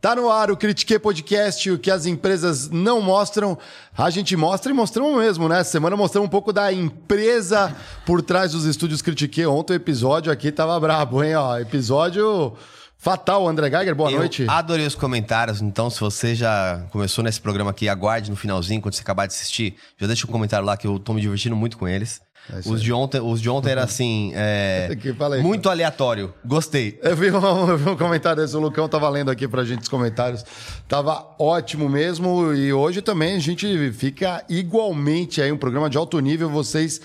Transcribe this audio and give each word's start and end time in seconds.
Tá 0.00 0.16
no 0.16 0.30
ar 0.30 0.50
o 0.50 0.56
Critique 0.56 0.98
Podcast, 0.98 1.70
o 1.70 1.78
que 1.78 1.90
as 1.90 2.06
empresas 2.06 2.70
não 2.70 3.02
mostram, 3.02 3.58
a 3.94 4.08
gente 4.08 4.34
mostra 4.34 4.72
e 4.72 4.74
mostramos 4.74 5.14
mesmo, 5.18 5.46
né? 5.46 5.62
Semana 5.62 5.94
mostramos 5.94 6.26
um 6.26 6.30
pouco 6.30 6.54
da 6.54 6.72
empresa 6.72 7.76
por 8.06 8.22
trás 8.22 8.52
dos 8.52 8.64
estúdios 8.64 9.02
Critique. 9.02 9.44
Ontem 9.44 9.74
o 9.74 9.76
episódio 9.76 10.32
aqui 10.32 10.50
tava 10.50 10.80
brabo, 10.80 11.22
hein? 11.22 11.34
Ó, 11.34 11.58
episódio 11.58 12.54
fatal, 12.96 13.46
André 13.46 13.68
Geiger, 13.68 13.94
boa 13.94 14.10
Eu 14.10 14.20
noite. 14.20 14.46
adorei 14.48 14.86
os 14.86 14.94
comentários, 14.94 15.60
então 15.60 15.90
se 15.90 16.00
você 16.00 16.34
já 16.34 16.82
começou 16.90 17.22
nesse 17.22 17.40
programa 17.40 17.70
aqui, 17.70 17.86
aguarde 17.86 18.30
no 18.30 18.36
finalzinho, 18.36 18.80
quando 18.80 18.94
você 18.94 19.02
acabar 19.02 19.26
de 19.26 19.34
assistir, 19.34 19.76
já 19.98 20.06
deixa 20.06 20.26
um 20.26 20.30
comentário 20.30 20.64
lá 20.64 20.78
que 20.78 20.86
eu 20.86 20.98
tô 20.98 21.12
me 21.12 21.20
divertindo 21.20 21.54
muito 21.54 21.76
com 21.76 21.86
eles. 21.86 22.22
É 22.48 22.58
os, 22.68 22.82
de 22.82 22.92
ontem, 22.92 23.20
os 23.20 23.40
de 23.40 23.48
ontem 23.48 23.70
era 23.70 23.82
assim, 23.84 24.32
é, 24.34 24.88
fala 25.16 25.36
aí, 25.36 25.42
muito 25.42 25.68
aleatório. 25.68 26.32
Gostei. 26.44 26.98
Eu 27.02 27.16
vi, 27.16 27.30
um, 27.30 27.68
eu 27.70 27.78
vi 27.78 27.90
um 27.90 27.96
comentário 27.96 28.42
desse, 28.42 28.56
o 28.56 28.60
Lucão 28.60 28.88
tava 28.88 29.08
lendo 29.08 29.30
aqui 29.30 29.46
pra 29.46 29.64
gente 29.64 29.82
os 29.82 29.88
comentários. 29.88 30.44
Tava 30.88 31.34
ótimo 31.38 31.88
mesmo. 31.88 32.52
E 32.54 32.72
hoje 32.72 33.02
também 33.02 33.36
a 33.36 33.40
gente 33.40 33.92
fica 33.92 34.44
igualmente 34.48 35.40
aí, 35.40 35.52
um 35.52 35.58
programa 35.58 35.88
de 35.90 35.98
alto 35.98 36.18
nível. 36.18 36.48
Vocês 36.48 37.00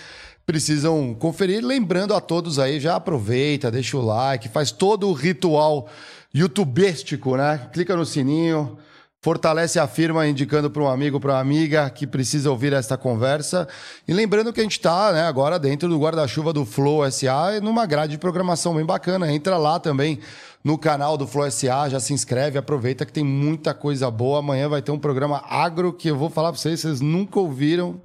precisam 0.46 1.14
conferir. 1.14 1.64
Lembrando 1.64 2.14
a 2.14 2.22
todos 2.22 2.60
aí, 2.60 2.80
já 2.80 2.96
aproveita, 2.96 3.72
deixa 3.72 3.98
o 3.98 4.02
like, 4.02 4.50
faz 4.50 4.72
todo 4.72 5.10
o 5.10 5.14
ritual 5.14 5.88
youtubístico, 6.34 7.36
né? 7.36 7.70
Clica 7.72 7.96
no 7.96 8.06
sininho. 8.06 8.78
Fortalece 9.26 9.80
a 9.80 9.88
firma 9.88 10.28
indicando 10.28 10.70
para 10.70 10.84
um 10.84 10.88
amigo, 10.88 11.20
para 11.20 11.34
uma 11.34 11.40
amiga 11.40 11.90
que 11.90 12.06
precisa 12.06 12.52
ouvir 12.52 12.74
esta 12.74 12.96
conversa. 12.96 13.68
E 14.08 14.14
lembrando 14.14 14.54
que 14.54 14.60
a 14.60 14.64
gente 14.64 14.74
está 14.74 15.12
né, 15.12 15.24
agora 15.24 15.58
dentro 15.58 15.90
do 15.90 15.98
guarda-chuva 15.98 16.54
do 16.54 16.64
Flow 16.64 17.10
SA, 17.10 17.60
numa 17.60 17.88
grade 17.88 18.12
de 18.12 18.18
programação 18.20 18.76
bem 18.76 18.86
bacana. 18.86 19.34
Entra 19.34 19.58
lá 19.58 19.80
também 19.80 20.20
no 20.64 20.78
canal 20.78 21.18
do 21.18 21.26
Flow 21.26 21.50
SA, 21.50 21.90
já 21.90 22.00
se 22.00 22.14
inscreve, 22.14 22.60
aproveita 22.60 23.04
que 23.04 23.12
tem 23.12 23.24
muita 23.24 23.74
coisa 23.74 24.12
boa. 24.12 24.38
Amanhã 24.38 24.70
vai 24.70 24.84
ter 24.84 24.92
um 24.92 25.00
programa 25.00 25.44
agro 25.50 25.92
que 25.92 26.08
eu 26.08 26.16
vou 26.16 26.30
falar 26.30 26.52
para 26.52 26.62
vocês, 26.62 26.82
vocês 26.82 27.02
nunca 27.02 27.40
ouviram. 27.40 28.00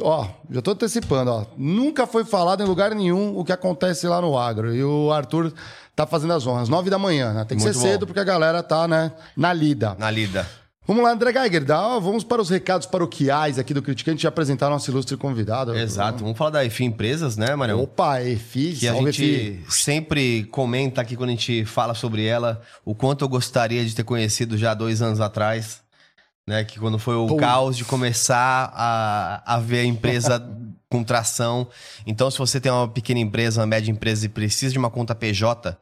Ó, 0.00 0.28
já 0.48 0.62
tô 0.62 0.70
antecipando, 0.70 1.28
ó. 1.28 1.44
Nunca 1.56 2.06
foi 2.06 2.24
falado 2.24 2.62
em 2.62 2.66
lugar 2.66 2.94
nenhum 2.94 3.36
o 3.36 3.44
que 3.44 3.52
acontece 3.52 4.06
lá 4.06 4.20
no 4.20 4.38
agro. 4.38 4.72
E 4.72 4.84
o 4.84 5.10
Arthur 5.10 5.52
tá 5.96 6.06
fazendo 6.06 6.34
as 6.34 6.46
honras. 6.46 6.68
Nove 6.68 6.90
da 6.90 6.98
manhã, 6.98 7.32
né? 7.32 7.44
Tem 7.44 7.56
que 7.56 7.64
Muito 7.64 7.74
ser 7.74 7.80
bom. 7.80 7.92
cedo 7.92 8.06
porque 8.06 8.20
a 8.20 8.24
galera 8.24 8.62
tá, 8.62 8.86
né, 8.86 9.10
na 9.34 9.52
lida. 9.52 9.96
Na 9.98 10.10
lida. 10.10 10.46
Vamos 10.86 11.02
lá, 11.02 11.10
André 11.10 11.32
Geiger, 11.32 11.64
dá, 11.64 11.98
vamos 11.98 12.22
para 12.22 12.40
os 12.40 12.48
recados 12.48 12.86
paroquiais 12.86 13.58
aqui 13.58 13.74
do 13.74 13.82
Criticante 13.82 14.24
e 14.24 14.28
apresentar 14.28 14.70
nosso 14.70 14.88
ilustre 14.88 15.16
convidado. 15.16 15.76
Exato. 15.76 16.22
Vamos 16.22 16.38
falar 16.38 16.50
da 16.50 16.64
EFI 16.64 16.84
Empresas, 16.84 17.36
né, 17.36 17.56
Marião? 17.56 17.82
Opa, 17.82 18.22
EFI, 18.22 18.72
que 18.74 18.86
a 18.86 18.94
gente 18.94 19.24
EFI. 19.24 19.64
sempre 19.68 20.44
comenta 20.44 21.00
aqui 21.00 21.16
quando 21.16 21.30
a 21.30 21.32
gente 21.32 21.64
fala 21.64 21.92
sobre 21.92 22.24
ela, 22.24 22.62
o 22.84 22.94
quanto 22.94 23.24
eu 23.24 23.28
gostaria 23.28 23.84
de 23.84 23.96
ter 23.96 24.04
conhecido 24.04 24.56
já 24.56 24.74
dois 24.74 25.02
anos 25.02 25.20
atrás, 25.20 25.80
né? 26.46 26.62
Que 26.62 26.78
quando 26.78 27.00
foi 27.00 27.16
o 27.16 27.34
caos 27.34 27.76
de 27.76 27.84
começar 27.84 28.72
a, 28.72 29.54
a 29.56 29.58
ver 29.58 29.80
a 29.80 29.84
empresa 29.84 30.40
com 30.88 31.02
tração. 31.02 31.66
Então, 32.06 32.30
se 32.30 32.38
você 32.38 32.60
tem 32.60 32.70
uma 32.70 32.86
pequena 32.86 33.18
empresa, 33.18 33.60
uma 33.60 33.66
média 33.66 33.90
empresa 33.90 34.26
e 34.26 34.28
precisa 34.28 34.72
de 34.72 34.78
uma 34.78 34.88
conta 34.88 35.16
PJ, 35.16 35.76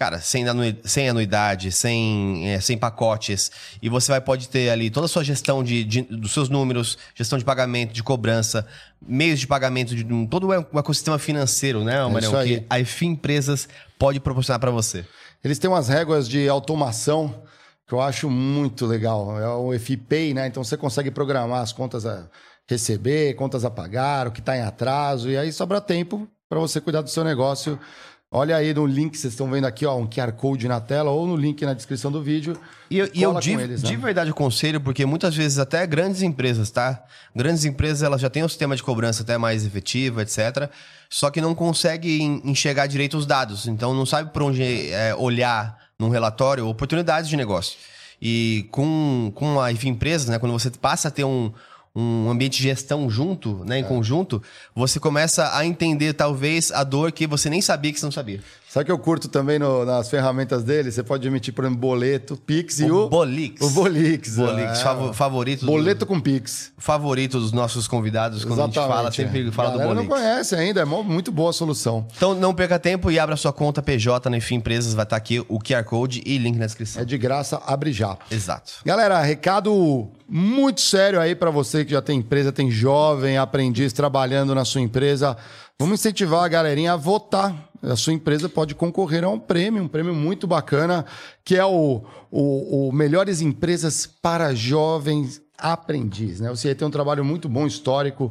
Cara, 0.00 0.18
sem, 0.18 0.46
sem 0.82 1.10
anuidade, 1.10 1.70
sem, 1.70 2.48
é, 2.48 2.58
sem 2.58 2.78
pacotes. 2.78 3.50
E 3.82 3.88
você 3.90 4.10
vai 4.10 4.18
pode 4.18 4.48
ter 4.48 4.70
ali 4.70 4.88
toda 4.88 5.04
a 5.04 5.08
sua 5.10 5.22
gestão 5.22 5.62
de, 5.62 5.84
de- 5.84 6.00
dos 6.00 6.32
seus 6.32 6.48
números, 6.48 6.96
gestão 7.14 7.38
de 7.38 7.44
pagamento, 7.44 7.92
de 7.92 8.02
cobrança, 8.02 8.66
meios 9.06 9.38
de 9.38 9.46
pagamento, 9.46 9.94
de 9.94 10.02
um- 10.10 10.26
todo 10.26 10.46
o 10.48 10.78
ecossistema 10.78 11.18
financeiro, 11.18 11.84
né, 11.84 12.00
isso 12.20 12.30
aí. 12.38 12.60
Que 12.60 12.66
a 12.70 12.80
EFI 12.80 13.06
Empresas 13.08 13.68
pode 13.98 14.18
proporcionar 14.20 14.58
para 14.58 14.70
você. 14.70 15.04
Eles 15.44 15.58
têm 15.58 15.68
umas 15.68 15.88
réguas 15.88 16.26
de 16.26 16.48
automação 16.48 17.42
que 17.86 17.92
eu 17.92 18.00
acho 18.00 18.30
muito 18.30 18.86
legal. 18.86 19.38
É 19.38 19.48
o 19.50 19.74
EFI 19.74 19.98
Pay, 19.98 20.32
né? 20.32 20.46
Então 20.46 20.64
você 20.64 20.78
consegue 20.78 21.10
programar 21.10 21.60
as 21.60 21.74
contas 21.74 22.06
a 22.06 22.26
receber, 22.66 23.34
contas 23.34 23.66
a 23.66 23.70
pagar, 23.70 24.28
o 24.28 24.30
que 24.32 24.40
está 24.40 24.56
em 24.56 24.62
atraso, 24.62 25.28
e 25.28 25.36
aí 25.36 25.52
sobra 25.52 25.78
tempo 25.78 26.26
para 26.48 26.58
você 26.58 26.80
cuidar 26.80 27.02
do 27.02 27.10
seu 27.10 27.22
negócio. 27.22 27.78
Olha 28.32 28.54
aí 28.54 28.72
no 28.72 28.86
link 28.86 29.10
que 29.10 29.18
vocês 29.18 29.32
estão 29.32 29.50
vendo 29.50 29.64
aqui, 29.64 29.84
ó, 29.84 29.96
um 29.96 30.06
QR 30.06 30.30
Code 30.30 30.68
na 30.68 30.80
tela 30.80 31.10
ou 31.10 31.26
no 31.26 31.34
link 31.34 31.64
na 31.64 31.74
descrição 31.74 32.12
do 32.12 32.22
vídeo. 32.22 32.56
E 32.88 32.96
eu, 32.96 33.10
e 33.12 33.22
eu 33.24 33.34
de, 33.40 33.54
eles, 33.54 33.82
né? 33.82 33.88
de 33.88 33.96
verdade 33.96 34.30
aconselho, 34.30 34.80
porque 34.80 35.04
muitas 35.04 35.34
vezes 35.34 35.58
até 35.58 35.84
grandes 35.84 36.22
empresas, 36.22 36.70
tá? 36.70 37.02
Grandes 37.34 37.64
empresas, 37.64 38.04
elas 38.04 38.20
já 38.20 38.30
têm 38.30 38.44
um 38.44 38.48
sistema 38.48 38.76
de 38.76 38.84
cobrança 38.84 39.24
até 39.24 39.36
mais 39.36 39.66
efetivo, 39.66 40.20
etc. 40.20 40.70
Só 41.08 41.28
que 41.28 41.40
não 41.40 41.56
conseguem 41.56 42.40
enxergar 42.44 42.86
direito 42.86 43.16
os 43.16 43.26
dados. 43.26 43.66
Então 43.66 43.92
não 43.92 44.06
sabe 44.06 44.32
por 44.32 44.42
onde 44.42 44.92
é, 44.92 45.12
olhar 45.16 45.76
num 45.98 46.08
relatório 46.08 46.68
oportunidades 46.68 47.28
de 47.28 47.36
negócio. 47.36 47.76
E 48.22 48.68
com, 48.70 49.32
com 49.34 49.60
a 49.60 49.72
EFI 49.72 49.88
Empresas, 49.88 50.28
né? 50.28 50.38
Quando 50.38 50.52
você 50.52 50.70
passa 50.70 51.08
a 51.08 51.10
ter 51.10 51.24
um, 51.24 51.52
um 51.94 52.30
ambiente 52.30 52.58
de 52.58 52.62
gestão 52.62 53.10
junto, 53.10 53.64
né? 53.64 53.78
Em 53.78 53.84
conjunto, 53.84 54.42
você 54.74 55.00
começa 55.00 55.56
a 55.56 55.66
entender, 55.66 56.12
talvez, 56.12 56.70
a 56.70 56.84
dor 56.84 57.10
que 57.10 57.26
você 57.26 57.50
nem 57.50 57.60
sabia 57.60 57.92
que 57.92 57.98
você 57.98 58.06
não 58.06 58.12
sabia. 58.12 58.40
Sabe 58.72 58.84
que 58.86 58.92
eu 58.92 58.98
curto 59.00 59.26
também 59.26 59.58
no- 59.58 59.84
nas 59.84 60.08
ferramentas 60.08 60.62
dele? 60.62 60.92
Você 60.92 61.02
pode 61.02 61.26
emitir, 61.26 61.52
por 61.52 61.64
exemplo, 61.64 61.80
boleto, 61.80 62.36
Pix 62.36 62.78
e 62.78 62.88
o... 62.88 63.06
O 63.06 63.08
Bolix. 63.08 63.60
O 63.60 63.70
Bolix. 63.70 64.36
Bolix, 64.36 64.78
é. 64.78 64.82
favo- 64.84 65.12
favorito. 65.12 65.60
do- 65.62 65.66
Boleto 65.66 66.06
com 66.06 66.20
Pix. 66.20 66.70
favorito 66.78 67.40
dos 67.40 67.50
nossos 67.50 67.88
convidados 67.88 68.44
quando 68.44 68.62
a 68.62 68.66
gente 68.66 68.74
fala, 68.76 69.10
sempre 69.10 69.48
é. 69.48 69.50
fala 69.50 69.70
do 69.70 69.78
Galera 69.78 69.94
não 69.96 70.06
Bolix. 70.06 70.22
conhece 70.24 70.54
ainda, 70.54 70.82
é 70.82 70.84
muito 70.84 71.32
boa 71.32 71.50
a 71.50 71.52
solução. 71.52 72.06
Então 72.16 72.32
não 72.32 72.54
perca 72.54 72.78
tempo 72.78 73.10
e 73.10 73.18
abra 73.18 73.34
sua 73.36 73.52
conta 73.52 73.82
PJ 73.82 74.30
na 74.30 74.36
Enfim 74.36 74.54
Empresas, 74.54 74.94
vai 74.94 75.02
estar 75.02 75.16
aqui 75.16 75.40
o 75.48 75.58
QR 75.58 75.82
Code 75.82 76.22
e 76.24 76.38
link 76.38 76.56
na 76.56 76.66
descrição. 76.66 77.02
É 77.02 77.04
de 77.04 77.18
graça, 77.18 77.60
abre 77.66 77.92
já. 77.92 78.16
Exato. 78.30 78.72
Galera, 78.84 79.20
recado 79.20 80.08
muito 80.28 80.80
sério 80.80 81.20
aí 81.20 81.34
pra 81.34 81.50
você 81.50 81.84
que 81.84 81.90
já 81.90 82.00
tem 82.00 82.20
empresa, 82.20 82.52
tem 82.52 82.70
jovem 82.70 83.36
aprendiz 83.36 83.92
trabalhando 83.92 84.54
na 84.54 84.64
sua 84.64 84.80
empresa. 84.80 85.36
Vamos 85.80 85.98
incentivar 85.98 86.44
a 86.44 86.48
galerinha 86.48 86.92
a 86.92 86.96
votar. 86.96 87.70
A 87.82 87.96
sua 87.96 88.12
empresa 88.12 88.50
pode 88.50 88.74
concorrer 88.74 89.24
a 89.24 89.30
um 89.30 89.38
prêmio, 89.38 89.82
um 89.82 89.88
prêmio 89.88 90.14
muito 90.14 90.46
bacana, 90.46 91.06
que 91.42 91.56
é 91.56 91.64
o, 91.64 92.02
o, 92.30 92.88
o 92.88 92.92
Melhores 92.92 93.40
Empresas 93.40 94.06
para 94.06 94.54
Jovens 94.54 95.40
Aprendiz. 95.56 96.38
Né? 96.38 96.50
Você 96.50 96.74
tem 96.74 96.86
um 96.86 96.90
trabalho 96.90 97.24
muito 97.24 97.48
bom, 97.48 97.66
histórico, 97.66 98.30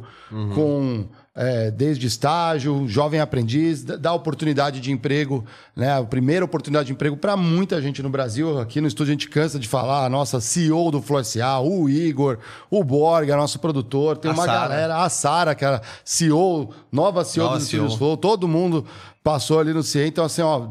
com 0.54 1.08
é, 1.42 1.70
desde 1.70 2.06
estágio, 2.06 2.86
jovem 2.86 3.18
aprendiz, 3.18 3.82
dá- 3.82 4.12
oportunidade 4.12 4.78
de 4.78 4.92
emprego, 4.92 5.42
né? 5.74 5.96
A 5.98 6.04
primeira 6.04 6.44
oportunidade 6.44 6.88
de 6.88 6.92
emprego 6.92 7.16
para 7.16 7.34
muita 7.34 7.80
gente 7.80 8.02
no 8.02 8.10
Brasil. 8.10 8.58
Aqui 8.60 8.78
no 8.78 8.86
estúdio 8.86 9.12
a 9.12 9.14
gente 9.14 9.28
cansa 9.30 9.58
de 9.58 9.66
falar, 9.66 10.04
a 10.04 10.08
nossa 10.10 10.38
CEO 10.38 10.90
do 10.90 11.00
Flow 11.00 11.24
SA, 11.24 11.58
o 11.60 11.88
Igor, 11.88 12.36
o 12.70 12.84
Borga, 12.84 13.34
nosso 13.38 13.58
produtor, 13.58 14.18
tem 14.18 14.30
A 14.30 14.34
uma 14.34 14.44
Sara. 14.44 14.60
galera, 14.68 14.96
a 15.02 15.08
Sara, 15.08 15.54
que 15.54 15.64
era 15.64 15.80
CEO, 16.04 16.74
nova 16.92 17.24
CEO 17.24 17.46
Nova 17.46 17.58
CEO. 17.60 17.84
estúdios 17.84 17.94
Flow, 17.98 18.16
todo 18.18 18.46
mundo 18.46 18.84
passou 19.24 19.60
ali 19.60 19.72
no 19.72 19.82
CIE, 19.82 20.08
então 20.08 20.24
assim, 20.24 20.42
ó, 20.42 20.68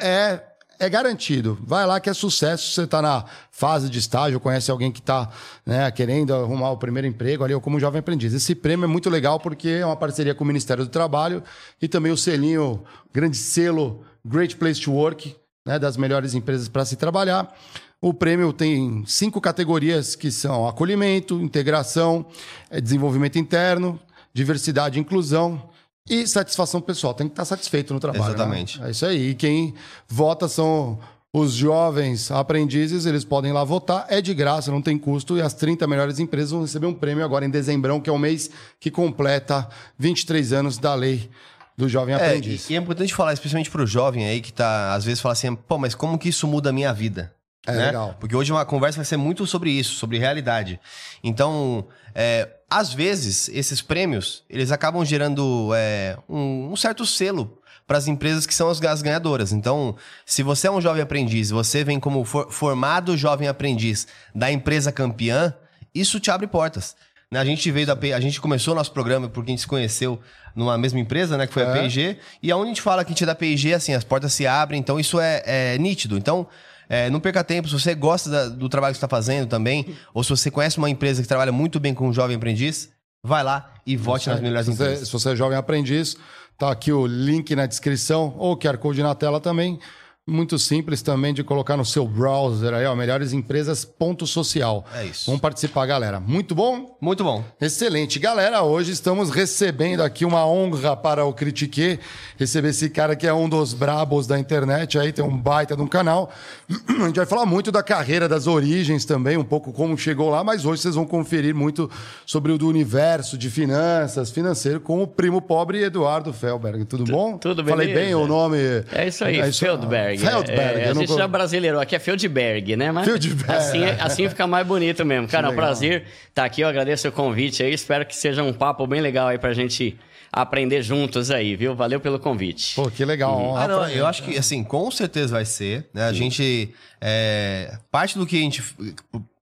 é 0.00 0.40
é 0.84 0.88
garantido. 0.88 1.56
Vai 1.64 1.86
lá 1.86 2.00
que 2.00 2.10
é 2.10 2.14
sucesso. 2.14 2.72
Você 2.72 2.82
está 2.82 3.00
na 3.00 3.24
fase 3.52 3.88
de 3.88 4.00
estágio, 4.00 4.40
conhece 4.40 4.68
alguém 4.68 4.90
que 4.90 4.98
está 4.98 5.30
né, 5.64 5.88
querendo 5.92 6.34
arrumar 6.34 6.72
o 6.72 6.76
primeiro 6.76 7.06
emprego 7.06 7.44
ali, 7.44 7.54
ou 7.54 7.60
como 7.60 7.78
jovem 7.78 8.00
aprendiz. 8.00 8.34
Esse 8.34 8.52
prêmio 8.52 8.84
é 8.84 8.88
muito 8.88 9.08
legal 9.08 9.38
porque 9.38 9.68
é 9.68 9.86
uma 9.86 9.96
parceria 9.96 10.34
com 10.34 10.42
o 10.42 10.46
Ministério 10.46 10.84
do 10.84 10.90
Trabalho 10.90 11.40
e 11.80 11.86
também 11.86 12.10
o 12.10 12.16
selinho, 12.16 12.82
grande 13.14 13.36
selo 13.36 14.04
Great 14.24 14.56
Place 14.56 14.80
to 14.80 14.92
Work, 14.92 15.36
né, 15.64 15.78
das 15.78 15.96
melhores 15.96 16.34
empresas 16.34 16.68
para 16.68 16.84
se 16.84 16.96
trabalhar. 16.96 17.56
O 18.00 18.12
prêmio 18.12 18.52
tem 18.52 19.04
cinco 19.06 19.40
categorias 19.40 20.16
que 20.16 20.32
são 20.32 20.66
acolhimento, 20.66 21.40
integração, 21.40 22.26
eh, 22.68 22.80
desenvolvimento 22.80 23.38
interno, 23.38 24.00
diversidade 24.34 24.98
e 24.98 25.00
inclusão 25.00 25.70
e 26.08 26.26
satisfação 26.26 26.80
pessoal. 26.80 27.14
Tem 27.14 27.26
que 27.28 27.32
estar 27.32 27.44
satisfeito 27.44 27.92
no 27.94 28.00
trabalho. 28.00 28.24
né? 28.24 28.30
Exatamente. 28.30 28.82
É 28.82 28.90
isso 28.90 29.06
aí. 29.06 29.30
E 29.30 29.34
quem 29.34 29.74
vota 30.08 30.48
são 30.48 30.98
os 31.32 31.52
jovens 31.54 32.30
aprendizes, 32.30 33.06
eles 33.06 33.24
podem 33.24 33.52
lá 33.52 33.64
votar. 33.64 34.04
É 34.08 34.20
de 34.20 34.34
graça, 34.34 34.70
não 34.70 34.82
tem 34.82 34.98
custo. 34.98 35.36
E 35.38 35.40
as 35.42 35.54
30 35.54 35.86
melhores 35.86 36.18
empresas 36.18 36.50
vão 36.50 36.60
receber 36.62 36.86
um 36.86 36.94
prêmio 36.94 37.24
agora 37.24 37.44
em 37.46 37.50
dezembrão, 37.50 38.00
que 38.00 38.10
é 38.10 38.12
o 38.12 38.18
mês 38.18 38.50
que 38.78 38.90
completa 38.90 39.68
23 39.98 40.52
anos 40.52 40.76
da 40.78 40.94
lei 40.94 41.30
do 41.76 41.88
jovem 41.88 42.14
É, 42.14 42.18
e, 42.18 42.20
aprendiz. 42.26 42.68
e 42.68 42.74
é 42.74 42.78
importante 42.78 43.14
falar, 43.14 43.32
especialmente 43.32 43.70
pro 43.70 43.86
jovem 43.86 44.26
aí 44.26 44.42
que 44.42 44.52
tá, 44.52 44.92
às 44.94 45.04
vezes, 45.04 45.20
fala 45.22 45.32
assim, 45.32 45.54
pô, 45.54 45.78
mas 45.78 45.94
como 45.94 46.18
que 46.18 46.28
isso 46.28 46.46
muda 46.46 46.68
a 46.68 46.72
minha 46.72 46.92
vida? 46.92 47.32
É 47.66 47.72
né? 47.72 47.86
legal. 47.86 48.16
Porque 48.18 48.34
hoje 48.34 48.50
uma 48.52 48.64
conversa 48.64 48.96
vai 48.96 49.04
ser 49.04 49.16
muito 49.16 49.46
sobre 49.46 49.70
isso, 49.70 49.94
sobre 49.94 50.18
realidade. 50.18 50.80
Então, 51.22 51.86
é, 52.14 52.48
às 52.68 52.92
vezes, 52.92 53.48
esses 53.50 53.80
prêmios, 53.80 54.42
eles 54.50 54.72
acabam 54.72 55.04
gerando 55.04 55.70
é, 55.74 56.16
um, 56.28 56.70
um 56.72 56.76
certo 56.76 57.06
selo 57.06 57.58
para 57.86 57.98
as 57.98 58.08
empresas 58.08 58.46
que 58.46 58.54
são 58.54 58.68
as, 58.68 58.80
as 58.82 59.02
ganhadoras. 59.02 59.52
Então, 59.52 59.96
se 60.24 60.42
você 60.42 60.66
é 60.66 60.70
um 60.70 60.80
jovem 60.80 61.02
aprendiz, 61.02 61.50
você 61.50 61.84
vem 61.84 62.00
como 62.00 62.24
for- 62.24 62.50
formado 62.50 63.16
jovem 63.16 63.46
aprendiz 63.48 64.06
da 64.34 64.50
empresa 64.50 64.90
campeã, 64.90 65.54
isso 65.94 66.18
te 66.18 66.30
abre 66.30 66.46
portas. 66.46 66.96
Né, 67.30 67.38
A 67.40 67.44
gente 67.44 67.70
veio 67.70 67.86
da 67.86 67.94
a 68.14 68.20
gente 68.20 68.40
começou 68.40 68.72
o 68.72 68.76
nosso 68.76 68.92
programa 68.92 69.28
porque 69.28 69.50
a 69.50 69.52
gente 69.52 69.60
se 69.62 69.66
conheceu 69.66 70.20
numa 70.54 70.76
mesma 70.76 70.98
empresa, 71.00 71.36
né, 71.38 71.46
que 71.46 71.52
foi 71.52 71.64
a 71.64 71.68
É. 71.76 71.82
P&G, 71.82 72.18
e 72.42 72.50
aonde 72.52 72.66
a 72.66 72.68
gente 72.68 72.82
fala 72.82 73.04
que 73.04 73.10
a 73.10 73.12
gente 73.14 73.22
é 73.24 73.26
da 73.26 73.34
P&G, 73.34 73.72
assim, 73.72 73.94
as 73.94 74.04
portas 74.04 74.32
se 74.34 74.46
abrem, 74.46 74.78
então 74.78 74.98
isso 75.00 75.18
é, 75.20 75.42
é 75.44 75.78
nítido. 75.78 76.18
Então, 76.18 76.46
É, 76.92 77.08
não 77.08 77.18
perca 77.20 77.42
tempo. 77.42 77.66
Se 77.68 77.72
você 77.72 77.94
gosta 77.94 78.28
da- 78.28 78.48
do 78.50 78.68
trabalho 78.68 78.92
que 78.92 78.98
você 78.98 79.04
está 79.06 79.08
fazendo 79.08 79.48
também, 79.48 79.96
ou 80.12 80.22
se 80.22 80.28
você 80.28 80.50
conhece 80.50 80.76
uma 80.76 80.90
empresa 80.90 81.22
que 81.22 81.26
trabalha 81.28 81.50
muito 81.50 81.80
bem 81.80 81.94
com 81.94 82.06
um 82.06 82.12
jovem 82.12 82.36
aprendiz, 82.36 82.90
vai 83.24 83.42
lá 83.42 83.72
e 83.86 83.96
vote 83.96 84.28
nas 84.28 84.40
melhores 84.40 84.66
se 84.66 84.72
você, 84.76 84.82
empresas. 84.82 85.08
se 85.08 85.12
você 85.12 85.30
é 85.30 85.36
jovem 85.36 85.56
aprendiz, 85.56 86.16
tá 86.58 86.70
aqui 86.70 86.92
o 86.92 87.06
link 87.06 87.56
na 87.56 87.64
descrição 87.64 88.34
ou 88.36 88.52
o 88.52 88.56
QR 88.58 88.76
Code 88.76 89.02
na 89.02 89.14
tela 89.14 89.40
também. 89.40 89.78
Muito 90.24 90.56
simples 90.56 91.02
também 91.02 91.34
de 91.34 91.42
colocar 91.42 91.76
no 91.76 91.84
seu 91.84 92.06
browser 92.06 92.72
aí, 92.74 92.86
ó, 92.86 92.94
melhores 92.94 93.32
empresas 93.32 93.84
ponto 93.84 94.24
social. 94.24 94.86
É 94.94 95.04
isso. 95.04 95.26
Vamos 95.26 95.40
participar, 95.40 95.84
galera. 95.84 96.20
Muito 96.20 96.54
bom? 96.54 96.96
Muito 97.00 97.24
bom. 97.24 97.42
Excelente. 97.60 98.20
Galera, 98.20 98.62
hoje 98.62 98.92
estamos 98.92 99.30
recebendo 99.30 100.00
aqui 100.00 100.24
uma 100.24 100.46
honra 100.46 100.96
para 100.96 101.24
o 101.24 101.32
Critique, 101.32 101.98
receber 102.38 102.68
esse 102.68 102.88
cara 102.88 103.16
que 103.16 103.26
é 103.26 103.34
um 103.34 103.48
dos 103.48 103.74
brabos 103.74 104.28
da 104.28 104.38
internet, 104.38 104.96
aí 104.96 105.12
tem 105.12 105.24
um 105.24 105.36
baita 105.36 105.74
de 105.74 105.82
um 105.82 105.88
canal. 105.88 106.30
A 107.02 107.06
gente 107.06 107.16
vai 107.16 107.26
falar 107.26 107.44
muito 107.44 107.72
da 107.72 107.82
carreira, 107.82 108.28
das 108.28 108.46
origens 108.46 109.04
também, 109.04 109.36
um 109.36 109.42
pouco 109.42 109.72
como 109.72 109.98
chegou 109.98 110.30
lá, 110.30 110.44
mas 110.44 110.64
hoje 110.64 110.82
vocês 110.82 110.94
vão 110.94 111.04
conferir 111.04 111.52
muito 111.52 111.90
sobre 112.24 112.52
o 112.52 112.58
do 112.58 112.68
universo 112.68 113.36
de 113.36 113.50
finanças, 113.50 114.30
financeiro, 114.30 114.78
com 114.80 115.02
o 115.02 115.06
primo 115.08 115.42
pobre 115.42 115.82
Eduardo 115.82 116.32
Felberg. 116.32 116.84
Tudo 116.84 117.06
bom? 117.06 117.36
tudo 117.38 117.64
Falei 117.64 117.88
beleza. 117.88 118.06
bem 118.06 118.14
o 118.14 118.24
nome? 118.28 118.58
É 118.92 119.08
isso 119.08 119.24
aí, 119.24 119.52
Feldberg. 119.52 120.11
Feldberg. 120.18 120.80
É, 120.80 120.86
eu 120.88 120.90
a 120.90 120.94
gente 120.94 121.14
já 121.14 121.28
brasileirou, 121.28 121.80
aqui 121.80 121.96
é 121.96 121.98
Feldberg, 121.98 122.76
né? 122.76 122.92
Mas 122.92 123.04
Feldberg. 123.04 123.52
Assim, 123.52 123.84
assim 123.84 124.28
fica 124.28 124.46
mais 124.46 124.66
bonito 124.66 125.04
mesmo. 125.04 125.28
Cara, 125.28 125.48
é 125.48 125.50
um 125.50 125.54
prazer 125.54 126.04
estar 126.28 126.44
aqui, 126.44 126.60
eu 126.60 126.68
agradeço 126.68 127.08
o 127.08 127.12
convite 127.12 127.62
aí, 127.62 127.72
espero 127.72 128.04
que 128.06 128.16
seja 128.16 128.42
um 128.42 128.52
papo 128.52 128.86
bem 128.86 129.00
legal 129.00 129.28
aí 129.28 129.38
pra 129.38 129.52
gente 129.52 129.98
aprender 130.32 130.82
juntos 130.82 131.30
aí, 131.30 131.54
viu? 131.54 131.74
Valeu 131.76 132.00
pelo 132.00 132.18
convite. 132.18 132.74
Pô, 132.74 132.90
que 132.90 133.04
legal. 133.04 133.38
honra 133.38 133.64
Ah, 133.64 133.68
não, 133.68 133.88
eu 133.88 134.06
acho 134.06 134.22
que, 134.22 134.38
assim, 134.38 134.64
com 134.64 134.90
certeza 134.90 135.34
vai 135.34 135.44
ser. 135.44 135.86
Né? 135.92 136.04
A 136.04 136.12
gente. 136.12 136.74
é, 137.00 137.76
parte 137.90 138.16
do 138.16 138.26
que 138.26 138.36
a 138.36 138.40
gente. 138.40 138.62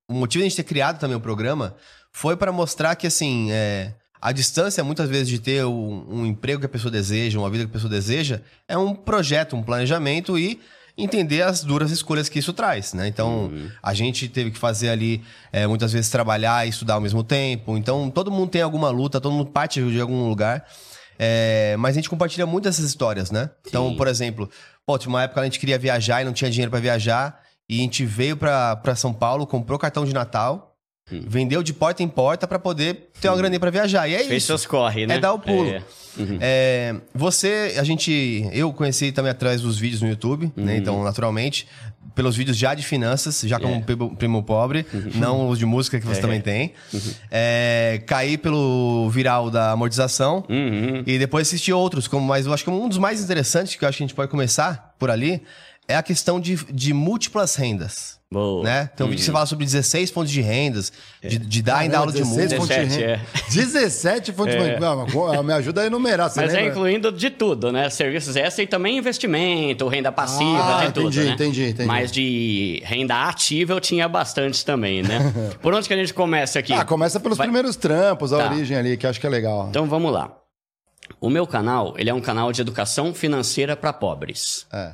O 0.08 0.12
motivo 0.12 0.43
de 0.43 0.46
a 0.46 0.49
gente 0.49 0.56
ter 0.56 0.64
criado 0.64 0.99
também 0.99 1.16
o 1.16 1.20
programa 1.20 1.76
foi 2.11 2.37
para 2.37 2.50
mostrar 2.50 2.96
que, 2.96 3.06
assim, 3.06 3.52
é, 3.52 3.93
a 4.20 4.32
distância, 4.32 4.84
muitas 4.84 5.08
vezes, 5.08 5.28
de 5.28 5.38
ter 5.38 5.64
um, 5.64 6.06
um 6.08 6.26
emprego 6.26 6.61
que 6.61 6.67
a 6.67 6.69
pessoa 6.69 6.90
deseja, 6.90 7.38
uma 7.38 7.49
vida 7.49 7.64
que 7.64 7.70
a 7.70 7.72
pessoa 7.72 7.90
deseja, 7.90 8.40
é 8.69 8.76
um 8.76 8.94
projeto, 8.94 9.56
um 9.56 9.62
planejamento 9.62 10.38
e 10.38 10.61
entender 10.96 11.43
as 11.43 11.64
duras 11.64 11.90
escolhas 11.90 12.28
que 12.28 12.38
isso 12.38 12.52
traz, 12.52 12.93
né? 12.93 13.08
Então, 13.08 13.50
a 13.82 13.94
gente 13.94 14.28
teve 14.28 14.50
que 14.50 14.58
fazer 14.58 14.90
ali, 14.90 15.22
é, 15.50 15.67
muitas 15.67 15.93
vezes, 15.93 16.11
trabalhar 16.11 16.67
e 16.67 16.70
estudar 16.70 16.94
ao 16.94 17.00
mesmo 17.00 17.25
tempo. 17.25 17.76
Então, 17.78 18.11
todo 18.11 18.31
mundo 18.31 18.50
tem 18.50 18.61
alguma 18.61 18.90
luta, 18.90 19.20
todo 19.20 19.32
mundo 19.32 19.50
parte 19.50 19.82
de 19.82 20.00
algum 20.00 20.28
lugar. 20.28 20.66
É, 21.19 21.76
mas 21.78 21.93
a 21.93 21.94
gente 21.94 22.11
compartilha 22.11 22.46
muito 22.46 22.69
essas 22.69 22.84
histórias, 22.84 23.31
né? 23.31 23.50
Então, 23.66 23.90
Sim. 23.90 23.96
por 23.96 24.08
exemplo, 24.08 24.50
pô, 24.87 24.99
tinha 24.99 25.11
uma 25.11 25.23
época 25.23 25.40
que 25.40 25.44
a 25.44 25.44
gente 25.44 25.58
queria 25.58 25.78
viajar 25.78 26.23
e 26.23 26.25
não 26.25 26.32
tinha 26.32 26.50
dinheiro 26.50 26.70
pra 26.70 26.81
viajar. 26.81 27.40
E 27.69 27.78
a 27.78 27.82
gente 27.82 28.05
veio 28.05 28.37
pra 28.37 28.94
São 28.96 29.12
Paulo, 29.12 29.46
comprou 29.46 29.78
cartão 29.78 30.05
de 30.05 30.12
Natal, 30.12 30.69
vendeu 31.11 31.62
de 31.62 31.73
porta 31.73 32.03
em 32.03 32.09
porta 32.09 32.47
pra 32.47 32.59
poder 32.59 33.11
ter 33.21 33.29
uma 33.29 33.37
graninha 33.37 33.61
pra 33.61 33.71
viajar. 33.71 34.09
E 34.09 34.15
é 34.15 34.19
Fez 34.19 34.31
isso. 34.43 34.47
seus 34.49 34.67
corre, 34.67 35.07
né? 35.07 35.17
É 35.17 35.19
dar 35.19 35.33
o 35.33 35.39
pulo. 35.39 35.69
É. 35.71 35.83
É, 36.41 36.95
você, 37.15 37.77
a 37.79 37.85
gente, 37.85 38.49
eu 38.53 38.73
conheci 38.73 39.12
também 39.12 39.31
através 39.31 39.61
dos 39.61 39.79
vídeos 39.79 40.03
no 40.03 40.09
YouTube, 40.09 40.53
né? 40.57 40.77
Então, 40.77 41.03
naturalmente, 41.05 41.67
pelos 42.15 42.37
vídeos 42.37 42.57
já 42.57 42.75
de 42.75 42.83
finanças, 42.83 43.41
já 43.43 43.59
como 43.61 43.75
É. 43.77 43.81
primo, 44.17 44.43
pobre, 44.43 44.85
não 45.15 45.49
os 45.49 45.59
de 45.59 45.65
música 45.65 45.99
que 46.01 46.07
você 46.07 46.21
também 46.21 46.41
tem. 46.41 46.73
É, 47.31 48.03
caí 48.07 48.37
pelo 48.37 49.09
viral 49.11 49.51
da 49.51 49.71
amortização 49.73 50.45
Uhum. 50.49 51.03
e 51.07 51.19
depois 51.19 51.47
assisti 51.47 51.73
outros, 51.73 52.09
como, 52.09 52.27
mas 52.27 52.47
eu 52.47 52.53
acho 52.53 52.65
que 52.65 52.71
um 52.71 52.89
dos 52.89 52.99
mais 52.99 53.23
interessantes 53.23 53.77
que 53.77 53.85
eu 53.85 53.89
acho 53.89 53.99
que 53.99 54.05
a 54.05 54.07
gente 54.07 54.15
pode 54.15 54.31
começar 54.31 54.95
por 54.99 55.11
ali 55.11 55.43
é 55.90 55.96
a 55.96 56.02
questão 56.02 56.40
de, 56.40 56.56
de 56.72 56.92
múltpas 56.94 57.54
rendas. 57.56 58.19
Boa. 58.32 58.62
Né? 58.62 58.88
Tem 58.94 59.04
um 59.04 59.08
vídeo 59.10 59.19
que 59.22 59.26
você 59.26 59.32
fala 59.32 59.44
sobre 59.44 59.64
16 59.64 60.10
fontes 60.12 60.31
de 60.32 60.40
rendas, 60.40 60.92
de, 61.20 61.37
de 61.37 61.62
dar 61.62 61.78
ainda 61.78 61.98
aula 61.98 62.12
de 62.12 62.19
16 62.19 62.52
música. 62.52 62.60
fontes 62.60 62.76
de 62.76 62.98
17, 63.00 63.04
renda. 63.04 63.26
17 63.50 64.32
fontes 64.32 64.54
de 64.54 64.60
renda. 64.60 64.78
Não, 64.78 65.42
Me 65.42 65.52
ajuda 65.52 65.81
a 65.82 65.87
enumerar. 65.87 66.31
Você 66.31 66.40
Mas 66.40 66.50
é 66.54 66.58
lembra? 66.58 66.70
incluindo 66.70 67.10
de 67.10 67.28
tudo, 67.28 67.72
né? 67.72 67.90
Serviços 67.90 68.37
extra 68.37 68.62
e 68.62 68.69
também 68.69 68.96
investimento, 68.98 69.88
renda 69.88 70.12
passiva, 70.12 70.78
Ah, 70.78 70.87
de 70.87 70.92
tudo, 70.92 71.08
entendi, 71.08 71.25
né? 71.26 71.32
entendi, 71.34 71.64
entendi. 71.70 71.87
Mas 71.88 72.12
de 72.12 72.81
renda 72.84 73.16
ativa 73.28 73.72
eu 73.72 73.81
tinha 73.81 74.08
bastante 74.08 74.64
também, 74.64 75.02
né? 75.02 75.19
Por 75.60 75.75
onde 75.75 75.88
que 75.88 75.94
a 75.94 75.96
gente 75.96 76.14
começa 76.14 76.60
aqui? 76.60 76.72
Ah, 76.72 76.84
começa 76.84 77.19
pelos 77.19 77.37
Vai- 77.37 77.48
primeiros 77.48 77.75
trampos, 77.75 78.32
a 78.32 78.38
Tá. 78.38 78.50
origem 78.52 78.76
ali, 78.76 78.96
que 78.96 79.06
eu 79.06 79.10
acho 79.10 79.19
que 79.20 79.26
é 79.26 79.31
legal. 79.31 79.66
Então 79.70 79.87
vamos 79.87 80.12
lá. 80.12 80.37
O 81.20 81.28
meu 81.28 81.48
canal, 81.48 81.94
ele 81.98 82.08
é 82.08 82.14
um 82.14 82.20
canal 82.20 82.52
de 82.52 82.60
educação 82.60 83.12
financeira 83.12 83.75
para 83.76 83.92
pobres. 83.92 84.66
É. 84.72 84.92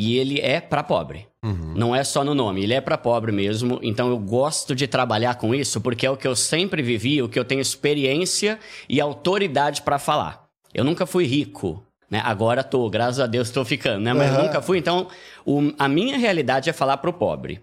E 0.00 0.16
ele 0.16 0.40
é 0.40 0.60
para 0.60 0.84
pobre. 0.84 1.26
Não 1.74 1.94
é 1.94 2.04
só 2.04 2.22
no 2.22 2.32
nome, 2.34 2.62
ele 2.62 2.72
é 2.72 2.80
para 2.80 2.96
pobre 2.96 3.32
mesmo. 3.32 3.80
Então 3.82 4.08
eu 4.08 4.18
gosto 4.18 4.72
de 4.74 4.86
trabalhar 4.86 5.34
com 5.36 5.52
isso 5.52 5.80
porque 5.80 6.06
é 6.06 6.10
o 6.10 6.16
que 6.16 6.26
eu 6.28 6.36
sempre 6.36 6.82
vivi, 6.82 7.20
o 7.20 7.28
que 7.28 7.36
eu 7.38 7.44
tenho 7.44 7.60
experiência 7.60 8.60
e 8.88 9.00
autoridade 9.00 9.82
para 9.82 9.98
falar. 9.98 10.46
Eu 10.72 10.84
nunca 10.84 11.04
fui 11.04 11.24
rico, 11.26 11.82
né? 12.08 12.20
Agora 12.24 12.62
tô, 12.62 12.88
graças 12.88 13.18
a 13.18 13.26
Deus 13.26 13.50
tô 13.50 13.64
ficando, 13.64 14.04
né? 14.04 14.12
Mas 14.12 14.30
Aham. 14.30 14.44
nunca 14.44 14.62
fui. 14.62 14.78
Então 14.78 15.08
o- 15.44 15.72
a 15.78 15.88
minha 15.88 16.16
realidade 16.16 16.70
é 16.70 16.72
falar 16.72 16.98
pro 16.98 17.12
pobre. 17.12 17.60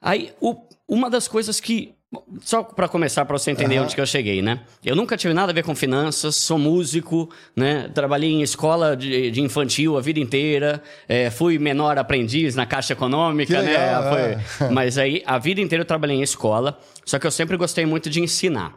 Aí, 0.00 0.32
o- 0.40 0.56
uma 0.88 1.10
das 1.10 1.28
coisas 1.28 1.60
que. 1.60 1.94
Só 2.40 2.64
para 2.64 2.88
começar, 2.88 3.24
para 3.24 3.38
você 3.38 3.52
entender 3.52 3.76
Aham. 3.76 3.84
onde 3.84 3.94
que 3.94 4.00
eu 4.00 4.06
cheguei, 4.06 4.42
né? 4.42 4.60
Eu 4.84 4.96
nunca 4.96 5.16
tive 5.16 5.32
nada 5.32 5.52
a 5.52 5.54
ver 5.54 5.62
com 5.62 5.76
finanças, 5.76 6.34
sou 6.36 6.58
músico, 6.58 7.30
né? 7.54 7.88
Trabalhei 7.94 8.30
em 8.32 8.42
escola 8.42 8.96
de, 8.96 9.30
de 9.30 9.40
infantil 9.40 9.96
a 9.96 10.00
vida 10.00 10.18
inteira, 10.18 10.82
é, 11.08 11.30
fui 11.30 11.56
menor 11.56 11.98
aprendiz 11.98 12.56
na 12.56 12.66
Caixa 12.66 12.94
Econômica, 12.94 13.54
Que 13.54 13.60
legal, 13.62 14.02
né? 14.14 14.44
é. 14.60 14.68
Mas 14.72 14.98
aí, 14.98 15.22
a 15.24 15.38
vida 15.38 15.60
inteira 15.60 15.82
eu 15.82 15.86
trabalhei 15.86 16.16
em 16.16 16.22
escola, 16.22 16.80
só 17.04 17.16
que 17.16 17.26
eu 17.26 17.30
sempre 17.30 17.56
gostei 17.56 17.86
muito 17.86 18.10
de 18.10 18.20
ensinar. 18.20 18.74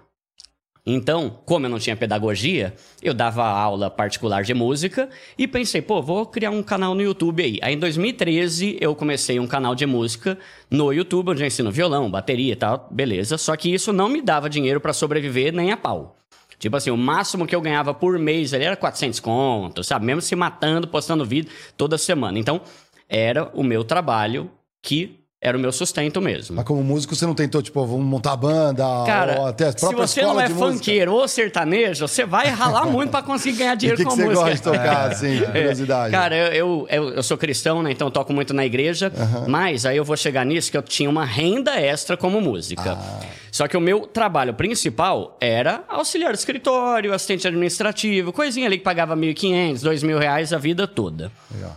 Então, 0.85 1.39
como 1.45 1.65
eu 1.65 1.69
não 1.69 1.79
tinha 1.79 1.95
pedagogia, 1.95 2.73
eu 3.01 3.13
dava 3.13 3.45
aula 3.45 3.89
particular 3.89 4.43
de 4.43 4.53
música 4.53 5.09
e 5.37 5.47
pensei, 5.47 5.81
pô, 5.81 6.01
vou 6.01 6.25
criar 6.25 6.51
um 6.51 6.61
canal 6.61 6.93
no 6.93 7.01
YouTube 7.01 7.41
aí. 7.41 7.57
Aí 7.61 7.73
em 7.73 7.79
2013 7.79 8.77
eu 8.81 8.93
comecei 8.93 9.39
um 9.39 9.47
canal 9.47 9.75
de 9.75 9.85
música 9.85 10.37
no 10.69 10.91
YouTube, 10.91 11.29
onde 11.29 11.41
eu 11.41 11.47
ensino 11.47 11.71
violão, 11.71 12.11
bateria 12.11 12.51
e 12.51 12.55
tal, 12.55 12.87
beleza. 12.91 13.37
Só 13.37 13.55
que 13.55 13.73
isso 13.73 13.93
não 13.93 14.09
me 14.09 14.21
dava 14.21 14.49
dinheiro 14.49 14.81
pra 14.81 14.91
sobreviver 14.91 15.53
nem 15.53 15.71
a 15.71 15.77
pau. 15.77 16.17
Tipo 16.59 16.75
assim, 16.75 16.91
o 16.91 16.97
máximo 16.97 17.47
que 17.47 17.55
eu 17.55 17.61
ganhava 17.61 17.93
por 17.93 18.19
mês 18.19 18.53
ali 18.53 18.65
era 18.65 18.75
400 18.75 19.19
contos, 19.21 19.87
sabe? 19.87 20.05
Mesmo 20.05 20.21
se 20.21 20.35
matando, 20.35 20.87
postando 20.87 21.25
vídeo 21.25 21.51
toda 21.77 21.97
semana. 21.97 22.37
Então, 22.37 22.61
era 23.07 23.49
o 23.53 23.63
meu 23.63 23.83
trabalho 23.83 24.51
que 24.81 25.22
era 25.43 25.57
o 25.57 25.59
meu 25.59 25.73
sustento 25.73 26.21
mesmo. 26.21 26.55
Mas 26.55 26.63
como 26.63 26.81
músico, 26.81 27.13
você 27.13 27.25
não 27.25 27.35
tentou, 27.35 27.61
tipo, 27.61 27.85
vamos 27.85 28.05
montar 28.05 28.37
banda, 28.37 28.85
Cara, 29.05 29.41
ou 29.41 29.47
até 29.47 29.67
a 29.67 29.77
se 29.77 29.93
você 29.93 30.21
não 30.21 30.39
é 30.39 30.47
funkeiro 30.47 31.13
ou 31.13 31.27
sertanejo, 31.27 32.07
você 32.07 32.25
vai 32.25 32.47
ralar 32.47 32.85
muito 32.85 33.09
pra 33.09 33.21
conseguir 33.21 33.57
ganhar 33.57 33.73
o 33.73 33.75
dinheiro 33.77 33.97
que, 33.97 34.05
que 34.05 34.09
com 34.09 34.15
você 34.15 34.23
música. 34.23 34.41
gosta 34.41 34.55
de 34.55 34.61
tocar, 34.61 35.11
assim, 35.11 35.35
de 35.35 35.45
curiosidade? 35.45 36.11
Cara, 36.11 36.55
eu, 36.55 36.87
eu, 36.89 37.09
eu, 37.09 37.21
sou 37.21 37.37
cristão, 37.37 37.83
né? 37.83 37.91
Então 37.91 38.07
eu 38.07 38.11
toco 38.11 38.31
muito 38.31 38.53
na 38.53 38.65
igreja. 38.65 39.11
Mas 39.45 39.85
aí 39.85 39.97
eu 39.97 40.05
vou 40.05 40.15
chegar 40.15 40.45
nisso 40.45 40.71
que 40.71 40.77
eu 40.77 40.81
tinha 40.81 41.09
uma 41.09 41.25
renda 41.25 41.77
extra 41.77 42.15
como 42.15 42.39
música. 42.39 42.93
Ah. 42.93 43.19
Só 43.51 43.67
que 43.67 43.75
o 43.75 43.81
meu 43.81 44.07
trabalho 44.07 44.53
principal 44.53 45.37
era 45.41 45.83
auxiliar 45.89 46.31
de 46.31 46.39
escritório, 46.39 47.13
assistente 47.13 47.47
administrativo, 47.47 48.31
coisinha 48.31 48.65
ali 48.65 48.77
que 48.77 48.83
pagava 48.83 49.13
1.500, 49.15 49.79
2.000 49.79 50.17
reais 50.17 50.53
a 50.53 50.57
vida 50.57 50.87
toda. 50.87 51.29
Legal. 51.53 51.75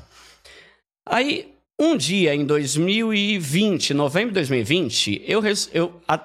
Aí, 1.04 1.55
um 1.78 1.94
dia 1.96 2.34
em 2.34 2.44
2020, 2.44 3.92
novembro 3.92 4.30
de 4.30 4.34
2020, 4.34 5.22
eu, 5.26 5.42
eu 5.74 5.92
a- 6.08 6.24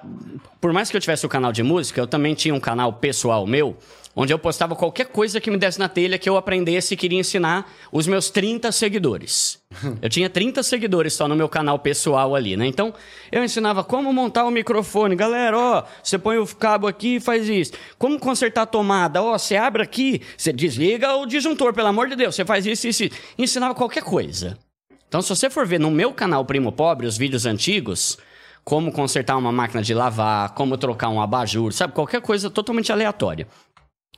por 0.60 0.72
mais 0.72 0.90
que 0.90 0.96
eu 0.96 1.00
tivesse 1.00 1.26
o 1.26 1.28
canal 1.28 1.52
de 1.52 1.62
música, 1.62 2.00
eu 2.00 2.06
também 2.06 2.34
tinha 2.34 2.54
um 2.54 2.60
canal 2.60 2.94
pessoal 2.94 3.46
meu, 3.46 3.76
onde 4.16 4.32
eu 4.32 4.38
postava 4.38 4.74
qualquer 4.74 5.06
coisa 5.08 5.42
que 5.42 5.50
me 5.50 5.58
desse 5.58 5.78
na 5.78 5.90
telha 5.90 6.18
que 6.18 6.26
eu 6.28 6.38
aprendesse 6.38 6.94
e 6.94 6.96
queria 6.96 7.18
ensinar 7.20 7.70
os 7.92 8.06
meus 8.06 8.30
30 8.30 8.72
seguidores. 8.72 9.60
Eu 10.02 10.08
tinha 10.10 10.28
30 10.28 10.62
seguidores 10.62 11.14
só 11.14 11.26
no 11.26 11.34
meu 11.34 11.48
canal 11.48 11.78
pessoal 11.78 12.34
ali, 12.34 12.56
né? 12.58 12.66
Então, 12.66 12.92
eu 13.30 13.42
ensinava 13.42 13.82
como 13.82 14.12
montar 14.12 14.44
o 14.44 14.50
microfone. 14.50 15.16
Galera, 15.16 15.58
ó, 15.58 15.82
você 16.02 16.18
põe 16.18 16.36
o 16.36 16.46
cabo 16.46 16.86
aqui 16.86 17.16
e 17.16 17.20
faz 17.20 17.48
isso. 17.48 17.72
Como 17.98 18.18
consertar 18.18 18.62
a 18.62 18.66
tomada. 18.66 19.22
Ó, 19.22 19.36
você 19.38 19.56
abre 19.56 19.82
aqui, 19.82 20.20
você 20.36 20.52
desliga 20.52 21.14
o 21.16 21.24
disjuntor, 21.24 21.72
pelo 21.72 21.88
amor 21.88 22.06
de 22.08 22.16
Deus. 22.16 22.34
Você 22.34 22.44
faz 22.44 22.66
isso, 22.66 22.86
isso, 22.86 23.04
isso. 23.04 23.14
Ensinava 23.38 23.74
qualquer 23.74 24.02
coisa. 24.02 24.58
Então, 25.12 25.20
se 25.20 25.28
você 25.28 25.50
for 25.50 25.66
ver 25.66 25.78
no 25.78 25.90
meu 25.90 26.10
canal 26.10 26.42
Primo 26.42 26.72
Pobre, 26.72 27.06
os 27.06 27.18
vídeos 27.18 27.44
antigos, 27.44 28.16
como 28.64 28.90
consertar 28.90 29.36
uma 29.36 29.52
máquina 29.52 29.82
de 29.82 29.92
lavar, 29.92 30.54
como 30.54 30.78
trocar 30.78 31.10
um 31.10 31.20
abajur, 31.20 31.70
sabe? 31.70 31.92
Qualquer 31.92 32.22
coisa 32.22 32.48
totalmente 32.48 32.90
aleatória. 32.90 33.46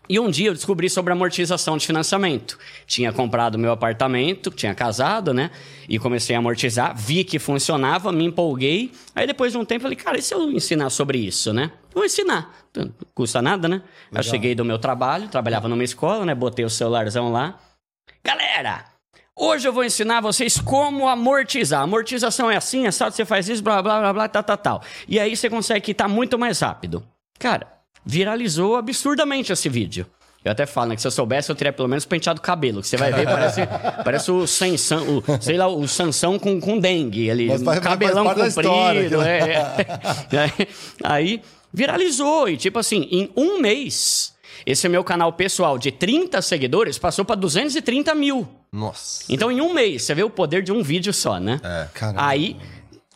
E 0.08 0.20
um 0.20 0.30
dia 0.30 0.50
eu 0.50 0.54
descobri 0.54 0.88
sobre 0.88 1.12
amortização 1.12 1.76
de 1.76 1.84
financiamento. 1.84 2.56
Tinha 2.86 3.12
comprado 3.12 3.58
meu 3.58 3.72
apartamento, 3.72 4.52
tinha 4.52 4.72
casado, 4.72 5.34
né? 5.34 5.50
E 5.88 5.98
comecei 5.98 6.36
a 6.36 6.38
amortizar, 6.38 6.96
vi 6.96 7.24
que 7.24 7.40
funcionava, 7.40 8.12
me 8.12 8.26
empolguei. 8.26 8.92
Aí 9.16 9.26
depois 9.26 9.50
de 9.50 9.58
um 9.58 9.64
tempo 9.64 9.82
falei, 9.82 9.96
cara, 9.96 10.16
e 10.16 10.22
se 10.22 10.32
eu 10.32 10.48
ensinar 10.52 10.90
sobre 10.90 11.18
isso, 11.18 11.52
né? 11.52 11.72
Vou 11.92 12.04
ensinar. 12.04 12.54
Não 12.72 12.94
custa 13.12 13.42
nada, 13.42 13.66
né? 13.66 13.82
Eu 14.14 14.22
cheguei 14.22 14.54
do 14.54 14.64
meu 14.64 14.78
trabalho, 14.78 15.26
trabalhava 15.26 15.66
numa 15.66 15.82
escola, 15.82 16.24
né? 16.24 16.36
Botei 16.36 16.64
o 16.64 16.70
celularzão 16.70 17.32
lá. 17.32 17.58
Galera, 18.22 18.93
Hoje 19.36 19.66
eu 19.66 19.72
vou 19.72 19.82
ensinar 19.84 20.20
vocês 20.20 20.60
como 20.60 21.08
amortizar. 21.08 21.82
Amortização 21.82 22.48
é 22.50 22.56
assim, 22.56 22.86
é 22.86 22.90
só 22.92 23.10
você 23.10 23.24
faz 23.24 23.48
isso, 23.48 23.62
blá, 23.62 23.82
blá, 23.82 23.98
blá, 23.98 24.12
blá, 24.12 24.28
tal, 24.28 24.42
tal, 24.44 24.56
tal. 24.56 24.82
E 25.08 25.18
aí 25.18 25.36
você 25.36 25.50
consegue 25.50 25.80
quitar 25.80 26.08
muito 26.08 26.38
mais 26.38 26.60
rápido. 26.60 27.02
Cara, 27.38 27.66
viralizou 28.06 28.76
absurdamente 28.76 29.52
esse 29.52 29.68
vídeo. 29.68 30.06
Eu 30.44 30.52
até 30.52 30.66
falo, 30.66 30.90
né, 30.90 30.94
que 30.94 31.00
se 31.00 31.06
eu 31.06 31.10
soubesse, 31.10 31.50
eu 31.50 31.56
teria 31.56 31.72
pelo 31.72 31.88
menos 31.88 32.04
penteado 32.04 32.38
o 32.38 32.42
cabelo. 32.42 32.80
Que 32.82 32.86
você 32.86 32.96
vai 32.98 33.10
ver, 33.12 33.24
parece, 33.24 33.62
parece 34.04 34.30
o 34.30 34.46
Sansão, 34.46 35.18
o, 35.18 35.42
sei 35.42 35.56
lá, 35.56 35.66
o 35.66 35.88
Sansão 35.88 36.38
com, 36.38 36.60
com 36.60 36.78
dengue. 36.78 37.28
Ele, 37.28 37.48
Mas 37.48 37.62
faz- 37.62 37.80
cabelão 37.80 38.24
faz 38.26 38.54
comprido. 38.54 38.60
história, 38.60 39.26
é, 39.26 40.36
é. 40.36 40.68
Aí, 41.02 41.40
viralizou. 41.72 42.46
E 42.48 42.56
tipo 42.58 42.78
assim, 42.78 43.08
em 43.10 43.30
um 43.34 43.58
mês, 43.58 44.33
esse 44.66 44.88
meu 44.88 45.04
canal 45.04 45.32
pessoal 45.32 45.78
de 45.78 45.90
30 45.92 46.40
seguidores 46.42 46.98
passou 46.98 47.24
pra 47.24 47.34
230 47.34 48.14
mil. 48.14 48.48
Nossa. 48.72 49.24
Então, 49.28 49.50
em 49.50 49.60
um 49.60 49.72
mês, 49.72 50.02
você 50.02 50.14
vê 50.14 50.22
o 50.22 50.30
poder 50.30 50.62
de 50.62 50.72
um 50.72 50.82
vídeo 50.82 51.12
só, 51.12 51.38
né? 51.38 51.60
É. 51.62 51.88
Caramba. 51.92 52.26
Aí, 52.26 52.56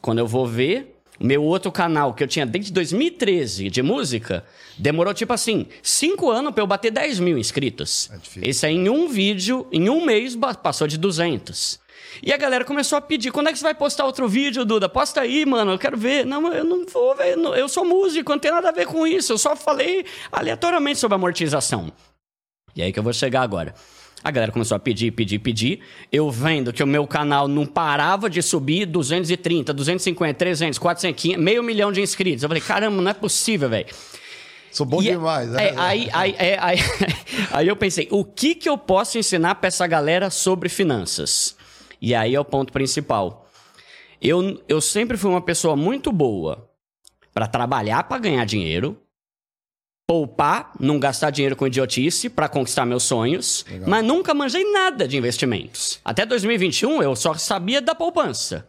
quando 0.01 0.19
eu 0.19 0.27
vou 0.27 0.47
ver, 0.47 0.99
meu 1.19 1.43
outro 1.43 1.73
canal, 1.73 2.15
que 2.15 2.23
eu 2.23 2.29
tinha 2.29 2.47
desde 2.47 2.73
2013 2.73 3.71
de 3.71 3.83
música, 3.83 4.45
demorou 4.79 5.13
tipo 5.13 5.33
assim, 5.33 5.67
cinco 5.83 6.31
anos 6.31 6.53
pra 6.53 6.63
eu 6.63 6.67
bater 6.67 6.93
10 6.93 7.19
mil 7.19 7.39
inscritos. 7.39 8.09
É 8.13 8.17
difícil. 8.19 8.51
Esse 8.51 8.67
aí, 8.67 8.75
em 8.75 8.89
um 8.89 9.09
vídeo, 9.09 9.67
em 9.73 9.89
um 9.89 10.05
mês, 10.05 10.37
passou 10.63 10.87
de 10.87 10.97
200. 10.97 11.81
E 12.23 12.33
a 12.33 12.37
galera 12.37 12.65
começou 12.65 12.97
a 12.99 13.01
pedir: 13.01 13.31
quando 13.31 13.49
é 13.49 13.53
que 13.53 13.59
você 13.59 13.65
vai 13.65 13.75
postar 13.75 14.05
outro 14.05 14.29
vídeo, 14.29 14.65
Duda? 14.65 14.89
Posta 14.89 15.21
aí, 15.21 15.45
mano, 15.47 15.73
eu 15.73 15.79
quero 15.79 15.97
ver. 15.97 16.25
Não, 16.27 16.53
eu 16.53 16.65
não 16.65 16.85
vou, 16.87 17.15
velho. 17.15 17.55
Eu 17.55 17.69
sou 17.69 17.85
músico, 17.85 18.33
não 18.33 18.39
tem 18.39 18.51
nada 18.51 18.69
a 18.69 18.73
ver 18.73 18.87
com 18.87 19.07
isso. 19.07 19.33
Eu 19.33 19.39
só 19.39 19.55
falei 19.57 20.05
aleatoriamente 20.33 20.99
sobre 20.99 21.15
amortização. 21.17 21.93
E 22.75 22.83
aí 22.83 22.93
que 22.93 22.99
eu 22.99 23.03
vou 23.03 23.13
chegar 23.13 23.43
agora. 23.43 23.75
A 24.23 24.33
galera 24.33 24.51
começou 24.51 24.75
a 24.75 24.81
pedir, 24.81 25.13
pedir, 25.13 25.39
pedir. 25.39 25.81
Eu 26.11 26.29
vendo 26.29 26.73
que 26.73 26.83
o 26.83 26.87
meu 26.87 27.07
canal 27.07 27.47
não 27.47 27.65
parava 27.65 28.29
de 28.29 28.43
subir 28.43 28.85
230, 28.85 29.73
250, 29.73 30.35
300, 30.35 30.77
400, 30.79 31.23
500, 31.23 31.45
meio 31.45 31.63
milhão 31.63 31.93
de 31.93 32.01
inscritos. 32.01 32.43
Eu 32.43 32.49
falei, 32.49 32.61
caramba, 32.63 33.01
não 33.01 33.11
é 33.11 33.15
possível, 33.15 33.69
velho. 33.69 33.87
Sou 34.73 34.85
bom 34.85 35.01
E 35.01 35.09
é- 35.09 35.13
demais. 35.13 35.49
é, 35.55 35.73
né? 35.73 35.75
aí, 35.77 36.09
aí, 36.13 36.35
é, 36.37 36.59
aí, 36.61 36.79
aí 37.53 37.69
eu 37.69 37.77
pensei, 37.77 38.09
o 38.11 38.25
que, 38.25 38.57
que 38.57 38.69
eu 38.69 38.77
posso 38.77 39.19
ensinar 39.19 39.55
pra 39.55 39.69
essa 39.69 39.87
galera 39.87 40.31
sobre 40.31 40.69
finanças? 40.69 41.57
E 42.01 42.15
aí 42.15 42.35
é 42.35 42.41
o 42.41 42.45
ponto 42.45 42.73
principal. 42.73 43.49
Eu, 44.21 44.63
eu 44.69 44.81
sempre 44.81 45.17
fui 45.17 45.31
uma 45.31 45.41
pessoa 45.41 45.77
muito 45.77 46.11
boa 46.11 46.69
pra 47.33 47.47
trabalhar 47.47 48.03
pra 48.05 48.19
ganhar 48.19 48.45
dinheiro, 48.45 49.01
poupar, 50.07 50.73
não 50.81 50.99
gastar 50.99 51.31
dinheiro 51.31 51.55
com 51.55 51.67
idiotice 51.67 52.29
pra 52.29 52.49
conquistar 52.49 52.87
meus 52.87 53.03
sonhos, 53.05 53.65
mas 53.87 54.05
nunca 54.05 54.33
manjei 54.35 54.65
nada 54.73 55.07
de 55.07 55.17
investimentos. 55.17 56.01
Até 56.05 56.25
2021 56.25 57.03
eu 57.03 57.15
só 57.15 57.35
sabia 57.35 57.81
da 57.81 57.95
poupança. 57.95 58.67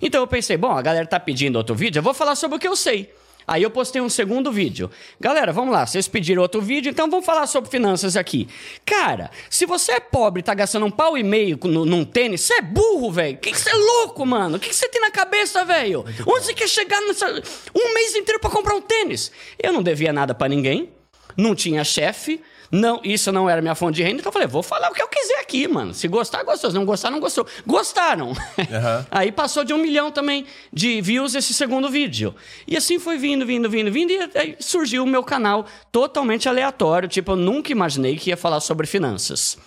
Então 0.00 0.20
eu 0.20 0.26
pensei, 0.26 0.56
bom, 0.56 0.72
a 0.72 0.82
galera 0.82 1.06
tá 1.06 1.20
pedindo 1.20 1.56
outro 1.56 1.74
vídeo, 1.74 1.98
eu 1.98 2.02
vou 2.02 2.14
falar 2.14 2.34
sobre 2.34 2.56
o 2.56 2.60
que 2.60 2.66
eu 2.66 2.74
sei. 2.74 3.12
Aí 3.46 3.62
eu 3.62 3.70
postei 3.70 4.00
um 4.00 4.08
segundo 4.08 4.50
vídeo. 4.52 4.90
Galera, 5.20 5.52
vamos 5.52 5.72
lá, 5.72 5.84
vocês 5.86 6.06
pediram 6.08 6.42
outro 6.42 6.60
vídeo, 6.60 6.90
então 6.90 7.10
vamos 7.10 7.26
falar 7.26 7.46
sobre 7.46 7.70
finanças 7.70 8.16
aqui. 8.16 8.48
Cara, 8.84 9.30
se 9.50 9.66
você 9.66 9.92
é 9.92 10.00
pobre 10.00 10.40
e 10.40 10.42
tá 10.42 10.54
gastando 10.54 10.86
um 10.86 10.90
pau 10.90 11.16
e 11.18 11.22
meio 11.22 11.58
no- 11.64 11.84
num 11.84 12.04
tênis, 12.04 12.40
você 12.42 12.54
é 12.54 12.62
burro, 12.62 13.10
velho. 13.10 13.36
Que 13.38 13.50
que 13.52 13.58
você 13.60 13.70
é 13.70 13.74
louco, 13.74 14.24
mano? 14.24 14.56
O 14.56 14.60
que 14.60 14.72
você 14.74 14.88
tem 14.88 15.00
na 15.00 15.10
cabeça, 15.10 15.64
velho? 15.64 16.04
Onde 16.26 16.44
você 16.46 16.54
quer 16.54 16.68
chegar 16.68 17.00
nessa... 17.02 17.26
um 17.74 17.94
mês 17.94 18.14
inteiro 18.14 18.40
pra 18.40 18.50
comprar 18.50 18.74
um 18.74 18.80
tênis? 18.80 19.30
Eu 19.62 19.72
não 19.72 19.82
devia 19.82 20.12
nada 20.12 20.34
pra 20.34 20.48
ninguém, 20.48 20.90
não 21.36 21.54
tinha 21.54 21.82
chefe, 21.84 22.40
não, 22.72 23.02
isso 23.04 23.30
não 23.30 23.50
era 23.50 23.60
minha 23.60 23.74
fonte 23.74 23.96
de 23.96 24.02
renda, 24.02 24.20
então 24.20 24.30
eu 24.30 24.32
falei, 24.32 24.48
vou 24.48 24.62
falar 24.62 24.90
o 24.90 24.94
que 24.94 25.02
eu 25.02 25.06
quiser 25.06 25.38
aqui, 25.40 25.68
mano. 25.68 25.92
Se 25.92 26.08
gostar, 26.08 26.42
gostou. 26.42 26.70
Se 26.70 26.76
não 26.76 26.86
gostar, 26.86 27.10
não 27.10 27.20
gostou. 27.20 27.46
Gostaram. 27.66 28.32
Aham. 28.58 29.06
Aí 29.12 29.30
passou 29.30 29.62
de 29.62 29.74
um 29.74 29.78
milhão 29.78 30.10
também 30.10 30.46
de 30.72 31.02
views 31.02 31.34
esse 31.34 31.52
segundo 31.52 31.90
vídeo. 31.90 32.34
E 32.66 32.74
assim 32.74 32.98
foi 32.98 33.18
vindo, 33.18 33.44
vindo, 33.44 33.68
vindo, 33.68 33.92
vindo. 33.92 34.10
E 34.10 34.30
aí 34.34 34.56
surgiu 34.58 35.04
o 35.04 35.06
meu 35.06 35.22
canal 35.22 35.66
totalmente 35.90 36.48
aleatório. 36.48 37.10
Tipo, 37.10 37.32
eu 37.32 37.36
nunca 37.36 37.70
imaginei 37.70 38.16
que 38.16 38.30
ia 38.30 38.38
falar 38.38 38.60
sobre 38.60 38.86
finanças. 38.86 39.58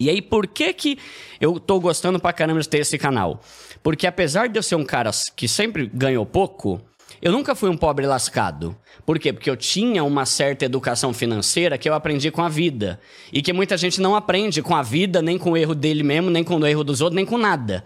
E 0.00 0.10
aí, 0.10 0.20
por 0.20 0.48
que 0.48 0.72
que 0.72 0.98
eu 1.40 1.60
tô 1.60 1.78
gostando 1.78 2.18
pra 2.18 2.32
caramba 2.32 2.60
de 2.60 2.68
ter 2.68 2.78
esse 2.78 2.98
canal? 2.98 3.40
Porque 3.82 4.06
apesar 4.06 4.48
de 4.48 4.58
eu 4.58 4.62
ser 4.62 4.74
um 4.74 4.84
cara 4.84 5.10
que 5.36 5.46
sempre 5.46 5.88
ganhou 5.92 6.26
pouco, 6.26 6.80
eu 7.26 7.32
nunca 7.32 7.56
fui 7.56 7.68
um 7.68 7.76
pobre 7.76 8.06
lascado. 8.06 8.76
Por 9.04 9.18
quê? 9.18 9.32
Porque 9.32 9.50
eu 9.50 9.56
tinha 9.56 10.04
uma 10.04 10.24
certa 10.24 10.64
educação 10.64 11.12
financeira 11.12 11.76
que 11.76 11.88
eu 11.88 11.94
aprendi 11.94 12.30
com 12.30 12.40
a 12.40 12.48
vida. 12.48 13.00
E 13.32 13.42
que 13.42 13.52
muita 13.52 13.76
gente 13.76 14.00
não 14.00 14.14
aprende 14.14 14.62
com 14.62 14.76
a 14.76 14.82
vida, 14.82 15.20
nem 15.20 15.36
com 15.36 15.50
o 15.50 15.56
erro 15.56 15.74
dele 15.74 16.04
mesmo, 16.04 16.30
nem 16.30 16.44
com 16.44 16.56
o 16.56 16.64
erro 16.64 16.84
dos 16.84 17.00
outros, 17.00 17.16
nem 17.16 17.26
com 17.26 17.36
nada. 17.36 17.82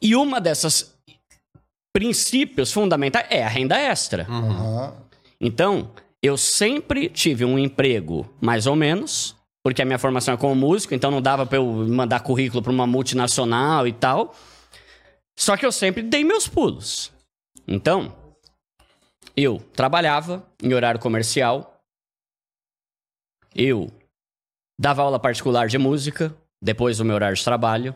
E 0.00 0.16
uma 0.16 0.40
dessas 0.40 0.94
princípios 1.94 2.72
fundamentais 2.72 3.26
é 3.28 3.44
a 3.44 3.48
renda 3.48 3.76
extra. 3.78 4.26
Aham. 4.26 4.94
Então, 5.38 5.90
eu 6.22 6.38
sempre 6.38 7.10
tive 7.10 7.44
um 7.44 7.58
emprego 7.58 8.34
mais 8.40 8.66
ou 8.66 8.74
menos, 8.74 9.36
porque 9.62 9.82
a 9.82 9.84
minha 9.84 9.98
formação 9.98 10.32
é 10.32 10.38
como 10.38 10.54
músico, 10.54 10.94
então 10.94 11.10
não 11.10 11.20
dava 11.20 11.44
pra 11.44 11.58
eu 11.58 11.66
mandar 11.86 12.20
currículo 12.20 12.62
pra 12.62 12.72
uma 12.72 12.86
multinacional 12.86 13.86
e 13.86 13.92
tal. 13.92 14.34
Só 15.38 15.54
que 15.54 15.66
eu 15.66 15.70
sempre 15.70 16.00
dei 16.00 16.24
meus 16.24 16.48
pulos. 16.48 17.12
Então, 17.66 18.16
eu 19.40 19.58
trabalhava 19.72 20.44
em 20.60 20.74
horário 20.74 20.98
comercial. 20.98 21.80
Eu 23.54 23.88
dava 24.78 25.02
aula 25.02 25.20
particular 25.20 25.68
de 25.68 25.78
música 25.78 26.34
depois 26.60 26.98
do 26.98 27.04
meu 27.04 27.14
horário 27.14 27.36
de 27.36 27.44
trabalho. 27.44 27.94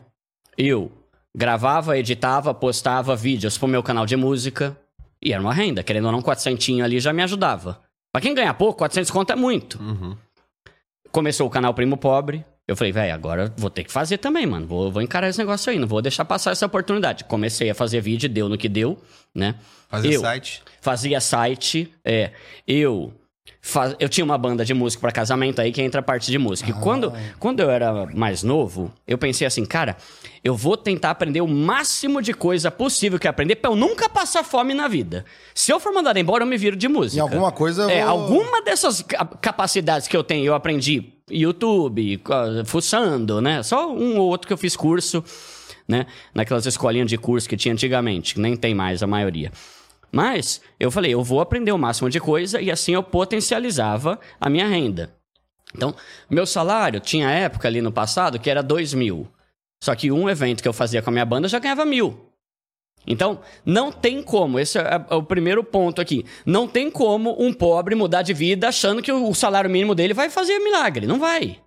Eu 0.56 0.92
gravava, 1.36 1.98
editava, 1.98 2.54
postava 2.54 3.16
vídeos 3.16 3.58
pro 3.58 3.66
meu 3.66 3.82
canal 3.82 4.06
de 4.06 4.16
música. 4.16 4.78
E 5.20 5.32
era 5.32 5.42
uma 5.42 5.52
renda, 5.52 5.82
querendo 5.82 6.06
ou 6.06 6.12
não, 6.12 6.22
400 6.22 6.80
ali 6.80 7.00
já 7.00 7.12
me 7.12 7.22
ajudava. 7.22 7.80
Pra 8.12 8.22
quem 8.22 8.34
ganha 8.34 8.54
pouco, 8.54 8.78
400 8.78 9.10
conto 9.10 9.32
é 9.32 9.36
muito. 9.36 9.82
Uhum. 9.82 10.16
Começou 11.10 11.48
o 11.48 11.50
canal 11.50 11.74
Primo 11.74 11.96
Pobre. 11.96 12.44
Eu 12.68 12.76
falei, 12.76 12.92
velho, 12.92 13.12
agora 13.12 13.52
vou 13.56 13.68
ter 13.68 13.82
que 13.82 13.90
fazer 13.90 14.18
também, 14.18 14.46
mano. 14.46 14.66
Vou, 14.66 14.92
vou 14.92 15.02
encarar 15.02 15.28
esse 15.28 15.38
negócio 15.38 15.72
aí, 15.72 15.78
não 15.78 15.88
vou 15.88 16.00
deixar 16.00 16.24
passar 16.24 16.52
essa 16.52 16.66
oportunidade. 16.66 17.24
Comecei 17.24 17.68
a 17.68 17.74
fazer 17.74 18.00
vídeo, 18.00 18.28
deu 18.28 18.48
no 18.48 18.56
que 18.56 18.68
deu, 18.68 18.96
né? 19.34 19.56
Fazer 19.92 20.12
eu 20.14 20.20
site. 20.20 20.62
fazia 20.80 21.20
site, 21.20 21.92
é. 22.04 22.30
Eu 22.66 23.12
fa- 23.60 23.94
eu 24.00 24.08
tinha 24.08 24.24
uma 24.24 24.36
banda 24.38 24.64
de 24.64 24.72
música 24.74 25.00
para 25.00 25.12
casamento 25.12 25.60
aí 25.60 25.70
que 25.70 25.80
entra 25.82 26.00
a 26.00 26.02
parte 26.02 26.30
de 26.30 26.38
música. 26.38 26.70
E 26.70 26.72
quando, 26.72 27.12
quando 27.38 27.60
eu 27.60 27.70
era 27.70 28.06
mais 28.06 28.42
novo, 28.42 28.90
eu 29.06 29.16
pensei 29.18 29.46
assim, 29.46 29.64
cara, 29.64 29.96
eu 30.42 30.56
vou 30.56 30.76
tentar 30.76 31.10
aprender 31.10 31.40
o 31.40 31.46
máximo 31.46 32.20
de 32.20 32.32
coisa 32.34 32.70
possível 32.70 33.18
que 33.18 33.28
aprender 33.28 33.56
pra 33.56 33.70
eu 33.70 33.76
nunca 33.76 34.08
passar 34.08 34.42
fome 34.42 34.74
na 34.74 34.88
vida. 34.88 35.24
Se 35.54 35.70
eu 35.72 35.78
for 35.78 35.92
mandado 35.92 36.18
embora, 36.18 36.42
eu 36.42 36.48
me 36.48 36.56
viro 36.56 36.74
de 36.76 36.88
música. 36.88 37.18
Em 37.18 37.20
alguma 37.20 37.52
coisa 37.52 37.82
eu 37.82 37.90
É, 37.90 38.00
vou- 38.02 38.10
alguma 38.10 38.62
dessas 38.62 39.02
ca- 39.02 39.24
capacidades 39.40 40.08
que 40.08 40.16
eu 40.16 40.24
tenho, 40.24 40.46
eu 40.46 40.54
aprendi 40.54 41.12
YouTube, 41.30 42.20
fuçando, 42.64 43.40
né? 43.40 43.62
Só 43.62 43.92
um 43.92 44.18
ou 44.18 44.28
outro 44.28 44.46
que 44.46 44.52
eu 44.52 44.58
fiz 44.58 44.74
curso, 44.76 45.22
né? 45.86 46.06
Naquelas 46.34 46.66
escolinhas 46.66 47.08
de 47.08 47.16
curso 47.18 47.48
que 47.48 47.56
tinha 47.56 47.72
antigamente, 47.72 48.34
que 48.34 48.40
nem 48.40 48.56
tem 48.56 48.74
mais 48.74 49.02
a 49.02 49.06
maioria. 49.06 49.50
Mas 50.12 50.60
eu 50.78 50.90
falei, 50.90 51.14
eu 51.14 51.22
vou 51.22 51.40
aprender 51.40 51.72
o 51.72 51.78
máximo 51.78 52.10
de 52.10 52.20
coisa 52.20 52.60
e 52.60 52.70
assim 52.70 52.92
eu 52.92 53.02
potencializava 53.02 54.20
a 54.38 54.50
minha 54.50 54.66
renda. 54.66 55.14
Então, 55.74 55.94
meu 56.28 56.46
salário 56.46 57.00
tinha 57.00 57.30
época 57.30 57.66
ali 57.66 57.80
no 57.80 57.90
passado 57.90 58.38
que 58.38 58.50
era 58.50 58.62
dois 58.62 58.92
mil. 58.92 59.26
Só 59.82 59.94
que 59.94 60.12
um 60.12 60.28
evento 60.28 60.62
que 60.62 60.68
eu 60.68 60.72
fazia 60.72 61.00
com 61.00 61.08
a 61.08 61.12
minha 61.12 61.24
banda 61.24 61.46
eu 61.46 61.50
já 61.50 61.58
ganhava 61.58 61.84
mil. 61.84 62.28
Então, 63.06 63.40
não 63.64 63.90
tem 63.90 64.22
como, 64.22 64.60
esse 64.60 64.78
é 64.78 65.04
é 65.10 65.14
o 65.14 65.22
primeiro 65.22 65.64
ponto 65.64 66.00
aqui. 66.00 66.24
Não 66.46 66.68
tem 66.68 66.90
como 66.90 67.34
um 67.42 67.52
pobre 67.52 67.94
mudar 67.94 68.22
de 68.22 68.32
vida 68.32 68.68
achando 68.68 69.02
que 69.02 69.10
o 69.10 69.34
salário 69.34 69.70
mínimo 69.70 69.94
dele 69.94 70.14
vai 70.14 70.30
fazer 70.30 70.58
milagre. 70.58 71.06
Não 71.06 71.18
vai. 71.18 71.58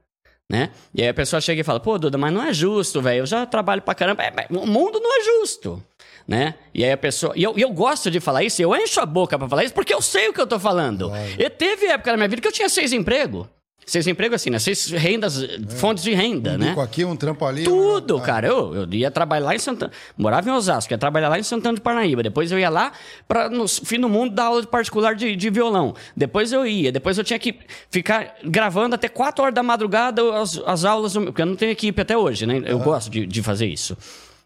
Né? 0.50 0.70
E 0.94 1.02
aí 1.02 1.10
a 1.10 1.14
pessoa 1.14 1.42
chega 1.42 1.62
e 1.62 1.64
fala: 1.64 1.80
pô, 1.80 1.98
Duda, 1.98 2.18
mas 2.18 2.32
não 2.32 2.42
é 2.42 2.54
justo, 2.54 3.02
velho. 3.02 3.24
Eu 3.24 3.25
já 3.25 3.46
trabalho 3.46 3.82
pra 3.82 3.96
caramba. 3.96 4.24
É, 4.24 4.48
o 4.52 4.66
mundo 4.66 5.00
não 5.00 5.20
é 5.20 5.24
justo. 5.24 5.84
Né? 6.27 6.55
E 6.74 6.84
aí 6.84 6.91
a 6.91 6.98
pessoa. 6.98 7.34
E 7.36 7.44
eu, 7.44 7.53
eu 7.55 7.70
gosto 7.72 8.10
de 8.10 8.20
falar 8.20 8.44
isso, 8.44 8.62
eu 8.62 8.75
encho 8.75 9.00
a 9.00 9.05
boca 9.05 9.38
pra 9.38 9.48
falar 9.48 9.63
isso, 9.63 9.74
porque 9.74 9.94
eu 9.94 10.01
sei 10.01 10.29
o 10.29 10.34
que 10.34 10.41
eu 10.41 10.48
tô 10.48 10.60
falando. 10.60 11.12
E 11.38 11.50
teve 11.50 11.86
época 11.86 12.12
na 12.12 12.17
minha 12.17 12.29
vida 12.29 12.41
que 12.41 12.48
eu 12.48 12.51
tinha 12.51 12.67
seis 12.70 12.91
empregos. 12.94 13.46
Seis 13.86 14.08
empregos 14.08 14.38
assim, 14.41 14.50
né? 14.50 14.58
Seis 14.58 14.88
rendas, 14.89 15.39
fontes 15.77 16.03
de 16.03 16.12
renda, 16.12 16.53
Um 16.53 16.58
né? 16.58 16.70
bico 16.70 16.82
aqui, 16.82 17.05
um 17.05 17.15
trampo 17.15 17.46
ali. 17.46 17.63
Tudo, 17.63 18.17
um- 18.17 18.20
cara. 18.20 18.48
Eu, 18.48 18.74
eu 18.74 18.88
ia 18.94 19.12
trabalhar 19.12 19.46
lá 19.46 19.53
em 19.55 19.60
Santana. 19.60 19.91
Morava 20.17 20.50
em 20.50 20.51
Osasco, 20.51 20.91
ia 20.91 20.98
trabalhar 20.98 21.29
lá 21.29 21.38
em 21.38 21.44
Santana 21.44 21.75
de 21.75 21.82
Parnaíba. 21.82 22.24
Depois 22.24 22.51
eu 22.51 22.58
ia 22.58 22.67
lá 22.72 22.91
para 23.27 23.48
no 23.48 23.67
fim 23.67 24.00
do 24.00 24.10
mundo 24.10 24.34
dar 24.34 24.46
aula 24.46 24.62
de 24.62 24.67
particular 24.67 25.13
de, 25.13 25.36
de 25.36 25.50
violão. 25.51 25.94
Depois 26.17 26.51
eu 26.51 26.65
ia. 26.65 26.91
Depois 26.91 27.20
eu 27.20 27.24
tinha 27.24 27.38
que 27.38 27.60
ficar 27.91 28.34
gravando 28.44 28.96
até 28.96 29.08
4 29.08 29.44
horas 29.44 29.53
da 29.53 29.62
madrugada 29.62 30.24
as, 30.41 30.60
as 30.65 30.84
aulas, 30.84 31.13
porque 31.13 31.44
eu 31.44 31.46
não 31.46 31.55
tenho 31.55 31.72
equipe 31.72 32.01
até 32.01 32.17
hoje, 32.17 32.48
né? 32.48 32.63
Eu 32.65 32.79
gosto 32.79 33.12
de, 33.12 33.27
de 33.27 33.44
fazer 33.44 33.67
isso. 33.67 33.96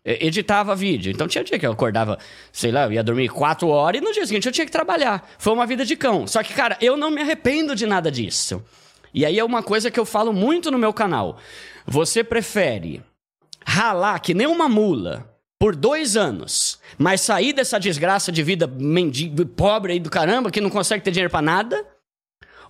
É, 0.03 0.25
Editava 0.25 0.75
vídeo. 0.75 1.11
Então 1.11 1.27
tinha 1.27 1.43
dia 1.43 1.59
que 1.59 1.65
eu 1.65 1.71
acordava, 1.71 2.17
sei 2.51 2.71
lá, 2.71 2.85
eu 2.85 2.93
ia 2.93 3.03
dormir 3.03 3.29
4 3.29 3.67
horas 3.67 4.01
e 4.01 4.03
no 4.03 4.13
dia 4.13 4.25
seguinte 4.25 4.47
eu 4.47 4.51
tinha 4.51 4.65
que 4.65 4.71
trabalhar. 4.71 5.27
Foi 5.37 5.53
uma 5.53 5.65
vida 5.65 5.85
de 5.85 5.95
cão. 5.95 6.25
Só 6.25 6.41
que, 6.41 6.53
cara, 6.53 6.77
eu 6.81 6.95
não 6.95 7.11
me 7.11 7.21
arrependo 7.21 7.75
de 7.75 7.85
nada 7.85 8.11
disso. 8.11 8.63
E 9.13 9.25
aí 9.25 9.39
é 9.39 9.43
uma 9.43 9.63
coisa 9.63 9.91
que 9.91 9.99
eu 9.99 10.05
falo 10.05 10.31
muito 10.31 10.71
no 10.71 10.77
meu 10.77 10.93
canal. 10.93 11.37
Você 11.85 12.23
prefere 12.23 13.01
ralar 13.65 14.19
que 14.19 14.33
nem 14.33 14.47
uma 14.47 14.69
mula 14.69 15.29
por 15.59 15.75
dois 15.75 16.15
anos, 16.15 16.79
mas 16.97 17.19
sair 17.19 17.51
dessa 17.51 17.77
desgraça 17.77 18.31
de 18.31 18.41
vida 18.41 18.65
mendigo, 18.65 19.45
pobre 19.45 19.93
aí 19.93 19.99
do 19.99 20.09
caramba, 20.09 20.49
que 20.49 20.61
não 20.61 20.69
consegue 20.69 21.03
ter 21.03 21.11
dinheiro 21.11 21.29
pra 21.29 21.41
nada, 21.41 21.85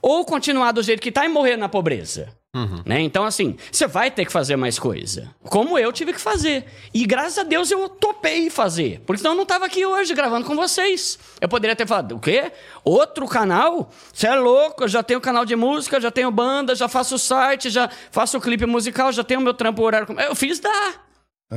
ou 0.02 0.26
continuar 0.26 0.72
do 0.72 0.82
jeito 0.82 1.02
que 1.02 1.12
tá 1.12 1.24
e 1.24 1.30
morrer 1.30 1.56
na 1.56 1.70
pobreza. 1.70 2.36
Né? 2.84 3.02
Então, 3.02 3.24
assim, 3.26 3.56
você 3.72 3.86
vai 3.86 4.10
ter 4.10 4.26
que 4.26 4.32
fazer 4.32 4.56
mais 4.56 4.80
coisa. 4.80 5.30
Como 5.44 5.78
eu 5.78 5.94
tive 5.94 6.14
que 6.14 6.20
fazer. 6.20 6.66
E 6.92 7.06
graças 7.06 7.38
a 7.38 7.44
Deus 7.44 7.70
eu 7.70 7.88
topei 7.88 8.50
fazer. 8.50 9.02
Porque 9.06 9.20
senão 9.20 9.34
eu 9.34 9.38
não 9.38 9.46
tava 9.46 9.66
aqui 9.66 9.86
hoje 9.86 10.16
gravando 10.16 10.48
com 10.48 10.56
vocês. 10.56 11.20
Eu 11.40 11.48
poderia 11.48 11.76
ter 11.76 11.88
falado, 11.88 12.16
o 12.16 12.20
quê? 12.20 12.52
Outro 12.84 13.28
canal? 13.28 13.92
Você 14.12 14.26
é 14.28 14.36
louco? 14.36 14.84
Eu 14.84 14.88
já 14.88 15.04
tenho 15.04 15.22
canal 15.22 15.46
de 15.46 15.56
música, 15.56 16.02
já 16.02 16.10
tenho 16.10 16.32
banda, 16.32 16.74
já 16.74 16.88
faço 16.88 17.20
site, 17.20 17.70
já 17.70 17.88
faço 18.12 18.42
clipe 18.42 18.66
musical, 18.66 19.12
já 19.12 19.24
tenho 19.24 19.42
meu 19.42 19.54
trampo 19.54 19.84
horário. 19.84 20.08
Eu 20.20 20.36
fiz 20.36 20.60
dar. 20.60 21.08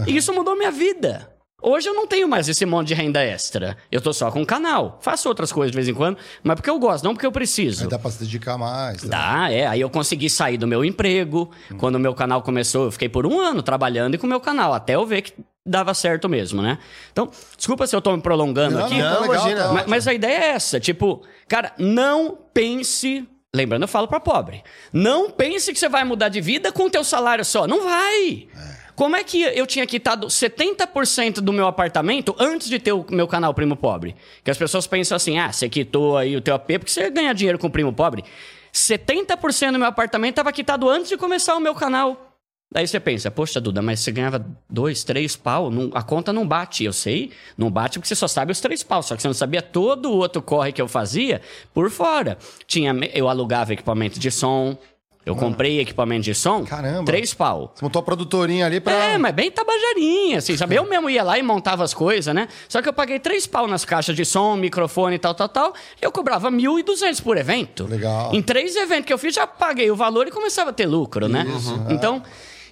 E 0.06 0.16
isso 0.16 0.32
mudou 0.34 0.56
minha 0.56 0.70
vida. 0.70 1.31
Hoje 1.62 1.88
eu 1.88 1.94
não 1.94 2.06
tenho 2.06 2.26
mais 2.28 2.48
esse 2.48 2.66
monte 2.66 2.88
de 2.88 2.94
renda 2.94 3.22
extra. 3.22 3.76
Eu 3.90 4.00
tô 4.00 4.12
só 4.12 4.30
com 4.30 4.40
um 4.40 4.44
canal. 4.44 4.98
Faço 5.00 5.28
outras 5.28 5.52
coisas 5.52 5.70
de 5.70 5.76
vez 5.76 5.88
em 5.88 5.94
quando, 5.94 6.18
mas 6.42 6.56
porque 6.56 6.68
eu 6.68 6.78
gosto, 6.78 7.04
não 7.04 7.14
porque 7.14 7.26
eu 7.26 7.30
preciso. 7.32 7.84
Aí 7.84 7.88
dá 7.88 7.98
pra 7.98 8.10
se 8.10 8.18
dedicar 8.18 8.58
mais. 8.58 9.02
né? 9.04 9.10
Dá, 9.10 9.50
é. 9.50 9.66
Aí 9.66 9.80
eu 9.80 9.88
consegui 9.88 10.28
sair 10.28 10.56
do 10.58 10.66
meu 10.66 10.84
emprego. 10.84 11.50
Quando 11.78 11.94
o 11.96 12.00
meu 12.00 12.14
canal 12.14 12.42
começou, 12.42 12.86
eu 12.86 12.90
fiquei 12.92 13.08
por 13.08 13.26
um 13.26 13.40
ano 13.40 13.62
trabalhando 13.62 14.18
com 14.18 14.26
o 14.26 14.28
meu 14.28 14.40
canal, 14.40 14.72
até 14.74 14.96
eu 14.96 15.06
ver 15.06 15.22
que 15.22 15.32
dava 15.64 15.94
certo 15.94 16.28
mesmo, 16.28 16.60
né? 16.60 16.78
Então, 17.12 17.30
desculpa 17.56 17.86
se 17.86 17.94
eu 17.94 18.00
tô 18.02 18.14
me 18.16 18.20
prolongando 18.20 18.78
Não, 18.78 18.86
aqui. 18.86 18.98
não, 19.00 19.14
tá 19.14 19.20
legal, 19.20 19.36
imagina. 19.36 19.62
tá 19.62 19.72
mas, 19.72 19.86
mas 19.86 20.08
a 20.08 20.12
ideia 20.14 20.36
é 20.38 20.48
essa, 20.48 20.80
tipo, 20.80 21.22
cara, 21.46 21.72
não 21.78 22.36
pense. 22.52 23.24
Lembrando, 23.54 23.82
eu 23.82 23.88
falo 23.88 24.08
pra 24.08 24.18
pobre. 24.18 24.62
Não 24.92 25.30
pense 25.30 25.72
que 25.72 25.78
você 25.78 25.88
vai 25.88 26.02
mudar 26.04 26.30
de 26.30 26.40
vida 26.40 26.72
com 26.72 26.84
o 26.86 26.90
teu 26.90 27.04
salário 27.04 27.44
só. 27.44 27.66
Não 27.68 27.84
vai. 27.84 28.48
Como 28.94 29.16
é 29.16 29.24
que 29.24 29.42
eu 29.42 29.66
tinha 29.66 29.86
quitado 29.86 30.26
70% 30.26 31.34
do 31.40 31.52
meu 31.52 31.66
apartamento 31.66 32.34
antes 32.38 32.68
de 32.68 32.78
ter 32.78 32.92
o 32.92 33.06
meu 33.10 33.26
canal 33.26 33.54
Primo 33.54 33.74
Pobre? 33.76 34.14
Que 34.44 34.50
as 34.50 34.58
pessoas 34.58 34.86
pensam 34.86 35.16
assim: 35.16 35.38
ah, 35.38 35.50
você 35.52 35.68
quitou 35.68 36.16
aí 36.16 36.36
o 36.36 36.40
teu 36.40 36.54
AP 36.54 36.66
porque 36.78 36.90
você 36.90 37.10
ganha 37.10 37.32
dinheiro 37.34 37.58
com 37.58 37.66
o 37.66 37.70
Primo 37.70 37.92
Pobre. 37.92 38.24
70% 38.72 39.72
do 39.72 39.78
meu 39.78 39.88
apartamento 39.88 40.30
estava 40.32 40.52
quitado 40.52 40.88
antes 40.88 41.08
de 41.08 41.16
começar 41.16 41.54
o 41.56 41.60
meu 41.60 41.74
canal. 41.74 42.28
Daí 42.74 42.86
você 42.86 42.98
pensa, 42.98 43.30
poxa, 43.30 43.60
Duda, 43.60 43.82
mas 43.82 44.00
você 44.00 44.10
ganhava 44.10 44.46
dois, 44.68 45.04
três 45.04 45.36
pau, 45.36 45.70
não- 45.70 45.90
a 45.92 46.02
conta 46.02 46.32
não 46.32 46.48
bate. 46.48 46.82
Eu 46.84 46.92
sei, 46.94 47.30
não 47.56 47.70
bate 47.70 47.98
porque 47.98 48.08
você 48.08 48.14
só 48.14 48.26
sabe 48.26 48.50
os 48.50 48.60
três 48.60 48.82
pau, 48.82 49.02
só 49.02 49.14
que 49.14 49.20
você 49.20 49.28
não 49.28 49.34
sabia 49.34 49.60
todo 49.60 50.10
o 50.10 50.16
outro 50.16 50.40
corre 50.40 50.72
que 50.72 50.80
eu 50.80 50.88
fazia 50.88 51.42
por 51.74 51.90
fora. 51.90 52.38
Tinha, 52.66 52.94
eu 53.12 53.28
alugava 53.28 53.74
equipamento 53.74 54.18
de 54.18 54.30
som, 54.30 54.78
eu 55.24 55.36
comprei 55.36 55.78
equipamento 55.80 56.22
de 56.22 56.34
som, 56.34 56.64
Caramba. 56.64 57.04
três 57.04 57.32
pau. 57.32 57.72
Você 57.74 57.84
montou 57.84 58.00
a 58.00 58.02
produtorinha 58.02 58.66
ali 58.66 58.80
pra. 58.80 58.92
É, 58.92 59.18
mas 59.18 59.32
bem 59.32 59.50
tabajarinha, 59.50 60.38
assim, 60.38 60.56
sabe? 60.56 60.74
Eu 60.74 60.84
mesmo 60.88 61.08
ia 61.08 61.22
lá 61.22 61.38
e 61.38 61.42
montava 61.42 61.84
as 61.84 61.94
coisas, 61.94 62.34
né? 62.34 62.48
Só 62.68 62.82
que 62.82 62.88
eu 62.88 62.92
paguei 62.92 63.18
três 63.20 63.46
pau 63.46 63.68
nas 63.68 63.84
caixas 63.84 64.16
de 64.16 64.24
som, 64.24 64.56
microfone 64.56 65.16
e 65.16 65.18
tal, 65.18 65.34
tal, 65.34 65.48
tal. 65.48 65.74
E 66.00 66.04
eu 66.04 66.10
cobrava 66.10 66.50
1.200 66.50 67.22
por 67.22 67.36
evento. 67.36 67.84
Legal. 67.86 68.34
Em 68.34 68.42
três 68.42 68.74
eventos 68.74 69.06
que 69.06 69.12
eu 69.12 69.18
fiz, 69.18 69.34
já 69.34 69.46
paguei 69.46 69.90
o 69.90 69.96
valor 69.96 70.26
e 70.26 70.30
começava 70.30 70.70
a 70.70 70.72
ter 70.72 70.86
lucro, 70.86 71.28
né? 71.28 71.46
Então, 71.88 72.22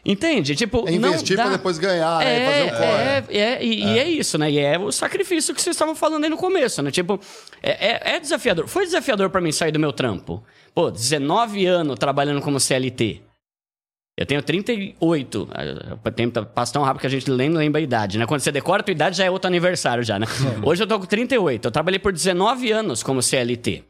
entende? 0.05 0.55
Tipo, 0.57 0.89
É 0.89 0.93
investir 0.93 1.37
pra 1.37 1.57
depois 1.57 1.79
ganhar, 1.79 2.19
né? 2.21 2.47
Fazer 2.47 2.63
o 2.63 2.77
corre. 2.77 3.39
É, 3.39 3.39
é, 3.39 3.65
e, 3.65 3.85
e 3.85 3.99
é 3.99 4.09
isso, 4.09 4.39
né? 4.39 4.51
E 4.51 4.59
é 4.59 4.79
o 4.79 4.91
sacrifício 4.93 5.55
que 5.55 5.61
vocês 5.61 5.75
estavam 5.75 5.95
falando 5.95 6.25
aí 6.25 6.31
no 6.31 6.37
começo, 6.37 6.83
né? 6.83 6.91
Tipo, 6.91 7.21
é, 7.63 7.89
é- 8.11 8.17
é 8.17 8.21
desafiador. 8.21 8.67
Foi 8.69 8.85
desafiador 8.85 9.31
pra 9.31 9.41
mim 9.41 9.53
sair 9.53 9.73
do 9.73 9.79
meu 9.79 9.93
trampo. 9.93 10.43
Pô, 10.75 10.91
19 10.91 11.67
anos 11.67 11.99
trabalhando 11.99 12.41
como 12.41 12.59
CLT. 12.61 13.21
Eu 14.19 14.27
tenho 14.27 14.43
38. 14.43 15.49
O 16.05 16.11
tempo 16.11 16.45
passa 16.47 16.75
tão 16.75 16.83
rápido 16.83 17.01
que 17.01 17.07
a 17.07 17.11
gente 17.11 17.31
nem 17.31 17.49
lembra 17.49 17.81
a 17.81 17.83
idade, 17.83 18.19
né? 18.19 18.27
Quando 18.27 18.41
você 18.41 18.53
decora 18.53 18.83
a 18.83 18.85
tua 18.85 18.93
idade, 18.93 19.17
já 19.17 19.25
é 19.25 19.31
outro 19.31 19.49
aniversário 19.49 20.03
já, 20.05 20.19
né? 20.19 20.27
Hoje 20.63 20.83
eu 20.83 20.87
tô 20.87 20.99
com 21.01 21.07
38. 21.07 21.65
Eu 21.69 21.71
trabalhei 21.71 21.99
por 21.99 22.13
19 22.13 22.71
anos 22.71 23.03
como 23.03 23.23
CLT. 23.23 23.83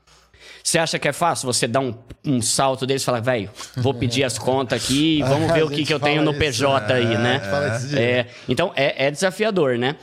Você 0.62 0.78
acha 0.78 0.98
que 0.98 1.08
é 1.08 1.12
fácil 1.12 1.46
você 1.46 1.66
dar 1.66 1.80
um, 1.80 1.94
um 2.24 2.40
salto 2.40 2.86
deles 2.86 3.02
e 3.02 3.04
falar, 3.04 3.20
velho, 3.20 3.50
vou 3.76 3.94
pedir 3.94 4.24
as 4.24 4.38
contas 4.38 4.82
aqui 4.82 5.18
e 5.18 5.22
vamos 5.24 5.52
ver 5.52 5.64
o 5.64 5.70
que, 5.70 5.84
que 5.84 5.92
eu 5.92 6.00
tenho 6.00 6.22
no 6.22 6.30
isso, 6.30 6.40
PJ 6.40 6.92
aí, 6.92 7.14
é, 7.14 7.18
né? 7.18 7.30
a 7.30 7.38
gente 7.38 7.50
fala 7.50 7.76
isso 7.76 7.88
direto. 7.88 8.28
É, 8.28 8.34
então 8.48 8.72
é, 8.74 9.06
é 9.06 9.10
desafiador, 9.10 9.78
né? 9.78 9.96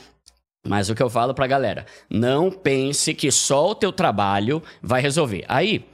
Mas 0.66 0.90
o 0.90 0.94
que 0.94 1.02
eu 1.02 1.08
falo 1.08 1.32
pra 1.32 1.46
galera, 1.46 1.86
não 2.10 2.50
pense 2.50 3.14
que 3.14 3.30
só 3.30 3.70
o 3.70 3.74
teu 3.74 3.92
trabalho 3.92 4.62
vai 4.82 5.00
resolver. 5.00 5.44
Aí, 5.48 5.84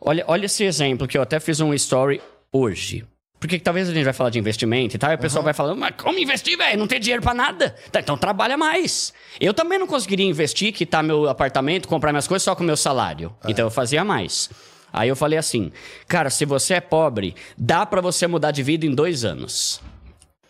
olha, 0.00 0.24
olha 0.26 0.46
esse 0.46 0.64
exemplo 0.64 1.06
que 1.06 1.18
eu 1.18 1.22
até 1.22 1.40
fiz 1.40 1.60
um 1.60 1.74
story 1.74 2.22
hoje. 2.52 3.04
Porque 3.44 3.58
talvez 3.58 3.90
a 3.90 3.92
gente 3.92 4.04
vai 4.04 4.14
falar 4.14 4.30
de 4.30 4.38
investimento 4.38 4.96
e 4.96 4.98
tal, 4.98 5.10
e 5.10 5.16
o 5.16 5.18
pessoal 5.18 5.44
vai 5.44 5.52
falando, 5.52 5.78
mas 5.78 5.94
como 5.98 6.18
investir, 6.18 6.56
velho? 6.56 6.78
Não 6.78 6.86
tem 6.86 6.98
dinheiro 6.98 7.20
pra 7.20 7.34
nada. 7.34 7.74
Tá, 7.92 8.00
então 8.00 8.16
trabalha 8.16 8.56
mais. 8.56 9.12
Eu 9.38 9.52
também 9.52 9.78
não 9.78 9.86
conseguiria 9.86 10.24
investir, 10.24 10.72
quitar 10.72 11.02
meu 11.02 11.28
apartamento, 11.28 11.86
comprar 11.86 12.10
minhas 12.10 12.26
coisas 12.26 12.42
só 12.42 12.56
com 12.56 12.64
meu 12.64 12.74
salário. 12.74 13.36
Então 13.46 13.66
eu 13.66 13.70
fazia 13.70 14.02
mais. 14.02 14.48
Aí 14.90 15.10
eu 15.10 15.14
falei 15.14 15.38
assim, 15.38 15.70
cara, 16.08 16.30
se 16.30 16.46
você 16.46 16.72
é 16.72 16.80
pobre, 16.80 17.36
dá 17.54 17.84
pra 17.84 18.00
você 18.00 18.26
mudar 18.26 18.50
de 18.50 18.62
vida 18.62 18.86
em 18.86 18.94
dois 18.94 19.26
anos. 19.26 19.78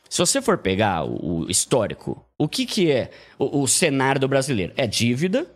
Se 0.08 0.18
você 0.18 0.40
for 0.40 0.56
pegar 0.56 1.04
o 1.04 1.46
histórico, 1.48 2.24
o 2.38 2.46
que, 2.46 2.64
que 2.64 2.92
é 2.92 3.10
o, 3.36 3.62
o 3.62 3.66
cenário 3.66 4.20
do 4.20 4.28
brasileiro? 4.28 4.72
É 4.76 4.86
dívida. 4.86 5.50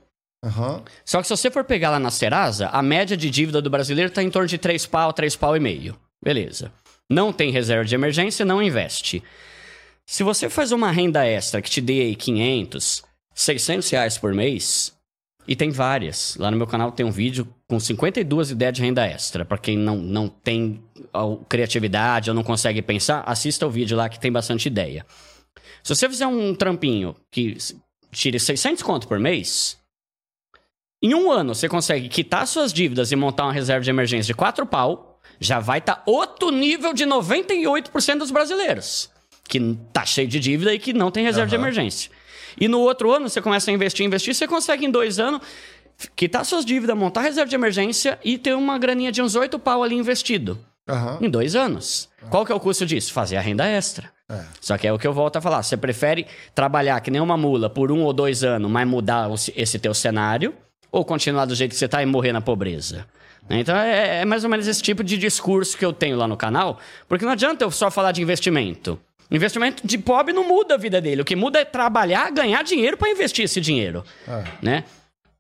Aham. 0.45 0.83
Só 1.05 1.21
que 1.21 1.29
se 1.29 1.37
você 1.37 1.53
for 1.53 1.63
pegar 1.63 1.91
lá 1.91 2.01
na 2.01 2.11
Serasa, 2.11 2.67
a 2.67 2.83
média 2.83 3.17
de 3.17 3.31
dívida 3.31 3.63
do 3.63 3.71
brasileiro 3.71 4.09
está 4.09 4.25
em 4.25 4.29
torno 4.29 4.49
de 4.49 4.59
3 4.59 4.87
pau, 4.87 5.13
3 5.13 5.37
pau 5.37 5.57
e 5.57 5.61
meio. 5.61 5.97
Beleza. 6.21 6.73
Não 7.09 7.33
tem 7.33 7.51
reserva 7.51 7.85
de 7.85 7.95
emergência, 7.95 8.45
não 8.45 8.63
investe. 8.63 9.23
Se 10.07 10.23
você 10.23 10.49
faz 10.49 10.73
uma 10.73 10.91
renda 10.91 11.27
extra 11.27 11.63
que 11.63 11.71
te 11.71 11.81
dê 11.81 12.03
aí 12.03 12.17
500, 12.17 13.03
600 13.35 13.91
reais 13.91 14.19
por 14.19 14.35
mês, 14.35 14.99
e 15.49 15.57
tem 15.57 15.71
várias. 15.71 16.37
Lá 16.37 16.51
no 16.51 16.59
meu 16.59 16.67
canal 16.67 16.93
tem 16.93 17.07
um 17.07 17.11
vídeo 17.11 17.49
com 17.67 17.81
52 17.81 18.51
ideias 18.51 18.75
de 18.75 18.83
renda 18.83 19.07
extra. 19.07 19.47
Pra 19.47 19.57
quem 19.57 19.79
não, 19.79 19.97
não 19.97 20.29
tem 20.29 20.83
criatividade 21.49 22.29
ou 22.29 22.37
não 22.37 22.43
consegue 22.45 22.83
pensar, 22.83 23.23
assista 23.23 23.67
o 23.67 23.71
vídeo 23.71 23.97
lá 23.97 24.11
que 24.11 24.21
tem 24.21 24.31
bastante 24.31 24.67
ideia. 24.67 25.07
Se 25.83 25.95
você 25.95 26.07
fizer 26.07 26.27
um 26.27 26.55
trampinho 26.55 27.17
que 27.31 27.57
tire 28.13 28.39
600 28.39 28.83
conto 28.83 29.09
por 29.09 29.19
mês, 29.19 29.79
em 31.03 31.15
um 31.15 31.33
ano 31.33 31.55
você 31.55 31.67
consegue 31.67 32.11
quitar 32.11 32.47
suas 32.47 32.71
dívidas 32.71 33.11
e 33.11 33.17
montar 33.17 33.45
uma 33.45 33.53
reserva 33.53 33.83
de 33.83 33.89
emergência 33.89 34.27
de 34.27 34.35
4 34.35 34.67
pau, 34.67 35.08
já 35.41 35.61
vai 35.61 35.79
estar 35.79 36.03
outro 36.07 36.51
nível 36.51 36.93
de 36.93 37.05
98% 37.05 38.19
dos 38.19 38.31
brasileiros. 38.31 39.11
Que 39.49 39.79
tá 39.93 40.05
cheio 40.05 40.29
de 40.29 40.39
dívida 40.39 40.75
e 40.75 40.79
que 40.79 40.93
não 40.93 41.11
tem 41.11 41.25
reserva 41.25 41.49
de 41.49 41.55
emergência. 41.55 42.11
E 42.61 42.69
no 42.69 42.81
outro 42.81 43.13
ano 43.13 43.29
você 43.29 43.41
começa 43.41 43.71
a 43.71 43.75
investir, 43.75 44.05
investir, 44.05 44.35
você 44.35 44.47
consegue 44.47 44.85
em 44.85 44.91
dois 44.91 45.19
anos 45.19 45.41
quitar 46.15 46.45
suas 46.45 46.65
dívidas, 46.65 46.97
montar 46.97 47.23
reserva 47.23 47.49
de 47.49 47.55
emergência 47.55 48.19
e 48.25 48.39
ter 48.39 48.55
uma 48.55 48.79
graninha 48.79 49.11
de 49.11 49.23
uns 49.23 49.35
8 49.35 49.59
pau 49.59 49.83
ali 49.83 49.97
investido. 49.97 50.59
Aham. 50.89 51.19
Em 51.21 51.29
dois 51.29 51.55
anos. 51.55 52.09
Qual 52.31 52.47
que 52.47 52.53
é 52.53 52.55
o 52.55 52.61
custo 52.61 52.87
disso? 52.87 53.13
Fazer 53.13 53.37
a 53.37 53.41
renda 53.41 53.67
extra. 53.67 54.11
É. 54.29 54.43
Só 54.61 54.77
que 54.79 54.87
é 54.87 54.93
o 54.93 54.99
que 54.99 55.07
eu 55.07 55.13
volto 55.13 55.37
a 55.37 55.41
falar. 55.41 55.63
Você 55.63 55.77
prefere 55.77 56.27
trabalhar 56.55 57.01
que 57.01 57.11
nem 57.11 57.21
uma 57.21 57.37
mula 57.37 57.69
por 57.69 57.93
um 57.93 58.03
ou 58.03 58.13
dois 58.13 58.43
anos, 58.45 58.71
mas 58.71 58.87
mudar 58.87 59.29
esse 59.57 59.79
teu 59.79 59.93
cenário, 59.93 60.55
ou 60.91 61.05
continuar 61.05 61.45
do 61.45 61.55
jeito 61.55 61.73
que 61.73 61.77
você 61.77 61.89
tá 61.89 62.03
e 62.03 62.07
morrer 62.07 62.33
na 62.33 62.41
pobreza? 62.41 63.07
Né? 63.49 63.61
Então 63.61 63.77
é, 63.77 64.21
é 64.21 64.25
mais 64.25 64.45
ou 64.45 64.51
menos 64.51 64.67
esse 64.67 64.83
tipo 64.83 65.03
de 65.03 65.17
discurso 65.17 65.77
que 65.77 65.85
eu 65.85 65.93
tenho 65.93 66.17
lá 66.17 66.29
no 66.29 66.37
canal, 66.37 66.79
porque 67.09 67.25
não 67.25 67.33
adianta 67.33 67.65
eu 67.65 67.71
só 67.71 67.91
falar 67.91 68.13
de 68.13 68.23
investimento. 68.23 68.99
Investimento 69.31 69.87
de 69.87 69.99
pobre 69.99 70.33
não 70.33 70.47
muda 70.47 70.75
a 70.75 70.79
vida 70.79 71.01
dele. 71.01 71.23
O 71.23 71.25
que 71.25 71.37
muda 71.37 71.59
é 71.61 71.65
trabalhar, 71.65 72.31
ganhar 72.31 72.63
dinheiro 72.65 72.97
para 72.97 73.11
investir 73.11 73.45
esse 73.45 73.61
dinheiro. 73.61 74.03
É. 74.27 74.45
Né? 74.63 74.85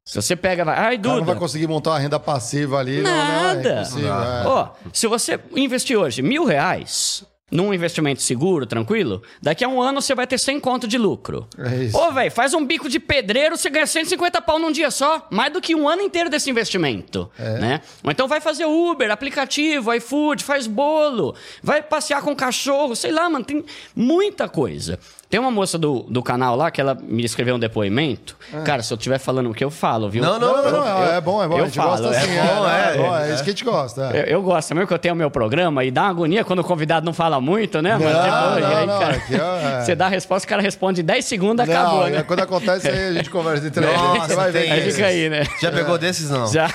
Se 0.04 0.14
você 0.20 0.34
pega, 0.34 0.64
vai, 0.64 0.74
ai, 0.74 0.96
cara 0.96 1.08
não 1.08 1.14
Duda. 1.20 1.26
vai 1.26 1.36
conseguir 1.36 1.66
montar 1.66 1.90
uma 1.90 1.98
renda 1.98 2.18
passiva 2.18 2.78
ali. 2.78 3.02
não, 3.02 3.10
não, 3.10 3.18
é 3.18 3.54
Nada. 3.54 3.74
impossível, 3.80 4.14
é. 4.14 4.46
Ó, 4.46 4.68
se 4.92 5.06
você 5.06 5.38
investir 5.54 5.98
hoje 5.98 6.22
mil 6.22 6.44
reais 6.44 7.24
num 7.50 7.72
investimento 7.72 8.20
seguro, 8.22 8.66
tranquilo, 8.66 9.22
daqui 9.40 9.64
a 9.64 9.68
um 9.68 9.80
ano 9.80 10.02
você 10.02 10.14
vai 10.14 10.26
ter 10.26 10.38
100 10.38 10.60
conto 10.60 10.86
de 10.86 10.98
lucro. 10.98 11.46
É 11.58 11.84
isso. 11.84 11.96
Ô, 11.96 12.12
velho, 12.12 12.30
faz 12.30 12.52
um 12.52 12.64
bico 12.64 12.88
de 12.88 13.00
pedreiro, 13.00 13.56
você 13.56 13.70
ganha 13.70 13.86
150 13.86 14.40
pau 14.42 14.58
num 14.58 14.70
dia 14.70 14.90
só. 14.90 15.26
Mais 15.30 15.52
do 15.52 15.60
que 15.60 15.74
um 15.74 15.88
ano 15.88 16.02
inteiro 16.02 16.28
desse 16.28 16.50
investimento, 16.50 17.30
É. 17.38 17.58
né? 17.58 17.80
Ou 18.04 18.10
então 18.10 18.28
vai 18.28 18.40
fazer 18.40 18.66
Uber, 18.66 19.10
aplicativo, 19.10 19.92
iFood, 19.94 20.44
faz 20.44 20.66
bolo, 20.66 21.34
vai 21.62 21.82
passear 21.82 22.22
com 22.22 22.36
cachorro, 22.36 22.94
sei 22.94 23.10
lá, 23.12 23.28
mano, 23.30 23.44
tem 23.44 23.64
muita 23.96 24.48
coisa. 24.48 24.98
Tem 25.30 25.38
uma 25.38 25.50
moça 25.50 25.76
do, 25.76 26.04
do 26.08 26.22
canal 26.22 26.56
lá 26.56 26.70
que 26.70 26.80
ela 26.80 26.96
me 27.00 27.22
escreveu 27.22 27.56
um 27.56 27.58
depoimento. 27.58 28.34
Cara, 28.64 28.82
se 28.82 28.90
eu 28.90 28.96
estiver 28.96 29.18
falando 29.18 29.50
o 29.50 29.54
que 29.54 29.62
eu 29.62 29.70
falo, 29.70 30.08
viu? 30.08 30.22
Não, 30.22 30.38
não, 30.38 30.56
Não, 30.56 30.64
não, 30.64 30.84
não, 30.84 31.04
é 31.04 31.20
bom, 31.20 31.42
é 31.42 31.46
bom. 31.46 31.58
eu 31.58 31.64
a 31.64 31.66
gente 31.66 31.76
falo, 31.76 31.90
gosta 31.90 32.06
é 32.06 32.18
assim. 32.18 32.26
bom, 32.34 32.68
é, 32.68 32.72
é, 32.72 32.94
é, 32.94 32.96
bom, 32.96 33.16
é. 33.16 33.30
é 33.30 33.34
isso 33.34 33.44
que 33.44 33.50
a 33.50 33.52
gente 33.52 33.64
gosta. 33.64 34.10
é. 34.14 34.20
Eu, 34.20 34.24
eu 34.38 34.42
gosto, 34.42 34.74
mesmo 34.74 34.86
que 34.88 34.94
eu 34.94 34.98
tenho 34.98 35.14
o 35.14 35.16
meu 35.18 35.30
programa, 35.30 35.84
e 35.84 35.90
dá 35.90 36.04
uma 36.04 36.10
agonia 36.10 36.44
quando 36.44 36.60
o 36.60 36.64
convidado 36.64 37.04
não 37.04 37.12
fala 37.12 37.40
muito, 37.42 37.82
né? 37.82 37.98
Mas 38.00 38.00
Não, 38.04 38.22
depois, 38.22 38.62
não, 38.70 38.76
aí, 38.78 38.86
não, 38.86 38.98
cara, 38.98 39.14
aqui, 39.16 39.34
ó, 39.38 39.56
é. 39.80 39.84
Você 39.84 39.94
dá 39.94 40.06
a 40.06 40.08
resposta, 40.08 40.46
o 40.46 40.48
cara 40.48 40.62
responde 40.62 41.02
em 41.02 41.04
10 41.04 41.24
segundos, 41.26 41.66
Não, 41.66 41.74
acabou, 41.74 42.06
é, 42.06 42.10
né? 42.10 42.22
Quando 42.22 42.40
acontece 42.40 42.88
aí, 42.88 43.08
a 43.08 43.12
gente 43.12 43.28
conversa 43.28 43.66
entre 43.66 43.84
Nossa, 43.84 44.28
Você 44.28 44.34
vai 44.34 44.50
ver. 44.50 44.70
Aí 44.72 44.88
isso. 44.88 44.96
fica 44.96 45.08
aí, 45.08 45.28
né? 45.28 45.42
Já 45.60 45.70
pegou 45.70 45.98
desses, 45.98 46.30
não? 46.30 46.46
Já. 46.50 46.70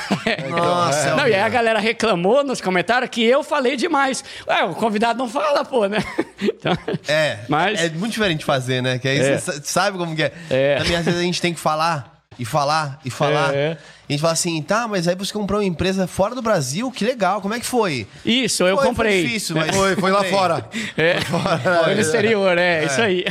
Nossa, 0.50 1.16
Não, 1.16 1.28
e 1.28 1.34
aí 1.34 1.42
a 1.42 1.50
galera 1.50 1.80
reclamou 1.80 2.44
nos 2.44 2.62
comentários 2.62 3.10
que 3.10 3.24
eu 3.24 3.44
falei 3.44 3.76
demais. 3.76 4.24
Ué, 4.48 4.64
o 4.66 4.76
convidado 4.76 5.18
não 5.18 5.28
fala, 5.28 5.66
pô, 5.66 5.88
né? 5.88 5.98
Então, 6.44 6.78
É, 7.08 7.40
Mas- 7.48 7.82
é 7.82 7.90
muito 7.90 8.12
diferente 8.12 8.43
de 8.44 8.46
fazer, 8.46 8.82
né? 8.84 9.00
Que 9.00 9.08
aí 9.08 9.20
É. 9.20 9.38
você 9.38 9.52
sa- 9.54 9.62
sabe 9.64 9.98
como 9.98 10.16
que 10.16 10.24
é. 10.24 10.32
É. 10.50 10.76
Também 10.78 10.96
às 10.98 11.06
vezes 11.06 11.20
a 11.20 11.24
gente 11.24 11.42
tem 11.42 11.54
que 11.54 11.60
falar 11.60 12.22
e 12.38 12.44
falar 12.46 13.00
e 13.06 13.10
falar. 13.10 13.54
É. 13.56 13.78
E 14.10 14.14
a 14.14 14.16
gente 14.16 14.22
fala 14.22 14.34
assim, 14.34 14.62
tá, 14.62 14.86
mas 14.88 15.08
aí 15.08 15.16
você 15.16 15.32
comprou 15.32 15.62
uma 15.62 15.66
empresa 15.66 16.06
fora 16.08 16.36
do 16.36 16.42
Brasil, 16.42 16.92
que 16.92 17.06
legal, 17.06 17.40
como 17.42 17.54
é 17.54 17.60
que 17.60 17.66
foi? 17.66 18.06
Isso, 18.26 18.64
eu 18.64 18.76
Foi- 18.76 18.86
comprei. 18.88 19.22
Foi 19.22 19.28
difícil, 19.28 19.56
mas... 19.56 19.74
Foi, 19.74 19.96
foi 19.96 20.12
lá 20.12 20.24
fora. 20.26 20.66
É, 20.98 21.22
foi 21.22 21.96
no 21.96 22.02
exterior, 22.02 22.58
é, 22.58 22.84
isso 22.86 23.02
aí. 23.02 23.24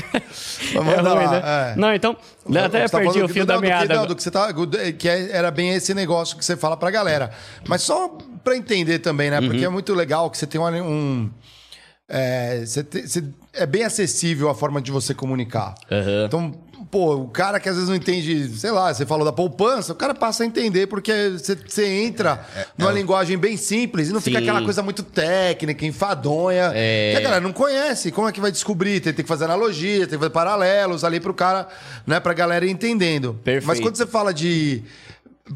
Vamos 0.72 0.94
é 0.94 1.03
lá, 1.03 1.11
ruim, 1.14 1.27
né? 1.27 1.42
é. 1.44 1.75
Não, 1.77 1.94
então, 1.94 2.16
até 2.48 2.87
Você 2.87 2.88
tá 2.88 2.98
perdi 2.98 3.12
falando 3.12 3.25
o 3.25 3.27
que- 3.27 3.33
fio 3.35 3.42
não, 3.42 3.46
da 3.46 3.55
do 3.57 3.61
que- 3.61 3.68
meada. 3.68 3.94
não, 3.94 4.07
do 4.07 4.16
que 4.16 4.22
você 4.22 4.31
tá, 4.31 4.48
que 4.98 5.09
é- 5.09 5.31
era 5.31 5.51
bem 5.51 5.75
esse 5.75 5.92
negócio 5.92 6.37
que 6.38 6.44
você 6.44 6.57
fala 6.57 6.75
pra 6.77 6.90
galera. 6.90 7.31
Mas 7.68 7.83
só 7.83 8.16
pra 8.42 8.57
entender 8.57 8.98
também, 9.01 9.31
né? 9.31 9.40
Uhum. 9.40 9.48
Porque 9.48 9.64
é 9.64 9.68
muito 9.68 9.92
legal 9.94 10.31
que 10.31 10.38
você 10.38 10.46
tem 10.46 10.59
uma- 10.61 10.70
um. 10.70 11.31
É, 12.09 12.65
você 12.65 12.83
te- 12.85 13.07
você- 13.09 13.25
é 13.53 13.67
bem 13.67 13.85
acessível 13.85 14.49
a 14.49 14.55
forma 14.55 14.81
de 14.81 14.91
você 14.91 15.15
comunicar. 15.15 15.75
Aham. 15.91 16.25
Então, 16.27 16.55
pô, 16.91 17.15
o 17.17 17.29
cara 17.29 17.59
que 17.59 17.69
às 17.69 17.75
vezes 17.77 17.88
não 17.88 17.97
entende, 17.97 18.49
sei 18.59 18.71
lá, 18.71 18.93
você 18.93 19.07
falou 19.07 19.25
da 19.25 19.33
poupança, 19.33 19.93
o 19.93 19.97
cara 19.97 20.15
passa 20.15 20.43
a 20.43 20.47
entender 20.47 20.87
porque 20.88 21.12
você, 21.38 21.87
entra 21.87 22.45
numa 22.77 22.93
linguagem 22.93 23.38
bem 23.38 23.57
simples 23.57 24.09
e 24.11 24.12
não 24.12 24.21
fica 24.21 24.38
É, 24.38 24.41
Sim. 24.41 24.49
aquela 24.49 24.62
coisa 24.65 24.83
muito 24.83 25.03
técnica, 25.03 25.87
enfadonha. 25.87 26.71
É. 26.75 27.12
Que 27.12 27.19
a 27.19 27.21
galera 27.23 27.41
não 27.43 27.53
conhece. 27.53 28.11
Como 28.12 28.29
é 28.29 28.33
que 28.33 28.41
vai 28.41 28.53
descobrir? 28.53 29.01
Tem, 29.01 29.12
tem 29.12 29.25
que 29.25 29.29
fazer 29.29 29.45
analogia, 29.47 30.01
tem 30.01 30.09
que 30.09 30.19
fazer 30.19 30.31
paralelos 30.31 31.05
ali 31.05 31.19
pro 31.21 31.33
cara, 31.33 31.67
né, 32.07 32.21
pra 32.21 32.35
galera 32.35 32.67
ir 32.67 32.71
entendendo. 32.71 33.35
Perfeito. 33.43 33.67
Mas 33.67 33.81
quando 33.81 33.97
você 33.97 34.07
fala 34.07 34.35
de, 34.35 34.83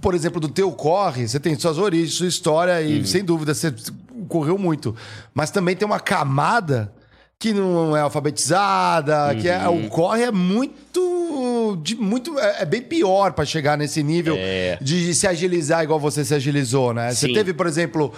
por 0.00 0.14
exemplo, 0.14 0.40
do 0.40 0.48
teu 0.48 0.70
corre, 0.72 1.28
você 1.28 1.38
tem 1.38 1.58
suas 1.58 1.78
origens, 1.78 2.14
sua 2.14 2.26
história 2.26 2.82
e 2.82 2.98
Uhum. 2.98 3.04
sem 3.06 3.24
dúvida 3.24 3.54
você 3.54 3.72
correu 4.28 4.58
muito. 4.58 4.94
Mas 5.32 5.50
também 5.50 5.76
tem 5.76 5.86
uma 5.86 6.00
camada 6.00 6.92
que 7.38 7.52
não 7.52 7.96
é 7.96 8.00
alfabetizada, 8.00 9.34
que 9.34 9.48
é, 9.48 9.68
Uhum. 9.68 9.86
o 9.86 9.88
corre 9.88 10.22
é 10.24 10.30
muito 10.32 11.78
de 11.82 11.94
muito 11.96 12.38
é, 12.38 12.62
é 12.62 12.64
bem 12.64 12.80
pior 12.80 13.32
pra 13.32 13.44
chegar 13.44 13.76
nesse 13.76 14.02
nível 14.02 14.36
É. 14.38 14.78
de 14.80 15.12
se 15.14 15.26
agilizar 15.26 15.82
igual 15.84 16.00
você 16.00 16.24
se 16.24 16.34
agilizou, 16.34 16.94
né? 16.94 17.12
Você 17.12 17.26
Sim. 17.26 17.34
teve, 17.34 17.52
por 17.52 17.66
exemplo, 17.66 18.12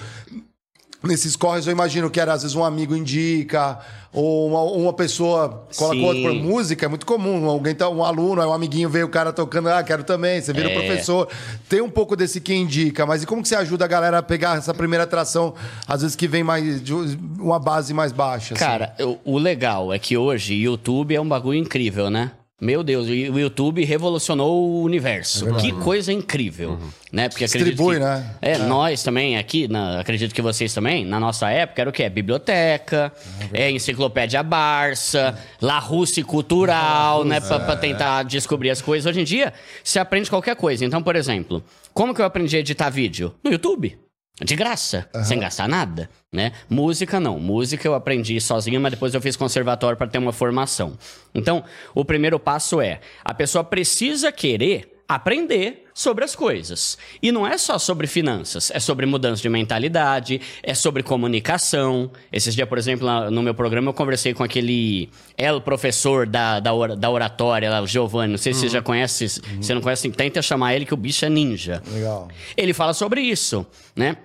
Nesses 1.00 1.36
corres, 1.36 1.64
eu 1.66 1.72
imagino 1.72 2.10
que 2.10 2.18
era 2.18 2.32
às 2.32 2.42
vezes 2.42 2.56
um 2.56 2.64
amigo 2.64 2.96
indica, 2.96 3.78
ou 4.12 4.48
uma, 4.48 4.62
uma 4.62 4.92
pessoa 4.92 5.64
coloca 5.76 5.96
Sim. 5.96 6.04
outro 6.04 6.22
por 6.22 6.34
música, 6.34 6.86
é 6.86 6.88
muito 6.88 7.06
comum. 7.06 7.46
Alguém 7.48 7.72
tá, 7.72 7.88
um 7.88 8.02
aluno, 8.02 8.42
um 8.44 8.52
amiguinho 8.52 8.88
veio 8.88 9.06
o 9.06 9.08
cara 9.08 9.32
tocando, 9.32 9.68
ah, 9.68 9.80
quero 9.84 10.02
também, 10.02 10.40
você 10.40 10.52
vira 10.52 10.68
É. 10.68 10.74
professor. 10.74 11.28
Tem 11.68 11.80
um 11.80 11.88
pouco 11.88 12.16
desse 12.16 12.40
que 12.40 12.52
indica, 12.52 13.06
mas 13.06 13.22
e 13.22 13.26
como 13.26 13.42
que 13.42 13.48
você 13.48 13.54
ajuda 13.54 13.84
a 13.84 13.88
galera 13.88 14.18
a 14.18 14.22
pegar 14.22 14.58
essa 14.58 14.74
primeira 14.74 15.04
atração, 15.04 15.54
às 15.86 16.02
vezes 16.02 16.16
que 16.16 16.26
vem 16.26 16.42
mais 16.42 16.82
de 16.82 16.92
uma 17.38 17.60
base 17.60 17.94
mais 17.94 18.10
baixa? 18.10 18.54
assim? 18.54 18.64
Cara, 18.64 18.92
o 19.24 19.38
legal 19.38 19.92
é 19.92 20.00
que 20.00 20.16
hoje 20.16 20.54
YouTube 20.54 21.14
é 21.14 21.20
um 21.20 21.28
bagulho 21.28 21.58
incrível, 21.58 22.10
né? 22.10 22.32
Meu 22.60 22.82
Deus, 22.82 23.06
e 23.06 23.30
o 23.30 23.38
YouTube 23.38 23.84
revolucionou 23.84 24.68
o 24.68 24.82
universo. 24.82 25.46
que 25.60 25.70
coisa 25.72 26.12
incrível, 26.12 26.76
né? 27.12 27.28
Porque 27.28 27.44
Distribui, 27.44 27.94
que, 27.94 28.00
né? 28.00 28.34
É, 28.42 28.58
nós 28.58 29.00
também 29.04 29.38
aqui, 29.38 29.68
na- 29.68 30.00
acredito 30.00 30.34
que 30.34 30.42
vocês 30.42 30.74
também, 30.74 31.04
na 31.04 31.20
nossa 31.20 31.48
época 31.50 31.80
era 31.82 31.88
o 31.88 31.92
quê? 31.92 32.08
Biblioteca, 32.08 33.12
é, 33.52 33.70
enciclopédia 33.70 34.42
Barça, 34.42 35.38
La 35.62 35.78
Russe 35.78 36.24
Cultural, 36.24 37.24
né? 37.24 37.40
Pra, 37.40 37.60
pra 37.60 37.76
tentar 37.76 38.24
descobrir 38.24 38.70
as 38.70 38.82
coisas. 38.82 39.08
Hoje 39.08 39.20
em 39.20 39.24
dia, 39.24 39.52
você 39.84 40.00
aprende 40.00 40.28
qualquer 40.28 40.56
coisa. 40.56 40.84
Então, 40.84 41.00
por 41.00 41.14
exemplo, 41.14 41.62
como 41.94 42.12
que 42.12 42.20
eu 42.20 42.24
aprendi 42.26 42.56
a 42.56 42.60
editar 42.60 42.90
vídeo? 42.90 43.32
No 43.44 43.52
YouTube. 43.52 43.96
De 44.40 44.54
graça, 44.54 45.08
sem 45.24 45.38
gastar 45.40 45.68
nada, 45.68 46.08
né? 46.32 46.52
Música 46.70 47.18
não. 47.18 47.38
Música 47.40 47.86
eu 47.88 47.94
aprendi 47.94 48.40
sozinho, 48.40 48.80
mas 48.80 48.92
depois 48.92 49.12
eu 49.12 49.20
fiz 49.20 49.34
conservatório 49.36 49.96
para 49.98 50.06
ter 50.06 50.18
uma 50.18 50.32
formação. 50.32 50.96
Então, 51.34 51.64
o 51.94 52.04
primeiro 52.04 52.38
passo 52.38 52.80
é: 52.80 53.00
a 53.24 53.34
pessoa 53.34 53.64
precisa 53.64 54.30
querer 54.30 54.94
aprender 55.08 55.86
sobre 55.94 56.22
as 56.22 56.36
coisas. 56.36 56.98
E 57.22 57.32
não 57.32 57.46
é 57.46 57.56
só 57.58 57.78
sobre 57.78 58.06
finanças, 58.06 58.70
é 58.72 58.78
sobre 58.78 59.06
mudança 59.06 59.40
de 59.42 59.48
mentalidade, 59.48 60.40
é 60.62 60.74
sobre 60.74 61.02
comunicação. 61.02 62.10
Esses 62.30 62.54
dias, 62.54 62.68
por 62.68 62.78
exemplo, 62.78 63.30
no 63.30 63.42
meu 63.42 63.54
programa 63.54 63.88
eu 63.88 63.94
conversei 63.94 64.34
com 64.34 64.42
aquele 64.44 65.08
El 65.36 65.60
professor 65.62 66.26
da, 66.26 66.60
da, 66.60 66.72
ora- 66.74 66.94
da 66.94 67.10
oratória, 67.10 67.70
lá, 67.70 67.80
o 67.80 67.86
Giovanni. 67.86 68.30
Não 68.32 68.38
sei 68.38 68.52
se 68.52 68.60
você 68.60 68.68
já 68.68 68.82
conhece, 68.82 69.28
se 69.28 69.40
você 69.60 69.74
não 69.74 69.80
conhece, 69.80 70.08
tenta 70.10 70.42
chamar 70.42 70.74
ele 70.74 70.84
que 70.84 70.94
o 70.94 70.96
bicho 70.96 71.24
é 71.24 71.30
ninja. 71.30 71.82
Legal. 71.90 72.28
Ele 72.56 72.72
fala 72.74 72.92
sobre 72.92 73.20
isso, 73.22 73.66
né? 73.96 74.16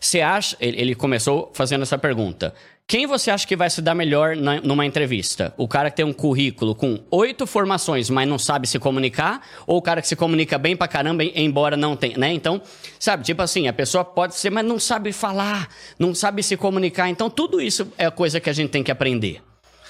Você 0.00 0.20
acha. 0.20 0.56
Ele 0.60 0.94
começou 0.94 1.50
fazendo 1.54 1.82
essa 1.82 1.96
pergunta. 1.98 2.54
Quem 2.86 3.06
você 3.06 3.30
acha 3.30 3.46
que 3.46 3.54
vai 3.56 3.70
se 3.70 3.80
dar 3.80 3.94
melhor 3.94 4.34
na- 4.36 4.60
numa 4.60 4.84
entrevista? 4.84 5.54
O 5.56 5.68
cara 5.68 5.88
que 5.88 5.96
tem 5.96 6.04
um 6.04 6.12
currículo 6.12 6.74
com 6.74 6.98
oito 7.12 7.46
formações, 7.46 8.10
mas 8.10 8.28
não 8.28 8.38
sabe 8.38 8.66
se 8.66 8.78
comunicar? 8.78 9.40
Ou 9.66 9.78
o 9.78 9.82
cara 9.82 10.02
que 10.02 10.08
se 10.08 10.16
comunica 10.16 10.58
bem 10.58 10.76
pra 10.76 10.88
caramba, 10.88 11.22
em- 11.24 11.32
embora 11.44 11.76
não 11.76 11.96
tenha, 11.96 12.18
né? 12.18 12.32
Então, 12.32 12.60
sabe, 12.98 13.22
tipo 13.24 13.40
assim, 13.40 13.68
a 13.68 13.72
pessoa 13.72 14.04
pode 14.04 14.34
ser, 14.34 14.50
mas 14.50 14.64
não 14.66 14.78
sabe 14.80 15.12
falar, 15.12 15.68
não 15.98 16.12
sabe 16.14 16.42
se 16.42 16.56
comunicar. 16.56 17.08
Então, 17.08 17.30
tudo 17.30 17.60
isso 17.60 17.90
é 17.96 18.10
coisa 18.10 18.40
que 18.40 18.50
a 18.50 18.52
gente 18.52 18.70
tem 18.70 18.82
que 18.82 18.90
aprender, 18.90 19.40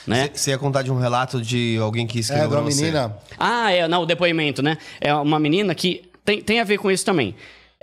né? 0.06 0.28
Você 0.32 0.50
ia 0.50 0.58
contar 0.58 0.82
de 0.82 0.92
um 0.92 0.98
relato 0.98 1.40
de 1.40 1.78
alguém 1.80 2.06
que 2.06 2.18
É, 2.18 2.20
escreveu 2.20 2.44
de 2.48 2.50
pra 2.52 2.60
uma 2.60 2.70
você. 2.70 2.82
menina. 2.82 3.16
Ah, 3.38 3.72
é, 3.72 3.88
não, 3.88 4.02
o 4.02 4.06
depoimento, 4.06 4.62
né? 4.62 4.76
É 5.00 5.12
uma 5.14 5.40
menina 5.40 5.74
que 5.74 6.02
tem, 6.24 6.40
tem 6.42 6.60
a 6.60 6.64
ver 6.64 6.76
com 6.78 6.90
isso 6.90 7.04
também. 7.06 7.34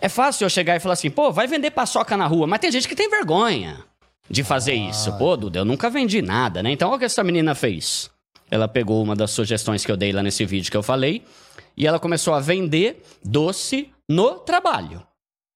É 0.02 0.10
fácil 0.10 0.46
eu 0.46 0.50
chegar 0.50 0.76
e 0.76 0.80
falar 0.80 0.94
assim, 0.94 1.10
pô, 1.10 1.32
vai 1.32 1.48
vender 1.48 1.72
paçoca 1.72 2.16
na 2.16 2.26
rua, 2.26 2.48
mas 2.48 2.60
tem 2.60 2.72
gente 2.72 2.88
que 2.88 2.96
tem 2.96 3.10
vergonha 3.10 3.84
de 4.30 4.44
fazer 4.44 4.74
isso. 4.74 5.12
Pô, 5.18 5.36
Duda, 5.36 5.60
eu 5.60 5.66
nunca 5.66 5.90
vendi 5.90 6.22
nada, 6.22 6.64
né? 6.64 6.72
Então, 6.72 6.90
olha 6.90 6.96
o 6.98 7.00
que 7.00 7.06
essa 7.06 7.24
menina 7.24 7.54
fez. 7.56 8.10
Ela 8.52 8.68
pegou 8.68 9.04
uma 9.04 9.16
das 9.16 9.32
sugestões 9.32 9.86
que 9.86 9.92
eu 9.92 9.98
dei 9.98 10.12
lá 10.12 10.24
nesse 10.24 10.46
vídeo 10.46 10.72
que 10.72 10.78
eu 10.78 10.84
falei 10.84 11.24
e 11.76 11.86
ela 11.86 12.00
começou 12.00 12.34
a 12.34 12.40
vender 12.40 13.04
doce 13.24 13.90
no 14.08 14.36
trabalho. 14.40 15.04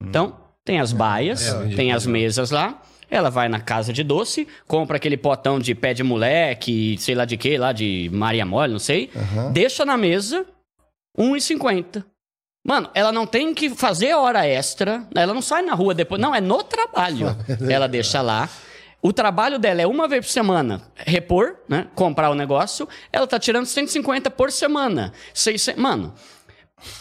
Então, 0.01 0.37
tem 0.65 0.79
as 0.79 0.91
baias, 0.91 1.55
tem 1.75 1.91
as 1.91 2.05
mesas 2.05 2.51
lá. 2.51 2.81
Ela 3.09 3.29
vai 3.29 3.47
na 3.47 3.59
casa 3.59 3.93
de 3.93 4.03
doce, 4.03 4.47
compra 4.67 4.97
aquele 4.97 5.17
potão 5.17 5.59
de 5.59 5.75
pé 5.75 5.93
de 5.93 6.03
moleque, 6.03 6.97
sei 6.99 7.13
lá 7.13 7.25
de 7.25 7.37
quê, 7.37 7.57
lá 7.57 7.71
de 7.71 8.09
Maria 8.11 8.45
Mole, 8.45 8.73
não 8.73 8.79
sei. 8.79 9.09
Deixa 9.51 9.85
na 9.85 9.97
mesa, 9.97 10.45
R$1,50. 11.17 12.03
Mano, 12.63 12.89
ela 12.93 13.11
não 13.11 13.27
tem 13.27 13.53
que 13.53 13.69
fazer 13.69 14.13
hora 14.13 14.47
extra, 14.47 15.05
ela 15.13 15.33
não 15.33 15.41
sai 15.41 15.61
na 15.63 15.73
rua 15.73 15.93
depois. 15.93 16.21
Não, 16.21 16.33
é 16.33 16.39
no 16.39 16.63
trabalho. 16.63 17.35
ela 17.69 17.87
deixa 17.87 18.21
lá. 18.21 18.47
O 19.01 19.11
trabalho 19.11 19.59
dela 19.59 19.81
é 19.81 19.87
uma 19.87 20.07
vez 20.07 20.25
por 20.25 20.31
semana 20.31 20.81
repor, 20.95 21.57
né? 21.67 21.87
Comprar 21.93 22.29
o 22.29 22.35
negócio. 22.35 22.87
Ela 23.11 23.27
tá 23.27 23.37
tirando 23.37 23.65
150 23.65 24.31
por 24.31 24.49
semana. 24.49 25.11
600... 25.33 25.81
Mano, 25.81 26.13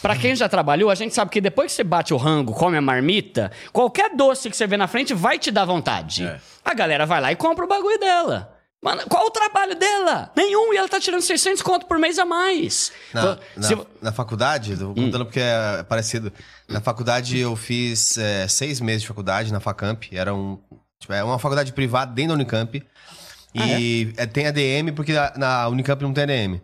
Pra 0.01 0.15
quem 0.15 0.35
já 0.35 0.47
trabalhou, 0.47 0.89
a 0.89 0.95
gente 0.95 1.13
sabe 1.13 1.31
que 1.31 1.41
depois 1.41 1.71
que 1.71 1.75
você 1.75 1.83
bate 1.83 2.13
o 2.13 2.17
rango, 2.17 2.53
come 2.53 2.77
a 2.77 2.81
marmita, 2.81 3.51
qualquer 3.71 4.15
doce 4.15 4.49
que 4.49 4.55
você 4.55 4.65
vê 4.65 4.77
na 4.77 4.87
frente 4.87 5.13
vai 5.13 5.37
te 5.37 5.51
dar 5.51 5.65
vontade. 5.65 6.29
A 6.63 6.73
galera 6.73 7.05
vai 7.05 7.19
lá 7.19 7.31
e 7.31 7.35
compra 7.35 7.65
o 7.65 7.67
bagulho 7.67 7.99
dela. 7.99 8.53
Mano, 8.83 9.03
qual 9.07 9.25
o 9.27 9.31
trabalho 9.31 9.75
dela? 9.75 10.29
Nenhum, 10.35 10.73
e 10.73 10.77
ela 10.77 10.89
tá 10.89 10.99
tirando 10.99 11.21
600 11.21 11.61
conto 11.61 11.85
por 11.85 11.97
mês 11.97 12.19
a 12.19 12.25
mais. 12.25 12.91
Na, 13.13 13.21
Então, 13.21 13.39
na, 13.55 13.67
se- 13.67 13.75
Hum. 13.75 13.85
na 14.01 14.11
faculdade, 14.11 14.75
tô 14.75 14.93
contando 14.93 15.25
porque 15.25 15.39
é 15.39 15.83
parecido. 15.83 16.31
Na 16.67 16.81
faculdade 16.81 17.37
eu 17.39 17.55
fiz 17.55 18.17
é, 18.17 18.47
seis 18.47 18.81
meses 18.81 19.01
de 19.03 19.07
faculdade 19.07 19.53
na 19.53 19.59
Facamp. 19.61 20.03
Era 20.11 20.33
um, 20.33 20.59
tipo, 20.99 21.13
é 21.13 21.23
uma 21.23 21.39
faculdade 21.39 21.71
privada 21.71 22.11
dentro 22.11 22.29
da 22.29 22.35
Unicamp. 22.35 22.83
E 23.55 24.13
é, 24.17 24.25
tem 24.25 24.47
ADM 24.47 24.91
porque 24.95 25.13
na, 25.13 25.33
na 25.37 25.67
Unicamp 25.69 26.01
não 26.03 26.11
tem 26.13 26.23
ADM. 26.23 26.59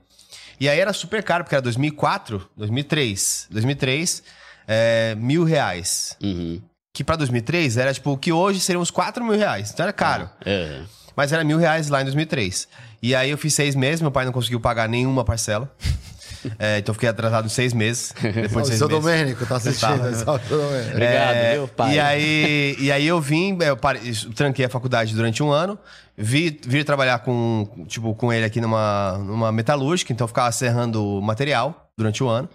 E 0.59 0.67
aí 0.67 0.79
era 0.79 0.91
super 0.91 1.23
caro, 1.23 1.43
porque 1.45 1.55
era 1.55 1.61
2004, 1.61 2.49
2003. 2.57 3.47
2003, 3.49 4.23
é, 4.67 5.15
mil 5.15 5.43
reais. 5.45 6.17
Uhum. 6.21 6.61
Que 6.91 7.03
pra 7.03 7.15
2003 7.15 7.77
era 7.77 7.93
tipo 7.93 8.11
o 8.11 8.17
que 8.17 8.33
hoje 8.33 8.59
seriam 8.59 8.81
uns 8.81 8.91
4 8.91 9.23
mil 9.23 9.37
reais. 9.37 9.71
Então 9.71 9.83
era 9.85 9.93
caro. 9.93 10.29
É. 10.43 10.81
Mas 11.19 11.33
era 11.33 11.43
mil 11.43 11.57
reais 11.57 11.89
lá 11.89 11.99
em 11.99 12.05
2003. 12.05 12.65
E 13.03 13.13
aí 13.13 13.29
eu 13.29 13.37
fiz 13.37 13.53
seis 13.53 13.75
meses, 13.75 13.99
meu 14.01 14.09
pai 14.09 14.23
não 14.23 14.31
conseguiu 14.31 14.57
pagar 14.61 14.87
nenhuma 14.87 15.25
parcela. 15.25 15.69
É, 16.57 16.77
então 16.77 16.91
eu 16.91 16.93
fiquei 16.93 17.09
atrasado 17.09 17.49
seis 17.49 17.73
meses. 17.73 18.13
Depois 18.21 18.49
de 18.49 18.55
O 18.55 18.65
seis 18.65 18.77
seu 18.77 18.87
meses. 18.87 19.03
Domênico 19.03 19.45
tá 19.45 19.57
assistindo. 19.57 19.97
Domênico. 19.97 20.91
Obrigado, 20.91 21.35
É, 21.35 21.53
viu, 21.55 21.67
pai? 21.67 21.95
E 21.95 21.99
aí, 21.99 22.75
e 22.79 22.91
aí 22.93 23.05
eu 23.05 23.19
vim, 23.19 23.57
eu 23.59 23.75
parei, 23.75 24.13
tranquei 24.33 24.63
a 24.63 24.69
faculdade 24.69 25.13
durante 25.13 25.43
um 25.43 25.51
ano, 25.51 25.77
vi, 26.17 26.57
vi 26.65 26.81
trabalhar 26.85 27.19
com, 27.19 27.67
tipo, 27.89 28.15
com 28.15 28.31
ele 28.31 28.45
aqui 28.45 28.61
numa, 28.61 29.17
numa 29.17 29.51
metalúrgica, 29.51 30.13
então 30.13 30.23
eu 30.23 30.29
ficava 30.29 30.49
serrando 30.53 31.21
material 31.21 31.91
durante 31.97 32.23
o 32.23 32.29
ano. 32.29 32.47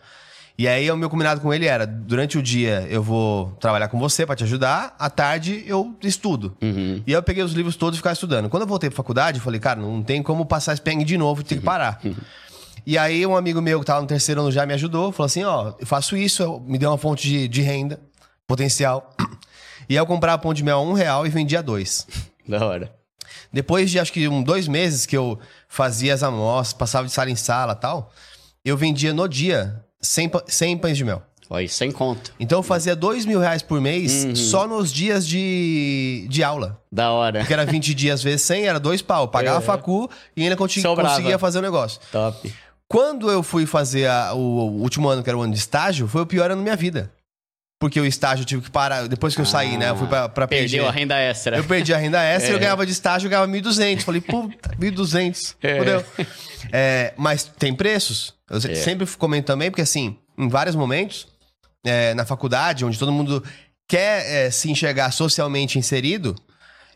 E 0.56 0.68
aí 0.68 0.88
o 0.90 0.96
meu 0.96 1.10
combinado 1.10 1.40
com 1.40 1.52
ele 1.52 1.66
era: 1.66 1.84
durante 1.86 2.38
o 2.38 2.42
dia 2.42 2.86
eu 2.88 3.02
vou 3.02 3.50
trabalhar 3.60 3.88
com 3.88 3.98
você 3.98 4.24
pra 4.24 4.36
te 4.36 4.44
ajudar, 4.44 4.94
à 4.98 5.10
tarde 5.10 5.64
eu 5.66 5.96
estudo. 6.02 6.56
Uhum. 6.62 7.02
E 7.06 7.10
aí 7.10 7.14
eu 7.18 7.22
peguei 7.22 7.42
os 7.42 7.52
livros 7.52 7.74
todos 7.76 7.96
e 7.96 7.98
ficava 7.98 8.12
estudando. 8.14 8.48
Quando 8.48 8.62
eu 8.62 8.66
voltei 8.68 8.88
pra 8.88 8.96
faculdade, 8.96 9.38
eu 9.38 9.44
falei, 9.44 9.58
cara, 9.58 9.80
não 9.80 10.02
tem 10.02 10.22
como 10.22 10.46
passar 10.46 10.72
esse 10.72 10.82
perrengue 10.82 11.04
de 11.04 11.18
novo, 11.18 11.42
tem 11.42 11.58
que 11.58 11.64
parar. 11.64 12.00
E 12.86 12.96
aí 12.98 13.26
um 13.26 13.36
amigo 13.36 13.60
meu 13.60 13.80
que 13.80 13.86
tava 13.86 14.00
no 14.02 14.06
terceiro 14.06 14.42
ano 14.42 14.52
já 14.52 14.64
me 14.66 14.74
ajudou, 14.74 15.10
falou 15.10 15.26
assim, 15.26 15.42
ó, 15.42 15.72
eu 15.78 15.86
faço 15.86 16.16
isso, 16.16 16.42
eu- 16.42 16.60
me 16.60 16.78
deu 16.78 16.90
uma 16.90 16.98
fonte 16.98 17.26
de, 17.26 17.48
de 17.48 17.62
renda, 17.62 18.00
potencial. 18.46 19.12
E 19.86 19.92
aí 19.92 19.98
eu 19.98 20.06
comprava 20.06 20.40
pão 20.40 20.54
de 20.54 20.64
mel 20.64 20.78
a 20.78 20.82
um 20.82 20.94
real 20.94 21.26
e 21.26 21.28
vendia 21.28 21.62
dois. 21.62 22.06
Da 22.48 22.64
hora. 22.64 22.90
Depois 23.52 23.90
de 23.90 23.98
acho 23.98 24.10
que 24.10 24.26
um, 24.28 24.42
dois 24.42 24.66
meses 24.66 25.04
que 25.04 25.14
eu 25.16 25.38
fazia 25.68 26.14
as 26.14 26.22
amostras, 26.22 26.72
passava 26.72 27.06
de 27.06 27.12
sala 27.12 27.30
em 27.30 27.36
sala 27.36 27.72
e 27.74 27.76
tal, 27.76 28.10
eu 28.64 28.78
vendia 28.78 29.12
no 29.12 29.28
dia 29.28 29.83
100, 30.04 30.28
pa- 30.28 30.44
100 30.46 30.78
pães 30.78 30.96
de 30.96 31.04
mel. 31.04 31.22
Olha, 31.50 31.68
sem 31.68 31.92
conta. 31.92 32.30
Então 32.40 32.58
eu 32.58 32.62
fazia 32.62 32.96
dois 32.96 33.26
mil 33.26 33.38
reais 33.38 33.62
por 33.62 33.80
mês 33.80 34.26
só 34.38 34.66
nos 34.66 34.90
dias 34.92 35.26
de, 35.26 36.26
de 36.28 36.42
aula. 36.42 36.80
Da 36.90 37.10
hora. 37.12 37.40
Porque 37.40 37.52
era 37.52 37.66
20 37.66 37.92
dias 37.94 38.22
vezes 38.22 38.42
100, 38.42 38.66
era 38.66 38.80
dois 38.80 39.02
pau. 39.02 39.28
Pagava 39.28 39.58
a 39.58 39.60
facu 39.60 40.10
e 40.36 40.42
ainda 40.42 40.56
Sobrava. 40.68 41.10
conseguia 41.10 41.38
fazer 41.38 41.58
o 41.58 41.62
negócio. 41.62 42.00
Top. 42.10 42.52
Quando 42.88 43.30
eu 43.30 43.42
fui 43.42 43.66
fazer 43.66 44.06
a- 44.08 44.32
o, 44.34 44.38
o 44.38 44.80
último 44.82 45.08
ano, 45.08 45.22
que 45.22 45.28
era 45.28 45.36
o 45.38 45.42
ano 45.42 45.52
de 45.52 45.58
estágio, 45.58 46.08
foi 46.08 46.22
o 46.22 46.26
pior 46.26 46.46
ano 46.50 46.56
da 46.56 46.62
minha 46.62 46.76
vida. 46.76 47.10
Porque 47.78 48.00
o 48.00 48.06
estágio 48.06 48.42
eu 48.42 48.46
tive 48.46 48.62
que 48.62 48.70
parar. 48.70 49.06
Depois 49.06 49.34
que 49.34 49.40
eu 49.42 49.44
saí, 49.46 49.76
né? 49.76 49.90
Eu 49.90 49.96
fui 49.96 50.06
pra, 50.06 50.28
pra 50.28 50.48
Perdeu 50.48 50.84
PG. 50.84 50.88
a 50.88 50.92
renda 50.92 51.18
extra. 51.18 51.56
Eu 51.58 51.64
perdi 51.64 51.92
a 51.92 51.98
renda 51.98 52.22
extra 52.22 52.52
e 52.52 52.54
eu 52.54 52.58
ganhava 52.58 52.86
de 52.86 52.92
estágio, 52.92 53.26
eu 53.26 53.30
ganhava 53.30 53.48
1.200. 53.52 54.00
Falei, 54.00 54.20
puta, 54.22 54.70
1.200. 54.80 55.56
É. 55.62 55.78
Fudeu. 55.78 56.04
É, 56.72 57.12
mas 57.18 57.44
tem 57.58 57.74
preços. 57.74 58.33
Eu 58.50 58.58
É. 58.58 58.74
sempre 58.74 59.06
comento 59.16 59.46
também, 59.46 59.70
porque 59.70 59.82
assim, 59.82 60.18
em 60.36 60.48
vários 60.48 60.76
momentos, 60.76 61.26
é, 61.84 62.14
na 62.14 62.24
faculdade, 62.24 62.84
onde 62.84 62.98
todo 62.98 63.12
mundo 63.12 63.42
quer 63.88 64.46
é, 64.46 64.50
se 64.50 64.70
enxergar 64.70 65.10
socialmente 65.10 65.78
inserido, 65.78 66.34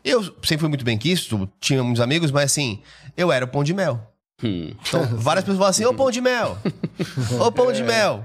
eu 0.03 0.23
sempre 0.23 0.59
fui 0.59 0.69
muito 0.69 0.85
bem 0.85 0.97
quisto, 0.97 1.49
tinha 1.59 1.83
muitos 1.83 2.01
amigos, 2.01 2.31
mas 2.31 2.45
assim, 2.45 2.81
eu 3.17 3.31
era 3.31 3.45
o 3.45 3.47
pão 3.47 3.63
de 3.63 3.73
mel. 3.73 4.13
Hum. 4.43 4.73
Então, 4.87 5.05
várias 5.17 5.43
pessoas 5.43 5.57
falam 5.57 5.69
assim, 5.69 5.85
ô 5.85 5.93
pão 5.93 6.09
de 6.09 6.21
mel, 6.21 6.57
ô 7.39 7.51
pão 7.51 7.71
de 7.73 7.83
mel, 7.83 8.23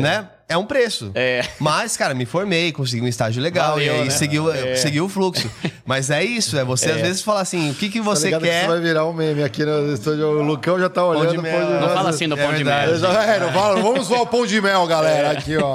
né? 0.00 0.28
É 0.52 0.56
um 0.58 0.66
preço. 0.66 1.10
É. 1.14 1.42
Mas, 1.58 1.96
cara, 1.96 2.14
me 2.14 2.24
formei, 2.26 2.72
consegui 2.72 3.02
um 3.02 3.08
estágio 3.08 3.42
legal 3.42 3.70
Valeu, 3.72 3.86
e 3.86 3.88
aí 3.90 4.04
né? 4.04 4.10
seguiu, 4.10 4.52
É. 4.52 4.76
seguiu 4.76 5.06
o 5.06 5.08
fluxo. 5.08 5.50
Mas 5.84 6.10
é 6.10 6.22
isso, 6.22 6.58
é 6.58 6.64
você 6.64 6.90
às 6.90 7.00
vezes 7.00 7.22
falar 7.22 7.40
assim, 7.40 7.70
o 7.70 7.74
que, 7.74 7.88
que 7.88 7.98
Tá 7.98 8.04
você 8.04 8.30
que 8.30 8.38
quer... 8.38 8.60
Isso 8.60 8.68
vai 8.70 8.80
virar 8.80 9.06
um 9.06 9.12
meme 9.12 9.42
aqui 9.42 9.64
no 9.64 9.92
estúdio. 9.94 10.26
O 10.26 10.42
Lucão 10.42 10.78
já 10.78 10.88
tá 10.88 11.04
olhando. 11.04 11.30
de 11.32 11.38
o 11.38 11.42
mel. 11.42 11.58
pão 11.58 11.66
de 11.74 11.80
Não 11.80 11.88
fala 11.88 12.10
assim 12.10 12.28
do 12.28 12.38
É 12.38 12.42
pão 12.42 12.50
de 12.54 12.64
verdade. 12.64 13.00
mel. 13.00 13.12
É, 13.22 13.40
não 13.40 13.52
fala, 13.52 13.80
vamos 13.80 14.06
zoar 14.06 14.22
o 14.22 14.26
pão 14.26 14.46
de 14.46 14.60
mel, 14.60 14.86
galera. 14.86 15.30
Aqui, 15.30 15.56
ó. 15.56 15.74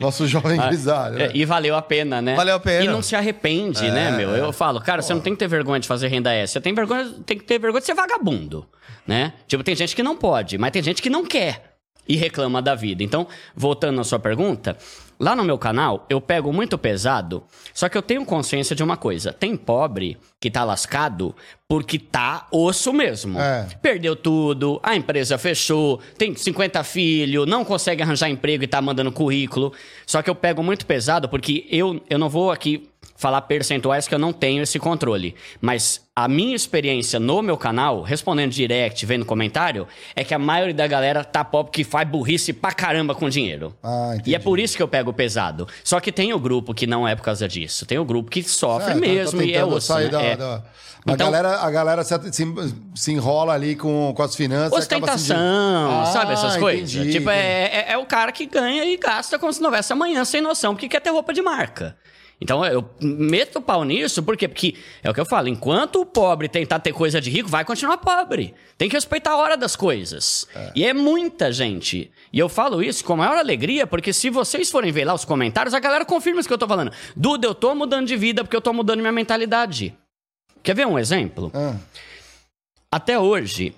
Nosso 0.00 0.26
jovem 0.26 0.58
grisalho. 0.60 1.16
né? 1.18 1.24
É, 1.26 1.30
e 1.34 1.44
valeu 1.44 1.76
a 1.76 1.82
pena, 1.82 2.20
né? 2.20 2.34
Valeu 2.34 2.54
a 2.56 2.60
pena. 2.60 2.84
E 2.84 2.88
não 2.88 3.02
se 3.02 3.14
arrepende, 3.14 3.90
né, 3.90 4.10
meu? 4.10 4.30
Eu 4.30 4.52
falo, 4.52 4.80
cara, 4.80 5.00
você 5.02 5.12
não 5.14 5.20
tem 5.20 5.32
que 5.32 5.38
ter 5.38 5.48
vergonha 5.48 5.80
de 5.80 5.86
fazer 5.88 6.08
renda 6.08 6.32
extra. 6.32 6.60
Você 6.60 6.62
tem, 6.62 6.74
vergonha, 6.74 7.08
tem 7.24 7.38
que 7.38 7.44
ter 7.44 7.58
vergonha 7.58 7.80
de 7.80 7.86
ser 7.86 7.94
vagabundo, 7.94 8.66
né? 9.06 9.32
Tipo, 9.46 9.62
tem 9.62 9.74
gente 9.76 9.94
que 9.94 10.02
não 10.02 10.16
pode, 10.16 10.58
mas 10.58 10.70
tem 10.72 10.82
gente 10.82 11.00
que 11.02 11.10
não 11.10 11.24
quer 11.24 11.77
e 12.08 12.16
reclama 12.16 12.62
da 12.62 12.74
vida. 12.74 13.02
Então, 13.02 13.26
voltando 13.54 13.96
na 13.96 14.04
sua 14.04 14.18
pergunta, 14.18 14.76
lá 15.18 15.36
no 15.36 15.44
meu 15.44 15.58
canal 15.58 16.06
eu 16.08 16.20
pego 16.20 16.52
muito 16.52 16.78
pesado, 16.78 17.44
só 17.74 17.88
que 17.88 17.98
eu 17.98 18.02
tenho 18.02 18.24
consciência 18.24 18.74
de 18.74 18.82
uma 18.82 18.96
coisa: 18.96 19.32
tem 19.32 19.56
pobre 19.56 20.16
que 20.40 20.50
tá 20.50 20.64
lascado 20.64 21.34
porque 21.68 21.98
tá 21.98 22.46
osso 22.50 22.92
mesmo. 22.92 23.38
É. 23.38 23.66
Perdeu 23.82 24.16
tudo, 24.16 24.80
a 24.82 24.96
empresa 24.96 25.36
fechou, 25.36 26.00
tem 26.16 26.34
50 26.34 26.82
filhos, 26.84 27.46
não 27.46 27.64
consegue 27.64 28.02
arranjar 28.02 28.30
emprego 28.30 28.64
e 28.64 28.66
tá 28.66 28.80
mandando 28.80 29.12
currículo. 29.12 29.72
Só 30.06 30.22
que 30.22 30.30
eu 30.30 30.34
pego 30.34 30.62
muito 30.62 30.86
pesado 30.86 31.28
porque 31.28 31.66
eu, 31.70 32.00
eu 32.08 32.18
não 32.18 32.28
vou 32.28 32.50
aqui 32.50 32.88
falar 33.18 33.42
percentuais 33.42 34.06
que 34.06 34.14
eu 34.14 34.18
não 34.18 34.32
tenho 34.32 34.62
esse 34.62 34.78
controle. 34.78 35.34
Mas 35.60 36.00
a 36.14 36.28
minha 36.28 36.54
experiência 36.54 37.18
no 37.18 37.42
meu 37.42 37.56
canal, 37.56 38.00
respondendo 38.02 38.52
direct, 38.52 39.04
vendo 39.04 39.24
comentário, 39.26 39.88
é 40.14 40.22
que 40.22 40.32
a 40.32 40.38
maioria 40.38 40.72
da 40.74 40.86
galera 40.86 41.24
tá 41.24 41.44
pobre 41.44 41.72
que 41.72 41.82
faz 41.82 42.08
burrice 42.08 42.52
pra 42.52 42.70
caramba 42.70 43.16
com 43.16 43.28
dinheiro. 43.28 43.74
Ah, 43.82 44.12
entendi. 44.14 44.30
e 44.30 44.34
é 44.36 44.38
por 44.38 44.60
isso 44.60 44.76
que 44.76 44.82
eu 44.82 44.86
pego 44.88 45.12
pesado. 45.12 45.66
Só 45.82 45.98
que 45.98 46.12
tem 46.12 46.32
o 46.32 46.38
grupo 46.38 46.72
que 46.72 46.86
não 46.86 47.06
é 47.08 47.16
por 47.16 47.22
causa 47.22 47.48
disso. 47.48 47.84
Tem 47.84 47.98
o 47.98 48.04
grupo 48.04 48.30
que 48.30 48.40
sofre 48.44 48.92
É, 48.92 48.94
mesmo 48.94 49.42
e 49.42 49.52
é 49.52 49.64
osso. 49.64 49.88
sair 49.88 50.04
né? 50.04 50.10
da- 50.10 50.22
É. 50.22 50.36
da- 50.36 50.62
A 51.06 51.12
Então- 51.12 51.30
galera, 51.30 51.56
a 51.60 51.70
galera 51.70 52.04
se, 52.04 52.14
se, 52.94 53.12
enrola 53.12 53.54
ali 53.54 53.74
com, 53.76 54.12
com 54.14 54.22
as 54.22 54.34
finanças. 54.36 54.70
se- 54.72 54.78
Ostentação, 54.78 55.36
Ah, 56.02 56.06
sabe 56.06 56.32
essas 56.34 56.56
coisas? 56.56 56.94
entendi, 56.94 57.12
tipo, 57.12 57.30
entendi. 57.30 57.44
é, 57.46 57.86
é, 57.88 57.92
é 57.92 57.98
o 57.98 58.04
cara 58.04 58.30
que 58.30 58.44
ganha 58.46 58.84
e 58.84 58.96
gasta 58.96 59.38
como 59.38 59.52
se 59.52 59.60
não 59.60 59.70
houvesse 59.70 59.92
amanhã, 59.92 60.24
sem 60.24 60.40
noção, 60.40 60.74
porque 60.74 60.88
quer 60.88 61.00
ter 61.00 61.10
roupa 61.10 61.32
de 61.32 61.40
marca. 61.40 61.96
Então 62.40 62.64
eu 62.64 62.88
meto 63.00 63.56
o 63.58 63.62
pau 63.62 63.84
nisso, 63.84 64.22
por 64.22 64.36
quê? 64.36 64.46
Porque 64.46 64.76
é 65.02 65.10
o 65.10 65.14
que 65.14 65.20
eu 65.20 65.26
falo, 65.26 65.48
enquanto 65.48 66.00
o 66.00 66.06
pobre 66.06 66.48
tentar 66.48 66.78
ter 66.78 66.92
coisa 66.92 67.20
de 67.20 67.30
rico, 67.30 67.48
vai 67.48 67.64
continuar 67.64 67.98
pobre. 67.98 68.54
Tem 68.76 68.88
que 68.88 68.94
respeitar 68.94 69.32
a 69.32 69.36
hora 69.36 69.56
das 69.56 69.74
coisas. 69.74 70.46
E 70.74 70.84
é 70.84 70.92
muita 70.92 71.50
gente. 71.52 72.10
E 72.32 72.38
eu 72.38 72.48
falo 72.48 72.80
isso 72.82 73.04
com 73.04 73.14
a 73.14 73.16
maior 73.16 73.36
alegria, 73.38 73.86
porque 73.86 74.12
se 74.12 74.30
vocês 74.30 74.70
forem 74.70 74.92
ver 74.92 75.04
lá 75.04 75.14
os 75.14 75.24
comentários, 75.24 75.74
a 75.74 75.80
galera 75.80 76.04
confirma 76.04 76.38
isso 76.38 76.48
que 76.48 76.52
eu 76.54 76.58
tô 76.58 76.68
falando. 76.68 76.92
Duda, 77.16 77.46
eu 77.48 77.54
tô 77.54 77.74
mudando 77.74 78.06
de 78.06 78.16
vida 78.16 78.44
porque 78.44 78.56
eu 78.56 78.60
tô 78.60 78.72
mudando 78.72 79.00
minha 79.00 79.12
mentalidade. 79.12 79.92
Quer 80.62 80.74
ver 80.74 80.86
um 80.86 80.98
exemplo? 80.98 81.50
Ah, 81.54 81.74
Até 82.92 83.18
hoje, 83.18 83.74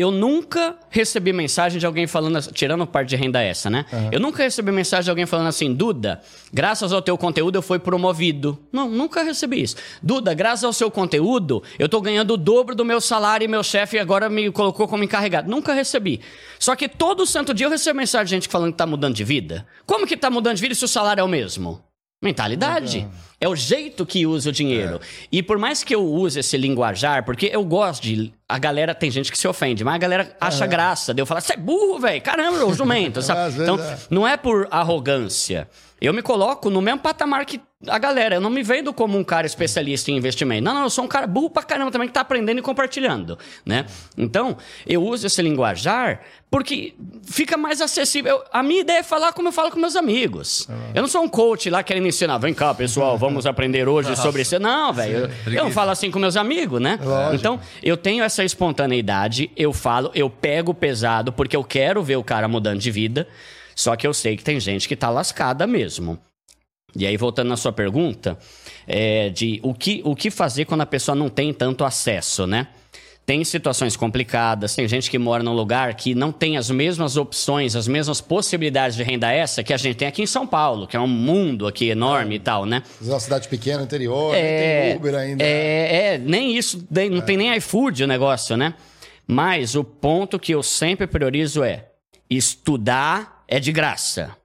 eu 0.00 0.12
nunca 0.12 0.76
recebi 0.90 1.32
mensagem 1.32 1.80
de 1.80 1.84
alguém 1.84 2.06
falando, 2.06 2.40
tirando 2.52 2.86
parte 2.86 3.08
de 3.08 3.16
renda 3.16 3.42
essa, 3.42 3.68
né? 3.68 3.84
Eu 4.12 4.20
nunca 4.20 4.44
recebi 4.44 4.70
mensagem 4.70 5.04
de 5.04 5.10
alguém 5.10 5.26
falando 5.26 5.48
assim, 5.48 5.74
Duda, 5.74 6.20
graças 6.52 6.92
ao 6.92 7.02
teu 7.02 7.18
conteúdo 7.18 7.56
eu 7.56 7.62
fui 7.62 7.80
promovido. 7.80 8.56
Não, 8.72 8.88
nunca 8.88 9.24
recebi 9.24 9.60
isso. 9.60 9.74
Duda, 10.00 10.32
graças 10.34 10.62
ao 10.62 10.72
seu 10.72 10.88
conteúdo, 10.88 11.64
eu 11.80 11.88
tô 11.88 12.00
ganhando 12.00 12.34
o 12.34 12.36
dobro 12.36 12.76
do 12.76 12.84
meu 12.84 13.00
salário 13.00 13.44
e 13.44 13.48
meu 13.48 13.64
chefe 13.64 13.98
agora 13.98 14.28
me 14.28 14.52
colocou 14.52 14.86
como 14.86 15.02
encarregado. 15.02 15.50
Nunca 15.50 15.72
recebi. 15.72 16.20
Só 16.60 16.76
que 16.76 16.88
todo 16.88 17.26
santo 17.26 17.52
dia 17.52 17.66
eu 17.66 17.70
recebo 17.70 17.98
mensagem 17.98 18.26
de 18.26 18.30
gente 18.30 18.48
falando 18.48 18.70
que 18.70 18.78
tá 18.78 18.86
mudando 18.86 19.14
de 19.14 19.24
vida. 19.24 19.66
Como 19.84 20.06
que 20.06 20.16
tá 20.16 20.30
mudando 20.30 20.54
de 20.54 20.62
vida 20.62 20.76
se 20.76 20.84
o 20.84 20.88
salário 20.88 21.20
é 21.22 21.24
o 21.24 21.28
mesmo? 21.28 21.87
Mentalidade. 22.20 23.06
É 23.40 23.48
o 23.48 23.54
jeito 23.54 24.04
que 24.04 24.26
usa 24.26 24.50
o 24.50 24.52
dinheiro. 24.52 25.00
E 25.30 25.40
por 25.40 25.56
mais 25.58 25.84
que 25.84 25.94
eu 25.94 26.04
use 26.04 26.40
esse 26.40 26.56
linguajar, 26.56 27.24
porque 27.24 27.48
eu 27.52 27.64
gosto 27.64 28.02
de. 28.02 28.32
A 28.48 28.58
galera, 28.58 28.92
tem 28.94 29.10
gente 29.10 29.30
que 29.30 29.38
se 29.38 29.46
ofende, 29.46 29.84
mas 29.84 29.94
a 29.94 29.98
galera 29.98 30.36
acha 30.40 30.66
graça. 30.66 31.14
Daí 31.14 31.22
eu 31.22 31.26
falo, 31.26 31.40
você 31.40 31.52
é 31.52 31.56
burro, 31.56 32.00
velho. 32.00 32.20
Caramba, 32.20 32.64
o 32.64 32.74
jumento. 32.74 33.20
Então, 33.58 33.78
é. 33.78 33.98
não 34.10 34.26
é 34.26 34.36
por 34.36 34.66
arrogância. 34.70 35.68
Eu 36.00 36.14
me 36.14 36.22
coloco 36.22 36.70
no 36.70 36.80
mesmo 36.80 37.00
patamar 37.00 37.44
que 37.44 37.60
a 37.86 37.98
galera. 37.98 38.36
Eu 38.36 38.40
não 38.40 38.50
me 38.50 38.62
vendo 38.62 38.92
como 38.92 39.18
um 39.18 39.24
cara 39.24 39.46
especialista 39.46 40.10
em 40.10 40.16
investimento. 40.16 40.62
Não, 40.62 40.74
não, 40.74 40.82
eu 40.84 40.90
sou 40.90 41.04
um 41.04 41.08
cara 41.08 41.26
burro 41.26 41.50
pra 41.50 41.62
caramba 41.62 41.90
também 41.90 42.06
que 42.08 42.14
tá 42.14 42.20
aprendendo 42.20 42.58
e 42.58 42.62
compartilhando, 42.62 43.36
né? 43.66 43.84
Então, 44.16 44.56
eu 44.86 45.02
uso 45.02 45.26
esse 45.26 45.40
linguajar 45.42 46.20
porque 46.50 46.94
fica 47.24 47.56
mais 47.56 47.80
acessível. 47.80 48.36
Eu- 48.36 48.44
a 48.52 48.62
minha 48.62 48.80
ideia 48.80 48.98
é 48.98 49.02
falar 49.02 49.32
como 49.32 49.48
eu 49.48 49.52
falo 49.52 49.70
com 49.70 49.78
meus 49.78 49.96
amigos. 49.96 50.68
Eu 50.94 51.02
não 51.02 51.08
sou 51.08 51.22
um 51.22 51.28
coach 51.28 51.68
lá 51.68 51.82
querendo 51.82 52.06
ensinar. 52.06 52.38
Vem 52.38 52.54
cá, 52.54 52.72
pessoal, 52.74 53.18
vamos 53.18 53.44
aprender 53.46 53.88
hoje 53.88 54.14
sobre 54.16 54.42
isso. 54.42 54.58
Não, 54.58 54.92
velho. 54.92 55.30
Eu, 55.46 55.52
eu 55.52 55.64
não 55.64 55.70
falo 55.72 55.90
assim 55.90 56.10
com 56.10 56.18
meus 56.18 56.36
amigos, 56.36 56.80
né? 56.80 56.98
Então, 57.34 57.60
eu 57.82 57.96
tenho 57.96 58.22
essa 58.24 58.42
espontaneidade, 58.44 59.50
eu 59.56 59.72
falo, 59.72 60.10
eu 60.14 60.30
pego 60.30 60.72
pesado 60.72 61.32
porque 61.32 61.56
eu 61.56 61.64
quero 61.64 62.02
ver 62.02 62.16
o 62.16 62.24
cara 62.24 62.46
mudando 62.48 62.78
de 62.78 62.90
vida. 62.90 63.26
Só 63.78 63.94
que 63.94 64.04
eu 64.04 64.12
sei 64.12 64.36
que 64.36 64.42
tem 64.42 64.58
gente 64.58 64.88
que 64.88 64.96
tá 64.96 65.08
lascada 65.08 65.64
mesmo. 65.64 66.18
E 66.96 67.06
aí, 67.06 67.16
voltando 67.16 67.46
na 67.46 67.56
sua 67.56 67.72
pergunta, 67.72 68.36
é, 68.88 69.28
de 69.28 69.60
o 69.62 69.72
que, 69.72 70.02
o 70.04 70.16
que 70.16 70.32
fazer 70.32 70.64
quando 70.64 70.80
a 70.80 70.86
pessoa 70.86 71.14
não 71.14 71.28
tem 71.28 71.54
tanto 71.54 71.84
acesso, 71.84 72.44
né? 72.44 72.66
Tem 73.24 73.44
situações 73.44 73.94
complicadas, 73.94 74.74
tem 74.74 74.88
gente 74.88 75.08
que 75.08 75.16
mora 75.16 75.44
num 75.44 75.52
lugar 75.52 75.94
que 75.94 76.12
não 76.12 76.32
tem 76.32 76.56
as 76.56 76.68
mesmas 76.70 77.16
opções, 77.16 77.76
as 77.76 77.86
mesmas 77.86 78.20
possibilidades 78.20 78.96
de 78.96 79.04
renda 79.04 79.30
essa 79.30 79.62
que 79.62 79.72
a 79.72 79.76
gente 79.76 79.94
tem 79.94 80.08
aqui 80.08 80.22
em 80.22 80.26
São 80.26 80.44
Paulo, 80.44 80.88
que 80.88 80.96
é 80.96 81.00
um 81.00 81.06
mundo 81.06 81.64
aqui 81.68 81.88
enorme 81.88 82.34
e 82.34 82.40
tal, 82.40 82.66
né? 82.66 82.82
É 83.00 83.08
uma 83.08 83.20
cidade 83.20 83.46
pequena, 83.46 83.84
interior, 83.84 84.32
nem 84.32 84.42
tem 84.42 84.96
Uber 84.96 85.14
ainda. 85.14 85.44
É, 85.44 86.14
é, 86.14 86.18
nem 86.18 86.56
isso, 86.56 86.84
nem- 86.90 87.10
não 87.10 87.20
tem 87.20 87.36
nem 87.36 87.54
iFood 87.58 88.02
o 88.02 88.06
negócio, 88.08 88.56
né? 88.56 88.74
Mas 89.24 89.76
o 89.76 89.84
ponto 89.84 90.36
que 90.36 90.52
eu 90.52 90.64
sempre 90.64 91.06
priorizo 91.06 91.62
é 91.62 91.84
estudar 92.28 93.37
é 93.48 93.58
de 93.58 93.72
graça. 93.72 94.36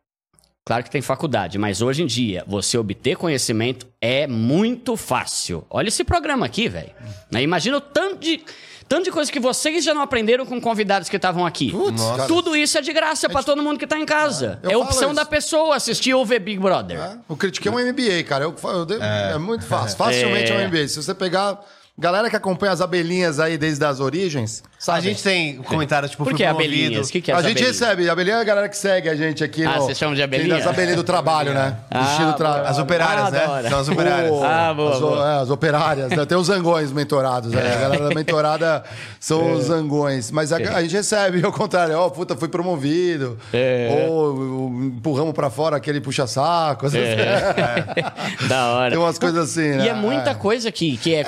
Claro 0.66 0.82
que 0.82 0.90
tem 0.90 1.02
faculdade, 1.02 1.58
mas 1.58 1.82
hoje 1.82 2.04
em 2.04 2.06
dia, 2.06 2.46
você 2.48 2.78
obter 2.78 3.18
conhecimento 3.18 3.86
é 4.00 4.26
muito 4.26 4.96
fácil. 4.96 5.66
Olha 5.70 5.90
esse 5.90 6.06
programa 6.06 6.46
aqui, 6.46 6.70
velho. 6.70 6.92
Né? 7.30 7.44
Imagina 7.44 7.76
o 7.76 7.82
tanto 7.82 8.20
de, 8.22 8.42
tanto 8.88 9.04
de 9.04 9.12
coisa 9.12 9.30
que 9.30 9.42
vocês 9.42 9.84
já 9.84 9.94
não 9.94 10.02
aprenderam 10.02 10.46
com 10.46 10.62
convidados 10.62 11.10
que 11.10 11.18
estavam 11.18 11.46
aqui. 11.46 11.70
Putz, 11.70 12.02
cara. 12.02 12.28
Tudo 12.28 12.56
isso 12.56 12.78
é 12.78 12.82
de 12.82 12.94
graça 12.94 13.28
pra 13.28 13.44
todo 13.44 13.62
mundo 13.62 13.78
que 13.78 13.86
tá 13.86 14.00
em 14.00 14.06
casa. 14.06 14.58
Eu 14.64 14.70
é 14.70 14.74
falo 14.76 14.86
opção 14.86 15.08
isso. 15.10 15.16
da 15.16 15.26
pessoa 15.26 15.76
assistir 15.76 16.14
ou 16.14 16.26
ver 16.26 16.40
Big 16.40 16.62
Brother. 16.62 16.98
É, 16.98 17.18
O 17.28 17.36
Critiquei 17.36 17.70
é 17.70 17.76
um 17.76 17.80
MBA, 17.80 18.24
cara. 18.26 18.46
Eu, 18.46 18.56
eu- 18.64 19.04
é. 19.04 19.38
muito 19.38 19.66
fácil. 19.66 19.98
Facilmente 19.98 20.50
é. 20.50 20.56
um 20.56 20.68
MBA. 20.70 20.88
Se 20.88 21.04
você 21.04 21.14
pegar 21.14 21.60
Galera 21.96 22.28
que 22.28 22.36
acompanha 22.36 22.72
as 22.72 22.82
abelhinhas 22.82 23.40
aí 23.40 23.56
desde 23.56 23.86
as 23.86 24.00
origens, 24.00 24.64
sabe? 24.80 24.98
A 24.98 25.02
gente 25.02 25.22
tem 25.22 25.58
comentários, 25.58 26.10
tipo, 26.10 26.24
Por 26.24 26.34
que 26.34 26.44
promovido. 26.44 26.74
abelhinhas? 26.74 27.08
O 27.08 27.12
que, 27.12 27.22
que 27.22 27.32
é 27.32 27.36
a 27.36 27.38
gente 27.44 27.52
abelhinha? 27.52 27.68
recebe. 27.72 28.10
Abelhinha 28.10 28.36
é 28.38 28.42
a 28.42 28.44
galera 28.44 28.68
que 28.68 28.76
segue 28.76 29.10
a 29.10 29.16
gente 29.16 29.44
aqui 29.44 29.64
Ah, 29.64 29.76
no... 29.76 29.82
vocês 29.84 30.00
chamam 30.00 30.16
de 30.16 30.24
abelhinha? 30.24 30.58
As 30.58 30.66
abelhinhas 30.66 30.96
do 30.98 31.04
trabalho, 31.04 31.54
né? 31.54 31.78
Ah, 31.92 32.02
Vestido 32.02 32.34
tra... 32.34 32.62
As 32.68 32.80
operárias, 32.80 33.28
Ah, 33.28 33.62
né? 33.62 33.70
São 33.70 33.80
as 33.80 33.88
operárias. 33.90 34.34
Ah, 34.44 34.74
boa, 34.74 34.92
as, 34.92 35.00
boa. 35.00 35.30
é, 35.34 35.42
as 35.44 35.50
operárias, 35.52 36.10
né? 36.10 36.26
Tem 36.26 36.36
os 36.36 36.48
zangões 36.48 36.92
mentorados, 36.92 37.52
né? 37.52 37.62
A 37.62 37.80
galera 37.80 38.10
da 38.10 38.16
mentorada 38.16 38.84
são 39.20 39.50
É. 39.50 39.54
os 39.54 39.66
zangões. 39.66 40.32
Mas 40.32 40.52
a, 40.52 40.58
a 40.58 40.82
gente 40.82 40.96
recebe 40.96 41.46
ao 41.46 41.52
contrário, 41.54 41.96
ó, 41.96 42.10
puta, 42.10 42.36
fui 42.36 42.48
promovido. 42.48 43.38
É. 43.54 44.08
Ou, 44.10 44.36
ou 44.64 44.70
empurramos 44.84 45.34
pra 45.34 45.52
fora 45.52 45.78
aquele 45.78 46.02
puxa-saco. 46.02 46.88
da 48.50 48.68
hora. 48.74 48.90
Tem 48.90 49.00
umas 49.00 49.20
coisas 49.20 49.52
assim, 49.52 49.70
né? 49.78 49.86
E 49.86 49.90
é 49.90 49.94
muita 49.94 50.34
coisa 50.34 50.72
que, 50.72 50.98
que 50.98 51.14
é, 51.14 51.24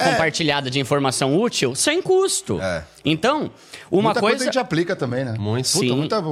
compartilhada 0.55 0.69
de 0.71 0.79
informação 0.79 1.37
útil 1.37 1.75
sem 1.75 2.01
custo. 2.01 2.59
É. 2.61 2.83
Então, 3.03 3.51
uma 3.91 4.03
muita 4.09 4.19
coisa... 4.19 4.37
coisa. 4.37 4.43
a 4.43 4.45
gente 4.47 4.59
aplica 4.59 4.95
também, 4.95 5.23
né? 5.23 5.35
Muito. 5.37 5.65
Puta, 5.71 5.85
Sim. 5.85 5.91
muita- 5.95 6.23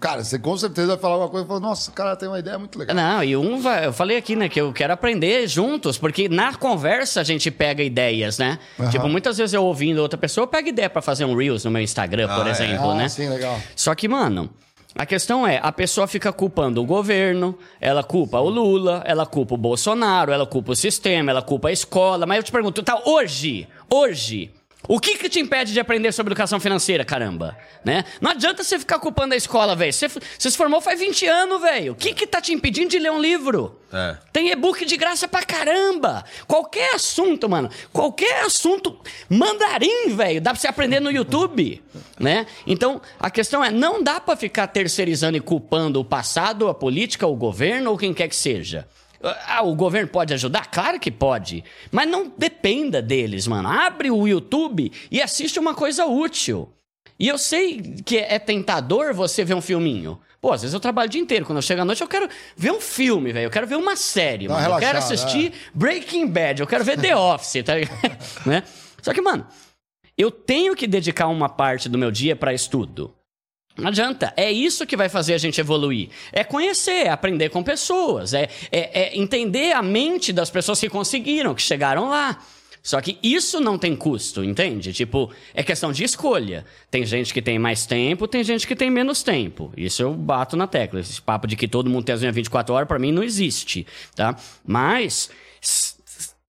cara, 0.00 0.24
você 0.24 0.38
com 0.38 0.56
certeza 0.56 0.88
vai 0.88 0.96
falar 0.98 1.18
uma 1.18 1.28
coisa 1.28 1.44
e 1.44 1.48
falar, 1.48 1.60
nossa, 1.60 1.90
cara, 1.92 2.16
tem 2.16 2.28
uma 2.28 2.38
ideia 2.38 2.58
muito 2.58 2.78
legal. 2.78 2.96
Não, 2.96 3.22
e 3.22 3.36
um 3.36 3.60
vai, 3.60 3.86
eu 3.86 3.92
falei 3.92 4.16
aqui, 4.16 4.34
né, 4.34 4.48
que 4.48 4.60
eu 4.60 4.72
quero 4.72 4.92
aprender 4.92 5.46
juntos, 5.46 5.98
porque 5.98 6.28
na 6.28 6.54
conversa 6.54 7.20
a 7.20 7.24
gente 7.24 7.50
pega 7.50 7.82
ideias, 7.82 8.38
né? 8.38 8.58
Tipo, 8.90 9.08
muitas 9.08 9.38
vezes 9.38 9.54
eu 9.54 9.64
ouvindo 9.64 9.98
outra 9.98 10.18
pessoa, 10.18 10.44
eu 10.44 10.48
pego 10.48 10.68
ideia 10.68 10.90
pra 10.90 11.02
fazer 11.02 11.24
um 11.24 11.36
Reels 11.36 11.64
no 11.64 11.70
meu 11.70 11.82
Instagram, 11.82 12.26
por 12.28 12.44
Ah, 12.46 12.48
é. 12.48 12.52
exemplo, 12.52 12.90
ah, 12.90 12.94
né? 12.94 13.08
sim, 13.08 13.28
legal. 13.28 13.58
Só 13.76 13.94
que, 13.94 14.08
mano, 14.08 14.50
a 14.96 15.04
questão 15.04 15.46
é, 15.46 15.60
a 15.62 15.70
pessoa 15.70 16.06
fica 16.06 16.32
culpando 16.32 16.80
o 16.80 16.86
governo, 16.86 17.58
ela 17.80 18.02
culpa 18.02 18.40
o 18.40 18.48
Lula, 18.48 19.02
ela 19.04 19.26
culpa 19.26 19.54
o 19.54 19.58
Bolsonaro, 19.58 20.32
ela 20.32 20.46
culpa 20.46 20.72
o 20.72 20.76
sistema, 20.76 21.30
ela 21.30 21.42
culpa 21.42 21.68
a 21.68 21.72
escola. 21.72 22.24
Mas 22.24 22.38
eu 22.38 22.42
te 22.44 22.52
pergunto, 22.52 22.82
tá, 22.82 23.02
hoje, 23.04 23.68
hoje, 23.90 24.50
o 24.88 25.00
que 25.00 25.16
que 25.16 25.28
te 25.28 25.40
impede 25.40 25.72
de 25.72 25.80
aprender 25.80 26.12
sobre 26.12 26.32
educação 26.32 26.60
financeira, 26.60 27.04
caramba? 27.04 27.56
Né? 27.84 28.04
Não 28.20 28.30
adianta 28.30 28.62
você 28.62 28.78
ficar 28.78 28.98
culpando 28.98 29.34
a 29.34 29.36
escola, 29.36 29.74
velho. 29.74 29.92
Você, 29.92 30.08
você 30.08 30.50
se 30.50 30.56
formou 30.56 30.80
faz 30.80 31.00
20 31.00 31.26
anos, 31.26 31.60
velho. 31.60 31.92
O 31.92 31.94
que 31.96 32.12
que 32.12 32.26
tá 32.26 32.40
te 32.40 32.52
impedindo 32.52 32.90
de 32.90 32.98
ler 32.98 33.10
um 33.10 33.20
livro? 33.20 33.80
É. 33.92 34.16
Tem 34.32 34.50
e-book 34.50 34.84
de 34.84 34.96
graça 34.96 35.28
pra 35.28 35.42
caramba. 35.42 36.24
Qualquer 36.46 36.94
assunto, 36.94 37.48
mano. 37.48 37.70
Qualquer 37.92 38.44
assunto. 38.44 38.98
Mandarim, 39.28 40.14
velho. 40.14 40.40
Dá 40.40 40.50
pra 40.50 40.60
você 40.60 40.68
aprender 40.68 41.00
no 41.00 41.10
YouTube. 41.10 41.82
Né? 42.18 42.46
Então, 42.66 43.02
a 43.20 43.28
questão 43.28 43.62
é: 43.62 43.70
não 43.70 44.02
dá 44.02 44.18
pra 44.18 44.34
ficar 44.34 44.68
terceirizando 44.68 45.36
e 45.36 45.40
culpando 45.40 46.00
o 46.00 46.04
passado, 46.04 46.66
a 46.66 46.72
política, 46.72 47.26
o 47.26 47.36
governo 47.36 47.90
ou 47.90 47.98
quem 47.98 48.14
quer 48.14 48.26
que 48.26 48.34
seja. 48.34 48.88
Ah, 49.22 49.62
o 49.62 49.74
governo 49.74 50.08
pode 50.08 50.34
ajudar? 50.34 50.70
Claro 50.70 51.00
que 51.00 51.10
pode. 51.10 51.64
Mas 51.90 52.08
não 52.08 52.32
dependa 52.36 53.00
deles, 53.00 53.46
mano. 53.46 53.68
Abre 53.68 54.10
o 54.10 54.26
YouTube 54.26 54.92
e 55.10 55.22
assiste 55.22 55.58
uma 55.58 55.74
coisa 55.74 56.06
útil. 56.06 56.68
E 57.18 57.26
eu 57.28 57.38
sei 57.38 57.80
que 58.04 58.18
é 58.18 58.38
tentador 58.38 59.14
você 59.14 59.44
ver 59.44 59.54
um 59.54 59.62
filminho. 59.62 60.20
Pô, 60.40 60.52
às 60.52 60.62
vezes 60.62 60.74
eu 60.74 60.80
trabalho 60.80 61.08
o 61.08 61.10
dia 61.10 61.20
inteiro. 61.20 61.46
Quando 61.46 61.58
eu 61.58 61.62
chego 61.62 61.80
à 61.80 61.84
noite, 61.84 62.02
eu 62.02 62.08
quero 62.08 62.28
ver 62.56 62.70
um 62.70 62.80
filme, 62.80 63.32
velho. 63.32 63.46
Eu 63.46 63.50
quero 63.50 63.66
ver 63.66 63.76
uma 63.76 63.96
série, 63.96 64.48
mano. 64.48 64.74
Eu 64.74 64.78
quero 64.78 64.98
assistir 64.98 65.52
Breaking 65.74 66.26
Bad. 66.28 66.60
Eu 66.60 66.66
quero 66.66 66.84
ver 66.84 67.00
The 67.00 67.16
Office, 67.16 67.64
tá 67.64 67.74
ligado? 67.74 67.98
né? 68.44 68.62
Só 69.00 69.14
que, 69.14 69.20
mano, 69.22 69.46
eu 70.16 70.30
tenho 70.30 70.76
que 70.76 70.86
dedicar 70.86 71.28
uma 71.28 71.48
parte 71.48 71.88
do 71.88 71.96
meu 71.96 72.10
dia 72.10 72.36
pra 72.36 72.52
estudo. 72.52 73.15
Não 73.76 73.88
adianta. 73.88 74.32
É 74.36 74.50
isso 74.50 74.86
que 74.86 74.96
vai 74.96 75.08
fazer 75.08 75.34
a 75.34 75.38
gente 75.38 75.60
evoluir. 75.60 76.08
É 76.32 76.42
conhecer, 76.42 77.06
é 77.06 77.08
aprender 77.10 77.50
com 77.50 77.62
pessoas, 77.62 78.32
é, 78.32 78.48
é, 78.72 79.00
é 79.02 79.18
entender 79.18 79.72
a 79.72 79.82
mente 79.82 80.32
das 80.32 80.50
pessoas 80.50 80.80
que 80.80 80.88
conseguiram, 80.88 81.54
que 81.54 81.62
chegaram 81.62 82.08
lá. 82.08 82.38
Só 82.82 83.00
que 83.00 83.18
isso 83.20 83.58
não 83.60 83.76
tem 83.76 83.96
custo, 83.96 84.44
entende? 84.44 84.92
Tipo, 84.92 85.32
é 85.52 85.62
questão 85.64 85.90
de 85.90 86.04
escolha. 86.04 86.64
Tem 86.88 87.04
gente 87.04 87.34
que 87.34 87.42
tem 87.42 87.58
mais 87.58 87.84
tempo, 87.84 88.28
tem 88.28 88.44
gente 88.44 88.64
que 88.64 88.76
tem 88.76 88.88
menos 88.88 89.24
tempo. 89.24 89.72
Isso 89.76 90.02
eu 90.02 90.14
bato 90.14 90.56
na 90.56 90.68
tecla. 90.68 91.00
Esse 91.00 91.20
papo 91.20 91.48
de 91.48 91.56
que 91.56 91.66
todo 91.66 91.90
mundo 91.90 92.04
tem 92.04 92.14
as 92.14 92.20
24 92.22 92.72
horas, 92.72 92.86
pra 92.86 92.96
mim, 92.98 93.10
não 93.10 93.24
existe, 93.24 93.84
tá? 94.14 94.36
Mas 94.64 95.30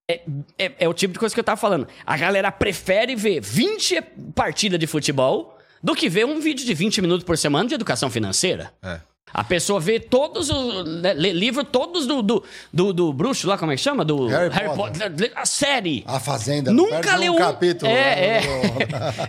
é, 0.08 0.22
é- 0.60 0.72
é 0.82 0.88
o 0.88 0.94
tipo 0.94 1.14
de 1.14 1.20
coisa 1.20 1.34
que 1.34 1.40
eu 1.40 1.44
tava 1.44 1.60
falando. 1.60 1.88
A 2.06 2.16
galera 2.16 2.52
prefere 2.52 3.16
ver 3.16 3.42
20 3.42 4.00
partidas 4.36 4.80
de 4.80 4.86
futebol 4.86 5.57
do 5.82 5.96
que 5.96 6.10
ver 6.10 6.26
um 6.26 6.40
vídeo 6.40 6.66
de 6.66 6.74
20 6.74 7.02
minutos 7.02 7.24
por 7.24 7.38
semana 7.38 7.68
de 7.68 7.76
educação 7.76 8.10
financeira. 8.10 8.72
É. 8.82 9.00
A 9.34 9.44
pessoa 9.44 9.80
vê 9.80 10.00
todos 10.00 10.50
os. 10.50 10.88
Né, 11.02 11.14
lê 11.14 11.32
livro 11.34 11.64
todos 11.64 12.08
do, 12.08 12.22
do, 12.22 12.44
do, 12.74 12.94
do 12.94 13.14
bruxo 13.14 13.48
lá, 13.48 13.58
como 13.58 13.72
é 13.72 13.76
que 13.76 13.82
chama? 13.82 14.04
Do 14.06 14.28
Harry 14.28 14.76
Potter. 14.76 15.12
lê 15.16 15.32
A 15.36 15.46
série. 15.46 16.04
A 16.08 16.20
Fazenda. 16.20 16.72
Nunca 16.72 17.16
leu 17.16 17.34
um 17.34 17.36
um. 17.36 17.40
capítulo. 17.40 17.92
É, 17.92 17.94
né? 17.96 18.42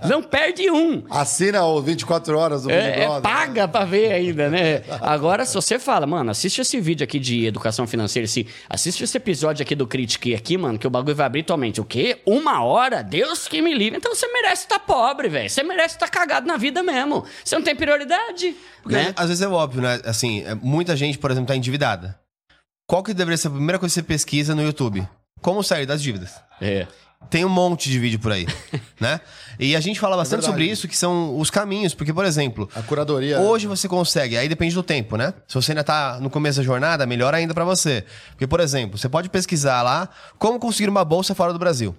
é. 0.02 0.08
Não 0.08 0.22
perde 0.22 0.70
um. 0.70 1.02
Assina 1.10 1.64
o 1.64 1.82
24 1.82 2.38
horas 2.38 2.62
do 2.62 2.68
Big 2.68 2.78
É, 2.78 3.00
é 3.00 3.04
Brother. 3.06 3.22
paga 3.22 3.68
pra 3.68 3.84
ver 3.84 4.12
ainda, 4.12 4.48
né? 4.48 4.82
Agora, 5.00 5.44
se 5.44 5.54
você 5.54 5.78
fala, 5.78 6.06
mano, 6.06 6.30
assiste 6.30 6.60
esse 6.60 6.80
vídeo 6.80 7.04
aqui 7.04 7.18
de 7.18 7.46
educação 7.46 7.86
financeira, 7.86 8.24
esse, 8.24 8.46
assiste 8.68 9.02
esse 9.04 9.16
episódio 9.16 9.62
aqui 9.62 9.74
do 9.74 9.86
Critique 9.86 10.34
aqui, 10.34 10.56
mano, 10.56 10.78
que 10.78 10.86
o 10.86 10.90
bagulho 10.90 11.16
vai 11.16 11.26
abrir 11.26 11.42
tua 11.42 11.56
mente. 11.56 11.80
O 11.80 11.84
quê? 11.84 12.18
Uma 12.24 12.62
hora? 12.64 13.02
Deus 13.02 13.48
que 13.48 13.60
me 13.60 13.74
livre. 13.74 13.98
Então 13.98 14.14
você 14.14 14.28
merece 14.28 14.62
estar 14.62 14.78
pobre, 14.78 15.28
velho. 15.28 15.50
Você 15.50 15.62
merece 15.62 15.96
estar 15.96 16.08
cagado 16.08 16.46
na 16.46 16.56
vida 16.56 16.82
mesmo. 16.82 17.24
Você 17.44 17.56
não 17.56 17.62
tem 17.62 17.74
prioridade, 17.74 18.54
Porque 18.82 18.96
né? 18.96 19.12
às 19.16 19.28
vezes 19.28 19.42
é 19.42 19.48
óbvio, 19.48 19.82
né? 19.82 19.87
Assim, 20.04 20.42
é, 20.42 20.54
muita 20.54 20.96
gente, 20.96 21.18
por 21.18 21.30
exemplo, 21.30 21.48
tá 21.48 21.56
endividada. 21.56 22.18
Qual 22.86 23.02
que 23.02 23.12
deveria 23.12 23.36
ser 23.36 23.48
a 23.48 23.50
primeira 23.50 23.78
coisa 23.78 23.92
que 23.92 24.00
você 24.00 24.06
pesquisa 24.06 24.54
no 24.54 24.62
YouTube? 24.62 25.06
Como 25.42 25.62
sair 25.62 25.86
das 25.86 26.02
dívidas? 26.02 26.40
É. 26.60 26.86
Tem 27.28 27.44
um 27.44 27.48
monte 27.48 27.90
de 27.90 27.98
vídeo 27.98 28.18
por 28.18 28.32
aí, 28.32 28.46
né? 28.98 29.20
E 29.58 29.76
a 29.76 29.80
gente 29.80 30.00
fala 30.00 30.16
bastante 30.16 30.40
verdade. 30.40 30.52
sobre 30.52 30.72
isso, 30.72 30.88
que 30.88 30.96
são 30.96 31.38
os 31.38 31.50
caminhos. 31.50 31.92
Porque, 31.92 32.12
por 32.14 32.24
exemplo, 32.24 32.68
A 32.74 32.82
curadoria. 32.82 33.40
Hoje 33.40 33.66
você 33.66 33.88
consegue, 33.88 34.36
aí 34.36 34.48
depende 34.48 34.74
do 34.74 34.82
tempo, 34.82 35.16
né? 35.16 35.34
Se 35.46 35.54
você 35.54 35.72
ainda 35.72 35.84
tá 35.84 36.18
no 36.20 36.30
começo 36.30 36.58
da 36.58 36.64
jornada, 36.64 37.04
melhor 37.06 37.34
ainda 37.34 37.52
pra 37.52 37.64
você. 37.64 38.04
Porque, 38.30 38.46
por 38.46 38.60
exemplo, 38.60 38.96
você 38.96 39.08
pode 39.08 39.28
pesquisar 39.28 39.82
lá 39.82 40.08
como 40.38 40.58
conseguir 40.58 40.88
uma 40.88 41.04
bolsa 41.04 41.34
fora 41.34 41.52
do 41.52 41.58
Brasil. 41.58 41.94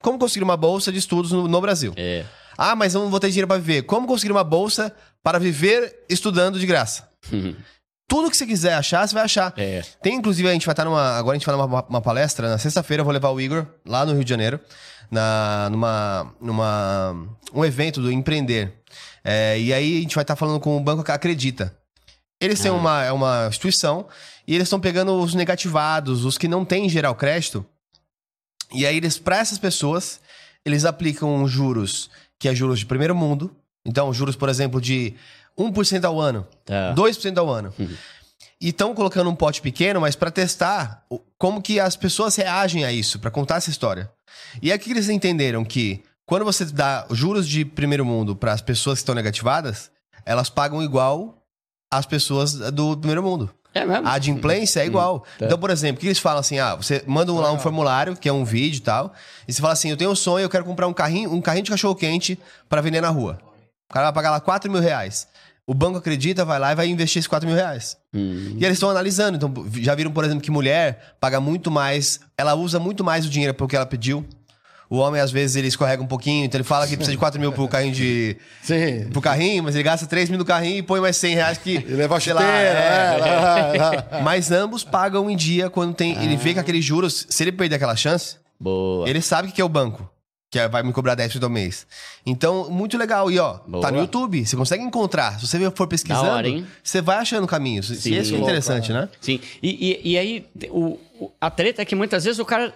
Como 0.00 0.18
conseguir 0.18 0.44
uma 0.44 0.56
bolsa 0.56 0.92
de 0.92 0.98
estudos 0.98 1.32
no, 1.32 1.48
no 1.48 1.60
Brasil. 1.60 1.92
É. 1.96 2.24
Ah, 2.56 2.76
mas 2.76 2.94
eu 2.94 3.02
não 3.02 3.10
vou 3.10 3.18
ter 3.20 3.28
dinheiro 3.28 3.48
pra 3.48 3.58
viver. 3.58 3.82
Como 3.82 4.06
conseguir 4.06 4.32
uma 4.32 4.44
bolsa 4.44 4.94
para 5.24 5.38
viver 5.38 6.04
estudando 6.08 6.60
de 6.60 6.66
graça? 6.66 7.10
Tudo 8.06 8.30
que 8.30 8.36
você 8.36 8.46
quiser 8.46 8.74
achar, 8.74 9.08
você 9.08 9.14
vai 9.14 9.24
achar. 9.24 9.54
É. 9.56 9.82
Tem, 10.02 10.14
inclusive, 10.14 10.46
a 10.46 10.52
gente 10.52 10.66
vai 10.66 10.74
estar 10.74 10.84
numa. 10.84 11.16
Agora 11.16 11.34
a 11.34 11.38
gente 11.38 11.46
vai 11.46 11.56
numa 11.56 11.82
uma 11.88 12.02
palestra. 12.02 12.50
Na 12.50 12.58
sexta-feira 12.58 13.00
eu 13.00 13.04
vou 13.04 13.14
levar 13.14 13.30
o 13.30 13.40
Igor 13.40 13.66
lá 13.84 14.04
no 14.04 14.12
Rio 14.12 14.22
de 14.22 14.28
Janeiro. 14.28 14.60
Na, 15.10 15.68
numa. 15.70 16.34
numa. 16.38 17.16
um 17.52 17.64
evento 17.64 18.02
do 18.02 18.12
Empreender. 18.12 18.74
É, 19.24 19.58
e 19.58 19.72
aí 19.72 19.96
a 19.96 20.00
gente 20.02 20.14
vai 20.14 20.22
estar 20.22 20.36
falando 20.36 20.60
com 20.60 20.76
o 20.76 20.80
Banco 20.80 21.10
Acredita. 21.10 21.74
Eles 22.38 22.60
têm 22.60 22.70
uma, 22.70 23.02
é 23.02 23.10
uma 23.10 23.46
instituição 23.48 24.06
e 24.46 24.54
eles 24.54 24.66
estão 24.66 24.78
pegando 24.78 25.18
os 25.18 25.34
negativados, 25.34 26.26
os 26.26 26.36
que 26.36 26.46
não 26.46 26.62
têm 26.62 26.90
geral 26.90 27.14
crédito. 27.14 27.64
E 28.70 28.84
aí 28.86 28.98
eles, 28.98 29.18
para 29.18 29.38
essas 29.38 29.56
pessoas, 29.56 30.20
eles 30.62 30.84
aplicam 30.84 31.46
juros 31.48 32.10
que 32.38 32.48
é 32.48 32.54
juros 32.54 32.80
de 32.80 32.86
primeiro 32.86 33.14
mundo. 33.14 33.56
Então, 33.84 34.12
juros, 34.12 34.36
por 34.36 34.48
exemplo, 34.48 34.80
de 34.80 35.14
1% 35.58 36.04
ao 36.04 36.20
ano, 36.20 36.46
Tá. 36.64 36.92
2% 36.94 37.38
ao 37.38 37.48
ano. 37.50 37.72
E 38.60 38.68
estão 38.68 38.94
colocando 38.94 39.28
um 39.28 39.34
pote 39.34 39.60
pequeno, 39.60 40.00
mas 40.00 40.16
para 40.16 40.30
testar 40.30 41.04
como 41.38 41.60
que 41.60 41.78
as 41.78 41.96
pessoas 41.96 42.34
reagem 42.36 42.84
a 42.84 42.92
isso, 42.92 43.18
para 43.18 43.30
contar 43.30 43.56
essa 43.56 43.70
história. 43.70 44.10
E 44.62 44.72
é 44.72 44.78
que 44.78 44.90
eles 44.90 45.08
entenderam 45.08 45.64
que 45.64 46.02
quando 46.24 46.44
você 46.44 46.64
dá 46.64 47.06
juros 47.10 47.46
de 47.46 47.64
primeiro 47.64 48.04
mundo 48.04 48.34
para 48.34 48.52
as 48.52 48.62
pessoas 48.62 48.98
que 48.98 49.02
estão 49.02 49.14
negativadas, 49.14 49.90
elas 50.24 50.48
pagam 50.48 50.82
igual 50.82 51.42
às 51.92 52.06
pessoas 52.06 52.54
do 52.72 52.96
primeiro 52.96 53.22
mundo. 53.22 53.50
É 53.74 53.84
mesmo? 53.84 54.06
A 54.08 54.12
adimplência 54.12 54.80
é 54.80 54.86
igual. 54.86 55.24
Então, 55.46 55.58
por 55.58 55.68
exemplo, 55.68 55.98
o 55.98 56.00
que 56.00 56.06
eles 56.06 56.18
falam 56.20 56.38
assim? 56.40 56.58
Ah, 56.60 56.76
você 56.76 57.02
manda 57.06 57.32
um- 57.32 57.40
lá 57.40 57.52
um 57.52 57.58
formulário, 57.58 58.16
que 58.16 58.28
é 58.28 58.32
um 58.32 58.44
vídeo 58.44 58.78
e 58.78 58.80
tal, 58.82 59.12
e 59.46 59.52
você 59.52 59.60
fala 59.60 59.72
assim: 59.72 59.90
eu 59.90 59.96
tenho 59.96 60.10
um 60.12 60.14
sonho, 60.16 60.44
eu 60.44 60.48
quero 60.48 60.64
comprar 60.64 60.86
um 60.86 60.92
carrinho, 60.94 61.30
um 61.34 61.42
carrinho 61.42 61.64
de 61.64 61.70
cachorro-quente 61.72 62.38
para 62.68 62.80
vender 62.80 63.00
na 63.00 63.08
rua. 63.10 63.38
O 63.90 63.94
cara 63.94 64.06
vai 64.06 64.12
pagar 64.12 64.30
lá 64.30 64.40
4 64.40 64.70
mil 64.70 64.80
reais. 64.80 65.26
O 65.66 65.72
banco 65.72 65.96
acredita, 65.96 66.44
vai 66.44 66.58
lá 66.58 66.72
e 66.72 66.74
vai 66.74 66.88
investir 66.88 67.20
esses 67.20 67.26
4 67.28 67.48
mil 67.48 67.56
reais. 67.56 67.96
Hum. 68.12 68.54
E 68.58 68.64
eles 68.64 68.76
estão 68.76 68.90
analisando. 68.90 69.36
Então, 69.36 69.52
já 69.80 69.94
viram, 69.94 70.10
por 70.10 70.24
exemplo, 70.24 70.42
que 70.42 70.50
mulher 70.50 71.14
paga 71.18 71.40
muito 71.40 71.70
mais, 71.70 72.20
ela 72.36 72.54
usa 72.54 72.78
muito 72.78 73.02
mais 73.02 73.24
o 73.24 73.30
dinheiro 73.30 73.54
pelo 73.54 73.68
que 73.68 73.76
ela 73.76 73.86
pediu. 73.86 74.26
O 74.90 74.98
homem, 74.98 75.20
às 75.20 75.32
vezes, 75.32 75.56
ele 75.56 75.66
escorrega 75.66 76.02
um 76.02 76.06
pouquinho, 76.06 76.44
então 76.44 76.58
ele 76.58 76.64
fala 76.64 76.86
que 76.86 76.94
precisa 76.94 77.12
de 77.12 77.18
4 77.18 77.40
mil 77.40 77.50
pro 77.50 77.66
carrinho 77.66 77.94
de. 77.94 78.36
Sim. 78.62 79.08
pro 79.10 79.20
carrinho, 79.22 79.64
mas 79.64 79.74
ele 79.74 79.82
gasta 79.82 80.06
3 80.06 80.28
mil 80.28 80.38
no 80.38 80.44
carrinho 80.44 80.78
e 80.78 80.82
põe 80.82 81.00
mais 81.00 81.16
100 81.16 81.34
reais 81.34 81.58
que. 81.58 81.76
E 81.76 81.94
leva 81.94 82.16
a 82.16 82.20
sei 82.20 82.34
lá, 82.34 82.42
chuteira. 82.42 82.78
é, 82.78 84.12
é, 84.12 84.18
é, 84.18 84.20
mas 84.22 84.52
ambos 84.52 84.84
pagam 84.84 85.30
em 85.30 85.36
dia 85.36 85.70
quando 85.70 85.94
tem. 85.94 86.22
Ele 86.22 86.36
vê 86.36 86.52
que 86.52 86.60
aqueles 86.60 86.84
juros, 86.84 87.26
se 87.28 87.42
ele 87.42 87.52
perder 87.52 87.76
aquela 87.76 87.96
chance, 87.96 88.36
Boa. 88.60 89.08
ele 89.08 89.22
sabe 89.22 89.50
que 89.50 89.60
é 89.60 89.64
o 89.64 89.68
banco. 89.68 90.08
Que 90.54 90.68
vai 90.68 90.84
me 90.84 90.92
cobrar 90.92 91.16
10% 91.16 91.42
ao 91.42 91.50
mês. 91.50 91.84
Então, 92.24 92.70
muito 92.70 92.96
legal. 92.96 93.28
E 93.28 93.40
ó, 93.40 93.58
Boa. 93.66 93.82
tá 93.82 93.90
no 93.90 93.98
YouTube. 93.98 94.46
Você 94.46 94.56
consegue 94.56 94.84
encontrar. 94.84 95.40
Se 95.40 95.48
você 95.48 95.68
for 95.72 95.88
pesquisando, 95.88 96.28
hora, 96.28 96.48
você 96.80 97.02
vai 97.02 97.16
achando 97.16 97.44
caminhos. 97.44 97.88
Sim. 97.88 98.12
e 98.12 98.18
isso 98.20 98.36
é 98.36 98.38
interessante, 98.38 98.92
né? 98.92 99.08
Sim. 99.20 99.40
E, 99.60 100.00
e, 100.04 100.12
e 100.12 100.16
aí, 100.16 100.46
o, 100.70 100.96
o- 101.18 101.32
a 101.40 101.50
treta 101.50 101.82
é 101.82 101.84
que 101.84 101.96
muitas 101.96 102.22
vezes 102.22 102.38
o 102.38 102.44
cara. 102.44 102.72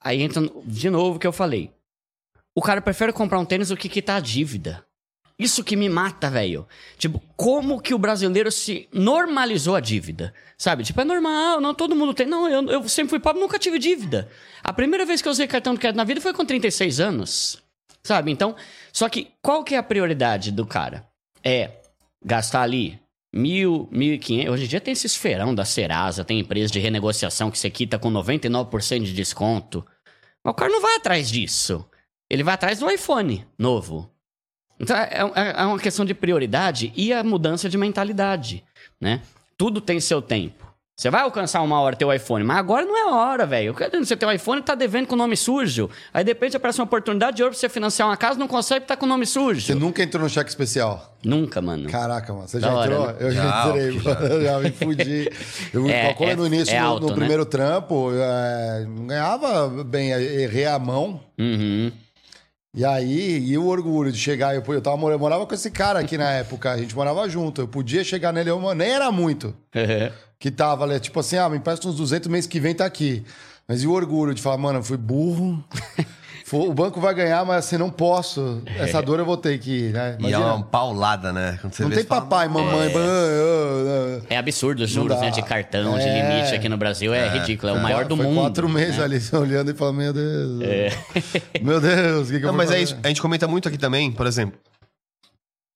Aí 0.00 0.20
entra 0.20 0.42
de 0.66 0.90
novo 0.90 1.14
o 1.14 1.18
que 1.20 1.26
eu 1.28 1.32
falei. 1.32 1.70
O 2.56 2.60
cara 2.60 2.80
prefere 2.82 3.12
comprar 3.12 3.38
um 3.38 3.44
tênis 3.44 3.68
do 3.68 3.76
que 3.76 3.88
quitar 3.88 4.16
a 4.16 4.20
dívida. 4.20 4.84
Isso 5.38 5.64
que 5.64 5.74
me 5.74 5.88
mata, 5.88 6.30
velho. 6.30 6.66
Tipo, 6.96 7.20
como 7.36 7.80
que 7.80 7.92
o 7.92 7.98
brasileiro 7.98 8.52
se 8.52 8.88
normalizou 8.92 9.74
a 9.74 9.80
dívida? 9.80 10.32
Sabe? 10.56 10.84
Tipo, 10.84 11.00
é 11.00 11.04
normal, 11.04 11.60
não 11.60 11.74
todo 11.74 11.96
mundo 11.96 12.14
tem. 12.14 12.26
Não, 12.26 12.48
eu, 12.48 12.68
eu 12.68 12.88
sempre 12.88 13.10
fui 13.10 13.18
pobre, 13.18 13.40
nunca 13.40 13.58
tive 13.58 13.78
dívida. 13.78 14.30
A 14.62 14.72
primeira 14.72 15.04
vez 15.04 15.20
que 15.20 15.26
eu 15.26 15.32
usei 15.32 15.48
cartão 15.48 15.74
de 15.74 15.80
crédito 15.80 15.96
na 15.96 16.04
vida 16.04 16.20
foi 16.20 16.32
com 16.32 16.44
36 16.44 17.00
anos. 17.00 17.62
Sabe? 18.04 18.30
Então, 18.30 18.54
só 18.92 19.08
que 19.08 19.32
qual 19.42 19.64
que 19.64 19.74
é 19.74 19.78
a 19.78 19.82
prioridade 19.82 20.52
do 20.52 20.64
cara? 20.64 21.08
É 21.42 21.80
gastar 22.24 22.62
ali 22.62 23.00
mil, 23.34 23.88
mil 23.90 24.14
e 24.14 24.18
quinhentos. 24.18 24.54
Hoje 24.54 24.64
em 24.64 24.68
dia 24.68 24.80
tem 24.80 24.92
esse 24.92 25.06
esferão 25.06 25.52
da 25.52 25.64
Serasa, 25.64 26.24
tem 26.24 26.38
empresa 26.38 26.72
de 26.72 26.78
renegociação 26.78 27.50
que 27.50 27.58
você 27.58 27.70
quita 27.70 27.98
com 27.98 28.10
99% 28.10 29.02
de 29.02 29.12
desconto. 29.12 29.84
Mas 30.44 30.52
o 30.52 30.54
cara 30.54 30.70
não 30.70 30.80
vai 30.80 30.94
atrás 30.94 31.28
disso. 31.28 31.84
Ele 32.30 32.44
vai 32.44 32.54
atrás 32.54 32.78
do 32.78 32.88
iPhone 32.88 33.44
novo. 33.58 34.13
Então 34.78 34.96
é, 34.96 35.08
é, 35.34 35.62
é 35.62 35.64
uma 35.64 35.78
questão 35.78 36.04
de 36.04 36.14
prioridade 36.14 36.92
e 36.96 37.12
a 37.12 37.22
mudança 37.22 37.68
de 37.68 37.78
mentalidade, 37.78 38.64
né? 39.00 39.20
Tudo 39.56 39.80
tem 39.80 40.00
seu 40.00 40.20
tempo. 40.20 40.64
Você 40.96 41.10
vai 41.10 41.22
alcançar 41.22 41.60
uma 41.60 41.80
hora 41.80 41.96
teu 41.96 42.12
iPhone, 42.12 42.44
mas 42.44 42.56
agora 42.56 42.84
não 42.86 42.96
é 42.96 43.02
a 43.02 43.16
hora, 43.16 43.44
velho. 43.44 43.74
Você 43.98 44.16
tem 44.16 44.28
um 44.28 44.32
iPhone 44.32 44.62
tá 44.62 44.76
devendo 44.76 45.08
com 45.08 45.16
o 45.16 45.18
nome 45.18 45.36
sujo. 45.36 45.90
Aí 46.12 46.22
de 46.22 46.30
repente 46.30 46.56
aparece 46.56 46.78
uma 46.78 46.84
oportunidade 46.84 47.36
de 47.36 47.42
ouro 47.42 47.52
pra 47.52 47.58
você 47.58 47.68
financiar 47.68 48.08
uma 48.08 48.16
casa, 48.16 48.38
não 48.38 48.46
consegue 48.46 48.86
tá 48.86 48.96
com 48.96 49.04
o 49.04 49.08
nome 49.08 49.26
sujo. 49.26 49.60
Você 49.60 49.74
nunca 49.74 50.04
entrou 50.04 50.22
no 50.22 50.28
cheque 50.30 50.50
especial? 50.50 51.16
Nunca, 51.24 51.60
mano. 51.60 51.88
Caraca, 51.90 52.32
mano. 52.32 52.46
Você 52.46 52.60
Da 52.60 52.68
já 52.68 52.74
hora, 52.76 52.92
entrou? 52.92 53.06
né? 53.08 53.14
Eu 53.18 53.30
já, 53.32 53.42
Já, 53.42 53.68
entrei, 53.70 53.98
já. 53.98 54.14
mano. 54.14 54.26
Eu 54.26 54.42
já 54.44 54.60
me 54.60 54.70
fudi. 54.70 55.30
Eu, 55.72 55.86
É, 55.90 56.14
como 56.14 56.30
é- 56.30 56.36
no 56.36 56.46
início, 56.46 56.72
é 56.72 56.80
no- 56.80 56.86
alto, 56.86 57.02
no, 57.02 57.08
né? 57.08 57.14
primeiro 57.16 57.44
trampo, 57.44 58.10
é, 58.14 58.86
não 58.88 59.06
ganhava 59.08 59.68
bem, 59.84 60.10
errei 60.12 60.66
a 60.66 60.78
mão. 60.78 61.20
Uhum. 61.36 61.90
E 62.74 62.84
aí, 62.84 63.38
e 63.38 63.56
o 63.56 63.66
orgulho 63.66 64.10
de 64.10 64.18
chegar, 64.18 64.52
eu, 64.52 64.64
eu, 64.66 64.82
tava, 64.82 65.06
eu 65.06 65.18
morava 65.18 65.46
com 65.46 65.54
esse 65.54 65.70
cara 65.70 66.00
aqui 66.00 66.18
na 66.18 66.28
época, 66.32 66.72
a 66.72 66.76
gente 66.76 66.94
morava 66.94 67.28
junto. 67.28 67.60
Eu 67.60 67.68
podia 67.68 68.02
chegar 68.02 68.32
nele, 68.32 68.50
eu, 68.50 68.74
nem 68.74 68.90
era 68.90 69.12
muito. 69.12 69.54
Que 70.40 70.50
tava 70.50 70.82
ali, 70.82 70.98
tipo 70.98 71.20
assim, 71.20 71.36
ah, 71.36 71.48
me 71.48 71.56
empresta 71.56 71.86
uns 71.86 71.94
200 71.94 72.28
mês 72.28 72.46
que 72.48 72.58
vem 72.58 72.74
tá 72.74 72.84
aqui. 72.84 73.24
Mas 73.68 73.84
e 73.84 73.86
o 73.86 73.92
orgulho 73.92 74.34
de 74.34 74.42
falar, 74.42 74.58
mano, 74.58 74.80
eu 74.80 74.82
fui 74.82 74.96
burro. 74.96 75.62
O 76.52 76.74
banco 76.74 77.00
vai 77.00 77.14
ganhar, 77.14 77.42
mas 77.44 77.64
assim, 77.64 77.78
não 77.78 77.90
posso. 77.90 78.62
Essa 78.66 79.00
dor 79.00 79.18
eu 79.18 79.24
vou 79.24 79.36
ter 79.36 79.58
que 79.58 79.70
ir, 79.86 79.92
né? 79.94 80.16
E 80.20 80.32
é 80.32 80.38
uma 80.38 80.62
paulada, 80.62 81.32
né? 81.32 81.58
Quando 81.60 81.72
você 81.72 81.82
não 81.82 81.88
vê, 81.88 81.94
tem 81.96 82.04
você 82.04 82.08
fala, 82.08 82.20
papai, 82.20 82.48
mamãe. 82.48 82.92
ban- 82.92 83.00
ah. 83.02 84.22
É 84.28 84.36
absurdo 84.36 84.82
os 84.84 84.90
juros, 84.90 85.18
né? 85.20 85.30
De 85.30 85.42
cartão, 85.42 85.96
de 85.98 86.04
É. 86.04 86.22
limite 86.38 86.54
aqui 86.54 86.68
no 86.68 86.76
Brasil. 86.76 87.14
É, 87.14 87.28
ridículo. 87.30 87.72
É 87.72 87.78
o 87.78 87.82
maior 87.82 88.04
do 88.04 88.14
Foi 88.16 88.26
mundo. 88.26 88.40
quatro 88.40 88.68
meses 88.68 88.98
né? 88.98 89.04
ali 89.04 89.20
olhando 89.32 89.70
e 89.70 89.74
falando, 89.74 89.96
meu 89.96 90.12
Deus. 90.12 90.60
Meu 91.62 91.80
Deus, 91.80 92.28
o 92.28 92.32
que, 92.32 92.38
que 92.38 92.44
eu 92.44 92.48
Não, 92.48 92.48
vou 92.48 92.58
mas 92.58 92.70
é 92.70 92.72
fazer? 92.74 92.82
isso. 92.84 92.96
A 93.02 93.08
gente 93.08 93.22
comenta 93.22 93.48
muito 93.48 93.66
aqui 93.68 93.78
também, 93.78 94.12
por 94.12 94.26
exemplo. 94.26 94.58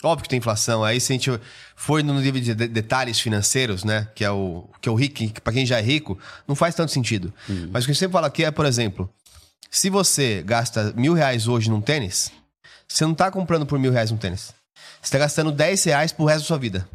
Óbvio 0.05 0.23
que 0.23 0.29
tem 0.29 0.39
inflação. 0.39 0.85
Aí 0.85 1.01
se 1.01 1.13
a 1.13 1.15
gente 1.15 1.41
for 1.75 2.05
no 2.05 2.15
nível 2.21 2.41
de 2.41 2.55
de- 2.55 2.69
detalhes 2.69 3.19
financeiros, 3.19 3.83
né? 3.83 4.07
Que 4.15 4.25
é 4.25 4.31
o 4.31 4.69
que 4.81 4.89
é 4.89 4.93
o 4.93 4.95
rico, 4.95 5.15
que 5.17 5.41
pra 5.41 5.53
quem 5.53 5.67
já 5.67 5.79
é 5.79 5.83
rico, 5.83 6.17
não 6.47 6.55
faz 6.55 6.75
tanto 6.75 6.93
sentido. 6.93 7.33
Mas 7.73 7.83
o 7.83 7.87
que 7.87 7.91
a 7.91 7.95
gente 7.95 7.99
sempre 7.99 8.13
fala 8.13 8.29
aqui 8.29 8.45
é, 8.45 8.51
por 8.53 8.65
exemplo, 8.65 9.11
se 9.71 9.91
você 9.91 10.43
gasta 10.45 10.93
mil 10.97 11.13
reais 11.15 11.47
hoje 11.49 11.71
num 11.71 11.81
tênis, 11.81 12.31
você 12.87 13.05
não 13.05 13.15
tá 13.15 13.31
comprando 13.31 13.67
por 13.67 13.79
mil 13.79 13.93
reais 13.93 14.11
um 14.11 14.17
tênis. 14.17 14.55
Você 15.01 15.13
tá 15.13 15.19
gastando 15.19 15.53
10 15.53 15.85
reais 15.85 16.13
pro 16.13 16.25
resto 16.25 16.41
da 16.41 16.47
sua 16.47 16.59
vida. 16.59 16.89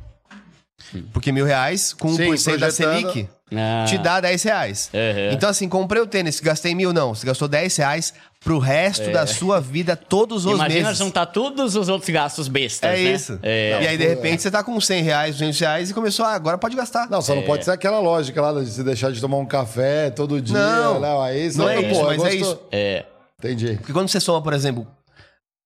Porque 1.14 1.32
mil 1.32 1.46
reais, 1.46 1.94
com 1.94 2.14
Sim, 2.16 2.24
1% 2.32 2.58
da. 2.58 2.70
Selic, 2.72 3.30
Ah. 3.56 3.86
te 3.88 3.98
dá 3.98 4.20
10 4.20 4.44
reais. 4.44 4.90
Uhum. 4.94 5.32
Então, 5.32 5.50
assim, 5.50 5.70
comprei 5.70 6.02
o 6.02 6.08
tênis, 6.08 6.40
gastei 6.40 6.76
mil, 6.76 6.92
não. 6.92 7.16
Você 7.16 7.26
gastou 7.26 7.48
10 7.48 7.76
reais 7.78 8.14
pro 8.44 8.60
resto 8.60 9.10
da 9.12 9.26
sua 9.26 9.62
vida, 9.62 9.96
todos 9.96 10.46
os 10.46 10.52
É. 10.52 10.56
Imagina 10.56 10.82
meses. 10.88 10.98
juntar 10.98 11.26
todos 11.28 11.76
os 11.76 11.88
outros 11.88 12.10
gastos 12.10 12.48
bestas, 12.48 12.90
É 12.90 13.04
né? 13.04 13.14
isso. 13.14 13.40
É. 13.42 13.84
E 13.84 13.88
aí, 13.88 13.98
de 13.98 14.06
repente, 14.08 14.42
você 14.42 14.52
tá 14.52 14.62
com 14.64 14.80
100 14.80 15.02
reais, 15.02 15.36
200 15.36 15.60
reais 15.60 15.90
e 15.90 15.94
começou, 15.94 16.26
ah, 16.26 16.34
agora 16.34 16.58
pode 16.58 16.76
gastar. 16.76 17.10
Não, 17.10 17.22
só 17.22 17.34
não 17.36 17.44
pode 17.44 17.64
ser 17.64 17.72
aquela 17.72 18.00
lógica 18.00 18.42
lá 18.42 18.62
de 18.62 18.70
se 18.70 18.84
deixar 18.84 19.12
de 19.12 19.22
tomar 19.22 19.38
um 19.38 19.46
café 19.46 20.10
todo 20.10 20.42
dia. 20.42 20.58
Não. 20.58 21.00
Não, 21.00 21.22
aí 21.22 21.52
Não 21.56 21.70
é 21.70 21.82
pô, 21.82 21.88
isso, 21.90 22.04
mas 22.04 22.24
é 22.26 22.36
isso. 22.36 22.60
É. 22.72 23.06
Entendi. 23.40 23.76
Porque 23.78 23.94
quando 23.94 24.10
você 24.10 24.20
soma, 24.20 24.42
por 24.42 24.54
exemplo, 24.54 24.86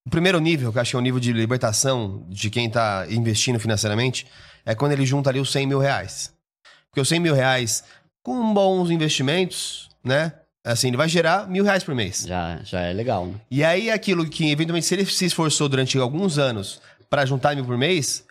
o 0.05 0.09
primeiro 0.09 0.39
nível, 0.39 0.71
que 0.71 0.77
eu 0.77 0.81
acho 0.81 0.91
que 0.91 0.95
é 0.95 0.99
o 0.99 1.01
nível 1.01 1.19
de 1.19 1.33
libertação 1.33 2.23
de 2.29 2.49
quem 2.49 2.69
tá 2.69 3.05
investindo 3.09 3.59
financeiramente, 3.59 4.27
é 4.65 4.75
quando 4.75 4.91
ele 4.91 5.05
junta 5.05 5.29
ali 5.29 5.39
os 5.39 5.51
100 5.51 5.65
mil 5.67 5.79
reais. 5.79 6.31
Porque 6.89 7.01
os 7.01 7.09
100 7.09 7.19
mil 7.19 7.33
reais, 7.33 7.83
com 8.23 8.53
bons 8.53 8.89
investimentos, 8.89 9.89
né? 10.03 10.31
Assim, 10.67 10.89
ele 10.89 10.97
vai 10.97 11.07
gerar 11.07 11.47
mil 11.47 11.63
reais 11.63 11.83
por 11.83 11.95
mês. 11.95 12.25
Já, 12.27 12.59
já 12.63 12.81
é 12.81 12.91
legal, 12.93 13.25
né? 13.25 13.35
E 13.49 13.63
aí, 13.63 13.89
aquilo 13.89 14.29
que, 14.29 14.51
eventualmente, 14.51 14.85
se 14.85 14.93
ele 14.95 15.05
se 15.05 15.25
esforçou 15.25 15.69
durante 15.69 15.97
alguns 15.97 16.37
anos 16.37 16.81
pra 17.09 17.25
juntar 17.25 17.55
mil 17.55 17.63
por 17.65 17.77
mês, 17.77 18.25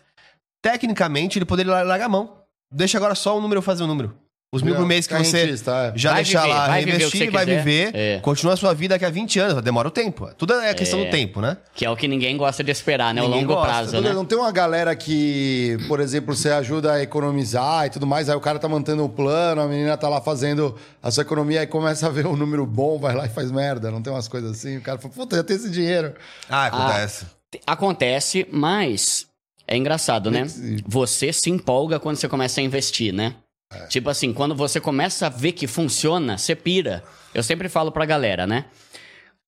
tecnicamente 0.61 1.37
ele 1.37 1.45
poderia 1.45 1.71
lar- 1.71 1.85
largar 1.85 2.05
a 2.05 2.09
mão. 2.09 2.37
Deixa 2.71 2.97
agora 2.97 3.15
só 3.15 3.37
o 3.37 3.41
número 3.41 3.61
fazer 3.61 3.83
o 3.83 3.87
número. 3.87 4.15
Os 4.57 4.61
mil 4.63 4.75
por 4.75 4.85
mês 4.85 5.07
que 5.07 5.13
você 5.17 5.43
rentista, 5.45 5.71
é. 5.95 5.97
já 5.97 6.11
Vai 6.13 6.23
deixar 6.23 6.41
viver, 6.41 6.53
lá, 6.53 6.67
vai 6.67 6.83
o 6.83 7.09
você 7.09 7.29
vai 7.29 7.45
quiser. 7.45 7.63
viver, 7.63 7.91
É. 7.95 8.19
continua 8.19 8.53
a 8.53 8.57
sua 8.57 8.73
vida 8.73 8.95
daqui 8.95 9.05
a 9.05 9.09
20 9.09 9.39
anos. 9.39 9.63
Demora 9.63 9.87
o 9.87 9.91
tempo. 9.91 10.29
Tudo 10.37 10.53
é 10.55 10.73
questão 10.73 11.03
do 11.03 11.09
tempo, 11.09 11.39
né? 11.41 11.57
Que 11.73 11.85
é 11.85 11.89
o 11.89 11.95
que 11.95 12.07
ninguém 12.07 12.35
gosta 12.37 12.63
de 12.63 12.71
esperar, 12.71 13.13
né? 13.13 13.21
O 13.21 13.25
Ninguém 13.25 13.41
longo 13.41 13.53
gosta. 13.55 13.67
prazo, 13.69 13.91
Duda, 13.95 14.09
né? 14.09 14.15
Não 14.15 14.25
tem 14.25 14.37
uma 14.37 14.51
galera 14.51 14.95
que, 14.95 15.77
por 15.87 15.99
exemplo, 15.99 16.35
você 16.35 16.49
ajuda 16.49 16.93
a 16.93 17.01
economizar 17.03 17.85
e 17.85 17.89
tudo 17.89 18.05
mais, 18.05 18.29
aí 18.29 18.35
o 18.35 18.41
cara 18.41 18.59
tá 18.59 18.67
mantendo 18.67 19.03
o 19.03 19.09
plano, 19.09 19.61
a 19.61 19.67
menina 19.67 19.95
tá 19.97 20.09
lá 20.09 20.19
fazendo 20.21 20.75
a 21.01 21.09
sua 21.11 21.21
economia, 21.21 21.61
aí 21.61 21.67
começa 21.67 22.07
a 22.07 22.09
ver 22.09 22.25
um 22.27 22.35
número 22.35 22.65
bom, 22.65 22.97
vai 22.99 23.15
lá 23.15 23.25
e 23.25 23.29
faz 23.29 23.51
merda. 23.51 23.89
Não 23.91 24.01
tem 24.01 24.11
umas 24.11 24.27
coisas 24.27 24.51
assim? 24.51 24.77
O 24.77 24.81
cara 24.81 24.97
fala, 24.97 25.13
puta, 25.13 25.35
já 25.37 25.43
tem 25.43 25.55
esse 25.55 25.69
dinheiro. 25.69 26.13
Ah, 26.49 26.65
acontece. 26.67 27.25
Acontece, 27.65 28.47
mas 28.51 29.25
é 29.67 29.75
engraçado, 29.77 30.31
né? 30.31 30.45
Você 30.85 31.31
se 31.33 31.49
empolga 31.49 31.99
quando 31.99 32.15
você 32.17 32.27
começa 32.27 32.59
a 32.61 32.63
investir, 32.63 33.13
né? 33.13 33.35
É. 33.73 33.87
Tipo 33.87 34.09
assim, 34.09 34.33
quando 34.33 34.55
você 34.55 34.79
começa 34.79 35.27
a 35.27 35.29
ver 35.29 35.51
que 35.51 35.67
funciona, 35.67 36.37
você 36.37 36.55
pira. 36.55 37.03
Eu 37.33 37.43
sempre 37.43 37.67
falo 37.67 37.91
pra 37.91 38.05
galera, 38.05 38.47
né? 38.47 38.65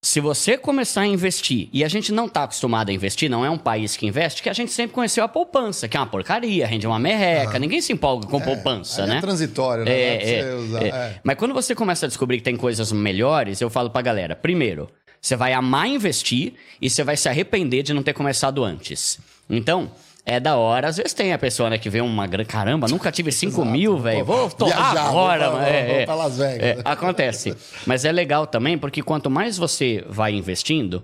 Se 0.01 0.21
você 0.21 0.57
começar 0.57 1.01
a 1.01 1.07
investir, 1.07 1.67
e 1.73 1.83
a 1.83 1.87
gente 1.89 2.13
não 2.13 2.29
tá 2.29 2.43
acostumado 2.43 2.89
a 2.89 2.93
investir, 2.93 3.29
não 3.29 3.45
é 3.45 3.49
um 3.49 3.57
país 3.57 3.97
que 3.97 4.07
investe, 4.07 4.41
que 4.41 4.49
a 4.49 4.53
gente 4.53 4.71
sempre 4.71 4.93
conheceu 4.93 5.25
a 5.25 5.27
poupança, 5.27 5.89
que 5.89 5.97
é 5.97 5.99
uma 5.99 6.05
porcaria, 6.05 6.65
rende 6.65 6.87
uma 6.87 6.97
merreca, 6.97 7.59
ninguém 7.59 7.81
se 7.81 7.91
empolga 7.91 8.25
com 8.25 8.39
poupança, 8.39 9.03
Aí 9.03 9.09
né? 9.09 9.17
É 9.17 9.21
transitório, 9.21 9.83
né? 9.83 9.91
É, 9.91 10.39
é, 10.39 10.55
usar. 10.55 10.83
é. 10.83 10.87
É. 10.87 11.19
Mas 11.21 11.35
quando 11.35 11.53
você 11.53 11.75
começa 11.75 12.05
a 12.05 12.07
descobrir 12.07 12.37
que 12.37 12.43
tem 12.43 12.55
coisas 12.55 12.93
melhores, 12.93 13.59
eu 13.59 13.69
falo 13.69 13.89
pra 13.89 14.01
galera: 14.01 14.37
primeiro, 14.37 14.89
você 15.19 15.35
vai 15.35 15.51
amar 15.51 15.87
investir 15.87 16.53
e 16.81 16.89
você 16.89 17.03
vai 17.03 17.17
se 17.17 17.27
arrepender 17.27 17.83
de 17.83 17.93
não 17.93 18.01
ter 18.01 18.13
começado 18.13 18.63
antes. 18.63 19.19
Então. 19.49 19.91
É 20.29 20.39
da 20.39 20.57
hora, 20.57 20.87
às 20.87 20.97
vezes 20.97 21.11
tem 21.11 21.33
a 21.33 21.39
pessoa 21.39 21.71
né, 21.71 21.79
que 21.79 21.89
vê 21.89 22.01
uma 22.01 22.27
grana. 22.27 22.47
Caramba, 22.47 22.87
nunca 22.87 23.11
tive 23.11 23.31
5 23.33 23.65
mil, 23.65 23.97
velho. 23.97 24.23
Vou 24.23 24.47
torrar 24.51 24.95
agora, 24.95 25.49
vou. 25.49 25.61
É, 25.61 25.85
vou 25.87 25.95
é. 25.95 26.05
pra 26.05 26.13
Las 26.13 26.37
Vegas. 26.37 26.61
É, 26.61 26.77
acontece. 26.85 27.55
Mas 27.87 28.05
é 28.05 28.11
legal 28.11 28.45
também, 28.45 28.77
porque 28.77 29.01
quanto 29.01 29.27
mais 29.27 29.57
você 29.57 30.05
vai 30.07 30.33
investindo, 30.33 31.03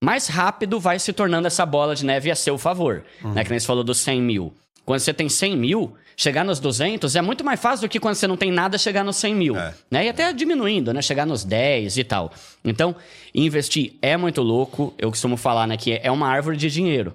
mais 0.00 0.28
rápido 0.28 0.78
vai 0.78 1.00
se 1.00 1.12
tornando 1.12 1.48
essa 1.48 1.66
bola 1.66 1.96
de 1.96 2.04
neve 2.06 2.30
a 2.30 2.36
seu 2.36 2.56
favor. 2.56 3.02
Né? 3.22 3.42
Que 3.42 3.50
nem 3.50 3.58
você 3.58 3.66
falou 3.66 3.82
dos 3.82 3.98
100 3.98 4.22
mil. 4.22 4.54
Quando 4.84 5.00
você 5.00 5.12
tem 5.12 5.28
100 5.28 5.56
mil, 5.56 5.94
chegar 6.16 6.44
nos 6.44 6.60
200 6.60 7.16
é 7.16 7.22
muito 7.22 7.44
mais 7.44 7.60
fácil 7.60 7.88
do 7.88 7.90
que 7.90 7.98
quando 7.98 8.14
você 8.14 8.28
não 8.28 8.36
tem 8.36 8.52
nada 8.52 8.78
chegar 8.78 9.04
nos 9.04 9.16
100 9.16 9.34
mil. 9.34 9.56
É. 9.56 9.74
Né? 9.90 10.06
E 10.06 10.08
até 10.08 10.32
diminuindo, 10.32 10.92
né? 10.92 11.02
Chegar 11.02 11.26
nos 11.26 11.42
10 11.42 11.98
e 11.98 12.04
tal. 12.04 12.32
Então, 12.64 12.94
investir 13.34 13.94
é 14.00 14.16
muito 14.16 14.40
louco. 14.40 14.94
Eu 14.98 15.10
costumo 15.10 15.36
falar 15.36 15.66
né, 15.66 15.76
que 15.76 16.00
é 16.00 16.10
uma 16.12 16.28
árvore 16.28 16.56
de 16.56 16.70
dinheiro. 16.70 17.12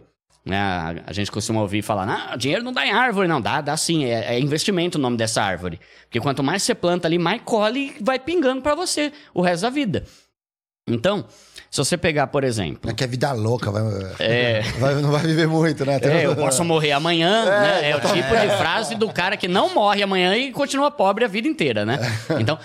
Né? 0.47 0.57
A- 1.05 1.11
gente 1.13 1.31
costuma 1.31 1.61
ouvir 1.61 1.81
falar, 1.81 2.05
não, 2.05 2.37
dinheiro 2.37 2.63
não 2.63 2.71
dá 2.71 2.85
em 2.85 2.91
árvore. 2.91 3.27
Não, 3.27 3.41
dá, 3.41 3.59
dá 3.61 3.75
sim. 3.75 4.05
É, 4.05 4.35
é 4.35 4.39
investimento 4.39 4.97
o 4.97 5.01
nome 5.01 5.17
dessa 5.17 5.41
árvore. 5.41 5.79
Porque 6.03 6.19
quanto 6.19 6.41
mais 6.41 6.63
você 6.63 6.73
planta 6.73 7.07
ali, 7.07 7.17
mais 7.17 7.41
colhe 7.43 7.95
e 7.99 8.03
vai 8.03 8.17
pingando 8.17 8.61
pra 8.61 8.73
você 8.75 9.11
o 9.33 9.41
resto 9.41 9.63
da 9.63 9.69
vida. 9.69 10.03
Então, 10.89 11.25
se 11.69 11.77
você 11.79 11.97
pegar, 11.97 12.27
por 12.27 12.45
exemplo... 12.45 12.89
É 12.89 12.93
que 12.93 13.03
é 13.03 13.07
vida 13.07 13.33
louca, 13.33 13.69
vai, 13.69 13.81
É. 14.19 14.61
vai- 14.79 14.95
não 14.95 15.11
vai 15.11 15.21
viver 15.23 15.45
muito, 15.47 15.85
né? 15.85 15.99
É, 16.01 16.25
eu 16.25 16.33
posso 16.33 16.63
morrer 16.63 16.93
amanhã, 16.93 17.43
É, 17.45 17.59
né? 17.81 17.89
É 17.89 17.95
o 17.97 17.99
tipo 17.99 18.13
de 18.35 18.57
frase 18.57 18.95
do 18.95 19.09
cara 19.11 19.35
que 19.35 19.49
não 19.49 19.73
morre 19.73 20.01
amanhã 20.01 20.33
e 20.37 20.53
continua 20.53 20.89
pobre 20.89 21.25
a 21.25 21.27
vida 21.27 21.45
inteira, 21.47 21.85
né? 21.85 21.99
Então, 22.39 22.57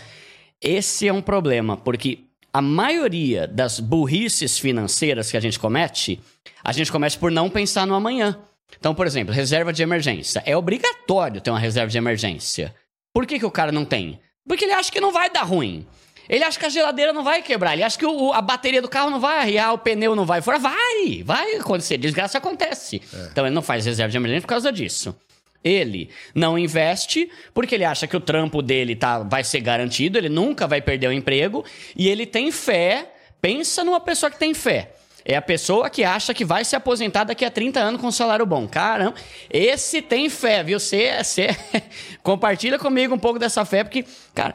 esse 0.60 1.08
é 1.08 1.12
um 1.12 1.20
problema, 1.20 1.76
porque 1.76 2.20
a 2.52 2.60
maioria 2.60 3.46
das 3.46 3.80
burrices 3.80 4.58
financeiras 4.58 5.30
que 5.30 5.36
a 5.36 5.40
gente 5.40 5.58
comete, 5.58 6.20
a 6.62 6.72
gente 6.72 6.92
comete 6.92 7.18
por 7.18 7.30
não 7.30 7.48
pensar 7.48 7.86
no 7.86 7.94
amanhã. 7.94 8.38
Então, 8.78 8.94
por 8.94 9.06
exemplo, 9.06 9.34
reserva 9.34 9.72
de 9.72 9.82
emergência. 9.82 10.42
É 10.46 10.56
obrigatório 10.56 11.40
ter 11.40 11.50
uma 11.50 11.58
reserva 11.58 11.90
de 11.90 11.98
emergência. 11.98 12.74
Por 13.14 13.26
que, 13.26 13.38
que 13.38 13.46
o 13.46 13.50
cara 13.50 13.70
não 13.72 13.84
tem? 13.84 14.18
Porque 14.46 14.64
ele 14.64 14.72
acha 14.72 14.90
que 14.90 15.00
não 15.00 15.12
vai 15.12 15.30
dar 15.30 15.42
ruim. 15.42 15.86
Ele 16.28 16.42
acha 16.44 16.58
que 16.58 16.64
a 16.64 16.68
geladeira 16.68 17.12
não 17.12 17.22
vai 17.24 17.42
quebrar. 17.42 17.74
Ele 17.74 17.82
acha 17.82 17.98
que 17.98 18.06
o- 18.06 18.32
a 18.32 18.40
bateria 18.40 18.80
do 18.80 18.88
carro 18.88 19.10
não 19.10 19.20
vai 19.20 19.38
arriar, 19.38 19.72
o 19.72 19.78
pneu 19.78 20.14
não 20.16 20.24
vai 20.24 20.40
fora. 20.40 20.58
Vai! 20.58 21.22
Vai 21.24 21.56
acontecer. 21.56 21.98
Desgraça 21.98 22.38
acontece. 22.38 23.02
Então 23.30 23.44
ele 23.44 23.54
não 23.54 23.60
faz 23.62 23.84
reserva 23.84 24.10
de 24.10 24.16
emergência 24.16 24.42
por 24.42 24.48
causa 24.48 24.72
disso. 24.72 25.14
Ele 25.64 26.10
não 26.34 26.58
investe 26.58 27.30
porque 27.54 27.74
ele 27.74 27.84
acha 27.84 28.06
que 28.06 28.16
o 28.16 28.20
trampo 28.20 28.62
dele 28.62 28.96
tá, 28.96 29.20
vai 29.20 29.44
ser 29.44 29.60
garantido, 29.60 30.18
ele 30.18 30.28
nunca 30.28 30.66
vai 30.66 30.80
perder 30.80 31.08
o 31.08 31.12
emprego 31.12 31.64
e 31.96 32.08
ele 32.08 32.26
tem 32.26 32.50
fé. 32.50 33.12
Pensa 33.40 33.82
numa 33.82 34.00
pessoa 34.00 34.30
que 34.30 34.38
tem 34.38 34.54
fé. 34.54 34.92
É 35.24 35.36
a 35.36 35.42
pessoa 35.42 35.88
que 35.88 36.02
acha 36.02 36.34
que 36.34 36.44
vai 36.44 36.64
se 36.64 36.74
aposentar 36.74 37.24
daqui 37.24 37.44
a 37.44 37.50
30 37.50 37.78
anos 37.78 38.00
com 38.00 38.08
um 38.08 38.12
salário 38.12 38.44
bom. 38.44 38.66
Caramba, 38.66 39.14
esse 39.48 40.02
tem 40.02 40.28
fé, 40.28 40.64
viu? 40.64 40.80
Você, 40.80 41.22
você 41.22 41.48
compartilha 42.22 42.78
comigo 42.78 43.14
um 43.14 43.18
pouco 43.18 43.38
dessa 43.38 43.64
fé, 43.64 43.84
porque, 43.84 44.04
cara, 44.34 44.54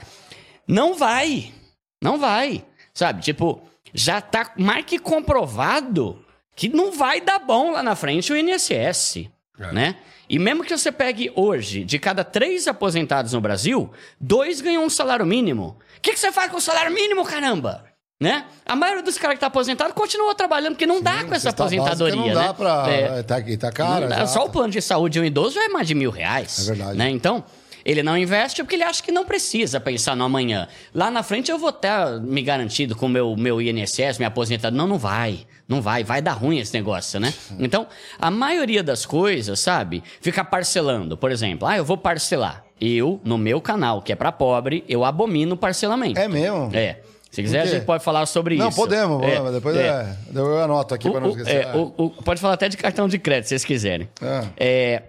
não 0.67 0.93
vai. 0.93 1.53
Não 2.01 2.19
vai. 2.19 2.65
Sabe? 2.93 3.21
Tipo, 3.21 3.61
já 3.93 4.19
tá 4.19 4.53
mais 4.57 4.83
que 4.85 4.99
comprovado 4.99 6.23
que 6.55 6.67
não 6.67 6.91
vai 6.91 7.21
dar 7.21 7.39
bom 7.39 7.71
lá 7.71 7.83
na 7.83 7.95
frente 7.95 8.33
o 8.33 8.37
INSS, 8.37 9.29
é. 9.59 9.71
né? 9.71 9.95
E 10.29 10.37
mesmo 10.37 10.63
que 10.63 10.77
você 10.77 10.91
pegue 10.91 11.31
hoje, 11.35 11.83
de 11.83 11.97
cada 11.97 12.23
três 12.23 12.67
aposentados 12.67 13.33
no 13.33 13.41
Brasil, 13.41 13.91
dois 14.19 14.59
ganham 14.59 14.83
um 14.83 14.89
salário 14.89 15.25
mínimo. 15.25 15.77
O 15.97 16.01
que, 16.01 16.13
que 16.13 16.19
você 16.19 16.31
faz 16.31 16.51
com 16.51 16.57
o 16.57 16.61
salário 16.61 16.93
mínimo, 16.93 17.23
caramba? 17.23 17.85
Né? 18.19 18.45
A 18.65 18.75
maioria 18.75 19.03
dos 19.03 19.17
caras 19.17 19.35
que 19.35 19.41
tá 19.41 19.47
aposentado 19.47 19.93
continua 19.93 20.33
trabalhando, 20.33 20.73
porque 20.73 20.87
não 20.87 20.97
Sim, 20.97 21.03
dá 21.03 21.23
com 21.23 21.35
essa 21.35 21.49
aposentadoria. 21.49 22.15
Não 22.15 22.33
dá 22.33 22.47
né? 22.47 22.53
pra. 22.53 22.85
É, 22.89 23.23
tá, 23.23 23.35
tá 23.59 23.71
caro. 23.71 24.07
Só 24.27 24.45
o 24.45 24.49
plano 24.49 24.73
de 24.73 24.81
saúde 24.81 25.13
de 25.13 25.19
um 25.19 25.23
idoso 25.23 25.59
é 25.59 25.69
mais 25.69 25.87
de 25.87 25.93
mil 25.93 26.09
reais. 26.09 26.59
É 26.67 26.73
verdade. 26.73 26.97
Né? 26.97 27.11
Então, 27.11 27.43
ele 27.85 28.01
não 28.01 28.17
investe 28.17 28.63
porque 28.63 28.75
ele 28.75 28.83
acha 28.83 29.03
que 29.03 29.11
não 29.11 29.23
precisa 29.23 29.79
pensar 29.79 30.15
no 30.15 30.23
amanhã. 30.25 30.67
Lá 30.93 31.11
na 31.11 31.21
frente 31.21 31.51
eu 31.51 31.59
vou 31.59 31.69
estar 31.69 32.19
me 32.19 32.41
garantido 32.41 32.95
com 32.95 33.05
o 33.05 33.09
meu, 33.09 33.35
meu 33.37 33.61
INSS, 33.61 34.17
minha 34.17 34.27
aposentadoria. 34.27 34.77
Não, 34.77 34.87
não 34.87 34.97
vai. 34.97 35.45
Não 35.67 35.81
vai. 35.81 36.03
Vai 36.03 36.21
dar 36.21 36.33
ruim 36.33 36.59
esse 36.59 36.73
negócio, 36.73 37.19
né? 37.19 37.33
Então, 37.59 37.87
a 38.17 38.31
maioria 38.31 38.81
das 38.81 39.05
coisas, 39.05 39.59
sabe? 39.59 40.03
Ficar 40.21 40.45
parcelando. 40.45 41.17
Por 41.17 41.31
exemplo, 41.31 41.67
ah, 41.67 41.77
eu 41.77 41.83
vou 41.83 41.97
parcelar. 41.97 42.63
Eu, 42.79 43.19
no 43.23 43.37
meu 43.37 43.59
canal, 43.59 44.01
que 44.01 44.11
é 44.11 44.15
para 44.15 44.31
pobre, 44.31 44.85
eu 44.87 45.03
abomino 45.03 45.57
parcelamento. 45.57 46.19
É 46.19 46.27
mesmo? 46.27 46.69
É. 46.73 47.01
Se 47.31 47.43
quiser, 47.43 47.61
a 47.61 47.65
gente 47.65 47.85
pode 47.85 48.03
falar 48.03 48.25
sobre 48.25 48.55
não, 48.55 48.69
isso. 48.69 48.79
Não, 48.79 48.85
podemos, 48.85 49.23
é, 49.23 49.51
depois 49.51 49.75
é. 49.75 49.87
É, 49.87 50.15
eu 50.33 50.59
anoto 50.59 50.95
aqui 50.95 51.09
para 51.09 51.19
não 51.19 51.29
esquecer. 51.29 51.65
É, 51.65 51.75
o, 51.75 51.93
o, 51.97 52.09
pode 52.09 52.39
falar 52.39 52.53
até 52.53 52.69
de 52.69 52.77
cartão 52.77 53.07
de 53.07 53.19
crédito, 53.19 53.45
se 53.45 53.49
vocês 53.49 53.65
quiserem. 53.65 54.09
É. 54.57 55.03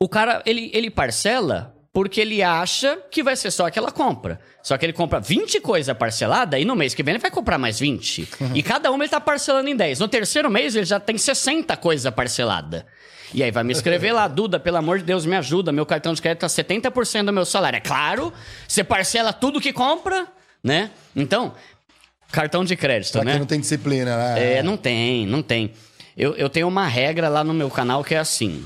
o 0.00 0.08
cara, 0.08 0.42
ele, 0.44 0.70
ele 0.74 0.90
parcela 0.90 1.74
porque 1.92 2.20
ele 2.20 2.42
acha 2.42 2.98
que 3.10 3.22
vai 3.22 3.36
ser 3.36 3.50
só 3.50 3.66
aquela 3.66 3.90
compra. 3.90 4.40
Só 4.62 4.78
que 4.78 4.86
ele 4.86 4.92
compra 4.92 5.20
20 5.20 5.60
coisas 5.60 5.96
parcelada 5.96 6.58
e 6.58 6.64
no 6.64 6.74
mês 6.74 6.94
que 6.94 7.02
vem 7.02 7.14
ele 7.14 7.22
vai 7.22 7.30
comprar 7.30 7.58
mais 7.58 7.78
20. 7.78 8.28
Uhum. 8.40 8.50
E 8.56 8.62
cada 8.62 8.90
uma 8.90 9.04
ele 9.04 9.10
tá 9.10 9.20
parcelando 9.20 9.68
em 9.68 9.76
10. 9.76 9.98
No 9.98 10.08
terceiro 10.08 10.50
mês 10.50 10.74
ele 10.74 10.86
já 10.86 10.98
tem 10.98 11.18
60 11.18 11.76
coisas 11.76 12.12
parcelada. 12.14 12.86
E 13.34 13.42
aí 13.42 13.50
vai 13.50 13.64
me 13.64 13.72
escrever 13.72 14.12
lá, 14.12 14.28
Duda, 14.28 14.60
pelo 14.60 14.76
amor 14.76 14.98
de 14.98 15.04
Deus, 15.04 15.24
me 15.24 15.34
ajuda. 15.36 15.72
Meu 15.72 15.86
cartão 15.86 16.12
de 16.12 16.20
crédito 16.20 16.40
tá 16.40 16.46
70% 16.46 17.24
do 17.24 17.32
meu 17.32 17.46
salário. 17.46 17.78
É 17.78 17.80
claro, 17.80 18.32
você 18.68 18.84
parcela 18.84 19.32
tudo 19.32 19.60
que 19.60 19.72
compra 19.72 20.28
né? 20.62 20.90
Então, 21.16 21.54
cartão 22.30 22.64
de 22.64 22.76
crédito, 22.76 23.12
pra 23.12 23.24
né? 23.24 23.38
não 23.38 23.46
tem 23.46 23.60
disciplina, 23.60 24.16
né? 24.16 24.58
É, 24.58 24.62
não 24.62 24.76
tem, 24.76 25.26
não 25.26 25.42
tem. 25.42 25.72
Eu, 26.16 26.36
eu 26.36 26.48
tenho 26.48 26.68
uma 26.68 26.86
regra 26.86 27.28
lá 27.28 27.42
no 27.42 27.52
meu 27.52 27.70
canal 27.70 28.04
que 28.04 28.14
é 28.14 28.18
assim. 28.18 28.64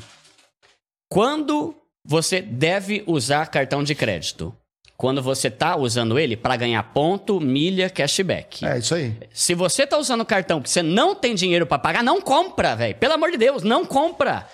Quando 1.09 1.75
você 2.07 2.41
deve 2.41 3.03
usar 3.07 3.47
cartão 3.47 3.83
de 3.83 3.95
crédito? 3.95 4.55
Quando 4.97 5.21
você 5.21 5.51
tá 5.51 5.77
usando 5.77 6.19
ele 6.19 6.37
para 6.37 6.57
ganhar 6.57 6.83
ponto, 6.85 7.39
milha, 7.39 7.91
cashback. 7.91 8.65
É 8.65 8.79
isso 8.79 8.95
aí. 8.95 9.15
Se 9.33 9.55
você 9.55 9.87
tá 9.87 9.99
usando 9.99 10.23
o 10.23 10.27
cartão 10.27 10.63
que 10.63 10.71
você 10.71 10.83
não 10.83 11.15
tem 11.15 11.35
dinheiro 11.35 11.67
para 11.67 11.79
pagar, 11.79 12.03
não 12.03 12.21
compra, 12.23 12.75
velho. 12.75 12.95
Pelo 12.95 13.13
amor 13.13 13.31
de 13.31 13.37
Deus, 13.37 13.63
não 13.63 13.85
compra. 13.85 14.47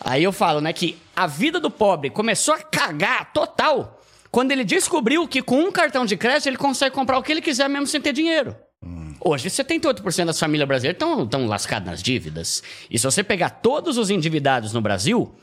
Aí 0.00 0.22
eu 0.22 0.30
falo, 0.30 0.60
né, 0.60 0.72
que 0.72 0.96
a 1.16 1.26
vida 1.26 1.58
do 1.58 1.70
pobre 1.70 2.10
começou 2.10 2.54
a 2.54 2.58
cagar 2.58 3.32
total 3.32 4.00
quando 4.30 4.52
ele 4.52 4.64
descobriu 4.64 5.26
que 5.26 5.40
com 5.42 5.60
um 5.60 5.72
cartão 5.72 6.04
de 6.04 6.16
crédito 6.16 6.48
ele 6.48 6.56
consegue 6.56 6.94
comprar 6.94 7.18
o 7.18 7.22
que 7.22 7.32
ele 7.32 7.40
quiser 7.40 7.68
mesmo 7.68 7.86
sem 7.86 8.00
ter 8.00 8.12
dinheiro. 8.12 8.54
Hum. 8.84 9.14
Hoje, 9.20 9.48
78% 9.48 10.26
das 10.26 10.38
famílias 10.38 10.68
brasileiras 10.68 11.00
estão 11.00 11.46
lascadas 11.46 11.88
nas 11.88 12.02
dívidas. 12.02 12.62
E 12.90 12.98
se 12.98 13.04
você 13.04 13.24
pegar 13.24 13.50
todos 13.50 13.96
os 13.96 14.10
endividados 14.10 14.72
no 14.72 14.80
Brasil, 14.80 15.34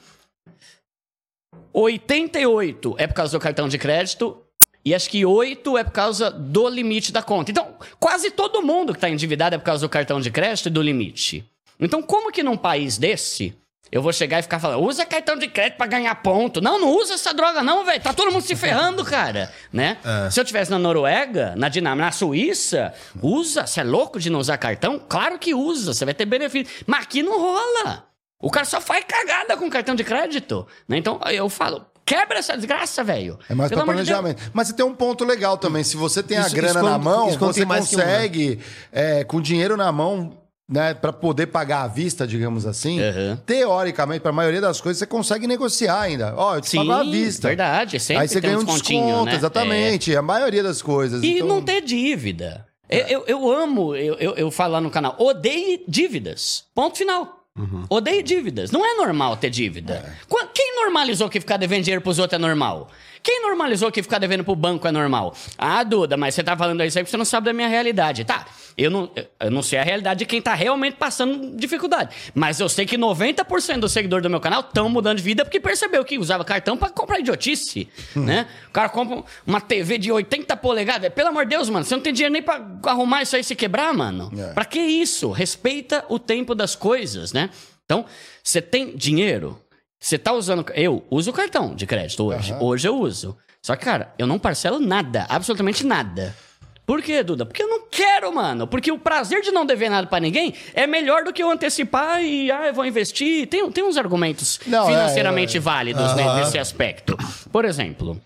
88 1.73 2.95
é 2.97 3.07
por 3.07 3.13
causa 3.13 3.37
do 3.37 3.41
cartão 3.41 3.67
de 3.67 3.77
crédito 3.77 4.37
e 4.83 4.95
acho 4.95 5.09
que 5.09 5.25
8 5.25 5.77
é 5.77 5.83
por 5.83 5.91
causa 5.91 6.31
do 6.31 6.67
limite 6.67 7.11
da 7.11 7.21
conta. 7.21 7.51
Então, 7.51 7.75
quase 7.99 8.31
todo 8.31 8.61
mundo 8.61 8.93
que 8.93 8.97
está 8.97 9.09
endividado 9.09 9.55
é 9.55 9.57
por 9.57 9.65
causa 9.65 9.85
do 9.85 9.89
cartão 9.89 10.19
de 10.19 10.31
crédito 10.31 10.67
e 10.67 10.71
do 10.71 10.81
limite. 10.81 11.45
Então, 11.79 12.01
como 12.01 12.31
que 12.31 12.43
num 12.43 12.57
país 12.57 12.97
desse 12.97 13.55
eu 13.91 14.01
vou 14.01 14.13
chegar 14.13 14.39
e 14.39 14.41
ficar 14.41 14.57
falando, 14.57 14.81
usa 14.87 15.05
cartão 15.05 15.35
de 15.35 15.49
crédito 15.49 15.77
para 15.77 15.85
ganhar 15.85 16.15
ponto. 16.15 16.61
Não, 16.61 16.79
não 16.79 16.95
usa 16.95 17.15
essa 17.15 17.33
droga 17.33 17.61
não, 17.61 17.83
velho. 17.83 18.01
Tá 18.01 18.13
todo 18.13 18.31
mundo 18.31 18.41
se 18.41 18.55
ferrando, 18.55 19.03
cara, 19.03 19.51
né? 19.71 19.97
É. 20.03 20.29
Se 20.29 20.39
eu 20.39 20.45
tivesse 20.45 20.71
na 20.71 20.79
Noruega, 20.79 21.53
na 21.57 21.67
Dinamarca, 21.67 22.05
na 22.05 22.11
Suíça, 22.11 22.93
usa. 23.21 23.67
Você 23.67 23.81
é 23.81 23.83
louco 23.83 24.17
de 24.17 24.29
não 24.29 24.39
usar 24.39 24.57
cartão? 24.57 24.97
Claro 24.97 25.37
que 25.37 25.53
usa, 25.53 25.93
você 25.93 26.05
vai 26.05 26.13
ter 26.13 26.25
benefício. 26.25 26.73
Mas 26.87 27.03
aqui 27.03 27.21
não 27.21 27.37
rola. 27.37 28.10
O 28.41 28.49
cara 28.49 28.65
só 28.65 28.81
faz 28.81 29.05
cagada 29.07 29.55
com 29.55 29.69
cartão 29.69 29.95
de 29.95 30.03
crédito, 30.03 30.65
né? 30.87 30.97
Então, 30.97 31.19
eu 31.31 31.47
falo, 31.47 31.85
quebra 32.05 32.39
essa 32.39 32.55
desgraça, 32.55 33.03
velho. 33.03 33.37
É 33.49 33.53
mais 33.53 33.69
Pelo 33.69 33.83
pra 33.83 33.93
planejamento. 33.93 34.41
De 34.41 34.51
Mas 34.53 34.67
você 34.67 34.73
tem 34.73 34.85
um 34.85 34.93
ponto 34.93 35.23
legal 35.23 35.57
também. 35.57 35.83
Se 35.83 35.95
você 35.95 36.23
tem 36.23 36.37
isso, 36.39 36.47
a 36.47 36.49
grana 36.49 36.81
na 36.81 36.97
mão, 36.97 37.29
você 37.37 37.65
consegue, 37.65 38.59
é, 38.91 39.23
com 39.23 39.39
dinheiro 39.39 39.77
na 39.77 39.91
mão, 39.91 40.37
né, 40.67 40.93
para 40.93 41.11
poder 41.11 41.47
pagar 41.47 41.83
à 41.83 41.87
vista, 41.87 42.25
digamos 42.25 42.65
assim, 42.65 43.01
uhum. 43.01 43.37
teoricamente, 43.45 44.21
para 44.21 44.31
a 44.31 44.33
maioria 44.33 44.61
das 44.61 44.79
coisas, 44.79 44.99
você 44.99 45.05
consegue 45.05 45.45
negociar 45.45 45.99
ainda. 45.99 46.33
Ó, 46.37 46.55
eu 46.55 46.61
te 46.61 46.69
Sim, 46.69 46.77
pago 46.77 46.91
à 46.91 47.03
vista. 47.03 47.47
verdade. 47.49 47.99
Sempre 47.99 48.21
Aí 48.21 48.27
você 48.27 48.39
ganha 48.39 48.57
um 48.57 48.63
desconto, 48.63 49.25
né? 49.25 49.35
exatamente. 49.35 50.13
É. 50.13 50.17
A 50.17 50.21
maioria 50.21 50.63
das 50.63 50.81
coisas. 50.81 51.21
E 51.23 51.35
então... 51.35 51.47
não 51.47 51.61
ter 51.61 51.81
dívida. 51.81 52.65
É. 52.87 53.13
Eu, 53.13 53.23
eu, 53.25 53.49
amo, 53.51 53.95
eu, 53.95 54.15
eu, 54.15 54.33
eu 54.35 54.51
falo 54.51 54.73
lá 54.73 54.81
no 54.81 54.89
canal, 54.89 55.15
odeio 55.17 55.81
dívidas. 55.87 56.65
Ponto 56.73 56.97
final. 56.97 57.40
Uhum. 57.57 57.85
Odeio 57.89 58.23
dívidas. 58.23 58.71
Não 58.71 58.85
é 58.85 58.95
normal 58.95 59.35
ter 59.35 59.49
dívida. 59.49 59.93
É. 59.95 60.47
Quem 60.53 60.75
normalizou 60.75 61.29
que 61.29 61.39
ficar 61.39 61.57
devendo 61.57 61.83
dinheiro 61.83 62.01
pros 62.01 62.17
outros 62.19 62.39
é 62.39 62.41
normal? 62.41 62.89
Quem 63.23 63.41
normalizou 63.43 63.91
que 63.91 64.01
ficar 64.01 64.19
devendo 64.19 64.43
pro 64.43 64.55
banco 64.55 64.87
é 64.87 64.91
normal? 64.91 65.35
Ah, 65.57 65.83
Duda, 65.83 66.17
mas 66.17 66.33
você 66.33 66.43
tá 66.43 66.57
falando 66.57 66.83
isso 66.83 66.97
aí 66.97 67.03
porque 67.03 67.11
você 67.11 67.17
não 67.17 67.25
sabe 67.25 67.45
da 67.45 67.53
minha 67.53 67.67
realidade. 67.67 68.25
Tá, 68.25 68.45
eu 68.77 68.89
não, 68.89 69.11
eu 69.39 69.51
não 69.51 69.61
sei 69.61 69.79
a 69.79 69.83
realidade 69.83 70.19
de 70.19 70.25
quem 70.25 70.41
tá 70.41 70.53
realmente 70.53 70.95
passando 70.95 71.55
dificuldade. 71.55 72.15
Mas 72.33 72.59
eu 72.59 72.67
sei 72.67 72.85
que 72.85 72.97
90% 72.97 73.79
dos 73.79 73.91
seguidores 73.91 74.23
do 74.23 74.29
meu 74.29 74.39
canal 74.39 74.61
estão 74.61 74.89
mudando 74.89 75.17
de 75.17 75.23
vida 75.23 75.45
porque 75.45 75.59
percebeu 75.59 76.03
que 76.03 76.17
usava 76.17 76.43
cartão 76.43 76.75
para 76.75 76.89
comprar 76.89 77.19
idiotice, 77.19 77.87
hum. 78.15 78.25
né? 78.25 78.47
O 78.69 78.71
cara 78.71 78.89
compra 78.89 79.23
uma 79.45 79.61
TV 79.61 79.97
de 79.97 80.11
80 80.11 80.55
polegadas. 80.57 81.13
Pelo 81.13 81.29
amor 81.29 81.45
de 81.45 81.51
Deus, 81.51 81.69
mano, 81.69 81.85
você 81.85 81.95
não 81.95 82.01
tem 82.01 82.13
dinheiro 82.13 82.33
nem 82.33 82.41
pra 82.41 82.59
arrumar 82.85 83.21
isso 83.21 83.35
aí 83.35 83.43
se 83.43 83.55
quebrar, 83.55 83.93
mano. 83.93 84.31
É. 84.37 84.53
Pra 84.53 84.65
que 84.65 84.79
isso? 84.79 85.31
Respeita 85.31 86.03
o 86.09 86.17
tempo 86.17 86.55
das 86.55 86.75
coisas, 86.75 87.33
né? 87.33 87.49
Então, 87.85 88.05
você 88.41 88.61
tem 88.61 88.95
dinheiro, 88.95 89.60
você 90.01 90.17
tá 90.17 90.33
usando. 90.33 90.65
Eu 90.73 91.05
uso 91.11 91.31
cartão 91.31 91.75
de 91.75 91.85
crédito 91.85 92.25
hoje. 92.25 92.51
Uhum. 92.53 92.63
Hoje 92.63 92.87
eu 92.87 92.97
uso. 92.97 93.37
Só 93.61 93.75
que, 93.75 93.85
cara, 93.85 94.11
eu 94.17 94.25
não 94.25 94.39
parcelo 94.39 94.79
nada, 94.79 95.27
absolutamente 95.29 95.85
nada. 95.85 96.35
Por 96.83 97.03
quê, 97.03 97.21
Duda? 97.21 97.45
Porque 97.45 97.61
eu 97.61 97.69
não 97.69 97.87
quero, 97.89 98.33
mano. 98.33 98.65
Porque 98.65 98.91
o 98.91 98.97
prazer 98.97 99.41
de 99.41 99.51
não 99.51 99.63
dever 99.63 99.91
nada 99.91 100.07
para 100.07 100.19
ninguém 100.19 100.55
é 100.73 100.87
melhor 100.87 101.23
do 101.23 101.31
que 101.31 101.43
eu 101.43 101.51
antecipar 101.51 102.21
e, 102.23 102.51
ah, 102.51 102.67
eu 102.67 102.73
vou 102.73 102.83
investir. 102.83 103.47
Tem, 103.47 103.71
tem 103.71 103.83
uns 103.83 103.95
argumentos 103.95 104.59
não, 104.65 104.89
é, 104.89 104.93
financeiramente 104.93 105.55
é, 105.55 105.59
é, 105.59 105.61
válidos 105.61 106.11
uhum. 106.11 106.35
nesse 106.37 106.57
aspecto. 106.57 107.15
Por 107.51 107.63
exemplo, 107.63 108.19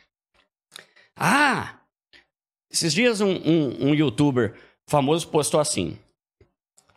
ah, 1.17 1.75
esses 2.71 2.93
dias 2.93 3.19
um, 3.19 3.31
um, 3.31 3.89
um 3.89 3.93
youtuber 3.93 4.53
famoso 4.87 5.27
postou 5.27 5.59
assim: 5.59 5.99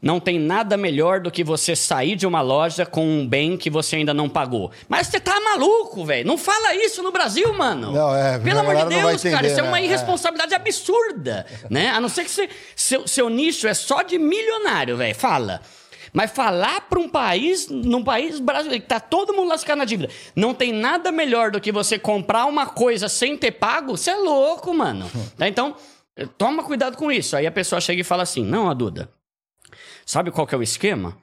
não 0.00 0.20
tem 0.20 0.38
nada 0.38 0.76
melhor 0.76 1.20
do 1.20 1.30
que 1.30 1.42
você 1.42 1.74
sair 1.74 2.14
de 2.14 2.26
uma 2.26 2.40
loja 2.40 2.86
com 2.86 3.04
um 3.04 3.26
bem 3.26 3.56
que 3.56 3.68
você 3.68 3.96
ainda 3.96 4.14
não 4.14 4.28
pagou. 4.28 4.70
Mas 4.88 5.08
você 5.08 5.18
tá 5.18 5.40
maluco, 5.40 6.04
velho. 6.04 6.26
Não 6.26 6.38
fala 6.38 6.74
isso 6.74 7.02
no 7.02 7.10
Brasil, 7.10 7.52
mano. 7.52 7.92
Não, 7.92 8.14
é. 8.14 8.38
Pelo 8.38 8.60
amor 8.60 8.76
de 8.76 8.84
Deus, 8.86 9.14
entender, 9.14 9.34
cara. 9.34 9.46
Isso 9.48 9.58
é 9.58 9.62
uma 9.62 9.72
né? 9.72 9.84
irresponsabilidade 9.84 10.54
é. 10.54 10.56
absurda, 10.56 11.46
né? 11.68 11.90
A 11.90 12.00
não 12.00 12.08
ser 12.08 12.24
que 12.24 12.30
você, 12.30 12.48
seu, 12.76 13.08
seu 13.08 13.28
nicho 13.28 13.66
é 13.66 13.74
só 13.74 14.02
de 14.02 14.18
milionário, 14.18 14.96
velho. 14.96 15.14
Fala. 15.14 15.60
Mas 16.12 16.30
falar 16.30 16.82
para 16.82 16.98
um 16.98 17.08
país, 17.08 17.68
num 17.68 18.02
país 18.02 18.40
brasileiro, 18.40 18.82
que 18.82 18.88
tá 18.88 19.00
todo 19.00 19.34
mundo 19.34 19.48
lascado 19.48 19.78
na 19.78 19.84
dívida, 19.84 20.10
não 20.34 20.54
tem 20.54 20.72
nada 20.72 21.12
melhor 21.12 21.50
do 21.50 21.60
que 21.60 21.70
você 21.70 21.98
comprar 21.98 22.46
uma 22.46 22.66
coisa 22.66 23.08
sem 23.08 23.36
ter 23.36 23.52
pago, 23.52 23.96
você 23.96 24.10
é 24.10 24.16
louco, 24.16 24.72
mano. 24.72 25.10
Tá? 25.36 25.46
Então, 25.46 25.76
toma 26.36 26.64
cuidado 26.64 26.96
com 26.96 27.12
isso. 27.12 27.36
Aí 27.36 27.46
a 27.46 27.52
pessoa 27.52 27.80
chega 27.80 28.00
e 28.00 28.04
fala 28.04 28.22
assim: 28.22 28.42
não, 28.42 28.68
a 28.68 28.74
Duda, 28.74 29.08
Sabe 30.08 30.30
qual 30.30 30.46
que 30.46 30.54
é 30.54 30.58
o 30.58 30.62
esquema? 30.62 31.18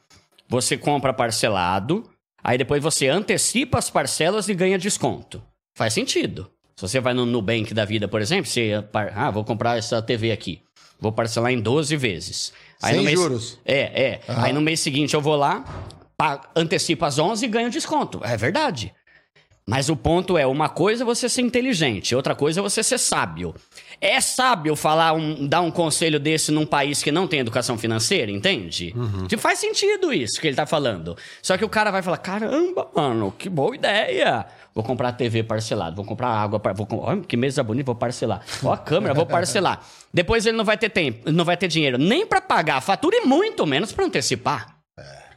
Você 0.48 0.78
compra 0.78 1.12
parcelado, 1.12 2.08
aí 2.44 2.56
depois 2.56 2.84
você 2.84 3.08
antecipa 3.08 3.80
as 3.80 3.90
parcelas 3.90 4.48
e 4.48 4.54
ganha 4.54 4.78
desconto. 4.78 5.42
Faz 5.76 5.92
sentido. 5.92 6.52
Se 6.76 6.84
você 6.84 7.00
vai 7.00 7.16
no 7.16 7.26
Nubank 7.26 7.74
da 7.74 7.84
vida, 7.84 8.08
por 8.08 8.22
exemplo, 8.22 8.46
você, 8.46 8.74
ah, 9.16 9.32
vou 9.32 9.44
comprar 9.44 9.76
essa 9.76 10.04
TV 10.04 10.32
aqui. 10.32 10.62
Vou 11.00 11.12
parcelar 11.12 11.52
em 11.52 11.60
12 11.60 11.98
vezes. 11.98 12.54
Aí 12.80 12.94
Sem 12.94 13.04
mês, 13.06 13.20
juros. 13.20 13.60
É, 13.66 14.04
é. 14.04 14.22
Uhum. 14.32 14.44
Aí 14.44 14.54
no 14.54 14.62
mês 14.62 14.82
seguinte 14.82 15.16
eu 15.16 15.22
vou 15.22 15.36
lá, 15.36 15.66
antecipo 16.56 17.06
as 17.06 17.18
11 17.18 17.44
e 17.44 17.48
ganho 17.48 17.72
desconto. 17.72 18.22
É 18.24 18.38
verdade. 18.38 18.94
Mas 19.68 19.90
o 19.90 19.96
ponto 19.96 20.38
é, 20.38 20.46
uma 20.46 20.70
coisa 20.70 21.04
é 21.04 21.06
você 21.06 21.28
ser 21.28 21.42
inteligente, 21.42 22.16
outra 22.16 22.36
coisa 22.36 22.60
é 22.60 22.64
você 22.64 22.84
ser 22.84 23.00
sábio. 23.00 23.56
É 24.00 24.22
sábio 24.22 24.76
falar 24.76 25.14
um, 25.14 25.48
dar 25.48 25.62
um 25.62 25.72
conselho 25.72 26.20
desse 26.20 26.52
num 26.52 26.68
país 26.68 27.02
que 27.02 27.12
não 27.12 27.28
tem 27.28 27.40
educação 27.40 27.76
financeira, 27.76 28.32
entende? 28.32 28.94
Uhum. 28.96 29.28
Faz 29.40 29.58
sentido 29.58 30.14
isso 30.14 30.40
que 30.40 30.46
ele 30.46 30.56
tá 30.56 30.68
falando. 30.68 31.18
Só 31.42 31.58
que 31.58 31.66
o 31.66 31.70
cara 31.70 31.90
vai 31.90 32.04
falar: 32.04 32.18
caramba, 32.18 32.88
mano, 32.96 33.34
que 33.36 33.50
boa 33.50 33.76
ideia. 33.76 34.46
Vou 34.72 34.84
comprar 34.84 35.14
TV 35.14 35.42
parcelado, 35.42 35.96
vou 35.96 36.06
comprar 36.06 36.28
água, 36.28 36.62
vou. 36.76 36.88
Olha 37.02 37.22
que 37.22 37.36
mesa 37.36 37.64
bonita, 37.64 37.88
vou 37.88 37.96
parcelar. 37.96 38.46
Ó 38.64 38.72
a 38.72 38.78
câmera, 38.78 39.16
vou 39.16 39.26
parcelar. 39.26 39.84
Depois 40.14 40.46
ele 40.46 40.58
não 40.58 40.66
vai 40.66 40.78
ter 40.78 40.90
tempo, 40.90 41.32
não 41.32 41.44
vai 41.44 41.58
ter 41.58 41.68
dinheiro 41.68 41.98
nem 41.98 42.28
pra 42.28 42.40
pagar 42.40 42.78
a 42.78 42.82
fatura 42.82 43.16
e 43.16 43.26
muito 43.26 43.66
menos 43.66 43.92
pra 43.92 44.06
antecipar. 44.06 44.75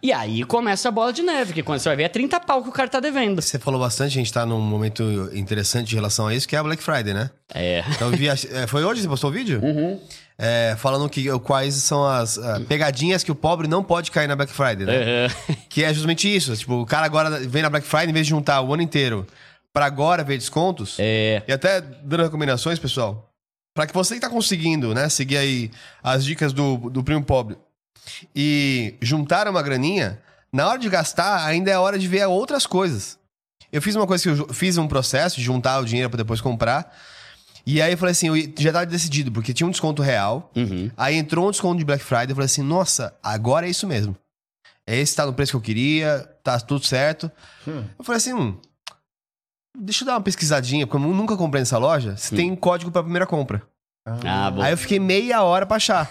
E 0.02 0.12
aí 0.12 0.44
começa 0.44 0.88
a 0.88 0.92
bola 0.92 1.12
de 1.12 1.22
neve, 1.22 1.52
que 1.52 1.62
quando 1.62 1.80
você 1.80 1.88
vai 1.88 1.96
ver 1.96 2.02
é 2.04 2.08
30 2.08 2.40
pau 2.40 2.62
que 2.62 2.68
o 2.68 2.72
cara 2.72 2.88
tá 2.88 3.00
devendo. 3.00 3.42
Você 3.42 3.58
falou 3.58 3.80
bastante, 3.80 4.12
a 4.12 4.20
gente 4.20 4.32
tá 4.32 4.46
num 4.46 4.60
momento 4.60 5.02
interessante 5.34 5.92
em 5.92 5.94
relação 5.96 6.26
a 6.26 6.34
isso, 6.34 6.46
que 6.46 6.54
é 6.54 6.58
a 6.58 6.62
Black 6.62 6.82
Friday, 6.82 7.12
né? 7.12 7.30
É. 7.52 7.84
Então, 7.90 8.10
vi 8.10 8.28
é, 8.28 8.66
foi 8.66 8.84
hoje 8.84 8.96
que 8.96 9.02
você 9.02 9.08
postou 9.08 9.30
o 9.30 9.32
vídeo? 9.32 9.60
Uhum. 9.62 10.00
É, 10.38 10.76
falando 10.78 11.08
que, 11.08 11.26
quais 11.40 11.74
são 11.74 12.06
as 12.06 12.38
ah, 12.38 12.60
pegadinhas 12.68 13.24
que 13.24 13.32
o 13.32 13.34
pobre 13.34 13.66
não 13.66 13.82
pode 13.82 14.12
cair 14.12 14.28
na 14.28 14.36
Black 14.36 14.52
Friday, 14.52 14.86
né? 14.86 15.26
Uhum. 15.26 15.56
Que 15.68 15.82
é 15.82 15.92
justamente 15.92 16.32
isso. 16.32 16.56
Tipo, 16.56 16.74
o 16.82 16.86
cara 16.86 17.04
agora 17.04 17.40
vem 17.40 17.62
na 17.62 17.70
Black 17.70 17.86
Friday, 17.86 18.10
em 18.10 18.12
vez 18.12 18.26
de 18.26 18.30
juntar 18.30 18.60
o 18.60 18.72
ano 18.72 18.82
inteiro 18.82 19.26
pra 19.72 19.86
agora 19.86 20.22
ver 20.22 20.38
descontos. 20.38 20.96
É. 20.98 21.42
E 21.46 21.52
até 21.52 21.80
dando 21.80 22.22
recomendações, 22.22 22.78
pessoal, 22.78 23.32
pra 23.74 23.86
que 23.86 23.92
você 23.92 24.14
que 24.14 24.20
tá 24.20 24.30
conseguindo, 24.30 24.94
né, 24.94 25.08
seguir 25.08 25.36
aí 25.36 25.70
as 26.02 26.24
dicas 26.24 26.52
do, 26.52 26.76
do 26.90 27.02
primo 27.02 27.24
pobre 27.24 27.56
e 28.34 28.94
juntar 29.00 29.48
uma 29.48 29.62
graninha, 29.62 30.20
na 30.52 30.66
hora 30.68 30.78
de 30.78 30.88
gastar, 30.88 31.44
ainda 31.44 31.70
é 31.70 31.78
hora 31.78 31.98
de 31.98 32.08
ver 32.08 32.26
outras 32.26 32.66
coisas. 32.66 33.18
Eu 33.70 33.82
fiz 33.82 33.94
uma 33.94 34.06
coisa 34.06 34.22
que 34.22 34.28
eu 34.28 34.54
fiz 34.54 34.78
um 34.78 34.88
processo 34.88 35.36
de 35.36 35.42
juntar 35.42 35.78
o 35.80 35.84
dinheiro 35.84 36.08
pra 36.08 36.16
depois 36.16 36.40
comprar. 36.40 36.94
E 37.66 37.82
aí 37.82 37.92
eu 37.92 37.98
falei 37.98 38.12
assim, 38.12 38.28
eu 38.28 38.52
já 38.58 38.72
tava 38.72 38.86
decidido, 38.86 39.30
porque 39.30 39.52
tinha 39.52 39.66
um 39.66 39.70
desconto 39.70 40.00
real. 40.00 40.50
Uhum. 40.56 40.90
Aí 40.96 41.16
entrou 41.16 41.46
um 41.46 41.50
desconto 41.50 41.78
de 41.78 41.84
Black 41.84 42.02
Friday, 42.02 42.30
eu 42.30 42.34
falei 42.34 42.46
assim, 42.46 42.62
nossa, 42.62 43.14
agora 43.22 43.66
é 43.66 43.70
isso 43.70 43.86
mesmo. 43.86 44.16
Esse 44.86 45.14
tá 45.14 45.26
no 45.26 45.34
preço 45.34 45.52
que 45.52 45.56
eu 45.56 45.60
queria, 45.60 46.20
tá 46.42 46.58
tudo 46.58 46.86
certo. 46.86 47.30
Eu 47.98 48.04
falei 48.04 48.16
assim, 48.16 48.32
hum, 48.32 48.58
deixa 49.78 50.02
eu 50.02 50.06
dar 50.06 50.14
uma 50.14 50.22
pesquisadinha, 50.22 50.86
porque 50.86 50.96
eu 51.04 51.14
nunca 51.14 51.36
comprei 51.36 51.60
nessa 51.60 51.76
loja, 51.76 52.16
se 52.16 52.34
tem 52.34 52.56
código 52.56 52.90
pra 52.90 53.02
primeira 53.02 53.26
compra. 53.26 53.62
Ah, 54.24 54.50
bom. 54.50 54.62
Aí 54.62 54.72
eu 54.72 54.76
fiquei 54.78 54.98
meia 54.98 55.42
hora 55.42 55.66
pra 55.66 55.76
achar. 55.76 56.10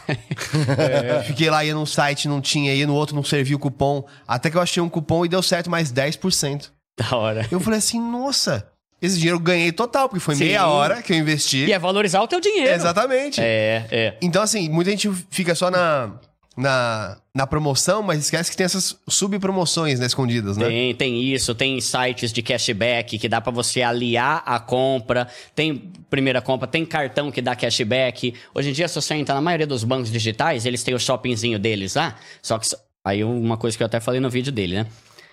Fiquei 1.26 1.50
lá, 1.50 1.64
ia 1.64 1.74
num 1.74 1.86
site, 1.86 2.28
não 2.28 2.42
tinha, 2.42 2.74
ia 2.74 2.86
no 2.88 2.94
outro, 2.94 3.16
não 3.16 3.24
servia 3.24 3.56
o 3.56 3.60
cupom. 3.60 4.06
Até 4.28 4.50
que 4.50 4.58
eu 4.58 4.62
achei 4.62 4.82
um 4.82 4.90
cupom 4.90 5.26
e 5.26 5.30
deu 5.30 5.42
certo 5.42 5.70
mais 5.70 5.92
10%. 5.92 6.70
Da 7.00 7.16
hora. 7.16 7.48
Eu 7.52 7.60
falei 7.60 7.80
assim, 7.80 8.00
nossa, 8.00 8.68
esse 9.02 9.16
dinheiro 9.16 9.38
eu 9.38 9.42
ganhei 9.42 9.72
total, 9.72 10.10
porque 10.10 10.20
foi 10.20 10.36
Sim. 10.36 10.46
meia 10.46 10.68
hora 10.68 11.02
que 11.02 11.14
eu 11.14 11.18
investi. 11.18 11.66
E 11.66 11.72
é 11.74 11.78
valorizar 11.78 12.22
o 12.22 12.28
teu 12.28 12.40
dinheiro. 12.40 12.74
Exatamente. 12.74 13.40
É, 13.40 13.86
é. 13.92 14.18
Então, 14.22 14.42
assim, 14.42 14.68
muita 14.70 14.90
gente 14.92 15.12
fica 15.30 15.54
só 15.54 15.70
na, 15.70 16.12
na, 16.58 17.18
na 17.36 17.46
promoção, 17.46 18.02
mas 18.02 18.20
esquece 18.20 18.50
que 18.50 18.58
tem 18.58 18.66
essas 18.66 19.00
subpromoções, 19.08 20.00
né, 20.00 20.08
escondidas, 20.08 20.58
né? 20.58 20.66
Tem, 20.66 20.96
tem 20.96 21.22
isso, 21.22 21.54
tem 21.54 21.80
sites 21.80 22.34
de 22.34 22.42
cashback 22.42 23.20
que 23.20 23.30
dá 23.30 23.40
pra 23.40 23.52
você 23.52 23.84
aliar 23.84 24.42
a 24.44 24.60
compra, 24.60 25.28
tem 25.54 25.92
primeira 26.10 26.42
compra, 26.42 26.68
tem 26.68 26.84
cartão 26.84 27.32
que 27.32 27.44
dá 27.44 27.56
cashback. 27.56 28.34
Hoje 28.56 28.72
em 28.72 28.74
dia, 28.74 28.88
se 28.88 28.96
você 28.96 29.14
entrar 29.14 29.36
na 29.36 29.42
maioria 29.42 29.68
dos 29.68 29.84
bancos 29.84 30.12
digitais, 30.12 30.66
eles 30.66 30.84
têm 30.84 30.96
o 30.96 31.00
shoppingzinho 31.00 31.60
deles 31.60 31.94
lá, 31.94 32.16
só 32.42 32.58
que 32.58 32.68
aí 33.06 33.24
uma 33.24 33.56
coisa 33.56 33.78
que 33.78 33.84
eu 33.84 33.88
até 33.88 34.00
falei 34.00 34.20
no 34.20 34.30
vídeo 34.30 34.52
dele, 34.52 34.78
né? 34.78 34.88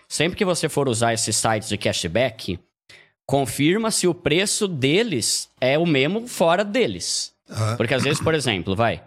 Sempre 0.06 0.36
que 0.36 0.44
você 0.44 0.68
for 0.68 0.88
usar 0.90 1.14
esses 1.14 1.34
sites 1.34 1.70
de 1.70 1.78
cashback, 1.78 2.58
confirma 3.26 3.90
se 3.90 4.06
o 4.06 4.12
preço 4.12 4.68
deles 4.68 5.48
é 5.58 5.78
o 5.78 5.86
mesmo 5.86 6.28
fora 6.28 6.62
deles. 6.62 7.32
Porque 7.76 7.94
às 7.94 8.02
vezes, 8.02 8.20
por 8.20 8.34
exemplo, 8.34 8.76
vai, 8.76 9.02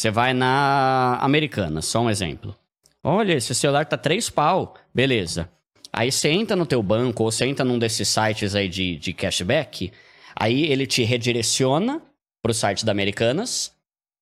você 0.00 0.10
vai 0.10 0.32
na 0.32 1.18
Americana, 1.20 1.82
só 1.82 2.00
um 2.00 2.10
exemplo. 2.10 2.56
Olha, 3.04 3.34
esse 3.34 3.54
celular 3.54 3.84
tá 3.84 3.96
três 3.96 4.30
pau. 4.30 4.74
Beleza. 4.94 5.48
Aí 5.92 6.10
você 6.10 6.30
entra 6.30 6.56
no 6.56 6.64
teu 6.64 6.82
banco 6.82 7.24
ou 7.24 7.30
você 7.30 7.44
entra 7.44 7.64
num 7.64 7.78
desses 7.78 8.08
sites 8.08 8.54
aí 8.54 8.68
de, 8.68 8.96
de 8.96 9.12
cashback, 9.12 9.92
aí 10.34 10.64
ele 10.66 10.86
te 10.86 11.02
redireciona 11.02 12.00
pro 12.42 12.54
site 12.54 12.84
da 12.84 12.92
Americanas, 12.92 13.72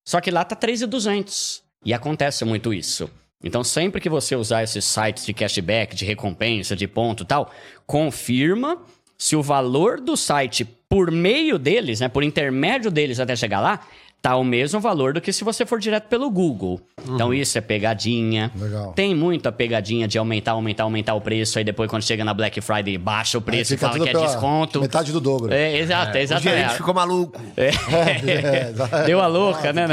só 0.07 0.20
que 0.20 0.31
lá 0.31 0.45
tá 0.45 0.57
3,200. 0.57 1.62
E 1.85 1.95
acontece 1.95 2.45
muito 2.45 2.72
isso. 2.74 3.09
Então, 3.45 3.62
sempre 3.62 4.01
que 4.01 4.09
você 4.09 4.35
usar 4.35 4.64
esses 4.64 4.85
sites 4.85 5.24
de 5.24 5.33
cashback, 5.33 5.95
de 5.95 6.05
recompensa, 6.05 6.74
de 6.74 6.89
ponto 6.89 7.24
tal, 7.24 7.53
confirma 7.87 8.83
se 9.16 9.37
o 9.37 9.43
valor 9.43 10.01
do 10.01 10.16
site 10.16 10.64
por 10.89 11.11
meio 11.11 11.59
deles, 11.59 12.01
né, 12.01 12.09
por 12.09 12.24
intermédio 12.24 12.91
deles 12.91 13.20
até 13.20 13.37
chegar 13.37 13.61
lá, 13.61 13.87
tá 14.21 14.35
o 14.37 14.43
mesmo 14.43 14.81
valor 14.81 15.12
do 15.12 15.21
que 15.21 15.33
se 15.33 15.45
você 15.45 15.64
for 15.64 15.79
direto 15.79 16.09
pelo 16.09 16.29
Google. 16.31 16.81
Então, 17.09 17.33
isso 17.33 17.57
é 17.57 17.61
pegadinha. 17.61 18.51
Legal. 18.57 18.93
Tem 18.93 19.14
muita 19.14 19.53
pegadinha 19.53 20.09
de 20.09 20.19
aumentar, 20.19 20.53
aumentar, 20.53 20.83
aumentar 20.83 21.14
o 21.14 21.21
preço, 21.21 21.57
aí 21.59 21.64
depois 21.64 21.89
quando 21.89 22.03
chega 22.03 22.25
na 22.25 22.35
Black 22.35 22.61
Friday 22.61 22.99
baixa 22.99 23.39
o 23.39 23.41
preço 23.41 23.75
e 23.75 23.77
fala 23.77 23.99
que 23.99 24.09
é 24.09 24.12
desconto. 24.12 24.81
Metade 24.81 25.12
do 25.12 25.21
dobro. 25.21 25.53
É, 25.53 25.79
exato, 25.79 26.16
O 26.16 26.21
exato. 26.21 26.43
gerente 26.43 26.75
ficou 26.75 26.93
maluco. 26.93 27.41
É, 27.57 27.71
exato. 28.71 29.07
Deu 29.07 29.21
a 29.21 29.27
louca, 29.27 29.71
Ah, 29.71 29.73
né? 29.73 29.87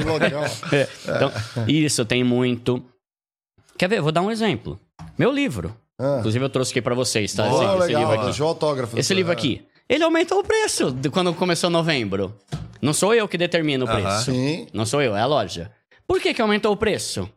É, 0.71 0.87
Então, 1.03 1.31
isso 1.67 2.03
tem 2.05 2.23
muito. 2.23 2.83
Quer 3.77 3.89
ver? 3.89 4.01
Vou 4.01 4.11
dar 4.11 4.21
um 4.21 4.31
exemplo. 4.31 4.79
Meu 5.17 5.31
livro. 5.31 5.75
Ah. 5.99 6.17
Inclusive, 6.19 6.43
eu 6.43 6.49
trouxe 6.49 6.71
aqui 6.71 6.81
pra 6.81 6.95
vocês, 6.95 7.33
tá? 7.33 7.43
Oh, 7.45 7.55
esse, 7.55 7.63
esse 7.65 7.87
legal, 7.87 8.11
livro 8.11 8.27
aqui. 8.29 8.41
o 8.41 8.45
autógrafo. 8.45 8.99
Esse 8.99 9.13
livro 9.13 9.31
aqui. 9.31 9.61
Ele 9.87 10.03
aumentou 10.03 10.39
o 10.39 10.43
preço 10.43 10.91
de 10.91 11.09
quando 11.09 11.33
começou 11.33 11.69
novembro. 11.69 12.33
Não 12.85 12.93
sou 12.93 13.13
eu 13.13 13.27
que 13.27 13.37
determino 13.37 13.85
o 13.85 13.89
Aham. 13.89 14.01
preço. 14.01 14.31
Sim. 14.31 14.67
Não 14.73 14.85
sou 14.85 15.01
eu, 15.01 15.15
é 15.15 15.21
a 15.21 15.25
loja. 15.25 15.71
Por 16.07 16.21
que, 16.21 16.33
que 16.33 16.41
aumentou 16.41 16.71
o 16.71 16.77
preço? 16.77 17.29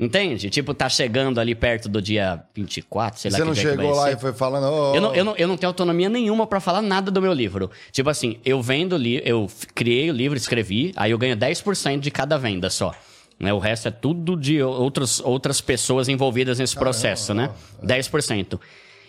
Entende? 0.00 0.48
Tipo, 0.48 0.72
tá 0.72 0.88
chegando 0.88 1.40
ali 1.40 1.56
perto 1.56 1.88
do 1.88 2.00
dia 2.00 2.40
24, 2.54 3.18
sei 3.20 3.32
lá 3.32 3.36
Você 3.36 3.42
que 3.42 3.46
não 3.48 3.52
dia 3.52 3.62
que 3.64 3.68
chegou 3.70 3.86
vai 3.88 3.96
lá 3.96 4.06
ser. 4.12 4.16
e 4.16 4.20
foi 4.20 4.32
falando. 4.32 4.64
"Ô, 4.72 4.94
Eu 4.94 5.00
não, 5.00 5.14
eu, 5.14 5.24
não, 5.24 5.36
eu 5.36 5.48
não 5.48 5.56
tenho 5.56 5.68
autonomia 5.70 6.08
nenhuma 6.08 6.46
pra 6.46 6.60
falar 6.60 6.80
nada 6.80 7.10
do 7.10 7.20
meu 7.20 7.32
livro. 7.32 7.68
Tipo 7.90 8.08
assim, 8.08 8.38
eu 8.44 8.62
vendo 8.62 8.96
li 8.96 9.20
eu 9.24 9.46
f- 9.46 9.66
criei 9.74 10.08
o 10.08 10.12
livro, 10.14 10.38
escrevi, 10.38 10.92
aí 10.94 11.10
eu 11.10 11.18
ganho 11.18 11.36
10% 11.36 11.98
de 11.98 12.12
cada 12.12 12.38
venda 12.38 12.70
só. 12.70 12.94
Né? 13.40 13.52
O 13.52 13.58
resto 13.58 13.88
é 13.88 13.90
tudo 13.90 14.36
de 14.36 14.62
outros, 14.62 15.18
outras 15.18 15.60
pessoas 15.60 16.08
envolvidas 16.08 16.60
nesse 16.60 16.76
processo, 16.76 17.34
né? 17.34 17.50
10%. 17.82 18.60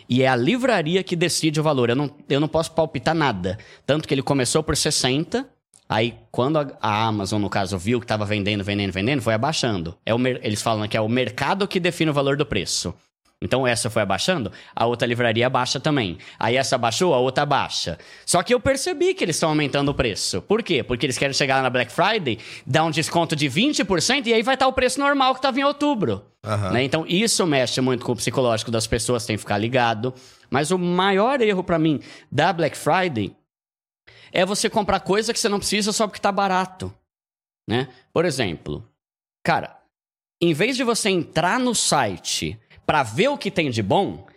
E 0.10 0.24
é 0.24 0.28
a 0.28 0.36
livraria 0.36 1.04
que 1.04 1.16
decide 1.16 1.60
o 1.60 1.64
valor. 1.64 1.92
Eu 1.92 1.96
não, 1.96 2.10
eu 2.28 2.40
não 2.40 2.48
posso 2.48 2.72
palpitar 2.72 3.14
nada. 3.14 3.60
Tanto 3.86 4.08
que 4.08 4.14
ele 4.14 4.24
começou 4.24 4.64
por 4.64 4.76
60, 4.76 5.48
aí 5.90 6.16
quando 6.32 6.58
a, 6.58 7.04
Amazon, 7.08 7.42
no 7.42 7.50
caso, 7.50 7.78
viu 7.78 8.00
que 8.00 8.06
estava 8.06 8.24
vendendo, 8.24 8.64
vendendo, 8.64 8.94
vendendo, 8.94 9.22
foi 9.22 9.34
abaixando. 9.34 9.98
É 10.06 10.14
o 10.14 10.28
eles 10.28 10.62
falam 10.62 10.88
que 10.88 10.96
é 10.96 11.02
o 11.02 11.10
mercado 11.10 11.68
que 11.68 11.80
define 11.80 12.12
o 12.12 12.14
valor 12.14 12.38
do 12.38 12.46
preço. 12.46 12.94
Então 13.42 13.66
essa 13.66 13.90
foi 13.90 14.02
abaixando, 14.02 14.52
a 14.76 14.86
outra 14.86 15.08
livraria 15.08 15.48
abaixa 15.48 15.80
também. 15.80 16.18
Aí 16.38 16.58
essa 16.58 16.78
baixou, 16.78 17.14
a 17.14 17.20
outra 17.20 17.44
abaixa. 17.44 17.98
Só 18.26 18.44
que 18.44 18.54
eu 18.54 18.60
percebi 18.60 19.14
que 19.14 19.24
eles 19.24 19.38
estão 19.38 19.48
aumentando 19.48 19.90
o 19.90 19.94
preço. 19.94 20.42
Por 20.42 20.62
quê? 20.62 20.84
Porque 20.84 21.06
eles 21.06 21.18
querem 21.18 21.34
chegar 21.34 21.56
lá 21.56 21.62
na 21.62 21.70
Black 21.70 21.90
Friday, 21.90 22.38
dar 22.68 22.84
um 22.84 22.92
desconto 22.92 23.38
de 23.38 23.50
20% 23.50 24.28
e 24.28 24.34
aí 24.34 24.44
vai 24.44 24.56
estar 24.56 24.68
o 24.68 24.74
preço 24.74 25.00
normal 25.00 25.34
que 25.34 25.40
estava 25.40 25.58
em 25.58 25.64
outubro. 25.64 26.22
Aham. 26.44 26.72
Né? 26.72 26.84
Então 26.84 27.06
isso 27.08 27.48
mexe 27.48 27.80
muito 27.80 28.06
com 28.06 28.12
o 28.12 28.16
psicológico 28.16 28.72
das 28.72 28.86
pessoas, 28.86 29.26
tem 29.26 29.38
que 29.38 29.42
ficar 29.42 29.58
ligado. 29.58 30.14
Mas 30.50 30.70
o 30.72 30.78
maior 30.78 31.40
erro 31.40 31.64
pra 31.64 31.80
mim 31.80 32.02
da 32.30 32.52
Black 32.52 32.78
Friday 32.78 33.34
é 34.32 34.46
você 34.46 34.70
comprar 34.70 35.00
coisa 35.00 35.34
que 35.34 35.40
você 35.40 35.50
não 35.50 35.60
precisa 35.60 35.92
só 35.92 36.08
porque 36.08 36.22
tá 36.22 36.32
barato, 36.32 36.94
né? 37.68 37.88
Por 38.14 38.26
exemplo, 38.26 38.88
cara, 39.44 39.80
em 40.42 40.54
vez 40.54 40.76
de 40.76 40.84
você 40.84 41.10
entrar 41.10 41.60
no 41.60 41.76
site 41.76 42.60
pra 42.86 43.04
ver 43.04 43.28
o 43.28 43.38
que 43.38 43.52
tem 43.52 43.70
de 43.70 43.84
bom, 43.84 44.28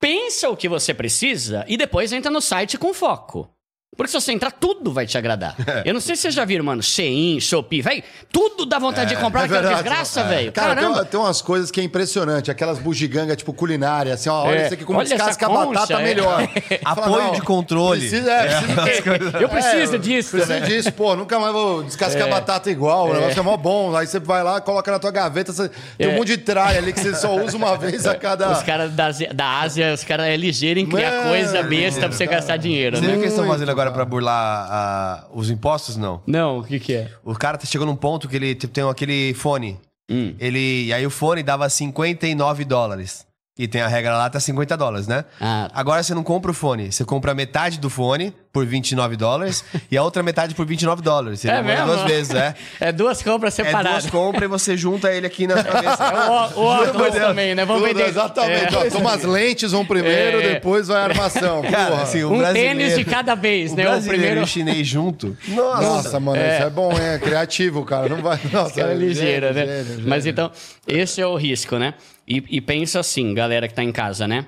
pensa 0.00 0.48
o 0.48 0.56
que 0.56 0.68
você 0.68 0.94
precisa 0.94 1.64
e 1.68 1.76
depois 1.76 2.12
entra 2.12 2.30
no 2.30 2.40
site 2.40 2.78
com 2.78 2.94
foco. 2.94 3.48
Porque 3.96 4.12
se 4.12 4.20
você 4.20 4.32
entrar, 4.32 4.52
tudo 4.52 4.92
vai 4.92 5.04
te 5.04 5.18
agradar. 5.18 5.54
Eu 5.84 5.92
não 5.92 6.00
sei 6.00 6.14
se 6.14 6.22
vocês 6.22 6.34
já 6.34 6.44
viram, 6.44 6.64
mano, 6.64 6.80
Shein, 6.82 7.40
Shopee, 7.40 7.82
velho, 7.82 8.02
tudo 8.32 8.64
dá 8.64 8.78
vontade 8.78 9.10
de 9.14 9.20
comprar, 9.20 9.42
É 9.42 9.44
aquela 9.44 9.60
verdade. 9.62 9.82
desgraça, 9.82 10.20
É. 10.20 10.28
velho. 10.28 10.52
Cara, 10.52 10.74
tem, 10.76 10.84
Caramba. 10.84 11.04
tem 11.04 11.20
umas 11.20 11.42
coisas 11.42 11.70
que 11.72 11.80
é 11.80 11.84
impressionante. 11.84 12.50
Aquelas 12.52 12.78
bugigangas, 12.78 13.36
tipo, 13.36 13.52
culinária. 13.52 14.14
Assim, 14.14 14.28
ó, 14.30 14.44
olha 14.44 14.60
É. 14.60 14.64
isso 14.66 14.74
aqui, 14.74 14.84
como 14.84 15.02
descasca 15.02 15.44
a 15.44 15.48
batata 15.48 15.94
é. 15.94 16.02
melhor. 16.04 16.40
Apoio 16.84 17.04
Fala, 17.10 17.24
não, 17.24 17.32
de 17.32 17.42
controle. 17.42 18.00
Precisa, 18.00 18.30
é, 18.30 18.60
precisa 18.80 19.38
Eu 19.40 19.48
preciso 19.48 19.94
É, 19.96 19.98
disso, 19.98 20.30
Preciso 20.30 20.52
né? 20.52 20.60
disso, 20.60 20.92
pô. 20.92 21.16
Nunca 21.16 21.38
mais 21.40 21.52
vou 21.52 21.82
descascar 21.82 22.28
É. 22.28 22.30
batata 22.30 22.70
igual. 22.70 23.08
O 23.08 23.10
É. 23.10 23.20
negócio 23.20 23.40
é 23.40 23.42
mó 23.42 23.56
bom. 23.56 23.94
Aí 23.96 24.06
você 24.06 24.20
vai 24.20 24.42
lá, 24.44 24.60
coloca 24.60 24.90
na 24.90 24.98
tua 25.00 25.10
gaveta. 25.10 25.52
Você... 25.52 25.68
Tem 25.98 26.06
um 26.08 26.12
É. 26.12 26.16
monte 26.16 26.28
de 26.28 26.38
tralha 26.38 26.78
ali 26.78 26.92
que 26.92 27.00
você 27.00 27.14
só 27.16 27.34
usa 27.36 27.56
uma 27.56 27.76
vez 27.76 28.06
a 28.06 28.14
cada. 28.14 28.52
Os 28.52 28.62
caras 28.62 28.92
da, 28.92 29.06
Ásia- 29.06 29.34
da 29.34 29.60
Ásia, 29.60 29.92
os 29.92 30.04
caras 30.04 30.26
é 30.26 30.36
ligeiro 30.36 30.78
em 30.78 30.86
criar 30.86 31.10
Mano, 31.10 31.28
coisa 31.30 31.62
besta 31.64 32.00
pra 32.02 32.12
você 32.12 32.26
gastar 32.26 32.56
dinheiro, 32.56 32.96
Você 32.96 33.00
viu 33.02 33.10
o 33.10 33.12
né? 33.14 33.18
que 33.18 33.24
eles 33.24 33.32
estão 33.34 33.46
fazendo 33.48 33.70
agora 33.70 33.79
pra 33.88 34.04
burlar 34.04 34.66
ah, 34.68 35.26
os 35.32 35.48
impostos? 35.48 35.96
Não. 35.96 36.20
Não, 36.26 36.58
o 36.58 36.64
que 36.64 36.80
que 36.80 36.94
é? 36.94 37.10
O 37.24 37.34
cara 37.36 37.56
tá 37.56 37.64
chegou 37.64 37.86
num 37.86 37.94
ponto 37.94 38.28
que 38.28 38.34
ele 38.34 38.56
tipo, 38.56 38.74
tem 38.74 38.82
aquele 38.82 39.32
fone. 39.34 39.78
Hum. 40.10 40.34
Ele, 40.40 40.86
e 40.86 40.92
aí 40.92 41.06
o 41.06 41.10
fone 41.10 41.42
dava 41.44 41.68
59 41.68 42.64
dólares. 42.64 43.24
E 43.62 43.68
tem 43.68 43.82
a 43.82 43.88
regra 43.88 44.16
lá, 44.16 44.30
tá 44.30 44.40
50 44.40 44.74
dólares, 44.74 45.06
né? 45.06 45.22
Ah. 45.38 45.70
Agora 45.74 46.02
você 46.02 46.14
não 46.14 46.22
compra 46.22 46.50
o 46.50 46.54
fone, 46.54 46.90
você 46.90 47.04
compra 47.04 47.34
metade 47.34 47.78
do 47.78 47.90
fone 47.90 48.32
por 48.50 48.64
29 48.64 49.16
dólares 49.16 49.62
e 49.90 49.98
a 49.98 50.02
outra 50.02 50.22
metade 50.22 50.54
por 50.54 50.64
29 50.64 51.02
dólares. 51.02 51.40
Você 51.40 51.50
É 51.50 51.62
mesmo? 51.62 51.84
duas 51.86 52.02
vezes, 52.04 52.34
é. 52.34 52.54
É 52.80 52.90
duas 52.90 53.22
compras 53.22 53.58
É 53.58 53.64
separadas. 53.64 54.04
duas 54.04 54.10
compras 54.10 54.44
e 54.44 54.46
você 54.46 54.78
junta 54.78 55.12
ele 55.12 55.26
aqui 55.26 55.46
na 55.46 55.62
cabeça. 55.62 56.00
É 56.10 56.58
o, 56.58 56.62
óculos 56.64 57.14
também, 57.14 57.54
né? 57.54 57.66
Vamos 57.66 57.82
Tudo, 57.82 57.92
vender. 57.94 58.08
exatamente. 58.08 58.74
É. 58.74 58.78
Ó, 58.78 58.90
toma 58.90 59.12
as 59.12 59.24
lentes, 59.24 59.72
vão 59.72 59.84
primeiro, 59.84 60.40
É. 60.40 60.54
depois 60.54 60.88
vai 60.88 60.96
a 61.02 61.04
armação. 61.04 61.60
Cara, 61.62 61.90
Porra. 61.90 62.02
assim, 62.04 62.22
o 62.24 62.32
Um 62.32 62.52
tênis 62.54 62.96
de 62.96 63.04
cada 63.04 63.34
vez, 63.34 63.72
o 63.72 63.76
né? 63.76 63.82
O 63.84 63.90
brasileiro 63.90 64.18
primeiro. 64.22 64.40
e 64.40 64.42
o 64.42 64.46
chinês 64.46 64.86
junto. 64.86 65.36
Nossa. 65.48 65.82
Nossa, 65.82 66.20
mano, 66.20 66.38
isso 66.40 66.62
é 66.62 66.70
bom, 66.70 66.92
é 66.92 67.18
criativo, 67.18 67.84
cara. 67.84 68.08
Não 68.08 68.22
vai. 68.22 68.40
Nossa, 68.50 68.74
Cara 68.74 68.94
ligeira, 68.94 69.52
né? 69.52 69.66
gênio, 69.66 69.84
gênio. 69.84 70.08
Mas 70.08 70.24
então, 70.24 70.50
esse 70.88 71.20
é 71.20 71.26
o 71.26 71.36
risco, 71.36 71.76
né? 71.76 71.92
E, 72.30 72.44
e 72.48 72.60
pensa 72.60 73.00
assim, 73.00 73.34
galera 73.34 73.66
que 73.66 73.74
tá 73.74 73.82
em 73.82 73.90
casa, 73.90 74.28
né? 74.28 74.46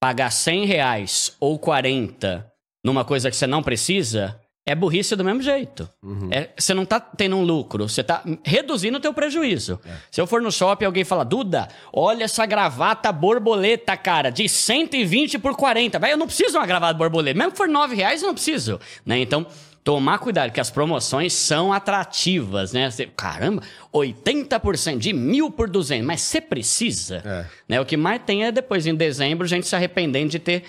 Pagar 0.00 0.32
100 0.32 0.66
reais 0.66 1.36
ou 1.38 1.56
40 1.56 2.44
numa 2.84 3.04
coisa 3.04 3.30
que 3.30 3.36
você 3.36 3.46
não 3.46 3.62
precisa 3.62 4.40
é 4.66 4.74
burrice 4.74 5.14
do 5.14 5.24
mesmo 5.24 5.40
jeito. 5.40 5.88
É, 6.32 6.50
você 6.56 6.74
não 6.74 6.84
tá 6.84 6.98
tendo 6.98 7.36
um 7.36 7.44
lucro, 7.44 7.88
você 7.88 8.02
tá 8.02 8.24
reduzindo 8.44 8.98
o 8.98 9.00
teu 9.00 9.14
prejuízo. 9.14 9.80
Se 10.10 10.20
eu 10.20 10.26
for 10.26 10.42
no 10.42 10.50
shopping 10.50 10.84
e 10.84 10.86
alguém 10.86 11.04
fala, 11.04 11.24
Duda, 11.24 11.68
olha 11.92 12.24
essa 12.24 12.44
gravata 12.44 13.10
borboleta, 13.12 13.96
cara, 13.96 14.30
de 14.30 14.48
120 14.48 15.38
por 15.38 15.56
40. 15.56 15.98
Vai, 16.00 16.12
eu 16.12 16.16
não 16.16 16.26
preciso 16.26 16.52
de 16.52 16.56
uma 16.58 16.66
gravata 16.66 16.94
borboleta. 16.94 17.38
Mesmo 17.38 17.52
que 17.52 17.58
for 17.58 17.68
9 17.68 17.94
reais, 17.94 18.22
eu 18.22 18.28
não 18.28 18.34
preciso. 18.34 18.80
Né? 19.06 19.18
Então, 19.20 19.46
tomar 19.84 20.18
cuidado, 20.18 20.52
que 20.52 20.60
as 20.60 20.70
promoções 20.70 21.32
são 21.32 21.72
atrativas, 21.72 22.72
né? 22.72 22.90
Você, 22.90 23.06
caramba, 23.06 23.62
80% 23.92 24.98
de 24.98 25.12
mil 25.12 25.50
por 25.50 25.68
200, 25.68 26.06
mas 26.06 26.20
você 26.20 26.40
precisa. 26.40 27.22
É. 27.24 27.46
Né? 27.68 27.80
O 27.80 27.84
que 27.84 27.96
mais 27.96 28.22
tem 28.24 28.44
é 28.44 28.52
depois, 28.52 28.86
em 28.86 28.94
dezembro, 28.94 29.44
a 29.44 29.48
gente 29.48 29.66
se 29.66 29.74
arrependendo 29.74 30.30
de 30.30 30.38
ter 30.38 30.64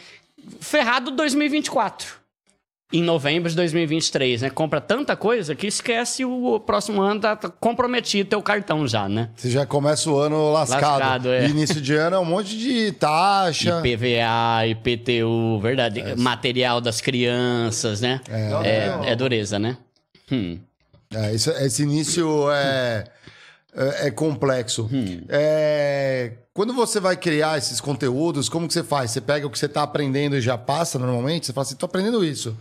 ferrado 0.59 1.11
2024. 1.11 2.22
Em 2.93 3.01
novembro 3.01 3.49
de 3.49 3.55
2023, 3.55 4.43
né? 4.43 4.49
Compra 4.51 4.79
tanta 4.79 5.15
coisa 5.15 5.55
que 5.55 5.65
esquece 5.65 6.23
o 6.23 6.59
próximo 6.59 7.01
ano, 7.01 7.19
tá 7.19 7.35
tá 7.35 7.49
comprometido 7.49 8.29
teu 8.29 8.41
cartão 8.41 8.87
já, 8.87 9.09
né? 9.09 9.29
Você 9.35 9.49
já 9.49 9.65
começa 9.65 10.07
o 10.11 10.17
ano 10.19 10.51
lascado. 10.51 10.81
Lascado, 10.99 11.29
é. 11.33 11.47
Início 11.47 11.81
de 11.81 11.95
ano 11.95 12.17
é 12.17 12.19
um 12.19 12.25
monte 12.25 12.55
de 12.55 12.91
taxa. 12.91 13.81
IPVA, 13.83 14.67
IPTU, 14.67 15.59
verdade. 15.59 16.03
Material 16.17 16.79
das 16.79 17.01
crianças, 17.01 17.99
né? 18.01 18.21
É, 18.29 19.11
é 19.11 19.15
dureza, 19.15 19.57
né? 19.57 19.75
Hum. 20.31 20.59
É, 21.11 21.33
isso- 21.33 21.49
esse 21.51 21.81
início 21.81 22.49
é, 22.51 23.05
é, 23.75 24.07
é 24.07 24.11
complexo. 24.11 24.87
Hum. 24.93 25.21
É, 25.29 26.31
quando 26.53 26.73
você 26.73 26.99
vai 26.99 27.17
criar 27.17 27.57
esses 27.57 27.81
conteúdos, 27.81 28.49
como 28.49 28.67
que 28.67 28.73
você 28.73 28.83
faz? 28.83 29.09
Você 29.09 29.19
pega 29.21 29.47
o 29.47 29.49
que 29.49 29.57
você 29.57 29.65
está 29.65 29.81
aprendendo 29.81 30.35
e 30.37 30.41
já 30.41 30.57
passa 30.59 30.99
normalmente? 30.99 31.47
Você 31.47 31.53
fala 31.53 31.65
assim, 31.65 31.75
tô 31.75 31.87
aprendendo 31.87 32.23
isso. 32.23 32.55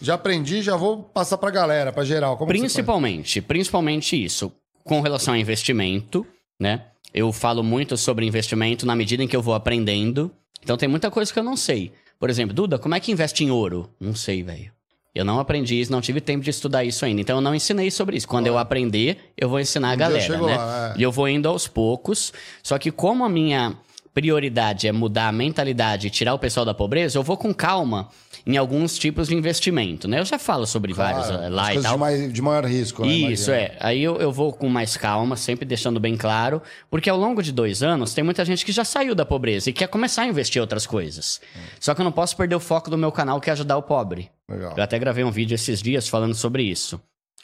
Já 0.00 0.14
aprendi, 0.14 0.62
já 0.62 0.76
vou 0.76 1.02
passar 1.02 1.38
pra 1.38 1.50
galera, 1.50 1.92
pra 1.92 2.04
geral. 2.04 2.36
Como? 2.36 2.48
Principalmente, 2.48 3.40
principalmente 3.40 4.22
isso. 4.22 4.52
Com 4.84 5.00
relação 5.00 5.34
a 5.34 5.38
investimento, 5.38 6.26
né? 6.58 6.86
Eu 7.12 7.32
falo 7.32 7.62
muito 7.62 7.96
sobre 7.96 8.26
investimento 8.26 8.86
na 8.86 8.94
medida 8.94 9.22
em 9.22 9.28
que 9.28 9.36
eu 9.36 9.42
vou 9.42 9.54
aprendendo. 9.54 10.30
Então 10.62 10.76
tem 10.76 10.88
muita 10.88 11.10
coisa 11.10 11.32
que 11.32 11.38
eu 11.38 11.42
não 11.42 11.56
sei. 11.56 11.92
Por 12.18 12.30
exemplo, 12.30 12.54
Duda, 12.54 12.78
como 12.78 12.94
é 12.94 13.00
que 13.00 13.12
investe 13.12 13.44
em 13.44 13.50
ouro? 13.50 13.90
Não 14.00 14.14
sei, 14.14 14.42
velho. 14.42 14.70
Eu 15.14 15.24
não 15.24 15.40
aprendi 15.40 15.80
isso, 15.80 15.90
não 15.90 16.00
tive 16.00 16.20
tempo 16.20 16.44
de 16.44 16.50
estudar 16.50 16.84
isso 16.84 17.04
ainda. 17.04 17.20
Então 17.20 17.36
eu 17.36 17.40
não 17.40 17.54
ensinei 17.54 17.90
sobre 17.90 18.16
isso. 18.16 18.28
Quando 18.28 18.46
eu 18.46 18.56
aprender, 18.56 19.18
eu 19.36 19.48
vou 19.48 19.58
ensinar 19.58 19.90
a 19.90 19.96
galera, 19.96 20.38
né? 20.38 20.56
lá, 20.56 20.94
é. 20.94 21.00
E 21.00 21.02
eu 21.02 21.10
vou 21.10 21.28
indo 21.28 21.48
aos 21.48 21.66
poucos. 21.66 22.32
Só 22.62 22.78
que 22.78 22.90
como 22.90 23.24
a 23.24 23.28
minha 23.28 23.76
prioridade 24.14 24.88
é 24.88 24.92
mudar 24.92 25.28
a 25.28 25.32
mentalidade 25.32 26.06
e 26.06 26.10
tirar 26.10 26.34
o 26.34 26.38
pessoal 26.38 26.66
da 26.66 26.74
pobreza, 26.74 27.18
eu 27.18 27.22
vou 27.22 27.36
com 27.36 27.52
calma 27.54 28.08
em 28.46 28.56
alguns 28.56 28.98
tipos 28.98 29.28
de 29.28 29.34
investimento, 29.34 30.08
né? 30.08 30.20
Eu 30.20 30.24
já 30.24 30.38
falo 30.38 30.66
sobre 30.66 30.92
vários 30.94 31.26
Claro, 31.26 31.42
eh, 31.42 31.46
as 31.46 31.52
lá 31.52 31.74
e 31.74 31.82
tal. 31.82 31.92
De, 31.94 31.98
mais- 31.98 32.32
de 32.32 32.42
maior 32.42 32.64
risco, 32.64 33.04
né? 33.04 33.12
Isso, 33.12 33.50
Imagina. 33.50 33.56
é. 33.56 33.76
Aí 33.80 34.02
eu, 34.02 34.16
eu 34.16 34.32
vou 34.32 34.52
com 34.52 34.68
mais 34.68 34.96
calma, 34.96 35.36
sempre 35.36 35.66
deixando 35.66 36.00
bem 36.00 36.16
claro, 36.16 36.62
porque 36.90 37.10
ao 37.10 37.16
longo 37.18 37.42
de 37.42 37.52
dois 37.52 37.82
anos 37.82 38.14
tem 38.14 38.24
muita 38.24 38.44
gente 38.44 38.64
que 38.64 38.72
já 38.72 38.84
saiu 38.84 39.14
da 39.14 39.26
pobreza 39.26 39.68
e 39.68 39.72
quer 39.72 39.88
começar 39.88 40.22
a 40.22 40.26
investir 40.26 40.58
em 40.58 40.62
outras 40.62 40.86
coisas. 40.86 41.40
Só 41.78 41.94
que 41.94 42.00
eu 42.00 42.04
não 42.04 42.12
posso 42.12 42.36
perder 42.36 42.54
o 42.54 42.60
foco 42.60 42.90
do 42.90 42.96
meu 42.96 43.12
canal, 43.12 43.40
que 43.40 43.50
é 43.50 43.52
ajudar 43.52 43.76
o 43.76 43.82
pobre. 43.82 44.30
Legal. 44.50 44.72
Eu 44.76 44.82
até 44.82 44.98
gravei 44.98 45.24
um 45.24 45.30
vídeo 45.30 45.54
esses 45.54 45.82
dias 45.82 46.08
falando 46.08 46.34
sobre 46.34 46.62
isso. 46.62 47.00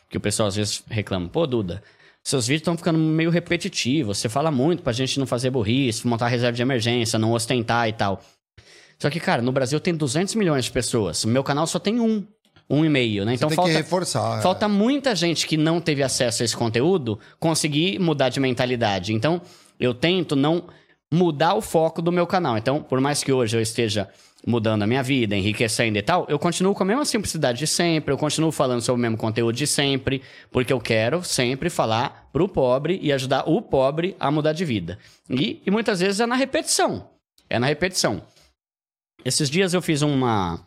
Que 0.08 0.16
o 0.16 0.20
pessoal 0.20 0.48
às 0.48 0.56
vezes 0.56 0.82
reclama, 0.88 1.28
pô, 1.28 1.46
Duda, 1.46 1.82
seus 2.24 2.46
vídeos 2.46 2.62
estão 2.62 2.76
ficando 2.76 2.98
meio 2.98 3.30
repetitivos, 3.30 4.18
você 4.18 4.28
fala 4.30 4.50
muito 4.50 4.82
pra 4.82 4.92
gente 4.92 5.18
não 5.18 5.26
fazer 5.26 5.50
burrice, 5.50 6.06
montar 6.06 6.28
reserva 6.28 6.56
de 6.56 6.62
emergência, 6.62 7.18
não 7.18 7.32
ostentar 7.32 7.88
e 7.88 7.92
tal. 7.92 8.20
Só 8.98 9.10
que, 9.10 9.20
cara, 9.20 9.42
no 9.42 9.52
Brasil 9.52 9.78
tem 9.78 9.94
200 9.94 10.34
milhões 10.34 10.64
de 10.64 10.70
pessoas, 10.70 11.22
o 11.24 11.28
meu 11.28 11.44
canal 11.44 11.66
só 11.66 11.78
tem 11.78 12.00
um, 12.00 12.26
um 12.68 12.84
e 12.84 12.88
meio, 12.88 13.26
né? 13.26 13.34
Então 13.34 13.48
tem 13.48 13.56
falta, 13.56 13.70
que 13.70 13.76
reforçar. 13.76 14.38
é. 14.38 14.42
Falta 14.42 14.66
muita 14.66 15.14
gente 15.14 15.46
que 15.46 15.56
não 15.56 15.80
teve 15.80 16.02
acesso 16.02 16.42
a 16.42 16.44
esse 16.44 16.56
conteúdo 16.56 17.18
conseguir 17.38 17.98
mudar 17.98 18.30
de 18.30 18.40
mentalidade. 18.40 19.12
Então, 19.12 19.42
eu 19.78 19.92
tento 19.92 20.34
não 20.34 20.64
mudar 21.14 21.54
o 21.54 21.60
foco 21.60 22.02
do 22.02 22.10
meu 22.10 22.26
canal. 22.26 22.58
Então, 22.58 22.82
por 22.82 23.00
mais 23.00 23.22
que 23.22 23.32
hoje 23.32 23.56
eu 23.56 23.60
esteja 23.60 24.08
mudando 24.46 24.82
a 24.82 24.86
minha 24.86 25.02
vida, 25.02 25.34
enriquecendo 25.34 25.96
e 25.96 26.02
tal, 26.02 26.26
eu 26.28 26.38
continuo 26.38 26.74
com 26.74 26.82
a 26.82 26.86
mesma 26.86 27.04
simplicidade 27.04 27.58
de 27.58 27.66
sempre, 27.66 28.12
eu 28.12 28.18
continuo 28.18 28.52
falando 28.52 28.82
sobre 28.82 28.98
o 28.98 29.02
mesmo 29.02 29.16
conteúdo 29.16 29.54
de 29.54 29.66
sempre, 29.66 30.20
porque 30.50 30.72
eu 30.72 30.80
quero 30.80 31.24
sempre 31.24 31.70
falar 31.70 32.28
pro 32.30 32.48
pobre 32.48 32.98
e 33.00 33.10
ajudar 33.12 33.48
o 33.48 33.62
pobre 33.62 34.14
a 34.20 34.30
mudar 34.30 34.52
de 34.52 34.64
vida. 34.64 34.98
E, 35.30 35.62
e 35.64 35.70
muitas 35.70 36.00
vezes 36.00 36.20
é 36.20 36.26
na 36.26 36.34
repetição. 36.34 37.08
É 37.48 37.58
na 37.58 37.66
repetição. 37.66 38.22
Esses 39.24 39.48
dias 39.48 39.72
eu 39.72 39.80
fiz 39.80 40.02
uma, 40.02 40.60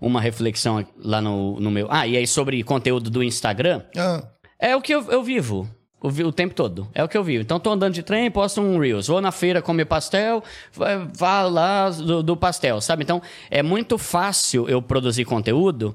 uma 0.00 0.20
reflexão 0.20 0.86
lá 0.96 1.20
no, 1.20 1.60
no 1.60 1.70
meu. 1.70 1.88
Ah, 1.90 2.06
e 2.06 2.16
aí 2.16 2.26
sobre 2.26 2.62
conteúdo 2.62 3.10
do 3.10 3.22
Instagram. 3.22 3.82
Ah, 3.96 4.24
É 4.58 4.74
o 4.74 4.80
que 4.80 4.94
eu, 4.94 5.02
eu 5.10 5.22
vivo. 5.22 5.68
O, 6.02 6.08
vi- 6.10 6.24
o 6.24 6.32
tempo 6.32 6.54
todo. 6.54 6.88
É 6.94 7.04
o 7.04 7.08
que 7.08 7.16
eu 7.18 7.22
vivo. 7.22 7.42
Então, 7.42 7.60
tô 7.60 7.70
andando 7.70 7.92
de 7.94 8.02
trem, 8.02 8.30
posto 8.30 8.60
um 8.60 8.78
Reels. 8.78 9.06
Vou 9.08 9.20
na 9.20 9.30
feira 9.30 9.60
comer 9.60 9.84
pastel, 9.84 10.42
vá 11.14 11.42
lá 11.42 11.90
do, 11.90 12.22
do 12.22 12.36
pastel, 12.36 12.80
sabe? 12.80 13.02
Então, 13.02 13.20
é 13.50 13.62
muito 13.62 13.98
fácil 13.98 14.68
eu 14.68 14.80
produzir 14.80 15.24
conteúdo 15.24 15.94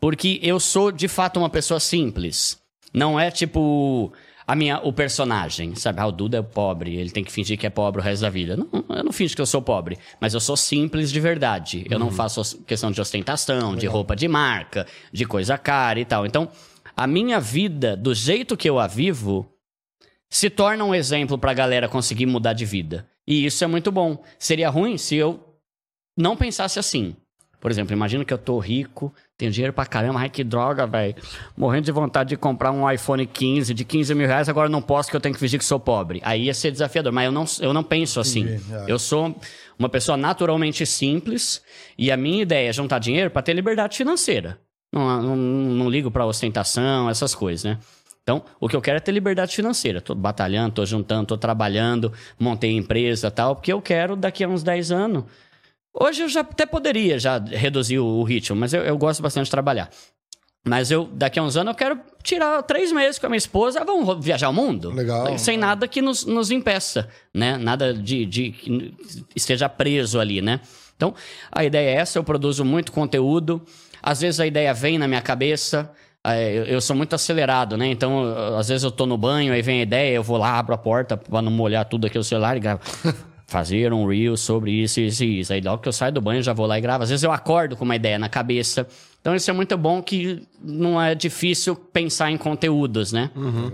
porque 0.00 0.38
eu 0.42 0.58
sou, 0.60 0.90
de 0.92 1.08
fato, 1.08 1.38
uma 1.38 1.50
pessoa 1.50 1.80
simples. 1.80 2.58
Não 2.94 3.18
é 3.20 3.30
tipo 3.30 4.12
a 4.46 4.54
minha, 4.56 4.80
o 4.82 4.92
personagem, 4.92 5.74
sabe? 5.74 6.00
Ah, 6.00 6.06
o 6.06 6.12
Duda 6.12 6.38
é 6.38 6.42
pobre, 6.42 6.96
ele 6.96 7.10
tem 7.10 7.22
que 7.22 7.30
fingir 7.30 7.58
que 7.58 7.66
é 7.66 7.70
pobre 7.70 8.00
o 8.00 8.04
resto 8.04 8.22
da 8.22 8.30
vida. 8.30 8.56
Não, 8.56 8.68
eu 8.96 9.04
não 9.04 9.12
finjo 9.12 9.34
que 9.36 9.42
eu 9.42 9.46
sou 9.46 9.60
pobre, 9.62 9.98
mas 10.20 10.32
eu 10.34 10.40
sou 10.40 10.56
simples 10.56 11.12
de 11.12 11.20
verdade. 11.20 11.84
Eu 11.90 11.98
não 11.98 12.10
faço 12.10 12.58
questão 12.64 12.90
de 12.90 13.00
ostentação, 13.00 13.76
de 13.76 13.86
roupa 13.86 14.16
de 14.16 14.26
marca, 14.26 14.86
de 15.12 15.24
coisa 15.24 15.58
cara 15.58 16.00
e 16.00 16.04
tal. 16.04 16.24
Então, 16.26 16.48
a 17.00 17.06
minha 17.06 17.40
vida, 17.40 17.96
do 17.96 18.14
jeito 18.14 18.58
que 18.58 18.68
eu 18.68 18.78
a 18.78 18.86
vivo, 18.86 19.50
se 20.28 20.50
torna 20.50 20.84
um 20.84 20.94
exemplo 20.94 21.38
pra 21.38 21.54
galera 21.54 21.88
conseguir 21.88 22.26
mudar 22.26 22.52
de 22.52 22.66
vida. 22.66 23.08
E 23.26 23.46
isso 23.46 23.64
é 23.64 23.66
muito 23.66 23.90
bom. 23.90 24.22
Seria 24.38 24.68
ruim 24.68 24.98
se 24.98 25.16
eu 25.16 25.40
não 26.14 26.36
pensasse 26.36 26.78
assim. 26.78 27.16
Por 27.58 27.70
exemplo, 27.70 27.94
imagina 27.94 28.22
que 28.22 28.34
eu 28.34 28.36
tô 28.36 28.58
rico, 28.58 29.14
tenho 29.34 29.50
dinheiro 29.50 29.72
pra 29.72 29.86
caramba, 29.86 30.20
ai 30.20 30.28
que 30.28 30.44
droga, 30.44 30.86
velho. 30.86 31.14
Morrendo 31.56 31.86
de 31.86 31.92
vontade 31.92 32.28
de 32.28 32.36
comprar 32.36 32.70
um 32.70 32.90
iPhone 32.90 33.26
15 33.26 33.72
de 33.72 33.82
15 33.82 34.14
mil 34.14 34.26
reais, 34.26 34.50
agora 34.50 34.68
não 34.68 34.82
posso 34.82 35.08
que 35.08 35.16
eu 35.16 35.20
tenho 35.20 35.34
que 35.34 35.40
fingir 35.40 35.58
que 35.58 35.64
sou 35.64 35.80
pobre. 35.80 36.20
Aí 36.22 36.44
ia 36.44 36.54
ser 36.54 36.70
desafiador, 36.70 37.14
mas 37.14 37.24
eu 37.24 37.32
não, 37.32 37.44
eu 37.62 37.72
não 37.72 37.82
penso 37.82 38.20
assim. 38.20 38.46
É. 38.46 38.84
Eu 38.86 38.98
sou 38.98 39.34
uma 39.78 39.88
pessoa 39.88 40.18
naturalmente 40.18 40.84
simples 40.84 41.62
e 41.96 42.12
a 42.12 42.16
minha 42.18 42.42
ideia 42.42 42.68
é 42.68 42.72
juntar 42.74 42.98
dinheiro 42.98 43.30
pra 43.30 43.40
ter 43.40 43.54
liberdade 43.54 43.96
financeira. 43.96 44.60
Não, 44.92 45.22
não, 45.22 45.36
não 45.36 45.88
ligo 45.90 46.10
pra 46.10 46.26
ostentação, 46.26 47.08
essas 47.08 47.34
coisas, 47.34 47.64
né? 47.64 47.78
Então, 48.22 48.44
o 48.60 48.68
que 48.68 48.76
eu 48.76 48.80
quero 48.82 48.96
é 48.98 49.00
ter 49.00 49.12
liberdade 49.12 49.54
financeira. 49.54 50.00
Tô 50.00 50.14
batalhando, 50.14 50.74
tô 50.74 50.86
juntando, 50.86 51.26
tô 51.26 51.38
trabalhando, 51.38 52.12
montei 52.38 52.76
empresa 52.76 53.28
e 53.28 53.30
tal, 53.30 53.56
porque 53.56 53.72
eu 53.72 53.80
quero 53.80 54.14
daqui 54.14 54.44
a 54.44 54.48
uns 54.48 54.62
10 54.62 54.92
anos. 54.92 55.24
Hoje 55.92 56.22
eu 56.22 56.28
já 56.28 56.40
até 56.40 56.66
poderia 56.66 57.18
já 57.18 57.38
reduzir 57.38 57.98
o, 57.98 58.22
ritmo, 58.22 58.54
mas 58.56 58.72
eu, 58.72 58.82
eu 58.82 58.96
gosto 58.96 59.22
bastante 59.22 59.46
de 59.46 59.50
trabalhar. 59.50 59.90
Mas 60.64 60.90
eu, 60.90 61.06
daqui 61.12 61.38
a 61.38 61.42
uns 61.42 61.56
anos, 61.56 61.72
eu 61.72 61.76
quero 61.76 61.98
tirar 62.22 62.62
três 62.62 62.92
meses 62.92 63.18
com 63.18 63.26
a 63.26 63.28
minha 63.30 63.38
esposa, 63.38 63.82
vamos 63.84 64.04
ro- 64.06 64.20
viajar 64.20 64.50
o 64.50 64.52
mundo. 64.52 64.90
Legal. 64.90 65.36
Sem 65.38 65.56
nada 65.56 65.88
que 65.88 66.02
nos, 66.02 66.24
nos 66.26 66.50
impeça, 66.50 67.08
né? 67.34 67.56
Nada 67.56 67.94
de, 67.94 68.26
de 68.26 68.52
que 68.52 68.94
esteja 69.34 69.68
preso 69.68 70.20
ali, 70.20 70.42
né? 70.42 70.60
Então, 70.94 71.14
a 71.50 71.64
ideia 71.64 71.88
é 71.88 71.94
essa, 71.94 72.18
eu 72.18 72.22
produzo 72.24 72.62
muito 72.64 72.92
conteúdo. 72.92 73.62
Às 74.02 74.20
vezes 74.20 74.40
a 74.40 74.46
ideia 74.46 74.72
vem 74.74 74.98
na 74.98 75.06
minha 75.08 75.20
cabeça. 75.22 75.90
é, 76.24 76.64
Eu 76.66 76.80
sou 76.80 76.94
muito 76.96 77.14
acelerado, 77.14 77.76
né? 77.76 77.86
Então, 77.88 78.24
às 78.58 78.68
vezes 78.68 78.84
eu 78.84 78.90
tô 78.90 79.06
no 79.06 79.16
banho, 79.16 79.52
aí 79.52 79.62
vem 79.62 79.80
a 79.80 79.82
ideia, 79.82 80.14
eu 80.16 80.22
vou 80.22 80.36
lá, 80.36 80.58
abro 80.58 80.74
a 80.74 80.78
porta 80.78 81.16
pra 81.16 81.40
não 81.42 81.50
molhar 81.52 81.84
tudo 81.84 82.06
aqui 82.06 82.18
o 82.18 82.24
celular 82.24 82.56
e 82.56 82.60
gravo. 82.60 82.80
Fazer 83.46 83.92
um 83.92 84.06
reel 84.06 84.36
sobre 84.36 84.70
isso, 84.70 85.00
isso 85.00 85.24
e 85.24 85.40
isso. 85.40 85.52
Aí 85.52 85.60
logo 85.60 85.82
que 85.82 85.88
eu 85.88 85.92
saio 85.92 86.12
do 86.12 86.20
banho, 86.20 86.38
eu 86.38 86.42
já 86.42 86.52
vou 86.52 86.66
lá 86.66 86.78
e 86.78 86.80
gravo. 86.80 87.02
Às 87.02 87.10
vezes 87.10 87.24
eu 87.24 87.32
acordo 87.32 87.76
com 87.76 87.84
uma 87.84 87.96
ideia 87.96 88.16
na 88.16 88.28
cabeça. 88.28 88.86
Então, 89.20 89.34
isso 89.34 89.50
é 89.50 89.52
muito 89.52 89.76
bom 89.76 90.00
que 90.00 90.46
não 90.62 91.02
é 91.02 91.16
difícil 91.16 91.74
pensar 91.74 92.30
em 92.30 92.36
conteúdos, 92.36 93.10
né? 93.12 93.28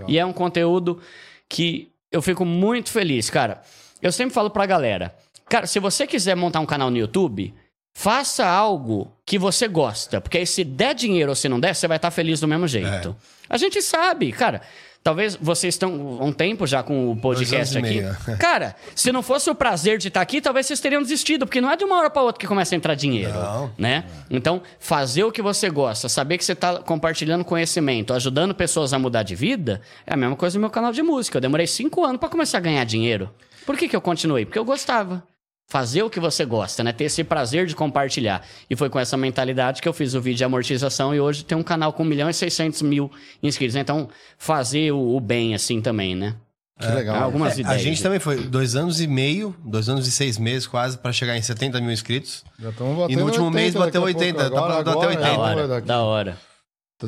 E 0.07 0.17
é 0.17 0.25
um 0.25 0.33
conteúdo 0.33 0.99
que 1.47 1.91
eu 2.11 2.23
fico 2.23 2.43
muito 2.43 2.89
feliz, 2.89 3.29
cara. 3.29 3.61
Eu 4.01 4.11
sempre 4.11 4.33
falo 4.33 4.49
pra 4.49 4.65
galera: 4.65 5.13
Cara, 5.47 5.67
se 5.67 5.79
você 5.79 6.07
quiser 6.07 6.35
montar 6.35 6.59
um 6.59 6.65
canal 6.65 6.89
no 6.89 6.97
YouTube, 6.97 7.53
faça 7.97 8.45
algo 8.45 9.11
que 9.25 9.39
você 9.39 9.67
gosta. 9.67 10.21
Porque 10.21 10.37
aí 10.37 10.45
se 10.45 10.63
der 10.63 10.93
dinheiro 10.93 11.31
ou 11.31 11.35
se 11.35 11.49
não 11.49 11.59
der, 11.59 11.73
você 11.73 11.87
vai 11.87 11.97
estar 11.97 12.11
feliz 12.11 12.39
do 12.39 12.47
mesmo 12.47 12.67
jeito. 12.67 13.15
A 13.49 13.57
gente 13.57 13.81
sabe, 13.81 14.31
cara. 14.31 14.61
Talvez 15.03 15.35
vocês 15.35 15.73
estão 15.73 16.19
um 16.21 16.31
tempo 16.31 16.67
já 16.67 16.83
com 16.83 17.11
o 17.11 17.19
podcast 17.19 17.77
aqui. 17.77 18.01
Cara, 18.39 18.75
se 18.93 19.09
não 19.09 19.23
fosse 19.23 19.49
o 19.49 19.55
prazer 19.55 19.97
de 19.97 20.09
estar 20.09 20.19
aqui, 20.19 20.41
talvez 20.41 20.65
vocês 20.65 20.81
teriam 20.81 21.01
desistido, 21.01 21.45
porque 21.45 21.61
não 21.61 21.71
é 21.71 21.77
de 21.77 21.85
uma 21.85 21.97
hora 21.97 22.09
para 22.09 22.21
outra 22.21 22.37
que 22.37 22.45
começa 22.45 22.75
a 22.75 22.77
entrar 22.77 22.93
dinheiro, 22.93 23.31
Não. 23.33 23.71
né? 23.77 24.03
Então, 24.29 24.61
fazer 24.79 25.23
o 25.23 25.31
que 25.31 25.41
você 25.41 25.69
gosta, 25.69 26.09
saber 26.09 26.37
que 26.37 26.43
você 26.43 26.51
está 26.51 26.79
compartilhando 26.79 27.45
conhecimento, 27.45 28.13
ajudando 28.13 28.53
pessoas 28.53 28.91
a 28.91 28.99
mudar 28.99 29.23
de 29.23 29.33
vida, 29.33 29.81
é 30.05 30.13
a 30.13 30.17
mesma 30.17 30.35
coisa 30.35 30.57
no 30.57 30.61
meu 30.61 30.69
canal 30.69 30.91
de 30.91 31.01
música. 31.01 31.37
Eu 31.37 31.41
demorei 31.41 31.67
cinco 31.67 32.03
anos 32.03 32.19
para 32.19 32.27
começar 32.27 32.57
a 32.57 32.61
ganhar 32.61 32.83
dinheiro. 32.83 33.29
Por 33.65 33.77
que, 33.77 33.87
que 33.87 33.95
eu 33.95 34.01
continuei? 34.01 34.45
Porque 34.45 34.59
eu 34.59 34.65
gostava. 34.65 35.23
Fazer 35.69 36.01
o 36.01 36.09
que 36.09 36.19
você 36.19 36.45
gosta, 36.45 36.81
né? 36.81 36.93
Ter 36.93 37.03
esse 37.05 37.23
prazer 37.25 37.65
de 37.67 37.75
compartilhar. 37.75 38.41
E 38.69 38.75
foi 38.75 38.89
com 38.89 38.97
essa 38.97 39.17
mentalidade 39.17 39.81
que 39.81 39.87
eu 39.87 39.91
fiz 39.91 40.13
o 40.13 40.21
vídeo 40.21 40.37
de 40.37 40.43
amortização 40.45 41.13
e 41.13 41.19
hoje 41.19 41.43
tem 41.43 41.57
um 41.57 41.63
canal 41.63 41.91
com 41.91 42.03
1 42.03 42.05
milhão 42.05 42.29
e 42.29 42.33
600 42.33 42.81
mil 42.83 43.11
inscritos. 43.43 43.75
Então, 43.75 44.07
fazer 44.37 44.93
o, 44.93 45.15
o 45.15 45.19
bem 45.19 45.53
assim 45.53 45.81
também, 45.81 46.15
né? 46.15 46.35
Que 46.79 46.87
legal. 46.87 47.21
Algumas 47.21 47.57
É, 47.57 47.61
ideias. 47.61 47.81
a 47.81 47.83
gente 47.83 48.01
também 48.01 48.19
foi 48.19 48.37
dois 48.37 48.75
anos 48.77 49.01
e 49.01 49.07
meio, 49.07 49.53
dois 49.65 49.89
anos 49.89 50.07
e 50.07 50.11
seis 50.11 50.37
meses 50.37 50.65
quase, 50.67 50.97
pra 50.97 51.11
chegar 51.11 51.35
em 51.35 51.41
70 51.41 51.81
mil 51.81 51.91
inscritos. 51.91 52.45
Já 52.59 52.69
estamos 52.69 52.95
batendo 52.97 53.11
E 53.11 53.15
no 53.17 53.25
último 53.25 53.51
mês 53.51 53.73
daqui 53.73 53.83
a 53.83 53.85
bateu 53.87 54.01
pouco. 54.03 54.17
80, 54.19 54.37
tá 54.39 54.45
Agora, 54.45 54.73
até 54.79 54.89
agora, 54.91 55.07
80. 55.09 55.21
Da 55.21 55.33
agora, 55.33 55.49
hora, 55.57 55.67
daqui. 55.67 55.87
da 55.87 56.01
hora. 56.01 56.37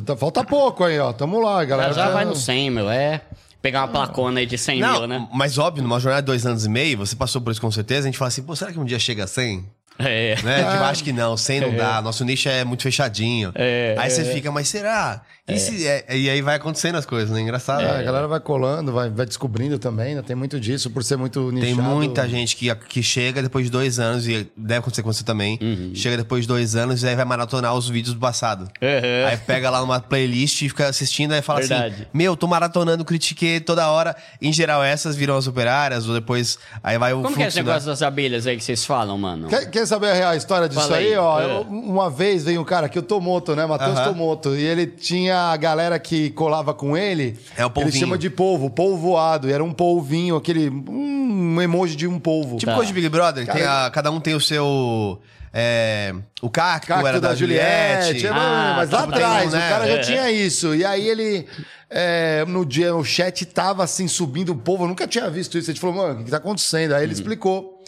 Tá- 0.04 0.16
Falta 0.16 0.44
pouco 0.44 0.84
aí, 0.84 0.98
ó. 0.98 1.12
Tamo 1.14 1.40
lá, 1.40 1.64
galera. 1.64 1.92
Já, 1.94 2.02
já 2.02 2.06
Tá- 2.08 2.12
vai 2.14 2.24
no 2.26 2.36
100, 2.36 2.68
meu. 2.70 2.90
É 2.90 3.22
pegar 3.62 3.80
uma 3.82 3.88
placona 3.88 4.40
aí 4.40 4.46
de 4.46 4.56
100 4.56 4.80
Não, 4.80 4.92
mil, 5.00 5.06
né? 5.06 5.28
mas 5.32 5.58
óbvio, 5.58 5.82
numa 5.82 6.00
jornada 6.00 6.22
de 6.22 6.26
dois 6.26 6.46
anos 6.46 6.64
e 6.64 6.68
meio, 6.68 6.98
você 6.98 7.14
passou 7.14 7.40
por 7.40 7.50
isso 7.50 7.60
com 7.60 7.70
certeza, 7.70 8.02
a 8.08 8.10
gente 8.10 8.18
fala 8.18 8.28
assim, 8.28 8.42
pô, 8.42 8.54
será 8.56 8.72
que 8.72 8.78
um 8.78 8.84
dia 8.84 8.98
chega 8.98 9.24
a 9.24 9.26
100? 9.26 9.64
É. 10.00 10.36
Né? 10.42 10.56
Tipo, 10.64 10.84
acho 10.84 11.04
que 11.04 11.12
não, 11.12 11.36
100 11.36 11.60
não 11.60 11.74
dá, 11.76 12.00
nosso 12.02 12.24
nicho 12.24 12.48
é 12.48 12.64
muito 12.64 12.82
fechadinho. 12.82 13.52
É, 13.54 13.94
aí 13.98 14.10
você 14.10 14.24
fica, 14.24 14.50
mas 14.50 14.68
será? 14.68 15.22
E, 15.48 15.58
se- 15.58 15.84
é- 15.86 16.04
e 16.16 16.30
aí 16.30 16.40
vai 16.42 16.54
acontecendo 16.54 16.94
as 16.96 17.04
coisas, 17.04 17.30
né? 17.30 17.40
Engraçado. 17.40 17.82
É, 17.82 17.98
a 17.98 18.02
galera 18.02 18.28
vai 18.28 18.38
colando, 18.38 18.92
vai, 18.92 19.10
vai 19.10 19.26
descobrindo 19.26 19.78
também, 19.80 20.14
né? 20.14 20.22
Tem 20.22 20.36
muito 20.36 20.60
disso, 20.60 20.90
por 20.90 21.02
ser 21.02 21.16
muito 21.16 21.50
nichado. 21.50 21.74
Tem 21.74 21.74
muita 21.74 22.28
gente 22.28 22.54
que, 22.54 22.72
que 22.74 23.02
chega 23.02 23.42
depois 23.42 23.64
de 23.64 23.70
dois 23.70 23.98
anos, 23.98 24.28
e 24.28 24.48
deve 24.56 24.78
acontecer 24.78 25.02
com 25.02 25.12
você 25.12 25.24
também, 25.24 25.58
Uhum. 25.60 25.90
chega 25.94 26.16
depois 26.16 26.42
de 26.42 26.48
dois 26.48 26.76
anos 26.76 27.02
e 27.02 27.08
aí 27.08 27.16
vai 27.16 27.24
maratonar 27.24 27.74
os 27.74 27.88
vídeos 27.88 28.14
do 28.14 28.20
passado. 28.20 28.70
Uhum. 28.80 29.26
Aí 29.28 29.36
pega 29.38 29.68
lá 29.70 29.80
numa 29.80 29.98
playlist 30.00 30.62
e 30.62 30.68
fica 30.68 30.86
assistindo, 30.86 31.32
aí 31.32 31.42
fala 31.42 31.58
Verdade. 31.60 31.94
assim: 31.94 32.06
Meu, 32.14 32.36
tô 32.36 32.46
maratonando, 32.46 33.04
critiquei 33.04 33.58
toda 33.58 33.88
hora. 33.90 34.14
Em 34.40 34.52
geral, 34.52 34.84
essas 34.84 35.16
viram 35.16 35.36
as 35.36 35.48
operárias, 35.48 36.06
ou 36.06 36.14
depois. 36.14 36.58
Aí 36.82 36.96
vai 36.96 37.12
o 37.12 37.22
Como 37.22 37.34
que 37.36 37.42
é 37.42 37.46
esse 37.48 37.54
fluxo, 37.56 37.66
né? 37.66 37.72
negócio 37.72 37.88
das 37.88 38.02
abelhas 38.02 38.46
aí 38.46 38.56
que 38.56 38.62
vocês 38.62 38.84
falam, 38.84 39.18
mano? 39.18 39.48
Quer, 39.48 39.68
quer 39.68 39.80
saber 39.90 40.08
a 40.10 40.14
real 40.14 40.34
história 40.34 40.68
disso 40.68 40.80
Fala 40.80 40.96
aí? 40.96 41.08
aí. 41.08 41.16
Ó, 41.16 41.40
É. 41.40 41.44
eu- 41.44 41.60
uma 41.62 42.08
vez 42.08 42.44
veio 42.44 42.60
um 42.60 42.64
cara 42.64 42.86
aqui, 42.86 42.98
o 42.98 43.02
Tomoto, 43.02 43.54
né? 43.54 43.66
Matheus 43.66 43.98
Aham. 43.98 44.04
Tomoto. 44.08 44.56
E 44.56 44.62
ele 44.62 44.86
tinha 44.86 45.52
a 45.52 45.56
galera 45.56 45.98
que 45.98 46.30
colava 46.30 46.72
com 46.72 46.96
ele. 46.96 47.38
É 47.56 47.62
o 47.64 47.66
Ele 47.66 47.74
polvinho. 47.74 48.00
chama 48.00 48.16
de 48.18 48.30
polvo, 48.30 48.70
polvoado. 48.70 49.48
E 49.48 49.52
era 49.52 49.62
um 49.62 49.72
polvinho, 49.72 50.36
aquele. 50.36 50.70
Um 50.70 51.60
emoji 51.60 51.94
de 51.96 52.06
um 52.06 52.18
polvo. 52.18 52.56
Tipo 52.56 52.70
Tá. 52.72 52.76
coisa 52.76 52.88
de 52.88 52.94
Big 52.94 53.08
Brother, 53.08 53.46
tem 53.46 53.62
a- 53.62 53.90
cada 53.92 54.10
um 54.10 54.18
tem 54.20 54.34
o 54.34 54.40
seu. 54.40 55.20
é, 55.52 56.14
o 56.40 56.48
cacto, 56.48 56.86
Cacto 56.86 57.06
era 57.08 57.20
da, 57.20 57.34
Juliette. 57.34 58.24
é, 58.24 58.30
Ah, 58.30 58.74
mas 58.76 58.90
lá 58.90 59.02
atrás, 59.02 59.52
um, 59.52 59.56
o 59.56 59.60
cara 59.60 59.84
né? 59.84 59.90
já 59.94 59.96
É. 59.96 60.00
tinha 60.00 60.30
isso. 60.30 60.72
E 60.76 60.84
aí 60.84 61.08
ele, 61.08 61.44
é, 61.90 62.44
no 62.46 62.64
dia, 62.64 62.94
o 62.94 63.02
chat 63.04 63.44
tava 63.46 63.82
assim, 63.82 64.06
subindo 64.06 64.50
o 64.52 64.54
povo. 64.54 64.84
Eu 64.84 64.88
nunca 64.88 65.08
tinha 65.08 65.28
visto 65.28 65.58
isso. 65.58 65.68
A 65.68 65.74
gente 65.74 65.80
falou, 65.80 65.96
mano, 65.96 66.14
o 66.14 66.18
que, 66.18 66.24
que 66.26 66.30
tá 66.30 66.36
acontecendo? 66.36 66.94
Aí 66.94 67.02
ele 67.02 67.12
explicou. 67.14 67.79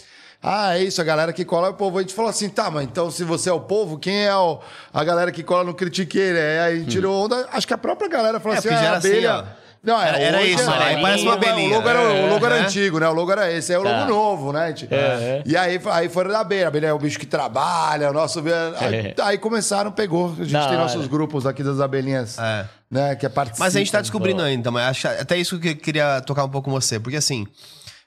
Ah, 0.43 0.77
é 0.77 0.83
isso, 0.83 1.01
a 1.01 1.05
galera 1.05 1.33
que 1.33 1.45
cola 1.45 1.69
é 1.69 1.71
o 1.71 1.75
povo. 1.75 1.99
A 1.99 2.01
gente 2.03 2.15
falou 2.15 2.29
assim, 2.31 2.49
tá, 2.49 2.69
mas 2.71 2.83
então 2.85 3.11
se 3.11 3.23
você 3.23 3.49
é 3.49 3.53
o 3.53 3.61
povo, 3.61 3.97
quem 3.99 4.25
é 4.27 4.35
o- 4.37 4.59
a 4.93 5.05
galera 5.05 5.31
que 5.31 5.43
cola 5.43 5.63
no 5.63 5.73
Critiqueiro? 5.73 6.37
Aí 6.37 6.59
a 6.59 6.75
gente 6.77 6.91
tirou 6.91 7.25
onda. 7.25 7.47
Acho 7.53 7.67
que 7.67 7.75
a 7.75 7.79
própria 7.79 8.09
galera 8.09 8.41
falou 8.41 8.57
É, 8.57 8.59
assim, 8.59 8.69
ah, 8.71 8.93
a 8.93 8.97
assim, 8.97 9.09
abelha. 9.09 9.35
ó. 9.59 9.63
Não, 9.85 10.01
Era- 10.01 10.17
era 10.21 10.39
hoje 10.39 10.53
isso, 10.55 10.71
é- 10.71 10.83
aí 10.85 11.03
parece 11.03 11.23
uma 11.25 11.35
abelhinha. 11.35 11.71
O 11.71 11.75
logo 11.75 11.89
era, 11.89 12.01
o 12.01 12.29
logo 12.29 12.47
era 12.47 12.57
É. 12.59 12.61
antigo, 12.63 13.01
né? 13.01 13.09
O 13.09 13.13
logo 13.13 13.33
era 13.33 13.51
esse. 13.53 13.73
Aí 13.73 13.79
o 13.79 13.83
logo 13.83 13.97
Tá. 13.97 14.07
novo, 14.07 14.53
né? 14.53 14.69
gente? 14.69 14.87
É. 14.95 15.43
E 15.45 15.57
aí, 15.57 15.81
aí 15.91 16.09
foram 16.09 16.31
da 16.31 16.39
abelha. 16.41 16.67
A 16.67 16.69
abelha 16.69 16.87
é 16.87 16.93
o 16.93 16.99
bicho 17.01 17.19
que 17.19 17.27
trabalha, 17.27 18.09
o 18.11 18.13
nosso. 18.13 18.41
Aí, 18.79 18.95
É. 18.95 19.15
aí 19.23 19.39
começaram, 19.39 19.91
pegou. 19.91 20.33
A 20.39 20.43
gente 20.45 20.53
Da 20.53 20.69
tem 20.69 20.79
nossos 20.79 21.09
grupos 21.09 21.47
aqui 21.47 21.65
das 21.65 21.81
abelhinhas, 21.81 22.39
É. 22.39 22.65
né? 22.89 23.17
Que 23.17 23.27
é 23.27 23.29
participam. 23.29 23.65
Mas 23.65 23.75
a 23.75 23.79
gente 23.81 23.91
tá 23.91 24.01
descobrindo 24.01 24.41
ainda, 24.43 24.71
mas 24.71 24.85
acho 24.89 25.09
até 25.09 25.37
isso 25.37 25.59
que 25.59 25.71
eu 25.71 25.77
queria 25.77 26.21
tocar 26.21 26.45
um 26.45 26.49
pouco 26.49 26.71
com 26.71 26.81
você. 26.81 27.01
Porque 27.01 27.17
assim, 27.17 27.45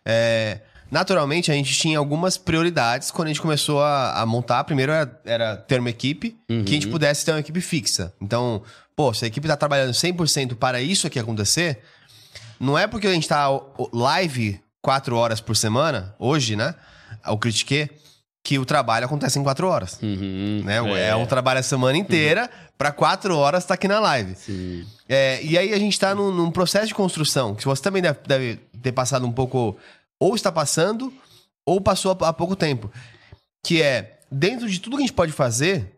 é, 0.05 0.59
naturalmente 0.91 1.51
a 1.51 1.53
gente 1.55 1.73
tinha 1.77 1.97
algumas 1.97 2.37
prioridades 2.37 3.11
quando 3.11 3.27
a 3.27 3.31
gente 3.31 3.41
começou 3.41 3.81
a, 3.81 4.21
a 4.21 4.25
montar. 4.25 4.63
Primeiro 4.63 4.91
era, 4.91 5.21
era 5.25 5.57
ter 5.57 5.79
uma 5.79 5.89
equipe, 5.89 6.35
que 6.47 6.53
a 6.53 6.73
gente 6.73 6.87
pudesse 6.87 7.25
ter 7.25 7.31
uma 7.31 7.39
equipe 7.39 7.61
fixa. 7.61 8.13
Então, 8.21 8.61
pô, 8.95 9.13
se 9.13 9.25
a 9.25 9.27
equipe 9.27 9.47
tá 9.47 9.57
trabalhando 9.57 9.91
100% 9.91 10.55
para 10.55 10.81
isso 10.81 11.07
aqui 11.07 11.19
acontecer, 11.19 11.79
não 12.59 12.77
é 12.77 12.87
porque 12.87 13.07
a 13.07 13.13
gente 13.13 13.27
tá 13.27 13.47
live 13.91 14.59
quatro 14.81 15.15
horas 15.17 15.41
por 15.41 15.55
semana, 15.55 16.13
hoje, 16.19 16.55
né? 16.55 16.75
O 17.27 17.37
Critique, 17.37 17.89
que 18.43 18.59
o 18.59 18.65
trabalho 18.65 19.05
acontece 19.05 19.39
em 19.39 19.43
quatro 19.43 19.67
horas. 19.67 19.97
Uhum, 20.01 20.61
Né? 20.63 20.77
É. 20.77 21.15
um 21.15 21.25
trabalho 21.25 21.59
a 21.59 21.63
semana 21.63 21.97
inteira 21.97 22.49
pra 22.77 22.91
quatro 22.91 23.35
horas 23.35 23.63
estar 23.63 23.73
aqui 23.73 23.87
na 23.87 23.99
live. 23.99 24.35
É, 25.09 25.43
e 25.43 25.57
aí 25.57 25.73
a 25.73 25.79
gente 25.79 25.99
tá 25.99 26.13
num, 26.13 26.31
num 26.31 26.51
processo 26.51 26.87
de 26.87 26.93
construção, 26.93 27.55
que 27.55 27.65
você 27.65 27.81
também 27.81 28.01
deve, 28.03 28.19
deve 28.27 28.59
ter 28.83 28.91
passado 28.91 29.25
um 29.25 29.31
pouco, 29.31 29.75
ou 30.19 30.35
está 30.35 30.51
passando, 30.51 31.13
ou 31.67 31.79
passou 31.81 32.17
há, 32.21 32.33
pouco 32.33 32.55
tempo. 32.55 32.91
Que 33.65 33.81
é, 33.81 34.19
dentro 34.31 34.69
de 34.69 34.79
tudo 34.79 34.97
que 34.97 35.03
a 35.03 35.05
gente 35.05 35.15
pode 35.15 35.31
fazer, 35.31 35.91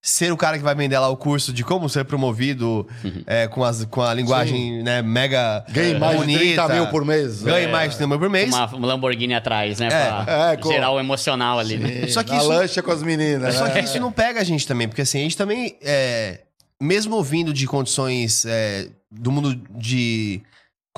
ser 0.00 0.32
o 0.32 0.36
cara 0.36 0.56
que 0.56 0.62
vai 0.62 0.74
vender 0.76 0.96
lá 0.98 1.08
o 1.08 1.16
curso 1.16 1.52
de 1.52 1.64
como 1.64 1.88
ser 1.88 2.04
promovido 2.04 2.86
é, 3.26 3.48
com, 3.48 3.64
as, 3.64 3.84
com 3.86 4.00
a 4.00 4.14
linguagem 4.14 4.80
né, 4.82 5.02
mega 5.02 5.64
Ganhei 5.68 5.98
mais 5.98 6.16
bonita. 6.16 6.38
de 6.38 6.44
30 6.54 6.68
mil 6.68 6.86
por 6.86 7.04
mês. 7.04 7.42
Ganhe 7.42 7.64
É. 7.66 7.68
mais 7.70 7.90
de 7.90 7.96
30 7.96 8.08
mil 8.10 8.18
por 8.20 8.30
mês. 8.30 8.54
Uma 8.54 8.86
Lamborghini 8.86 9.34
atrás, 9.34 9.80
né? 9.80 9.86
É. 9.86 9.90
Pra 10.24 10.52
É, 10.52 10.56
com- 10.56 10.70
gerar 10.70 10.92
o 10.92 11.00
emocional 11.00 11.58
ali, 11.58 11.76
né? 11.78 12.06
Só 12.06 12.22
que 12.22 12.34
isso- 12.34 12.46
lancha 12.48 12.80
com 12.82 12.92
as 12.92 13.02
meninas. 13.02 13.56
Só 13.56 13.64
né? 13.64 13.72
que 13.72 13.80
isso 13.80 13.98
não 13.98 14.12
pega 14.12 14.40
a 14.40 14.44
gente 14.44 14.66
também, 14.68 14.86
porque 14.88 15.02
assim, 15.02 15.18
a 15.18 15.22
gente 15.22 15.36
também, 15.36 15.76
é, 15.82 16.42
mesmo 16.80 17.20
vindo 17.22 17.52
de 17.52 17.66
condições 17.66 18.44
é, 18.46 18.88
do 19.10 19.32
mundo 19.32 19.56
de 19.76 20.40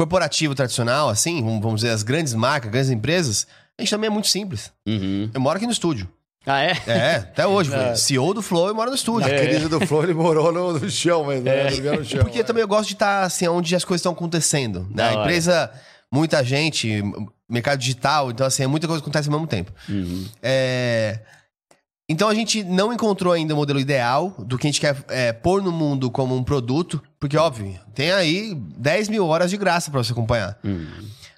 corporativo 0.00 0.54
tradicional, 0.54 1.10
assim, 1.10 1.42
vamos 1.60 1.82
dizer, 1.82 1.92
as 1.92 2.02
grandes 2.02 2.32
marcas, 2.32 2.70
grandes 2.70 2.90
empresas, 2.90 3.46
a 3.76 3.82
gente 3.82 3.90
também 3.90 4.08
é 4.08 4.10
muito 4.10 4.28
simples. 4.28 4.72
Uhum. 4.86 5.30
Eu 5.34 5.40
moro 5.42 5.58
aqui 5.58 5.66
no 5.66 5.72
estúdio. 5.72 6.08
Ah, 6.46 6.62
é? 6.62 6.72
É, 6.86 7.14
até 7.16 7.46
hoje. 7.46 7.70
É. 7.74 7.94
CEO 7.94 8.32
do 8.32 8.40
Flow, 8.40 8.68
eu 8.68 8.74
moro 8.74 8.88
no 8.88 8.96
estúdio. 8.96 9.28
Na 9.28 9.38
crise 9.38 9.68
do 9.68 9.78
Flow, 9.86 10.02
ele 10.02 10.14
morou 10.14 10.50
no, 10.50 10.72
no 10.72 10.90
chão 10.90 11.26
mesmo. 11.26 11.46
É. 11.46 11.70
Né? 11.70 11.98
No 11.98 12.04
chão. 12.04 12.22
Porque 12.22 12.42
também 12.42 12.62
eu 12.62 12.68
gosto 12.68 12.88
de 12.88 12.94
estar 12.94 13.24
assim, 13.24 13.46
onde 13.46 13.76
as 13.76 13.84
coisas 13.84 14.00
estão 14.00 14.12
acontecendo. 14.12 14.88
Né? 14.90 15.06
A 15.06 15.14
empresa, 15.16 15.70
muita 16.10 16.42
gente, 16.42 17.02
mercado 17.46 17.78
digital, 17.78 18.30
então 18.30 18.46
assim, 18.46 18.62
é 18.62 18.66
muita 18.66 18.86
coisa 18.86 19.02
que 19.02 19.04
acontece 19.04 19.28
ao 19.28 19.32
mesmo 19.32 19.46
tempo. 19.46 19.70
Uhum. 19.86 20.26
É, 20.42 21.18
Então 22.10 22.28
a 22.28 22.34
gente 22.34 22.64
não 22.64 22.92
encontrou 22.92 23.32
ainda 23.32 23.54
o 23.54 23.56
modelo 23.56 23.78
ideal 23.78 24.34
do 24.36 24.58
que 24.58 24.66
a 24.66 24.68
gente 24.68 24.80
quer 24.80 24.96
é, 25.06 25.32
pôr 25.32 25.62
no 25.62 25.70
mundo 25.70 26.10
como 26.10 26.34
um 26.34 26.42
produto, 26.42 27.00
porque, 27.20 27.36
óbvio, 27.36 27.78
tem 27.94 28.10
aí 28.10 28.52
10 28.52 29.08
mil 29.08 29.24
horas 29.28 29.48
de 29.48 29.56
graça 29.56 29.92
pra 29.92 30.02
você 30.02 30.10
acompanhar. 30.10 30.58
Uhum. 30.64 30.88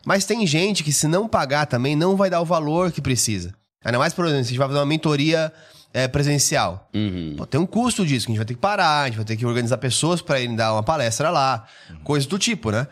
Mas 0.06 0.24
tem 0.24 0.46
gente 0.46 0.82
que, 0.82 0.90
se 0.90 1.06
não 1.06 1.28
pagar 1.28 1.66
também, 1.66 1.94
não 1.94 2.16
vai 2.16 2.30
dar 2.30 2.40
o 2.40 2.46
valor 2.46 2.90
que 2.90 3.02
precisa. 3.02 3.52
Ainda 3.84 3.98
mais, 3.98 4.14
por 4.14 4.24
exemplo, 4.24 4.44
se 4.44 4.48
a 4.48 4.52
gente 4.52 4.58
vai 4.58 4.68
fazer 4.68 4.78
uma 4.80 4.86
mentoria 4.86 5.52
é, 5.92 6.08
presencial. 6.08 6.88
Uhum. 6.94 7.34
Pô, 7.36 7.44
tem 7.44 7.60
um 7.60 7.66
custo 7.66 8.06
disso, 8.06 8.24
que 8.24 8.32
a 8.32 8.32
gente 8.32 8.38
vai 8.38 8.46
ter 8.46 8.54
que 8.54 8.60
parar, 8.60 9.02
a 9.02 9.06
gente 9.08 9.16
vai 9.16 9.26
ter 9.26 9.36
que 9.36 9.44
organizar 9.44 9.76
pessoas 9.76 10.22
para 10.22 10.40
irem 10.40 10.56
dar 10.56 10.72
uma 10.72 10.82
palestra 10.82 11.28
lá, 11.28 11.66
coisas 12.02 12.26
do 12.26 12.38
tipo, 12.38 12.70
né? 12.70 12.86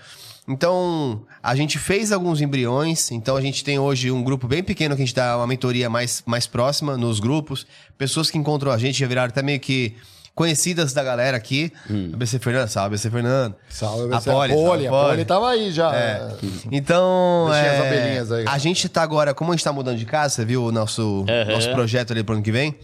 Então, 0.50 1.22
a 1.40 1.54
gente 1.54 1.78
fez 1.78 2.10
alguns 2.10 2.40
embriões, 2.40 3.10
então 3.12 3.36
a 3.36 3.40
gente 3.40 3.62
tem 3.62 3.78
hoje 3.78 4.10
um 4.10 4.22
grupo 4.22 4.48
bem 4.48 4.64
pequeno 4.64 4.96
que 4.96 5.02
a 5.02 5.04
gente 5.06 5.14
dá 5.14 5.36
uma 5.36 5.46
mentoria 5.46 5.88
mais, 5.88 6.24
mais 6.26 6.46
próxima 6.46 6.96
nos 6.96 7.20
grupos. 7.20 7.66
Pessoas 7.96 8.30
que 8.30 8.36
encontram 8.36 8.72
a 8.72 8.76
gente 8.78 8.98
já 8.98 9.06
viraram 9.06 9.28
até 9.28 9.42
meio 9.42 9.60
que 9.60 9.94
conhecidas 10.34 10.92
da 10.92 11.04
galera 11.04 11.36
aqui. 11.36 11.72
ABC 12.12 12.38
Fernando, 12.40 12.68
salve 12.68 12.86
ABC 12.88 13.10
Fernando. 13.10 13.54
Salve, 13.68 14.12
a 14.12 14.16
a 14.16 14.20
Poli, 14.20 14.52
Poli. 14.52 14.54
salve, 14.54 14.86
A 14.86 14.90
Poli. 14.90 15.08
Poli 15.10 15.24
tava 15.24 15.50
aí 15.50 15.70
já. 15.70 15.94
É. 15.94 16.28
Então, 16.72 17.46
Deixei 17.50 17.68
as 17.68 17.74
é, 17.76 17.86
abelhinhas 17.88 18.32
aí. 18.32 18.44
a 18.48 18.58
gente 18.58 18.88
tá 18.88 19.02
agora, 19.02 19.32
como 19.32 19.52
a 19.52 19.54
gente 19.56 19.64
tá 19.64 19.72
mudando 19.72 19.98
de 19.98 20.04
casa, 20.06 20.34
você 20.34 20.44
viu 20.44 20.64
o 20.64 20.72
nosso, 20.72 21.24
Aham. 21.28 21.52
nosso 21.52 21.70
projeto 21.70 22.12
ali 22.12 22.24
pro 22.24 22.34
ano 22.34 22.42
que 22.42 22.50
vem? 22.52 22.74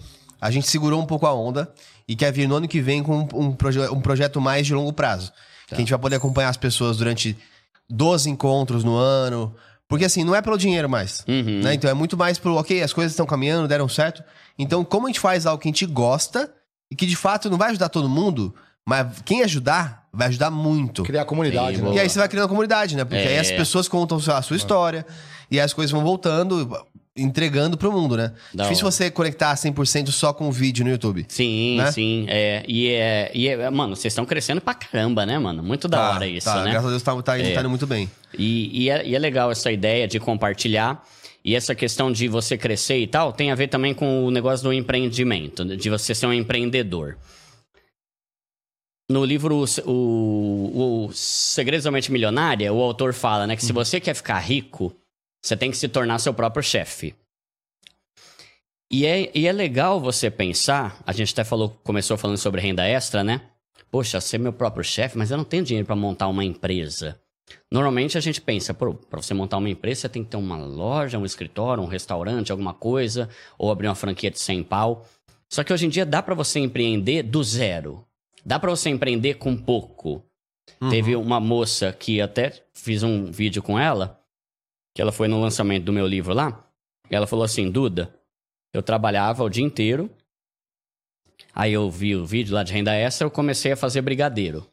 A 0.41 0.51
gente 0.53 0.69
segurou 0.69 1.01
um 1.01 1.07
pouco 1.07 1.27
a 1.27 1.35
onda 1.35 1.69
e 2.07 2.15
quer 2.15 2.31
vir 2.33 2.47
no 2.47 2.55
ano 2.57 2.69
que 2.69 2.81
vem 2.81 3.03
com 3.03 3.27
um, 3.35 3.51
proje 3.53 3.81
um 3.89 4.01
projeto 4.01 4.41
mais 4.41 4.67
de 4.67 4.73
longo 4.75 4.93
prazo. 4.93 5.33
Que 5.67 5.75
a 5.75 5.79
gente 5.79 5.91
vai 5.91 5.99
poder 5.99 6.15
acompanhar 6.17 6.49
as 6.51 6.57
pessoas 6.57 6.97
durante 6.99 7.37
12 7.91 8.31
encontros 8.31 8.85
no 8.85 8.97
ano. 8.97 9.55
Porque 9.89 10.05
assim, 10.05 10.25
não 10.25 10.35
é 10.35 10.43
pelo 10.43 10.59
dinheiro 10.59 10.89
mais. 10.89 11.25
Uhum. 11.29 11.61
né? 11.63 11.75
Então 11.75 11.89
é 11.89 11.95
muito 11.95 12.17
mais 12.17 12.39
pelo, 12.39 12.57
ok, 12.57 12.83
as 12.83 12.93
coisas 12.93 13.13
estão 13.13 13.27
caminhando, 13.27 13.69
deram 13.69 13.89
certo. 13.89 14.23
Então, 14.59 14.85
como 14.85 15.07
a 15.07 15.11
gente 15.11 15.21
faz 15.21 15.47
algo 15.47 15.61
que 15.63 15.69
a 15.69 15.71
gente 15.71 15.87
gosta 15.87 16.53
e 16.91 16.97
que 16.97 17.07
de 17.07 17.15
fato 17.17 17.49
não 17.49 17.59
vai 17.59 17.71
ajudar 17.71 17.89
todo 17.89 18.09
mundo, 18.09 18.55
mas 18.89 19.21
quem 19.25 19.43
ajudar, 19.43 20.07
vai 20.13 20.29
ajudar 20.29 20.51
muito. 20.51 21.03
Criar 21.03 21.25
comunidade, 21.25 21.77
Sim, 21.77 21.83
né? 21.83 21.95
E 21.95 22.01
aí 22.01 22.09
você 22.09 22.19
vai 22.19 22.29
criando 22.29 22.47
a 22.47 22.49
comunidade, 22.49 22.97
né? 22.97 23.05
Porque 23.05 23.23
É. 23.23 23.29
aí 23.29 23.39
as 23.39 23.51
pessoas 23.51 23.87
contam 23.87 24.19
a 24.19 24.43
sua 24.43 24.57
história 24.57 25.07
e 25.51 25.59
aí 25.59 25.65
as 25.65 25.73
coisas 25.73 25.91
vão 25.93 26.03
voltando. 26.03 26.69
Entregando 27.17 27.77
pro 27.79 27.91
mundo, 27.91 28.17
né? 28.17 28.33
Da 28.53 28.65
Difícil 28.65 28.85
hora. 28.85 28.93
você 28.93 29.11
conectar 29.11 29.55
100% 29.55 30.09
só 30.11 30.33
com 30.33 30.49
o 30.49 30.53
vídeo 30.53 30.85
no 30.85 30.91
YouTube. 30.91 31.25
Sim, 31.29 31.79
Né? 31.79 31.91
sim. 31.93 32.27
É, 32.29 32.65
e, 32.69 32.89
é, 32.91 33.31
e 33.35 33.49
é, 33.49 33.71
mano, 33.71 33.97
vocês 33.97 34.13
estão 34.13 34.27
crescendo 34.27 34.61
pra 34.61 34.75
caramba, 34.75 35.25
né, 35.25 35.39
mano? 35.39 35.63
Muito 35.63 35.89
da 35.89 36.11
hora 36.11 36.27
isso, 36.27 36.47
tá, 36.47 36.63
né? 36.63 36.71
Graças 36.73 36.87
a 36.89 36.91
Deus 36.91 37.03
tá, 37.03 37.23
tá, 37.23 37.39
É. 37.39 37.55
tá 37.55 37.61
indo 37.61 37.71
muito 37.71 37.87
bem. 37.87 38.11
E, 38.39 38.85
e 38.85 38.91
é, 38.91 39.07
e 39.07 39.15
é 39.15 39.19
legal 39.19 39.51
essa 39.51 39.73
ideia 39.73 40.07
de 40.07 40.21
compartilhar. 40.21 41.03
E 41.45 41.55
essa 41.55 41.75
questão 41.77 42.11
de 42.11 42.27
você 42.27 42.59
crescer 42.59 42.99
e 42.99 43.07
tal 43.07 43.33
tem 43.33 43.53
a 43.53 43.55
ver 43.55 43.69
também 43.69 43.95
com 43.95 44.25
o 44.27 44.31
negócio 44.33 44.65
do 44.65 44.73
empreendimento, 44.73 45.65
de 45.77 45.89
você 45.89 46.13
ser 46.13 46.27
um 46.27 46.33
empreendedor. 46.33 47.17
No 49.09 49.25
livro 49.25 49.65
o, 49.87 51.07
o 51.07 51.13
Segredos 51.13 51.85
da 51.85 51.93
Mente 51.93 52.11
Milionária, 52.11 52.73
o 52.73 52.83
autor 52.83 53.15
fala 53.15 53.47
né, 53.47 53.55
que 53.55 53.65
se 53.65 53.73
você 53.73 54.01
quer 54.01 54.15
ficar 54.15 54.41
rico, 54.41 54.93
você 55.47 55.57
tem 55.57 55.71
que 55.71 55.77
se 55.77 55.89
tornar 55.89 56.19
seu 56.19 56.35
próprio 56.35 56.63
chefe. 56.63 57.15
E 58.91 59.07
é, 59.07 59.31
e 59.35 59.47
é 59.47 59.53
legal 59.53 60.01
você 60.01 60.31
pensar, 60.31 61.01
a 61.07 61.13
gente 61.13 61.33
até 61.33 61.45
falou, 61.45 61.71
começou 61.85 62.17
falando 62.17 62.37
sobre 62.37 62.61
renda 62.61 62.85
extra, 62.85 63.23
né? 63.23 63.43
Poxa, 63.91 64.21
ser 64.21 64.39
meu 64.39 64.53
próprio 64.53 64.83
chefe, 64.83 65.17
mas 65.17 65.31
eu 65.31 65.37
não 65.37 65.45
tenho 65.45 65.65
dinheiro 65.65 65.87
para 65.87 65.95
montar 65.95 66.29
uma 66.29 66.45
empresa. 66.45 67.21
Normalmente 67.71 68.19
a 68.19 68.21
gente 68.21 68.41
pensa, 68.41 68.75
pô, 68.75 68.95
pra 68.95 69.23
você 69.23 69.35
montar 69.35 69.59
uma 69.59 69.71
empresa, 69.71 70.03
você 70.03 70.09
tem 70.09 70.25
que 70.25 70.31
ter 70.31 70.37
uma 70.37 70.57
loja, 70.57 71.19
um 71.19 71.25
escritório, 71.25 71.83
um 71.83 71.87
restaurante, 71.87 72.51
alguma 72.51 72.75
coisa, 72.75 73.29
ou 73.57 73.71
abrir 73.71 73.87
uma 73.87 73.95
franquia 73.95 74.31
de 74.31 74.41
100 74.41 74.65
pau. 74.65 75.07
Só 75.49 75.63
que 75.63 75.73
hoje 75.73 75.87
em 75.87 75.89
dia 75.89 76.05
dá 76.05 76.23
pra 76.23 76.35
você 76.35 76.59
empreender 76.59 77.23
do 77.23 77.43
zero. 77.43 78.05
Dá 78.45 78.59
pra 78.59 78.71
você 78.71 78.91
empreender 78.91 79.35
com 79.35 79.57
pouco. 79.57 80.25
Teve 80.91 81.15
uma 81.15 81.39
moça 81.39 81.93
que 81.93 82.21
até 82.21 82.53
fiz 82.75 83.03
um 83.03 83.31
vídeo 83.31 83.63
com 83.63 83.79
ela, 83.79 84.21
que 84.97 85.03
ela 85.03 85.13
foi 85.13 85.29
no 85.29 85.39
lançamento 85.39 85.85
do 85.85 85.93
meu 85.93 86.07
livro 86.07 86.33
lá. 86.33 86.65
Ela 87.11 87.27
falou 87.27 87.45
assim: 87.45 87.71
Duda, 87.71 88.13
eu 88.73 88.83
trabalhava 88.83 89.45
o 89.45 89.51
dia 89.51 89.63
inteiro. 89.63 90.11
Aí 91.55 91.75
eu 91.75 91.91
vi 91.91 92.17
o 92.17 92.25
vídeo 92.25 92.55
lá 92.55 92.63
de 92.63 92.73
renda 92.73 92.95
extra, 92.95 93.27
eu 93.27 93.31
comecei 93.31 93.73
a 93.73 93.77
fazer 93.77 94.01
brigadeiro. 94.01 94.67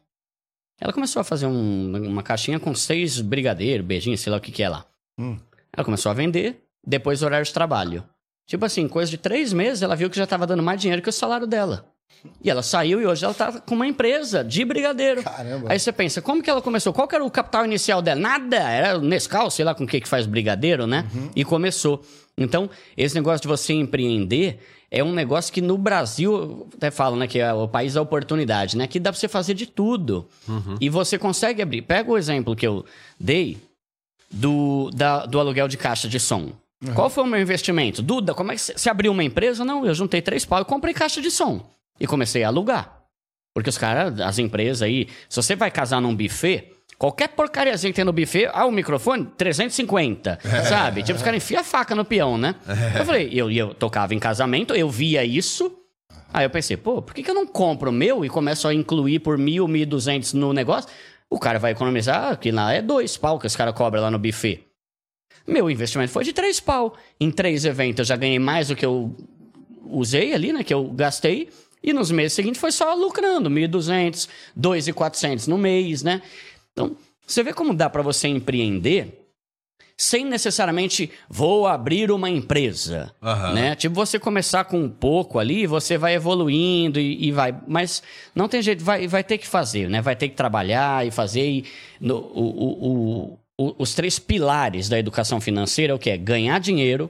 Ela 0.80 0.94
começou 0.94 1.20
a 1.20 1.24
fazer 1.24 1.46
um- 1.46 2.08
uma 2.08 2.22
caixinha 2.22 2.58
com 2.58 2.74
seis 2.74 3.20
brigadeiros, 3.20 3.86
beijinhos, 3.86 4.20
sei 4.22 4.30
lá 4.30 4.38
o 4.38 4.40
que 4.40 4.50
que 4.50 4.62
é 4.62 4.68
lá. 4.68 4.86
Hum. 5.18 5.38
Ela 5.76 5.84
começou 5.84 6.10
a 6.10 6.14
vender, 6.14 6.64
depois 6.84 7.20
do 7.20 7.26
horário 7.26 7.44
de 7.44 7.52
trabalho. 7.52 8.02
Tipo 8.46 8.64
assim, 8.64 8.88
coisa 8.88 9.10
de 9.10 9.18
três 9.18 9.52
meses, 9.52 9.82
ela 9.82 9.94
viu 9.94 10.08
que 10.08 10.16
já 10.16 10.26
tava 10.26 10.46
dando 10.46 10.62
mais 10.62 10.80
dinheiro 10.80 11.02
que 11.02 11.08
o 11.08 11.12
salário 11.12 11.46
dela. 11.46 11.93
E 12.42 12.48
ela 12.48 12.62
saiu 12.62 13.02
e 13.02 13.06
hoje 13.06 13.22
ela 13.24 13.34
tá 13.34 13.52
com 13.60 13.74
uma 13.74 13.86
empresa 13.86 14.42
de 14.42 14.64
brigadeiro. 14.64 15.22
Caramba. 15.22 15.70
Aí 15.70 15.78
você 15.78 15.92
pensa, 15.92 16.22
como 16.22 16.42
que 16.42 16.48
ela 16.48 16.62
começou? 16.62 16.92
Qual 16.92 17.06
era 17.12 17.22
o 17.24 17.30
capital 17.30 17.66
inicial 17.66 18.00
dela? 18.00 18.18
Nada, 18.20 18.56
era 18.56 18.98
o 18.98 19.02
Nescau, 19.02 19.50
sei 19.50 19.64
lá 19.64 19.74
com 19.74 19.84
o 19.84 19.86
que 19.86 20.00
que 20.00 20.08
faz 20.08 20.24
brigadeiro, 20.26 20.86
né? 20.86 21.06
E 21.36 21.44
começou. 21.44 22.02
Então, 22.38 22.68
esse 22.96 23.14
negócio 23.14 23.42
de 23.42 23.48
você 23.48 23.74
empreender 23.74 24.58
é 24.90 25.04
um 25.04 25.12
negócio 25.12 25.52
que 25.52 25.60
no 25.60 25.76
Brasil, 25.76 26.66
até 26.74 26.90
falam, 26.90 27.18
né, 27.18 27.26
que 27.26 27.38
é 27.40 27.52
o 27.52 27.68
país 27.68 27.92
da 27.94 28.00
oportunidade, 28.00 28.76
né? 28.76 28.86
Que 28.86 28.98
dá 28.98 29.12
pra 29.12 29.20
você 29.20 29.28
fazer 29.28 29.52
de 29.54 29.66
tudo. 29.66 30.26
E 30.80 30.88
você 30.88 31.18
consegue 31.18 31.60
abrir. 31.60 31.82
Pega 31.82 32.10
o 32.10 32.16
exemplo 32.16 32.56
que 32.56 32.66
eu 32.66 32.84
dei 33.20 33.58
do, 34.30 34.90
da- 34.94 35.26
do 35.26 35.38
aluguel 35.38 35.68
de 35.68 35.76
caixa 35.76 36.08
de 36.08 36.18
som. 36.18 36.52
Qual 36.94 37.08
foi 37.08 37.24
o 37.24 37.26
meu 37.26 37.40
investimento? 37.40 38.02
Duda, 38.02 38.34
como 38.34 38.52
é 38.52 38.54
que 38.54 38.60
você 38.60 38.74
você 38.76 38.90
abriu 38.90 39.10
uma 39.12 39.24
empresa? 39.24 39.64
Não, 39.64 39.86
eu 39.86 39.94
juntei 39.94 40.20
três 40.20 40.44
pau 40.44 40.60
e 40.60 40.64
comprei 40.64 40.92
caixa 40.92 41.20
de 41.20 41.30
som. 41.30 41.64
E 41.98 42.06
comecei 42.06 42.42
a 42.42 42.48
alugar. 42.48 43.02
Porque 43.54 43.70
os 43.70 43.78
caras, 43.78 44.20
as 44.20 44.38
empresas 44.38 44.82
aí, 44.82 45.08
se 45.28 45.36
você 45.36 45.54
vai 45.54 45.70
casar 45.70 46.00
num 46.00 46.14
buffet, 46.14 46.72
qualquer 46.98 47.28
porcariazinha 47.28 47.92
que 47.92 47.96
tem 47.96 48.04
no 48.04 48.12
buffet, 48.12 48.50
ah, 48.52 48.66
o 48.66 48.72
microfone, 48.72 49.26
350, 49.36 50.40
sabe? 50.68 51.02
Tipo, 51.04 51.16
os 51.16 51.22
caras 51.22 51.36
enfiam 51.36 51.60
a 51.60 51.64
faca 51.64 51.94
no 51.94 52.04
peão, 52.04 52.36
né? 52.36 52.56
Eu 52.98 53.04
falei, 53.04 53.30
eu, 53.32 53.50
eu 53.50 53.72
tocava 53.72 54.12
em 54.12 54.18
casamento, 54.18 54.74
eu 54.74 54.90
via 54.90 55.24
isso, 55.24 55.72
aí 56.32 56.44
eu 56.44 56.50
pensei, 56.50 56.76
pô, 56.76 57.00
por 57.00 57.14
que, 57.14 57.22
que 57.22 57.30
eu 57.30 57.34
não 57.34 57.46
compro 57.46 57.90
o 57.90 57.92
meu 57.92 58.24
e 58.24 58.28
começo 58.28 58.66
a 58.66 58.74
incluir 58.74 59.20
por 59.20 59.38
mil, 59.38 59.68
mil 59.68 59.82
e 59.82 59.86
duzentos 59.86 60.32
no 60.32 60.52
negócio? 60.52 60.90
O 61.30 61.38
cara 61.38 61.58
vai 61.58 61.72
economizar, 61.72 62.36
que 62.38 62.50
lá 62.50 62.72
é 62.72 62.82
dois 62.82 63.16
pau 63.16 63.38
que 63.38 63.46
os 63.46 63.54
caras 63.54 63.74
cobram 63.74 64.02
lá 64.02 64.10
no 64.10 64.18
buffet. 64.18 64.64
Meu 65.46 65.70
investimento 65.70 66.10
foi 66.10 66.24
de 66.24 66.32
três 66.32 66.58
pau. 66.58 66.96
Em 67.20 67.30
três 67.30 67.64
eventos 67.64 67.98
eu 68.00 68.04
já 68.04 68.16
ganhei 68.16 68.38
mais 68.38 68.68
do 68.68 68.76
que 68.76 68.84
eu 68.84 69.14
usei 69.84 70.32
ali, 70.32 70.52
né? 70.52 70.64
Que 70.64 70.72
eu 70.72 70.84
gastei. 70.90 71.50
E 71.84 71.92
nos 71.92 72.10
meses 72.10 72.32
seguintes 72.32 72.58
foi 72.60 72.72
só 72.72 72.94
lucrando, 72.94 73.50
1.200, 73.50 74.26
2.400 74.58 75.46
no 75.48 75.58
mês, 75.58 76.02
né? 76.02 76.22
Então, 76.72 76.96
você 77.26 77.42
vê 77.42 77.52
como 77.52 77.74
dá 77.74 77.90
para 77.90 78.00
você 78.02 78.26
empreender 78.26 79.20
sem 79.96 80.24
necessariamente 80.24 81.08
vou 81.28 81.68
abrir 81.68 82.10
uma 82.10 82.28
empresa, 82.28 83.14
Aham. 83.22 83.52
né? 83.52 83.74
Tipo, 83.76 83.94
você 83.94 84.18
começar 84.18 84.64
com 84.64 84.80
um 84.80 84.88
pouco 84.90 85.38
ali, 85.38 85.68
você 85.68 85.96
vai 85.96 86.14
evoluindo 86.14 86.98
e, 86.98 87.26
e 87.28 87.30
vai... 87.30 87.56
Mas 87.68 88.02
não 88.34 88.48
tem 88.48 88.60
jeito, 88.60 88.82
vai, 88.82 89.06
vai 89.06 89.22
ter 89.22 89.38
que 89.38 89.46
fazer, 89.46 89.88
né? 89.88 90.02
Vai 90.02 90.16
ter 90.16 90.28
que 90.30 90.34
trabalhar 90.34 91.06
e 91.06 91.12
fazer. 91.12 91.46
E 91.48 91.64
no- 92.00 92.16
o- 92.16 92.88
o- 92.88 93.38
o- 93.56 93.74
os 93.78 93.94
três 93.94 94.18
pilares 94.18 94.88
da 94.88 94.98
educação 94.98 95.40
financeira 95.40 95.92
é 95.92 95.94
o 95.94 95.98
que? 95.98 96.10
É 96.10 96.16
ganhar 96.16 96.58
dinheiro, 96.58 97.08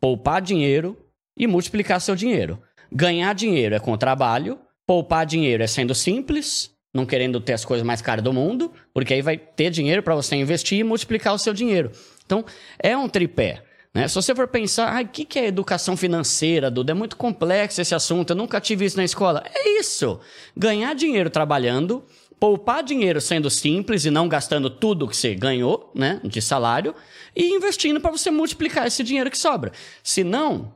poupar 0.00 0.40
dinheiro 0.40 0.96
e 1.36 1.46
multiplicar 1.46 2.00
seu 2.00 2.16
dinheiro. 2.16 2.58
Ganhar 2.94 3.34
dinheiro 3.34 3.74
é 3.74 3.80
com 3.80 3.96
trabalho, 3.96 4.56
poupar 4.86 5.26
dinheiro 5.26 5.64
é 5.64 5.66
sendo 5.66 5.94
simples, 5.94 6.70
não 6.92 7.04
querendo 7.04 7.40
ter 7.40 7.54
as 7.54 7.64
coisas 7.64 7.84
mais 7.84 8.00
caras 8.00 8.22
do 8.22 8.32
mundo, 8.32 8.72
porque 8.92 9.14
aí 9.14 9.20
vai 9.20 9.36
ter 9.36 9.68
dinheiro 9.70 10.00
para 10.00 10.14
você 10.14 10.36
investir 10.36 10.78
e 10.78 10.84
multiplicar 10.84 11.34
o 11.34 11.38
seu 11.38 11.52
dinheiro. 11.52 11.90
Então, 12.24 12.44
é 12.78 12.96
um 12.96 13.08
tripé. 13.08 13.64
Né? 13.92 14.06
Se 14.06 14.14
você 14.14 14.32
for 14.32 14.46
pensar, 14.46 15.02
o 15.02 15.08
que, 15.08 15.24
que 15.24 15.40
é 15.40 15.46
educação 15.46 15.96
financeira, 15.96 16.70
Duda? 16.70 16.92
É 16.92 16.94
muito 16.94 17.16
complexo 17.16 17.80
esse 17.80 17.96
assunto, 17.96 18.30
eu 18.30 18.36
nunca 18.36 18.60
tive 18.60 18.84
isso 18.84 18.96
na 18.96 19.04
escola. 19.04 19.42
É 19.52 19.80
isso! 19.80 20.20
Ganhar 20.56 20.94
dinheiro 20.94 21.28
trabalhando, 21.28 22.04
poupar 22.38 22.84
dinheiro 22.84 23.20
sendo 23.20 23.50
simples 23.50 24.04
e 24.04 24.10
não 24.10 24.28
gastando 24.28 24.70
tudo 24.70 25.08
que 25.08 25.16
você 25.16 25.34
ganhou 25.34 25.90
né, 25.96 26.20
de 26.22 26.40
salário, 26.40 26.94
e 27.34 27.54
investindo 27.54 28.00
para 28.00 28.12
você 28.12 28.30
multiplicar 28.30 28.86
esse 28.86 29.02
dinheiro 29.02 29.30
que 29.32 29.38
sobra. 29.38 29.72
Se 30.02 30.22
não, 30.22 30.74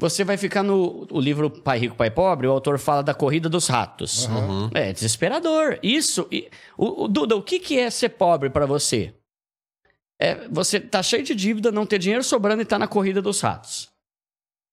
você 0.00 0.24
vai 0.24 0.36
ficar 0.36 0.62
no 0.62 1.06
o 1.10 1.20
livro 1.20 1.50
Pai 1.50 1.78
Rico, 1.78 1.94
Pai 1.94 2.10
Pobre, 2.10 2.46
o 2.46 2.50
autor 2.50 2.78
fala 2.78 3.02
da 3.02 3.12
corrida 3.14 3.48
dos 3.48 3.68
ratos. 3.68 4.26
É 4.74 4.92
desesperador. 4.92 5.78
Isso. 5.82 6.26
e- 6.30 6.50
o, 6.76 7.04
o- 7.04 7.08
Duda, 7.08 7.36
o 7.36 7.42
que, 7.42 7.60
que 7.60 7.78
é 7.78 7.90
ser 7.90 8.08
pobre 8.10 8.48
para 8.50 8.64
você? 8.66 9.14
É 10.18 10.48
você 10.48 10.80
tá 10.80 11.02
cheio 11.02 11.22
de 11.22 11.34
dívida, 11.34 11.70
não 11.70 11.84
ter 11.86 11.98
dinheiro 11.98 12.24
sobrando 12.24 12.62
e 12.62 12.64
tá 12.64 12.78
na 12.78 12.88
corrida 12.88 13.20
dos 13.22 13.40
ratos. 13.40 13.90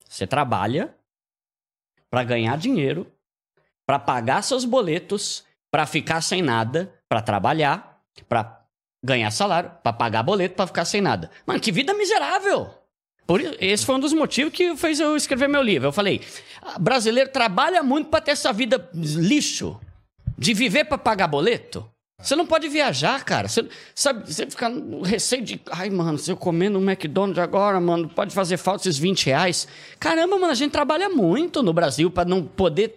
Você 0.10 0.26
trabalha 0.26 0.96
para 2.10 2.24
ganhar 2.24 2.58
dinheiro, 2.58 3.06
para 3.86 4.00
pagar 4.00 4.42
seus 4.42 4.64
boletos, 4.66 5.44
para 5.70 5.86
ficar 5.86 6.22
sem 6.22 6.42
nada, 6.42 6.94
para 7.10 7.22
trabalhar, 7.22 8.02
para 8.30 8.62
ganhar 9.04 9.30
salário, 9.32 9.72
para 9.84 9.94
pagar 9.94 10.24
boleto, 10.24 10.56
para 10.56 10.68
ficar 10.68 10.86
sem 10.86 11.02
nada. 11.02 11.30
Mano, 11.46 11.60
que 11.60 11.72
vida 11.72 11.94
miserável! 11.94 12.70
Por 13.28 13.42
esse 13.60 13.86
foi 13.86 13.96
um 13.96 14.00
dos 14.00 14.14
motivos 14.14 14.54
que 14.54 14.76
fez 14.78 15.00
eu 15.02 15.16
escrever 15.18 15.50
meu 15.50 15.62
livro. 15.62 15.90
Eu 15.90 15.92
falei, 15.92 16.22
"Ah, 16.62 16.80
brasileiro 16.80 17.30
trabalha 17.30 17.84
muito 17.84 18.10
para 18.10 18.22
ter 18.22 18.32
essa 18.32 18.54
vida 18.54 18.90
lixo, 18.94 19.78
de 20.38 20.54
viver 20.54 20.86
para 20.86 20.98
pagar 20.98 21.28
boleto. 21.28 21.86
Você 22.20 22.36
não 22.36 22.48
pode 22.48 22.68
viajar, 22.68 23.24
cara. 23.24 23.48
Você, 23.48 23.68
sabe, 23.94 24.34
você 24.34 24.48
fica 24.50 24.68
no 24.70 25.02
receio 25.04 25.44
de. 25.44 25.62
Ai, 25.70 25.90
mano, 25.92 26.18
se 26.18 26.32
eu 26.32 26.38
comer 26.38 26.70
no 26.70 26.80
McDonald's 26.82 27.38
agora, 27.38 27.80
mano, 27.80 28.10
pode 28.10 28.34
fazer 28.34 28.58
falta 28.58 28.82
esses 28.88 28.98
20 28.98 29.26
reais. 29.28 29.68
Caramba, 30.00 30.36
mano, 30.40 30.52
a 30.52 30.56
gente 30.56 30.72
trabalha 30.72 31.10
muito 31.10 31.62
no 31.62 31.72
Brasil 31.74 32.10
para 32.10 32.28
não 32.28 32.42
poder 32.44 32.96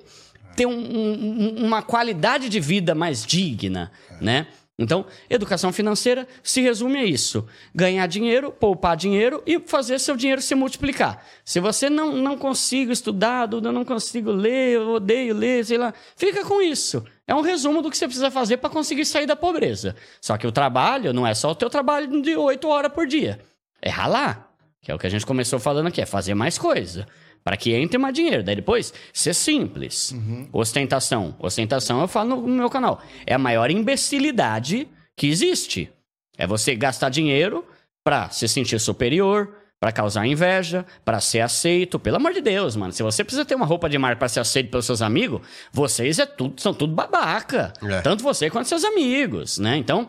ter 0.57 0.65
um- 0.65 0.73
um- 0.73 1.67
uma 1.67 1.83
qualidade 1.83 2.49
de 2.49 2.61
vida 2.61 2.95
mais 2.95 3.25
digna, 3.27 3.93
né? 4.23 4.47
Então, 4.81 5.05
educação 5.29 5.71
financeira 5.71 6.27
se 6.43 6.63
resume 6.63 6.99
a 6.99 7.05
isso: 7.05 7.47
ganhar 7.75 8.07
dinheiro, 8.07 8.51
poupar 8.51 8.97
dinheiro 8.97 9.43
e 9.47 9.61
fazer 9.61 9.99
seu 9.99 10.17
dinheiro 10.17 10.41
se 10.41 10.55
multiplicar. 10.55 11.23
Se 11.45 11.61
você 11.61 11.91
não, 11.91 12.17
não 12.17 12.39
consigo 12.39 12.91
estudar, 12.91 13.47
eu 13.53 13.61
não 13.61 13.85
consigo 13.85 14.33
ler, 14.33 14.77
eu 14.77 14.89
odeio 14.93 15.35
ler, 15.35 15.67
sei 15.67 15.77
lá, 15.77 15.93
fica 16.17 16.43
com 16.47 16.63
isso. 16.63 17.05
É 17.27 17.35
um 17.35 17.43
resumo 17.43 17.83
do 17.83 17.91
que 17.91 17.97
você 17.99 18.07
precisa 18.07 18.31
fazer 18.31 18.57
para 18.57 18.71
conseguir 18.71 19.05
sair 19.05 19.27
da 19.27 19.37
pobreza. 19.37 19.95
Só 20.19 20.39
que 20.39 20.47
o 20.47 20.53
trabalho 20.53 21.13
não 21.13 21.27
é 21.27 21.35
só 21.35 21.51
o 21.51 21.55
teu 21.55 21.69
trabalho 21.69 22.23
de 22.23 22.35
8 22.35 22.67
horas 22.67 22.91
por 22.91 23.07
dia. 23.07 23.39
É 23.83 23.91
ralar, 23.91 24.51
que 24.81 24.91
é 24.91 24.95
o 24.95 24.99
que 24.99 25.07
a 25.07 25.11
gente 25.11 25.27
começou 25.27 25.59
falando 25.59 25.89
aqui, 25.89 26.01
é 26.01 26.07
fazer 26.07 26.35
mais 26.35 26.57
coisa. 26.57 27.07
Para 27.43 27.57
que 27.57 27.73
entre 27.73 27.99
mais 27.99 28.15
dinheiro. 28.15 28.43
Daí 28.43 28.57
depois, 28.57 28.93
ser 29.13 29.35
simples. 29.35 30.15
Ostentação. 30.53 31.35
Ostentação, 31.39 32.01
eu 32.01 32.09
falo 32.09 32.37
no, 32.37 32.43
no 32.43 32.57
meu 32.57 32.71
canal. 32.71 33.03
É 33.27 33.35
a 33.35 33.39
maior 33.39 33.71
imbecilidade 33.71 34.89
que 35.17 35.27
existe. 35.27 35.91
É 36.37 36.47
você 36.47 36.75
gastar 36.75 37.09
dinheiro 37.09 37.65
para 38.05 38.31
se 38.31 38.47
sentir 38.49 38.79
superior, 38.79 39.55
para 39.81 39.93
causar 39.93 40.27
inveja, 40.27 40.85
para 41.05 41.21
ser 41.21 41.41
aceito. 41.41 41.99
Pelo 41.99 42.17
amor 42.17 42.35
de 42.35 42.43
Deus, 42.43 42.77
mano. 42.77 42.93
Se 42.93 43.03
você 43.03 43.25
precisa 43.25 43.45
ter 43.45 43.55
uma 43.55 43.65
roupa 43.65 43.89
de 43.89 43.97
marca 43.97 44.19
para 44.19 44.29
ser 44.29 44.41
aceito 44.41 44.71
pelos 44.71 44.85
seus 44.85 45.01
amigos, 45.01 45.41
vocês 45.73 46.19
é 46.19 46.27
tudo, 46.27 46.61
são 46.61 46.75
tudo 46.75 46.95
babaca. 46.95 47.73
É. 47.83 48.03
Tanto 48.03 48.23
você 48.23 48.51
quanto 48.51 48.69
seus 48.69 48.85
amigos, 48.85 49.59
né? 49.59 49.77
Então, 49.79 50.09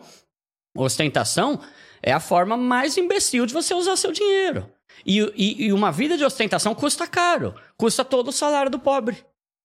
ostentação 0.76 1.58
é 2.02 2.12
a 2.12 2.20
forma 2.20 2.56
mais 2.56 2.96
imbecil 2.98 3.46
de 3.46 3.54
você 3.54 3.72
usar 3.72 3.96
seu 3.96 4.12
dinheiro. 4.12 4.68
E, 5.04 5.18
e, 5.36 5.64
e 5.66 5.72
uma 5.72 5.90
vida 5.90 6.16
de 6.16 6.24
ostentação 6.24 6.74
custa 6.74 7.06
caro. 7.06 7.54
Custa 7.76 8.04
todo 8.04 8.28
o 8.28 8.32
salário 8.32 8.70
do 8.70 8.78
pobre. 8.78 9.16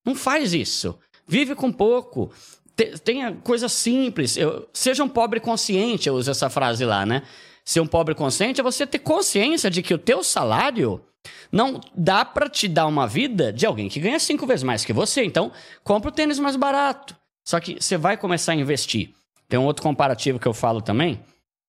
Não 0.04 0.14
faz 0.14 0.52
isso. 0.54 0.98
Vive 1.26 1.54
com 1.54 1.70
pouco. 1.72 2.30
Te- 2.76 2.98
Tenha 2.98 3.32
coisas 3.32 3.72
simples. 3.72 4.36
Eu- 4.36 4.68
seja 4.72 5.04
um 5.04 5.08
pobre 5.08 5.40
consciente, 5.40 6.08
eu 6.08 6.14
uso 6.14 6.30
essa 6.30 6.48
frase 6.50 6.84
lá, 6.84 7.04
né? 7.06 7.22
Ser 7.64 7.80
um 7.80 7.86
pobre 7.86 8.14
consciente 8.14 8.60
é 8.60 8.64
você 8.64 8.86
ter 8.86 8.98
consciência 9.00 9.70
de 9.70 9.82
que 9.82 9.92
o 9.92 9.98
teu 9.98 10.24
salário 10.24 11.04
não 11.52 11.80
dá 11.94 12.24
pra 12.24 12.48
te 12.48 12.66
dar 12.66 12.86
uma 12.86 13.06
vida 13.06 13.52
de 13.52 13.66
alguém 13.66 13.88
que 13.88 14.00
ganha 14.00 14.18
cinco 14.18 14.46
vezes 14.46 14.62
mais 14.62 14.84
que 14.84 14.92
você. 14.92 15.22
Então, 15.24 15.52
compra 15.84 16.08
o 16.08 16.12
tênis 16.12 16.38
mais 16.38 16.56
barato. 16.56 17.14
Só 17.46 17.60
que 17.60 17.76
você 17.80 17.96
vai 17.98 18.16
começar 18.16 18.52
a 18.52 18.54
investir. 18.56 19.10
Tem 19.48 19.58
um 19.58 19.64
outro 19.64 19.82
comparativo 19.82 20.38
que 20.38 20.46
eu 20.48 20.54
falo 20.54 20.80
também, 20.80 21.20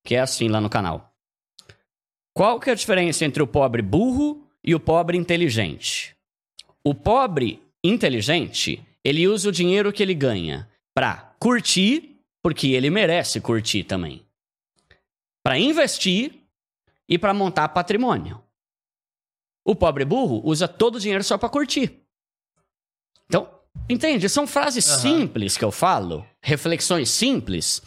que 0.05 0.15
é 0.15 0.19
assim 0.21 0.47
lá 0.47 0.59
no 0.61 0.69
canal. 0.69 1.08
Qual 2.39 2.57
que 2.57 2.69
é 2.69 2.71
a 2.71 2.75
diferença 2.75 3.25
entre 3.25 3.43
o 3.43 3.47
pobre 3.47 3.81
burro 3.81 4.47
e 4.63 4.73
o 4.73 4.79
pobre 4.79 5.17
inteligente? 5.17 6.15
O 6.81 6.95
pobre 6.95 7.61
inteligente, 7.83 8.81
ele 9.03 9.27
usa 9.27 9.49
o 9.49 9.51
dinheiro 9.51 9.91
que 9.91 10.01
ele 10.01 10.13
ganha 10.13 10.71
pra 10.93 11.35
curtir, 11.37 12.17
porque 12.41 12.67
ele 12.67 12.89
merece 12.89 13.41
curtir 13.41 13.83
também. 13.83 14.25
Pra 15.43 15.59
investir 15.59 16.33
e 17.09 17.19
pra 17.19 17.33
montar 17.33 17.67
patrimônio. 17.67 18.41
O 19.65 19.75
pobre 19.75 20.05
burro 20.05 20.39
usa 20.45 20.65
todo 20.65 20.95
o 20.95 20.99
dinheiro 21.01 21.25
só 21.25 21.37
pra 21.37 21.49
curtir. 21.49 22.01
Então, 23.25 23.53
entende? 23.89 24.29
São 24.29 24.47
frases 24.47 24.85
simples 24.85 25.57
que 25.57 25.65
eu 25.65 25.71
falo, 25.71 26.25
reflexões 26.41 27.09
simples, 27.09 27.81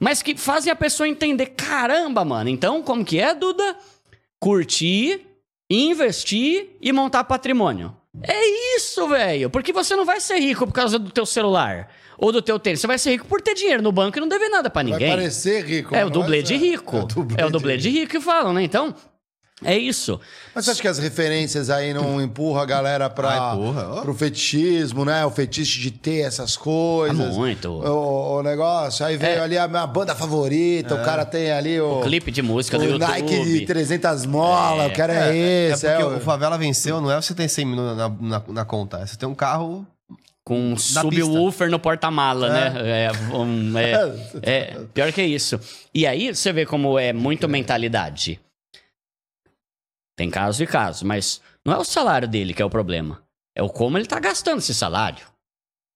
mas 0.00 0.22
que 0.22 0.34
fazem 0.36 0.72
a 0.72 0.76
pessoa 0.76 1.06
entender, 1.08 1.46
caramba, 1.46 2.24
mano, 2.24 2.48
então 2.50 2.82
como 2.82 3.04
que 3.04 3.20
é, 3.20 3.32
Duda? 3.34 3.76
Curtir, 4.40 5.20
investir 5.70 6.70
e 6.80 6.92
montar 6.92 7.24
patrimônio. 7.24 7.94
É 8.22 8.76
isso, 8.76 9.06
velho. 9.06 9.48
Porque 9.50 9.72
você 9.72 9.94
não 9.94 10.04
vai 10.04 10.20
ser 10.20 10.38
rico 10.40 10.66
por 10.66 10.72
causa 10.72 10.98
do 10.98 11.10
teu 11.10 11.24
celular 11.24 11.88
ou 12.18 12.32
do 12.32 12.42
teu 12.42 12.58
tênis. 12.58 12.80
Você 12.80 12.86
vai 12.86 12.98
ser 12.98 13.10
rico 13.12 13.26
por 13.26 13.40
ter 13.40 13.54
dinheiro 13.54 13.82
no 13.82 13.92
banco 13.92 14.18
e 14.18 14.20
não 14.20 14.26
dever 14.28 14.48
nada 14.48 14.68
pra 14.68 14.82
Vai 14.82 14.92
ninguém. 14.92 15.10
parecer 15.10 15.64
rico. 15.64 15.94
É 15.94 16.04
o 16.04 16.10
dublê 16.10 16.38
vai 16.38 16.42
de 16.42 16.58
ser. 16.58 16.64
rico. 16.64 16.96
É 17.36 17.46
o 17.46 17.50
dublê 17.50 17.76
de 17.76 17.88
rico 17.88 18.10
que 18.10 18.20
falam, 18.20 18.52
né? 18.52 18.62
Então, 18.64 18.94
é 19.64 19.76
isso. 19.76 20.20
Mas 20.54 20.64
você 20.64 20.70
acha 20.72 20.80
que 20.82 20.88
as 20.88 20.98
referências 20.98 21.70
aí 21.70 21.92
não 21.94 22.20
empurram 22.20 22.60
a 22.60 22.66
galera 22.66 23.08
pra, 23.10 23.52
Ah, 23.52 24.00
pro 24.02 24.14
fetichismo, 24.14 25.04
né? 25.04 25.24
O 25.26 25.30
fetiche 25.30 25.80
de 25.80 25.90
ter 25.90 26.20
essas 26.20 26.56
coisas. 26.56 27.18
Ah, 27.20 27.38
muito. 27.38 27.68
O, 27.70 28.38
o 28.38 28.42
negócio. 28.42 29.04
Aí 29.04 29.16
veio 29.16 29.42
ali 29.42 29.56
a 29.58 29.68
minha 29.68 29.86
banda 29.86 30.14
favorita, 30.14 30.94
o 30.94 31.04
cara 31.04 31.24
tem 31.24 31.50
ali 31.52 31.80
o. 31.80 32.00
Clipe 32.02 32.30
de 32.30 32.42
música 32.42 32.78
do 32.78 32.84
o 32.84 32.88
YouTube. 32.88 33.08
Nike 33.08 33.44
de 33.44 33.66
300 33.66 34.26
mola, 34.26 34.86
o 34.86 34.92
cara 34.92 35.12
é, 35.14 35.30
É 35.30 35.36
esse. 35.72 35.86
porque 35.86 36.02
é 36.02 36.04
o- 36.06 36.16
o 36.16 36.20
Favela 36.20 36.56
venceu, 36.58 37.00
não 37.00 37.10
é 37.10 37.20
você 37.20 37.34
ter 37.34 37.48
100 37.48 37.64
mil 37.66 37.76
na, 37.94 38.08
na, 38.08 38.42
na 38.48 38.64
conta. 38.64 38.98
é 38.98 39.06
Você 39.06 39.16
tem 39.16 39.28
um 39.28 39.34
carro. 39.34 39.86
Com 40.42 40.72
um 40.72 40.76
subwoofer 40.76 41.70
no 41.70 41.78
porta-mala, 41.78 42.48
né? 42.48 42.72
É, 43.06 43.36
um- 43.36 43.78
é- 43.78 44.14
é, 44.42 44.76
pior 44.92 45.12
que 45.12 45.22
isso. 45.22 45.60
E 45.94 46.06
aí 46.06 46.34
você 46.34 46.52
vê 46.52 46.64
como 46.66 46.98
é 46.98 47.12
muito 47.12 47.46
mentalidade. 47.48 48.40
Tem 50.20 50.28
caso 50.28 50.62
e 50.62 50.66
caso, 50.66 51.06
mas 51.06 51.40
não 51.64 51.72
é 51.72 51.78
o 51.78 51.84
salário 51.84 52.28
dele 52.28 52.52
que 52.52 52.60
é 52.60 52.64
o 52.64 52.68
problema. 52.68 53.22
É 53.56 53.62
o 53.62 53.70
como 53.70 53.96
ele 53.96 54.04
tá 54.04 54.20
gastando 54.20 54.58
esse 54.58 54.74
salário. 54.74 55.24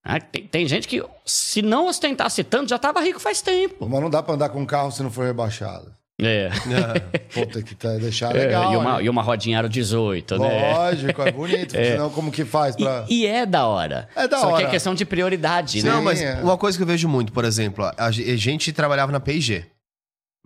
Ah, 0.03 0.19
Tem, 0.19 0.47
tem 0.47 0.67
gente 0.67 0.89
que, 0.89 1.05
se 1.27 1.61
não 1.61 1.89
ostentasse 1.89 2.43
tanto, 2.43 2.71
já 2.71 2.79
tava 2.79 3.03
rico 3.03 3.21
faz 3.21 3.43
tempo. 3.43 3.87
Mas 3.87 4.01
não 4.01 4.09
dá 4.09 4.23
pra 4.23 4.33
andar 4.33 4.49
com 4.49 4.63
um 4.63 4.65
carro 4.65 4.91
se 4.91 5.03
não 5.03 5.11
for 5.11 5.27
rebaixado. 5.27 5.95
É. 6.19 6.49
Puta 7.35 7.63
que 7.63 7.75
tá, 7.75 7.91
deixar 7.99 8.35
É, 8.35 8.47
legal. 8.47 8.73
e, 8.73 8.77
uma, 8.79 8.97
né? 8.97 9.05
e 9.05 9.09
uma 9.11 9.21
rodinha 9.21 9.59
aro 9.59 9.69
18, 9.69 10.39
né? 10.39 10.73
Lógico, 10.75 11.21
é 11.21 11.31
bonito. 11.31 11.73
Senão, 11.77 12.09
como 12.09 12.33
que 12.33 12.47
faz 12.47 12.75
pra. 12.77 13.05
E, 13.11 13.25
e 13.25 13.27
é 13.27 13.45
da 13.45 13.67
hora. 13.67 14.09
É 14.17 14.27
da 14.27 14.39
Só 14.39 14.47
que 14.47 14.53
hora. 14.55 14.65
é 14.69 14.71
questão 14.71 14.95
de 14.95 15.05
prioridade, 15.05 15.83
Sim. 15.83 15.87
né? 15.87 15.93
Não, 15.93 16.03
mas 16.03 16.23
é. 16.23 16.41
uma 16.41 16.57
coisa 16.57 16.79
que 16.79 16.83
eu 16.83 16.87
vejo 16.89 17.07
muito, 17.11 17.31
por 17.31 17.45
exemplo, 17.45 17.85
a 17.95 18.11
ge- 18.11 18.31
a 18.33 18.37
gente 18.39 18.73
trabalhava 18.73 19.13
na 19.13 19.21
P&G. 19.21 19.67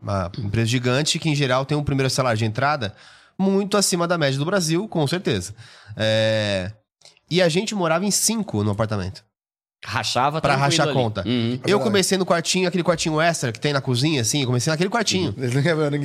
Uma 0.03 0.33
empresa 0.39 0.67
gigante 0.67 1.17
que, 1.21 1.29
em 1.29 1.35
geral, 1.37 1.65
tem 1.65 1.79
um 1.79 1.85
primeiro 1.85 2.11
salário 2.11 2.39
de 2.39 2.45
entrada 2.45 2.93
muito 3.39 3.77
acima 3.77 4.07
da 4.09 4.19
média 4.19 4.39
do 4.39 4.45
Brasil, 4.45 4.89
com 4.89 5.07
certeza. 5.07 5.55
É, 5.97 6.73
E 7.31 7.41
a 7.43 7.49
gente 7.49 7.75
morava 7.75 8.05
em 8.05 8.11
cinco 8.11 8.65
no 8.65 8.71
apartamento. 8.71 9.25
Rachava 9.85 10.41
Pra 10.41 10.55
tranquilo 10.55 10.65
rachar 10.71 10.87
ali. 10.87 10.95
conta. 10.95 11.23
Uhum. 11.25 11.53
Eu 11.53 11.59
verdade. 11.61 11.83
comecei 11.85 12.19
no 12.19 12.27
quartinho, 12.27 12.67
aquele 12.67 12.83
quartinho 12.83 13.21
extra 13.21 13.53
que 13.53 13.61
tem 13.61 13.73
na 13.73 13.81
cozinha, 13.81 14.21
assim, 14.23 14.41
eu 14.41 14.47
comecei 14.47 14.71
naquele 14.73 14.91
quartinho. 14.91 15.33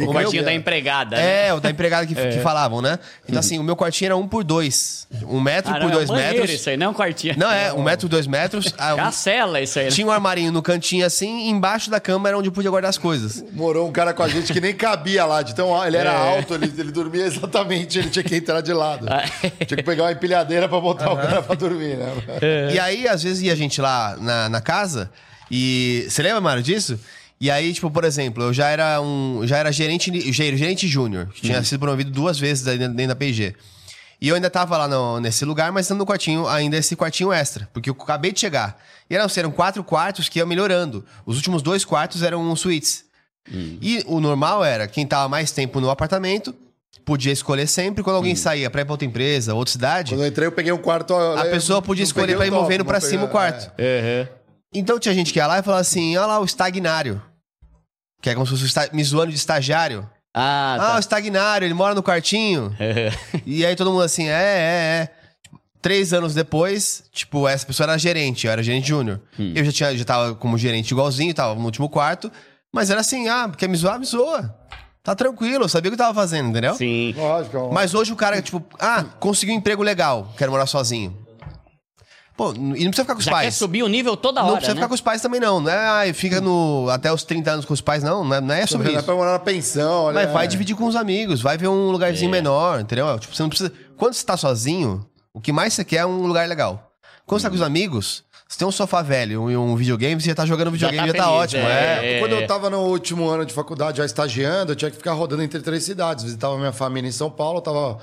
O 0.07 0.11
quartinho 0.13 0.43
da 0.45 0.53
empregada. 0.53 1.15
né? 1.17 1.47
É, 1.47 1.53
o 1.53 1.59
da 1.59 1.71
empregada 1.71 2.05
que, 2.05 2.13
que 2.15 2.39
falavam, 2.39 2.81
né? 2.83 2.99
Então, 3.27 3.39
assim, 3.39 3.57
o 3.57 3.63
meu 3.63 3.75
quartinho 3.75 4.09
era 4.09 4.15
um 4.15 4.27
por 4.27 4.43
dois. 4.43 5.07
Um 5.27 5.39
metro 5.41 5.71
Ah, 5.73 5.79
não, 5.79 5.87
por 5.87 5.91
é 5.91 5.95
um 5.95 6.05
dois 6.05 6.09
metros. 6.11 6.49
Isso 6.51 6.69
aí 6.69 6.77
não 6.77 6.87
é 6.87 6.89
um 6.89 6.93
quartinho. 6.93 7.33
Não, 7.35 7.51
é, 7.51 7.73
um 7.73 7.81
metro, 7.81 8.07
dois 8.07 8.27
metros. 8.27 8.73
É 8.83 8.99
a 9.01 9.11
cela 9.11 9.59
isso 9.59 9.79
aí. 9.79 9.85
né? 9.85 9.91
Tinha 9.91 10.05
um 10.05 10.11
armarinho 10.11 10.51
no 10.51 10.61
cantinho 10.61 11.05
assim, 11.05 11.47
e 11.47 11.49
embaixo 11.49 11.89
da 11.89 11.99
cama 11.99 12.27
era 12.27 12.37
onde 12.37 12.49
eu 12.49 12.51
podia 12.51 12.69
guardar 12.69 12.89
as 12.89 12.97
coisas. 12.97 13.43
Morou 13.53 13.87
um 13.87 13.91
cara 13.91 14.13
com 14.13 14.21
a 14.21 14.27
gente 14.27 14.53
que 14.53 14.61
nem 14.61 14.73
cabia 14.73 15.25
lá, 15.25 15.41
de 15.41 15.55
tão 15.55 15.83
ele 15.85 15.97
era 15.97 16.11
É. 16.13 16.37
alto, 16.37 16.53
ele, 16.53 16.71
ele 16.77 16.91
dormia 16.91 17.25
exatamente, 17.25 17.97
ele 17.97 18.09
tinha 18.09 18.23
que 18.23 18.35
entrar 18.35 18.61
de 18.61 18.71
lado. 18.71 19.07
Ah. 19.09 19.23
Tinha 19.65 19.77
que 19.77 19.83
pegar 19.83 20.03
uma 20.03 20.11
empilhadeira 20.11 20.69
pra 20.69 20.79
botar 20.79 21.11
o 21.11 21.15
cara 21.15 21.41
pra 21.41 21.55
dormir, 21.55 21.97
né? 21.97 22.13
É. 22.41 22.71
E 22.73 22.79
aí, 22.79 23.07
às 23.07 23.23
vezes, 23.23 23.41
ia 23.41 23.53
a 23.53 23.55
gente 23.55 23.62
lá 23.81 24.15
na, 24.17 24.49
na 24.49 24.61
casa 24.61 25.11
e. 25.51 26.05
Você 26.09 26.21
lembra, 26.21 26.41
Mário, 26.41 26.63
disso? 26.63 26.99
E 27.39 27.51
aí, 27.51 27.73
tipo, 27.73 27.91
por 27.91 28.03
exemplo, 28.05 28.43
eu 28.43 28.53
já 28.53 28.67
era 28.69 29.01
um. 29.01 29.41
Já 29.45 29.57
era 29.57 29.71
gerente, 29.71 30.11
ger- 30.31 30.55
gerente 30.55 30.87
júnior. 30.87 31.29
Tinha 31.33 31.57
Uhum. 31.57 31.63
sido 31.63 31.79
promovido 31.79 32.09
duas 32.11 32.39
vezes 32.39 32.63
dentro 32.63 33.07
da 33.07 33.15
PG. 33.15 33.55
E 34.21 34.29
eu 34.29 34.35
ainda 34.35 34.49
tava 34.49 34.77
lá 34.77 34.87
no- 34.87 35.19
nesse 35.19 35.43
lugar, 35.43 35.69
mas 35.71 35.89
no 35.89 36.05
quartinho, 36.05 36.47
ainda 36.47 36.77
esse 36.77 36.95
quartinho 36.95 37.33
extra. 37.33 37.69
Porque 37.73 37.89
eu 37.89 37.97
acabei 37.99 38.31
de 38.31 38.39
chegar. 38.39 38.81
E 39.09 39.15
eram, 39.15 39.27
eram 39.35 39.51
quatro 39.51 39.83
quartos 39.83 40.29
que 40.29 40.39
iam 40.39 40.47
melhorando. 40.47 41.03
Os 41.25 41.35
últimos 41.35 41.61
dois 41.61 41.83
quartos 41.83 42.23
eram 42.23 42.55
suítes. 42.55 43.03
Hum. 43.51 43.77
E 43.81 44.01
o 44.07 44.21
normal 44.21 44.63
era, 44.63 44.87
quem 44.87 45.05
tava 45.05 45.27
mais 45.27 45.51
tempo 45.51 45.81
no 45.81 45.89
apartamento, 45.89 46.55
podia 47.05 47.31
escolher 47.33 47.67
sempre. 47.67 48.03
Quando 48.03 48.15
Hum. 48.15 48.19
alguém 48.19 48.35
saía 48.35 48.69
pra 48.69 48.81
ir 48.81 48.85
pra 48.85 48.93
outra 48.93 49.05
empresa, 49.07 49.53
outra 49.53 49.71
cidade, 49.71 50.11
Quando 50.13 50.21
eu 50.21 50.27
entrei, 50.27 50.47
eu 50.47 50.51
peguei 50.51 50.71
um 50.71 50.77
quarto. 50.77 51.13
a 51.15 51.45
pessoa 51.45 51.81
podia 51.81 52.03
escolher 52.03 52.35
pra 52.35 52.45
ir 52.47 52.51
movendo 52.51 52.85
pra 52.85 52.99
cima 53.01 53.25
o 53.25 53.29
quarto. 53.29 53.71
Uhum. 53.79 54.27
Então 54.73 54.97
tinha 54.99 55.13
gente 55.13 55.31
que 55.31 55.39
ia 55.39 55.47
lá 55.47 55.59
e 55.59 55.63
falava 55.63 55.81
assim: 55.81 56.15
olha 56.17 56.25
lá 56.27 56.39
o 56.39 56.45
estagnário. 56.45 57.21
Que 58.21 58.29
é 58.29 58.33
como 58.33 58.45
se 58.45 58.51
fosse 58.53 58.63
o 58.63 58.67
esta- 58.67 58.89
me 58.93 59.03
zoando 59.03 59.31
de 59.31 59.37
estagiário. 59.37 60.09
Ah, 60.33 60.77
Ah, 60.79 60.89
o 60.89 60.93
tá. 60.93 60.99
estagnário, 60.99 61.65
ele 61.65 61.73
mora 61.73 61.93
no 61.93 62.01
quartinho. 62.01 62.75
e 63.45 63.65
aí 63.65 63.75
todo 63.75 63.91
mundo 63.91 64.01
assim, 64.03 64.29
é, 64.29 64.31
é, 64.31 65.03
é. 65.03 65.09
Três 65.81 66.13
anos 66.13 66.33
depois, 66.33 67.03
tipo, 67.11 67.45
essa 67.47 67.65
pessoa 67.67 67.85
era 67.85 67.97
gerente, 67.97 68.47
eu 68.47 68.51
era 68.53 68.63
gerente 68.63 68.87
júnior. 68.87 69.19
Eu 69.37 69.65
já, 69.65 69.71
tinha, 69.73 69.97
já 69.97 70.05
tava 70.05 70.33
como 70.33 70.57
gerente 70.57 70.91
igualzinho, 70.91 71.33
tava 71.33 71.53
no 71.55 71.65
último 71.65 71.89
quarto. 71.89 72.31
Mas 72.73 72.89
era 72.89 73.01
assim, 73.01 73.27
ah, 73.27 73.51
quer 73.55 73.67
me 73.67 73.75
zoar? 73.75 73.99
Me 73.99 74.05
zoa. 74.05 74.57
Tá 75.03 75.13
tranquilo, 75.13 75.65
eu 75.65 75.69
sabia 75.69 75.89
o 75.89 75.91
que 75.95 76.01
eu 76.01 76.05
tava 76.05 76.13
fazendo, 76.13 76.49
entendeu? 76.49 76.75
Sim. 76.75 77.13
Lógico. 77.17 77.57
é 77.57 77.73
Mas 77.73 77.93
hoje 77.93 78.13
o 78.13 78.15
cara, 78.15 78.41
tipo, 78.41 78.63
ah, 78.79 79.03
conseguiu 79.19 79.53
um 79.53 79.57
emprego 79.57 79.83
legal, 79.83 80.29
quero 80.37 80.51
morar 80.51 80.65
sozinho. 80.65 81.17
Pô, 82.37 82.51
e 82.53 82.57
não 82.57 82.71
precisa 82.89 83.03
ficar 83.03 83.13
com 83.13 83.19
os 83.19 83.25
Já 83.25 83.31
quer 83.31 83.37
pais. 83.37 83.55
subir 83.55 83.83
o 83.83 83.87
nível 83.87 84.17
toda 84.17 84.39
Não 84.41 84.47
hora, 84.47 84.55
precisa 84.57 84.73
né? 84.73 84.79
ficar 84.79 84.87
com 84.87 84.95
os 84.95 85.01
pais 85.01 85.21
também, 85.21 85.39
não. 85.39 85.59
Não 85.59 85.69
é, 85.69 85.77
ai, 85.77 86.13
fica 86.13 86.41
no, 86.41 86.87
até 86.89 87.13
os 87.13 87.23
30 87.23 87.51
anos 87.51 87.65
com 87.65 87.73
os 87.75 87.81
pais, 87.81 88.01
não. 88.01 88.23
Não 88.23 88.35
é, 88.37 88.41
não 88.41 88.55
é 88.55 88.65
sobre 88.65 88.87
Não 88.87 88.95
é 88.95 88.97
isso. 88.97 89.05
pra 89.05 89.13
morar 89.13 89.33
na 89.33 89.39
pensão, 89.39 90.05
olha. 90.05 90.15
Mas 90.23 90.31
vai 90.33 90.45
é. 90.45 90.47
dividir 90.47 90.75
com 90.75 90.85
os 90.85 90.95
amigos, 90.95 91.41
vai 91.41 91.57
ver 91.59 91.67
um 91.67 91.91
lugarzinho 91.91 92.29
É. 92.29 92.31
menor, 92.31 92.79
entendeu? 92.79 93.19
Tipo, 93.19 93.35
você 93.35 93.43
não 93.43 93.49
precisa. 93.49 93.71
Quando 93.97 94.13
você 94.15 94.25
tá 94.25 94.35
sozinho, 94.35 95.05
o 95.31 95.39
que 95.39 95.51
mais 95.51 95.73
você 95.73 95.83
quer 95.85 95.97
é 95.97 96.05
um 96.07 96.25
lugar 96.25 96.47
legal. 96.47 96.91
Quando 97.27 97.39
você 97.41 97.45
tá 97.45 97.49
com 97.51 97.55
os 97.55 97.61
amigos, 97.61 98.23
você 98.53 98.59
tem 98.59 98.67
um 98.67 98.71
sofá 98.71 99.01
velho 99.01 99.49
e 99.49 99.57
um 99.57 99.75
videogame, 99.75 100.21
você 100.21 100.29
já 100.29 100.35
tá 100.35 100.45
jogando 100.45 100.69
videogame, 100.69 101.07
já 101.07 101.13
tá 101.13 101.23
tá, 101.23 101.25
feliz, 101.25 101.39
ótimo. 101.39 101.63
é. 101.63 102.17
É. 102.17 102.19
Quando 102.19 102.33
eu 102.33 102.45
tava 102.45 102.69
no 102.69 102.81
último 102.81 103.27
ano 103.27 103.45
de 103.45 103.53
faculdade, 103.53 103.97
já 103.97 104.05
estagiando, 104.05 104.73
eu 104.73 104.75
tinha 104.75 104.91
que 104.91 104.97
ficar 104.97 105.13
rodando 105.13 105.41
entre 105.41 105.59
três 105.59 105.83
cidades. 105.83 106.23
Visitava 106.23 106.55
minha 106.57 106.71
família 106.71 107.09
em 107.09 107.11
São 107.11 107.31
Paulo, 107.31 107.61
tava... 107.61 107.97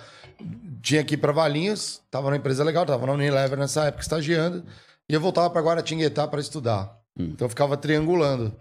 tinha 0.82 1.04
que 1.04 1.14
ir 1.14 1.18
pra 1.18 1.30
Valinhos, 1.30 2.00
tava 2.10 2.26
numa 2.26 2.36
empresa 2.36 2.64
legal, 2.64 2.84
tava 2.84 3.06
na 3.06 3.12
Unilever 3.12 3.56
nessa 3.56 3.84
época 3.84 4.02
estagiando, 4.02 4.64
e 5.08 5.14
eu 5.14 5.20
voltava 5.20 5.48
pra 5.50 5.62
Guaratinguetá 5.62 6.26
para 6.26 6.40
estudar. 6.40 6.96
Então 7.16 7.44
eu 7.44 7.48
ficava 7.48 7.76
triangulando. 7.76 8.52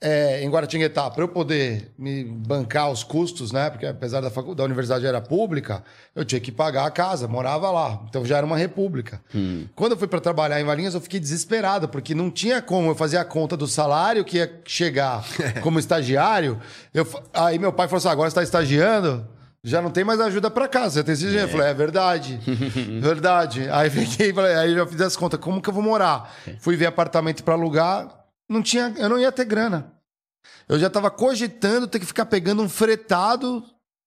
É, 0.00 0.44
em 0.44 0.48
Guaratinguetá, 0.48 1.10
para 1.10 1.24
eu 1.24 1.28
poder 1.28 1.90
me 1.98 2.22
bancar 2.22 2.88
os 2.88 3.02
custos, 3.02 3.50
né? 3.50 3.68
Porque 3.68 3.84
apesar 3.84 4.20
da, 4.20 4.28
da 4.28 4.64
universidade 4.64 5.04
era 5.04 5.20
pública, 5.20 5.82
eu 6.14 6.24
tinha 6.24 6.40
que 6.40 6.52
pagar 6.52 6.86
a 6.86 6.90
casa, 6.90 7.26
morava 7.26 7.68
lá. 7.70 8.00
Então 8.08 8.24
já 8.24 8.36
era 8.36 8.46
uma 8.46 8.56
república. 8.56 9.20
Quando 9.74 9.92
eu 9.92 9.98
fui 9.98 10.06
para 10.06 10.20
trabalhar 10.20 10.60
em 10.60 10.64
Valinhos, 10.64 10.94
eu 10.94 11.00
fiquei 11.00 11.18
desesperado, 11.18 11.88
porque 11.88 12.14
não 12.14 12.30
tinha 12.30 12.62
como 12.62 12.90
eu 12.90 12.94
fazer 12.94 13.16
a 13.16 13.24
conta 13.24 13.56
do 13.56 13.66
salário 13.66 14.24
que 14.24 14.36
ia 14.36 14.60
chegar 14.64 15.24
como 15.62 15.80
estagiário. 15.80 16.60
Eu 16.94 17.06
aí 17.34 17.58
meu 17.58 17.72
pai 17.72 17.88
falou 17.88 17.98
assim: 17.98 18.08
agora 18.08 18.30
você 18.30 18.38
está 18.38 18.42
estagiando? 18.42 19.26
Já 19.62 19.82
não 19.82 19.90
tem 19.90 20.04
mais 20.04 20.20
ajuda 20.20 20.50
para 20.50 20.68
casa, 20.68 20.90
você 20.94 21.04
tem 21.04 21.14
esse 21.14 21.24
dinheiro. 21.24 21.48
Eu 21.48 21.50
falei, 21.50 21.66
é 21.66 21.74
verdade. 21.74 22.40
verdade. 23.02 23.68
Aí 23.70 23.90
fiquei, 23.90 24.32
falei, 24.32 24.54
aí 24.54 24.72
eu 24.72 24.86
fiz 24.86 25.00
as 25.00 25.16
contas, 25.16 25.40
como 25.40 25.60
que 25.60 25.68
eu 25.68 25.74
vou 25.74 25.82
morar? 25.82 26.32
Fui 26.60 26.76
ver 26.76 26.86
apartamento 26.86 27.42
para 27.42 27.54
alugar, 27.54 28.08
não 28.48 28.62
tinha, 28.62 28.94
eu 28.96 29.08
não 29.08 29.18
ia 29.18 29.30
ter 29.30 29.44
grana. 29.44 29.92
Eu 30.68 30.78
já 30.78 30.88
tava 30.88 31.10
cogitando 31.10 31.86
ter 31.86 31.98
que 31.98 32.06
ficar 32.06 32.26
pegando 32.26 32.62
um 32.62 32.68
fretado 32.68 33.64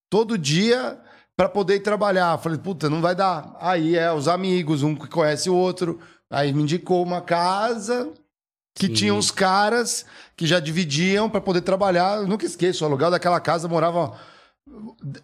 todo 0.10 0.38
dia 0.38 1.00
para 1.36 1.50
poder 1.50 1.76
ir 1.76 1.80
trabalhar. 1.82 2.38
Falei, 2.38 2.58
puta, 2.58 2.90
não 2.90 3.02
vai 3.02 3.16
dar. 3.16 3.56
Aí 3.60 3.96
é 3.96 4.12
os 4.12 4.28
amigos, 4.28 4.84
um 4.84 4.96
que 4.96 5.08
conhece 5.08 5.50
o 5.50 5.56
outro. 5.56 6.00
Aí 6.30 6.54
me 6.54 6.64
indicou 6.64 7.04
uma 7.04 7.22
casa 7.22 8.12
que 8.76 8.88
Sim. 8.88 8.94
tinha 8.94 9.14
uns 9.14 9.32
caras 9.32 10.06
que 10.36 10.46
já 10.46 10.60
dividiam 10.60 11.30
para 11.30 11.42
poder 11.42 11.62
trabalhar. 11.62 12.18
Eu 12.18 12.28
nunca 12.28 12.46
esqueço, 12.46 12.84
o 12.84 12.88
aluguel 12.88 13.12
daquela 13.12 13.40
casa 13.40 13.68
morava 13.68 14.18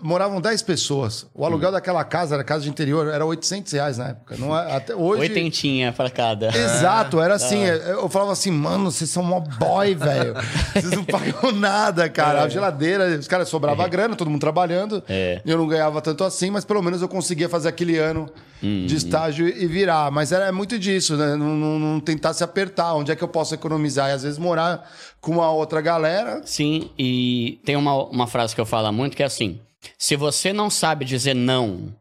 moravam 0.01 0.41
10 0.41 0.61
pessoas. 0.61 1.25
O 1.33 1.41
Hum. 1.41 1.45
aluguel 1.45 1.71
daquela 1.71 2.03
casa, 2.03 2.35
era 2.35 2.43
casa 2.43 2.63
de 2.63 2.69
interior, 2.69 3.07
era 3.07 3.25
800 3.25 3.71
reais 3.73 3.97
na 3.97 4.09
época. 4.09 4.35
Não 4.37 4.57
é, 4.57 4.75
até 4.75 4.95
hoje. 4.95 5.21
Oitentinha 5.21 5.91
pra 5.93 6.09
cada. 6.09 6.47
Exato, 6.47 7.21
era 7.21 7.35
assim. 7.35 7.63
Ah. 7.65 7.73
Eu 7.75 8.09
falava 8.09 8.31
assim, 8.31 8.51
mano, 8.51 8.91
vocês 8.91 9.09
são 9.09 9.23
mó 9.23 9.39
boy, 9.39 9.95
velho. 9.95 10.33
Vocês 10.73 10.91
não 10.91 11.03
pagam 11.03 11.51
nada, 11.51 12.09
cara. 12.09 12.43
A 12.47 12.49
geladeira, 12.49 13.17
os 13.17 13.27
caras 13.27 13.49
sobrava 13.49 13.87
grana, 13.87 14.15
todo 14.15 14.29
mundo 14.29 14.41
trabalhando. 14.41 15.03
É. 15.07 15.41
Eu 15.45 15.57
não 15.57 15.67
ganhava 15.67 16.01
tanto 16.01 16.23
assim, 16.23 16.49
mas 16.49 16.65
pelo 16.65 16.81
menos 16.81 17.01
eu 17.01 17.07
conseguia 17.07 17.49
fazer 17.49 17.67
aquele 17.69 17.97
ano 17.97 18.29
Uhum. 18.61 18.87
de 18.87 18.95
estágio 18.95 19.47
e 19.47 19.67
virar. 19.67 20.09
Mas 20.11 20.31
era 20.31 20.51
muito 20.51 20.79
disso, 20.79 21.15
né? 21.15 21.35
Não, 21.35 21.55
não- 21.55 21.79
não 21.79 21.99
tentar 21.99 22.33
se 22.33 22.43
apertar. 22.43 22.95
Onde 22.95 23.11
é 23.11 23.15
que 23.15 23.23
eu 23.23 23.27
posso 23.27 23.53
economizar? 23.53 24.09
E 24.09 24.13
às 24.13 24.23
vezes 24.23 24.39
morar 24.39 24.89
com 25.21 25.33
uma 25.33 25.51
outra 25.51 25.81
galera. 25.81 26.41
Sim, 26.45 26.89
e 26.97 27.59
tem 27.63 27.75
uma, 27.75 28.03
uma 28.05 28.27
frase 28.27 28.55
que 28.55 28.61
eu 28.61 28.65
falo 28.65 28.91
muito 28.91 29.15
que 29.15 29.23
é 29.23 29.25
assim: 29.25 29.59
se 29.97 30.15
você 30.15 30.53
não 30.53 30.69
sabe 30.69 31.05
dizer 31.05 31.35
não 31.35 31.93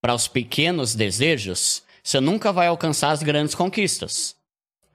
para 0.00 0.14
os 0.14 0.26
pequenos 0.26 0.94
desejos, 0.94 1.82
você 2.02 2.20
nunca 2.20 2.52
vai 2.52 2.66
alcançar 2.66 3.10
as 3.10 3.22
grandes 3.22 3.54
conquistas. 3.54 4.34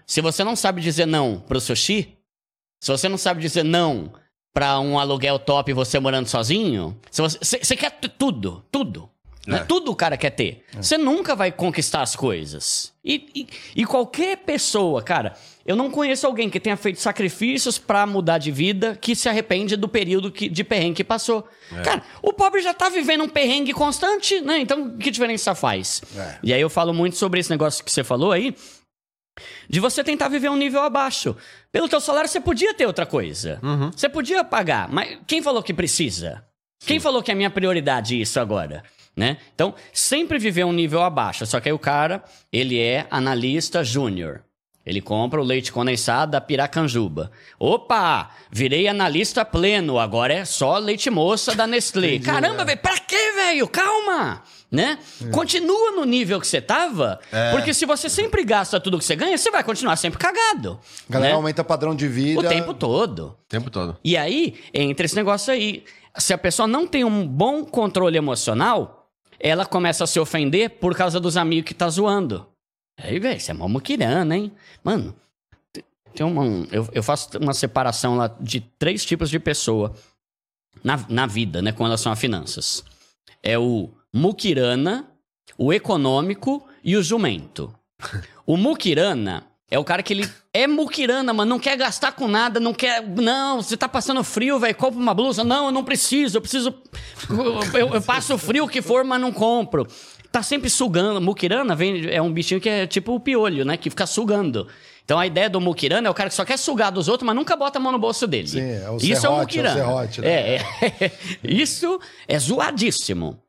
Se 0.05 0.21
você 0.21 0.43
não 0.43 0.55
sabe 0.55 0.81
dizer 0.81 1.05
não 1.05 1.39
para 1.39 1.57
o 1.57 1.61
sushi, 1.61 2.17
se 2.79 2.91
você 2.91 3.09
não 3.09 3.17
sabe 3.17 3.41
dizer 3.41 3.63
não 3.63 4.11
para 4.53 4.79
um 4.79 4.97
aluguel 4.97 5.37
top 5.37 5.71
você 5.73 5.99
morando 5.99 6.27
sozinho, 6.27 6.97
se 7.11 7.21
você, 7.21 7.75
quer 7.75 7.91
tudo, 7.91 8.63
tudo. 8.71 9.09
né? 9.45 9.57
É. 9.57 9.63
Tudo 9.63 9.91
o 9.91 9.95
cara 9.95 10.17
quer 10.17 10.31
ter. 10.31 10.63
Você 10.73 10.97
nunca 10.97 11.35
vai 11.35 11.51
conquistar 11.51 12.01
as 12.01 12.15
coisas. 12.15 12.93
E, 13.03 13.29
e, 13.35 13.81
e 13.81 13.85
qualquer 13.85 14.37
pessoa, 14.37 15.01
cara, 15.01 15.35
eu 15.67 15.75
não 15.75 15.91
conheço 15.91 16.25
alguém 16.25 16.49
que 16.49 16.61
tenha 16.61 16.77
feito 16.77 17.01
sacrifícios 17.01 17.77
pra 17.77 18.07
mudar 18.07 18.37
de 18.37 18.49
vida 18.49 18.97
que 18.99 19.13
se 19.13 19.27
arrepende 19.27 19.75
do 19.75 19.89
período 19.89 20.31
que, 20.31 20.47
de 20.47 20.63
perrengue 20.63 20.95
que 20.95 21.03
passou. 21.03 21.45
Cara, 21.83 22.01
o 22.21 22.31
pobre 22.31 22.61
já 22.61 22.73
tá 22.73 22.87
vivendo 22.87 23.25
um 23.25 23.29
perrengue 23.29 23.73
constante, 23.73 24.39
né? 24.39 24.59
Então, 24.59 24.97
que 24.97 25.11
diferença 25.11 25.53
faz? 25.53 26.01
É. 26.15 26.37
E 26.41 26.53
aí 26.53 26.61
eu 26.61 26.69
falo 26.69 26.93
muito 26.93 27.17
sobre 27.17 27.41
esse 27.41 27.49
negócio 27.49 27.83
que 27.83 27.91
você 27.91 28.01
falou 28.01 28.31
aí, 28.31 28.55
de 29.69 29.81
você 29.81 30.05
tentar 30.05 30.29
viver 30.29 30.49
um 30.49 30.55
nível 30.55 30.81
abaixo. 30.81 31.35
Pelo 31.69 31.89
teu 31.89 31.99
salário, 31.99 32.29
você 32.29 32.39
podia 32.39 32.73
ter 32.73 32.85
outra 32.85 33.05
coisa. 33.05 33.59
Você 33.93 34.07
podia 34.07 34.45
pagar, 34.45 34.87
mas 34.89 35.19
quem 35.27 35.41
falou 35.41 35.61
que 35.61 35.73
precisa? 35.73 36.45
Quem 36.85 36.97
falou 36.97 37.21
que 37.21 37.29
é 37.29 37.35
minha 37.35 37.49
prioridade 37.49 38.19
isso 38.19 38.39
agora? 38.39 38.83
Né? 39.15 39.37
Então, 39.53 39.75
sempre 39.91 40.39
viver 40.39 40.63
um 40.63 40.71
nível 40.71 41.01
abaixo. 41.01 41.45
Só 41.45 41.59
que 41.59 41.67
aí 41.67 41.73
o 41.73 41.79
cara, 41.79 42.23
ele 42.53 42.79
é 42.79 43.05
analista 43.09 43.83
júnior. 43.83 44.46
Ele 44.87 45.01
compra 45.01 45.41
o 45.41 45.43
leite 45.43 45.69
condensado 45.69 46.31
da 46.31 46.39
Piracanjuba. 46.39 47.29
Opa! 47.59 48.29
Virei 48.49 48.87
analista 48.87 49.43
pleno, 49.43 49.99
agora 49.99 50.33
é 50.33 50.45
só 50.45 50.77
leite 50.77 51.09
moça 51.09 51.53
da 51.53 51.67
Nestlé. 51.67 52.19
Caramba, 52.19 52.63
velho, 52.63 52.79
pra 52.79 52.97
quê, 52.97 53.33
velho? 53.35 53.67
Calma! 53.67 54.41
Né? 54.71 54.97
Continua 55.33 55.91
no 55.91 56.05
nível 56.05 56.39
que 56.39 56.47
você 56.47 56.61
tava, 56.61 57.19
porque 57.51 57.73
se 57.73 57.85
você 57.85 58.09
sempre 58.09 58.45
gasta 58.45 58.79
tudo 58.79 58.97
que 58.97 59.03
você 59.03 59.15
ganha, 59.15 59.37
você 59.37 59.51
vai 59.51 59.61
continuar 59.61 59.97
sempre 59.97 60.19
cagado. 60.19 60.79
A 61.09 61.13
galera 61.13 61.31
né? 61.31 61.35
aumenta 61.35 61.65
padrão 61.65 61.93
de 61.93 62.07
vida. 62.07 62.39
O 62.39 62.43
tempo 62.43 62.73
todo. 62.73 63.37
O 63.45 63.49
tempo 63.49 63.69
todo. 63.69 63.97
E 64.05 64.15
aí, 64.15 64.55
entra 64.73 65.05
esse 65.05 65.15
negócio 65.17 65.51
aí. 65.53 65.83
Se 66.17 66.33
a 66.33 66.37
pessoa 66.37 66.65
não 66.65 66.87
tem 66.87 67.03
um 67.03 67.27
bom 67.27 67.65
controle 67.65 68.17
emocional, 68.17 69.09
ela 69.37 69.65
começa 69.65 70.05
a 70.05 70.07
se 70.07 70.17
ofender 70.17 70.69
por 70.79 70.95
causa 70.95 71.19
dos 71.19 71.35
amigos 71.35 71.67
que 71.67 71.73
tá 71.73 71.89
zoando. 71.89 72.47
Aí, 72.97 73.19
velho, 73.19 73.39
você 73.39 73.51
é 73.51 73.53
mó 73.53 73.67
muquirana, 73.67 74.35
hein? 74.35 74.51
Mano, 74.83 75.15
te- 75.71 75.85
tem 76.13 76.25
uma, 76.25 76.41
um- 76.41 76.67
eu, 76.71 76.87
eu 76.91 77.03
faço 77.03 77.37
uma 77.39 77.53
separação 77.53 78.15
lá 78.15 78.27
de 78.39 78.61
três 78.79 79.05
tipos 79.05 79.29
de 79.29 79.39
pessoa 79.39 79.93
na, 80.83 80.99
na 81.09 81.25
vida, 81.27 81.61
né, 81.61 81.71
com 81.71 81.83
relação 81.83 82.11
a 82.11 82.15
finanças. 82.15 82.83
É 83.43 83.57
o 83.57 83.89
muquirana, 84.13 85.07
o 85.57 85.71
econômico 85.71 86.67
e 86.83 86.95
o 86.95 87.03
jumento. 87.03 87.73
O 88.45 88.57
muquirana 88.57 89.43
é 89.69 89.77
o 89.77 89.83
cara 89.83 90.01
que 90.01 90.13
ele 90.13 90.29
é 90.53 90.65
muquirana, 90.65 91.33
mas 91.33 91.47
não 91.47 91.59
quer 91.59 91.75
gastar 91.77 92.13
com 92.13 92.27
nada, 92.27 92.59
não 92.59 92.73
quer. 92.73 93.05
Não, 93.05 93.61
você 93.61 93.75
tá 93.77 93.87
passando 93.87 94.23
frio, 94.23 94.59
velho, 94.59 94.75
compra 94.75 94.99
uma 94.99 95.13
blusa. 95.13 95.43
Não, 95.43 95.65
eu 95.65 95.71
não 95.71 95.83
preciso, 95.83 96.37
eu 96.37 96.41
preciso. 96.41 96.73
Eu, 97.77 97.93
eu 97.95 98.01
passo 98.01 98.37
frio 98.37 98.67
que 98.67 98.81
for, 98.81 99.03
mas 99.03 99.19
não 99.19 99.31
compro. 99.31 99.85
Tá 100.37 100.43
sempre 100.43 100.69
sugando. 100.69 101.19
Muquirana 101.19 101.75
vem, 101.75 102.07
é 102.11 102.21
um 102.21 102.31
bichinho 102.31 102.61
que 102.61 102.69
é 102.69 102.85
tipo 102.85 103.15
o 103.15 103.19
piolho, 103.19 103.65
né? 103.65 103.75
Que 103.75 103.89
fica 103.89 104.05
sugando. 104.05 104.67
Então 105.03 105.17
a 105.17 105.25
ideia 105.25 105.49
do 105.49 105.59
muquirana 105.59 106.07
é 106.07 106.11
o 106.11 106.13
cara 106.13 106.29
que 106.29 106.35
só 106.35 106.45
quer 106.45 106.57
sugar 106.57 106.91
dos 106.91 107.07
outros, 107.07 107.25
mas 107.25 107.35
nunca 107.35 107.55
bota 107.55 107.79
a 107.79 107.81
mão 107.81 107.91
no 107.91 107.97
bolso 107.97 108.27
dele. 108.27 108.47
Sim, 108.47 108.59
é 108.59 108.87
o 108.87 108.97
Isso 108.97 109.13
é 109.13 109.17
o 109.17 109.19
serrote, 109.21 109.29
é 109.29 109.31
o 109.31 109.39
muquirana. 109.39 109.73
serrote, 109.73 110.21
né? 110.21 110.29
É, 110.29 110.55
é. 110.81 111.11
Isso 111.43 111.99
é 112.27 112.37
zoadíssimo. 112.37 113.41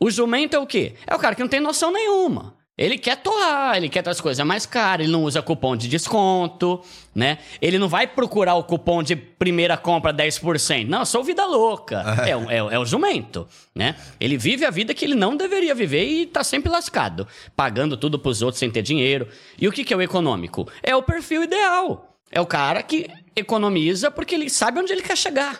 O 0.00 0.10
jumento 0.10 0.56
é 0.56 0.58
o 0.58 0.66
quê? 0.66 0.94
É 1.06 1.14
o 1.14 1.18
cara 1.20 1.36
que 1.36 1.42
não 1.42 1.48
tem 1.48 1.60
noção 1.60 1.92
nenhuma. 1.92 2.55
Ele 2.78 2.98
quer 2.98 3.16
torrar, 3.16 3.74
ele 3.78 3.88
quer 3.88 4.06
as 4.06 4.20
coisas 4.20 4.44
mais 4.46 4.66
caras, 4.66 5.04
ele 5.04 5.12
não 5.12 5.24
usa 5.24 5.40
cupom 5.40 5.74
de 5.74 5.88
desconto, 5.88 6.82
né? 7.14 7.38
Ele 7.60 7.78
não 7.78 7.88
vai 7.88 8.06
procurar 8.06 8.54
o 8.56 8.62
cupom 8.64 9.02
de 9.02 9.16
primeira 9.16 9.78
compra 9.78 10.12
10%. 10.12 10.86
Não, 10.86 10.98
eu 10.98 11.06
sou 11.06 11.24
vida 11.24 11.46
louca. 11.46 12.04
É, 12.28 12.36
o- 12.36 12.50
é, 12.50 12.56
é 12.74 12.78
o 12.78 12.84
jumento, 12.84 13.48
né? 13.74 13.96
Ele 14.20 14.36
vive 14.36 14.66
a 14.66 14.70
vida 14.70 14.92
que 14.92 15.06
ele 15.06 15.14
não 15.14 15.34
deveria 15.36 15.74
viver 15.74 16.04
e 16.06 16.26
tá 16.26 16.44
sempre 16.44 16.70
lascado, 16.70 17.26
pagando 17.56 17.96
tudo 17.96 18.18
pros 18.18 18.42
outros 18.42 18.58
sem 18.58 18.70
ter 18.70 18.82
dinheiro. 18.82 19.26
E 19.58 19.66
o 19.66 19.72
que, 19.72 19.82
que 19.82 19.94
é 19.94 19.96
o 19.96 20.02
econômico? 20.02 20.70
É 20.82 20.94
o 20.94 21.02
perfil 21.02 21.44
ideal. 21.44 22.18
É 22.30 22.40
o 22.42 22.46
cara 22.46 22.82
que 22.82 23.08
economiza 23.34 24.10
porque 24.10 24.34
ele 24.34 24.50
sabe 24.50 24.80
onde 24.80 24.92
ele 24.92 25.02
quer 25.02 25.16
chegar. 25.16 25.58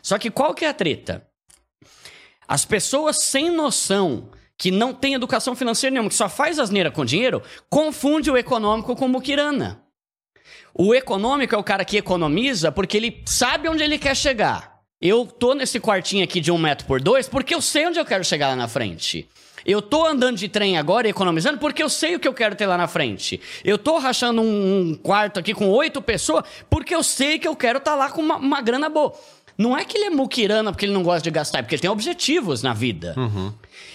Só 0.00 0.18
que 0.18 0.30
qual 0.30 0.54
que 0.54 0.64
é 0.64 0.68
a 0.68 0.74
treta? 0.74 1.26
As 2.46 2.64
pessoas 2.64 3.24
sem 3.24 3.50
noção, 3.50 4.28
que 4.56 4.70
não 4.70 4.92
têm 4.92 5.14
educação 5.14 5.54
financeira 5.56 5.92
nenhuma, 5.92 6.08
que 6.08 6.14
só 6.14 6.28
faz 6.28 6.58
asneira 6.58 6.90
com 6.90 7.04
dinheiro, 7.04 7.42
confunde 7.68 8.30
o 8.30 8.36
econômico 8.36 8.94
com 8.94 9.06
o 9.06 9.08
muquirana. 9.08 9.82
O 10.72 10.94
econômico 10.94 11.54
é 11.54 11.58
o 11.58 11.64
cara 11.64 11.84
que 11.84 11.96
economiza 11.96 12.72
porque 12.72 12.96
ele 12.96 13.22
sabe 13.26 13.68
onde 13.68 13.82
ele 13.82 13.98
quer 13.98 14.16
chegar. 14.16 14.80
Eu 15.00 15.26
tô 15.26 15.54
nesse 15.54 15.78
quartinho 15.78 16.24
aqui 16.24 16.40
de 16.40 16.50
um 16.50 16.58
metro 16.58 16.86
por 16.86 17.00
dois 17.00 17.28
porque 17.28 17.54
eu 17.54 17.60
sei 17.60 17.86
onde 17.86 17.98
eu 17.98 18.04
quero 18.04 18.24
chegar 18.24 18.48
lá 18.48 18.56
na 18.56 18.68
frente. 18.68 19.28
Eu 19.64 19.80
tô 19.80 20.06
andando 20.06 20.36
de 20.36 20.48
trem 20.48 20.76
agora 20.76 21.08
economizando 21.08 21.58
porque 21.58 21.82
eu 21.82 21.88
sei 21.88 22.16
o 22.16 22.20
que 22.20 22.28
eu 22.28 22.34
quero 22.34 22.54
ter 22.54 22.66
lá 22.66 22.76
na 22.76 22.86
frente. 22.86 23.40
Eu 23.64 23.78
tô 23.78 23.98
rachando 23.98 24.42
um, 24.42 24.90
um 24.90 24.94
quarto 24.94 25.40
aqui 25.40 25.54
com 25.54 25.68
oito 25.70 26.02
pessoas 26.02 26.44
porque 26.68 26.94
eu 26.94 27.02
sei 27.02 27.38
que 27.38 27.48
eu 27.48 27.56
quero 27.56 27.78
estar 27.78 27.94
lá 27.94 28.10
com 28.10 28.20
uma, 28.20 28.36
uma 28.36 28.60
grana 28.60 28.88
boa. 28.88 29.14
Não 29.56 29.76
é 29.76 29.84
que 29.84 29.96
ele 29.96 30.06
é 30.06 30.10
muquirana 30.10 30.72
porque 30.72 30.84
ele 30.86 30.92
não 30.92 31.02
gosta 31.02 31.22
de 31.22 31.30
gastar, 31.30 31.58
é 31.58 31.62
porque 31.62 31.76
ele 31.76 31.82
tem 31.82 31.90
objetivos 31.90 32.62
na 32.62 32.74
vida. 32.74 33.14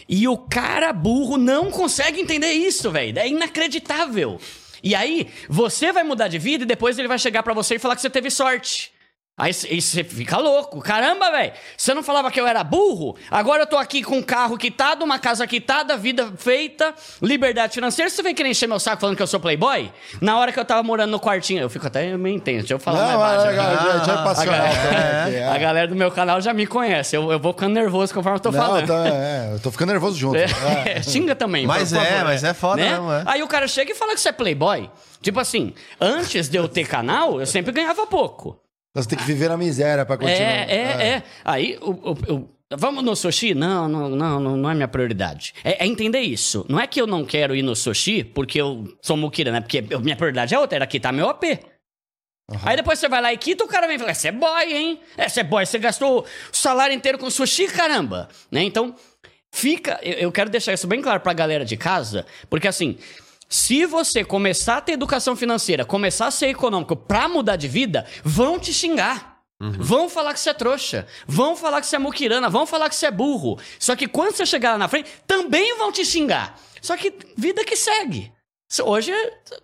E 0.07 0.27
o 0.27 0.37
cara 0.37 0.91
burro 0.93 1.37
não 1.37 1.69
consegue 1.69 2.19
entender 2.21 2.51
isso, 2.51 2.89
velho. 2.91 3.17
É 3.19 3.27
inacreditável. 3.27 4.39
E 4.81 4.95
aí, 4.95 5.27
você 5.49 5.91
vai 5.91 6.03
mudar 6.03 6.27
de 6.29 6.37
vida 6.39 6.63
e 6.63 6.67
depois 6.67 6.97
ele 6.97 7.07
vai 7.07 7.19
chegar 7.19 7.43
pra 7.43 7.53
você 7.53 7.75
e 7.75 7.79
falar 7.79 7.95
que 7.95 8.01
você 8.01 8.09
teve 8.09 8.29
sorte. 8.31 8.91
Aí 9.39 9.53
você 9.53 10.03
fica 10.03 10.37
louco. 10.37 10.81
Caramba, 10.81 11.31
velho. 11.31 11.53
Você 11.77 11.93
não 11.93 12.03
falava 12.03 12.29
que 12.29 12.39
eu 12.39 12.45
era 12.45 12.61
burro? 12.61 13.15
Agora 13.31 13.63
eu 13.63 13.67
tô 13.67 13.77
aqui 13.77 14.03
com 14.03 14.17
um 14.17 14.21
carro 14.21 14.57
quitado, 14.57 15.05
uma 15.05 15.17
casa 15.17 15.47
quitada, 15.47 15.95
vida 15.95 16.29
feita, 16.37 16.93
liberdade 17.21 17.73
financeira. 17.73 18.09
Você 18.09 18.21
vem 18.21 18.35
querer 18.35 18.49
encher 18.49 18.67
meu 18.67 18.79
saco 18.81 18.99
falando 18.99 19.15
que 19.15 19.23
eu 19.23 19.27
sou 19.27 19.39
playboy? 19.39 19.89
Na 20.19 20.37
hora 20.37 20.51
que 20.51 20.59
eu 20.59 20.65
tava 20.65 20.83
morando 20.83 21.11
no 21.11 21.19
quartinho, 21.21 21.61
eu 21.61 21.69
fico 21.69 21.87
até 21.87 22.17
meio 22.17 22.35
intenso. 22.35 22.59
Deixa 22.59 22.73
eu 22.73 22.79
falar 22.79 23.13
Não, 23.13 23.19
mais 23.19 23.43
baixo. 23.43 23.55
já, 23.55 24.03
já 24.03 24.13
é 24.13 24.23
passional 24.25 24.67
também. 24.67 25.21
aqui, 25.23 25.35
é. 25.37 25.47
A 25.47 25.57
galera 25.57 25.87
do 25.87 25.95
meu 25.95 26.11
canal 26.11 26.41
já 26.41 26.53
me 26.53 26.67
conhece. 26.67 27.15
Eu, 27.15 27.31
eu 27.31 27.39
vou 27.39 27.53
ficando 27.53 27.73
nervoso 27.75 28.13
conforme 28.13 28.37
eu 28.37 28.41
tô 28.41 28.51
Não, 28.51 28.59
falando. 28.59 28.87
tá, 28.87 29.07
é, 29.07 29.51
eu 29.53 29.59
tô 29.61 29.71
ficando 29.71 29.91
nervoso 29.93 30.17
junto. 30.17 30.35
É. 30.35 30.47
É, 30.85 30.99
xinga 31.03 31.33
também. 31.33 31.65
Mas 31.65 31.93
é, 31.93 31.97
favor, 32.03 32.23
mas 32.25 32.43
é 32.43 32.53
foda 32.53 32.81
né? 32.83 32.89
mesmo, 32.89 33.09
é. 33.13 33.23
Aí 33.25 33.41
o 33.41 33.47
cara 33.47 33.69
chega 33.69 33.93
e 33.93 33.95
fala 33.95 34.13
que 34.13 34.19
você 34.19 34.27
é 34.27 34.33
playboy. 34.33 34.89
Tipo 35.21 35.39
assim, 35.39 35.73
antes 35.99 36.49
de 36.49 36.57
eu 36.57 36.67
ter 36.67 36.85
canal, 36.85 37.39
eu 37.39 37.45
sempre 37.45 37.71
ganhava 37.71 38.05
pouco. 38.05 38.59
Você 39.01 39.09
tem 39.09 39.17
que 39.17 39.25
viver 39.25 39.49
na 39.49 39.57
miséria 39.57 40.05
pra 40.05 40.17
continuar. 40.17 40.41
É, 40.41 40.65
é, 40.69 41.07
é. 41.07 41.23
Aí, 41.43 41.77
o, 41.81 41.91
o- 41.91 42.35
o- 42.35 42.49
vamos 42.77 43.03
no 43.03 43.15
sushi? 43.15 43.53
Não, 43.53 43.87
não, 43.87 44.09
não, 44.09 44.39
não, 44.57 44.69
é 44.69 44.73
minha 44.75 44.87
prioridade. 44.87 45.53
É, 45.63 45.83
é 45.83 45.87
entender 45.87 46.19
isso. 46.21 46.65
Não 46.69 46.79
é 46.79 46.85
que 46.87 46.99
eu 47.01 47.07
não 47.07 47.25
quero 47.25 47.55
ir 47.55 47.61
no 47.63 47.75
sushi 47.75 48.23
porque 48.23 48.59
eu 48.61 48.85
sou 49.01 49.15
muquira, 49.17 49.51
né? 49.51 49.61
Porque 49.61 49.81
minha 49.81 50.15
prioridade 50.15 50.53
é 50.53 50.59
outra, 50.59 50.77
era 50.77 50.87
quitar 50.87 51.11
meu 51.13 51.29
AP. 51.29 51.43
Aí 52.63 52.75
depois 52.75 52.97
você 52.97 53.07
vai 53.07 53.21
lá 53.21 53.31
e 53.31 53.37
quita, 53.37 53.63
o 53.63 53.67
cara 53.67 53.85
vem 53.85 53.95
e 53.95 53.99
fala, 53.99 54.11
você 54.13 54.29
é 54.29 54.31
boy, 54.31 54.73
hein? 54.73 54.99
É, 55.15 55.29
você 55.29 55.41
é 55.41 55.43
boy, 55.43 55.63
você 55.65 55.77
gastou 55.77 56.21
o 56.21 56.25
salário 56.51 56.95
inteiro 56.95 57.19
com 57.19 57.29
sushi, 57.29 57.67
caramba. 57.67 58.27
Né? 58.51 58.63
Então, 58.63 58.95
fica... 59.53 59.99
Eu, 60.01 60.13
eu 60.13 60.31
quero 60.31 60.49
deixar 60.49 60.73
isso 60.73 60.87
bem 60.87 60.99
claro 60.99 61.19
pra 61.19 61.31
galera 61.33 61.63
de 61.63 61.77
casa, 61.77 62.25
porque 62.49 62.67
assim... 62.67 62.97
Se 63.49 63.83
você 63.87 64.23
começar 64.23 64.77
a 64.77 64.81
ter 64.81 64.91
educação 64.91 65.35
financeira, 65.35 65.83
começar 65.83 66.27
a 66.27 66.31
ser 66.31 66.49
econômico 66.49 66.95
pra 66.95 67.27
mudar 67.27 67.55
de 67.55 67.67
vida, 67.67 68.05
vão 68.23 68.59
te 68.59 68.71
xingar. 68.71 69.39
Vão 69.61 70.07
falar 70.07 70.33
que 70.33 70.39
você 70.39 70.51
é 70.51 70.53
trouxa. 70.53 71.07
Vão 71.27 71.55
falar 71.55 71.81
que 71.81 71.87
você 71.87 71.97
é 71.97 71.99
muquirana. 71.99 72.49
Vão 72.49 72.65
falar 72.65 72.87
que 72.87 72.95
você 72.95 73.07
é 73.07 73.11
burro. 73.11 73.59
Só 73.77 73.95
que 73.95 74.07
quando 74.07 74.33
você 74.33 74.45
chegar 74.45 74.71
lá 74.71 74.77
na 74.77 74.87
frente, 74.87 75.09
também 75.27 75.75
vão 75.77 75.91
te 75.91 76.05
xingar. 76.05 76.57
Só 76.81 76.95
que 76.95 77.11
vida 77.35 77.65
que 77.65 77.75
segue. 77.75 78.31
Hoje, 78.83 79.11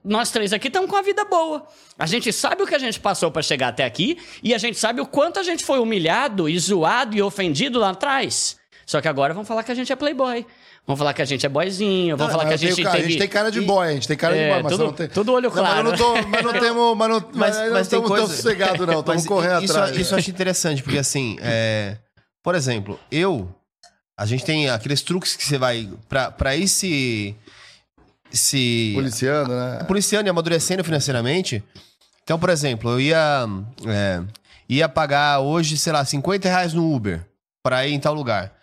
nós 0.04 0.32
três 0.32 0.52
aqui 0.52 0.68
estamos 0.68 0.90
com 0.90 0.98
a 0.98 1.02
vida 1.02 1.24
boa. 1.24 1.66
A 1.98 2.08
gente 2.08 2.34
sabe 2.34 2.64
o 2.64 2.68
que 2.68 2.76
a 2.76 2.80
gente 2.80 3.00
passou 3.00 3.32
para 3.32 3.44
chegar 3.44 3.68
até 3.68 3.86
aqui 3.86 4.18
e 4.44 4.54
a 4.54 4.58
gente 4.58 4.78
sabe 4.80 5.00
o 5.00 5.06
quanto 5.06 5.40
a 5.40 5.44
gente 5.44 5.64
foi 5.64 5.80
humilhado 5.80 6.50
e 6.50 6.58
zoado 6.58 7.16
e 7.16 7.22
ofendido 7.22 7.80
lá 7.80 7.92
atrás. 7.92 8.58
Só 8.86 9.00
que 9.00 9.08
agora 9.08 9.34
vão 9.34 9.46
falar 9.46 9.64
que 9.64 9.72
a 9.72 9.76
gente 9.76 9.94
é 9.94 9.96
playboy. 9.96 10.46
Vão 10.88 10.96
falar 10.96 11.14
que 11.16 11.22
a 11.22 11.26
gente 11.26 11.44
é 11.46 11.50
boyzinho, 11.50 12.16
vão 12.16 12.28
Não, 12.28 12.32
falar 12.34 12.48
que 12.48 12.54
a 12.54 12.58
gente 12.58 12.82
cara- 12.84 12.96
teve... 12.96 13.08
A 13.08 13.10
gente 13.10 13.20
tem 13.20 13.28
cara 13.28 13.50
de 13.52 13.60
boy, 13.62 13.88
a 13.88 13.92
gente 13.94 14.08
tem 14.08 14.16
cara 14.16 14.38
É, 14.38 14.44
de 14.48 14.54
boy, 14.54 14.64
mas 14.64 14.72
tudo- 14.72 14.84
não 14.86 14.94
tem... 14.94 15.08
tudo 15.08 15.34
olho 15.34 15.50
Não, 15.50 15.56
mas 15.56 15.66
claro. 15.72 15.84
não 15.90 15.98
tô, 15.98 16.28
mas 16.28 16.44
não 16.44 16.54
temos, 16.54 16.98
mas 16.98 17.10
não, 17.10 17.30
mas, 17.34 17.72
Mas, 17.72 17.82
estamos 17.88 18.08
coisa... 18.08 18.28
tão 18.28 18.36
sossegados 18.36 18.86
não, 18.88 19.00
estamos 19.02 19.26
correndo 19.26 19.64
isso, 19.64 19.74
atrás. 19.74 19.98
Isso 19.98 20.14
eu 20.14 20.20
acho 20.20 20.30
interessante, 20.30 20.84
porque 20.84 21.00
assim, 21.00 21.38
é, 21.42 21.98
por 22.44 22.54
exemplo, 22.54 23.00
eu... 23.12 23.50
A 24.18 24.26
gente 24.28 24.46
tem 24.46 24.70
aqueles 24.70 25.02
truques 25.02 25.36
que 25.36 25.44
você 25.44 25.58
vai... 25.58 25.90
Pra, 26.08 26.30
pra 26.32 26.56
ir 26.56 26.68
se... 26.68 27.36
Se... 28.32 28.92
Policiando, 28.94 29.50
né? 29.54 29.84
policiando 29.88 30.28
e 30.28 30.30
amadurecendo 30.30 30.84
financeiramente. 30.84 31.64
Então, 32.24 32.38
por 32.40 32.50
exemplo, 32.50 32.92
eu 32.92 33.00
ia, 33.02 33.46
é, 33.88 34.22
ia 34.70 34.88
pagar 34.90 35.40
hoje, 35.40 35.78
sei 35.78 35.92
lá, 35.94 36.04
50 36.06 36.48
reais 36.48 36.74
no 36.74 36.94
Uber 36.94 37.26
pra 37.64 37.86
ir 37.88 37.94
em 37.94 38.00
tal 38.00 38.14
lugar. 38.14 38.54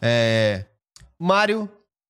É, 0.00 0.64
Mário, 1.20 1.68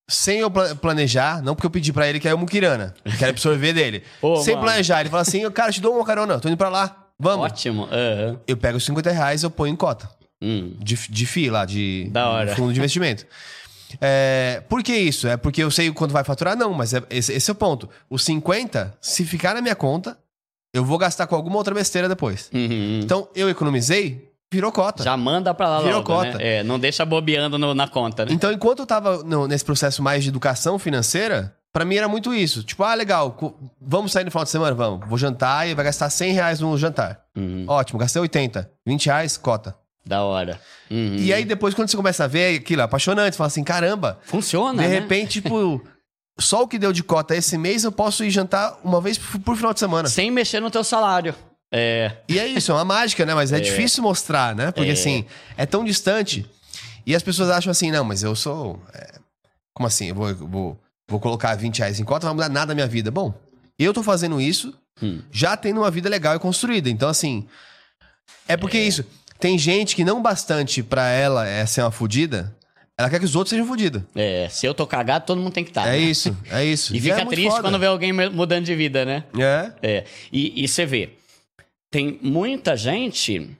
sem 0.08 0.38
eu 0.40 0.50
pla- 0.50 0.74
planejar, 0.74 1.42
não 1.42 1.54
porque 1.54 1.66
eu 1.66 1.70
pedi 1.70 1.92
pra 1.92 2.08
ele 2.08 2.20
que 2.20 2.28
é 2.28 2.34
o 2.34 2.38
Mukirana, 2.38 2.94
quero 3.18 3.30
absorver 3.30 3.72
dele. 3.72 4.02
Ô, 4.22 4.36
sem 4.36 4.54
mano. 4.54 4.66
planejar, 4.66 5.00
ele 5.00 5.10
fala 5.10 5.22
assim, 5.22 5.48
cara, 5.50 5.72
te 5.72 5.80
dou 5.80 5.94
uma 5.96 6.04
carona, 6.04 6.38
tô 6.38 6.48
indo 6.48 6.56
pra 6.56 6.68
lá, 6.68 7.08
vamos. 7.18 7.46
Ótimo. 7.46 7.88
Eu 8.46 8.56
pego 8.56 8.76
os 8.78 8.84
50 8.84 9.10
reais 9.10 9.42
eu 9.42 9.50
ponho 9.50 9.72
em 9.72 9.76
cota 9.76 10.08
Hum. 10.42 10.74
de, 10.78 10.94
de 11.08 11.26
FII 11.26 11.50
lá, 11.50 11.64
de 11.66 12.08
Da 12.10 12.28
hora. 12.30 12.56
fundo 12.56 12.72
de 12.72 12.78
investimento. 12.78 13.26
É, 14.00 14.62
por 14.68 14.82
que 14.82 14.94
isso? 14.94 15.26
É 15.26 15.36
porque 15.36 15.62
eu 15.62 15.70
sei 15.70 15.90
quanto 15.92 16.12
vai 16.12 16.24
faturar? 16.24 16.56
Não, 16.56 16.72
mas 16.72 16.94
é- 16.94 17.02
esse, 17.10 17.32
esse 17.32 17.50
é 17.50 17.52
o 17.52 17.56
ponto. 17.56 17.88
Os 18.08 18.24
50, 18.24 18.96
se 19.00 19.24
ficar 19.24 19.54
na 19.54 19.60
minha 19.60 19.74
conta, 19.74 20.16
eu 20.72 20.84
vou 20.84 20.96
gastar 20.96 21.26
com 21.26 21.34
alguma 21.34 21.56
outra 21.56 21.74
besteira 21.74 22.08
depois. 22.08 22.48
Uhum. 22.54 23.00
Então, 23.02 23.28
eu 23.34 23.50
economizei, 23.50 24.29
virou 24.52 24.72
cota. 24.72 25.02
Já 25.04 25.16
manda 25.16 25.54
pra 25.54 25.68
lá 25.68 25.78
Virou 25.78 25.94
logo, 25.98 26.06
cota. 26.06 26.38
né? 26.38 26.58
É, 26.58 26.62
não 26.64 26.78
deixa 26.78 27.04
bobeando 27.04 27.56
no- 27.58 27.74
na 27.74 27.86
conta, 27.86 28.24
né? 28.24 28.32
Então, 28.32 28.50
enquanto 28.52 28.80
eu 28.80 28.86
tava 28.86 29.22
no- 29.22 29.46
nesse 29.46 29.64
processo 29.64 30.02
mais 30.02 30.22
de 30.24 30.28
educação 30.30 30.78
financeira, 30.78 31.54
pra 31.72 31.84
mim 31.84 31.94
era 31.96 32.08
muito 32.08 32.34
isso. 32.34 32.62
Tipo, 32.64 32.82
ah, 32.82 32.94
legal, 32.94 33.36
vamos 33.80 34.10
sair 34.12 34.24
no 34.24 34.30
final 34.30 34.44
de 34.44 34.50
semana? 34.50 34.74
Vamos. 34.74 35.08
Vou 35.08 35.16
jantar 35.16 35.68
e 35.68 35.74
vai 35.74 35.84
gastar 35.84 36.10
100 36.10 36.32
reais 36.32 36.60
no 36.60 36.76
jantar. 36.76 37.20
Uhum. 37.36 37.64
Ótimo, 37.68 37.98
gastei 37.98 38.20
80. 38.20 38.70
20 38.86 39.06
reais, 39.06 39.36
cota. 39.36 39.76
Da 40.04 40.22
hora. 40.24 40.58
Uhum. 40.90 41.16
E 41.18 41.32
aí, 41.32 41.44
depois, 41.44 41.74
quando 41.74 41.88
você 41.88 41.96
começa 41.96 42.24
a 42.24 42.26
ver 42.26 42.58
aquilo, 42.58 42.80
é 42.80 42.84
apaixonante, 42.84 43.34
você 43.34 43.38
fala 43.38 43.46
assim, 43.48 43.62
caramba, 43.62 44.18
Funciona, 44.24 44.82
De 44.82 44.88
né? 44.88 44.94
repente, 44.94 45.40
tipo, 45.42 45.80
só 46.40 46.62
o 46.62 46.66
que 46.68 46.78
deu 46.78 46.92
de 46.92 47.04
cota 47.04 47.36
esse 47.36 47.56
mês 47.56 47.84
eu 47.84 47.92
posso 47.92 48.24
ir 48.24 48.30
jantar 48.30 48.78
uma 48.82 49.00
vez 49.00 49.18
por, 49.18 49.38
por 49.40 49.56
final 49.56 49.72
de 49.74 49.78
semana. 49.78 50.08
Sem 50.08 50.30
mexer 50.30 50.58
no 50.58 50.70
teu 50.70 50.82
salário. 50.82 51.34
É. 51.72 52.12
E 52.28 52.38
é 52.38 52.46
isso, 52.46 52.70
é 52.72 52.74
uma 52.74 52.84
mágica, 52.84 53.24
né? 53.24 53.34
Mas 53.34 53.52
é, 53.52 53.60
difícil 53.60 54.02
mostrar, 54.02 54.54
né? 54.54 54.70
Porque 54.72 54.90
É. 54.90 54.92
assim, 54.94 55.24
é 55.56 55.64
tão 55.66 55.84
distante. 55.84 56.44
E 57.06 57.14
as 57.14 57.22
pessoas 57.22 57.50
acham 57.50 57.70
assim, 57.70 57.90
não, 57.90 58.04
mas 58.04 58.22
eu 58.22 58.34
sou. 58.36 58.80
é, 58.92 59.18
Como 59.72 59.86
assim? 59.86 60.08
Eu 60.08 60.14
vou, 60.14 60.28
eu 60.28 60.36
vou, 60.36 60.80
vou 61.08 61.20
colocar 61.20 61.54
20 61.56 61.78
reais 61.78 61.98
em 62.00 62.04
cota, 62.04 62.26
não 62.26 62.34
vai 62.36 62.46
mudar 62.48 62.52
nada 62.60 62.68
na 62.70 62.74
minha 62.74 62.86
vida. 62.86 63.10
Bom, 63.10 63.32
eu 63.78 63.92
tô 63.94 64.02
fazendo 64.02 64.40
isso, 64.40 64.74
Hum. 65.02 65.22
já 65.32 65.56
tendo 65.56 65.80
uma 65.80 65.90
vida 65.90 66.08
legal 66.08 66.34
e 66.36 66.38
construída. 66.38 66.90
Então, 66.90 67.08
assim. 67.08 67.46
É 68.46 68.56
porque 68.56 68.78
isso. 68.78 69.04
Tem 69.38 69.56
gente 69.56 69.96
que 69.96 70.04
não 70.04 70.20
bastante 70.20 70.82
pra 70.82 71.08
ela 71.08 71.46
é 71.48 71.64
ser 71.64 71.80
uma 71.80 71.90
fudida, 71.90 72.54
ela 72.98 73.08
quer 73.08 73.18
que 73.18 73.24
os 73.24 73.34
outros 73.34 73.50
sejam 73.50 73.66
fudidos. 73.66 74.02
É, 74.14 74.46
se 74.50 74.66
eu 74.66 74.74
tô 74.74 74.86
cagado, 74.86 75.24
todo 75.24 75.40
mundo 75.40 75.52
tem 75.54 75.64
que 75.64 75.70
estar. 75.70 75.88
É 75.88 75.96
isso, 75.96 76.36
é 76.50 76.62
isso. 76.62 76.92
E 76.94 76.98
é 76.98 77.00
fica 77.00 77.16
muito 77.16 77.30
triste 77.30 77.48
foda. 77.50 77.62
quando 77.62 77.78
vê 77.78 77.86
alguém 77.86 78.12
mu- 78.12 78.30
mudando 78.30 78.64
de 78.66 78.74
vida, 78.74 79.06
né? 79.06 79.24
É. 79.38 79.72
É. 79.82 80.04
E, 80.30 80.62
e 80.64 80.68
você 80.68 80.84
vê, 80.84 81.14
tem 81.90 82.18
muita 82.22 82.76
gente 82.76 83.50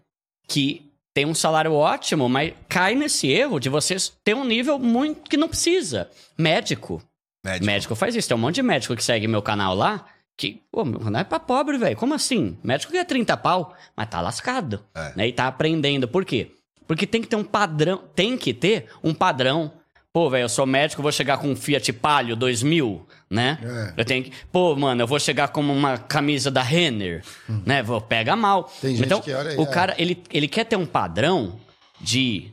que 0.46 0.90
tem 1.12 1.26
um 1.26 1.34
salário 1.34 1.72
ótimo, 1.72 2.28
mas 2.28 2.54
cai 2.68 2.94
nesse 2.94 3.28
erro 3.28 3.58
de 3.58 3.68
você 3.68 3.96
ter 4.24 4.34
um 4.34 4.44
nível 4.44 4.78
muito 4.78 5.28
que 5.28 5.36
não 5.36 5.48
precisa. 5.48 6.08
Médico. 6.38 7.02
Médico. 7.44 7.66
Médico 7.66 7.94
faz 7.94 8.14
isso. 8.14 8.28
Tem 8.28 8.36
um 8.36 8.40
monte 8.40 8.56
de 8.56 8.62
médico 8.62 8.94
que 8.94 9.02
segue 9.02 9.26
meu 9.26 9.42
canal 9.42 9.74
lá. 9.74 10.06
Que, 10.36 10.62
pô, 10.70 10.84
não 10.84 11.20
é 11.20 11.24
pra 11.24 11.40
pobre, 11.40 11.76
velho. 11.76 11.96
Como 11.96 12.14
assim? 12.14 12.56
Médico 12.62 12.92
ganha 12.92 13.04
30 13.04 13.36
pau, 13.36 13.74
mas 13.96 14.08
tá 14.08 14.20
lascado. 14.20 14.84
É. 14.94 15.12
Né? 15.16 15.28
E 15.28 15.32
tá 15.32 15.46
aprendendo. 15.46 16.06
Por 16.06 16.24
quê? 16.24 16.52
Porque 16.86 17.06
tem 17.06 17.20
que 17.20 17.28
ter 17.28 17.36
um 17.36 17.44
padrão. 17.44 18.02
Tem 18.14 18.38
que 18.38 18.54
ter 18.54 18.86
um 19.02 19.12
padrão. 19.12 19.72
Pô, 20.12 20.30
velho, 20.30 20.44
eu 20.44 20.48
sou 20.48 20.66
médico, 20.66 21.02
vou 21.02 21.12
chegar 21.12 21.38
com 21.38 21.48
um 21.48 21.56
Fiat 21.56 21.92
Palio 21.92 22.34
2000, 22.34 23.06
né? 23.30 23.58
É. 23.62 24.00
Eu 24.00 24.04
tenho 24.04 24.24
que. 24.24 24.32
Pô, 24.50 24.74
mano, 24.74 25.02
eu 25.02 25.06
vou 25.06 25.20
chegar 25.20 25.48
com 25.48 25.60
uma 25.60 25.96
camisa 25.98 26.50
da 26.50 26.62
Renner, 26.62 27.22
né? 27.64 27.82
Vou 27.82 28.00
pega 28.00 28.34
mal. 28.34 28.64
Tem 28.80 28.96
gente 28.96 29.06
então, 29.06 29.20
que, 29.20 29.32
olha 29.32 29.50
aí, 29.50 29.56
o 29.56 29.62
é. 29.62 29.66
cara, 29.66 29.94
ele, 29.98 30.22
ele 30.32 30.48
quer 30.48 30.64
ter 30.64 30.76
um 30.76 30.86
padrão 30.86 31.58
de 32.00 32.52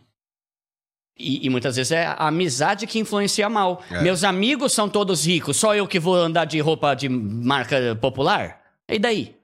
e, 1.17 1.45
e 1.45 1.49
muitas 1.49 1.75
vezes 1.75 1.91
é 1.91 2.05
a 2.05 2.27
amizade 2.27 2.85
que 2.85 2.99
influencia 2.99 3.49
mal. 3.49 3.83
É. 3.89 4.01
Meus 4.01 4.23
amigos 4.23 4.71
são 4.73 4.87
todos 4.87 5.25
ricos, 5.25 5.57
só 5.57 5.75
eu 5.75 5.87
que 5.87 5.99
vou 5.99 6.15
andar 6.15 6.45
de 6.45 6.59
roupa 6.59 6.93
de 6.93 7.09
marca 7.09 7.95
popular? 7.99 8.61
E 8.87 8.99
daí? 8.99 9.35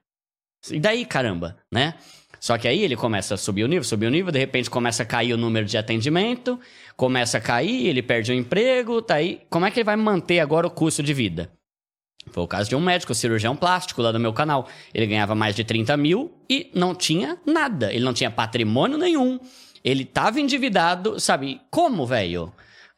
E 0.72 0.80
daí, 0.80 1.05
caramba, 1.05 1.57
né? 1.72 1.95
Só 2.44 2.57
que 2.57 2.68
aí 2.68 2.82
ele 2.84 2.98
começa 2.98 3.36
a 3.36 3.38
subir 3.38 3.64
o 3.64 3.68
nível, 3.70 3.86
subir 3.86 4.06
o 4.06 4.10
nível, 4.10 4.30
de 4.30 4.38
repente 4.38 4.70
começa 4.70 5.03
a 5.03 5.06
cair 5.06 5.32
o 5.32 5.38
número 5.38 5.65
de 5.65 5.78
atendimento, 5.78 6.60
começa 6.98 7.38
a 7.38 7.41
cair, 7.41 7.88
ele 7.88 8.02
perde 8.02 8.34
o 8.34 8.36
emprego, 8.36 9.02
tá 9.02 9.15
aí. 9.15 9.40
Como 9.49 9.65
é 9.65 9.72
que 9.72 9.80
ele 9.80 9.86
vai 9.86 9.95
manter 9.95 10.41
agora 10.41 10.68
o 10.68 10.70
custo 10.70 11.02
de 11.02 11.14
vida? 11.14 11.49
Foi 12.32 12.44
o 12.44 12.48
caso 12.48 12.68
de 12.70 12.76
um 12.76 12.82
médico, 12.82 13.15
cirurgião 13.15 13.56
plástico 13.56 14.02
lá 14.02 14.11
do 14.11 14.20
meu 14.20 14.34
canal. 14.34 14.68
Ele 14.94 15.07
ganhava 15.07 15.34
mais 15.34 15.56
de 15.56 15.64
30 15.64 15.95
mil 15.95 16.34
e 16.49 16.70
não 16.76 16.94
tinha 16.94 17.38
nada. 17.45 17.94
Ele 17.94 18.03
não 18.03 18.14
tinha 18.14 18.30
patrimônio 18.30 18.98
nenhum. 18.98 19.40
Ele 19.82 20.03
tava 20.03 20.41
endividado, 20.41 21.22
sabe? 21.22 21.61
Como, 21.72 22.06
velho? 22.06 22.52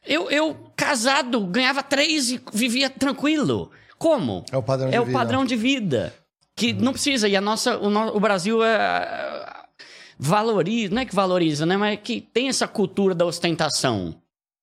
Eu, 0.04 0.28
eu, 0.28 0.56
casado, 0.76 1.40
ganhava 1.46 1.84
três 1.84 2.32
e 2.32 2.40
vivia 2.52 2.90
tranquilo. 2.90 3.70
Como? 3.96 4.44
É 4.50 4.56
o 4.56 4.62
padrão 4.62 4.90
de 4.90 4.96
É 4.96 5.00
o 5.00 5.04
vida. 5.04 5.16
padrão 5.18 5.44
de 5.44 5.54
vida. 5.54 6.12
Que 6.58 6.72
não 6.72 6.92
precisa. 6.92 7.28
E 7.28 7.36
a 7.36 7.40
nossa, 7.40 7.76
o, 7.76 7.90
no- 7.90 8.16
o 8.16 8.18
Brasil 8.20 8.64
é, 8.64 9.35
valoriza, 10.18 10.94
não 10.94 11.02
é 11.02 11.04
que 11.04 11.14
valoriza, 11.14 11.66
né? 11.66 11.76
Mas 11.76 11.94
é 11.94 11.96
que 11.96 12.20
tem 12.20 12.48
essa 12.48 12.66
cultura 12.66 13.14
da 13.14 13.24
ostentação 13.24 14.14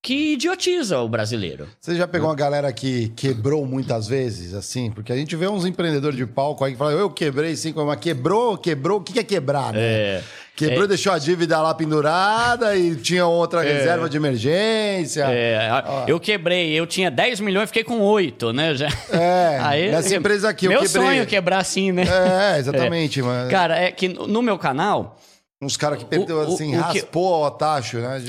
que 0.04 0.34
idiotiza 0.34 1.00
o 1.00 1.08
brasileiro. 1.08 1.66
Você 1.80 1.96
já 1.96 2.06
pegou 2.06 2.28
uma 2.28 2.36
galera 2.36 2.74
que 2.74 3.08
quebrou 3.16 3.66
muitas 3.66 4.06
vezes, 4.06 4.54
assim? 4.54 4.92
Porque 4.92 5.14
a 5.14 5.16
gente 5.16 5.34
vê 5.34 5.48
uns 5.48 5.66
empreendedores 5.66 6.18
de 6.18 6.26
palco 6.26 6.66
aí 6.66 6.74
que 6.74 6.78
falam, 6.78 7.00
eu 7.00 7.10
quebrei 7.10 7.56
cinco, 7.56 7.86
mas 7.86 7.98
quebrou, 8.02 8.58
quebrou, 8.58 9.00
o 9.00 9.02
que 9.02 9.18
é 9.18 9.24
quebrar, 9.24 9.72
né? 9.72 9.80
É. 9.82 10.24
Quebrou, 10.58 10.88
deixou 10.88 11.14
a 11.14 11.18
dívida 11.18 11.60
lá 11.62 11.74
pendurada 11.74 12.76
e 12.76 12.96
tinha 12.98 13.26
outra 13.26 13.62
reserva 13.62 14.10
de 14.10 14.18
emergência. 14.18 15.26
É, 15.30 15.70
eu 16.06 16.20
quebrei, 16.20 16.74
eu 16.74 16.86
tinha 16.86 17.10
10 17.10 17.40
milhões, 17.40 17.70
fiquei 17.70 17.84
com 17.84 18.02
8, 18.02 18.52
né? 18.52 18.76
Já. 18.76 18.90
É, 19.10 19.88
nessa 19.90 20.14
empresa 20.14 20.50
aqui 20.50 20.66
eu 20.66 20.72
Meu 20.72 20.82
quebrei. 20.82 21.02
sonho 21.02 21.22
é 21.24 21.26
quebrar 21.26 21.60
assim, 21.60 21.94
né? 21.94 22.04
É, 22.04 22.60
exatamente, 22.60 23.22
mas 23.24 23.50
Cara, 23.50 23.80
é 23.80 23.90
que 23.90 24.10
no 24.10 24.42
meu 24.42 24.60
canal, 24.60 25.18
uns 25.64 25.78
caras 25.78 26.00
que 26.00 26.06
perdeu 26.06 26.38
o- 26.38 26.54
assim, 26.54 26.76
o 26.76 26.80
raspou 26.82 27.46
o 27.46 27.52
tacho, 27.52 27.98
né? 28.00 28.20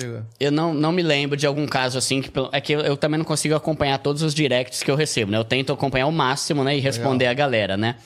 Eu 0.40 0.50
não, 0.52 0.72
não 0.72 0.92
me 0.92 1.02
lembro 1.02 1.36
de 1.36 1.46
algum 1.46 1.66
caso 1.66 1.98
assim, 1.98 2.22
que 2.22 2.30
é 2.52 2.60
que 2.60 2.72
eu, 2.72 2.80
eu 2.80 2.96
também 2.96 3.18
não 3.18 3.24
consigo 3.24 3.54
acompanhar 3.54 3.98
todos 3.98 4.22
os 4.22 4.34
directs 4.34 4.82
que 4.82 4.90
eu 4.90 4.96
recebo, 4.96 5.30
né? 5.32 5.38
Eu 5.38 5.44
tento 5.44 5.72
acompanhar 5.72 6.06
o 6.06 6.12
máximo, 6.12 6.62
né? 6.64 6.76
E 6.76 6.80
responder 6.80 7.26
a 7.26 7.34
galera, 7.34 7.76
né? 7.76 7.96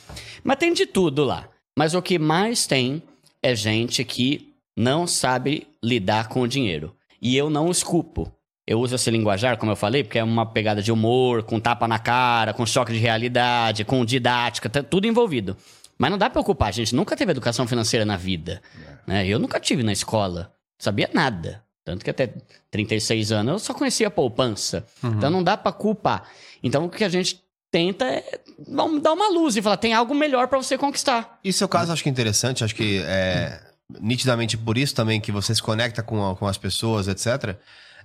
Mas 0.42 0.56
tem 0.56 0.72
de 0.72 0.86
tudo 0.86 1.24
lá. 1.24 1.48
Mas 1.76 1.94
o 1.94 2.02
que 2.02 2.18
mais 2.18 2.66
tem 2.66 3.02
é 3.42 3.54
gente 3.54 4.02
que 4.04 4.52
não 4.76 5.06
sabe 5.06 5.66
lidar 5.82 6.28
com 6.28 6.40
o 6.42 6.48
dinheiro. 6.48 6.94
E 7.20 7.36
eu 7.36 7.50
não 7.50 7.68
os 7.68 7.82
culpo. 7.82 8.32
Eu 8.66 8.80
uso 8.80 8.94
esse 8.94 9.10
linguajar, 9.10 9.56
como 9.56 9.72
eu 9.72 9.76
falei, 9.76 10.04
porque 10.04 10.18
é 10.18 10.22
uma 10.24 10.44
pegada 10.44 10.82
de 10.82 10.92
humor, 10.92 11.42
com 11.42 11.58
tapa 11.58 11.88
na 11.88 11.98
cara, 11.98 12.52
com 12.52 12.66
choque 12.66 12.92
de 12.92 12.98
realidade, 12.98 13.84
com 13.84 14.04
didática, 14.04 14.68
tá 14.68 14.82
tudo 14.82 15.06
envolvido. 15.06 15.56
Mas 15.96 16.10
não 16.10 16.18
dá 16.18 16.28
pra 16.30 16.40
ocupar, 16.40 16.72
gente 16.72 16.94
nunca 16.94 17.16
teve 17.16 17.30
educação 17.32 17.66
financeira 17.66 18.04
na 18.04 18.16
vida. 18.16 18.60
Né? 19.08 19.26
Eu 19.26 19.38
nunca 19.38 19.58
tive 19.58 19.82
na 19.82 19.90
escola, 19.92 20.52
sabia 20.78 21.08
nada. 21.14 21.64
Tanto 21.82 22.04
que 22.04 22.10
até 22.10 22.26
36 22.70 23.32
anos 23.32 23.52
eu 23.54 23.58
só 23.58 23.72
conhecia 23.72 24.10
poupança. 24.10 24.86
Então 25.02 25.30
não 25.30 25.42
dá 25.42 25.56
pra 25.56 25.72
culpar. 25.72 26.28
Então 26.62 26.84
o 26.84 26.90
que 26.90 27.02
a 27.02 27.08
gente 27.08 27.42
tenta 27.70 28.04
é 28.04 28.40
dar 28.68 28.84
um- 28.84 29.00
uma 29.00 29.28
luz 29.30 29.56
e 29.56 29.62
falar, 29.62 29.78
tem 29.78 29.94
algo 29.94 30.14
melhor 30.14 30.48
pra 30.48 30.58
você 30.58 30.76
conquistar. 30.76 31.38
E 31.42 31.50
seu 31.54 31.66
caso, 31.66 31.90
acho 31.90 32.02
que 32.02 32.08
é 32.10 32.12
interessante, 32.12 32.62
acho 32.62 32.74
que 32.74 33.02
é 33.06 33.58
nitidamente 33.98 34.58
por 34.58 34.76
isso 34.76 34.94
também 34.94 35.18
que 35.22 35.32
você 35.32 35.54
se 35.54 35.62
conecta 35.62 36.02
com, 36.02 36.34
com 36.36 36.46
as 36.46 36.58
pessoas, 36.58 37.08
etc. 37.08 37.56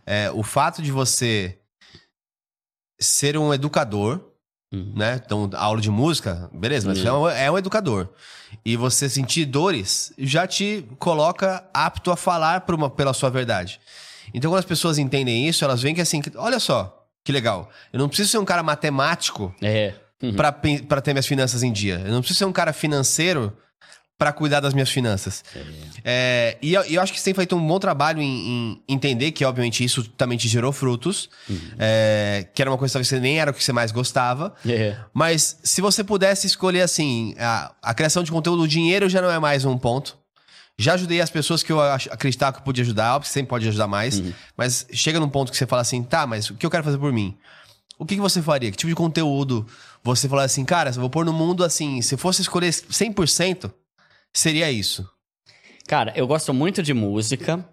É, 0.05 0.31
o 0.31 0.41
fato 0.43 0.81
de 0.81 0.91
você 0.93 1.59
ser 2.99 3.37
um 3.37 3.53
educador 3.53 4.21
né? 4.95 5.21
Então, 5.23 5.49
aula 5.53 5.79
de 5.79 5.89
música, 5.91 6.49
beleza, 6.53 6.87
mas 6.87 6.97
você 6.99 7.07
é 7.07 7.13
um, 7.13 7.29
é 7.29 7.51
um 7.51 7.57
educador. 7.57 8.09
E 8.65 8.75
você 8.75 9.07
sentir 9.09 9.45
dores 9.45 10.11
já 10.17 10.47
te 10.47 10.85
coloca 10.99 11.63
apto 11.73 12.11
a 12.11 12.15
falar 12.15 12.61
por 12.61 12.73
uma, 12.75 12.89
pela 12.89 13.13
sua 13.13 13.29
verdade. 13.29 13.79
Então, 14.33 14.49
quando 14.51 14.59
as 14.59 14.65
pessoas 14.65 14.97
entendem 14.97 15.47
isso, 15.47 15.63
elas 15.63 15.81
veem 15.81 15.93
que 15.93 16.01
assim, 16.01 16.21
que- 16.21 16.35
olha 16.37 16.59
só, 16.59 17.05
que 17.23 17.31
legal. 17.31 17.69
Eu 17.91 17.99
não 17.99 18.07
preciso 18.07 18.29
ser 18.29 18.37
um 18.39 18.45
cara 18.45 18.63
matemático 18.63 19.53
É. 19.61 19.93
pe- 20.51 20.81
pra 20.81 21.01
ter 21.01 21.13
minhas 21.13 21.27
finanças 21.27 21.61
em 21.63 21.71
dia. 21.71 22.01
Eu 22.05 22.11
não 22.11 22.19
preciso 22.21 22.39
ser 22.39 22.45
um 22.45 22.51
cara 22.51 22.73
financeiro 22.73 23.55
pra 24.17 24.31
cuidar 24.31 24.59
das 24.59 24.73
minhas 24.73 24.89
finanças. 24.89 25.43
É, 26.03 26.57
e 26.61 26.73
eu, 26.73 26.81
eu 26.83 27.01
acho 27.01 27.11
que 27.11 27.19
você 27.19 27.25
tem 27.25 27.33
feito 27.33 27.55
um 27.55 27.67
bom 27.67 27.79
trabalho 27.79 28.21
em, 28.21 28.27
em 28.27 28.83
entender 28.87 29.31
que, 29.31 29.43
obviamente, 29.43 29.83
isso 29.83 30.03
também 30.09 30.37
te 30.37 30.47
gerou 30.47 30.71
frutos. 30.71 31.29
é, 31.77 32.47
que 32.53 32.61
era 32.61 32.71
uma 32.71 32.77
coisa 32.77 32.99
que 32.99 33.05
você 33.05 33.19
nem 33.19 33.39
era 33.39 33.51
o 33.51 33.53
que 33.53 33.63
você 33.63 33.73
mais 33.73 33.91
gostava. 33.91 34.53
É. 34.65 34.95
Mas 35.13 35.59
se 35.63 35.81
você 35.81 36.03
pudesse 36.03 36.47
escolher 36.47 36.81
assim, 36.81 37.35
a, 37.37 37.73
a 37.81 37.93
criação 37.93 38.23
de 38.23 38.31
conteúdo, 38.31 38.63
o 38.63 38.67
dinheiro 38.67 39.09
já 39.09 39.21
não 39.21 39.31
é 39.31 39.39
mais 39.39 39.65
um 39.65 39.77
ponto. 39.77 40.17
Já 40.77 40.93
ajudei 40.93 41.21
as 41.21 41.29
pessoas 41.29 41.61
que 41.61 41.71
eu 41.71 41.79
acreditava 41.81 42.53
que 42.53 42.59
eu 42.59 42.63
podia 42.63 42.83
ajudar, 42.83 43.15
óbvio 43.15 43.27
que 43.27 43.33
sempre 43.33 43.49
pode 43.49 43.67
ajudar 43.67 43.87
mais. 43.87 44.23
Mas 44.57 44.87
chega 44.91 45.19
num 45.19 45.29
ponto 45.29 45.51
que 45.51 45.57
você 45.57 45.67
fala 45.67 45.81
assim, 45.81 46.01
tá, 46.01 46.25
mas 46.25 46.49
o 46.49 46.55
que 46.55 46.65
eu 46.65 46.69
quero 46.71 46.83
fazer 46.83 46.97
por 46.97 47.13
mim? 47.13 47.37
O 47.99 48.05
que, 48.05 48.15
que 48.15 48.21
você 48.21 48.41
faria? 48.41 48.71
Que 48.71 48.77
tipo 48.77 48.89
de 48.89 48.95
conteúdo 48.95 49.67
você 50.03 50.27
falar 50.27 50.43
assim, 50.43 50.65
cara, 50.65 50.89
eu 50.89 50.99
vou 50.99 51.09
pôr 51.09 51.23
no 51.23 51.31
mundo 51.31 51.63
assim, 51.63 52.01
se 52.01 52.17
fosse 52.17 52.41
escolher 52.41 52.69
100%, 52.69 53.71
seria 54.33 54.71
isso. 54.71 55.07
Cara, 55.87 56.13
eu 56.15 56.25
gosto 56.27 56.53
muito 56.53 56.81
de 56.81 56.93
música. 56.93 57.63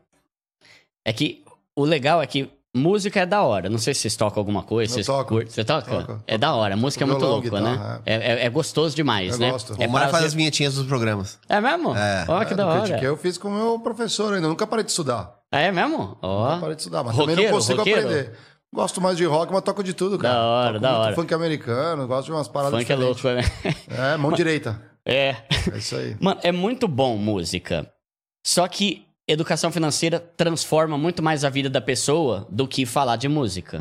É 1.05 1.13
que 1.13 1.43
o 1.77 1.85
legal 1.85 2.21
é 2.21 2.27
que 2.27 2.51
música 2.75 3.21
é 3.21 3.27
da 3.27 3.43
hora. 3.43 3.69
Não 3.69 3.79
sei 3.79 3.95
se 3.95 4.01
vocês 4.03 4.17
tocam 4.17 4.41
alguma 4.41 4.63
coisa. 4.63 4.91
Eu 4.93 4.95
vocês 4.95 5.07
toco. 5.07 5.41
Você 5.47 5.65
toca? 5.65 5.91
Toco. 6.03 6.23
É 6.27 6.37
da 6.37 6.55
hora. 6.55 6.77
Música 6.77 7.05
é 7.05 7.07
muito 7.07 7.25
louca, 7.25 7.61
né? 7.61 7.71
guitarra, 7.73 8.03
É, 8.05 8.15
é- 8.15 8.47
é 8.47 8.51
gostoso 8.51 8.95
demais, 8.95 9.33
Eu 9.35 9.39
né? 9.39 9.51
gosto. 9.51 9.75
É 9.79 9.87
o 9.87 9.91
Mara 9.91 10.05
faz 10.07 10.11
prazer- 10.13 10.27
as 10.29 10.35
vinhetinhas 10.35 10.75
dos 10.75 10.87
programas. 10.87 11.39
É 11.49 11.61
mesmo? 11.61 11.97
É. 11.97 12.25
Ó, 12.29 12.45
que 12.45 12.53
É, 12.53 12.57
da 12.57 12.67
hora. 12.67 12.99
que 12.99 13.05
eu 13.07 13.17
fiz 13.17 13.39
com 13.39 13.49
o 13.49 13.53
meu 13.53 13.79
professor 13.81 14.35
ainda. 14.35 14.49
Nunca 14.49 14.67
parei 14.67 14.85
de 14.85 14.91
estudar. 14.91 15.39
É 15.53 15.73
mesmo? 15.73 16.19
Ó. 16.21 16.45
Nunca 16.49 16.61
parei 16.61 16.75
de 16.77 16.83
estudar, 16.83 17.03
mas 17.05 17.13
também 17.17 17.29
Roqueiro, 17.31 17.51
não 17.51 17.59
consigo 17.59 17.79
roqueiro? 17.79 18.01
aprender. 18.01 18.33
Gosto 18.73 19.01
mais 19.01 19.17
de 19.17 19.25
rock, 19.25 19.53
mas 19.53 19.63
toco 19.63 19.83
de 19.83 19.93
tudo, 19.95 20.17
cara. 20.17 20.35
Da 20.35 20.41
hora, 20.45 20.69
toco 20.75 20.81
da 20.83 20.91
muito 20.91 21.03
hora. 21.07 21.15
funk 21.17 21.35
americano, 21.35 22.07
gosto 22.07 22.27
de 22.27 22.33
umas 22.33 22.47
paradas 22.47 22.79
Funk 22.79 22.93
é 22.93 22.95
diferentes. 22.97 23.23
louco, 23.25 23.41
né? 23.41 24.13
É, 24.13 24.17
mão 24.17 24.31
direita. 24.35 24.90
É. 25.05 25.37
É 25.73 25.79
isso 25.79 25.97
aí. 25.97 26.17
Mano, 26.21 26.41
é 26.43 26.53
muito 26.53 26.87
bom 26.87 27.17
música. 27.17 27.91
Só 28.47 28.67
que 28.69 29.07
educação 29.29 29.71
financeira 29.71 30.19
transforma 30.19 30.99
muito 30.99 31.23
mais 31.23 31.45
a 31.45 31.51
vida 31.51 31.71
da 31.71 31.81
pessoa 31.81 32.47
do 32.51 32.67
que 32.67 32.85
falar 32.85 33.17
de 33.17 33.29
música. 33.29 33.79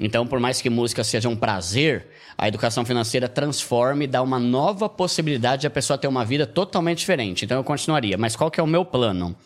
Então, 0.00 0.26
por 0.26 0.38
mais 0.38 0.62
que 0.62 0.70
música 0.70 1.02
seja 1.02 1.28
um 1.28 1.36
prazer, 1.36 2.06
a 2.36 2.46
educação 2.46 2.84
financeira 2.84 3.28
transforma 3.28 4.04
e 4.04 4.06
dá 4.06 4.22
uma 4.22 4.38
nova 4.38 4.88
possibilidade 4.88 5.62
de 5.62 5.66
a 5.66 5.70
pessoa 5.70 5.98
ter 5.98 6.06
uma 6.06 6.24
vida 6.24 6.46
totalmente 6.46 6.98
diferente. 6.98 7.44
Então, 7.44 7.56
eu 7.56 7.64
continuaria. 7.64 8.16
Mas 8.16 8.36
qual 8.36 8.50
que 8.50 8.60
é 8.60 8.62
o 8.62 8.66
meu 8.66 8.84
plano? 8.84 9.36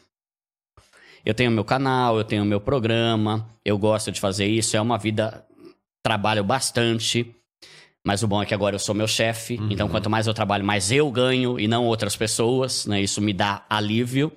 Eu 1.24 1.32
tenho 1.32 1.50
meu 1.50 1.64
canal, 1.64 2.18
eu 2.18 2.24
tenho 2.24 2.44
meu 2.44 2.60
programa, 2.60 3.48
eu 3.64 3.78
gosto 3.78 4.12
de 4.12 4.20
fazer 4.20 4.46
isso, 4.46 4.76
é 4.76 4.80
uma 4.80 4.98
vida. 4.98 5.46
Trabalho 6.04 6.42
bastante. 6.42 7.34
Mas 8.04 8.22
o 8.22 8.28
bom 8.28 8.42
é 8.42 8.46
que 8.46 8.54
agora 8.54 8.74
eu 8.74 8.80
sou 8.80 8.94
meu 8.94 9.06
chefe, 9.06 9.60
então 9.70 9.88
quanto 9.88 10.10
mais 10.10 10.26
eu 10.26 10.34
trabalho, 10.34 10.64
mais 10.64 10.90
eu 10.90 11.08
ganho 11.10 11.58
e 11.58 11.68
não 11.68 11.86
outras 11.86 12.16
pessoas, 12.16 12.84
né? 12.84 13.00
Isso 13.00 13.20
me 13.20 13.32
dá 13.32 13.64
alívio. 13.70 14.32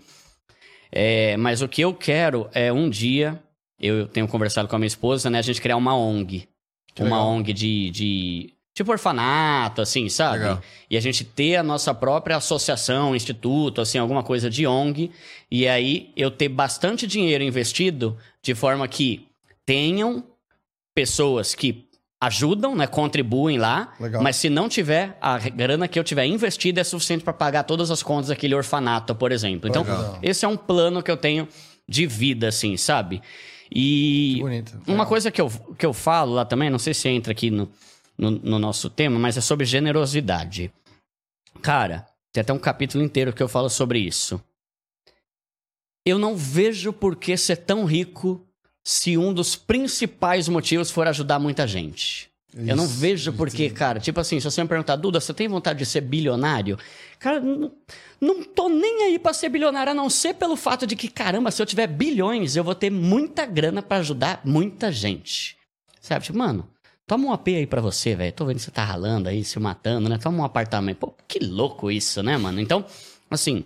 É, 0.92 1.36
mas 1.38 1.62
o 1.62 1.68
que 1.68 1.82
eu 1.82 1.94
quero 1.94 2.48
é 2.54 2.72
um 2.72 2.90
dia, 2.90 3.42
eu 3.80 4.08
tenho 4.08 4.28
conversado 4.28 4.68
com 4.68 4.76
a 4.76 4.80
minha 4.80 4.88
esposa, 4.88 5.30
né? 5.30 5.40
A 5.40 5.42
gente 5.42 5.60
criar 5.60 5.78
uma 5.78 5.98
ONG. 5.98 6.48
Que 6.94 7.02
uma 7.02 7.18
legal. 7.18 7.28
ONG 7.28 7.54
de, 7.54 7.90
de. 7.90 8.54
Tipo 8.74 8.92
orfanato, 8.92 9.82
assim, 9.82 10.08
sabe? 10.10 10.40
Legal. 10.40 10.62
E 10.90 10.96
a 10.96 11.02
gente 11.02 11.24
ter 11.24 11.56
a 11.56 11.64
nossa 11.64 11.94
própria 11.94 12.38
associação, 12.38 13.16
instituto, 13.16 13.82
assim, 13.82 13.98
alguma 13.98 14.22
coisa 14.22 14.50
de 14.50 14.68
ONG. 14.68 15.12
E 15.50 15.68
aí 15.68 16.12
eu 16.16 16.30
ter 16.30 16.50
bastante 16.50 17.08
dinheiro 17.08 17.44
investido 17.44 18.18
de 18.42 18.54
forma 18.54 18.88
que 18.88 19.28
tenham 19.66 20.24
pessoas 20.94 21.54
que 21.54 21.85
ajudam, 22.26 22.76
né, 22.76 22.88
contribuem 22.88 23.58
lá, 23.58 23.94
Legal. 24.00 24.22
mas 24.22 24.36
se 24.36 24.50
não 24.50 24.68
tiver, 24.68 25.18
a 25.22 25.38
grana 25.38 25.88
que 25.88 26.00
eu 26.00 26.04
tiver 26.04 26.26
investido 26.26 26.80
é 26.80 26.84
suficiente 26.84 27.24
para 27.24 27.34
pagar 27.34 27.64
todas 27.64 27.92
as 27.92 28.02
contas 28.02 28.28
daquele 28.28 28.56
orfanato, 28.56 29.16
por 29.16 29.32
exemplo. 29.32 29.70
Então, 29.70 29.84
Legal. 29.84 30.20
esse 30.22 30.46
é 30.46 30.48
um 30.48 30.58
plano 30.58 31.04
que 31.04 31.12
eu 31.12 31.18
tenho 31.18 31.48
de 31.88 32.06
vida, 32.06 32.48
assim, 32.48 32.78
sabe? 32.78 33.22
E 33.72 34.42
uma 34.88 35.06
coisa 35.06 35.32
que 35.32 35.42
eu, 35.42 35.50
que 35.78 35.86
eu 35.86 35.94
falo 35.94 36.34
lá 36.34 36.46
também, 36.46 36.70
não 36.70 36.80
sei 36.80 36.94
se 36.94 37.10
entra 37.10 37.32
aqui 37.32 37.50
no, 37.50 37.70
no, 38.18 38.32
no 38.32 38.60
nosso 38.60 38.90
tema, 38.90 39.20
mas 39.20 39.38
é 39.38 39.42
sobre 39.42 39.66
generosidade. 39.66 40.72
Cara, 41.62 42.06
tem 42.32 42.42
até 42.42 42.54
um 42.54 42.60
capítulo 42.60 43.04
inteiro 43.04 43.34
que 43.34 43.42
eu 43.42 43.48
falo 43.48 43.70
sobre 43.70 44.00
isso. 44.00 44.42
Eu 46.06 46.20
não 46.20 46.36
vejo 46.36 46.94
por 46.94 47.16
que 47.16 47.36
ser 47.36 47.58
tão 47.58 47.86
rico 47.86 48.46
se 48.88 49.18
um 49.18 49.34
dos 49.34 49.56
principais 49.56 50.48
motivos 50.48 50.92
for 50.92 51.08
ajudar 51.08 51.40
muita 51.40 51.66
gente. 51.66 52.30
eu 52.56 52.76
não 52.76 52.86
Isso, 52.86 52.94
vejo 52.94 53.34
por 53.34 53.50
que, 53.50 53.68
cara. 53.72 54.00
Tipo 54.00 54.20
assim, 54.20 54.40
se 54.40 54.46
você 54.46 54.62
me 54.62 54.70
perguntar, 54.70 54.96
Duda, 54.96 55.20
você 55.20 55.34
tem 55.34 55.48
vontade 55.48 55.80
de 55.80 55.88
ser 55.88 56.02
bilionário? 56.02 56.78
Cara, 57.18 57.42
não, 57.42 57.72
não 58.22 58.44
tô 58.44 58.70
nem 58.70 59.06
aí 59.06 59.18
pra 59.18 59.34
ser 59.34 59.50
bilionário, 59.50 59.92
a 59.92 59.96
não 59.96 60.08
ser 60.08 60.36
pelo 60.36 60.56
fato 60.56 60.86
de 60.86 60.96
que, 60.96 61.08
caramba, 61.08 61.50
se 61.50 61.60
eu 61.60 61.66
tiver 61.66 61.88
bilhões, 61.88 62.56
eu 62.56 62.64
vou 62.64 62.76
ter 62.76 62.92
muita 62.92 63.44
grana 63.48 63.82
pra 63.82 63.98
ajudar 63.98 64.42
muita 64.46 64.92
gente. 64.92 65.58
Sabe? 66.00 66.24
Tipo, 66.24 66.38
mano, 66.38 66.70
toma 67.08 67.26
um 67.26 67.34
AP 67.34 67.48
aí 67.48 67.66
pra 67.66 67.82
você, 67.82 68.16
velho. 68.16 68.34
Tô 68.34 68.46
vendo 68.46 68.58
que 68.58 68.62
você 68.62 68.72
tá 68.72 68.84
ralando 68.84 69.28
aí, 69.28 69.44
se 69.44 69.60
matando, 69.60 70.08
né? 70.08 70.20
Toma 70.20 70.44
um 70.44 70.46
apartamento. 70.46 70.98
Pô, 70.98 71.16
que 71.28 71.40
louco 71.40 71.90
isso, 71.90 72.22
né, 72.22 72.38
mano? 72.38 72.62
Então, 72.62 72.86
assim, 73.32 73.66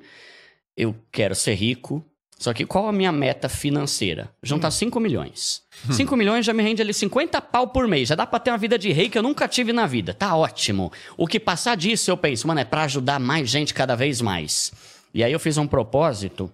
eu 0.78 0.96
quero 1.12 1.36
ser 1.36 1.56
rico. 1.56 2.02
Só 2.40 2.54
que 2.54 2.66
qual 2.66 2.88
a 2.88 2.94
minha 2.94 3.12
meta 3.12 3.50
financeira? 3.50 4.34
Juntar 4.42 4.72
5 4.72 4.98
milhões. 4.98 5.62
5 5.92 6.16
milhões 6.16 6.46
já 6.46 6.54
me 6.54 6.64
rende 6.64 6.82
ali 6.82 6.94
50 6.94 7.42
pau 7.42 7.68
por 7.68 7.86
mês. 7.86 8.08
Já 8.08 8.16
dá 8.16 8.26
pra 8.26 8.40
ter 8.40 8.50
uma 8.50 8.58
vida 8.58 8.80
de 8.80 8.94
rei 8.94 9.10
que 9.10 9.18
eu 9.18 9.22
nunca 9.22 9.46
tive 9.46 9.74
na 9.74 9.86
vida. 9.86 10.14
Tá 10.14 10.34
ótimo. 10.38 10.90
O 11.18 11.28
que 11.28 11.38
passar 11.38 11.76
disso, 11.76 12.10
eu 12.10 12.16
penso, 12.16 12.48
mano, 12.48 12.62
é 12.62 12.64
pra 12.64 12.84
ajudar 12.84 13.20
mais 13.20 13.50
gente 13.50 13.74
cada 13.74 13.94
vez 13.94 14.22
mais. 14.22 14.72
E 15.14 15.22
aí 15.22 15.34
eu 15.34 15.40
fiz 15.40 15.58
um 15.58 15.68
propósito 15.68 16.50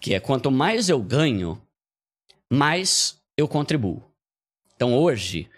que 0.00 0.14
é 0.14 0.20
quanto 0.20 0.52
mais 0.52 0.88
eu 0.88 1.00
ganho, 1.00 1.60
mais 2.48 3.16
eu 3.36 3.48
contribuo. 3.48 4.04
Então 4.76 4.94
hoje, 4.94 5.48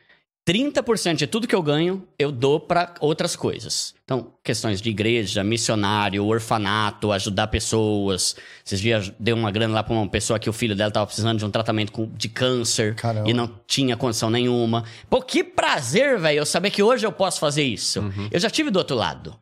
30% 0.46 1.16
de 1.16 1.26
tudo 1.26 1.48
que 1.48 1.54
eu 1.54 1.62
ganho, 1.62 2.06
eu 2.18 2.30
dou 2.30 2.60
para 2.60 2.94
outras 3.00 3.34
coisas. 3.34 3.94
Então, 4.04 4.32
questões 4.42 4.82
de 4.82 4.90
igreja, 4.90 5.42
missionário, 5.42 6.24
orfanato, 6.26 7.10
ajudar 7.12 7.46
pessoas. 7.46 8.36
Esses 8.64 8.78
dias 8.78 9.12
deu 9.18 9.36
uma 9.36 9.50
grana 9.50 9.72
lá 9.72 9.82
para 9.82 9.94
uma 9.94 10.06
pessoa 10.06 10.38
que 10.38 10.50
o 10.50 10.52
filho 10.52 10.76
dela 10.76 10.88
estava 10.88 11.06
precisando 11.06 11.38
de 11.38 11.46
um 11.46 11.50
tratamento 11.50 12.06
de 12.14 12.28
câncer 12.28 12.94
Caramba. 12.94 13.28
e 13.28 13.32
não 13.32 13.50
tinha 13.66 13.96
condição 13.96 14.28
nenhuma. 14.28 14.84
Pô, 15.08 15.22
que 15.22 15.42
prazer, 15.42 16.18
velho, 16.18 16.40
eu 16.40 16.46
saber 16.46 16.70
que 16.70 16.82
hoje 16.82 17.06
eu 17.06 17.12
posso 17.12 17.40
fazer 17.40 17.62
isso. 17.62 18.12
Eu 18.30 18.38
já 18.38 18.50
tive 18.50 18.70
do 18.70 18.78
outro 18.78 18.94
lado. 18.94 19.34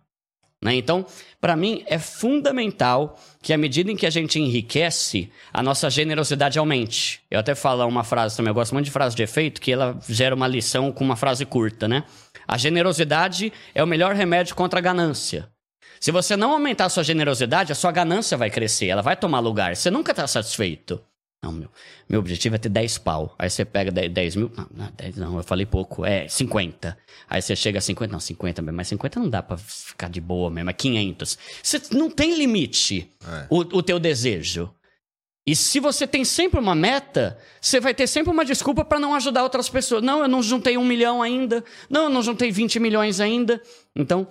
Né? 0.62 0.76
Então, 0.76 1.05
para 1.40 1.56
mim, 1.56 1.82
é 1.86 1.98
fundamental 1.98 3.18
que 3.43 3.52
à 3.52 3.59
medida 3.59 3.90
em 3.90 3.97
que 3.97 4.06
a 4.06 4.10
gente 4.10 4.39
enriquece, 4.39 5.28
a 5.52 5.60
nossa 5.60 5.90
generosidade 5.90 6.59
aumente. 6.59 7.20
Eu 7.28 7.40
até 7.40 7.55
falo 7.55 7.84
uma 7.86 8.05
frase 8.05 8.36
também, 8.36 8.51
eu 8.51 8.55
gosto 8.55 8.72
muito 8.72 8.84
de 8.84 8.93
frase 8.93 9.16
de 9.16 9.24
efeito, 9.24 9.60
que 9.60 9.72
ela 9.72 9.98
gera 10.09 10.34
uma 10.34 10.47
lição 10.47 10.93
com 10.93 11.02
uma 11.02 11.16
frase 11.16 11.44
curta, 11.44 11.89
né? 11.89 12.05
A 12.47 12.56
generosidade 12.56 13.52
é 13.74 13.82
o 13.82 13.86
melhor 13.86 14.14
remédio 14.14 14.55
contra 14.55 14.78
a 14.78 14.82
ganância. 14.82 15.48
Se 16.01 16.10
você 16.12 16.36
não 16.36 16.52
aumentar 16.52 16.86
a 16.86 16.89
sua 16.89 17.02
generosidade, 17.02 17.72
a 17.72 17.74
sua 17.74 17.93
ganância 17.93 18.36
vai 18.36 18.51
crescer, 18.51 18.86
ela 18.86 19.02
vai 19.02 19.16
tomar 19.16 19.40
lugar. 19.40 19.74
Você 19.74 19.90
nunca 19.90 20.12
está 20.12 20.26
satisfeito. 20.26 21.01
Não, 21.44 21.51
meu, 21.51 21.69
meu 22.09 22.20
objetivo 22.20 22.55
é 22.55 22.59
ter 22.59 22.69
10 22.69 22.98
pau. 22.98 23.35
Aí 23.36 23.51
você 23.51 23.64
pega 23.64 23.90
10, 23.90 24.12
10 24.12 24.36
mil. 24.36 24.52
Não, 24.56 24.66
não, 24.73 24.93
10 24.97 25.16
não, 25.16 25.36
eu 25.39 25.43
falei 25.43 25.66
pouco. 25.66 26.05
É 26.06 26.28
50. 26.28 26.97
Aí 27.28 27.43
você 27.43 27.56
chega 27.56 27.78
a 27.78 27.81
50. 27.82 28.12
Não, 28.12 28.20
50 28.20 28.62
mesmo. 28.62 28.77
Mas 28.77 28.86
50 28.89 29.19
não 29.19 29.28
dá 29.28 29.43
pra 29.43 29.56
ficar 29.56 30.09
de 30.09 30.20
boa 30.20 30.48
mesmo. 30.48 30.70
É 30.70 30.73
500. 30.73 31.36
Você 31.60 31.82
não 31.90 32.09
tem 32.09 32.36
limite 32.36 33.10
É. 33.27 33.47
o, 33.51 33.59
o 33.59 33.82
teu 33.82 33.98
desejo. 33.98 34.73
E 35.44 35.56
se 35.56 35.81
você 35.81 36.06
tem 36.06 36.24
sempre 36.24 36.60
uma 36.60 36.77
meta, 36.77 37.36
você 37.60 37.81
vai 37.81 37.93
ter 37.93 38.06
sempre 38.06 38.31
uma 38.31 38.44
desculpa 38.44 38.85
pra 38.85 39.01
não 39.01 39.12
ajudar 39.12 39.43
outras 39.43 39.69
pessoas. 39.69 40.01
Não, 40.01 40.20
eu 40.23 40.28
não 40.28 40.40
juntei 40.40 40.78
um 40.78 40.85
milhão 40.85 41.20
ainda. 41.20 41.64
Não, 41.90 42.05
eu 42.05 42.10
não 42.10 42.23
juntei 42.23 42.52
20 42.52 42.78
milhões 42.78 43.19
ainda. 43.19 43.60
Então, 43.97 44.28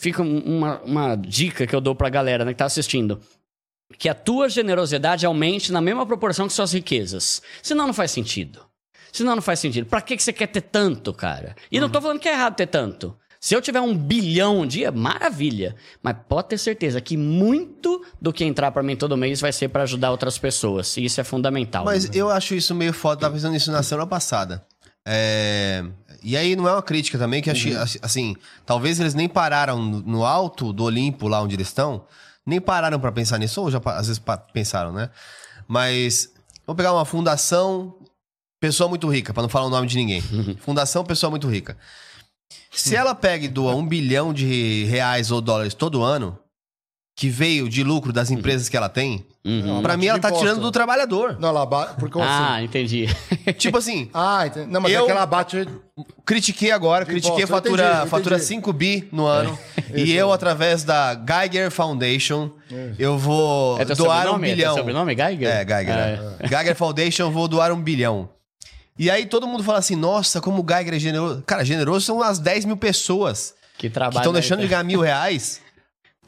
fica 0.00 0.22
um- 0.22 0.38
uma, 0.58 0.80
uma 0.82 1.16
dica 1.16 1.66
que 1.66 1.74
eu 1.74 1.80
dou 1.80 1.96
pra 1.96 2.08
galera 2.08 2.44
né, 2.44 2.52
que 2.52 2.58
tá 2.58 2.66
assistindo. 2.66 3.20
Que 3.96 4.08
a 4.08 4.14
tua 4.14 4.48
generosidade 4.48 5.24
aumente 5.24 5.72
na 5.72 5.80
mesma 5.80 6.04
proporção 6.04 6.46
que 6.46 6.52
suas 6.52 6.72
riquezas. 6.72 7.40
Senão 7.62 7.86
não 7.86 7.94
faz 7.94 8.10
sentido. 8.10 8.60
Senão 9.12 9.34
não 9.34 9.42
faz 9.42 9.58
sentido. 9.60 9.86
Pra 9.86 10.00
que, 10.02 10.16
que 10.16 10.22
você 10.22 10.32
quer 10.32 10.48
ter 10.48 10.60
tanto, 10.60 11.12
cara? 11.14 11.56
E 11.72 11.80
não 11.80 11.88
tô 11.88 12.00
falando 12.00 12.20
que 12.20 12.28
é 12.28 12.32
errado 12.32 12.54
ter 12.54 12.66
tanto. 12.66 13.16
Se 13.40 13.54
eu 13.54 13.62
tiver 13.62 13.80
um 13.80 13.96
bilhão 13.96 14.60
um 14.60 14.66
dia, 14.66 14.90
maravilha. 14.92 15.74
Mas 16.02 16.16
pode 16.28 16.48
ter 16.48 16.58
certeza 16.58 17.00
que 17.00 17.16
muito 17.16 18.04
do 18.20 18.32
que 18.32 18.44
entrar 18.44 18.70
pra 18.72 18.82
mim 18.82 18.96
todo 18.96 19.16
mês 19.16 19.40
vai 19.40 19.52
ser 19.52 19.68
pra 19.68 19.84
ajudar 19.84 20.10
outras 20.10 20.36
pessoas. 20.36 20.96
E 20.96 21.04
isso 21.04 21.20
é 21.20 21.24
fundamental. 21.24 21.84
Mas 21.84 22.14
eu 22.14 22.28
acho 22.30 22.54
isso 22.54 22.74
meio 22.74 22.92
foda. 22.92 23.20
Tava 23.22 23.34
pensando 23.34 23.52
nisso 23.52 23.70
na 23.72 23.82
semana 23.82 24.06
passada. 24.06 24.64
É, 25.06 25.84
E 26.22 26.36
aí 26.36 26.54
não 26.56 26.68
é 26.68 26.72
uma 26.72 26.82
crítica 26.82 27.16
também, 27.16 27.40
que 27.40 27.48
Uhum. 27.48 27.82
assim, 28.02 28.36
talvez 28.66 28.98
eles 29.00 29.14
nem 29.14 29.28
pararam 29.28 29.80
no, 29.80 30.00
no 30.02 30.24
alto 30.26 30.72
do 30.72 30.82
Olimpo, 30.84 31.28
lá 31.28 31.40
onde 31.40 31.54
eles 31.54 31.68
estão, 31.68 32.04
nem 32.48 32.60
pararam 32.60 32.98
pra 32.98 33.12
pensar 33.12 33.38
nisso, 33.38 33.60
ou 33.60 33.70
já 33.70 33.78
às 33.84 34.06
vezes 34.08 34.22
pensaram, 34.52 34.90
né? 34.90 35.10
Mas 35.66 36.32
vamos 36.66 36.78
pegar 36.78 36.94
uma 36.94 37.04
fundação, 37.04 37.94
pessoa 38.58 38.88
muito 38.88 39.06
rica, 39.06 39.34
pra 39.34 39.42
não 39.42 39.50
falar 39.50 39.66
o 39.66 39.70
nome 39.70 39.86
de 39.86 39.96
ninguém. 39.96 40.22
fundação, 40.58 41.04
pessoa 41.04 41.30
muito 41.30 41.46
rica. 41.46 41.76
Se 42.70 42.96
ela 42.96 43.14
pega 43.14 43.44
e 43.44 43.48
doa 43.48 43.74
um 43.74 43.86
bilhão 43.86 44.32
de 44.32 44.84
reais 44.84 45.30
ou 45.30 45.40
dólares 45.42 45.74
todo 45.74 46.02
ano, 46.02 46.38
que 47.18 47.28
veio 47.28 47.68
de 47.68 47.82
lucro 47.82 48.12
das 48.12 48.30
empresas 48.30 48.68
que 48.68 48.76
ela 48.76 48.88
tem, 48.88 49.26
Uhum. 49.44 49.82
pra 49.82 49.94
Não, 49.94 49.98
mim 50.00 50.06
ela 50.06 50.20
tá 50.20 50.28
imposto. 50.28 50.44
tirando 50.46 50.60
do 50.62 50.70
trabalhador. 50.70 51.36
Não, 51.40 51.48
ela 51.48 51.66
bate. 51.66 51.96
Por 51.98 52.08
como 52.10 52.24
Ah, 52.24 52.54
assim? 52.56 52.64
entendi. 52.66 53.06
tipo 53.58 53.76
assim, 53.76 54.08
Ah, 54.14 54.46
entendi. 54.46 54.70
Não, 54.70 54.80
mas 54.80 54.92
Eu- 54.92 55.02
é 55.02 55.06
que 55.06 55.10
ela 55.10 55.26
bate. 55.26 55.66
Critiquei 56.24 56.70
agora, 56.70 57.04
De 57.04 57.10
critiquei 57.10 57.42
imposto, 57.42 57.52
eu 57.52 57.56
fatura, 57.72 57.82
entendi, 57.88 58.02
eu 58.02 58.06
fatura 58.06 58.34
entendi. 58.36 58.48
5 58.48 58.72
bi 58.72 59.08
no 59.10 59.26
ano. 59.26 59.58
E 59.92 60.02
Isso. 60.02 60.12
eu, 60.12 60.32
através 60.32 60.84
da 60.84 61.14
Geiger 61.14 61.72
Foundation, 61.72 62.50
eu 62.98 63.18
vou 63.18 63.80
É 63.80 63.84
teu 63.84 63.96
doar 63.96 64.18
um 64.18 64.20
sobrenome? 64.34 64.46
É 64.46 64.50
teu 64.50 64.56
bilhão. 64.56 64.76
sobrenome, 64.76 65.14
Geiger? 65.16 65.48
É, 65.48 65.64
Geiger. 65.64 65.94
Ah, 65.94 66.36
é. 66.38 66.46
Geiger 66.48 66.76
Foundation, 66.76 67.22
eu 67.24 67.30
vou 67.32 67.48
doar 67.48 67.72
um 67.72 67.80
bilhão. 67.82 68.28
E 68.96 69.10
aí 69.10 69.26
todo 69.26 69.44
mundo 69.48 69.64
fala 69.64 69.78
assim, 69.80 69.96
nossa, 69.96 70.40
como 70.40 70.62
o 70.62 70.66
Geiger 70.68 70.94
é 70.94 70.98
generoso. 71.00 71.42
Cara, 71.44 71.64
generoso 71.64 72.06
são 72.06 72.22
as 72.22 72.38
10 72.38 72.64
mil 72.64 72.76
pessoas 72.76 73.54
Que 73.76 73.86
estão 73.88 74.32
deixando 74.32 74.60
de 74.60 74.68
ganhar 74.68 74.84
mil 74.84 75.00
reais 75.00 75.60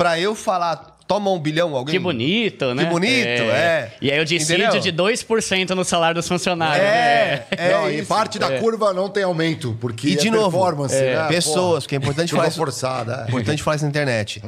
pra 0.01 0.19
eu 0.19 0.35
falar, 0.35 0.97
toma 1.07 1.31
um 1.31 1.39
bilhão, 1.39 1.77
alguém... 1.77 1.93
Que 1.93 1.99
bonito, 1.99 2.73
né? 2.73 2.85
Que 2.85 2.91
bonito, 2.91 3.43
é. 3.53 3.93
E 4.01 4.11
aí 4.11 4.19
o 4.19 4.25
dissídio 4.25 4.65
Entendeu? 4.65 4.81
de 4.81 5.25
2% 5.27 5.71
no 5.71 5.85
salário 5.85 6.15
dos 6.15 6.27
funcionários. 6.27 6.87
É, 6.87 7.47
né? 7.51 7.57
é 7.67 7.73
não, 7.73 7.91
e 7.91 8.03
parte 8.03 8.39
da 8.39 8.59
curva 8.61 8.95
não 8.95 9.11
tem 9.11 9.25
aumento, 9.25 9.77
porque 9.79 10.09
E 10.09 10.17
de 10.17 10.29
é 10.29 10.31
novo, 10.31 10.57
performance, 10.57 10.95
é, 10.95 11.17
né? 11.17 11.29
pessoas, 11.29 11.85
porque 11.85 11.97
é 11.97 11.99
importante 11.99 12.33
falar 12.33 12.49
isso. 12.49 12.57
forçada. 12.57 13.27
é. 13.27 13.29
Importante 13.29 13.63
falar 13.63 13.77
isso 13.77 13.85
na 13.85 13.91
internet. 13.91 14.43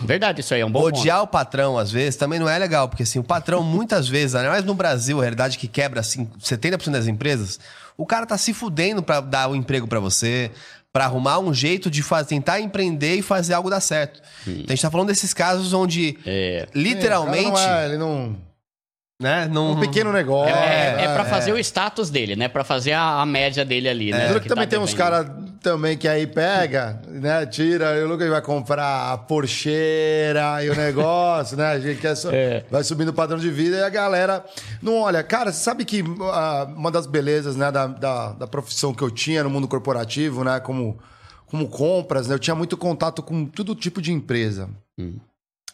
Verdade, 0.00 0.40
isso 0.40 0.54
aí 0.54 0.62
é 0.62 0.64
um 0.64 0.70
bom 0.70 0.80
ponto. 0.80 1.00
Odiar 1.00 1.22
o 1.22 1.26
patrão, 1.26 1.76
às 1.76 1.90
vezes, 1.90 2.16
também 2.16 2.38
não 2.38 2.48
é 2.48 2.58
legal, 2.58 2.88
porque 2.88 3.02
assim, 3.02 3.18
o 3.18 3.24
patrão, 3.24 3.62
muitas 3.62 4.08
vezes, 4.08 4.34
ainda 4.34 4.48
mais 4.48 4.64
no 4.64 4.72
Brasil, 4.72 5.18
a 5.18 5.22
realidade 5.22 5.58
que 5.58 5.68
quebra 5.68 6.00
assim, 6.00 6.26
70% 6.40 6.92
das 6.92 7.06
empresas, 7.06 7.60
o 7.96 8.06
cara 8.06 8.24
tá 8.24 8.38
se 8.38 8.54
fudendo 8.54 9.02
pra 9.02 9.20
dar 9.20 9.48
o 9.48 9.56
emprego 9.56 9.86
pra 9.86 9.98
você, 9.98 10.50
pra 10.96 11.04
arrumar 11.04 11.38
um 11.40 11.52
jeito 11.52 11.90
de 11.90 12.02
faz- 12.02 12.26
tentar 12.26 12.58
empreender 12.58 13.16
e 13.16 13.20
fazer 13.22 13.52
algo 13.52 13.68
dar 13.68 13.80
certo. 13.80 14.22
Então 14.46 14.64
a 14.68 14.70
gente 14.70 14.80
tá 14.80 14.90
falando 14.90 15.08
desses 15.08 15.34
casos 15.34 15.74
onde, 15.74 16.16
É. 16.24 16.66
literalmente, 16.74 17.50
O 17.50 17.52
cara 17.52 17.68
não 17.70 17.78
é, 17.80 17.84
ele 17.84 17.98
não. 17.98 18.36
né, 19.20 19.46
não... 19.52 19.72
Um 19.72 19.80
pequeno 19.80 20.10
negócio. 20.10 20.54
É, 20.54 21.04
é, 21.04 21.12
pra 21.14 21.22
é. 21.22 21.28
fazer 21.28 21.52
o 21.52 21.58
status 21.58 22.08
dele, 22.08 22.34
né? 22.34 22.48
Pra 22.48 22.64
fazer 22.64 22.92
a, 22.92 23.20
a 23.20 23.26
média 23.26 23.62
dele 23.62 23.90
ali, 23.90 24.10
né? 24.10 24.28
Duro 24.28 24.40
Que 24.40 24.44
que 24.44 24.48
também 24.48 24.64
tá 24.66 24.70
tem 24.70 24.78
uns 24.78 24.94
caras 24.94 25.26
também 25.62 25.96
que 25.96 26.06
aí 26.08 26.26
pega, 26.26 27.00
né? 27.08 27.44
Tira, 27.46 28.04
o 28.04 28.08
Lucas 28.08 28.28
vai 28.28 28.40
comprar 28.42 29.12
a 29.12 29.18
Porcheira 29.18 30.64
e 30.64 30.70
o 30.70 30.74
negócio, 30.76 31.56
né? 31.56 31.66
A 31.72 31.78
gente 31.80 32.00
quer 32.00 32.14
só- 32.14 32.30
É. 32.32 32.64
vai 32.70 32.82
subindo 32.84 33.08
o 33.08 33.12
padrão 33.12 33.38
de 33.38 33.50
vida 33.50 33.76
e 33.76 33.82
a 33.82 33.88
galera 33.88 34.44
não 34.82 35.00
olha. 35.00 35.22
Cara, 35.22 35.52
você 35.52 35.62
sabe 35.62 35.84
que 35.84 36.02
ah, 36.32 36.66
uma 36.76 36.90
das 36.90 37.06
belezas 37.06 37.56
né, 37.56 37.70
da, 37.72 37.86
da, 37.86 38.32
da 38.32 38.46
profissão 38.46 38.94
que 38.94 39.02
eu 39.02 39.10
tinha 39.10 39.42
no 39.44 39.50
mundo 39.50 39.66
corporativo, 39.68 40.44
né? 40.44 40.60
Como, 40.60 40.98
como 41.46 41.68
compras, 41.68 42.28
né? 42.28 42.34
Eu 42.34 42.38
tinha 42.38 42.54
muito 42.54 42.76
contato 42.76 43.22
com 43.22 43.44
todo 43.46 43.74
tipo 43.74 44.00
de 44.00 44.12
empresa. 44.12 44.68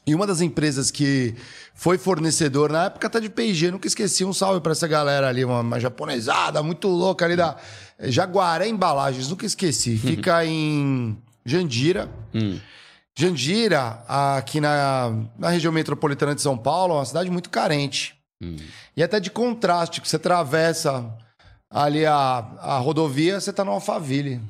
E 0.06 0.14
uma 0.14 0.26
das 0.26 0.40
empresas 0.40 0.90
que 0.90 1.34
foi 1.74 1.96
fornecedor, 1.96 2.72
na 2.72 2.86
época 2.86 3.06
até 3.06 3.20
de 3.20 3.28
P&G, 3.28 3.70
nunca 3.70 3.86
esqueci 3.86 4.24
um 4.24 4.32
salve 4.32 4.60
pra 4.60 4.72
essa 4.72 4.88
galera 4.88 5.28
ali, 5.28 5.44
uma, 5.44 5.60
uma 5.60 5.78
japonesada 5.78 6.60
muito 6.62 6.88
louca 6.88 7.24
ali 7.24 7.36
da 7.36 7.56
Jaguaré 8.00 8.68
Embalagens, 8.68 9.28
nunca 9.28 9.46
esqueci. 9.46 9.96
Fica 9.98 10.44
em 10.44 11.16
Jandira. 11.46 12.10
Jandira, 13.16 14.02
aqui 14.08 14.60
na, 14.60 15.12
na 15.38 15.50
região 15.50 15.72
metropolitana 15.72 16.34
de 16.34 16.42
São 16.42 16.56
Paulo, 16.58 16.94
é 16.94 16.96
uma 16.96 17.04
cidade 17.04 17.30
muito 17.30 17.50
carente. 17.50 18.14
E 18.96 19.02
até 19.02 19.20
de 19.20 19.30
contraste, 19.30 20.00
que 20.00 20.08
você 20.08 20.16
atravessa 20.16 21.16
ali 21.70 22.04
a, 22.04 22.44
a 22.58 22.78
rodovia, 22.78 23.40
você 23.40 23.52
tá 23.52 23.64
no 23.64 23.70
Alphaville. 23.70 24.40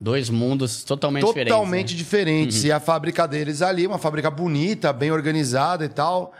Dois 0.00 0.30
mundos 0.30 0.82
totalmente, 0.82 1.26
Totalmente 1.26 1.94
diferentes. 1.94 1.96
diferentes. 1.96 2.64
E 2.64 2.72
a 2.72 2.80
fábrica 2.80 3.28
deles 3.28 3.60
ali, 3.60 3.86
uma 3.86 3.98
fábrica 3.98 4.30
bonita, 4.30 4.92
bem 4.94 5.10
organizada 5.10 5.84
e 5.84 5.88
tal. 5.90 6.32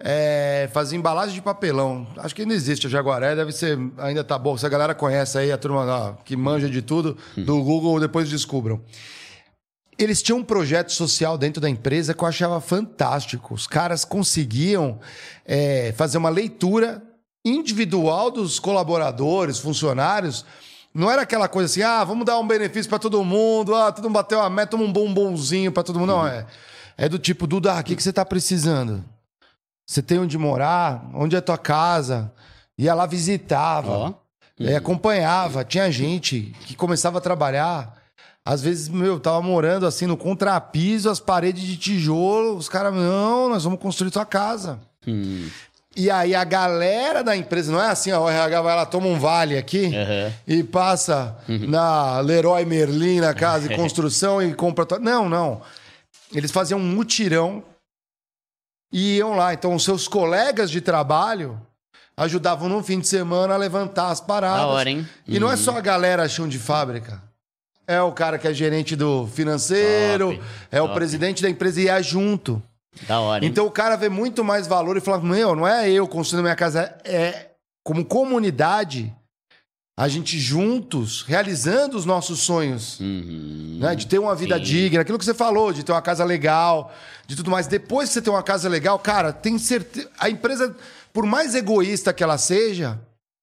É, 0.00 0.68
fazia 0.72 0.96
embalagem 0.96 1.34
de 1.34 1.42
papelão. 1.42 2.06
Acho 2.18 2.32
que 2.32 2.42
ainda 2.42 2.54
existe 2.54 2.86
a 2.86 2.90
Jaguaré, 2.90 3.34
deve 3.34 3.50
ser. 3.50 3.76
Ainda 3.98 4.22
tá 4.22 4.38
bom. 4.38 4.56
Se 4.56 4.64
a 4.64 4.68
galera 4.68 4.94
conhece 4.94 5.36
aí, 5.36 5.50
a 5.50 5.58
turma 5.58 5.84
ó, 5.84 6.12
que 6.24 6.36
manja 6.36 6.70
de 6.70 6.80
tudo, 6.80 7.16
do 7.36 7.60
Google, 7.64 7.98
depois 7.98 8.30
descubram. 8.30 8.80
Eles 9.98 10.22
tinham 10.22 10.38
um 10.38 10.44
projeto 10.44 10.92
social 10.92 11.36
dentro 11.36 11.60
da 11.60 11.68
empresa 11.68 12.14
que 12.14 12.22
eu 12.22 12.28
achava 12.28 12.60
fantástico. 12.60 13.52
Os 13.52 13.66
caras 13.66 14.04
conseguiam 14.04 15.00
é, 15.44 15.92
fazer 15.96 16.18
uma 16.18 16.28
leitura 16.28 17.02
individual 17.44 18.30
dos 18.30 18.60
colaboradores, 18.60 19.58
funcionários. 19.58 20.44
Não 20.98 21.08
era 21.08 21.22
aquela 21.22 21.46
coisa 21.48 21.66
assim, 21.66 21.80
ah, 21.80 22.02
vamos 22.02 22.26
dar 22.26 22.40
um 22.40 22.46
benefício 22.46 22.88
para 22.90 22.98
todo 22.98 23.22
mundo, 23.24 23.72
ah, 23.72 23.92
todo 23.92 24.06
mundo 24.06 24.14
bateu 24.14 24.40
a 24.40 24.50
meta, 24.50 24.72
toma 24.72 24.82
um 24.82 24.92
bombonzinho 24.92 25.70
para 25.70 25.84
todo 25.84 25.96
mundo. 25.96 26.08
Não, 26.08 26.26
é. 26.26 26.44
É 26.96 27.08
do 27.08 27.20
tipo, 27.20 27.46
Duda, 27.46 27.78
o 27.78 27.84
que, 27.84 27.94
que 27.94 28.02
você 28.02 28.12
tá 28.12 28.24
precisando? 28.24 29.04
Você 29.86 30.02
tem 30.02 30.18
onde 30.18 30.36
morar? 30.36 31.08
Onde 31.14 31.36
é 31.36 31.40
tua 31.40 31.56
casa? 31.56 32.32
Ia 32.76 32.94
lá 32.94 33.06
visitava. 33.06 33.90
Ó. 33.90 34.14
É, 34.58 34.74
acompanhava. 34.74 35.64
Tinha 35.64 35.88
gente 35.92 36.52
que 36.66 36.74
começava 36.74 37.18
a 37.18 37.20
trabalhar. 37.20 37.96
Às 38.44 38.60
vezes, 38.60 38.88
meu, 38.88 39.20
tava 39.20 39.40
morando 39.40 39.86
assim 39.86 40.04
no 40.04 40.16
contrapiso, 40.16 41.08
as 41.08 41.20
paredes 41.20 41.62
de 41.62 41.76
tijolo. 41.76 42.56
Os 42.56 42.68
caras, 42.68 42.92
não, 42.92 43.48
nós 43.48 43.62
vamos 43.62 43.78
construir 43.78 44.10
tua 44.10 44.26
casa. 44.26 44.80
Hum. 45.06 45.48
E 46.00 46.08
aí 46.12 46.32
a 46.32 46.44
galera 46.44 47.24
da 47.24 47.36
empresa, 47.36 47.72
não 47.72 47.82
é 47.82 47.88
assim, 47.88 48.12
ó, 48.12 48.22
o 48.22 48.28
RH 48.30 48.62
vai 48.62 48.76
lá, 48.76 48.86
toma 48.86 49.08
um 49.08 49.18
vale 49.18 49.58
aqui 49.58 49.86
Aham. 49.96 50.32
e 50.46 50.62
passa 50.62 51.36
na 51.48 52.20
Leroy 52.20 52.64
Merlin, 52.64 53.18
na 53.18 53.34
casa 53.34 53.66
de 53.68 53.74
construção 53.76 54.40
e 54.40 54.54
compra. 54.54 54.86
Não, 55.00 55.28
não. 55.28 55.60
Eles 56.32 56.52
faziam 56.52 56.78
um 56.78 56.84
mutirão 56.84 57.64
e 58.92 59.16
iam 59.16 59.34
lá. 59.34 59.52
Então, 59.52 59.74
os 59.74 59.82
seus 59.82 60.06
colegas 60.06 60.70
de 60.70 60.80
trabalho 60.80 61.60
ajudavam 62.16 62.68
no 62.68 62.80
fim 62.80 63.00
de 63.00 63.08
semana 63.08 63.54
a 63.54 63.56
levantar 63.56 64.10
as 64.10 64.20
paradas. 64.20 64.60
Da 64.60 64.66
hora, 64.68 64.88
hein? 64.90 65.08
E 65.26 65.40
não 65.40 65.50
é 65.50 65.56
só 65.56 65.76
a 65.76 65.80
galera 65.80 66.28
chão 66.28 66.46
de 66.46 66.60
fábrica. 66.60 67.20
É 67.88 68.00
o 68.00 68.12
cara 68.12 68.38
que 68.38 68.46
é 68.46 68.52
gerente 68.54 68.94
do 68.94 69.26
financeiro, 69.26 70.32
Top, 70.36 70.42
é 70.70 70.80
o 70.80 70.84
top. 70.84 70.94
presidente 70.94 71.42
da 71.42 71.50
empresa 71.50 71.80
e 71.80 71.88
é 71.88 72.00
junto. 72.02 72.62
Da 73.06 73.20
hora, 73.20 73.44
hein? 73.44 73.50
Então 73.50 73.66
o 73.66 73.70
cara 73.70 73.96
vê 73.96 74.08
muito 74.08 74.42
mais 74.42 74.66
valor 74.66 74.96
e 74.96 75.00
fala: 75.00 75.20
Meu, 75.20 75.54
não 75.54 75.66
é 75.66 75.90
eu 75.90 76.06
construindo 76.06 76.42
minha 76.42 76.56
casa, 76.56 76.94
é 77.04 77.50
como 77.84 78.04
comunidade, 78.04 79.14
a 79.98 80.08
gente 80.08 80.38
juntos, 80.38 81.22
realizando 81.22 81.96
os 81.96 82.04
nossos 82.04 82.40
sonhos. 82.40 83.00
Uhum. 83.00 83.78
Né? 83.80 83.94
De 83.94 84.06
ter 84.06 84.18
uma 84.18 84.34
vida 84.34 84.56
Sim. 84.58 84.62
digna, 84.62 85.00
aquilo 85.00 85.18
que 85.18 85.24
você 85.24 85.34
falou, 85.34 85.72
de 85.72 85.82
ter 85.82 85.92
uma 85.92 86.02
casa 86.02 86.24
legal, 86.24 86.92
de 87.26 87.34
tudo 87.34 87.50
mais. 87.50 87.66
Depois 87.66 88.08
que 88.08 88.14
você 88.14 88.22
tem 88.22 88.32
uma 88.32 88.42
casa 88.42 88.68
legal, 88.68 88.98
cara, 88.98 89.32
tem 89.32 89.58
certeza. 89.58 90.08
A 90.18 90.28
empresa, 90.28 90.76
por 91.12 91.24
mais 91.26 91.54
egoísta 91.54 92.12
que 92.12 92.22
ela 92.22 92.38
seja, 92.38 93.00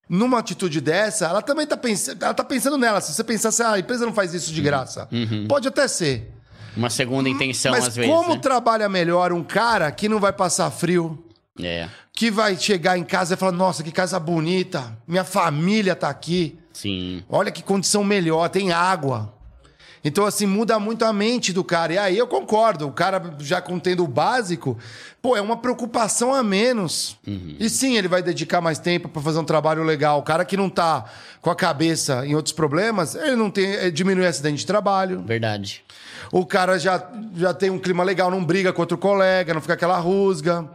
numa 0.08 0.40
atitude 0.40 0.80
dessa, 0.80 1.26
ela 1.26 1.42
também 1.42 1.66
tá 1.66 1.76
pensando, 1.76 2.24
ela 2.24 2.34
tá 2.34 2.44
pensando 2.44 2.78
nela. 2.78 3.02
Se 3.02 3.14
você 3.14 3.24
pensar 3.24 3.50
assim, 3.50 3.64
ah, 3.64 3.74
a 3.74 3.80
empresa 3.80 4.06
não 4.06 4.14
faz 4.14 4.34
isso 4.34 4.54
de 4.54 4.62
graça. 4.62 5.10
Pode 5.48 5.68
até 5.68 5.88
ser. 5.88 6.35
Uma 6.76 6.90
segunda 6.90 7.30
intenção, 7.30 7.72
Mas 7.72 7.88
às 7.88 7.96
vezes. 7.96 8.12
como 8.12 8.34
né? 8.36 8.40
trabalha 8.40 8.88
melhor 8.90 9.32
um 9.32 9.44
cara 9.44 9.92
que 9.92 10.10
não 10.10 10.20
vai 10.20 10.34
passar 10.34 10.70
frio, 10.72 11.24
É, 11.62 11.88
que 12.14 12.30
vai 12.32 12.58
chegar 12.58 12.98
em 12.98 13.04
casa 13.04 13.34
e 13.34 13.38
falar: 13.38 13.52
Nossa, 13.52 13.84
que 13.84 13.92
casa 13.92 14.20
bonita, 14.20 14.98
minha 15.08 15.24
família 15.24 15.96
tá 15.96 16.10
aqui. 16.10 16.58
sim. 16.74 17.24
Olha 17.30 17.52
que 17.52 17.64
condição 17.64 18.04
melhor, 18.04 18.50
tem 18.50 18.72
água. 18.72 19.34
Então, 20.08 20.24
assim, 20.24 20.46
muda 20.46 20.78
muito 20.78 21.04
a 21.04 21.12
mente 21.12 21.52
do 21.52 21.64
cara. 21.64 21.94
E 21.94 21.98
aí 21.98 22.16
eu 22.16 22.28
concordo, 22.28 22.88
o 22.88 22.92
cara 22.92 23.36
já 23.40 23.60
contendo 23.60 24.04
o 24.04 24.08
básico, 24.08 24.78
pô, 25.20 25.36
é 25.36 25.42
uma 25.42 25.58
preocupação 25.58 26.32
a 26.32 26.44
menos. 26.44 27.18
E 27.60 27.68
sim, 27.68 27.98
ele 27.98 28.08
vai 28.08 28.22
dedicar 28.22 28.62
mais 28.62 28.78
tempo 28.78 29.10
para 29.10 29.20
fazer 29.20 29.40
um 29.40 29.44
trabalho 29.44 29.84
legal. 29.84 30.20
O 30.20 30.24
cara 30.24 30.46
que 30.46 30.56
não 30.56 30.70
tá 30.70 31.06
com 31.42 31.50
a 31.50 31.56
cabeça 31.56 32.24
em 32.24 32.36
outros 32.36 32.54
problemas, 32.54 33.16
ele 33.16 33.36
não 33.36 33.50
tem. 33.50 33.66
eh, 33.66 33.90
diminui 33.90 34.28
acidente 34.28 34.60
de 34.60 34.68
trabalho. 34.68 35.24
Verdade. 35.26 35.84
O 36.32 36.46
cara 36.46 36.78
já, 36.78 37.04
já 37.36 37.54
tem 37.54 37.72
um 37.72 37.80
clima 37.80 38.04
legal, 38.04 38.30
não 38.30 38.44
briga 38.46 38.72
com 38.72 38.82
outro 38.82 39.00
colega, 39.00 39.56
não 39.56 39.62
fica 39.62 39.74
aquela 39.74 39.98
rusga. 39.98 40.70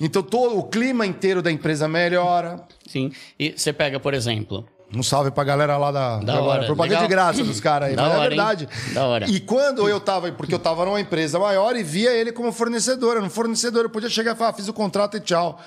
Então 0.00 0.24
todo 0.24 0.58
o 0.58 0.64
clima 0.64 1.06
inteiro 1.06 1.40
da 1.40 1.52
empresa 1.52 1.86
melhora. 1.86 2.60
Sim. 2.86 3.12
E 3.38 3.52
você 3.56 3.72
pega, 3.72 4.00
por 4.00 4.12
exemplo, 4.12 4.66
Um 4.94 5.02
salve 5.02 5.30
pra 5.30 5.42
galera 5.44 5.76
lá 5.78 5.90
da, 5.90 6.18
Da 6.18 6.40
hora, 6.40 6.66
propaganda 6.66 7.00
legal. 7.02 7.02
de 7.02 7.08
graça 7.08 7.44
dos 7.44 7.60
caras 7.60 7.88
aí, 7.90 7.96
Da 7.96 8.02
mas 8.02 8.12
hora, 8.12 8.20
é 8.20 8.24
hein? 8.24 8.28
verdade. 8.28 8.68
Da 8.92 9.06
hora. 9.06 9.26
E 9.30 9.40
quando 9.40 9.88
eu 9.88 9.98
tava, 10.00 10.30
porque 10.32 10.54
eu 10.54 10.58
tava 10.58 10.84
numa 10.84 11.00
empresa 11.00 11.38
maior 11.38 11.74
e 11.76 11.82
via 11.82 12.10
ele 12.12 12.30
como 12.32 12.52
fornecedor, 12.52 13.16
era 13.16 13.24
um 13.24 13.30
fornecedor, 13.30 13.84
eu 13.84 13.90
podia 13.90 14.10
chegar 14.10 14.34
e 14.34 14.38
falar, 14.38 14.50
"Ah, 14.50 14.52
fiz 14.54 14.68
o 14.68 14.72
contrato 14.72 15.16
e 15.16 15.20
tchau. 15.20 15.58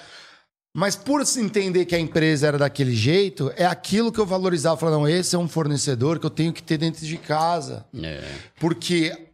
Mas 0.78 0.96
por 0.96 1.26
se 1.26 1.40
entender 1.42 1.86
que 1.86 1.96
a 1.96 2.00
empresa 2.00 2.48
era 2.48 2.58
daquele 2.58 2.94
jeito, 2.94 3.50
é 3.56 3.66
aquilo 3.66 4.12
que 4.12 4.20
eu 4.20 4.26
valorizava. 4.26 4.76
Falando, 4.76 4.96
não, 5.00 5.08
esse 5.08 5.34
é 5.34 5.40
um 5.40 5.48
fornecedor 5.48 6.20
que 6.20 6.26
eu 6.26 6.30
tenho 6.30 6.52
que 6.52 6.62
ter 6.62 6.78
dentro 6.78 7.06
de 7.06 7.18
casa. 7.18 7.86
É. 7.98 8.22
Porque, 8.60 9.30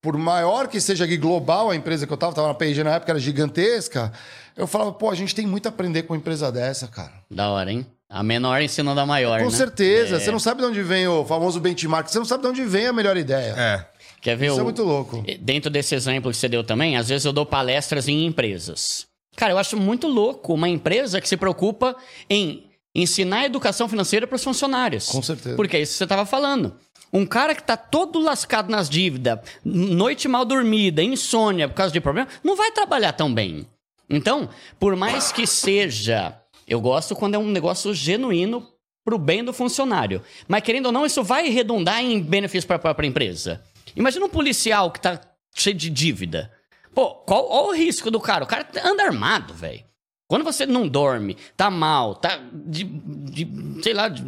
por 0.00 0.16
maior 0.16 0.68
que 0.68 0.80
seja 0.80 1.04
global 1.16 1.70
a 1.70 1.74
empresa 1.76 2.06
que 2.06 2.12
eu 2.12 2.14
estava, 2.14 2.30
estava 2.30 2.46
na 2.46 2.54
P&G 2.54 2.84
na 2.84 2.92
época, 2.94 3.10
era 3.10 3.18
gigantesca, 3.18 4.12
eu 4.56 4.68
falava, 4.68 4.92
pô, 4.92 5.10
a 5.10 5.14
gente 5.16 5.34
tem 5.34 5.44
muito 5.44 5.66
a 5.66 5.70
aprender 5.70 6.04
com 6.04 6.12
uma 6.14 6.18
empresa 6.18 6.52
dessa, 6.52 6.86
cara. 6.86 7.14
Da 7.28 7.50
hora, 7.50 7.72
hein? 7.72 7.84
A 8.08 8.22
menor 8.22 8.62
ensinando 8.62 9.00
a 9.00 9.06
maior, 9.06 9.40
Com 9.40 9.46
né? 9.46 9.56
certeza. 9.56 10.16
É. 10.16 10.20
Você 10.20 10.30
não 10.30 10.38
sabe 10.38 10.60
de 10.60 10.66
onde 10.68 10.82
vem 10.82 11.08
o 11.08 11.24
famoso 11.24 11.58
benchmark, 11.58 12.08
você 12.08 12.18
não 12.18 12.24
sabe 12.24 12.44
de 12.44 12.48
onde 12.48 12.64
vem 12.64 12.86
a 12.86 12.92
melhor 12.92 13.16
ideia. 13.16 13.54
É. 13.56 13.86
Quer 14.20 14.36
ver 14.36 14.46
Isso 14.46 14.56
o... 14.56 14.60
é 14.60 14.64
muito 14.64 14.82
louco. 14.82 15.24
Dentro 15.40 15.70
desse 15.70 15.94
exemplo 15.94 16.30
que 16.30 16.36
você 16.36 16.48
deu 16.48 16.62
também, 16.62 16.96
às 16.96 17.08
vezes 17.08 17.24
eu 17.24 17.32
dou 17.32 17.44
palestras 17.44 18.08
em 18.08 18.24
empresas. 18.24 19.06
Cara, 19.36 19.52
eu 19.52 19.58
acho 19.58 19.76
muito 19.76 20.06
louco 20.06 20.54
uma 20.54 20.68
empresa 20.68 21.20
que 21.20 21.28
se 21.28 21.36
preocupa 21.36 21.94
em 22.30 22.64
ensinar 22.94 23.44
educação 23.44 23.88
financeira 23.88 24.26
para 24.26 24.36
os 24.36 24.42
funcionários. 24.44 25.08
Com 25.08 25.22
certeza. 25.22 25.56
Porque 25.56 25.76
é 25.76 25.80
isso 25.80 25.92
que 25.92 25.98
você 25.98 26.04
estava 26.04 26.24
falando. 26.24 26.74
Um 27.12 27.26
cara 27.26 27.54
que 27.54 27.62
tá 27.62 27.76
todo 27.76 28.18
lascado 28.18 28.70
nas 28.70 28.88
dívidas, 28.88 29.38
noite 29.64 30.26
mal 30.26 30.44
dormida, 30.44 31.02
insônia 31.02 31.68
por 31.68 31.74
causa 31.74 31.92
de 31.92 32.00
problema, 32.00 32.28
não 32.42 32.56
vai 32.56 32.70
trabalhar 32.70 33.12
tão 33.12 33.32
bem. 33.32 33.66
Então, 34.08 34.48
por 34.78 34.96
mais 34.96 35.30
que 35.32 35.46
seja, 35.46 36.36
eu 36.66 36.80
gosto 36.80 37.14
quando 37.14 37.34
é 37.34 37.38
um 37.38 37.50
negócio 37.50 37.94
genuíno 37.94 38.66
pro 39.04 39.18
bem 39.18 39.44
do 39.44 39.52
funcionário. 39.52 40.20
Mas 40.48 40.62
querendo 40.62 40.86
ou 40.86 40.92
não, 40.92 41.06
isso 41.06 41.22
vai 41.22 41.48
redundar 41.48 42.02
em 42.02 42.20
benefício 42.20 42.66
para 42.66 42.76
a 42.76 42.80
própria 42.80 43.06
empresa. 43.06 43.62
Imagina 43.94 44.26
um 44.26 44.30
policial 44.30 44.90
que 44.90 45.00
tá 45.00 45.20
cheio 45.54 45.76
de 45.76 45.88
dívida. 45.88 46.52
Pô, 46.94 47.14
qual, 47.14 47.46
qual 47.46 47.68
o 47.68 47.72
risco 47.72 48.10
do 48.10 48.20
cara? 48.20 48.44
O 48.44 48.46
cara 48.46 48.66
anda 48.84 49.04
armado, 49.04 49.54
velho. 49.54 49.84
Quando 50.28 50.44
você 50.44 50.66
não 50.66 50.88
dorme, 50.88 51.36
tá 51.56 51.70
mal, 51.70 52.16
tá 52.16 52.40
de, 52.52 52.82
de 52.82 53.48
sei 53.80 53.94
lá, 53.94 54.08
de 54.08 54.24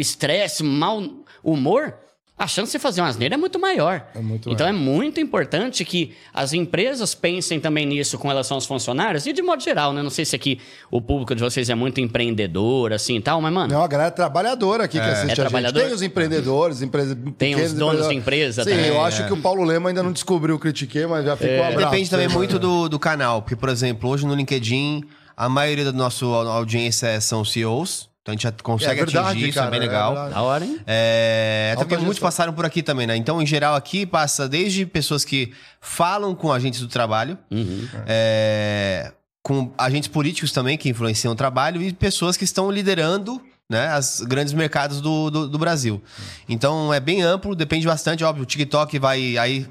estresse, 0.00 0.64
mau 0.64 1.24
humor, 1.44 1.96
a 2.40 2.46
chance 2.46 2.72
de 2.72 2.78
fazer 2.78 3.02
uma 3.02 3.08
asneira 3.08 3.34
é 3.34 3.38
muito 3.38 3.58
maior. 3.58 4.02
É 4.14 4.18
muito 4.18 4.50
então 4.50 4.66
maior. 4.66 4.74
é 4.74 4.82
muito 4.82 5.20
importante 5.20 5.84
que 5.84 6.14
as 6.32 6.54
empresas 6.54 7.14
pensem 7.14 7.60
também 7.60 7.84
nisso 7.84 8.16
com 8.18 8.28
relação 8.28 8.54
aos 8.56 8.64
funcionários 8.64 9.26
e 9.26 9.32
de 9.34 9.42
modo 9.42 9.62
geral, 9.62 9.92
né? 9.92 10.02
Não 10.02 10.08
sei 10.08 10.24
se 10.24 10.34
aqui 10.34 10.58
o 10.90 11.02
público 11.02 11.34
de 11.34 11.42
vocês 11.42 11.68
é 11.68 11.74
muito 11.74 12.00
empreendedor, 12.00 12.94
assim 12.94 13.16
e 13.16 13.20
tal, 13.20 13.42
mas, 13.42 13.52
mano, 13.52 13.74
Não, 13.74 13.82
a 13.82 13.86
galera 13.86 14.08
é 14.08 14.10
trabalhadora 14.10 14.84
aqui 14.84 14.98
que 14.98 15.04
assiste 15.04 15.18
É 15.20 15.24
a 15.24 15.26
gente. 15.28 15.36
trabalhador? 15.36 15.82
Tem 15.82 15.92
os 15.92 16.00
empreendedores, 16.02 16.80
empresas 16.82 17.16
Tem 17.36 17.54
os 17.54 17.72
donos 17.74 18.08
de 18.08 18.14
empresa 18.14 18.64
Sim, 18.64 18.70
também, 18.70 18.86
eu 18.86 18.94
é. 18.96 19.04
acho 19.04 19.26
que 19.26 19.32
o 19.34 19.36
Paulo 19.36 19.62
Lema 19.62 19.90
ainda 19.90 20.02
não 20.02 20.10
descobriu 20.12 20.56
o 20.56 20.58
Critiquei, 20.58 21.06
mas 21.06 21.24
já 21.24 21.36
ficou 21.36 21.56
um 21.56 21.62
abraço. 21.68 21.90
Depende 21.90 22.08
também 22.10 22.28
muito 22.28 22.58
do, 22.58 22.88
do 22.88 22.98
canal. 22.98 23.42
Porque, 23.42 23.54
por 23.56 23.68
exemplo, 23.68 24.08
hoje 24.08 24.26
no 24.26 24.34
LinkedIn, 24.34 25.04
a 25.36 25.48
maioria 25.48 25.84
da 25.84 25.92
nossa 25.92 26.24
audiência 26.24 27.06
é- 27.06 27.20
são 27.20 27.44
CEOs. 27.44 28.09
Então 28.22 28.32
a 28.32 28.36
gente 28.36 28.42
já 28.42 28.52
consegue 28.62 29.00
É 29.00 29.04
verdade, 29.04 29.28
atingir, 29.28 29.48
isso 29.48 29.54
cara, 29.58 29.68
é 29.68 29.70
bem 29.70 29.78
é 29.78 29.82
legal. 29.82 30.12
verdade. 30.12 30.34
da 30.34 30.42
hora, 30.42 30.64
hein? 30.64 30.78
É, 30.86 31.70
até 31.74 31.84
porque 31.84 31.96
muitos 32.04 32.18
passaram 32.18 32.52
por 32.52 32.66
aqui 32.66 32.82
também, 32.82 33.06
né? 33.06 33.16
Então, 33.16 33.40
em 33.40 33.46
geral, 33.46 33.74
aqui 33.74 34.04
passa 34.04 34.46
desde 34.48 34.84
pessoas 34.84 35.24
que 35.24 35.52
falam 35.80 36.34
com 36.34 36.52
agentes 36.52 36.80
do 36.80 36.86
trabalho, 36.88 37.38
Uhum. 37.50 37.88
é, 38.06 39.12
com 39.42 39.72
agentes 39.78 40.08
políticos 40.08 40.52
também 40.52 40.76
que 40.76 40.88
influenciam 40.88 41.32
o 41.32 41.36
trabalho 41.36 41.80
e 41.80 41.92
pessoas 41.94 42.36
que 42.36 42.44
estão 42.44 42.70
liderando 42.70 43.40
né, 43.70 43.96
os 43.98 44.20
grandes 44.22 44.52
mercados 44.52 45.00
do, 45.00 45.30
do, 45.30 45.48
do 45.48 45.58
Brasil. 45.58 46.02
Então, 46.48 46.92
é 46.92 47.00
bem 47.00 47.22
amplo, 47.22 47.54
depende 47.54 47.86
bastante. 47.86 48.22
Óbvio, 48.22 48.42
o 48.42 48.46
TikTok 48.46 48.98
vai 48.98 49.38
aí... 49.38 49.66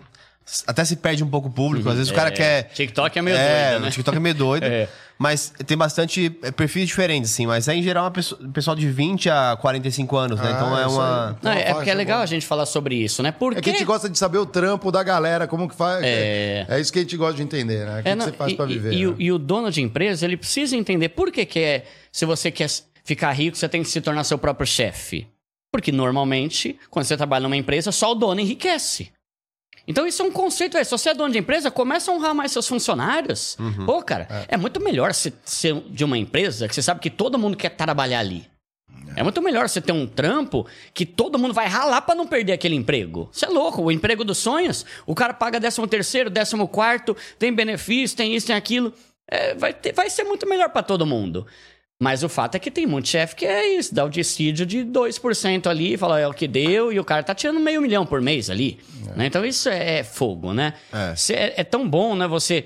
Até 0.66 0.84
se 0.84 0.96
perde 0.96 1.24
um 1.24 1.30
pouco 1.30 1.48
o 1.50 1.52
público. 1.52 1.88
Às 1.90 1.98
vezes 1.98 2.12
o 2.12 2.16
cara 2.16 2.30
É, 2.30 2.32
quer... 2.32 2.64
TikTok 2.74 3.20
é 3.20 3.22
meio 3.22 3.38
é, 3.38 3.70
doido, 3.72 3.82
né? 3.84 3.88
o 3.90 3.92
TikTok 3.92 4.18
é 4.18 4.20
meio 4.20 4.34
doido. 4.36 4.64
É. 4.66 4.90
Mas 5.22 5.52
tem 5.68 5.78
bastante 5.78 6.34
é, 6.42 6.50
perfis 6.50 6.88
diferentes, 6.88 7.30
assim. 7.34 7.46
Mas 7.46 7.68
é, 7.68 7.76
em 7.76 7.84
geral, 7.84 8.06
uma 8.06 8.12
pessoa, 8.12 8.40
pessoal 8.54 8.74
de 8.74 8.90
20 8.90 9.30
a 9.30 9.58
45 9.60 10.16
anos, 10.16 10.40
né? 10.40 10.48
Ah, 10.48 10.52
então 10.56 10.80
é 10.80 10.88
uma... 10.88 11.38
Não, 11.42 11.52
é 11.52 11.66
Uma 11.66 11.76
porque 11.76 11.90
é 11.90 11.94
legal 11.94 12.18
boa. 12.20 12.24
a 12.24 12.26
gente 12.26 12.46
falar 12.46 12.66
sobre 12.66 12.96
isso, 12.96 13.22
né? 13.22 13.32
Porque 13.34 13.60
É 13.60 13.62
que 13.62 13.70
a 13.70 13.74
gente 13.74 13.84
gosta 13.84 14.10
de 14.10 14.18
saber 14.18 14.38
o 14.38 14.46
trampo 14.46 14.90
da 14.94 15.04
galera, 15.04 15.46
como 15.46 15.68
que 15.68 15.76
faz. 15.76 16.02
É. 16.06 16.66
É, 16.70 16.80
isso 16.80 16.94
que 16.94 17.00
a 17.00 17.02
gente 17.02 17.18
gosta 17.18 17.36
de 17.36 17.44
entender, 17.44 17.86
né? 17.86 18.00
O 18.00 18.04
que, 18.04 18.08
É, 18.08 18.12
que 18.14 18.16
não, 18.18 18.26
você 18.28 18.32
faz 18.32 18.54
e, 18.54 18.56
pra 18.56 18.66
e- 18.66 18.70
viver. 18.70 18.94
E, 18.94 19.08
o, 19.08 19.12
né? 19.12 19.16
e 19.20 19.32
o 19.34 19.38
dono 19.38 19.70
de 19.70 19.82
empresa, 19.82 20.26
ele 20.26 20.38
precisa 20.38 20.78
entender 20.78 21.10
por 21.10 21.32
que, 21.34 21.46
que 21.46 21.60
é. 21.60 21.86
Se 22.14 22.26
você 22.26 22.50
quer 22.50 22.70
ficar 23.04 23.34
rico, 23.34 23.58
você 23.58 23.68
tem 23.68 23.84
que 23.84 23.90
se 23.90 24.00
tornar 24.00 24.24
seu 24.24 24.38
próprio 24.38 24.66
chefe. 24.66 25.28
Porque 25.70 25.92
normalmente, 25.92 26.80
quando 26.90 27.06
você 27.06 27.18
trabalha 27.18 27.44
numa 27.44 27.58
empresa, 27.58 27.92
só 27.92 28.14
o 28.14 28.16
dono 28.16 28.40
enriquece. 28.40 29.12
Então, 29.90 30.06
isso 30.08 30.22
é 30.22 30.26
um 30.26 30.32
conceito. 30.32 30.78
É, 30.78 30.84
se 30.84 30.92
você 30.92 31.10
é 31.10 31.14
dono 31.14 31.32
de 31.34 31.40
empresa, 31.40 31.70
começa 31.72 32.12
a 32.12 32.14
honrar 32.14 32.34
mais 32.36 32.52
seus 32.52 32.68
funcionários. 32.68 33.58
Pô, 33.86 34.02
cara, 34.04 34.28
é. 34.48 34.56
muito 34.56 34.80
melhor 34.80 35.14
você 35.14 35.34
ser 35.44 35.76
de 35.90 36.06
uma 36.06 36.18
empresa 36.18 36.68
que 36.68 36.76
você 36.76 36.82
sabe 36.82 37.00
que 37.02 37.10
todo 37.10 37.38
mundo 37.40 37.58
quer 37.58 37.70
trabalhar 37.70 38.20
ali. 38.20 38.48
É 39.16 39.24
muito 39.24 39.42
melhor 39.42 39.68
você 39.68 39.82
ter 39.82 39.92
um 39.92 40.06
trampo 40.06 40.68
que 40.94 41.06
todo 41.06 41.40
mundo 41.40 41.54
vai 41.54 41.68
ralar 41.68 42.02
pra 42.04 42.14
não 42.14 42.28
perder 42.28 42.54
aquele 42.54 42.76
emprego. 42.76 43.28
Você 43.32 43.46
é 43.46 43.50
louco, 43.50 43.82
o 43.82 43.92
emprego 43.92 44.24
dos 44.24 44.38
sonhos, 44.38 44.86
o 45.06 45.16
cara 45.16 45.34
paga 45.34 45.60
13 45.60 45.88
terceiro, 45.88 46.32
14 46.32 46.68
quarto, 46.68 47.18
tem 47.40 47.52
benefício, 47.52 48.16
tem 48.16 48.36
isso, 48.36 48.46
tem 48.48 48.56
aquilo. 48.56 48.94
É, 49.32 49.54
vai, 49.56 49.74
ter- 49.74 49.94
vai 49.94 50.10
ser 50.10 50.24
muito 50.24 50.48
melhor 50.48 50.70
pra 50.70 50.84
todo 50.84 51.06
mundo. 51.06 51.46
Mas 52.02 52.24
o 52.24 52.30
fato 52.30 52.56
é 52.56 52.60
que 52.60 52.72
tem 52.72 52.88
muito 52.88 53.10
chefe 53.10 53.36
que 53.36 53.46
é 53.46 53.78
isso, 53.78 53.94
dá 53.94 54.06
o 54.06 54.10
dissídio 54.10 54.66
de 54.66 54.86
2% 54.86 55.68
ali, 55.68 55.98
fala 55.98 56.18
é 56.18 56.26
o 56.26 56.34
que 56.34 56.48
deu, 56.48 56.94
e 56.94 57.00
o 57.00 57.04
cara 57.04 57.22
tá 57.24 57.36
tirando 57.36 57.60
meio 57.60 57.82
milhão 57.82 58.06
por 58.06 58.22
mês 58.22 58.50
ali. 58.50 58.80
né? 59.18 59.26
Então 59.26 59.44
isso 59.46 59.68
é, 59.68 60.00
é 60.00 60.04
fogo, 60.04 60.54
né? 60.54 60.74
É. 60.94 61.14
Cê- 61.18 61.34
É, 61.34 61.54
é 61.58 61.64
tão 61.64 61.88
bom, 61.90 62.16
né, 62.16 62.26
você... 62.26 62.66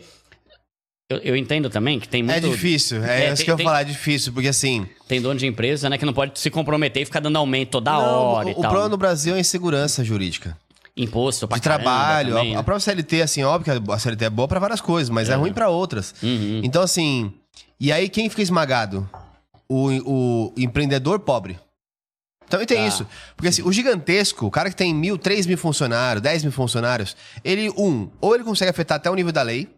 Eu, 1.10 1.18
eu 1.18 1.36
entendo 1.36 1.68
também 1.70 2.00
que 2.00 2.08
tem 2.08 2.22
muito... 2.22 2.36
É 2.38 2.40
difícil, 2.40 3.04
é, 3.04 3.26
É, 3.26 3.34
isso 3.34 3.44
que 3.44 3.50
eu 3.52 3.58
tem- 3.58 3.66
falar, 3.66 3.82
é 3.82 3.86
difícil, 3.86 4.32
porque 4.34 4.48
assim... 4.50 4.88
Tem 5.08 5.20
dono 5.20 5.40
de 5.40 5.48
empresa, 5.48 5.90
né, 5.90 5.98
que 5.98 6.06
não 6.06 6.14
pode 6.14 6.40
se 6.40 6.52
comprometer 6.52 7.02
e 7.02 7.06
ficar 7.06 7.20
dando 7.20 7.36
aumento 7.38 7.72
toda 7.72 7.92
não, 7.92 8.00
hora 8.02 8.46
o, 8.46 8.50
e 8.50 8.52
o 8.52 8.56
tal. 8.56 8.64
problema 8.70 8.90
no 8.90 8.98
Brasil 8.98 9.36
é 9.36 9.40
insegurança 9.40 10.04
jurídica. 10.04 10.56
Imposto 10.96 11.48
pra 11.48 11.58
De 11.58 11.64
caramba 11.64 11.84
trabalho, 11.84 12.34
também, 12.36 12.52
a, 12.52 12.54
né? 12.54 12.60
a 12.60 12.64
própria 12.64 12.82
CLT, 12.82 13.22
assim, 13.24 13.44
óbvio 13.44 13.82
que 13.84 13.92
a 13.92 13.98
CLT 13.98 14.26
é 14.26 14.30
boa 14.30 14.48
pra 14.48 14.60
várias 14.60 14.80
coisas, 14.80 15.10
mas 15.10 15.28
é, 15.28 15.34
ruim 15.34 15.52
pra 15.52 15.70
outras. 15.70 16.14
Uhum. 16.22 16.62
Então, 16.64 16.84
assim, 16.84 17.34
e 17.80 17.92
aí 17.92 18.08
quem 18.08 18.30
fica 18.30 18.44
esmagado? 18.44 19.10
O, 19.70 19.90
o 20.50 20.54
empreendedor 20.58 21.20
pobre. 21.20 21.60
Também 22.50 22.68
tem 22.68 22.78
Tá. 22.78 22.88
isso. 22.88 23.08
Porque 23.36 23.48
assim, 23.48 23.64
o 23.64 23.72
gigantesco, 23.72 24.46
o 24.46 24.52
cara 24.52 24.70
que 24.70 24.76
tem 24.76 24.94
mil, 24.94 25.18
três 25.18 25.46
mil 25.48 25.58
funcionários, 25.58 26.22
dez 26.22 26.44
mil 26.44 26.52
funcionários, 26.52 27.16
ele, 27.44 27.70
um, 27.72 28.10
ou 28.22 28.36
ele 28.36 28.44
consegue 28.44 28.70
afetar 28.70 28.98
até 28.98 29.10
o 29.10 29.16
nível 29.16 29.32
da 29.32 29.42
lei, 29.42 29.70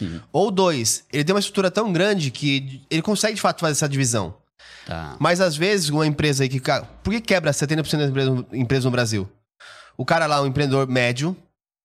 Uhum. 0.00 0.20
ou 0.32 0.50
dois, 0.50 1.04
ele 1.12 1.22
tem 1.22 1.34
uma 1.34 1.38
estrutura 1.40 1.70
tão 1.70 1.92
grande 1.92 2.30
que 2.30 2.80
ele 2.90 3.02
consegue 3.02 3.34
de 3.34 3.42
fato 3.42 3.60
fazer 3.60 3.72
essa 3.72 3.88
divisão. 3.88 4.34
Tá. 4.86 5.16
Mas 5.20 5.38
às 5.40 5.54
vezes 5.56 5.90
uma 5.90 6.06
empresa 6.06 6.44
aí 6.44 6.48
que. 6.48 6.60
Por 7.02 7.12
que 7.12 7.20
quebra 7.20 7.50
70% 7.52 7.98
das 7.98 8.08
empresas, 8.10 8.44
empresas 8.52 8.84
no 8.86 8.90
Brasil? 8.90 9.28
O 9.96 10.04
cara 10.06 10.26
lá, 10.26 10.40
um 10.40 10.46
empreendedor 10.46 10.88
médio, 10.88 11.36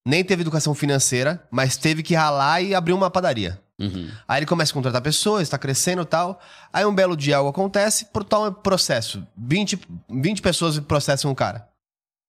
nem 0.07 0.23
teve 0.23 0.41
educação 0.41 0.73
financeira, 0.73 1.43
mas 1.51 1.75
teve 1.75 2.01
que 2.01 2.15
ralar 2.15 2.61
e 2.61 2.73
abrir 2.73 2.93
uma 2.93 3.09
padaria. 3.11 3.59
Uhum. 3.79 4.09
Aí 4.27 4.39
ele 4.39 4.45
começa 4.45 4.71
a 4.71 4.73
contratar 4.73 5.01
pessoas, 5.01 5.43
está 5.43 5.57
crescendo 5.57 6.01
e 6.01 6.05
tal. 6.05 6.39
Aí 6.73 6.85
um 6.85 6.93
belo 6.95 7.15
dia 7.15 7.37
algo 7.37 7.49
acontece, 7.49 8.05
por 8.05 8.23
tal 8.23 8.51
processo. 8.51 9.25
20, 9.37 9.79
20 10.09 10.41
pessoas 10.41 10.79
processam 10.79 11.29
o 11.31 11.35
cara. 11.35 11.67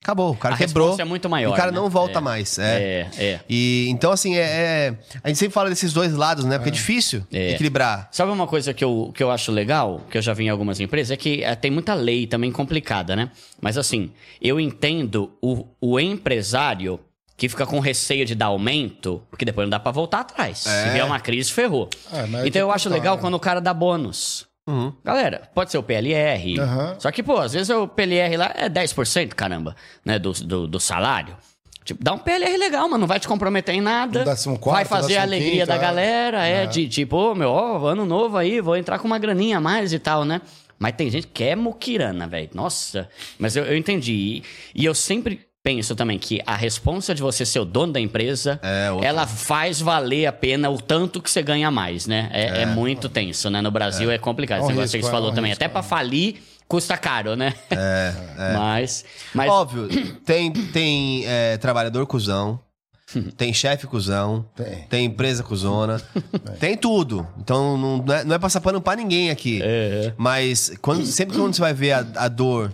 Acabou, 0.01 0.31
o 0.31 0.37
cara 0.37 0.55
a 0.55 0.59
quebrou. 0.59 0.97
é 1.01 1.05
muito 1.05 1.29
maior. 1.29 1.53
o 1.53 1.57
cara 1.57 1.73
né? 1.73 1.77
não 1.77 1.91
volta 1.91 2.19
É. 2.19 2.23
mais. 2.23 2.57
É. 2.59 3.09
É, 3.19 3.25
é. 3.25 3.41
E 3.49 3.89
então, 3.91 4.13
assim, 4.13 4.37
é, 4.37 4.43
é- 4.43 4.95
A 5.25 5.29
gente 5.29 5.39
sempre 5.39 5.53
fala 5.53 5.69
desses 5.69 5.93
dois 5.93 6.13
lados, 6.13 6.45
né? 6.45 6.57
Porque 6.57 6.69
é, 6.69 6.73
difícil 6.73 7.27
É. 7.33 7.51
equilibrar. 7.51 8.09
Sabe 8.13 8.31
uma 8.31 8.47
coisa 8.47 8.73
que 8.73 8.85
eu, 8.85 9.11
que 9.13 9.21
eu 9.23 9.31
acho 9.31 9.51
legal, 9.51 10.01
que 10.09 10.17
eu 10.17 10.23
já 10.23 10.33
vi 10.33 10.45
em 10.45 10.49
algumas 10.51 10.79
empresas, 10.79 11.11
é 11.11 11.17
que 11.17 11.43
eh, 11.43 11.55
tem 11.57 11.71
muita 11.71 11.95
lei 11.95 12.29
também 12.29 12.53
complicada, 12.53 13.17
né? 13.17 13.31
Mas 13.61 13.77
assim, 13.77 14.13
eu 14.41 14.61
entendo 14.61 15.33
o, 15.43 15.67
o 15.81 15.99
empresário 15.99 17.01
que 17.39 17.49
fica 17.49 17.65
com 17.65 17.79
receio 17.79 18.27
de 18.27 18.35
dar 18.35 18.47
aumento, 18.47 19.23
porque 19.31 19.45
depois 19.45 19.65
não 19.65 19.71
dá 19.71 19.79
pra 19.79 19.93
voltar 19.93 20.21
atrás. 20.21 20.59
Se 20.59 20.69
É. 20.69 20.91
vier 20.93 21.05
uma 21.05 21.21
crise, 21.21 21.53
ferrou. 21.53 21.89
É, 22.13 22.27
mas 22.27 22.45
então 22.45 22.61
eu 22.61 22.73
acho 22.73 22.89
tá, 22.89 22.95
legal 22.95 23.15
né? 23.15 23.21
quando 23.23 23.35
o 23.35 23.41
cara 23.41 23.61
dá 23.61 23.73
bônus. 23.73 24.45
Uhum. 24.67 24.93
Galera, 25.05 25.49
pode 25.55 25.71
ser 25.71 25.79
o 25.79 25.83
PLR. 25.83 26.59
Aham. 26.59 26.97
Só 26.99 27.13
que, 27.13 27.23
pô, 27.23 27.39
às 27.39 27.53
vezes 27.53 27.71
o 27.71 27.87
PLR 27.87 28.37
lá 28.37 28.53
é 28.57 28.69
10%, 28.69 29.29
caramba, 29.35 29.77
né? 30.05 30.19
Do, 30.19 30.33
do, 30.33 30.67
do 30.67 30.81
salário. 30.81 31.37
Tipo, 31.85 32.03
dá 32.03 32.13
um 32.13 32.19
PLR 32.19 32.57
legal, 32.59 32.89
mano. 32.89 32.99
Não 32.99 33.07
vai 33.07 33.21
te 33.21 33.29
comprometer 33.29 33.75
em 33.75 33.81
nada. 33.81 34.25
Um 34.47 34.57
quarto, 34.57 34.75
vai 34.77 34.85
fazer 34.85 35.17
a 35.17 35.23
alegria 35.23 35.65
quinto, 35.65 35.67
da 35.69 35.77
é. 35.77 35.79
galera. 35.79 36.45
É, 36.45 36.67
de 36.67 36.89
tipo, 36.89 37.17
ô, 37.17 37.35
meu, 37.37 37.51
ó, 37.51 37.87
ano 37.87 38.05
novo 38.05 38.37
aí, 38.37 38.61
vou 38.61 38.77
entrar 38.77 38.99
com 38.99 39.07
uma 39.07 39.19
graninha 39.19 39.59
a 39.59 39.61
mais 39.61 39.93
e 39.93 39.99
tal, 40.01 40.25
né? 40.25 40.43
Mas 40.77 40.93
tem 40.97 41.09
gente 41.09 41.29
que 41.29 41.45
é 41.45 41.57
muquirana, 41.57 42.27
velho. 42.27 42.51
Nossa. 42.53 43.09
Mas 43.39 43.57
eu, 43.57 43.65
eu 43.65 43.77
entendi. 43.77 44.13
E, 44.13 44.83
e 44.83 44.85
eu 44.85 44.95
sempre 44.95 45.48
penso 45.63 45.95
também 45.95 46.19
que 46.19 46.41
a 46.47 46.55
responsa 46.55 47.15
de 47.15 47.21
você 47.23 47.45
ser 47.45 47.61
o 47.61 47.65
dono 47.65 47.93
da 47.93 48.01
empresa, 48.01 48.59
É, 48.63 48.89
ela 49.03 49.27
faz 49.27 49.81
valer 49.81 50.27
a 50.27 50.33
pena 50.33 50.71
o 50.71 50.81
tanto 50.81 51.21
que 51.21 51.31
você 51.31 51.43
ganha 51.43 51.71
mais, 51.71 52.07
né? 52.07 52.31
É, 52.33 52.63
é 52.63 52.67
muito 52.67 53.09
tenso, 53.09 53.51
né? 53.51 53.61
No 53.61 53.71
Brasil 53.71 54.11
é, 54.11 54.19
complicado. 54.19 54.59
É 54.59 54.63
um 54.63 54.65
Esse 54.67 54.73
negócio 54.75 54.91
que 54.93 54.97
risco, 54.99 55.11
você 55.11 55.15
é 55.15 55.19
falou 55.19 55.33
um 55.33 55.35
também. 55.35 55.51
risco, 55.51 55.63
Até 55.65 55.71
pra 55.71 55.81
é. 55.81 55.85
falir, 55.85 56.37
custa 56.67 56.97
caro, 56.97 57.37
né? 57.37 57.53
É, 57.71 58.15
é. 58.39 58.53
Mas, 58.55 59.05
mas 59.35 59.51
Óbvio, 59.51 59.89
tem, 60.25 60.51
tem 60.53 61.25
é, 61.27 61.57
trabalhador 61.59 62.07
cuzão, 62.07 62.61
tem 63.37 63.53
chefe 63.53 63.87
cuzão, 63.87 64.47
Tem. 64.55 64.83
tem 64.89 65.05
empresa 65.07 65.43
cuzona, 65.43 66.01
tem 66.61 66.77
tudo. 66.77 67.27
Então 67.39 67.77
não, 67.77 67.99
não 67.99 68.15
é, 68.15 68.25
não 68.25 68.35
é 68.37 68.39
passar 68.39 68.61
pano 68.61 68.81
pra 68.81 68.97
ninguém 68.97 69.31
aqui. 69.31 69.61
É. 69.63 70.13
Mas 70.17 70.73
quando, 70.81 71.05
sempre 71.05 71.37
quando 71.37 71.55
você 71.55 71.61
vai 71.61 71.75
ver 71.75 71.93
a, 71.93 72.07
a 72.17 72.29
dor, 72.29 72.73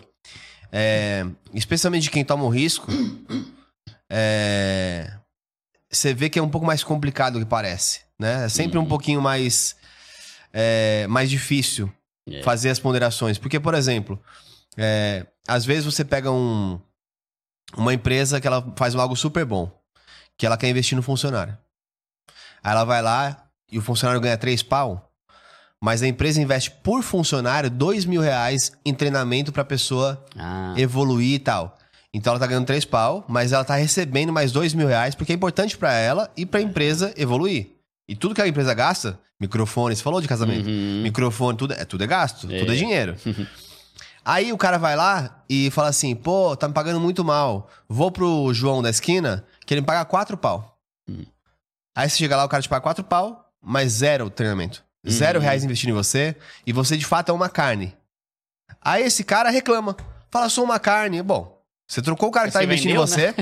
é, 0.76 1.24
especialmente 1.52 2.02
de 2.02 2.10
quem 2.10 2.24
toma 2.24 2.42
o 2.42 2.48
risco, 2.48 2.88
é, 4.10 5.08
você 5.90 6.12
vê 6.12 6.28
que 6.28 6.38
é 6.38 6.42
um 6.42 6.48
pouco 6.48 6.66
mais 6.66 6.82
complicado 6.82 7.34
do 7.34 7.44
que 7.44 7.50
parece. 7.50 8.00
Né? 8.18 8.44
É 8.46 8.48
sempre 8.48 8.76
um 8.78 8.84
pouquinho 8.86 9.22
mais, 9.22 9.76
é, 10.52 11.06
mais 11.08 11.30
difícil 11.30 11.92
É. 12.28 12.42
fazer 12.42 12.70
as 12.70 12.80
ponderações. 12.80 13.38
Porque, 13.38 13.60
por 13.60 13.74
exemplo, 13.74 14.20
é, 14.76 15.24
às 15.46 15.64
vezes 15.64 15.84
você 15.84 16.04
pega 16.04 16.30
um, 16.30 16.80
uma 17.76 17.94
empresa 17.94 18.40
que 18.40 18.46
ela 18.46 18.72
faz 18.76 18.94
algo 18.96 19.14
super 19.14 19.44
bom, 19.44 19.70
que 20.36 20.44
ela 20.46 20.56
quer 20.56 20.68
investir 20.68 20.96
no 20.96 21.02
funcionário. 21.02 21.56
Aí 22.62 22.72
ela 22.72 22.84
vai 22.84 23.00
lá 23.02 23.46
e 23.70 23.78
o 23.78 23.82
funcionário 23.82 24.20
ganha 24.20 24.38
três 24.38 24.62
pau, 24.62 25.12
mas 25.84 26.02
a 26.02 26.06
empresa 26.08 26.40
investe 26.40 26.70
por 26.70 27.02
funcionário 27.02 27.68
dois 27.70 28.06
mil 28.06 28.22
reais 28.22 28.72
em 28.86 28.94
treinamento 28.94 29.52
pra 29.52 29.62
pessoa 29.62 30.24
Ah, 30.34 30.72
evoluir 30.78 31.34
e 31.34 31.38
tal. 31.38 31.76
Então 32.14 32.30
ela 32.32 32.40
tá 32.40 32.46
ganhando 32.46 32.64
três 32.64 32.86
pau, 32.86 33.22
mas 33.28 33.52
ela 33.52 33.64
tá 33.64 33.74
recebendo 33.74 34.32
mais 34.32 34.50
dois 34.50 34.72
mil 34.72 34.86
reais 34.88 35.14
porque 35.14 35.32
é 35.32 35.34
importante 35.34 35.76
pra 35.76 35.92
ela 35.92 36.30
e 36.34 36.46
pra 36.46 36.62
empresa 36.62 37.12
evoluir. 37.18 37.72
E 38.08 38.16
tudo 38.16 38.34
que 38.34 38.40
a 38.40 38.48
empresa 38.48 38.72
gasta, 38.72 39.18
microfone, 39.38 39.94
você 39.94 40.02
falou 40.02 40.22
de 40.22 40.28
casamento, 40.28 40.66
Uhum. 40.66 41.02
microfone, 41.02 41.58
tudo 41.58 41.74
é, 41.74 41.84
tudo 41.84 42.02
é 42.02 42.06
gasto, 42.06 42.50
É. 42.50 42.60
tudo 42.60 42.72
é 42.72 42.76
dinheiro. 42.76 43.14
Aí 44.24 44.52
o 44.54 44.56
cara 44.56 44.78
vai 44.78 44.96
lá 44.96 45.44
e 45.50 45.70
fala 45.70 45.88
assim, 45.88 46.14
pô, 46.16 46.56
tá 46.56 46.66
me 46.66 46.72
pagando 46.72 46.98
muito 46.98 47.22
mal. 47.22 47.68
Vou 47.86 48.10
pro 48.10 48.54
João 48.54 48.80
da 48.80 48.88
esquina, 48.88 49.44
que 49.66 49.74
ele 49.74 49.82
me 49.82 49.86
paga 49.86 50.02
quatro 50.06 50.34
pau. 50.38 50.78
Hum. 51.06 51.26
Aí 51.94 52.08
você 52.08 52.16
chega 52.16 52.34
lá, 52.36 52.44
o 52.44 52.48
cara 52.48 52.62
te 52.62 52.68
paga 52.70 52.80
quatro 52.80 53.04
pau, 53.04 53.50
mas 53.62 53.92
zero 53.92 54.30
treinamento. 54.30 54.82
Zero 55.08 55.38
Uhum. 55.38 55.44
reais 55.44 55.64
investindo 55.64 55.90
em 55.90 55.94
você, 55.94 56.34
e 56.66 56.72
você 56.72 56.96
de 56.96 57.04
fato 57.04 57.30
é 57.30 57.32
uma 57.32 57.48
carne. 57.48 57.94
Aí 58.80 59.02
esse 59.04 59.22
cara 59.24 59.50
reclama. 59.50 59.96
Fala, 60.30 60.48
sou 60.48 60.64
uma 60.64 60.78
carne. 60.78 61.22
Bom, 61.22 61.60
você 61.86 62.00
trocou 62.02 62.28
o 62.28 62.32
cara 62.32 62.46
que 62.48 62.52
tá 62.52 62.60
Você 62.60 62.64
investindo 62.64 62.88
vendeu, 62.90 63.02
em 63.02 63.06
você, 63.06 63.34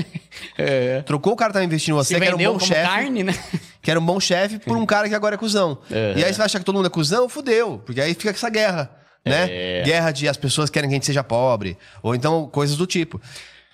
é. 0.57 1.01
trocou 1.03 1.33
o 1.33 1.35
cara 1.35 1.51
que 1.51 1.59
tá 1.59 1.63
investindo 1.63 1.95
em 1.95 1.97
você, 1.97 2.19
que 2.19 2.25
era 2.25 2.35
um 2.35 2.43
bom 2.43 2.59
chefe, 2.59 2.81
carne, 2.81 3.23
né? 3.23 3.33
que 3.81 3.89
era 3.89 3.99
um 3.99 4.05
bom 4.05 4.19
chefe, 4.19 4.59
por 4.59 4.75
um 4.77 4.85
cara 4.85 5.07
que 5.07 5.15
agora 5.15 5.35
é 5.35 5.37
cuzão. 5.37 5.77
É. 5.89 6.13
E 6.17 6.23
aí 6.23 6.31
você 6.33 6.37
vai 6.37 6.45
achar 6.45 6.59
que 6.59 6.65
todo 6.65 6.75
mundo 6.75 6.87
é 6.87 6.89
cuzão? 6.89 7.27
Fudeu. 7.29 7.81
Porque 7.85 8.01
aí 8.01 8.13
fica 8.13 8.29
essa 8.31 8.49
guerra, 8.49 8.91
né? 9.25 9.47
É. 9.49 9.83
Guerra 9.83 10.11
de 10.11 10.27
as 10.27 10.37
pessoas 10.37 10.69
querem 10.69 10.89
que 10.89 10.93
a 10.95 10.97
gente 10.97 11.05
seja 11.05 11.23
pobre. 11.23 11.77
Ou 12.01 12.13
então 12.13 12.47
coisas 12.47 12.75
do 12.77 12.85
tipo. 12.85 13.19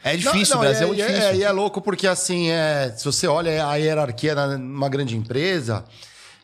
É 0.03 0.15
difícil, 0.15 0.55
Não, 0.55 0.61
o 0.61 0.65
Brasil 0.65 0.83
é, 0.83 0.87
muito 0.87 1.01
é, 1.01 1.07
difícil. 1.07 1.29
É, 1.29 1.35
e 1.35 1.43
é 1.43 1.51
louco 1.51 1.81
porque, 1.81 2.07
assim, 2.07 2.49
é, 2.49 2.93
se 2.95 3.03
você 3.03 3.27
olha 3.27 3.67
a 3.67 3.75
hierarquia 3.75 4.33
numa 4.57 4.87
grande 4.87 5.17
empresa, 5.17 5.83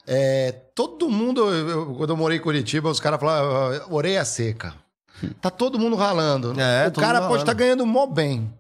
é, 0.08 0.52
todo 0.74 1.10
mundo... 1.10 1.50
eu- 1.54 1.96
quando 1.96 2.10
eu 2.12 2.18
morei 2.18 2.38
em 2.38 2.42
Curitiba, 2.42 2.90
os 2.90 3.00
caras 3.00 3.20
falavam, 3.20 3.56
"Ah, 3.82 3.86
orelha 3.94 4.24
seca. 4.26 4.74
Tá 5.42 5.50
todo 5.50 5.80
mundo 5.80 5.96
ralando. 5.96 6.60
É, 6.60 6.88
o 6.88 6.92
cara 6.92 7.22
pode 7.22 7.42
estar 7.44 7.54
ralando. 7.54 7.56
ganhando 7.56 7.86
mó 7.86 8.06
bem. 8.06 8.54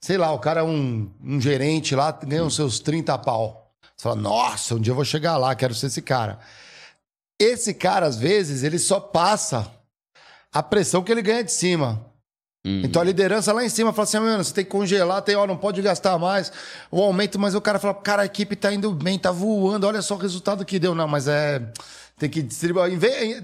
Sei 0.00 0.16
lá, 0.16 0.32
o 0.32 0.38
cara 0.38 0.60
é 0.60 0.62
um, 0.62 1.10
um 1.22 1.40
gerente 1.40 1.94
lá, 1.94 2.10
ganha 2.12 2.44
os 2.44 2.54
seus 2.54 2.78
30 2.80 3.18
pau. 3.18 3.70
Você 3.96 4.04
fala, 4.04 4.16
nossa, 4.16 4.74
um 4.76 4.80
dia 4.80 4.92
eu 4.92 4.94
vou 4.96 5.04
chegar 5.04 5.36
lá, 5.36 5.54
quero 5.54 5.74
ser 5.74 5.86
esse 5.86 6.00
cara. 6.00 6.38
Esse 7.38 7.74
cara, 7.74 8.06
às 8.06 8.16
vezes, 8.16 8.62
ele 8.62 8.78
só 8.78 8.98
passa 9.00 9.70
a 10.52 10.62
pressão 10.62 11.02
que 11.02 11.10
ele 11.12 11.22
ganha 11.22 11.44
de 11.44 11.52
cima. 11.52 12.00
Hum. 12.64 12.82
Então 12.84 13.00
a 13.00 13.04
liderança 13.04 13.52
lá 13.52 13.64
em 13.64 13.68
cima 13.68 13.92
fala 13.92 14.04
assim: 14.04 14.16
"Ah, 14.18 14.20
mano, 14.20 14.44
você 14.44 14.52
tem 14.52 14.64
que 14.64 14.70
congelar, 14.70 15.22
tem, 15.22 15.34
ó, 15.34 15.46
não 15.46 15.56
pode 15.56 15.80
gastar 15.80 16.18
mais. 16.18 16.52
O 16.90 17.00
aumento, 17.02 17.38
mas 17.38 17.54
o 17.54 17.60
cara 17.60 17.78
fala, 17.78 17.94
cara, 17.94 18.22
a 18.22 18.26
equipe 18.26 18.54
tá 18.54 18.72
indo 18.72 18.90
bem, 18.92 19.18
tá 19.18 19.30
voando, 19.32 19.86
olha 19.86 20.02
só 20.02 20.14
o 20.14 20.18
resultado 20.18 20.64
que 20.64 20.78
deu. 20.78 20.94
Não, 20.94 21.08
mas 21.08 21.26
é. 21.26 21.62
Tem 22.18 22.28
que 22.28 22.42
distribuir. 22.42 22.98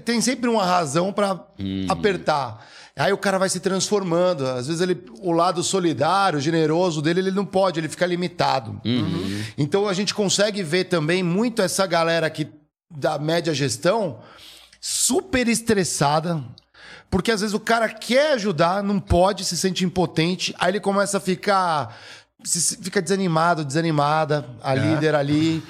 Tem 0.05 0.21
sempre 0.21 0.47
uma 0.47 0.63
razão 0.63 1.11
pra 1.11 1.43
apertar. 1.89 2.63
Aí 2.95 3.11
o 3.11 3.17
cara 3.17 3.39
vai 3.39 3.49
se 3.49 3.59
transformando. 3.59 4.45
Às 4.45 4.67
vezes 4.67 4.81
ele, 4.81 5.03
o 5.19 5.31
lado 5.31 5.63
solidário, 5.63 6.39
generoso 6.39 7.01
dele, 7.01 7.21
ele 7.21 7.31
não 7.31 7.43
pode, 7.43 7.79
ele 7.79 7.89
fica 7.89 8.05
limitado. 8.05 8.79
Então 9.57 9.87
a 9.87 9.93
gente 9.93 10.13
consegue 10.13 10.61
ver 10.61 10.83
também 10.83 11.23
muito 11.23 11.59
essa 11.63 11.87
galera 11.87 12.27
aqui 12.27 12.47
da 12.95 13.17
média 13.17 13.51
gestão 13.51 14.19
super 14.79 15.47
estressada. 15.47 16.43
Porque 17.09 17.31
às 17.31 17.41
vezes 17.41 17.53
o 17.53 17.59
cara 17.59 17.87
quer 17.89 18.33
ajudar, 18.33 18.83
não 18.83 18.99
pode, 18.99 19.45
se 19.45 19.55
sente 19.57 19.85
impotente, 19.85 20.53
aí 20.59 20.71
ele 20.71 20.79
começa 20.79 21.17
a 21.17 21.21
ficar. 21.21 21.97
se- 22.43 22.77
fica 22.77 23.01
desanimado, 23.01 23.65
desanimada, 23.65 24.45
a 24.63 24.73
líder 24.75 25.15
ali. 25.15 25.63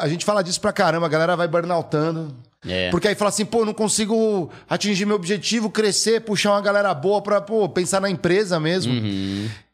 A 0.00 0.08
gente 0.08 0.24
fala 0.24 0.42
disso 0.42 0.60
pra 0.60 0.72
caramba, 0.72 1.06
a 1.06 1.08
galera 1.08 1.34
vai 1.36 1.48
burnoutando. 1.48 2.34
É. 2.66 2.90
Porque 2.90 3.08
aí 3.08 3.14
fala 3.14 3.30
assim, 3.30 3.44
pô, 3.46 3.64
não 3.64 3.72
consigo 3.72 4.50
atingir 4.68 5.06
meu 5.06 5.16
objetivo, 5.16 5.70
crescer, 5.70 6.20
puxar 6.20 6.50
uma 6.52 6.60
galera 6.60 6.92
boa 6.92 7.22
pra, 7.22 7.40
pô, 7.40 7.66
pensar 7.68 8.00
na 8.00 8.10
empresa 8.10 8.60
mesmo. 8.60 8.92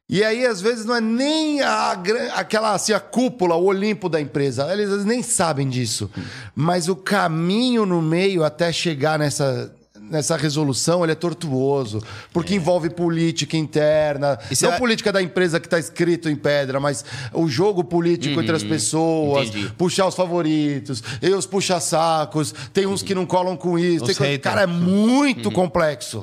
E 0.08 0.22
aí, 0.22 0.46
às 0.46 0.60
vezes, 0.60 0.84
não 0.84 0.94
é 0.94 1.00
nem 1.00 1.60
a, 1.62 2.00
aquela 2.36 2.72
assim, 2.74 2.92
a 2.92 3.00
cúpula, 3.00 3.56
o 3.56 3.64
Olimpo 3.64 4.08
da 4.08 4.20
empresa. 4.20 4.72
Eles 4.72 4.84
às 4.86 4.90
vezes, 4.92 5.04
nem 5.04 5.20
sabem 5.20 5.68
disso. 5.68 6.08
Mas 6.54 6.88
o 6.88 6.94
caminho 6.94 7.84
no 7.84 8.00
meio 8.00 8.44
até 8.44 8.72
chegar 8.72 9.18
nessa, 9.18 9.74
nessa 10.10 10.36
resolução, 10.36 11.02
ele 11.04 11.12
é 11.12 11.14
tortuoso. 11.14 12.02
Porque 12.32 12.54
envolve 12.54 12.90
política 12.90 13.56
interna. 13.56 14.38
Você 14.50 14.64
não 14.64 14.72
vai- 14.72 14.80
política 14.80 15.12
da 15.12 15.20
empresa 15.22 15.58
que 15.60 15.66
está 15.66 15.78
escrito 15.78 16.28
em 16.28 16.36
pedra, 16.36 16.78
mas 16.80 17.04
o 17.32 17.48
jogo 17.48 17.84
político 17.84 18.40
entre 18.40 18.54
as 18.56 18.62
pessoas, 18.64 19.48
entendi. 19.48 19.72
puxar 19.76 20.06
os 20.06 20.14
favoritos, 20.14 21.02
e 21.20 21.28
os 21.30 21.46
puxa-sacos. 21.46 22.54
Tem 22.72 22.86
uns 22.86 23.02
que 23.02 23.14
não 23.14 23.26
colam 23.26 23.56
com 23.56 23.78
isso. 23.78 24.04
Tem 24.06 24.14
haters. 24.14 24.42
Cara, 24.42 24.62
é 24.62 24.66
muito 24.66 25.50
complexo. 25.50 26.20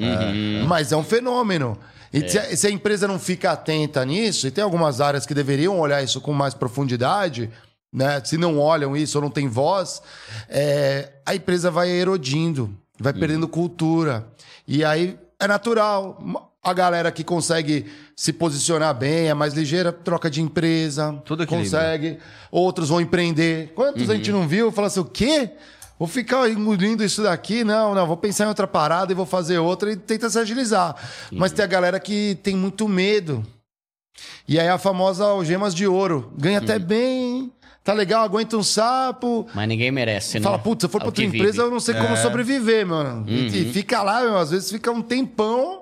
Mas 0.68 0.92
é 0.92 0.98
um 0.98 1.04
fenômeno. 1.04 1.78
E 2.12 2.30
se, 2.30 2.38
a, 2.38 2.56
se 2.56 2.68
a 2.68 2.70
empresa 2.70 3.08
não 3.08 3.18
fica 3.18 3.52
atenta 3.52 4.06
nisso, 4.06 4.46
e 4.48 4.52
tem 4.52 4.64
algumas 4.64 5.02
áreas 5.02 5.26
que 5.26 5.34
deveriam 5.34 5.80
olhar 5.80 6.04
isso 6.04 6.22
com 6.22 6.32
mais 6.32 6.54
profundidade, 6.54 7.50
né? 7.92 8.22
Se 8.24 8.38
não 8.38 8.60
olham 8.60 8.96
isso 8.96 9.18
ou 9.18 9.24
não 9.24 9.32
tem 9.32 9.48
voz, 9.48 10.00
é, 10.48 11.10
a 11.26 11.34
empresa 11.34 11.72
vai 11.72 11.90
erodindo, 11.90 12.70
vai 13.04 13.14
perdendo 13.14 13.48
cultura. 13.48 14.26
E 14.68 14.84
aí 14.84 15.20
é 15.40 15.48
natural. 15.48 16.18
A 16.64 16.74
galera 16.74 17.12
que 17.12 17.26
consegue 17.26 17.86
se 18.16 18.32
posicionar 18.32 18.96
bem, 18.96 19.28
é 19.28 19.34
mais 19.34 19.54
ligeira, 19.54 19.92
troca 19.92 20.30
de 20.30 20.42
empresa, 20.42 21.22
Tudo 21.26 21.46
consegue. 21.46 22.18
Outros 22.50 22.88
vão 22.88 23.02
empreender. 23.02 23.74
Quantos 23.76 24.10
a 24.10 24.16
gente 24.16 24.32
não 24.32 24.48
viu? 24.48 24.72
Fala 24.72 24.88
assim, 24.88 25.02
o 25.02 25.06
quê? 25.06 25.52
Vou 26.00 26.08
ficar 26.08 26.50
engolindo 26.50 27.04
isso 27.04 27.22
daqui? 27.22 27.66
Não, 27.66 27.94
não, 27.94 28.08
vou 28.08 28.16
pensar 28.16 28.46
em 28.46 28.48
outra 28.48 28.66
parada 28.66 29.12
e 29.12 29.16
vou 29.16 29.26
fazer 29.26 29.58
outra 29.58 29.92
e 29.92 29.98
tenta 29.98 30.30
se 30.30 30.40
agilizar. 30.40 30.96
Mas 31.32 31.52
tem 31.52 31.66
a 31.66 31.68
galera 31.68 32.00
que 32.00 32.40
tem 32.42 32.56
muito 32.56 32.88
medo. 32.88 33.46
E 34.48 34.58
aí 34.58 34.70
a 34.70 34.78
famosa 34.78 35.26
algemas 35.26 35.76
de 35.76 35.86
ouro. 35.86 36.32
Ganha 36.38 36.60
até 36.60 36.80
bem, 36.80 37.52
tá 37.84 37.94
legal, 37.94 38.24
aguenta 38.24 38.56
um 38.58 38.64
sapo. 38.64 39.48
Mas 39.54 39.68
ninguém 39.68 39.92
merece, 39.92 40.40
né? 40.40 40.44
Fala, 40.44 40.58
putz, 40.60 40.82
se 40.82 40.86
eu 40.86 40.90
for 40.90 40.98
É 40.98 41.02
pra 41.02 41.08
outra 41.10 41.24
vive. 41.24 41.38
empresa, 41.38 41.62
eu 41.62 41.72
não 41.72 41.80
sei 41.80 41.96
como 41.96 42.16
sobreviver, 42.18 42.86
mano. 42.88 43.26
E- 43.28 43.48
E, 43.50 43.66
Uhum. 43.66 43.74
fica 43.74 44.02
lá, 44.02 44.22
meu, 44.22 44.38
às 44.38 44.52
vezes 44.52 44.72
fica 44.72 44.92
um 44.92 45.02
tempão. 45.02 45.82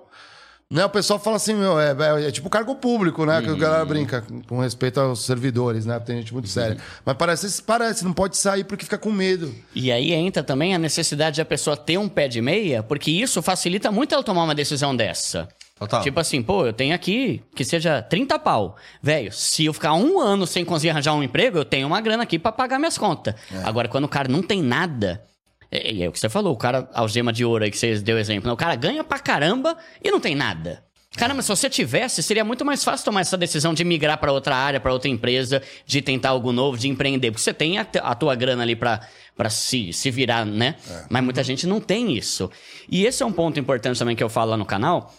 Né? 0.70 0.86
O 0.86 0.90
pessoal 0.90 1.20
fala 1.20 1.36
assim, 1.36 1.54
meu, 1.54 1.78
é, 1.78 1.92
é- 2.24 2.28
é 2.30 2.32
tipo 2.32 2.50
cargo 2.50 2.74
público, 2.76 3.26
né? 3.26 3.42
Que 3.42 3.50
a 3.50 3.52
Uhum. 3.52 3.58
galera 3.58 3.84
brinca, 3.84 4.24
com 4.48 4.58
respeito 4.62 5.02
aos 5.02 5.26
servidores, 5.26 5.86
né? 5.86 6.00
Tem 6.00 6.16
gente 6.20 6.32
muito 6.34 6.48
séria. 6.48 6.78
Mas 7.06 7.18
parece, 7.18 7.62
parece, 7.62 8.06
não 8.06 8.14
pode 8.14 8.38
sair 8.38 8.64
porque 8.64 8.86
fica 8.86 8.98
com 8.98 9.12
medo. 9.12 9.54
E 9.76 9.92
aí 9.92 10.14
entra 10.14 10.42
também 10.42 10.74
a 10.74 10.80
necessidade 10.80 11.36
de 11.36 11.42
a 11.42 11.46
pessoa 11.46 11.76
ter 11.76 11.98
um 11.98 12.08
pé 12.08 12.30
de 12.30 12.40
meia, 12.42 12.82
porque 12.82 13.12
isso 13.12 13.42
facilita 13.42 13.92
muito 13.92 14.14
ela 14.16 14.24
tomar 14.24 14.46
uma 14.46 14.56
decisão 14.56 14.96
dessa. 14.96 15.50
Total. 15.82 16.04
Tipo 16.04 16.20
assim, 16.20 16.44
pô, 16.44 16.64
eu 16.64 16.72
tenho 16.74 16.94
aqui 16.94 17.42
que 17.56 17.66
seja 17.66 18.04
30 18.04 18.38
pau. 18.38 18.76
Velho, 19.02 19.32
se 19.32 19.66
eu 19.66 19.74
ficar 19.74 19.96
um 19.96 20.20
ano 20.20 20.46
sem 20.46 20.64
conseguir 20.64 20.92
arranjar 20.92 21.16
um 21.16 21.24
emprego, 21.24 21.58
eu 21.58 21.66
tenho 21.66 21.88
uma 21.88 22.00
grana 22.00 22.22
aqui 22.22 22.38
pra 22.38 22.52
pagar 22.52 22.78
minhas 22.78 23.00
contas. 23.00 23.34
Agora, 23.64 23.88
quando 23.88 24.04
o 24.04 24.08
cara 24.10 24.28
não 24.28 24.44
tem 24.44 24.62
nada. 24.62 25.24
É, 25.72 26.04
é 26.04 26.08
o 26.08 26.12
que 26.12 26.20
você 26.20 26.30
falou, 26.30 26.54
o 26.54 26.58
cara, 26.58 26.88
algema 26.94 27.34
de 27.34 27.44
ouro 27.44 27.64
aí 27.64 27.72
que 27.72 27.78
você 27.80 27.96
deu 28.00 28.20
exemplo. 28.20 28.48
né? 28.48 28.54
O 28.54 28.58
cara 28.58 28.76
ganha 28.76 29.04
pra 29.04 29.18
caramba 29.18 29.76
e 30.04 30.12
não 30.12 30.20
tem 30.20 30.36
nada. 30.36 30.84
Caramba, 31.18 31.42
se 31.42 31.50
você 31.50 31.70
tivesse, 31.70 32.22
seria 32.24 32.46
muito 32.46 32.64
mais 32.64 32.84
fácil 32.84 33.04
tomar 33.04 33.22
essa 33.22 33.36
decisão 33.38 33.74
de 33.74 33.84
migrar 33.84 34.18
pra 34.18 34.32
outra 34.32 34.56
área, 34.56 34.80
pra 34.80 34.94
outra 34.94 35.10
empresa, 35.10 35.62
de 35.86 36.02
tentar 36.02 36.30
algo 36.30 36.54
novo, 36.54 36.78
de 36.78 36.88
empreender. 36.88 37.32
Porque 37.32 37.44
você 37.44 37.54
tem 37.54 37.80
a, 37.80 37.88
a 38.04 38.16
tua 38.16 38.34
grana 38.34 38.62
ali 38.64 38.78
pra, 38.78 39.02
pra 39.36 39.50
se, 39.50 39.92
se 39.92 40.10
virar, 40.12 40.46
né? 40.46 40.76
Mas 41.10 41.24
muita 41.24 41.44
gente 41.44 41.66
não 41.68 41.82
tem 41.82 42.16
isso. 42.16 42.50
E 42.90 43.04
esse 43.06 43.22
é 43.24 43.26
um 43.26 43.32
ponto 43.32 43.60
importante 43.60 44.00
também 44.00 44.16
que 44.16 44.24
eu 44.24 44.30
falo 44.30 44.52
lá 44.52 44.58
no 44.58 44.64
canal. 44.66 45.14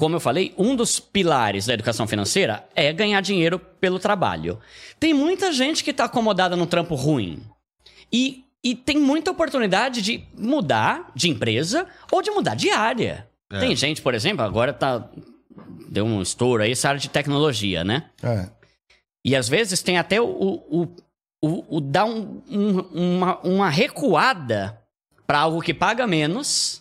Como 0.00 0.16
eu 0.16 0.20
falei, 0.20 0.54
um 0.56 0.74
dos 0.74 0.98
pilares 0.98 1.66
da 1.66 1.74
educação 1.74 2.06
financeira 2.06 2.66
é 2.74 2.90
ganhar 2.90 3.20
dinheiro 3.20 3.58
pelo 3.58 3.98
trabalho. 3.98 4.58
Tem 4.98 5.12
muita 5.12 5.52
gente 5.52 5.84
que 5.84 5.90
está 5.90 6.06
acomodada 6.06 6.56
num 6.56 6.64
trampo 6.64 6.94
ruim. 6.94 7.42
E, 8.10 8.46
e 8.64 8.74
tem 8.74 8.96
muita 8.96 9.30
oportunidade 9.30 10.00
de 10.00 10.24
mudar 10.34 11.12
de 11.14 11.28
empresa 11.28 11.86
ou 12.10 12.22
de 12.22 12.30
mudar 12.30 12.54
de 12.54 12.70
área. 12.70 13.28
É. 13.52 13.60
Tem 13.60 13.76
gente, 13.76 14.00
por 14.00 14.14
exemplo, 14.14 14.42
agora 14.42 14.72
tá. 14.72 15.06
Deu 15.90 16.06
um 16.06 16.22
estouro 16.22 16.62
aí, 16.62 16.72
essa 16.72 16.88
área 16.88 17.00
de 17.00 17.10
tecnologia, 17.10 17.84
né? 17.84 18.04
É. 18.22 18.48
E 19.22 19.36
às 19.36 19.50
vezes 19.50 19.82
tem 19.82 19.98
até 19.98 20.18
o, 20.18 20.24
o, 20.24 20.96
o, 21.44 21.76
o 21.76 21.78
dar 21.78 22.06
um, 22.06 22.40
um, 22.48 22.78
uma, 23.18 23.38
uma 23.40 23.68
recuada 23.68 24.80
para 25.26 25.40
algo 25.40 25.60
que 25.60 25.74
paga 25.74 26.06
menos, 26.06 26.79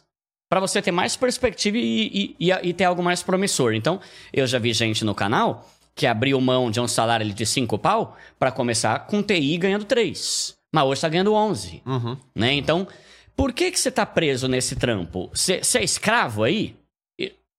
para 0.49 0.59
você 0.59 0.81
ter 0.81 0.91
mais 0.91 1.15
perspectiva 1.15 1.77
e, 1.77 2.35
e, 2.39 2.49
e, 2.49 2.69
e, 2.69 2.73
ter 2.73 2.85
algo 2.85 3.03
mais 3.03 3.21
promissor. 3.21 3.73
Então, 3.73 3.99
eu 4.33 4.47
já 4.47 4.57
vi 4.57 4.73
gente 4.73 5.05
no 5.05 5.13
canal 5.13 5.69
que 5.95 6.07
abriu 6.07 6.39
mão 6.41 6.71
de 6.71 6.79
um 6.79 6.87
salário 6.87 7.31
de 7.31 7.45
5 7.45 7.77
pau 7.77 8.17
para 8.39 8.51
começar 8.51 9.05
com 9.05 9.21
TI 9.21 9.57
ganhando 9.57 9.85
3. 9.85 10.55
Mas 10.73 10.83
hoje 10.85 10.93
está 10.93 11.09
ganhando 11.09 11.33
11. 11.33 11.83
Uhum. 11.85 12.17
Né? 12.33 12.53
Então, 12.53 12.87
por 13.35 13.53
que, 13.53 13.69
que 13.69 13.79
você 13.79 13.89
está 13.89 14.05
preso 14.05 14.47
nesse 14.47 14.75
trampo? 14.75 15.29
Você, 15.33 15.61
é 15.77 15.83
escravo 15.83 16.43
aí? 16.43 16.75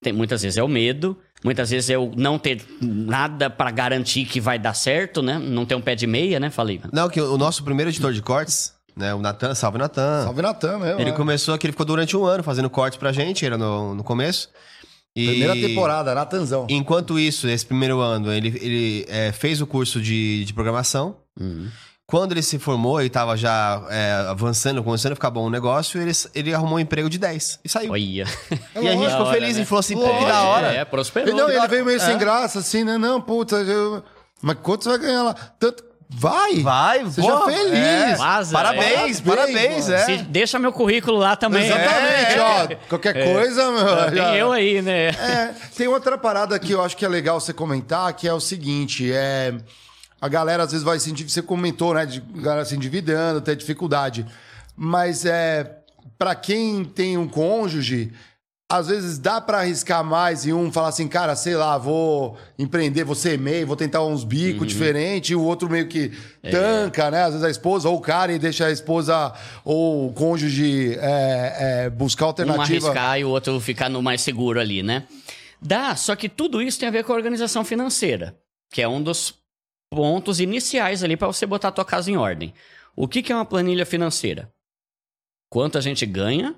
Tem, 0.03 0.13
muitas 0.13 0.41
vezes 0.41 0.57
é 0.57 0.63
o 0.63 0.69
medo, 0.69 1.19
muitas 1.45 1.71
vezes 1.71 1.91
é 1.91 1.99
o 1.99 2.11
não 2.17 2.39
ter 2.39 2.65
nada 2.81 3.51
para 3.51 3.71
garantir 3.71 4.25
que 4.25 4.41
vai 4.41 4.59
dar 4.59 4.73
certo, 4.73 5.21
né? 5.21 5.39
Não 5.39 5.67
ter 5.67 5.75
um 5.75 5.81
pé 5.81 5.95
de 5.95 6.07
meia, 6.07 6.41
né? 6.41 6.49
Falei. 6.49 6.81
Não, 6.91 7.07
que 7.11 7.21
o 7.21 7.37
nosso 7.37 7.63
primeiro 7.63 7.91
editor 7.91 8.15
de 8.15 8.23
cortes, 8.23 8.75
né? 8.97 9.15
O 9.15 9.19
Natan, 9.19 9.55
salve 9.55 9.79
Natan. 9.79 10.25
Salve 10.25 10.43
Natan 10.43 10.79
mesmo. 10.79 11.01
Ele 11.01 11.11
é. 11.11 11.13
começou 11.13 11.55
aqui, 11.55 11.67
ele 11.67 11.73
ficou 11.73 11.87
durante 11.87 12.17
um 12.17 12.25
ano 12.25 12.43
fazendo 12.43 12.69
cortes 12.69 12.99
pra 12.99 13.13
gente, 13.13 13.45
era 13.45 13.57
no, 13.57 13.95
no 13.95 14.05
começo. 14.05 14.49
E 15.15 15.27
Primeira 15.27 15.55
temporada, 15.55 16.15
Natanzão. 16.15 16.67
Enquanto 16.71 17.19
isso, 17.19 17.49
esse 17.49 17.67
primeiro 17.67 18.01
ano, 18.01 18.33
ele, 18.33 18.49
ele 18.61 19.07
é, 19.09 19.33
fez 19.33 19.61
o 19.61 19.67
curso 19.67 20.01
de, 20.01 20.45
de 20.45 20.55
programação. 20.55 21.17
Uhum. 21.39 21.69
Quando 22.07 22.33
ele 22.33 22.43
se 22.43 22.59
formou, 22.59 23.01
ele 23.01 23.09
tava 23.09 23.37
já 23.37 23.87
é, 23.89 24.13
avançando, 24.29 24.83
começando 24.83 25.13
a 25.13 25.15
ficar 25.15 25.31
bom 25.31 25.47
o 25.47 25.51
negócio, 25.51 26.01
ele, 26.03 26.11
ele 26.35 26.53
arrumou 26.53 26.77
um 26.77 26.81
emprego 26.81 27.09
de 27.09 27.19
10 27.19 27.61
e 27.65 27.69
saiu. 27.69 27.93
Olha. 27.93 28.03
E 28.03 28.89
a 28.89 28.93
gente 28.93 29.11
ficou 29.11 29.27
hora, 29.27 29.33
feliz 29.33 29.57
né? 29.57 29.63
e 29.63 29.65
falou 29.65 29.81
assim, 29.81 29.95
pô, 29.95 30.19
que 30.19 30.25
da 30.25 30.43
hora. 30.43 30.67
É, 30.73 30.85
prosperou. 30.85 31.37
Não, 31.37 31.49
ele 31.49 31.69
veio 31.69 31.85
meio 31.85 31.97
É. 31.97 32.01
sem 32.01 32.19
graça, 32.19 32.59
assim, 32.59 32.83
né? 32.83 32.99
Não, 32.99 33.21
puta, 33.21 33.57
eu... 33.57 34.03
mas 34.43 34.57
quanto 34.61 34.85
você 34.85 34.91
vai 34.91 34.99
ganhar 34.99 35.23
lá? 35.23 35.35
Tanto. 35.35 35.85
Vai! 36.13 36.61
Vai, 36.61 37.09
Seja 37.11 37.37
pô, 37.37 37.47
feliz. 37.47 37.73
é. 37.73 38.15
Vaza, 38.17 38.53
Parabéns, 38.53 39.21
é. 39.21 39.23
parabéns, 39.23 39.23
Parabéns, 39.23 39.89
é. 39.89 40.05
Se- 40.05 40.17
deixa 40.25 40.59
meu 40.59 40.73
currículo 40.73 41.17
lá 41.19 41.37
também. 41.37 41.67
Exatamente, 41.67 42.35
É. 42.35 42.41
ó. 42.43 42.89
Qualquer 42.89 43.25
coisa, 43.33 43.71
meu. 43.71 44.11
Tem 44.13 44.37
eu 44.37 44.53
aí, 44.53 44.83
né? 44.83 45.09
É, 45.09 45.55
tem 45.77 45.87
outra 45.87 46.19
parada 46.19 46.59
que 46.59 46.73
eu 46.73 46.83
acho 46.83 46.97
que 46.97 47.05
é 47.05 47.09
legal 47.09 47.41
você 47.41 47.53
comentar, 47.53 48.13
que 48.13 48.27
é 48.27 48.33
o 48.33 48.41
seguinte, 48.41 49.11
é... 49.13 49.55
A 50.21 50.29
galera 50.29 50.65
às 50.65 50.73
vezes 50.73 50.85
vai 50.85 50.99
se 50.99 51.09
endividando, 51.11 51.33
você 51.33 51.41
comentou, 51.43 51.95
né, 51.95 52.05
de 52.05 52.21
galera 52.21 52.65
se 52.67 52.75
endividando, 52.77 53.41
ter 53.41 53.57
dificuldade. 53.57 54.27
Mas 54.77 55.25
é 55.25 55.77
para 56.19 56.35
quem 56.35 56.85
tem 56.85 57.17
um 57.17 57.27
cônjuge, 57.27 58.13
às 58.71 58.87
vezes 58.87 59.19
dá 59.19 59.41
para 59.41 59.59
arriscar 59.59 60.05
mais 60.05 60.47
e 60.47 60.53
um 60.53 60.71
falar 60.71 60.91
assim, 60.91 61.09
cara, 61.09 61.35
sei 61.35 61.57
lá, 61.57 61.77
vou 61.77 62.39
empreender, 62.57 63.03
vou 63.03 63.17
ser 63.17 63.37
MEI, 63.37 63.65
vou 63.65 63.75
tentar 63.75 64.05
uns 64.05 64.23
bicos 64.23 64.69
diferentes, 64.69 65.31
e 65.31 65.35
o 65.35 65.43
outro 65.43 65.69
meio 65.69 65.89
que 65.89 66.13
tanca, 66.41 67.11
né? 67.11 67.25
Às 67.25 67.33
vezes 67.33 67.45
a 67.45 67.51
esposa 67.51 67.89
ou 67.89 67.97
o 67.97 68.01
cara 68.01 68.33
e 68.33 68.39
deixa 68.39 68.67
a 68.67 68.71
esposa 68.71 69.35
ou 69.65 70.07
o 70.07 70.13
cônjuge 70.13 70.97
é, 71.01 71.57
é, 71.87 71.91
buscar 71.91 72.27
Um 72.27 72.29
alternativa. 72.29 72.63
arriscar 72.63 73.19
e 73.19 73.25
o 73.25 73.31
outro 73.31 73.59
ficar 73.59 73.89
no 73.89 74.01
mais 74.01 74.21
seguro 74.21 74.61
ali, 74.61 74.85
né? 74.85 75.05
Dá, 75.61 75.97
só 75.97 76.15
que 76.15 76.29
tudo 76.29 76.63
isso 76.63 76.79
tem 76.79 76.89
a 76.89 76.93
ver 76.93 77.03
com 77.03 77.13
a 77.13 77.17
organização 77.17 77.65
financeira, 77.65 78.39
que 78.73 78.81
é 78.81 78.87
um 78.87 79.03
dos 79.03 79.35
pontos 79.93 80.39
iniciais 80.39 81.03
ali 81.03 81.17
para 81.17 81.27
você 81.27 81.45
botar 81.45 81.69
a 81.69 81.73
tua 81.73 81.85
casa 81.85 82.09
em 82.09 82.17
ordem. 82.17 82.55
O 82.95 83.09
que, 83.09 83.21
que 83.21 83.33
é 83.33 83.35
uma 83.35 83.45
planilha 83.45 83.85
financeira? 83.85 84.49
Quanto 85.51 85.77
a 85.77 85.81
gente 85.81 86.07
ganha, 86.07 86.55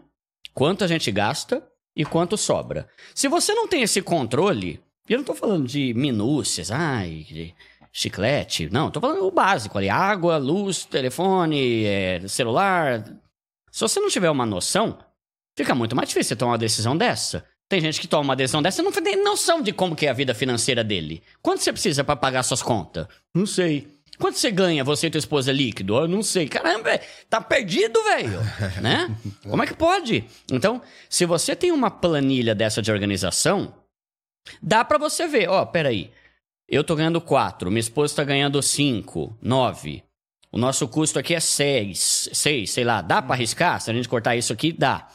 quanto 0.52 0.84
a 0.84 0.86
gente 0.86 1.10
gasta 1.10 1.71
e 1.96 2.04
quanto 2.04 2.36
sobra. 2.36 2.88
Se 3.14 3.28
você 3.28 3.54
não 3.54 3.68
tem 3.68 3.82
esse 3.82 4.00
controle, 4.02 4.80
e 5.08 5.12
eu 5.12 5.18
não 5.18 5.24
tô 5.24 5.34
falando 5.34 5.66
de 5.66 5.92
minúcias, 5.94 6.70
ai, 6.70 7.26
de 7.28 7.54
chiclete, 7.92 8.70
não, 8.70 8.90
tô 8.90 9.00
falando 9.00 9.26
o 9.26 9.30
básico 9.30 9.76
ali, 9.76 9.88
água, 9.88 10.38
luz, 10.38 10.84
telefone, 10.84 11.84
é, 11.84 12.26
celular. 12.26 13.04
Se 13.70 13.80
você 13.80 14.00
não 14.00 14.08
tiver 14.08 14.30
uma 14.30 14.46
noção, 14.46 14.98
fica 15.56 15.74
muito 15.74 15.94
mais 15.94 16.08
difícil 16.08 16.30
você 16.30 16.36
tomar 16.36 16.52
uma 16.52 16.58
decisão 16.58 16.96
dessa. 16.96 17.44
Tem 17.68 17.80
gente 17.80 18.00
que 18.00 18.08
toma 18.08 18.22
uma 18.22 18.36
decisão 18.36 18.62
dessa 18.62 18.82
e 18.82 18.84
não 18.84 18.92
tem 18.92 19.22
noção 19.22 19.62
de 19.62 19.72
como 19.72 19.96
que 19.96 20.06
é 20.06 20.10
a 20.10 20.14
vida 20.14 20.34
financeira 20.34 20.84
dele. 20.84 21.22
Quanto 21.40 21.62
você 21.62 21.72
precisa 21.72 22.04
pra 22.04 22.16
pagar 22.16 22.42
suas 22.42 22.62
contas? 22.62 23.06
Não 23.34 23.46
sei. 23.46 23.88
Quanto 24.22 24.38
você 24.38 24.52
ganha, 24.52 24.84
você 24.84 25.08
e 25.08 25.10
tua 25.10 25.18
esposa 25.18 25.50
líquido? 25.50 25.96
Eu 25.96 26.06
não 26.06 26.22
sei. 26.22 26.46
Caramba, 26.46 26.84
velho, 26.84 27.02
tá 27.28 27.40
perdido, 27.40 28.00
velho. 28.04 28.38
né? 28.80 29.12
Como 29.42 29.60
é 29.60 29.66
que 29.66 29.74
pode? 29.74 30.24
Então, 30.48 30.80
se 31.10 31.26
você 31.26 31.56
tem 31.56 31.72
uma 31.72 31.90
planilha 31.90 32.54
dessa 32.54 32.80
de 32.80 32.92
organização, 32.92 33.74
dá 34.62 34.84
pra 34.84 34.96
você 34.96 35.26
ver. 35.26 35.48
Ó, 35.48 35.66
peraí. 35.66 36.12
Eu 36.68 36.84
tô 36.84 36.94
ganhando 36.94 37.20
4, 37.20 37.68
minha 37.68 37.80
esposa 37.80 38.14
tá 38.14 38.22
ganhando 38.22 38.62
5, 38.62 39.36
9. 39.42 40.04
O 40.52 40.56
nosso 40.56 40.86
custo 40.86 41.18
aqui 41.18 41.34
é 41.34 41.40
6, 41.40 42.30
6, 42.32 42.70
sei 42.70 42.84
lá. 42.84 43.02
Dá 43.02 43.20
pra 43.20 43.34
arriscar? 43.34 43.80
Se 43.80 43.90
a 43.90 43.94
gente 43.94 44.08
cortar 44.08 44.36
isso 44.36 44.52
aqui, 44.52 44.70
dá. 44.70 45.08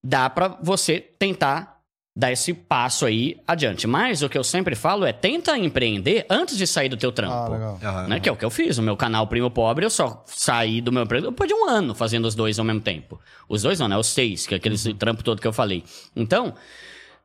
Dá 0.00 0.30
pra 0.30 0.46
você 0.62 1.00
tentar 1.00 1.73
dar 2.16 2.30
esse 2.30 2.54
passo 2.54 3.04
aí 3.06 3.40
adiante. 3.46 3.86
Mas 3.86 4.22
o 4.22 4.28
que 4.28 4.38
eu 4.38 4.44
sempre 4.44 4.76
falo 4.76 5.04
é 5.04 5.12
tenta 5.12 5.58
empreender 5.58 6.24
antes 6.30 6.56
de 6.56 6.66
sair 6.66 6.88
do 6.88 6.96
teu 6.96 7.10
trampo. 7.10 7.34
Ah, 7.34 7.48
legal. 7.48 7.80
Aham. 7.82 8.08
Né? 8.08 8.20
Que 8.20 8.28
é 8.28 8.32
o 8.32 8.36
que 8.36 8.44
eu 8.44 8.50
fiz. 8.50 8.78
O 8.78 8.82
meu 8.82 8.96
canal 8.96 9.26
Primo 9.26 9.50
Pobre, 9.50 9.84
eu 9.84 9.90
só 9.90 10.22
saí 10.26 10.80
do 10.80 10.92
meu 10.92 11.02
emprego 11.02 11.30
depois 11.30 11.48
de 11.48 11.54
um 11.54 11.68
ano 11.68 11.94
fazendo 11.94 12.26
os 12.26 12.34
dois 12.34 12.58
ao 12.58 12.64
mesmo 12.64 12.80
tempo. 12.80 13.20
Os 13.48 13.62
dois 13.62 13.80
não, 13.80 13.88
né? 13.88 13.96
Os 13.96 14.06
seis, 14.06 14.46
que 14.46 14.54
é 14.54 14.56
aquele 14.58 14.76
trampo 14.94 15.24
todo 15.24 15.40
que 15.40 15.46
eu 15.46 15.52
falei. 15.52 15.82
Então, 16.14 16.54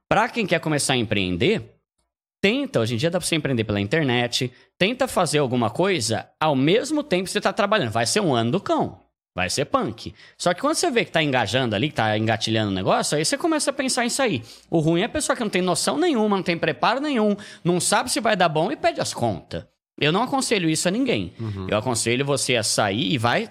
pra 0.07 0.28
quem 0.28 0.48
quer 0.48 0.60
começar 0.60 0.94
a 0.94 0.98
empreender, 0.98 1.76
tenta, 2.41 2.80
hoje 2.80 2.95
em 2.95 2.98
dia 2.98 3.11
dá 3.11 3.20
pra 3.20 3.28
você 3.28 3.36
empreender 3.36 3.66
pela 3.66 3.80
internet, 3.80 4.52
tenta 4.76 5.07
fazer 5.07 5.38
alguma 5.38 5.70
coisa 5.70 6.28
ao 6.40 6.56
mesmo 6.56 7.03
tempo 7.03 7.26
que 7.26 7.32
você 7.32 7.41
tá 7.41 7.53
trabalhando. 7.53 7.91
Vai 7.91 8.07
ser 8.07 8.22
um 8.22 8.34
ano 8.34 8.52
do 8.52 8.60
cão. 8.60 8.99
Vai 9.40 9.49
ser 9.49 9.64
punk. 9.64 10.14
Só 10.38 10.53
que 10.53 10.60
quando 10.60 10.76
você 10.76 10.91
vê 10.91 11.06
que 11.06 11.11
tá 11.11 11.24
engajando 11.24 11.74
ali, 11.74 11.88
que 11.88 11.95
tá 11.95 12.18
engatilhando 12.18 12.72
o 12.72 12.76
negócio, 12.76 13.18
aí 13.18 13.24
você 13.24 13.38
começa 13.38 13.70
a 13.70 13.74
pensar 13.74 14.03
nisso 14.03 14.22
aí. 14.22 14.44
O 14.70 14.80
ruim 14.80 14.99
é 14.99 15.06
a 15.06 15.10
pessoa 15.10 15.34
que 15.34 15.41
não 15.41 15.49
tem 15.49 15.61
noção 15.61 15.98
nenhuma, 15.98 16.36
não 16.36 16.44
tem 16.44 16.57
preparo 16.57 16.99
nenhum, 16.99 17.38
não 17.64 17.80
sabe 17.80 18.11
se 18.11 18.20
vai 18.20 18.36
dar 18.36 18.49
bom 18.49 18.70
e 18.70 18.76
pede 18.76 18.99
as 18.99 19.14
contas. 19.14 19.64
Eu 19.98 20.11
não 20.11 20.24
aconselho 20.24 20.70
isso 20.70 20.90
a 20.90 20.91
ninguém. 20.91 21.34
Eu 21.70 21.78
aconselho 21.78 22.26
você 22.26 22.57
a 22.57 22.64
sair 22.64 23.14
e 23.14 23.18
vai 23.18 23.49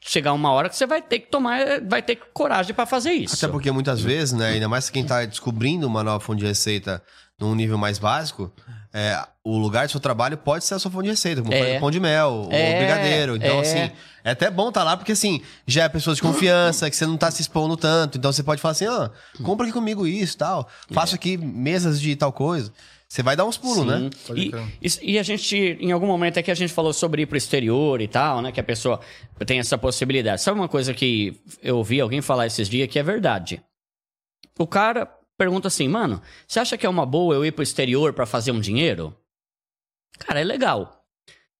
chegar 0.00 0.32
uma 0.32 0.50
hora 0.50 0.68
que 0.68 0.74
você 0.74 0.84
vai 0.84 1.00
ter 1.00 1.20
que 1.20 1.30
tomar, 1.30 1.80
vai 1.86 2.02
ter 2.02 2.16
coragem 2.34 2.74
pra 2.74 2.84
fazer 2.84 3.12
isso. 3.12 3.36
Até 3.36 3.46
porque 3.46 3.70
muitas 3.70 4.00
vezes, 4.00 4.32
né, 4.32 4.48
ainda 4.48 4.68
mais 4.68 4.90
quem 4.90 5.04
tá 5.06 5.24
descobrindo 5.24 5.86
uma 5.86 6.02
nova 6.02 6.18
fonte 6.18 6.40
de 6.40 6.46
receita 6.46 7.00
num 7.38 7.54
nível 7.54 7.78
mais 7.78 8.00
básico, 8.00 8.52
é, 8.92 9.24
o 9.44 9.56
lugar 9.56 9.86
do 9.86 9.90
seu 9.90 10.00
trabalho 10.00 10.36
pode 10.36 10.64
ser 10.64 10.74
a 10.74 10.78
sua 10.78 10.90
fonte 10.90 11.04
de 11.04 11.10
receita, 11.10 11.40
como 11.42 11.54
É. 11.54 11.60
exemplo, 11.60 11.80
pão 11.80 11.90
de 11.90 12.00
mel, 12.00 12.48
É, 12.50 12.70
ou 12.72 12.76
brigadeiro. 12.78 13.36
Então, 13.36 13.58
é. 13.58 13.60
assim, 13.60 13.90
é 14.24 14.30
até 14.32 14.50
bom 14.50 14.68
estar 14.68 14.82
lá, 14.84 14.96
porque 14.96 15.12
assim, 15.12 15.40
já 15.66 15.84
é 15.84 15.88
pessoa 15.88 16.14
de 16.14 16.20
confiança, 16.22 16.90
que 16.90 16.96
você 16.96 17.06
não 17.06 17.16
tá 17.16 17.30
se 17.30 17.40
expondo 17.42 17.76
tanto. 17.76 18.18
Então 18.18 18.32
você 18.32 18.42
pode 18.42 18.60
falar 18.60 18.72
assim, 18.72 18.86
ó, 18.86 19.08
compra 19.44 19.64
aqui 19.66 19.72
comigo 19.72 20.06
isso 20.06 20.36
tal. 20.36 20.68
Faço 20.90 21.14
aqui 21.14 21.36
mesas 21.36 22.00
de 22.00 22.16
tal 22.16 22.32
coisa. 22.32 22.72
Você 23.08 23.24
vai 23.24 23.34
dar 23.34 23.44
uns 23.44 23.56
pulos, 23.56 23.84
né? 23.84 23.98
Sim. 23.98 24.10
Pode 24.26 24.40
E, 24.40 24.86
e- 24.86 25.12
e 25.14 25.18
a 25.18 25.22
gente, 25.24 25.56
em 25.80 25.90
algum 25.90 26.06
momento 26.06 26.38
aqui, 26.38 26.48
a 26.48 26.54
gente 26.54 26.72
falou 26.72 26.92
sobre 26.92 27.22
ir 27.22 27.26
pro 27.26 27.36
exterior 27.36 28.00
e 28.00 28.06
tal, 28.06 28.40
né? 28.40 28.52
Que 28.52 28.60
a 28.60 28.62
pessoa 28.64 29.00
tem 29.44 29.58
essa 29.58 29.76
possibilidade. 29.76 30.40
Sabe 30.42 30.60
uma 30.60 30.68
coisa 30.68 30.94
que 30.94 31.40
eu 31.60 31.78
ouvi 31.78 32.00
alguém 32.00 32.20
falar 32.20 32.46
esses 32.46 32.68
dias 32.68 32.88
que 32.88 33.00
é 33.00 33.02
verdade? 33.02 33.60
O 34.58 34.64
cara 34.66 35.08
pergunta 35.40 35.68
assim, 35.68 35.88
mano, 35.88 36.20
você 36.46 36.60
acha 36.60 36.76
que 36.76 36.84
é 36.84 36.88
uma 36.88 37.06
boa 37.06 37.34
eu 37.34 37.46
ir 37.46 37.52
pro 37.52 37.62
exterior 37.62 38.12
pra 38.12 38.26
fazer 38.26 38.52
um 38.52 38.60
dinheiro? 38.60 39.16
Cara, 40.18 40.38
é 40.38 40.44
legal. 40.44 41.02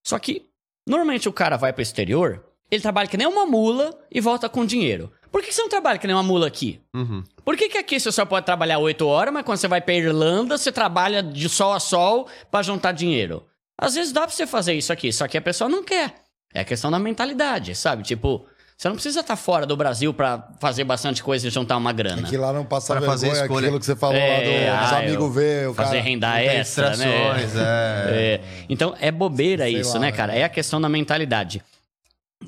Só 0.06 0.18
que, 0.18 0.50
normalmente 0.86 1.30
o 1.30 1.32
cara 1.32 1.56
vai 1.56 1.72
pro 1.72 1.80
exterior, 1.80 2.44
ele 2.70 2.82
trabalha 2.82 3.08
que 3.08 3.16
nem 3.16 3.26
uma 3.26 3.46
mula 3.46 3.98
e 4.12 4.20
volta 4.20 4.50
com 4.50 4.66
dinheiro. 4.66 5.10
Por 5.32 5.42
que 5.42 5.50
você 5.50 5.62
não 5.62 5.70
trabalha 5.70 5.98
que 5.98 6.06
nem 6.06 6.14
uma 6.14 6.22
mula 6.22 6.46
aqui? 6.46 6.78
Uhum. 6.94 7.24
Por 7.42 7.56
que, 7.56 7.70
que 7.70 7.78
aqui 7.78 7.98
você 7.98 8.12
só 8.12 8.26
pode 8.26 8.44
trabalhar 8.44 8.78
8 8.78 9.06
horas, 9.06 9.32
mas 9.32 9.46
quando 9.46 9.56
você 9.56 9.66
vai 9.66 9.80
pra 9.80 9.94
Irlanda, 9.94 10.58
você 10.58 10.70
trabalha 10.70 11.22
de 11.22 11.48
sol 11.48 11.72
a 11.72 11.80
sol 11.80 12.28
pra 12.50 12.62
juntar 12.62 12.92
dinheiro? 12.92 13.46
Às 13.78 13.94
vezes 13.94 14.12
dá 14.12 14.26
pra 14.26 14.30
você 14.30 14.46
fazer 14.46 14.74
isso 14.74 14.92
aqui, 14.92 15.10
só 15.10 15.26
que 15.26 15.38
a 15.38 15.42
pessoa 15.42 15.70
não 15.70 15.82
quer. 15.82 16.16
É 16.52 16.64
questão 16.64 16.90
da 16.90 16.98
mentalidade, 16.98 17.74
sabe? 17.74 18.02
Tipo, 18.02 18.44
você 18.80 18.88
não 18.88 18.94
precisa 18.94 19.20
estar 19.20 19.36
fora 19.36 19.66
do 19.66 19.76
Brasil 19.76 20.14
pra 20.14 20.48
fazer 20.58 20.84
bastante 20.84 21.22
coisa 21.22 21.46
e 21.46 21.50
juntar 21.50 21.76
uma 21.76 21.92
grana. 21.92 22.26
É 22.26 22.30
que 22.30 22.36
lá 22.38 22.50
não 22.50 22.64
passa 22.64 22.96
Pra 22.96 23.02
fazer 23.04 23.26
vergonha 23.26 23.44
escolha. 23.44 23.66
aquilo 23.66 23.78
que 23.78 23.84
você 23.84 23.94
falou 23.94 24.16
É, 24.16 24.70
lá 24.70 24.80
dos 24.84 24.92
ah, 24.92 24.98
amigos 25.00 25.34
ver, 25.34 25.68
o 25.68 25.74
fazer 25.74 25.96
cara... 25.98 26.00
renda 26.02 26.40
extra, 26.42 26.96
né? 26.96 27.06
é. 27.06 28.40
É, 28.40 28.40
Então 28.70 28.96
é 28.98 29.12
bobeira 29.12 29.64
Sei 29.64 29.78
isso, 29.80 29.92
lá, 29.92 29.98
né, 30.00 30.06
né? 30.10 30.16
cara? 30.16 30.34
É 30.34 30.44
a 30.44 30.48
questão 30.48 30.80
da 30.80 30.88
mentalidade. 30.88 31.62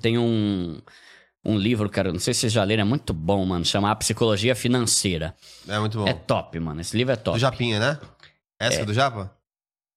Tem 0.00 0.16
um, 0.16 0.80
um 1.44 1.58
livro, 1.58 1.86
cara, 1.90 2.10
não 2.10 2.18
sei 2.18 2.32
se 2.32 2.40
vocês 2.40 2.52
já 2.54 2.64
leram, 2.64 2.80
é 2.80 2.86
muito 2.86 3.12
bom, 3.12 3.44
mano, 3.44 3.62
chama 3.62 3.90
A 3.90 3.94
Psicologia 3.94 4.56
Financeira. 4.56 5.34
É 5.68 5.78
muito 5.78 5.98
bom. 5.98 6.08
É 6.08 6.14
top, 6.14 6.58
mano. 6.58 6.80
Esse 6.80 6.96
livro 6.96 7.12
é 7.12 7.16
top. 7.16 7.36
Do 7.36 7.40
Japinha, 7.42 7.78
né? 7.78 7.98
Essa 8.58 8.80
é 8.80 8.84
do 8.86 8.94
Japa? 8.94 9.30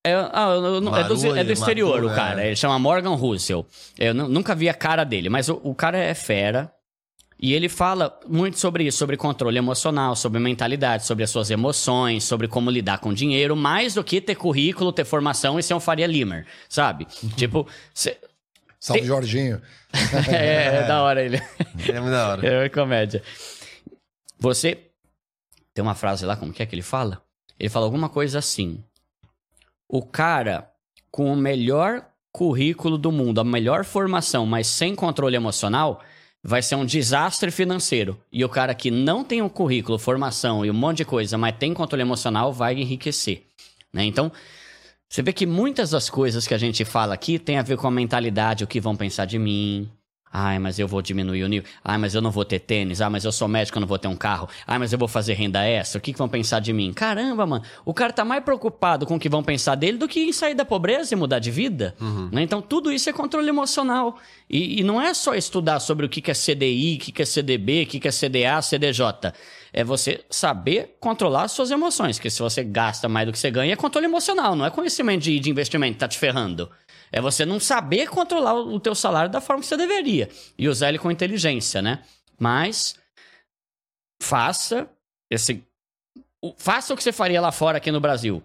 É, 0.07 0.13
ah, 0.31 0.51
eu 0.53 0.81
não- 0.81 0.95
é, 0.95 1.03
do, 1.03 1.35
é 1.35 1.43
do 1.43 1.51
exterior 1.51 2.03
o 2.03 2.09
cara. 2.13 2.43
é. 2.43 2.47
Ele 2.47 2.55
chama 2.55 2.77
Morgan 2.77 3.15
Russell. 3.15 3.65
Eu 3.97 4.13
nu- 4.13 4.27
nunca 4.29 4.53
vi 4.53 4.69
a 4.69 4.73
cara 4.73 5.03
dele, 5.03 5.29
mas 5.29 5.49
o, 5.49 5.59
o 5.63 5.73
cara 5.73 5.97
é 5.97 6.13
fera. 6.13 6.71
E 7.37 7.53
ele 7.53 7.67
fala 7.67 8.17
muito 8.27 8.57
sobre 8.57 8.85
isso, 8.85 8.97
sobre 8.97 9.17
controle 9.17 9.57
emocional, 9.57 10.15
sobre 10.15 10.39
mentalidade, 10.39 11.05
sobre 11.05 11.23
as 11.23 11.29
suas 11.29 11.51
emoções, 11.51 12.23
sobre 12.23 12.47
como 12.47 12.69
lidar 12.71 12.99
com 12.99 13.13
dinheiro, 13.13 13.55
mais 13.57 13.93
do 13.93 14.03
que 14.03 14.21
ter 14.21 14.35
currículo, 14.35 14.93
ter 14.93 15.03
formação 15.03 15.59
e 15.59 15.63
ser 15.63 15.73
um 15.73 15.79
Faria 15.81 16.07
Limer, 16.07 16.45
sabe? 16.69 17.05
tipo, 17.35 17.67
cê... 17.93 18.17
Salve, 18.79 19.01
Tem- 19.01 19.07
Jorginho. 19.07 19.61
é, 20.31 20.77
é 20.77 20.87
da 20.87 21.01
hora 21.01 21.21
ele. 21.23 21.37
É 21.89 21.99
muito 21.99 22.11
da 22.11 22.29
hora. 22.29 22.47
É 22.47 22.69
comédia. 22.69 23.21
Você 24.39 24.77
tem 25.73 25.81
uma 25.83 25.95
frase 25.95 26.25
lá, 26.25 26.35
como 26.37 26.53
que 26.53 26.61
é 26.61 26.65
que 26.65 26.75
ele 26.75 26.81
fala? 26.81 27.21
Ele 27.59 27.69
fala 27.69 27.85
alguma 27.85 28.09
coisa 28.09 28.39
assim. 28.39 28.83
O 29.87 30.01
cara 30.01 30.69
com 31.11 31.31
o 31.31 31.35
melhor 31.35 32.05
currículo 32.31 32.97
do 32.97 33.11
mundo, 33.11 33.39
a 33.39 33.43
melhor 33.43 33.85
formação, 33.85 34.45
mas 34.45 34.67
sem 34.67 34.93
controle 34.93 35.35
emocional, 35.35 36.03
vai 36.43 36.61
ser 36.61 36.75
um 36.75 36.85
desastre 36.85 37.49
financeiro. 37.49 38.19
E 38.31 38.43
o 38.43 38.49
cara 38.49 38.75
que 38.75 38.91
não 38.91 39.23
tem 39.23 39.41
um 39.41 39.49
currículo, 39.49 39.97
formação 39.97 40.65
e 40.65 40.69
um 40.69 40.73
monte 40.73 40.97
de 40.97 41.05
coisa, 41.05 41.37
mas 41.37 41.55
tem 41.57 41.73
controle 41.73 42.01
emocional, 42.01 42.51
vai 42.51 42.75
enriquecer. 42.75 43.43
Né? 43.93 44.03
Então, 44.03 44.31
você 45.09 45.23
vê 45.23 45.31
que 45.31 45.45
muitas 45.45 45.91
das 45.91 46.09
coisas 46.09 46.45
que 46.45 46.53
a 46.53 46.57
gente 46.57 46.83
fala 46.83 47.13
aqui 47.13 47.39
tem 47.39 47.57
a 47.57 47.63
ver 47.63 47.77
com 47.77 47.87
a 47.87 47.91
mentalidade, 47.91 48.63
o 48.63 48.67
que 48.67 48.81
vão 48.81 48.95
pensar 48.95 49.25
de 49.25 49.39
mim. 49.39 49.89
Ai, 50.31 50.59
mas 50.59 50.77
eu 50.77 50.87
vou 50.87 51.01
diminuir 51.01 51.43
o 51.43 51.47
nível. 51.47 51.69
Ai, 51.81 51.97
mas 51.97 52.13
eu 52.13 52.21
não 52.21 52.29
vou 52.29 52.43
ter 52.43 52.59
tênis. 52.59 52.99
Ah, 52.99 53.09
mas 53.09 53.23
eu 53.23 53.31
sou 53.31 53.47
médico, 53.47 53.77
eu 53.77 53.81
não 53.81 53.87
vou 53.87 53.97
ter 53.97 54.09
um 54.09 54.17
carro. 54.17 54.49
Ai, 54.67 54.77
mas 54.77 54.91
eu 54.91 54.99
vou 54.99 55.07
fazer 55.07 55.33
renda 55.33 55.63
extra. 55.63 55.97
O 55.97 56.01
que, 56.01 56.11
que 56.11 56.17
vão 56.19 56.27
pensar 56.27 56.59
de 56.59 56.73
mim? 56.73 56.91
Caramba, 56.91 57.45
mano. 57.45 57.63
O 57.85 57.93
cara 57.93 58.11
tá 58.11 58.25
mais 58.25 58.43
preocupado 58.43 59.05
com 59.05 59.15
o 59.15 59.19
que 59.19 59.29
vão 59.29 59.41
pensar 59.41 59.75
dele 59.75 59.97
do 59.97 60.09
que 60.09 60.19
em 60.19 60.33
sair 60.33 60.53
da 60.53 60.65
pobreza 60.65 61.13
e 61.13 61.17
mudar 61.17 61.39
de 61.39 61.51
vida. 61.51 61.95
né? 62.33 62.41
Então, 62.41 62.61
tudo 62.61 62.91
isso 62.91 63.09
é 63.09 63.13
controle 63.13 63.47
emocional. 63.47 64.17
E, 64.49 64.81
e 64.81 64.83
não 64.83 65.01
é 65.01 65.13
só 65.13 65.33
estudar 65.35 65.79
sobre 65.79 66.05
o 66.05 66.09
que, 66.09 66.19
que 66.21 66.31
é 66.31 66.33
CDI, 66.33 66.97
o 66.97 66.99
que, 67.05 67.11
que 67.13 67.21
é 67.21 67.25
CDB, 67.25 67.83
o 67.83 67.87
que, 67.87 67.99
que 68.01 68.07
é 68.07 68.11
CDA, 68.11 68.61
CDJ. 68.61 69.31
É 69.77 69.83
você 69.83 70.23
saber 70.29 70.95
controlar 71.01 71.43
as 71.43 71.51
suas 71.51 71.69
emoções. 71.69 72.17
Porque 72.17 72.29
se 72.29 72.41
você 72.41 72.63
gasta 72.63 73.09
mais 73.09 73.25
do 73.27 73.33
que 73.33 73.37
você 73.39 73.51
ganha, 73.51 73.73
é 73.73 73.75
controle 73.75 74.05
emocional, 74.05 74.55
não 74.55 74.65
é 74.65 74.71
conhecimento 74.71 75.23
de, 75.23 75.37
de 75.37 75.49
investimento 75.49 75.93
que 75.95 75.99
tá 75.99 76.07
te 76.07 76.17
ferrando. 76.17 76.71
É 77.11 77.19
você 77.19 77.45
não 77.45 77.59
saber 77.59 78.07
controlar 78.07 78.53
o 78.55 78.79
teu 78.79 78.95
salário 78.95 79.29
da 79.29 79.41
forma 79.41 79.61
que 79.61 79.67
você 79.67 79.75
deveria. 79.75 80.29
E 80.57 80.69
usar 80.69 80.87
ele 80.89 80.97
com 80.97 81.11
inteligência, 81.11 81.81
né? 81.81 82.03
Mas 82.39 82.95
faça 84.21 84.87
esse. 85.29 85.63
o- 86.41 86.53
Faça 86.57 86.93
o 86.93 86.97
que 86.97 87.03
você 87.03 87.11
faria 87.11 87.41
lá 87.41 87.51
fora 87.51 87.77
aqui 87.77 87.91
no 87.91 87.99
Brasil. 87.99 88.41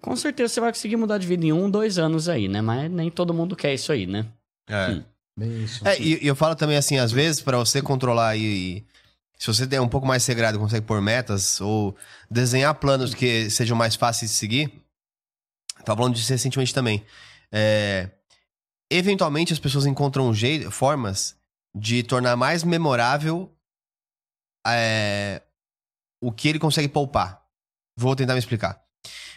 Com 0.00 0.14
certeza 0.16 0.52
você 0.54 0.60
vai 0.60 0.72
conseguir 0.72 0.96
mudar 0.96 1.18
de 1.18 1.26
vida 1.26 1.44
em 1.46 1.52
um, 1.52 1.70
dois 1.70 1.98
anos 1.98 2.28
aí, 2.28 2.48
né? 2.48 2.60
Mas 2.60 2.90
nem 2.90 3.10
todo 3.10 3.32
mundo 3.32 3.56
quer 3.56 3.74
isso 3.74 3.90
aí, 3.92 4.06
né? 4.06 4.26
É. 4.68 4.88
Hum. 4.90 5.04
Bem 5.38 5.62
isso. 5.64 5.86
É, 5.86 5.98
e, 6.00 6.24
e 6.24 6.26
eu 6.26 6.34
falo 6.34 6.54
também 6.56 6.76
assim, 6.76 6.98
às 6.98 7.12
vezes, 7.12 7.40
pra 7.40 7.56
você 7.58 7.80
controlar 7.80 8.36
e, 8.36 8.40
e 8.42 8.84
se 9.38 9.46
você 9.46 9.66
der 9.66 9.80
um 9.80 9.88
pouco 9.88 10.06
mais 10.06 10.22
segredo, 10.24 10.58
consegue 10.58 10.84
pôr 10.84 11.00
metas 11.00 11.60
ou 11.60 11.96
desenhar 12.28 12.74
planos 12.74 13.14
que 13.14 13.48
sejam 13.48 13.76
mais 13.76 13.94
fáceis 13.94 14.32
de 14.32 14.36
seguir. 14.36 14.84
Tava 15.84 15.98
falando 15.98 16.14
disso 16.14 16.30
recentemente 16.30 16.74
também. 16.74 17.04
É, 17.52 18.10
eventualmente 18.90 19.52
as 19.52 19.60
pessoas 19.60 19.86
encontram 19.86 20.28
um 20.28 20.34
jeito, 20.34 20.70
formas 20.72 21.36
de 21.72 22.02
tornar 22.02 22.34
mais 22.34 22.64
memorável 22.64 23.54
é, 24.66 25.40
o 26.20 26.32
que 26.32 26.48
ele 26.48 26.58
consegue 26.58 26.88
poupar. 26.88 27.40
Vou 27.96 28.16
tentar 28.16 28.32
me 28.32 28.40
explicar. 28.40 28.82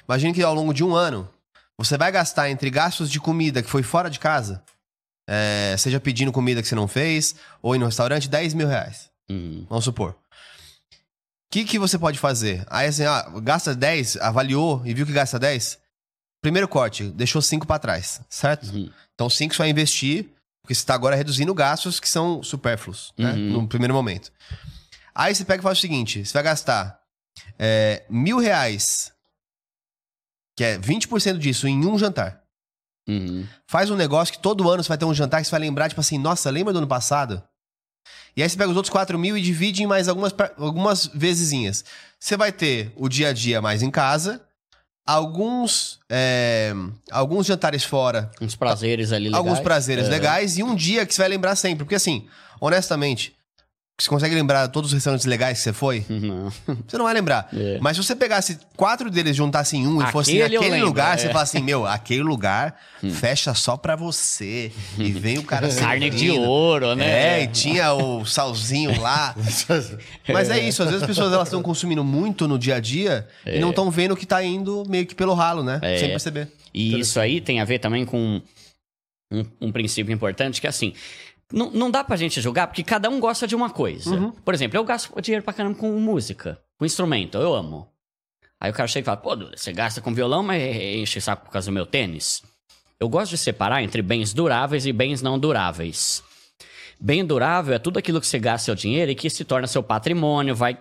Imagine 0.08 0.34
que 0.34 0.42
ao 0.42 0.56
longo 0.56 0.74
de 0.74 0.84
um 0.84 0.96
ano, 0.96 1.30
você 1.78 1.96
vai 1.96 2.12
gastar 2.12 2.50
entre 2.50 2.72
gastos 2.72 3.10
de 3.10 3.20
comida 3.20 3.62
que 3.62 3.70
foi 3.70 3.84
fora 3.84 4.10
de 4.10 4.20
casa, 4.20 4.64
é, 5.30 5.76
seja 5.78 6.00
pedindo 6.00 6.32
comida 6.32 6.62
que 6.62 6.68
você 6.68 6.76
não 6.76 6.88
fez, 6.88 7.36
ou 7.62 7.76
ir 7.76 7.80
no 7.80 7.86
restaurante, 7.86 8.28
10 8.28 8.56
mil 8.56 8.68
reais. 8.68 9.11
Uhum. 9.32 9.66
Vamos 9.70 9.86
supor. 9.86 10.12
O 10.12 10.16
que, 11.52 11.66
que 11.66 11.80
você 11.80 11.98
pode 11.98 12.18
fazer? 12.18 12.66
Aí 12.70 12.88
assim, 12.88 13.04
ah, 13.04 13.30
gasta 13.42 13.76
10, 13.76 14.18
avaliou 14.18 14.82
e 14.86 14.94
viu 14.94 15.06
que 15.06 15.12
gasta 15.12 15.38
10. 15.38 15.80
Primeiro 16.42 16.68
corte, 16.68 17.04
deixou 17.04 17.42
5 17.42 17.68
pra 17.68 17.78
trás, 17.78 18.22
certo? 18.30 18.66
Uhum. 18.74 18.90
Então 19.14 19.30
5 19.30 19.54
você 19.54 19.58
vai 19.58 19.70
investir, 19.70 20.30
porque 20.62 20.74
você 20.74 20.86
tá 20.86 20.94
agora 20.94 21.16
reduzindo 21.16 21.54
gastos 21.54 22.00
que 22.00 22.10
são 22.10 22.42
supérfluos, 22.42 23.14
né? 23.18 23.34
Uhum. 23.34 23.62
No 23.62 23.68
primeiro 23.68 23.94
momento. 23.94 24.32
Aí 25.14 25.36
você 25.36 25.44
pega 25.46 25.62
e 25.62 25.64
faz 25.64 25.78
o 25.78 25.82
seguinte: 25.82 26.26
você 26.26 26.34
vai 26.34 26.44
gastar 26.44 27.00
é, 27.60 28.06
mil 28.10 28.40
reais, 28.40 29.14
que 30.58 30.64
é 30.64 30.80
20% 30.80 31.38
disso, 31.38 31.68
em 31.68 31.86
um 31.86 31.98
jantar. 31.98 32.42
Uhum. 33.08 33.46
Faz 33.68 33.90
um 33.90 33.96
negócio 33.96 34.34
que 34.34 34.42
todo 34.42 34.70
ano 34.70 34.84
você 34.84 34.90
vai 34.90 34.98
ter 34.98 35.06
um 35.06 35.14
jantar 35.14 35.42
que 35.42 35.48
você 35.48 35.52
vai 35.52 35.60
lembrar, 35.60 35.90
tipo 35.90 36.02
assim, 36.02 36.18
nossa, 36.18 36.50
lembra 36.50 36.72
do 36.72 36.80
ano 36.80 36.88
passado? 36.88 37.44
E 38.36 38.42
aí 38.42 38.50
você 38.50 38.58
pega 38.58 38.70
os 38.70 38.76
outros 38.78 38.92
4 38.92 39.18
mil 39.20 39.38
e 39.38 39.42
divide 39.42 39.84
em 39.84 39.88
mais 39.88 40.08
algumas, 40.08 40.34
algumas 40.58 41.06
vezesinhas. 41.14 41.84
Você 42.20 42.38
vai 42.38 42.52
ter 42.52 42.92
o 42.96 43.10
dia 43.10 43.30
a 43.30 43.34
dia 43.34 43.62
mais 43.62 43.82
em 43.84 43.92
casa, 43.92 44.42
alguns, 45.06 46.00
é, 46.10 46.74
alguns 47.12 47.46
jantares 47.46 47.84
fora, 47.84 48.32
Uns 48.40 48.56
prazeres 48.56 49.12
ali 49.12 49.26
legais. 49.26 49.38
alguns 49.46 49.60
prazeres 49.60 50.06
É. 50.06 50.10
legais 50.10 50.58
e 50.58 50.64
um 50.64 50.76
dia 50.76 51.06
que 51.06 51.14
você 51.14 51.22
vai 51.22 51.30
lembrar 51.30 51.56
sempre. 51.56 51.84
Porque 51.84 51.96
assim, 51.96 52.28
honestamente, 52.60 53.36
você 54.02 54.10
consegue 54.10 54.34
lembrar 54.34 54.68
todos 54.70 54.90
os 54.90 54.94
restaurantes 54.94 55.26
legais 55.26 55.58
que 55.60 55.64
você 55.64 55.74
foi? 55.74 56.06
Não. 56.10 56.52
Você 56.88 56.98
não 56.98 57.06
vai 57.06 57.14
lembrar. 57.14 57.48
É. 57.54 57.78
Mas 57.80 57.96
se 57.96 58.04
você 58.04 58.16
pegasse 58.16 58.58
quatro 58.76 59.10
deles, 59.10 59.36
juntasse 59.36 59.78
em 59.78 59.88
um 59.88 60.02
e 60.02 60.12
fosse 60.12 60.32
Aquele 60.32 60.56
naquele 60.56 60.72
lembro, 60.72 60.88
lugar, 60.88 61.12
é. 61.12 61.16
Hum. 61.16 61.18
você 61.20 61.28
fala 61.28 61.44
assim, 61.44 61.62
meu, 61.62 61.86
aquele 61.86 62.24
lugar 62.24 62.76
fecha 63.20 63.54
só 63.54 63.78
pra 63.78 63.96
você. 63.96 64.72
E 64.98 65.12
vem 65.12 65.38
o 65.38 65.44
cara 65.44 65.70
Carne 65.76 66.10
de 66.10 66.32
ouro, 66.32 66.96
né? 66.96 67.40
É, 67.40 67.44
e 67.44 67.48
tinha 67.48 67.94
o 67.94 68.26
salzinho 68.26 69.00
lá. 69.00 69.36
Mas 70.28 70.50
é 70.50 70.60
isso, 70.60 70.84
às 70.84 70.90
vezes 70.90 71.04
as 71.04 71.08
pessoas 71.08 71.32
elas 71.32 71.48
estão 71.48 71.62
consumindo 71.62 72.04
muito 72.04 72.48
no 72.48 72.58
dia 72.58 72.76
a 72.76 72.80
dia 72.80 73.28
e 73.46 73.60
não 73.60 73.70
estão 73.70 73.92
vendo 73.92 74.16
que 74.16 74.26
tá 74.26 74.44
indo 74.44 74.84
meio 74.88 75.06
que 75.06 75.16
pelo 75.16 75.34
ralo, 75.34 75.64
né? 75.64 75.80
É. 75.82 75.98
Sem 75.98 76.10
perceber. 76.10 76.48
E 76.74 77.00
isso 77.00 77.20
aí 77.20 77.40
tem 77.42 77.60
a 77.60 77.66
ver 77.66 77.80
também 77.80 78.06
com 78.06 78.42
um, 79.32 79.46
um 79.60 79.72
princípio 79.72 80.14
importante 80.14 80.60
que 80.60 80.68
é 80.68 80.70
assim. 80.70 80.94
Não, 81.52 81.72
não 81.72 81.92
dá 81.92 82.04
pra 82.04 82.16
gente 82.16 82.40
julgar 82.40 82.68
porque 82.68 82.84
cada 82.84 83.10
um 83.10 83.20
gosta 83.20 83.46
de 83.48 83.56
uma 83.56 83.70
coisa. 83.70 84.16
Uhum. 84.16 84.32
Por 84.32 84.54
exemplo, 84.54 84.78
eu 84.78 84.84
gasto 84.84 85.20
dinheiro 85.22 85.44
pra 85.44 85.54
caramba 85.54 85.78
com 85.78 85.92
música, 86.00 86.60
com 86.78 86.86
instrumento, 86.86 87.38
eu 87.38 87.54
amo. 87.54 87.88
Aí 88.60 88.70
o 88.70 88.74
cara 88.74 88.88
chega 88.88 89.04
e 89.04 89.06
fala, 89.06 89.18
pô, 89.18 89.36
você 89.36 89.74
gasta 89.74 90.02
com 90.02 90.14
violão, 90.14 90.44
mas 90.44 90.62
enche 90.62 91.18
o 91.18 91.22
saco 91.22 91.46
por 91.46 91.52
causa 91.52 91.72
do 91.72 91.74
meu 91.74 91.86
tênis. 91.86 92.44
Eu 93.00 93.10
gosto 93.10 93.32
de 93.32 93.38
separar 93.40 93.82
entre 93.82 94.04
bens 94.04 94.34
duráveis 94.34 94.86
e 94.86 94.94
bens 94.94 95.22
não 95.22 95.40
duráveis. 95.40 96.24
Bem 97.00 97.26
durável 97.26 97.74
é 97.74 97.80
tudo 97.80 97.98
aquilo 97.98 98.22
que 98.22 98.28
você 98.28 98.38
gasta 98.38 98.66
seu 98.66 98.76
dinheiro 98.76 99.10
e 99.10 99.16
que 99.16 99.28
se 99.30 99.44
torna 99.44 99.66
seu 99.66 99.82
patrimônio, 99.82 100.56
vai... 100.56 100.78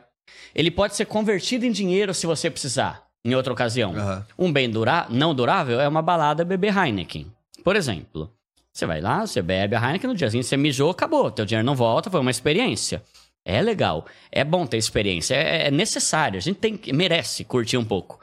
Ele 0.55 0.71
pode 0.71 0.95
ser 0.95 1.07
convertido 1.07 1.65
em 1.65 1.73
dinheiro 1.73 2.13
se 2.13 2.27
você 2.27 2.51
precisar, 2.51 3.07
em 3.25 3.35
outra 3.35 3.53
ocasião. 3.53 3.97
Aham. 3.97 4.27
Um 4.39 4.53
bem 4.53 4.69
dura... 4.69 5.07
não 5.09 5.35
durável 5.35 5.81
é 5.81 5.89
uma 5.89 6.03
balada 6.03 6.45
beber 6.45 6.77
Heineken. 6.77 7.33
Por 7.65 7.75
exemplo, 7.75 8.31
você 8.73 8.87
vai 8.87 9.01
lá, 9.01 9.27
você 9.27 9.43
bebe 9.43 9.75
a 9.77 9.81
Heineken, 9.85 10.09
no 10.11 10.17
diazinho 10.17 10.43
você 10.45 10.57
mijou, 10.57 10.91
acabou. 10.91 11.31
Teu 11.31 11.45
dinheiro 11.45 11.67
não 11.67 11.75
volta, 11.75 12.11
foi 12.11 12.21
uma 12.21 12.31
experiência. 12.31 13.03
É 13.45 13.61
legal, 13.63 14.07
é 14.31 14.45
bom 14.45 14.67
ter 14.67 14.77
experiência, 14.77 15.35
é, 15.35 15.69
é 15.69 15.71
necessário, 15.71 16.37
a 16.39 16.41
gente 16.43 16.59
tem, 16.59 16.77
que- 16.77 16.93
merece 16.93 17.43
curtir 17.45 17.77
um 17.79 17.85
pouco. 17.85 18.21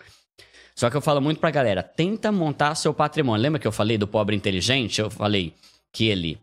Só 0.75 0.91
que 0.91 0.95
eu 0.95 1.01
falo 1.01 1.19
muito 1.19 1.39
pra 1.39 1.49
galera, 1.49 1.81
tenta 1.81 2.31
montar 2.31 2.75
seu 2.75 2.93
patrimônio. 2.93 3.41
Lembra 3.41 3.59
que 3.59 3.67
eu 3.67 3.71
falei 3.71 3.97
do 3.97 4.07
pobre 4.07 4.35
inteligente? 4.35 5.01
Eu 5.01 5.09
falei 5.09 5.53
que 5.91 6.05
ele 6.05 6.39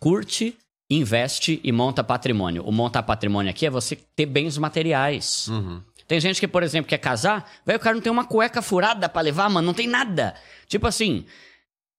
curte, 0.00 0.56
investe 0.90 1.60
e 1.62 1.70
monta 1.70 2.02
patrimônio. 2.02 2.64
O 2.64 2.72
montar 2.72 3.02
patrimônio 3.04 3.48
aqui 3.50 3.66
é 3.66 3.70
você 3.70 3.96
ter 4.16 4.26
bens 4.26 4.58
materiais. 4.58 5.46
Uhum. 5.48 5.80
Tem 6.06 6.18
gente 6.20 6.40
que, 6.40 6.48
por 6.48 6.62
exemplo, 6.62 6.88
quer 6.88 6.98
casar, 6.98 7.48
vai 7.64 7.76
o 7.76 7.80
cara 7.80 7.94
não 7.94 8.02
tem 8.02 8.10
uma 8.10 8.24
cueca 8.24 8.62
furada 8.62 9.08
pra 9.08 9.20
levar, 9.22 9.48
mano, 9.50 9.66
não 9.66 9.74
tem 9.74 9.86
nada. 9.86 10.34
Tipo 10.66 10.86
assim, 10.88 11.24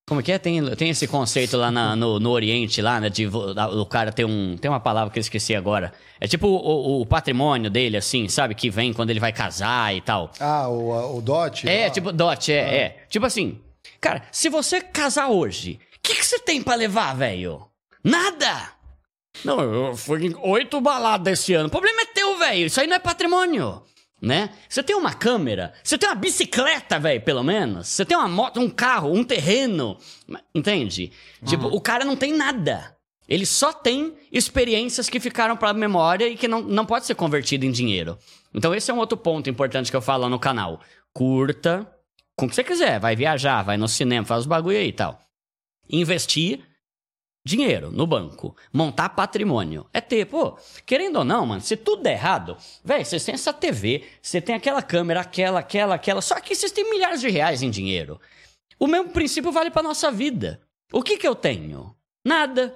como 0.10 0.22
que 0.22 0.32
é? 0.34 0.38
Tem, 0.38 0.62
tem 0.76 0.90
esse 0.90 1.08
conceito 1.08 1.56
lá 1.56 1.72
na- 1.72 1.96
no, 1.96 2.20
no 2.20 2.30
Oriente, 2.32 2.82
lá, 2.82 3.00
né? 3.00 3.10
De 3.10 3.26
o 3.28 3.86
cara 3.86 4.12
ter 4.12 4.26
um. 4.26 4.58
Tem 4.58 4.70
uma 4.70 4.80
palavra 4.82 5.10
que 5.14 5.20
eu 5.20 5.22
esqueci 5.22 5.56
agora. 5.56 5.94
É 6.20 6.28
tipo 6.28 6.48
o, 6.48 6.56
o- 6.56 7.02
o 7.02 7.06
patrimônio 7.06 7.70
dele, 7.70 7.96
assim, 7.96 8.28
sabe? 8.28 8.54
Que 8.56 8.70
vem 8.70 8.92
quando 8.92 9.12
ele 9.12 9.20
vai 9.22 9.32
casar 9.32 9.96
e 9.96 10.02
tal. 10.02 10.32
Ah, 10.40 10.68
o, 10.68 11.18
o 11.18 11.22
Dot? 11.22 11.70
É, 11.70 11.86
Ah, 11.86 11.90
tipo, 11.90 12.12
dot, 12.12 12.52
é, 12.52 12.56
é. 12.58 13.06
Tipo 13.10 13.26
assim, 13.26 13.58
cara, 14.02 14.24
se 14.32 14.50
você 14.50 14.82
casar 14.82 15.30
hoje, 15.30 15.80
o 15.96 16.00
que, 16.02 16.16
que 16.16 16.26
você 16.26 16.40
tem 16.40 16.62
pra 16.62 16.76
levar, 16.76 17.16
velho? 17.16 17.66
Nada! 18.04 18.74
Não, 19.46 19.62
eu 19.62 19.96
fui 19.96 20.26
em 20.26 20.36
oito 20.42 20.82
baladas 20.82 21.40
esse 21.40 21.54
ano. 21.54 21.68
O 21.68 21.72
problema 21.72 22.02
é 22.02 22.06
teu, 22.08 22.38
velho. 22.38 22.66
Isso 22.66 22.82
aí 22.82 22.88
não 22.88 22.96
é 22.96 23.00
patrimônio. 23.00 23.82
Né? 24.22 24.50
Você 24.68 24.84
tem 24.84 24.96
uma 24.96 25.14
câmera, 25.14 25.74
você 25.82 25.98
tem 25.98 26.10
uma 26.10 26.16
bicicleta, 26.16 27.00
velho, 27.00 27.22
pelo 27.22 27.42
menos. 27.42 27.88
Você 27.88 28.04
tem 28.04 28.18
uma 28.18 28.28
moto, 28.28 28.60
um 28.60 28.70
carro, 28.70 29.14
um 29.14 29.24
terreno. 29.24 29.98
Entende? 30.54 31.12
Tipo, 31.46 31.68
o 31.68 31.80
cara 31.80 32.04
não 32.04 32.18
tem 32.18 32.34
nada. 32.34 32.96
Ele 33.30 33.46
só 33.46 33.72
tem 33.72 34.16
experiências 34.32 35.08
que 35.08 35.20
ficaram 35.20 35.56
pra 35.56 35.72
memória 35.72 36.28
e 36.28 36.36
que 36.36 36.48
não, 36.48 36.62
não 36.62 36.86
pode 36.86 37.06
ser 37.06 37.16
convertido 37.16 37.64
em 37.64 37.72
dinheiro. 37.72 38.18
Então, 38.54 38.74
esse 38.74 38.90
é 38.90 38.94
um 38.94 38.98
outro 38.98 39.18
ponto 39.18 39.50
importante 39.50 39.92
que 39.92 39.96
eu 39.96 40.02
falo 40.02 40.28
no 40.28 40.40
canal. 40.40 40.82
Curta, 41.14 41.88
com 42.36 42.48
o 42.48 42.50
que 42.50 42.56
você 42.56 42.64
quiser. 42.64 43.00
Vai 43.00 43.16
viajar, 43.16 43.62
vai 43.62 43.78
no 43.78 43.88
cinema, 43.88 44.26
faz 44.26 44.42
os 44.42 44.48
bagulho 44.48 44.78
aí 44.78 44.88
e 44.88 44.94
tal. 44.94 45.20
Investir 45.90 46.62
dinheiro 47.50 47.92
no 47.92 48.06
banco, 48.06 48.56
montar 48.72 49.10
patrimônio. 49.10 49.86
É 49.92 50.00
ter, 50.00 50.26
pô, 50.26 50.58
querendo 50.86 51.18
ou 51.18 51.26
não, 51.26 51.46
mano, 51.46 51.62
se 51.62 51.76
tudo 51.76 52.04
der 52.04 52.14
errado, 52.14 52.56
velho, 52.84 53.04
vocês 53.04 53.24
têm 53.24 53.34
essa 53.34 53.52
TV, 53.52 54.04
você 54.22 54.40
tem 54.40 54.56
aquela 54.56 54.82
câmera, 54.82 55.22
aquela, 55.22 55.60
aquela, 55.60 55.96
aquela, 55.96 56.22
só 56.22 56.40
que 56.40 56.54
vocês 56.54 56.72
têm 56.72 56.90
milhares 56.90 57.20
de 57.20 57.30
reais 57.30 57.62
em 57.62 57.70
dinheiro. 57.70 58.20
O 58.80 58.88
mesmo 58.88 59.10
princípio 59.10 59.52
vale 59.52 59.72
pra 59.72 59.84
nossa 59.84 60.12
vida. 60.12 60.62
O 60.94 61.02
que 61.02 61.18
que 61.18 61.28
eu 61.28 61.36
tenho? 61.36 61.96
Nada. 62.24 62.76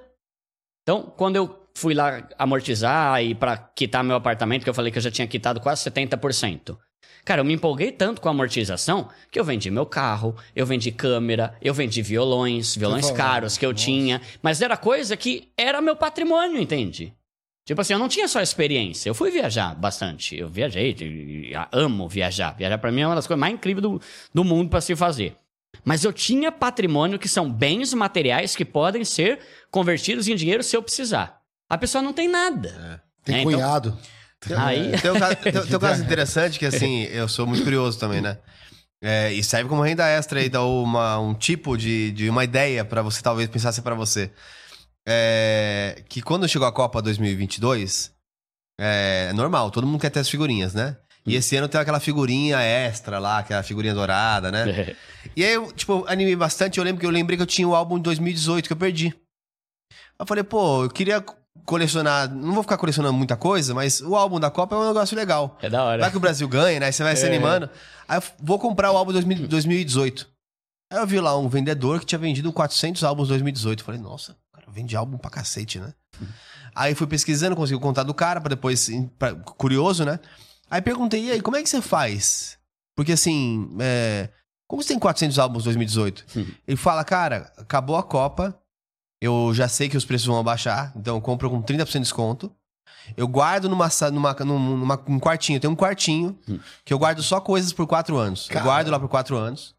Então, 0.81 1.13
quando 1.15 1.35
eu 1.35 1.62
fui 1.73 1.93
lá 1.93 2.27
amortizar 2.37 3.23
e 3.23 3.33
para 3.33 3.57
quitar 3.57 4.03
meu 4.03 4.15
apartamento, 4.15 4.63
que 4.63 4.69
eu 4.69 4.73
falei 4.73 4.91
que 4.91 4.97
eu 4.97 5.01
já 5.01 5.11
tinha 5.11 5.27
quitado 5.27 5.59
quase 5.59 5.89
70%. 5.89 6.77
Cara, 7.25 7.39
eu 7.39 7.45
me 7.45 7.53
empolguei 7.53 7.91
tanto 7.91 8.19
com 8.19 8.27
a 8.27 8.31
amortização 8.31 9.07
que 9.31 9.39
eu 9.39 9.45
vendi 9.45 9.71
meu 9.71 9.85
carro, 9.85 10.35
eu 10.53 10.65
vendi 10.65 10.91
câmera, 10.91 11.55
eu 11.61 11.73
vendi 11.73 12.01
violões, 12.01 12.75
violões 12.75 13.09
caros 13.11 13.57
que 13.57 13.65
eu 13.65 13.71
nossa. 13.71 13.83
tinha, 13.85 14.21
mas 14.41 14.61
era 14.61 14.75
coisa 14.75 15.15
que 15.15 15.49
era 15.57 15.81
meu 15.81 15.95
patrimônio, 15.95 16.61
entende? 16.61 17.13
Tipo 17.65 17.79
assim, 17.79 17.93
eu 17.93 17.99
não 17.99 18.09
tinha 18.09 18.27
só 18.27 18.41
experiência, 18.41 19.09
eu 19.09 19.15
fui 19.15 19.31
viajar 19.31 19.73
bastante. 19.73 20.37
Eu 20.37 20.49
viajei, 20.49 20.93
amo 21.71 22.09
viajar. 22.09 22.57
Viajar 22.57 22.77
pra 22.77 22.91
mim 22.91 23.01
é 23.01 23.07
uma 23.07 23.15
das 23.15 23.25
coisas 23.25 23.39
mais 23.39 23.53
incríveis 23.53 23.81
do, 23.81 24.01
do 24.33 24.43
mundo 24.43 24.69
pra 24.69 24.81
se 24.81 24.93
fazer. 24.93 25.37
Mas 25.85 26.03
eu 26.03 26.11
tinha 26.11 26.51
patrimônio 26.51 27.17
que 27.17 27.29
são 27.29 27.49
bens 27.49 27.93
materiais 27.93 28.53
que 28.53 28.65
podem 28.65 29.05
ser 29.05 29.39
convertidos 29.71 30.27
em 30.27 30.35
dinheiro 30.35 30.61
se 30.61 30.75
eu 30.75 30.83
precisar. 30.83 31.42
A 31.73 31.77
pessoa 31.77 32.01
não 32.03 32.13
tem 32.13 32.27
nada. 32.29 33.01
Tem 33.25 33.35
É, 33.35 33.39
então- 33.41 33.51
cunhado. 33.51 33.97
Aí, 34.57 34.91
Tem 34.99 35.09
um, 35.09 35.19
caso, 35.19 35.35
tem, 35.41 35.51
tem 35.53 35.75
um 35.75 35.79
caso 35.79 36.03
interessante 36.03 36.59
que, 36.59 36.65
assim, 36.65 37.03
eu 37.03 37.27
sou 37.29 37.47
muito 37.47 37.63
curioso 37.63 37.97
também, 37.97 38.21
né? 38.21 38.37
É, 39.01 39.31
e 39.33 39.41
serve 39.43 39.69
como 39.69 39.81
renda 39.81 40.05
extra 40.07 40.39
aí, 40.39 40.49
dá 40.49 40.61
uma, 40.63 41.17
um 41.19 41.33
tipo 41.33 41.77
de, 41.77 42.11
de 42.11 42.29
uma 42.29 42.43
ideia 42.43 42.83
pra 42.85 43.01
você 43.01 43.21
talvez 43.21 43.49
pensar 43.49 43.71
se 43.71 43.79
é 43.79 43.83
pra 43.83 43.95
você. 43.95 44.29
É, 45.07 46.03
que 46.09 46.21
quando 46.21 46.47
chegou 46.47 46.67
a 46.67 46.71
Copa 46.71 47.01
2022, 47.01 48.11
é 48.79 49.31
normal, 49.33 49.71
todo 49.71 49.87
mundo 49.87 49.99
quer 50.01 50.09
ter 50.09 50.19
as 50.19 50.29
figurinhas, 50.29 50.73
né? 50.73 50.97
E 51.25 51.35
esse 51.35 51.55
ano 51.55 51.69
tem 51.69 51.79
aquela 51.79 52.01
figurinha 52.01 52.59
extra 52.61 53.17
lá, 53.19 53.39
aquela 53.39 53.63
figurinha 53.63 53.93
dourada, 53.93 54.51
né? 54.51 54.93
E 55.35 55.43
aí 55.43 55.53
eu, 55.53 55.71
tipo, 55.71 56.03
animei 56.07 56.35
bastante. 56.35 56.77
Eu 56.79 56.83
lembro 56.83 56.99
que 56.99 57.05
eu 57.05 57.09
lembrei 57.11 57.37
que 57.37 57.43
eu 57.43 57.47
tinha 57.47 57.65
o 57.67 57.73
álbum 57.75 57.95
de 57.95 58.03
2018 58.03 58.67
que 58.67 58.73
eu 58.73 58.77
perdi. 58.77 59.15
Eu 60.19 60.25
falei, 60.25 60.43
pô, 60.43 60.83
eu 60.83 60.89
queria 60.89 61.23
colecionar. 61.65 62.29
Não 62.33 62.53
vou 62.53 62.63
ficar 62.63 62.77
colecionando 62.77 63.13
muita 63.17 63.35
coisa, 63.35 63.73
mas 63.73 64.01
o 64.01 64.15
álbum 64.15 64.39
da 64.39 64.49
Copa 64.51 64.75
é 64.75 64.79
um 64.79 64.87
negócio 64.87 65.15
legal. 65.15 65.57
é 65.61 65.69
da 65.69 65.83
hora. 65.83 66.01
Vai 66.01 66.11
que 66.11 66.17
o 66.17 66.19
Brasil 66.19 66.47
ganha, 66.47 66.79
né? 66.79 66.85
Aí 66.87 66.93
Você 66.93 67.03
vai 67.03 67.15
se 67.15 67.25
É. 67.25 67.27
animando. 67.27 67.69
Aí 68.07 68.17
eu 68.17 68.23
vou 68.39 68.59
comprar 68.59 68.91
o 68.91 68.97
álbum 68.97 69.11
2000 69.11 69.47
2018. 69.47 70.27
Aí 70.91 70.99
eu 70.99 71.07
vi 71.07 71.19
lá 71.19 71.37
um 71.37 71.47
vendedor 71.49 71.99
que 71.99 72.05
tinha 72.05 72.19
vendido 72.19 72.51
400 72.53 73.03
álbuns 73.03 73.27
2018. 73.29 73.79
Eu 73.79 73.85
falei, 73.85 73.99
nossa, 74.01 74.35
cara, 74.53 74.67
vende 74.71 74.95
álbum 74.95 75.17
pra 75.17 75.29
cacete, 75.31 75.79
né? 75.79 75.93
Aí 76.75 76.93
fui 76.95 77.07
pesquisando, 77.07 77.55
consegui 77.55 77.75
o 77.77 77.79
contato 77.79 78.07
do 78.07 78.13
cara, 78.13 78.39
pra 78.41 78.49
depois, 78.49 78.89
pra- 79.17 79.33
curioso, 79.35 80.03
né? 80.05 80.19
Aí 80.69 80.81
perguntei, 80.81 81.25
e 81.25 81.31
aí, 81.31 81.41
como 81.41 81.55
é 81.57 81.61
que 81.63 81.69
você 81.69 81.81
faz? 81.81 82.57
Porque 82.95 83.11
assim, 83.11 83.75
é, 83.79 84.29
como 84.67 84.81
você 84.81 84.89
tem 84.89 84.99
400 84.99 85.37
álbuns 85.39 85.63
2018? 85.65 86.25
Ele 86.67 86.77
fala, 86.77 87.03
cara, 87.03 87.51
acabou 87.57 87.95
a 87.95 88.01
Copa, 88.03 88.55
eu 89.23 89.53
já 89.53 89.69
sei 89.69 89.87
que 89.87 89.95
os 89.95 90.03
preços 90.03 90.27
vão 90.27 90.37
abaixar, 90.37 90.91
então 90.97 91.15
eu 91.15 91.21
compro 91.21 91.49
com 91.49 91.63
30% 91.63 91.93
de 91.93 91.99
desconto. 91.99 92.51
Eu 93.15 93.25
guardo 93.25 93.69
numa, 93.69 93.87
numa, 94.11 94.33
num, 94.33 94.77
numa, 94.77 95.01
um 95.07 95.17
quartinho, 95.17 95.61
tem 95.61 95.69
um 95.69 95.75
quartinho 95.75 96.37
que 96.83 96.93
eu 96.93 96.99
guardo 96.99 97.23
só 97.23 97.39
coisas 97.39 97.71
por 97.71 97.87
quatro 97.87 98.17
anos. 98.17 98.49
Eu 98.51 98.59
guardo 98.61 98.89
lá 98.89 98.99
por 98.99 99.07
quatro 99.07 99.37
anos. 99.37 99.73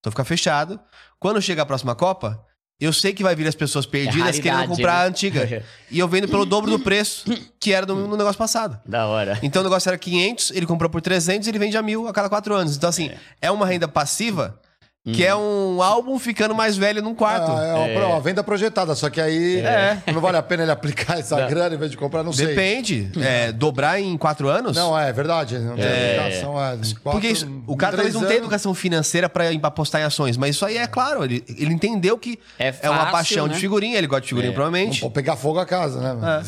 Então 0.00 0.10
fica 0.10 0.24
fechado. 0.24 0.80
Quando 1.20 1.40
chega 1.42 1.60
a 1.60 1.66
próxima 1.66 1.94
Copa, 1.94 2.42
eu 2.80 2.90
sei 2.90 3.12
que 3.12 3.22
vai 3.22 3.36
vir 3.36 3.46
as 3.46 3.54
pessoas 3.54 3.84
perdidas 3.84 4.36
querendo 4.36 4.46
É 4.46 4.50
raridade, 4.52 4.76
comprar 4.76 4.94
né? 5.00 5.04
a 5.04 5.06
antiga. 5.06 5.64
E 5.90 5.98
eu 5.98 6.08
vendo 6.08 6.26
pelo 6.26 6.46
dobro 6.46 6.70
do 6.70 6.78
preço 6.78 7.26
que 7.60 7.74
era 7.74 7.84
no, 7.84 8.06
no 8.06 8.16
negócio 8.16 8.38
passado. 8.38 8.80
Da 8.86 9.06
hora. 9.06 9.38
Então 9.42 9.60
o 9.60 9.64
negócio 9.64 9.90
era 9.90 9.98
500, 9.98 10.50
ele 10.52 10.64
comprou 10.64 10.88
por 10.88 11.02
300 11.02 11.46
e 11.46 11.50
ele 11.50 11.58
vende 11.58 11.76
a 11.76 11.82
mil 11.82 12.08
a 12.08 12.12
cada 12.12 12.30
quatro 12.30 12.54
anos. 12.54 12.74
Então, 12.74 12.88
assim, 12.88 13.10
é, 13.40 13.50
uma 13.50 13.66
renda 13.66 13.86
passiva 13.86 14.58
que 15.04 15.24
é 15.24 15.34
um 15.34 15.80
álbum 15.80 16.18
ficando 16.18 16.54
mais 16.54 16.76
velho 16.76 17.00
num 17.02 17.14
quarto. 17.14 17.50
Ah, 17.50 17.64
é, 17.88 17.98
uma- 17.98 18.06
uma 18.08 18.20
venda 18.20 18.44
projetada, 18.44 18.94
só 18.94 19.08
que 19.08 19.18
aí 19.20 19.58
É. 19.60 19.96
não 20.12 20.20
vale 20.20 20.36
a 20.36 20.42
pena 20.42 20.64
ele 20.64 20.72
aplicar 20.72 21.18
essa 21.18 21.40
grana 21.46 21.74
em 21.74 21.78
vez 21.78 21.90
de 21.90 21.96
comprar, 21.96 22.22
não 22.22 22.32
sei. 22.32 22.48
Depende. 22.48 23.10
É, 23.18 23.50
dobrar 23.50 23.98
em 23.98 24.18
quatro 24.18 24.48
anos? 24.48 24.76
Não, 24.76 24.98
é 24.98 25.10
verdade. 25.10 25.58
Não 25.58 25.76
tem 25.76 25.86
aplicação, 25.86 26.62
é, 26.62 26.74
em 26.74 26.78
quatro- 26.78 27.00
Porque 27.04 27.28
isso- 27.28 27.62
o 27.66 27.74
cara 27.74 27.96
talvez 27.96 28.12
não 28.14 28.20
tem 28.22 28.32
anos- 28.32 28.42
educação 28.42 28.74
financeira 28.74 29.30
pra 29.30 29.44
apostar 29.62 30.02
em 30.02 30.04
ações, 30.04 30.36
mas 30.36 30.56
isso 30.56 30.66
aí 30.66 30.76
é 30.76 30.86
claro, 30.86 31.24
ele, 31.24 31.42
ele 31.56 31.72
entendeu 31.72 32.18
que 32.18 32.38
É 32.58 32.74
é, 32.82 32.90
uma 32.90 32.98
fácil, 32.98 33.12
paixão 33.12 33.46
né? 33.46 33.54
de 33.54 33.60
figurinha, 33.60 33.96
ele 33.96 34.06
gosta 34.06 34.22
de 34.22 34.28
figurinha, 34.28 34.52
provavelmente. 34.52 35.00
Pô, 35.00 35.10
pegar 35.10 35.36
fogo 35.36 35.58
a 35.58 35.64
casa, 35.64 36.00
né? 36.00 36.12
mano? 36.12 36.42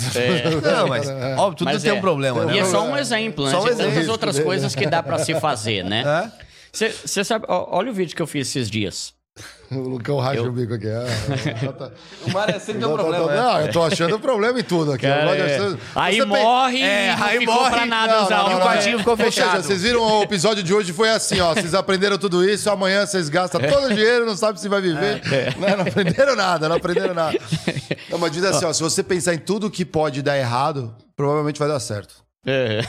Não, 0.62 0.88
mas 0.88 1.08
óbvio, 1.38 1.56
tudo 1.58 1.64
Mas 1.72 1.82
tem 1.82 1.92
é. 1.92 1.94
um 1.94 2.00
problema, 2.00 2.44
né? 2.44 2.56
E 2.56 2.58
é 2.58 2.64
só 2.66 2.84
um 2.84 2.96
exemplo, 2.96 3.46
né? 3.46 3.50
Só 3.52 3.60
um 3.60 3.64
de 3.64 3.70
tantas 3.70 3.86
exemplo 3.86 4.12
outras 4.12 4.38
coisas 4.38 4.74
que 4.74 4.86
dá 4.86 5.02
pra 5.02 5.18
se 5.18 5.34
fazer, 5.40 5.82
né? 5.84 6.02
É? 6.36 6.49
Você 6.72 7.24
sabe, 7.24 7.44
ó, 7.48 7.66
olha 7.76 7.90
o 7.90 7.94
vídeo 7.94 8.14
que 8.14 8.22
eu 8.22 8.26
fiz 8.26 8.48
esses 8.48 8.70
dias. 8.70 9.12
O 9.72 9.78
Lucão 9.88 10.18
racha 10.18 10.42
o 10.42 10.50
bico 10.50 10.74
aqui. 10.74 10.88
é, 10.90 11.64
é, 11.64 11.72
tá- 11.72 11.92
O 12.26 12.30
Mário 12.32 12.58
sempre 12.58 12.80
tem 12.82 12.86
um 12.88 12.96
tá- 12.96 13.02
problema, 13.04 13.26
tá- 13.28 13.32
né? 13.34 13.40
Não, 13.40 13.60
eu 13.60 13.70
tô 13.72 13.82
achando 13.84 14.18
problema 14.18 14.58
em 14.58 14.64
tudo 14.64 14.92
aqui. 14.92 15.06
Cara, 15.06 15.36
Eu 15.36 15.44
é. 15.46 15.54
achar- 15.56 15.78
Aí 15.94 16.16
Você 16.16 16.26
tem- 16.26 16.42
morre 16.42 16.82
É, 16.82 17.12
e 17.12 17.16
não 17.16 17.24
aí 17.24 17.38
ficou 17.38 17.54
morre. 17.54 17.70
pra 17.70 17.86
nada 17.86 18.12
Não, 18.16 18.24
usar 18.24 18.36
não, 18.38 18.46
o 18.46 18.50
não, 18.50 18.58
não, 18.58 18.66
quartinho 18.66 18.94
é. 18.96 18.98
ficou 18.98 19.12
Ou 19.12 19.16
seja, 19.18 19.30
fechado. 19.30 19.62
vocês 19.62 19.82
viram 19.82 20.02
o 20.02 20.22
episódio 20.24 20.64
de 20.64 20.74
hoje 20.74 20.92
foi 20.92 21.08
assim, 21.10 21.38
ó. 21.40 21.54
Vocês 21.54 21.72
aprenderam 21.72 22.18
tudo 22.18 22.44
isso, 22.44 22.68
amanhã 22.68 23.06
vocês 23.06 23.28
gastam 23.28 23.60
todo 23.60 23.84
o 23.86 23.94
dinheiro, 23.94 24.26
não 24.26 24.36
sabem 24.36 24.60
se 24.60 24.68
vai 24.68 24.80
viver. 24.80 25.22
Né? 25.24 25.76
Não 25.76 25.82
aprenderam 25.86 26.34
nada, 26.34 26.68
não 26.68 26.74
aprenderam 26.76 27.14
nada. 27.14 27.38
Não, 28.10 28.18
mas 28.18 28.32
diz 28.32 28.42
assim, 28.42 28.64
ó, 28.64 28.72
se 28.72 28.82
você 28.82 29.04
pensar 29.04 29.34
em 29.34 29.38
tudo 29.38 29.70
que 29.70 29.84
pode 29.84 30.20
dar 30.20 30.36
errado, 30.36 30.92
provavelmente 31.14 31.60
vai 31.60 31.68
dar 31.68 31.78
certo. 31.78 32.16
É. 32.44 32.80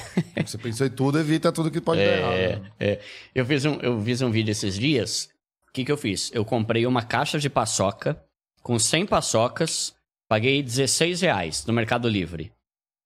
Você 0.45 0.57
pensou 0.57 0.87
em 0.87 0.89
tudo, 0.89 1.19
evita 1.19 1.51
tudo 1.51 1.71
que 1.71 1.81
pode 1.81 2.03
dar 2.03 2.17
errado. 2.17 2.33
É, 2.33 2.55
né? 2.57 2.71
é. 2.79 3.01
Eu, 3.35 3.45
fiz 3.45 3.65
um, 3.65 3.73
eu 3.81 4.01
fiz 4.01 4.21
um 4.21 4.31
vídeo 4.31 4.51
esses 4.51 4.77
dias. 4.77 5.29
O 5.67 5.71
que, 5.71 5.85
que 5.85 5.91
eu 5.91 5.97
fiz? 5.97 6.31
Eu 6.33 6.43
comprei 6.43 6.85
uma 6.85 7.03
caixa 7.03 7.39
de 7.39 7.49
paçoca 7.49 8.21
com 8.61 8.77
100 8.77 9.07
paçocas, 9.07 9.95
paguei 10.27 10.61
16 10.61 11.21
reais 11.21 11.65
no 11.65 11.73
Mercado 11.73 12.07
Livre. 12.07 12.51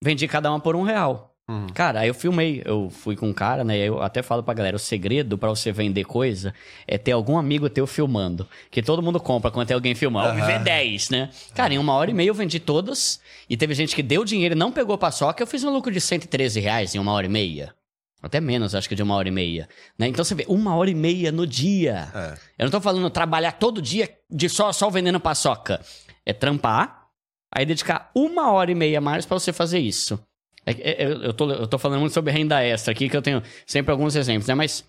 Vendi 0.03 0.27
cada 0.27 0.49
uma 0.49 0.59
por 0.59 0.75
um 0.75 0.83
real. 0.83 1.34
Uhum. 1.47 1.67
Cara, 1.67 1.99
aí 1.99 2.07
eu 2.07 2.13
filmei, 2.15 2.63
eu 2.65 2.89
fui 2.89 3.15
com 3.15 3.29
um 3.29 3.33
cara, 3.33 3.63
né? 3.63 3.77
Eu 3.77 4.01
até 4.01 4.23
falo 4.23 4.41
pra 4.41 4.53
galera: 4.53 4.75
o 4.75 4.79
segredo 4.79 5.37
pra 5.37 5.49
você 5.49 5.71
vender 5.71 6.03
coisa 6.03 6.53
é 6.87 6.97
ter 6.97 7.11
algum 7.11 7.37
amigo 7.37 7.69
teu 7.69 7.85
filmando. 7.85 8.47
Que 8.71 8.81
todo 8.81 9.01
mundo 9.01 9.19
compra 9.19 9.51
quando 9.51 9.67
tem 9.67 9.75
alguém 9.75 9.93
filmando. 9.93 10.29
Vamos 10.29 10.45
ver 10.47 10.59
10, 10.63 11.09
né? 11.11 11.29
Cara, 11.53 11.73
em 11.73 11.77
uma 11.77 11.93
hora 11.93 12.09
e 12.09 12.13
meia 12.15 12.29
eu 12.29 12.33
vendi 12.33 12.59
todas. 12.59 13.19
E 13.47 13.55
teve 13.55 13.75
gente 13.75 13.95
que 13.95 14.01
deu 14.01 14.25
dinheiro 14.25 14.55
e 14.55 14.57
não 14.57 14.71
pegou 14.71 14.97
paçoca. 14.97 15.43
Eu 15.43 15.47
fiz 15.47 15.63
um 15.63 15.69
lucro 15.69 15.91
de 15.91 16.01
113 16.01 16.59
reais 16.59 16.95
em 16.95 16.99
uma 16.99 17.11
hora 17.11 17.27
e 17.27 17.29
meia. 17.29 17.75
Até 18.23 18.41
menos, 18.41 18.73
acho 18.73 18.89
que 18.89 18.95
de 18.95 19.03
uma 19.03 19.13
hora 19.13 19.27
e 19.27 19.31
meia. 19.31 19.69
Né? 19.99 20.07
Então 20.07 20.25
você 20.25 20.33
vê, 20.33 20.45
uma 20.47 20.75
hora 20.75 20.89
e 20.89 20.95
meia 20.95 21.31
no 21.31 21.45
dia. 21.45 22.11
É. 22.15 22.33
Eu 22.57 22.63
não 22.65 22.71
tô 22.71 22.81
falando 22.81 23.07
trabalhar 23.11 23.51
todo 23.51 23.79
dia 23.79 24.09
de 24.27 24.49
só, 24.49 24.73
só 24.73 24.89
vendendo 24.89 25.19
paçoca. 25.19 25.79
É 26.25 26.33
trampar, 26.33 27.05
aí 27.53 27.67
dedicar 27.67 28.09
uma 28.15 28.51
hora 28.51 28.71
e 28.71 28.75
meia 28.75 28.97
a 28.97 29.01
mais 29.01 29.27
pra 29.27 29.37
você 29.37 29.53
fazer 29.53 29.77
isso. 29.77 30.19
É- 30.65 31.03
é- 31.03 31.05
eu, 31.05 31.21
eu 31.23 31.33
tô, 31.33 31.49
eu 31.51 31.67
tô 31.67 31.77
falando 31.77 31.99
muito 31.99 32.13
sobre 32.13 32.31
renda 32.31 32.63
extra 32.63 32.91
aqui, 32.91 33.07
que 33.09 33.15
eu 33.15 33.21
tenho 33.21 33.41
sempre 33.65 33.91
alguns 33.91 34.15
exemplos, 34.15 34.47
né? 34.47 34.55
Mas 34.55 34.83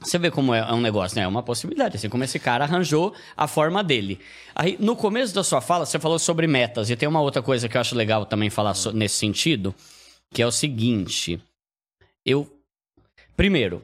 você 0.00 0.18
vê 0.18 0.30
como 0.30 0.52
é, 0.52 0.58
é 0.58 0.72
um 0.72 0.80
negócio, 0.80 1.16
né? 1.16 1.22
É 1.24 1.28
uma 1.28 1.42
possibilidade, 1.42 1.96
assim 1.96 2.08
como 2.08 2.24
esse 2.24 2.38
cara 2.38 2.64
arranjou 2.64 3.14
a 3.36 3.46
forma 3.48 3.82
dele. 3.82 4.20
Aí, 4.54 4.76
no 4.80 4.96
começo 4.96 5.34
da 5.34 5.42
sua 5.44 5.60
fala, 5.60 5.86
você 5.86 5.98
falou 5.98 6.18
sobre 6.18 6.46
metas, 6.46 6.90
e 6.90 6.96
tem 6.96 7.08
uma 7.08 7.20
outra 7.20 7.40
coisa 7.42 7.68
que 7.68 7.76
eu 7.76 7.80
acho 7.80 7.94
legal 7.94 8.26
também 8.26 8.50
falar 8.50 8.74
so- 8.74 8.92
nesse 8.92 9.14
sentido, 9.14 9.74
que 10.34 10.42
é 10.42 10.46
o 10.46 10.52
seguinte. 10.52 11.40
Eu. 12.24 12.52
Primeiro, 13.36 13.82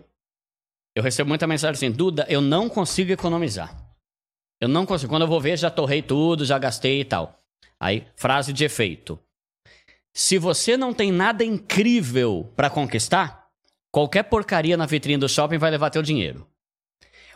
eu 0.96 1.02
recebo 1.02 1.28
muita 1.28 1.46
mensagem 1.46 1.72
assim, 1.88 1.90
Duda, 1.96 2.26
eu 2.28 2.40
não 2.40 2.68
consigo 2.68 3.12
economizar. 3.12 3.74
Eu 4.60 4.68
não 4.68 4.84
consigo. 4.84 5.10
Quando 5.10 5.22
eu 5.22 5.28
vou 5.28 5.40
ver, 5.40 5.56
já 5.58 5.70
torrei 5.70 6.02
tudo, 6.02 6.44
já 6.44 6.58
gastei 6.58 7.00
e 7.00 7.04
tal. 7.04 7.38
Aí, 7.80 8.06
frase 8.16 8.52
de 8.52 8.64
efeito. 8.64 9.18
Se 10.12 10.38
você 10.38 10.76
não 10.76 10.92
tem 10.92 11.10
nada 11.10 11.44
incrível 11.44 12.52
pra 12.54 12.68
conquistar, 12.68 13.46
qualquer 13.90 14.24
porcaria 14.24 14.76
na 14.76 14.86
vitrine 14.86 15.18
do 15.18 15.28
shopping 15.28 15.58
vai 15.58 15.70
levar 15.70 15.90
teu 15.90 16.02
dinheiro. 16.02 16.46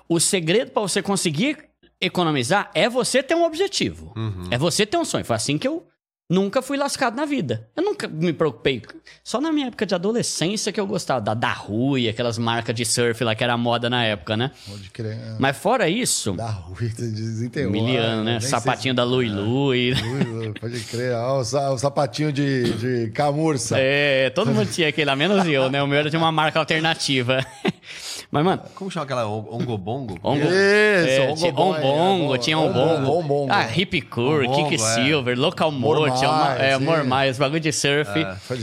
O 0.09 0.21
segredo 0.21 0.71
pra 0.71 0.83
você 0.83 1.03
conseguir 1.03 1.59
economizar 2.01 2.71
é 2.75 2.89
você 2.89 3.23
ter 3.23 3.35
um 3.35 3.45
objetivo. 3.45 4.13
Uhum. 4.17 4.49
É 4.51 4.59
você 4.59 4.85
ter 4.85 4.99
um 4.99 5.05
sonho. 5.05 5.25
Foi 5.25 5.37
assim 5.37 5.59
que 5.59 5.67
eu 5.67 5.87
nunca 6.29 6.61
fui 6.61 6.77
lascado 6.77 7.15
na 7.17 7.25
vida. 7.25 7.69
Eu 7.77 7.83
nunca 7.85 8.09
me 8.09 8.33
preocupei. 8.33 8.83
Só 9.23 9.41
na 9.41 9.53
minha 9.53 9.69
época 9.69 9.87
de 9.87 9.95
adolescência 9.95 10.73
que 10.73 10.81
eu 10.81 10.87
gostava 10.87 11.21
da 11.21 11.35
da 11.35 11.53
Rui, 11.53 12.09
aquelas 12.09 12.37
marcas 12.39 12.75
de 12.75 12.85
surf 12.85 13.23
lá 13.23 13.35
que 13.35 13.45
era 13.45 13.57
moda 13.57 13.89
na 13.89 14.05
época, 14.05 14.37
né? 14.37 14.51
Pode 14.69 14.91
crer. 14.91 15.13
é. 15.13 15.37
Mas 15.39 15.57
fora 15.57 15.89
isso, 15.89 16.33
Da 16.33 16.49
Rui, 16.51 16.89
desenterrou. 16.89 17.71
miliano, 17.73 18.25
né? 18.25 18.41
sei 18.41 18.51
Sapatinho 18.51 18.93
se- 18.93 18.97
da 18.97 19.05
Lui 19.05 19.29
Lui. 19.29 19.93
Ui, 19.93 20.53
Pode 20.61 20.81
crer. 20.81 21.13
Ah, 21.15 21.35
o, 21.35 21.41
o 21.41 21.79
sapatinho 21.79 22.33
de, 22.33 22.73
de 23.05 23.11
camurça. 23.13 23.77
É, 23.79 24.31
todo 24.31 24.53
mundo 24.53 24.71
tinha 24.71 24.89
aquele 24.89 25.05
lá, 25.07 25.15
menos 25.17 25.47
eu, 25.47 25.71
né? 25.71 25.83
O 25.83 25.87
meu 25.87 25.99
era 25.99 26.11
de 26.11 26.17
uma 26.17 26.33
marca 26.33 26.59
alternativa. 26.59 27.45
Mas, 28.31 28.45
mano, 28.45 28.63
Como 28.75 28.91
chama 28.91 29.05
aquela 29.05 29.27
ongobongo? 29.27 30.19
Ongo, 30.23 30.45
Isso, 30.45 30.51
é, 30.53 31.29
Ongo 31.31 31.63
Ombongo, 31.63 32.35
é, 32.35 32.39
tinha 32.39 32.59
Ombongo, 32.59 32.95
Ombongo. 32.95 33.19
Ombongo. 33.19 33.53
Ah, 33.53 33.67
Hip 33.75 34.09
Ombongo, 34.13 34.69
Kicksilver, 34.69 35.39
Local 35.39 35.71
Mo, 35.71 36.11
tinha 36.17 36.31
uma, 36.31 36.39
Mormais, 36.39 36.61
é, 36.61 36.79
sim. 36.79 36.85
Mormais, 36.85 37.39
bagulho 37.39 37.61
de 37.61 37.73
surf. 37.73 38.11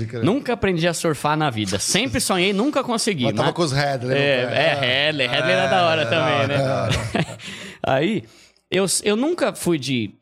Crer. 0.08 0.24
Nunca 0.24 0.54
aprendi 0.54 0.88
a 0.88 0.94
surfar 0.94 1.38
na 1.38 1.50
vida. 1.50 1.80
Sempre 1.80 2.20
sonhei, 2.20 2.52
nunca 2.54 2.84
consegui. 2.84 3.24
Mas 3.26 3.36
tava 3.36 3.54
com 3.54 3.62
os 3.62 3.72
Headley 3.72 4.18
É, 4.18 4.42
é 4.42 4.74
Headley. 4.76 5.28
Headley 5.28 5.54
era 5.54 5.68
da 5.68 5.86
hora 5.86 6.06
também, 6.06 6.48
né? 6.48 7.38
Aí, 7.86 8.24
eu, 8.70 8.86
eu 9.04 9.16
nunca 9.16 9.54
fui 9.54 9.80
de 9.80 10.14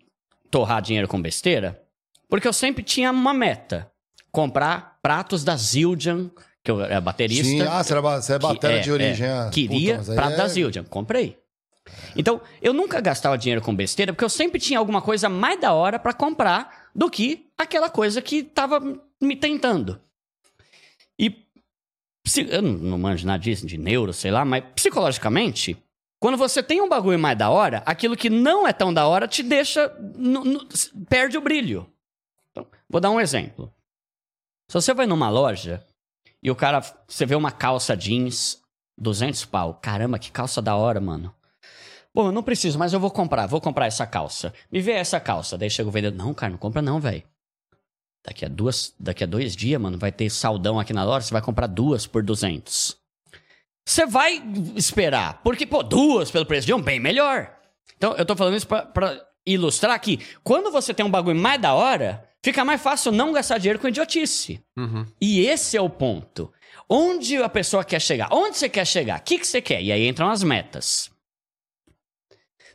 torrar 0.50 0.82
dinheiro 0.82 1.08
com 1.08 1.22
besteira, 1.22 1.82
porque 2.30 2.48
eu 2.48 2.54
sempre 2.54 2.84
tinha 2.84 3.12
uma 3.12 3.34
meta. 3.34 3.88
Comprar 4.32 4.98
pratos 5.02 5.44
da 5.44 5.58
Zildjian, 5.58 6.30
que 6.64 6.72
eu 6.72 6.82
era 6.82 7.02
baterista. 7.02 7.44
Sim, 7.44 7.62
ah, 7.62 7.84
você, 7.84 7.94
era, 7.94 8.02
você 8.02 8.34
é 8.34 8.40
batera 8.40 8.76
é, 8.76 8.80
de 8.80 8.92
origem. 8.92 9.28
é. 9.28 9.50
Queria 9.50 9.98
Puta, 10.00 10.14
prato 10.14 10.34
é- 10.34 10.38
da 10.38 10.48
Zildjian. 10.48 10.84
Comprei. 10.84 11.38
Então, 12.16 12.40
eu 12.62 12.74
nunca 12.74 13.02
gastava 13.02 13.38
dinheiro 13.38 13.62
com 13.62 13.76
besteira, 13.76 14.14
porque 14.14 14.24
eu 14.24 14.30
sempre 14.30 14.60
tinha 14.60 14.78
alguma 14.78 15.02
coisa 15.02 15.28
mais 15.28 15.60
da 15.60 15.74
hora 15.74 15.98
pra 15.98 16.14
comprar 16.14 16.90
do 16.96 17.10
que 17.10 17.50
aquela 17.58 17.90
coisa 17.90 18.22
que 18.22 18.44
tava 18.44 18.80
me 19.20 19.36
tentando. 19.36 20.00
E 21.20 21.36
eu 22.50 22.62
não, 22.62 22.98
manjo 22.98 23.26
nada 23.26 23.42
disso, 23.42 23.66
de 23.66 23.78
neuro, 23.78 24.14
sei 24.14 24.30
lá, 24.30 24.46
mas 24.46 24.64
psicologicamente, 24.76 25.76
quando 26.20 26.38
você 26.38 26.62
tem 26.62 26.82
um 26.82 26.88
bagulho 26.88 27.18
mais 27.18 27.38
da 27.38 27.50
hora, 27.50 27.82
aquilo 27.86 28.16
que 28.16 28.30
não 28.30 28.68
é 28.68 28.72
tão 28.74 28.94
da 28.94 29.08
hora 29.08 29.28
te 29.28 29.42
deixa. 29.42 29.92
perde 31.10 31.38
o 31.38 31.42
brilho. 31.42 31.92
Então, 32.52 32.68
vou 32.88 33.02
dar 33.02 33.10
um 33.10 33.20
exemplo. 33.20 33.74
Se 34.70 34.76
você 34.76 34.94
vai 34.94 35.08
numa 35.08 35.30
loja 35.30 35.84
e 36.42 36.50
o 36.50 36.56
cara. 36.56 36.82
Você 37.08 37.26
vê 37.26 37.36
uma 37.36 37.52
calça 37.52 37.96
jeans, 37.96 38.62
200 38.98 39.46
pau. 39.46 39.80
Caramba, 39.82 40.20
que 40.20 40.32
calça 40.32 40.62
da 40.62 40.76
hora, 40.76 41.00
mano. 41.00 41.34
Bom, 42.14 42.28
eu 42.28 42.32
não 42.32 42.44
preciso, 42.44 42.78
mas 42.78 42.94
eu 42.94 43.00
vou 43.00 43.12
comprar. 43.12 43.48
Vou 43.48 43.62
comprar 43.62 43.86
essa 43.86 44.06
calça. 44.06 44.54
Me 44.72 44.82
vê 44.82 44.92
essa 44.92 45.20
calça. 45.20 45.58
Daí 45.58 45.70
chega 45.70 45.88
o 45.88 45.92
vendedor. 45.92 46.18
Não, 46.18 46.34
cara, 46.34 46.52
não 46.52 46.58
compra 46.58 46.82
não, 46.82 47.00
velho. 47.00 47.24
Daqui 48.26 48.46
a, 48.46 48.48
duas, 48.48 48.94
daqui 49.00 49.24
a 49.24 49.28
dois 49.28 49.56
dias, 49.56 49.82
mano, 49.82 49.98
vai 49.98 50.12
ter 50.12 50.30
saldão 50.30 50.80
aqui 50.80 50.94
na 50.94 51.04
loja. 51.04 51.26
Você 51.26 51.34
vai 51.34 51.42
comprar 51.42 51.68
duas 51.68 52.06
por 52.06 52.22
200. 52.22 52.98
Você 53.88 54.06
vai 54.06 54.44
esperar. 54.76 55.42
Porque, 55.42 55.66
pô, 55.66 55.82
duas 55.82 56.30
pelo 56.30 56.46
preço 56.46 56.68
de 56.68 56.74
um, 56.74 56.82
bem 56.82 57.00
melhor. 57.00 57.52
Então, 57.98 58.14
eu 58.16 58.26
tô 58.26 58.36
falando 58.36 58.56
isso 58.56 58.68
pra, 58.68 58.86
pra 58.86 59.26
ilustrar 59.46 60.00
que 60.00 60.20
quando 60.44 60.72
você 60.72 60.94
tem 60.94 61.06
um 61.06 61.10
bagulho 61.10 61.40
mais 61.40 61.60
da 61.60 61.74
hora, 61.74 62.30
fica 62.44 62.66
mais 62.66 62.82
fácil 62.82 63.12
não 63.12 63.32
gastar 63.32 63.58
dinheiro 63.58 63.80
com 63.80 63.88
idiotice. 63.88 64.62
Uhum. 64.78 65.06
E 65.20 65.46
esse 65.46 65.78
é 65.78 65.82
o 65.82 65.90
ponto. 65.90 66.52
Onde 66.90 67.38
a 67.38 67.50
pessoa 67.50 67.84
quer 67.84 68.02
chegar? 68.02 68.30
Onde 68.32 68.58
você 68.58 68.68
quer 68.68 68.86
chegar? 68.86 69.20
O 69.20 69.24
que, 69.24 69.40
que 69.40 69.48
você 69.48 69.62
quer? 69.62 69.82
E 69.82 69.92
aí 69.92 70.08
entram 70.08 70.30
as 70.30 70.44
metas. 70.44 71.10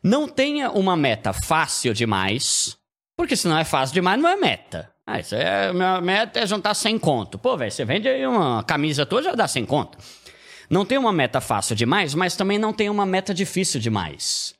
Não 0.02 0.28
tenha 0.28 0.70
uma 0.70 0.96
meta 0.96 1.32
fácil 1.32 1.92
demais, 1.92 2.78
porque 3.16 3.36
se 3.36 3.48
não 3.48 3.58
é 3.58 3.64
fácil 3.64 3.94
demais, 3.94 4.20
não 4.20 4.28
é 4.28 4.36
meta. 4.36 4.90
Ah, 5.06 5.20
isso 5.20 5.34
é, 5.34 5.72
minha 5.72 6.00
meta 6.00 6.40
é 6.40 6.46
juntar 6.46 6.74
100 6.74 6.98
conto. 6.98 7.38
Pô, 7.38 7.56
velho, 7.56 7.70
você 7.70 7.84
vende 7.84 8.08
aí 8.08 8.26
uma 8.26 8.64
camisa 8.64 9.06
toda, 9.06 9.22
já 9.22 9.34
dá 9.34 9.46
100 9.46 9.64
conto. 9.66 9.98
Não 10.68 10.84
tem 10.84 10.98
uma 10.98 11.12
meta 11.12 11.40
fácil 11.40 11.76
demais, 11.76 12.14
mas 12.14 12.34
também 12.34 12.58
não 12.58 12.72
tem 12.72 12.90
uma 12.90 13.06
meta 13.06 13.32
difícil 13.32 13.80
demais. 13.80 14.55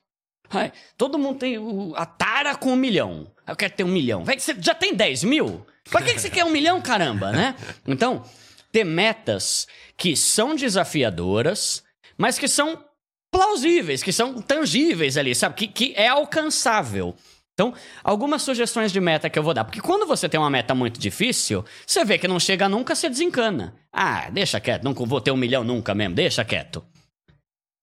Ai, 0.49 0.71
todo 0.97 1.17
mundo 1.19 1.39
tem 1.39 1.57
o- 1.57 1.93
a 1.95 2.05
tara 2.05 2.55
com 2.55 2.71
um 2.71 2.75
milhão. 2.75 3.27
Eu 3.47 3.55
quero 3.55 3.73
ter 3.73 3.83
um 3.83 3.87
milhão. 3.89 4.23
Véi, 4.23 4.39
você 4.39 4.55
já 4.59 4.73
tem 4.73 4.93
10 4.93 5.23
mil? 5.23 5.65
Pra 5.89 6.01
que, 6.01 6.13
que 6.13 6.19
você 6.21 6.29
quer 6.29 6.43
um 6.45 6.49
milhão, 6.49 6.81
caramba, 6.81 7.31
né? 7.31 7.55
Então, 7.87 8.23
ter 8.71 8.83
metas 8.83 9.67
que 9.95 10.15
são 10.15 10.55
desafiadoras, 10.55 11.83
mas 12.17 12.37
que 12.37 12.47
são 12.47 12.83
plausíveis, 13.31 14.03
que 14.03 14.11
são 14.11 14.41
tangíveis 14.41 15.17
ali, 15.17 15.33
sabe? 15.35 15.55
Que, 15.55 15.67
que 15.67 15.93
é 15.95 16.07
alcançável. 16.07 17.15
Então, 17.53 17.73
algumas 18.03 18.41
sugestões 18.43 18.91
de 18.91 18.99
meta 19.01 19.29
que 19.29 19.39
eu 19.39 19.43
vou 19.43 19.53
dar. 19.53 19.63
Porque 19.63 19.81
quando 19.81 20.05
você 20.05 20.29
tem 20.29 20.39
uma 20.39 20.49
meta 20.49 20.75
muito 20.75 20.99
difícil, 20.99 21.65
você 21.85 22.05
vê 22.05 22.17
que 22.17 22.27
não 22.27 22.39
chega 22.39 22.69
nunca, 22.69 22.93
você 22.93 23.09
desencana. 23.09 23.75
Ah, 23.91 24.29
deixa 24.29 24.59
quieto, 24.59 24.83
não 24.83 24.93
vou 24.93 25.19
ter 25.19 25.31
um 25.31 25.37
milhão 25.37 25.63
nunca 25.63 25.95
mesmo, 25.95 26.13
deixa 26.15 26.45
quieto. 26.45 26.85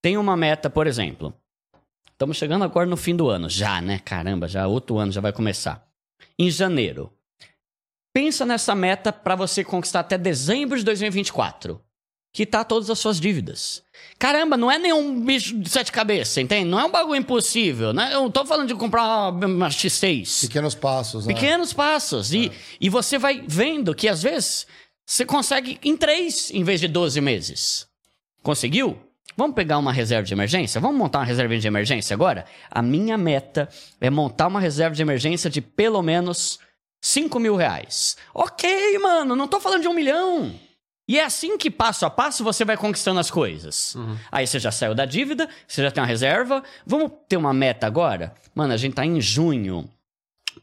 Tem 0.03 0.17
uma 0.17 0.37
meta, 0.37 0.69
por 0.71 0.87
exemplo. 0.87 1.35
Estamos 2.15 2.37
chegando 2.37 2.65
agora 2.65 2.87
no 2.87 2.97
fim 2.97 3.15
do 3.17 3.29
ano, 3.29 3.51
já, 3.51 3.81
né? 3.81 3.99
Caramba, 3.99 4.47
já 4.47 4.67
outro 4.69 4.99
ano 4.99 5.11
já 5.11 5.21
vai 5.21 5.33
começar. 5.33 5.85
Em 6.39 6.49
janeiro. 6.49 7.13
Pensa 8.15 8.47
nessa 8.47 8.73
meta 8.73 9.13
para 9.13 9.35
você 9.35 9.65
conquistar 9.65 10.01
até 10.01 10.17
dezembro 10.17 10.79
de 10.79 10.85
2024. 10.85 11.81
Quitar 12.33 12.65
todas 12.65 12.89
as 12.89 13.01
suas 13.01 13.19
dívidas. 13.19 13.83
Caramba, 14.17 14.57
não 14.57 14.71
é 14.71 14.79
nenhum 14.79 15.25
bicho 15.25 15.59
de 15.59 15.69
sete 15.69 15.91
cabeças, 15.91 16.37
entende? 16.39 16.69
Não 16.69 16.79
é 16.79 16.85
um 16.85 16.91
bagulho 16.91 17.17
impossível, 17.17 17.93
né? 17.93 18.15
Eu 18.15 18.23
não 18.23 18.31
tô 18.31 18.45
falando 18.45 18.69
de 18.69 18.75
comprar 18.77 19.31
uma, 19.31 19.47
uma 19.47 19.69
X6. 19.69 20.43
Pequenos 20.43 20.75
passos, 20.77 21.27
né? 21.27 21.35
Pequenos 21.35 21.73
passos. 21.73 22.33
E, 22.33 22.53
e 22.81 22.89
você 22.89 23.19
vai 23.19 23.43
vendo 23.47 23.93
que 23.95 24.09
às 24.09 24.23
vezes 24.23 24.67
você 25.05 25.25
consegue 25.25 25.81
em 25.83 25.97
três 25.97 26.53
em 26.53 26.63
vez 26.63 26.81
de 26.81 26.87
12 26.87 27.21
meses. 27.21 27.89
Conseguiu? 28.43 29.04
Vamos 29.37 29.55
pegar 29.55 29.79
uma 29.79 29.93
reserva 29.93 30.27
de 30.27 30.33
emergência? 30.33 30.81
Vamos 30.81 30.97
montar 30.97 31.19
uma 31.21 31.25
reserva 31.25 31.57
de 31.57 31.67
emergência 31.67 32.15
agora? 32.15 32.45
A 32.71 32.81
minha 32.81 33.19
meta 33.19 33.69
é 34.01 34.09
montar 34.09 34.47
uma 34.47 34.61
reserva 34.61 34.95
de 34.95 35.03
emergência 35.03 35.51
de 35.51 35.61
pelo 35.61 36.03
menos 36.03 36.59
5 37.03 37.39
mil 37.41 37.57
reais. 37.57 38.17
Ok, 38.33 38.99
mano, 38.99 39.35
não 39.35 39.49
tô 39.49 39.61
falando 39.61 39.83
de 39.83 39.89
um 39.89 39.95
milhão. 39.95 40.55
E 41.07 41.19
é 41.19 41.25
assim 41.25 41.59
que, 41.59 41.71
passo 41.71 42.07
a 42.07 42.11
passo, 42.11 42.43
você 42.43 42.65
vai 42.65 42.77
conquistando 42.79 43.21
as 43.21 43.31
coisas. 43.31 43.95
Aí 44.33 44.47
você 44.47 44.59
já 44.59 44.71
saiu 44.73 44.95
da 44.95 45.05
dívida, 45.05 45.49
você 45.69 45.83
já 45.83 45.91
tem 45.91 46.01
uma 46.03 46.07
reserva. 46.07 46.63
Vamos 46.87 47.13
ter 47.29 47.37
uma 47.37 47.53
meta 47.53 47.87
agora? 47.87 48.35
Mano, 48.55 48.73
a 48.73 48.77
gente 48.77 48.95
tá 48.95 49.05
em 49.05 49.21
junho. 49.21 49.89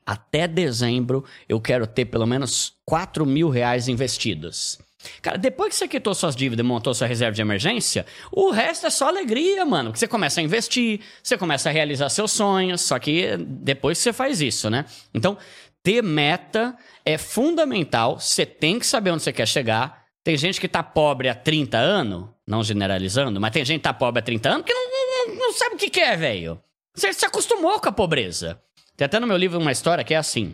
Até 0.03 0.48
dezembro, 0.48 1.23
eu 1.48 1.61
quero 1.61 1.85
ter 1.85 2.06
pelo 2.06 2.26
menos 2.26 2.73
4 2.85 3.23
mil 3.26 3.49
reais 3.49 3.88
investidos. 3.88 4.80
Cara, 5.22 5.38
depois 5.38 5.69
que 5.69 5.76
você 5.76 5.88
quitou 5.88 6.14
suas 6.14 6.36
dívidas 6.36 6.64
e 6.64 6.68
montou 6.68 6.94
sua 6.94 7.07
reserva 7.07 7.34
de 7.34 7.41
emergência, 7.41 8.06
o 8.32 8.52
resto 8.52 8.88
é 8.88 8.90
só 8.90 9.07
alegria, 9.07 9.65
mano. 9.65 9.91
Que 9.91 9.99
você 9.99 10.07
começa 10.07 10.40
a 10.40 10.44
investir, 10.44 11.02
você 11.22 11.38
começa 11.38 11.69
a 11.69 11.72
realizar 11.72 12.10
seus 12.10 12.32
sonhos, 12.32 12.82
só 12.82 12.99
que 12.99 13.38
depois 13.38 13.98
você 13.98 14.14
faz 14.14 14.41
isso, 14.41 14.69
né? 14.69 14.86
Então, 15.14 15.38
ter 15.84 16.03
meta 16.03 16.76
é 17.03 17.18
fundamental, 17.18 18.19
você 18.19 18.45
tem 18.45 18.78
que 18.78 18.86
saber 18.86 19.11
onde 19.11 19.23
você 19.23 19.34
quer 19.34 19.48
chegar. 19.48 20.02
Tem 20.23 20.38
gente 20.38 20.61
que 20.61 20.68
tá 20.68 20.84
pobre 20.84 21.28
há 21.30 21.34
30 21.34 21.78
anos, 21.78 22.30
não 22.48 22.64
generalizando, 22.64 23.41
mas 23.41 23.52
tem 23.52 23.65
gente 23.65 23.80
que 23.80 23.84
tá 23.84 23.94
pobre 23.94 24.19
há 24.19 24.23
30 24.23 24.49
anos 24.49 24.65
que 24.65 24.73
não, 24.73 25.28
não, 25.28 25.36
não 25.36 25.53
sabe 25.53 25.76
o 25.76 25.78
que 25.78 25.90
quer, 25.90 26.15
velho. 26.18 26.61
Você 26.95 27.11
se 27.14 27.26
acostumou 27.26 27.80
com 27.80 27.90
a 27.90 27.91
pobreza. 27.91 28.61
Tem 28.95 29.06
até 29.06 29.19
no 29.19 29.26
meu 29.26 29.38
livro 29.38 29.60
uma 29.60 29.72
história 29.72 30.03
que 30.03 30.14
é 30.14 30.18
assim. 30.18 30.53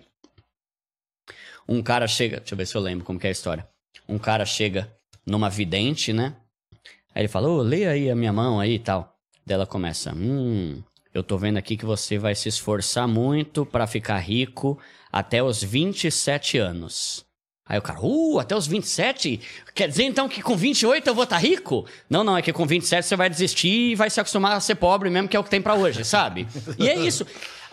Um 1.67 1.83
cara 1.83 2.07
chega. 2.07 2.37
Deixa 2.37 2.53
eu 2.53 2.57
ver 2.57 2.65
se 2.65 2.75
eu 2.75 2.81
lembro 2.81 3.03
como 3.03 3.19
que 3.19 3.27
é 3.27 3.29
a 3.29 3.31
história. 3.31 3.67
Um 4.07 4.17
cara 4.17 4.45
chega 4.45 4.91
numa 5.25 5.49
vidente, 5.49 6.13
né? 6.13 6.35
Aí 7.13 7.21
ele 7.21 7.27
fala, 7.27 7.49
ô, 7.49 7.61
lê 7.61 7.87
aí 7.87 8.09
a 8.09 8.15
minha 8.15 8.31
mão 8.31 8.59
aí 8.59 8.75
e 8.75 8.79
tal. 8.79 9.15
Daí 9.45 9.55
ela 9.55 9.65
começa, 9.65 10.13
hum, 10.13 10.81
eu 11.13 11.23
tô 11.23 11.37
vendo 11.37 11.57
aqui 11.57 11.75
que 11.75 11.85
você 11.85 12.17
vai 12.17 12.35
se 12.35 12.47
esforçar 12.47 13.07
muito 13.07 13.65
pra 13.65 13.87
ficar 13.87 14.19
rico 14.19 14.79
até 15.11 15.41
os 15.41 15.63
27 15.63 16.57
anos. 16.57 17.25
Aí 17.69 17.77
o 17.77 17.81
cara, 17.81 17.99
uh, 18.01 18.39
até 18.39 18.55
os 18.55 18.65
27? 18.65 19.41
Quer 19.75 19.89
dizer 19.89 20.03
então 20.03 20.29
que 20.29 20.41
com 20.41 20.55
28 20.55 21.05
eu 21.05 21.13
vou 21.13 21.25
estar 21.25 21.37
rico? 21.37 21.85
Não, 22.09 22.23
não, 22.23 22.37
é 22.37 22.41
que 22.41 22.53
com 22.53 22.65
27 22.65 23.05
você 23.05 23.15
vai 23.15 23.29
desistir 23.29 23.91
e 23.91 23.95
vai 23.95 24.09
se 24.09 24.21
acostumar 24.21 24.53
a 24.53 24.59
ser 24.61 24.75
pobre 24.75 25.09
mesmo, 25.09 25.27
que 25.27 25.35
é 25.35 25.39
o 25.39 25.43
que 25.43 25.49
tem 25.49 25.61
pra 25.61 25.75
hoje, 25.75 26.05
sabe? 26.05 26.47
E 26.79 26.87
é 26.87 26.95
isso. 26.95 27.25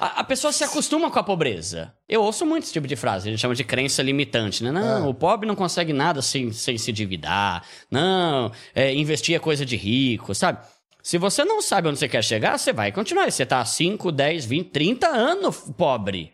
A, 0.05 0.21
a 0.21 0.25
pessoa 0.25 0.53
se 0.53 0.63
acostuma 0.63 1.11
com 1.11 1.19
a 1.19 1.23
pobreza. 1.23 1.95
Eu 2.07 2.23
ouço 2.23 2.45
muito 2.45 2.65
esse 2.65 2.73
tipo 2.75 2.87
de 2.87 2.95
frase, 2.95 3.27
a 3.27 3.31
gente 3.31 3.41
chama 3.41 3.55
de 3.55 3.65
crença 3.65 4.03
limitante, 4.03 4.63
né? 4.63 4.71
Não, 4.71 5.07
É. 5.07 5.09
o 5.09 5.15
pobre 5.15 5.49
não 5.49 5.55
consegue 5.55 5.95
nada 5.95 6.21
sem, 6.21 6.53
sem 6.53 6.77
se 6.77 6.91
endividar. 6.91 7.65
Não, 7.91 8.53
é, 8.75 8.93
investir 8.95 9.35
é 9.35 9.39
coisa 9.39 9.65
de 9.65 9.77
rico, 9.77 10.35
sabe? 10.35 10.59
Se 11.03 11.17
você 11.17 11.43
não 11.45 11.63
sabe 11.63 11.89
onde 11.89 11.99
você 11.99 12.09
quer 12.09 12.23
chegar, 12.23 12.59
você 12.59 12.71
vai 12.73 12.93
continuar. 12.93 13.31
Você 13.31 13.47
tá 13.47 13.61
há 13.61 13.65
5, 13.65 14.13
10, 14.13 14.45
20, 14.45 14.71
30 14.71 15.07
anos 15.09 15.59
pobre. 15.77 16.33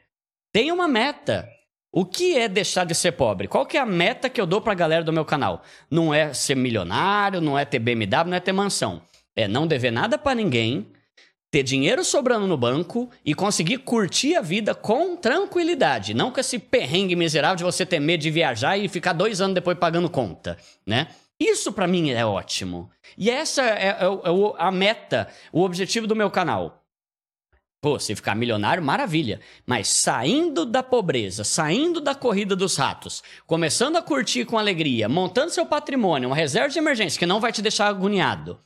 Tem 0.53 0.73
uma 0.73 0.89
meta. 0.89 1.49
O 1.93 2.05
que 2.05 2.37
é 2.37 2.49
deixar 2.49 2.85
de 2.85 2.95
ser 2.95 3.13
pobre? 3.13 3.47
Qual 3.49 3.67
que 3.67 3.77
é 3.77 3.81
a 3.81 3.87
meta 3.87 4.29
que 4.29 4.41
eu 4.41 4.47
dou 4.47 4.61
pra 4.61 4.75
galera 4.75 5.03
do 5.05 5.13
meu 5.13 5.25
canal? 5.25 5.63
Não 5.91 6.13
é 6.15 6.33
ser 6.33 6.57
milionário, 6.57 7.41
não 7.41 7.59
é 7.59 7.65
ter 7.65 7.79
BMW, 7.81 8.31
não 8.31 8.37
é 8.37 8.41
ter 8.41 8.53
mansão. 8.53 9.03
É 9.35 9.47
não 9.49 9.67
dever 9.67 9.91
nada 9.93 10.17
pra 10.19 10.35
ninguém, 10.35 10.87
ter 11.51 11.62
dinheiro 11.62 12.05
sobrando 12.05 12.47
no 12.47 12.56
banco 12.56 13.10
e 13.24 13.35
conseguir 13.35 13.78
curtir 13.78 14.36
a 14.36 14.40
vida 14.40 14.74
com 14.74 15.16
tranquilidade. 15.16 16.14
Não 16.14 16.31
com 16.31 16.40
esse 16.40 16.59
perrengue 16.59 17.16
miserável 17.16 17.56
de 17.56 17.64
você 17.64 17.85
ter 17.85 17.98
medo 17.98 18.20
de 18.20 18.31
viajar 18.31 18.77
e 18.78 18.89
ficar 18.89 19.12
dois 19.12 19.40
anos 19.40 19.55
depois 19.55 19.77
pagando 19.77 20.09
conta, 20.09 20.56
né? 20.86 21.09
Isso 21.40 21.72
pra 21.72 21.86
mim 21.86 22.10
é 22.10 22.24
ótimo. 22.24 22.90
E 23.16 23.31
essa 23.31 23.62
é, 23.62 23.89
é 23.89 24.05
é 24.05 24.55
a 24.59 24.70
meta, 24.70 25.28
o 25.51 25.62
objetivo 25.62 26.06
do 26.06 26.14
meu 26.14 26.31
canal. 26.31 26.81
Pô, 27.82 27.98
se 27.98 28.14
ficar 28.14 28.35
milionário, 28.36 28.82
maravilha. 28.82 29.40
Mas 29.66 29.89
saindo 29.89 30.66
da 30.66 30.82
pobreza, 30.82 31.43
saindo 31.43 31.98
da 31.98 32.14
corrida 32.14 32.55
dos 32.55 32.77
ratos, 32.77 33.22
começando 33.47 33.97
a 33.97 34.02
curtir 34.02 34.44
com 34.44 34.59
alegria, 34.59 35.09
montando 35.09 35.51
seu 35.51 35.64
patrimônio, 35.64 36.28
uma 36.28 36.36
reserva 36.36 36.68
de 36.68 36.78
emergência 36.78 37.18
que 37.18 37.24
não 37.24 37.40
vai 37.40 37.52
te 37.52 37.62
deixar 37.62 37.86
agoniado. 37.86 38.60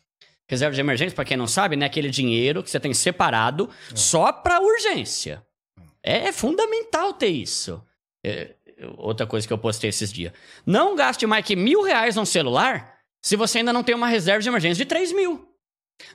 Reserva 0.48 0.74
de 0.74 0.80
emergência, 0.80 1.14
para 1.14 1.24
quem 1.24 1.36
não 1.36 1.46
sabe, 1.46 1.76
né? 1.76 1.86
Aquele 1.86 2.10
dinheiro 2.10 2.62
que 2.62 2.70
você 2.70 2.78
tem 2.78 2.92
separado 2.92 3.70
só 3.94 4.30
para 4.30 4.60
urgência. 4.60 5.44
É 6.02 6.30
fundamental 6.32 7.14
ter 7.14 7.28
isso. 7.28 7.82
É, 8.22 8.54
outra 8.98 9.26
coisa 9.26 9.46
que 9.46 9.52
eu 9.52 9.58
postei 9.58 9.90
esses 9.90 10.12
dias. 10.12 10.32
Não 10.66 10.94
gaste 10.94 11.26
mais 11.26 11.44
que 11.44 11.56
mil 11.56 11.82
reais 11.82 12.16
num 12.16 12.26
celular 12.26 12.98
se 13.22 13.36
você 13.36 13.58
ainda 13.58 13.72
não 13.72 13.82
tem 13.82 13.94
uma 13.94 14.08
reserva 14.08 14.42
de 14.42 14.48
emergência 14.48 14.84
de 14.84 14.88
3 14.88 15.12
mil. 15.12 15.48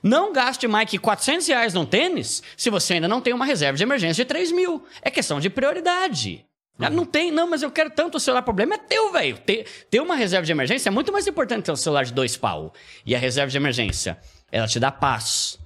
Não 0.02 0.32
gaste 0.32 0.68
mais 0.68 0.88
que 0.88 0.98
400 0.98 1.46
reais 1.48 1.74
num 1.74 1.86
tênis 1.86 2.42
se 2.56 2.70
você 2.70 2.94
ainda 2.94 3.08
não 3.08 3.20
tem 3.20 3.32
uma 3.32 3.44
reserva 3.44 3.76
de 3.76 3.82
emergência 3.82 4.24
de 4.24 4.28
3 4.28 4.52
mil. 4.52 4.84
É 5.02 5.10
questão 5.10 5.40
de 5.40 5.50
prioridade. 5.50 6.46
Ah, 6.86 6.90
Não 6.90 7.04
tem, 7.04 7.30
não, 7.30 7.48
mas 7.48 7.62
eu 7.62 7.70
quero 7.70 7.90
tanto 7.90 8.16
o 8.16 8.20
celular. 8.20 8.40
O 8.40 8.44
problema 8.44 8.74
é 8.74 8.78
teu, 8.78 9.12
velho. 9.12 9.38
Ter, 9.38 9.66
ter 9.90 10.00
uma 10.00 10.14
reserva 10.14 10.46
de 10.46 10.52
emergência 10.52 10.88
é 10.88 10.92
muito 10.92 11.12
mais 11.12 11.26
importante 11.26 11.64
que 11.64 11.70
um 11.70 11.76
celular 11.76 12.04
de 12.04 12.12
dois 12.12 12.36
pau. 12.36 12.72
E 13.04 13.14
a 13.14 13.18
reserva 13.18 13.50
de 13.50 13.56
emergência, 13.56 14.18
ela 14.50 14.66
te 14.66 14.80
dá 14.80 14.90
paz. 14.90 15.58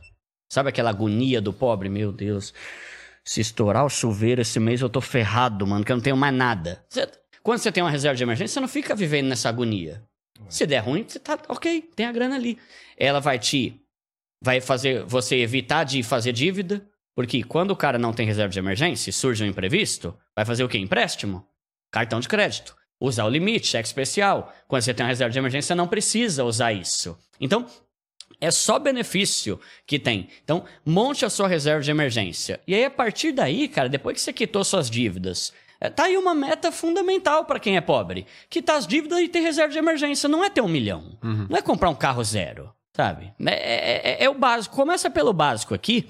Sabe 0.53 0.69
aquela 0.69 0.91
agonia 0.91 1.41
do 1.41 1.53
pobre? 1.53 1.89
Meu 1.89 2.13
Deus. 2.13 2.53
Se 3.25 3.41
estourar 3.41 3.85
o 3.85 3.89
chuveiro 3.89 4.43
esse 4.43 4.61
mês, 4.61 4.81
eu 4.81 4.89
tô 4.89 5.01
ferrado, 5.01 5.67
mano, 5.67 5.85
que 5.85 5.91
eu 5.91 5.97
não 5.97 6.03
tenho 6.03 6.17
mais 6.17 6.35
nada. 6.35 6.85
Quando 7.43 7.59
você 7.59 7.73
tem 7.73 7.83
uma 7.83 7.91
reserva 7.91 8.17
de 8.17 8.23
emergência, 8.23 8.55
você 8.55 8.61
não 8.61 8.69
fica 8.69 8.95
vivendo 8.95 9.29
nessa 9.29 9.49
agonia. 9.49 10.03
Se 10.49 10.67
der 10.67 10.81
ruim, 10.81 11.05
você 11.07 11.19
tá 11.19 11.39
ok, 11.49 11.83
tem 11.97 12.07
a 12.07 12.13
grana 12.13 12.37
ali. 12.37 12.59
Ela 12.97 13.21
vai 13.21 13.39
te. 13.39 13.81
Vai 14.43 14.61
fazer 14.61 15.05
você 15.05 15.37
evitar 15.37 15.85
de 15.85 16.03
fazer 16.03 16.33
dívida. 16.33 16.87
Porque 17.15 17.43
quando 17.45 17.71
o 17.71 17.77
cara 17.77 17.99
não 17.99 18.13
tem 18.13 18.27
reserva 18.27 18.53
de 18.53 18.59
emergência 18.59 19.11
e 19.11 19.13
surge 19.13 19.45
um 19.45 19.47
imprevisto, 19.47 20.17
vai 20.35 20.45
fazer 20.45 20.65
o 20.65 20.69
quê? 20.69 20.79
Empréstimo? 20.79 21.47
Cartão 21.91 22.19
de 22.21 22.29
crédito. 22.29 22.75
Usar 23.01 23.25
o 23.25 23.29
limite, 23.29 23.67
cheque 23.69 23.87
especial. 23.87 24.53
Quando 24.67 24.83
você 24.83 24.95
tem 24.95 25.05
uma 25.05 25.11
reserva 25.11 25.33
de 25.33 25.39
emergência, 25.39 25.69
você 25.69 25.75
não 25.75 25.87
precisa 25.87 26.45
usar 26.45 26.73
isso. 26.73 27.17
Então, 27.41 27.67
é 28.41 28.51
só 28.51 28.79
benefício 28.79 29.61
que 29.87 29.99
tem. 29.99 30.29
Então, 30.43 30.65
monte 30.85 31.25
a 31.25 31.31
sua 31.31 31.47
reserva 31.47 31.83
de 31.83 31.91
emergência. 31.91 32.61
E 32.67 32.75
aí, 32.75 32.85
a 32.85 32.91
partir 32.91 33.33
daí, 33.33 33.69
cara, 33.69 33.89
depois 33.89 34.15
que 34.15 34.21
você 34.21 34.33
quitou 34.33 34.65
suas 34.65 34.91
dívidas, 34.91 35.53
é, 35.81 35.89
tá 35.91 36.05
aí 36.05 36.17
uma 36.17 36.35
meta 36.35 36.73
fundamental 36.73 37.45
para 37.45 37.61
quem 37.61 37.77
é 37.77 37.81
pobre. 37.81 38.27
Quitar 38.51 38.77
as 38.77 38.87
dívidas 38.87 39.21
e 39.21 39.29
ter 39.29 39.41
reserva 39.41 39.73
de 39.73 39.79
emergência. 39.79 40.29
Não 40.29 40.43
é 40.45 40.51
ter 40.51 40.61
um 40.63 40.69
milhão. 40.69 41.17
Não 41.49 41.57
é 41.57 41.63
comprar 41.63 41.91
um 41.91 41.95
carro 41.95 42.25
zero, 42.25 42.73
sabe? 42.97 43.33
É, 43.45 43.53
é- 43.53 44.11
é- 44.23 44.25
é 44.25 44.31
o 44.31 44.35
básico. 44.35 44.75
Começa 44.75 45.09
pelo 45.11 45.33
básico 45.33 45.75
aqui. 45.75 46.09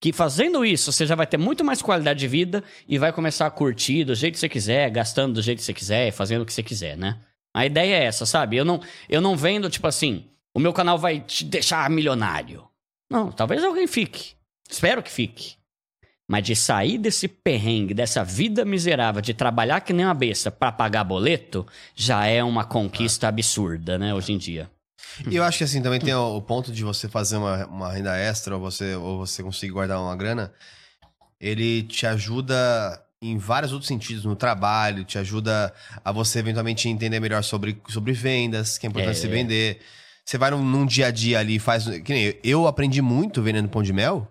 Que 0.00 0.12
fazendo 0.12 0.64
isso, 0.64 0.92
você 0.92 1.06
já 1.06 1.14
vai 1.14 1.26
ter 1.26 1.38
muito 1.38 1.64
mais 1.64 1.80
qualidade 1.80 2.20
de 2.20 2.28
vida 2.28 2.62
e 2.86 2.98
vai 2.98 3.12
começar 3.12 3.46
a 3.46 3.50
curtir 3.50 4.04
do 4.04 4.14
jeito 4.14 4.34
que 4.34 4.40
você 4.40 4.48
quiser, 4.48 4.90
gastando 4.90 5.34
do 5.34 5.42
jeito 5.42 5.58
que 5.58 5.64
você 5.64 5.72
quiser, 5.72 6.12
fazendo 6.12 6.42
o 6.42 6.46
que 6.46 6.52
você 6.52 6.62
quiser, 6.62 6.96
né? 6.96 7.18
A 7.54 7.64
ideia 7.64 7.94
é 7.94 8.04
essa, 8.04 8.26
sabe? 8.26 8.56
Eu 8.56 8.64
não, 8.64 8.80
eu 9.08 9.20
não 9.20 9.34
vendo, 9.34 9.70
tipo 9.70 9.86
assim, 9.86 10.26
o 10.54 10.60
meu 10.60 10.72
canal 10.72 10.98
vai 10.98 11.20
te 11.20 11.44
deixar 11.44 11.88
milionário. 11.88 12.68
Não, 13.10 13.32
talvez 13.32 13.64
alguém 13.64 13.86
fique. 13.86 14.34
Espero 14.68 15.02
que 15.02 15.10
fique. 15.10 15.54
Mas 16.28 16.44
de 16.44 16.56
sair 16.56 16.98
desse 16.98 17.28
perrengue, 17.28 17.94
dessa 17.94 18.22
vida 18.24 18.64
miserável, 18.64 19.22
de 19.22 19.32
trabalhar 19.32 19.80
que 19.80 19.92
nem 19.92 20.04
uma 20.04 20.12
besta 20.12 20.50
pra 20.50 20.72
pagar 20.72 21.04
boleto, 21.04 21.66
já 21.94 22.26
é 22.26 22.42
uma 22.42 22.64
conquista 22.64 23.28
absurda, 23.28 23.96
né, 23.96 24.12
hoje 24.12 24.32
em 24.32 24.38
dia. 24.38 24.70
E 25.30 25.36
eu 25.36 25.44
acho 25.44 25.58
que 25.58 25.64
assim, 25.64 25.82
também 25.82 26.00
tem 26.00 26.14
o, 26.14 26.40
ponto 26.42 26.72
de 26.72 26.84
você 26.84 27.08
fazer 27.08 27.36
uma, 27.36 27.66
uma 27.66 27.92
renda 27.92 28.16
extra 28.16 28.54
ou 28.54 28.60
você, 28.60 28.94
ou 28.94 29.18
você 29.18 29.42
conseguir 29.42 29.72
guardar 29.72 30.00
uma 30.00 30.16
grana. 30.16 30.52
Ele 31.40 31.82
te 31.82 32.06
ajuda 32.06 33.02
em 33.20 33.38
vários 33.38 33.72
outros 33.72 33.88
sentidos, 33.88 34.24
no 34.24 34.36
trabalho, 34.36 35.04
te 35.04 35.18
ajuda 35.18 35.72
a 36.04 36.12
você 36.12 36.38
eventualmente 36.38 36.88
entender 36.88 37.18
melhor 37.18 37.42
sobre, 37.42 37.80
sobre 37.88 38.12
vendas, 38.12 38.78
que 38.78 38.86
é 38.86 38.88
importante 38.88 39.16
É. 39.16 39.20
se 39.20 39.26
vender. 39.26 39.80
Você 40.24 40.36
vai 40.36 40.50
num, 40.50 40.62
num 40.62 40.84
dia 40.84 41.06
a 41.06 41.10
dia 41.10 41.38
ali 41.38 41.56
e 41.56 41.58
faz. 41.58 41.84
Que 42.00 42.12
nem 42.12 42.24
eu, 42.24 42.34
eu 42.42 42.66
aprendi 42.66 43.00
muito 43.00 43.42
vendendo 43.42 43.68
pão 43.68 43.82
de 43.82 43.92
mel, 43.92 44.30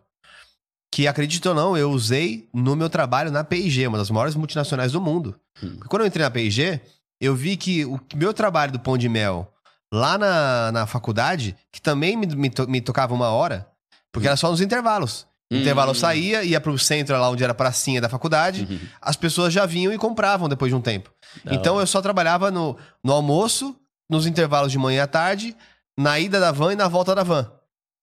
que 0.91 1.07
acredite 1.07 1.47
ou 1.47 1.55
não, 1.55 1.75
eu 1.75 1.91
usei 1.91 2.47
no 2.53 2.75
meu 2.75 2.89
trabalho 2.89 3.31
na 3.31 3.43
P&G, 3.43 3.87
uma 3.87 3.97
das 3.97 4.09
maiores 4.09 4.35
multinacionais 4.35 4.91
do 4.91 5.01
mundo. 5.01 5.39
Porque 5.59 5.87
Quando 5.87 6.01
eu 6.03 6.07
entrei 6.07 6.23
na 6.23 6.31
P&G, 6.31 6.79
eu 7.19 7.35
vi 7.35 7.57
que 7.57 7.85
o 7.85 7.99
meu 8.15 8.33
trabalho 8.33 8.71
do 8.71 8.79
pão 8.79 8.97
de 8.97 9.09
mel 9.09 9.51
lá 9.95 10.17
na, 10.17 10.72
na 10.72 10.85
faculdade, 10.88 11.55
que 11.72 11.81
também 11.81 12.15
me, 12.17 12.27
me, 12.27 12.49
to- 12.49 12.67
me 12.67 12.81
tocava 12.81 13.13
uma 13.13 13.30
hora, 13.30 13.67
porque 14.11 14.27
era 14.27 14.35
só 14.38 14.49
nos 14.51 14.61
intervalos. 14.61 15.26
Hum. 15.51 15.57
Intervalo 15.61 15.91
eu 15.91 15.95
saía, 15.95 16.43
ia 16.43 16.59
pro 16.59 16.77
centro 16.77 17.17
lá 17.19 17.30
onde 17.30 17.43
era 17.43 17.51
a 17.51 17.55
pracinha 17.55 18.01
da 18.01 18.09
faculdade, 18.09 18.67
Uhum. 18.69 18.80
as 19.01 19.15
pessoas 19.15 19.53
já 19.53 19.65
vinham 19.65 19.93
e 19.93 19.97
compravam 19.97 20.49
depois 20.49 20.72
de 20.72 20.76
um 20.76 20.81
tempo. 20.81 21.11
Então 21.49 21.80
eu 21.80 21.85
só 21.88 22.01
trabalhava 22.01 22.49
no, 22.51 22.76
no 23.03 23.13
almoço, 23.13 23.76
nos 24.09 24.26
intervalos 24.26 24.72
de 24.72 24.77
manhã 24.77 24.97
e 24.97 25.01
à 25.01 25.07
tarde, 25.07 25.55
na 25.97 26.19
ida 26.19 26.39
da 26.39 26.51
van 26.51 26.73
e 26.73 26.76
na 26.76 26.88
volta 26.88 27.13
da 27.15 27.23
van. 27.23 27.51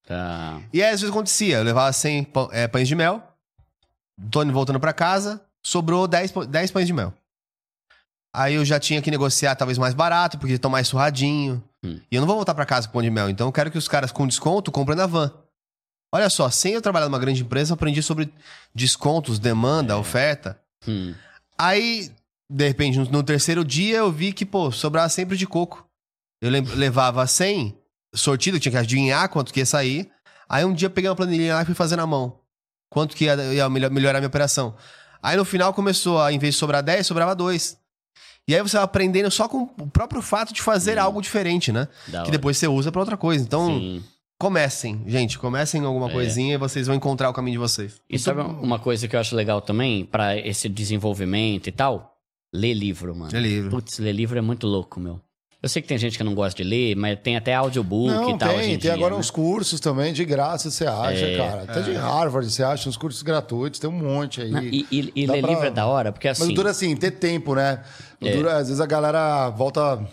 Tá. 0.06 0.60
E 0.72 0.82
aí, 0.82 0.90
às 0.92 1.00
vezes 1.00 1.10
acontecia, 1.10 1.58
eu 1.58 1.62
levava 1.64 1.92
100 1.92 2.24
pão- 2.24 2.48
é, 2.52 2.66
pães 2.68 2.88
de 2.88 2.94
mel, 2.94 3.22
Tony 4.30 4.52
voltando 4.52 4.78
pra 4.80 4.92
casa, 4.92 5.40
sobrou 5.62 6.06
10, 6.08 6.30
pã- 6.32 6.46
10 6.46 6.70
pães 6.70 6.86
de 6.86 6.92
mel. 6.92 7.12
Aí 8.34 8.54
eu 8.54 8.64
já 8.64 8.80
tinha 8.80 9.02
que 9.02 9.10
negociar 9.10 9.54
talvez 9.56 9.76
mais 9.76 9.92
barato, 9.94 10.38
porque 10.38 10.54
estão 10.54 10.70
mais 10.70 10.88
surradinho. 10.88 11.62
Hum. 11.84 12.00
E 12.10 12.16
eu 12.16 12.20
não 12.20 12.26
vou 12.26 12.36
voltar 12.36 12.54
pra 12.54 12.64
casa 12.64 12.86
com 12.86 12.94
pão 12.94 13.02
de 13.02 13.10
mel, 13.10 13.28
então 13.28 13.48
eu 13.48 13.52
quero 13.52 13.70
que 13.70 13.76
os 13.78 13.88
caras 13.88 14.10
com 14.10 14.26
desconto 14.26 14.72
comprem 14.72 14.96
na 14.96 15.06
van. 15.06 15.30
Olha 16.14 16.28
só, 16.30 16.48
sem 16.50 16.74
eu 16.74 16.82
trabalhar 16.82 17.06
numa 17.06 17.18
grande 17.18 17.42
empresa, 17.42 17.72
eu 17.72 17.74
aprendi 17.74 18.02
sobre 18.02 18.32
descontos, 18.74 19.38
demanda, 19.38 19.96
oferta. 19.96 20.58
Hum. 20.86 21.14
Aí, 21.58 22.10
de 22.50 22.66
repente, 22.68 22.98
no, 22.98 23.22
terceiro 23.22 23.64
dia, 23.64 23.98
eu 23.98 24.12
vi 24.12 24.32
que, 24.32 24.44
pô, 24.44 24.70
sobrava 24.70 25.08
sempre 25.08 25.36
de 25.36 25.46
coco. 25.46 25.86
Eu 26.40 26.50
levava 26.50 27.26
100 27.26 27.76
sortido, 28.14 28.58
tinha 28.60 28.72
que 28.72 28.78
adivinhar 28.78 29.28
quanto 29.28 29.52
que 29.52 29.60
ia 29.60 29.66
sair. 29.66 30.10
Aí 30.48 30.64
um 30.64 30.74
dia 30.74 30.86
eu 30.86 30.90
peguei 30.90 31.08
uma 31.08 31.16
planilha 31.16 31.54
lá 31.54 31.62
e 31.62 31.64
fui 31.64 31.74
fazer 31.74 31.96
na 31.96 32.06
mão. 32.06 32.38
Quanto 32.90 33.16
que 33.16 33.24
ia, 33.24 33.34
ia 33.54 33.68
melhor- 33.70 33.90
melhorar 33.90 34.18
a 34.18 34.20
minha 34.20 34.28
operação. 34.28 34.74
Aí 35.22 35.36
no 35.36 35.44
final 35.44 35.72
começou, 35.72 36.20
a, 36.20 36.32
em 36.32 36.38
vez 36.38 36.54
de 36.54 36.58
sobrar 36.60 36.82
10, 36.82 37.06
sobrava 37.06 37.34
2. 37.34 37.78
E 38.48 38.54
aí 38.54 38.60
você 38.62 38.76
vai 38.76 38.84
aprendendo 38.84 39.30
só 39.30 39.48
com 39.48 39.68
o 39.78 39.86
próprio 39.88 40.20
fato 40.20 40.52
de 40.52 40.60
fazer 40.62 40.98
algo 40.98 41.20
diferente, 41.22 41.70
né? 41.70 41.86
Da 42.08 42.10
Que 42.10 42.16
hora. 42.24 42.30
depois 42.32 42.56
você 42.58 42.66
usa 42.66 42.90
pra 42.90 43.00
outra 43.00 43.16
coisa. 43.16 43.44
Então, 43.44 43.66
Sim. 43.68 44.02
comecem, 44.40 45.00
gente. 45.06 45.38
Comecem 45.38 45.80
em 45.80 45.84
alguma 45.84 46.08
É. 46.08 46.12
coisinha 46.12 46.54
e 46.54 46.58
vocês 46.58 46.86
vão 46.88 46.96
encontrar 46.96 47.30
o 47.30 47.32
caminho 47.32 47.54
de 47.54 47.58
vocês. 47.58 48.00
E 48.10 48.18
sabe 48.18 48.40
uma 48.40 48.78
coisa 48.78 49.06
que 49.06 49.14
eu 49.14 49.20
acho 49.20 49.36
legal 49.36 49.60
também, 49.60 50.04
pra 50.04 50.36
esse 50.36 50.68
desenvolvimento 50.68 51.68
e 51.68 51.72
tal? 51.72 52.16
Ler 52.52 52.74
livro, 52.74 53.14
mano. 53.14 53.34
É 53.34 53.40
livro. 53.40 53.70
Putz, 53.70 53.98
ler 53.98 54.12
livro 54.12 54.36
é 54.36 54.42
muito 54.42 54.66
louco, 54.66 54.98
meu. 55.00 55.20
Eu 55.62 55.68
sei 55.68 55.80
que 55.80 55.86
tem 55.86 55.96
gente 55.96 56.18
que 56.18 56.24
não 56.24 56.34
gosta 56.34 56.60
de 56.60 56.68
ler, 56.68 56.96
mas 56.96 57.16
tem 57.22 57.36
até 57.36 57.54
audiobook 57.54 58.12
Não, 58.12 58.30
e 58.30 58.38
tal 58.38 58.48
tem. 58.48 58.58
em 58.64 58.68
Tem 58.70 58.78
dia, 58.78 58.94
agora 58.94 59.14
né? 59.14 59.20
uns 59.20 59.30
cursos 59.30 59.78
também 59.78 60.12
de 60.12 60.24
graça, 60.24 60.68
você 60.70 60.84
acha, 60.86 61.24
É. 61.24 61.36
cara. 61.36 61.62
Até 61.62 61.82
de 61.82 61.92
Harvard 61.92 62.50
você 62.50 62.64
acha, 62.64 62.88
uns 62.88 62.96
cursos 62.96 63.22
gratuitos, 63.22 63.78
tem 63.78 63.88
um 63.88 63.92
monte 63.92 64.40
aí. 64.42 64.50
Não, 64.50 64.60
E, 64.62 64.84
e- 64.90 65.12
e 65.14 65.26
ler 65.26 65.40
pra- 65.40 65.50
livro 65.50 65.66
é 65.66 65.70
da 65.70 65.86
hora, 65.86 66.10
porque 66.10 66.26
Mas 66.26 66.40
assim... 66.40 66.52
duro 66.52 66.66
é 66.66 66.70
assim, 66.72 66.96
ter 66.96 67.12
tempo, 67.12 67.54
né? 67.54 67.80
É. 68.20 68.32
duro 68.34 68.48
é, 68.48 68.54
às 68.54 68.66
vezes 68.66 68.80
a 68.80 68.86
galera 68.86 69.50
volta 69.50 70.04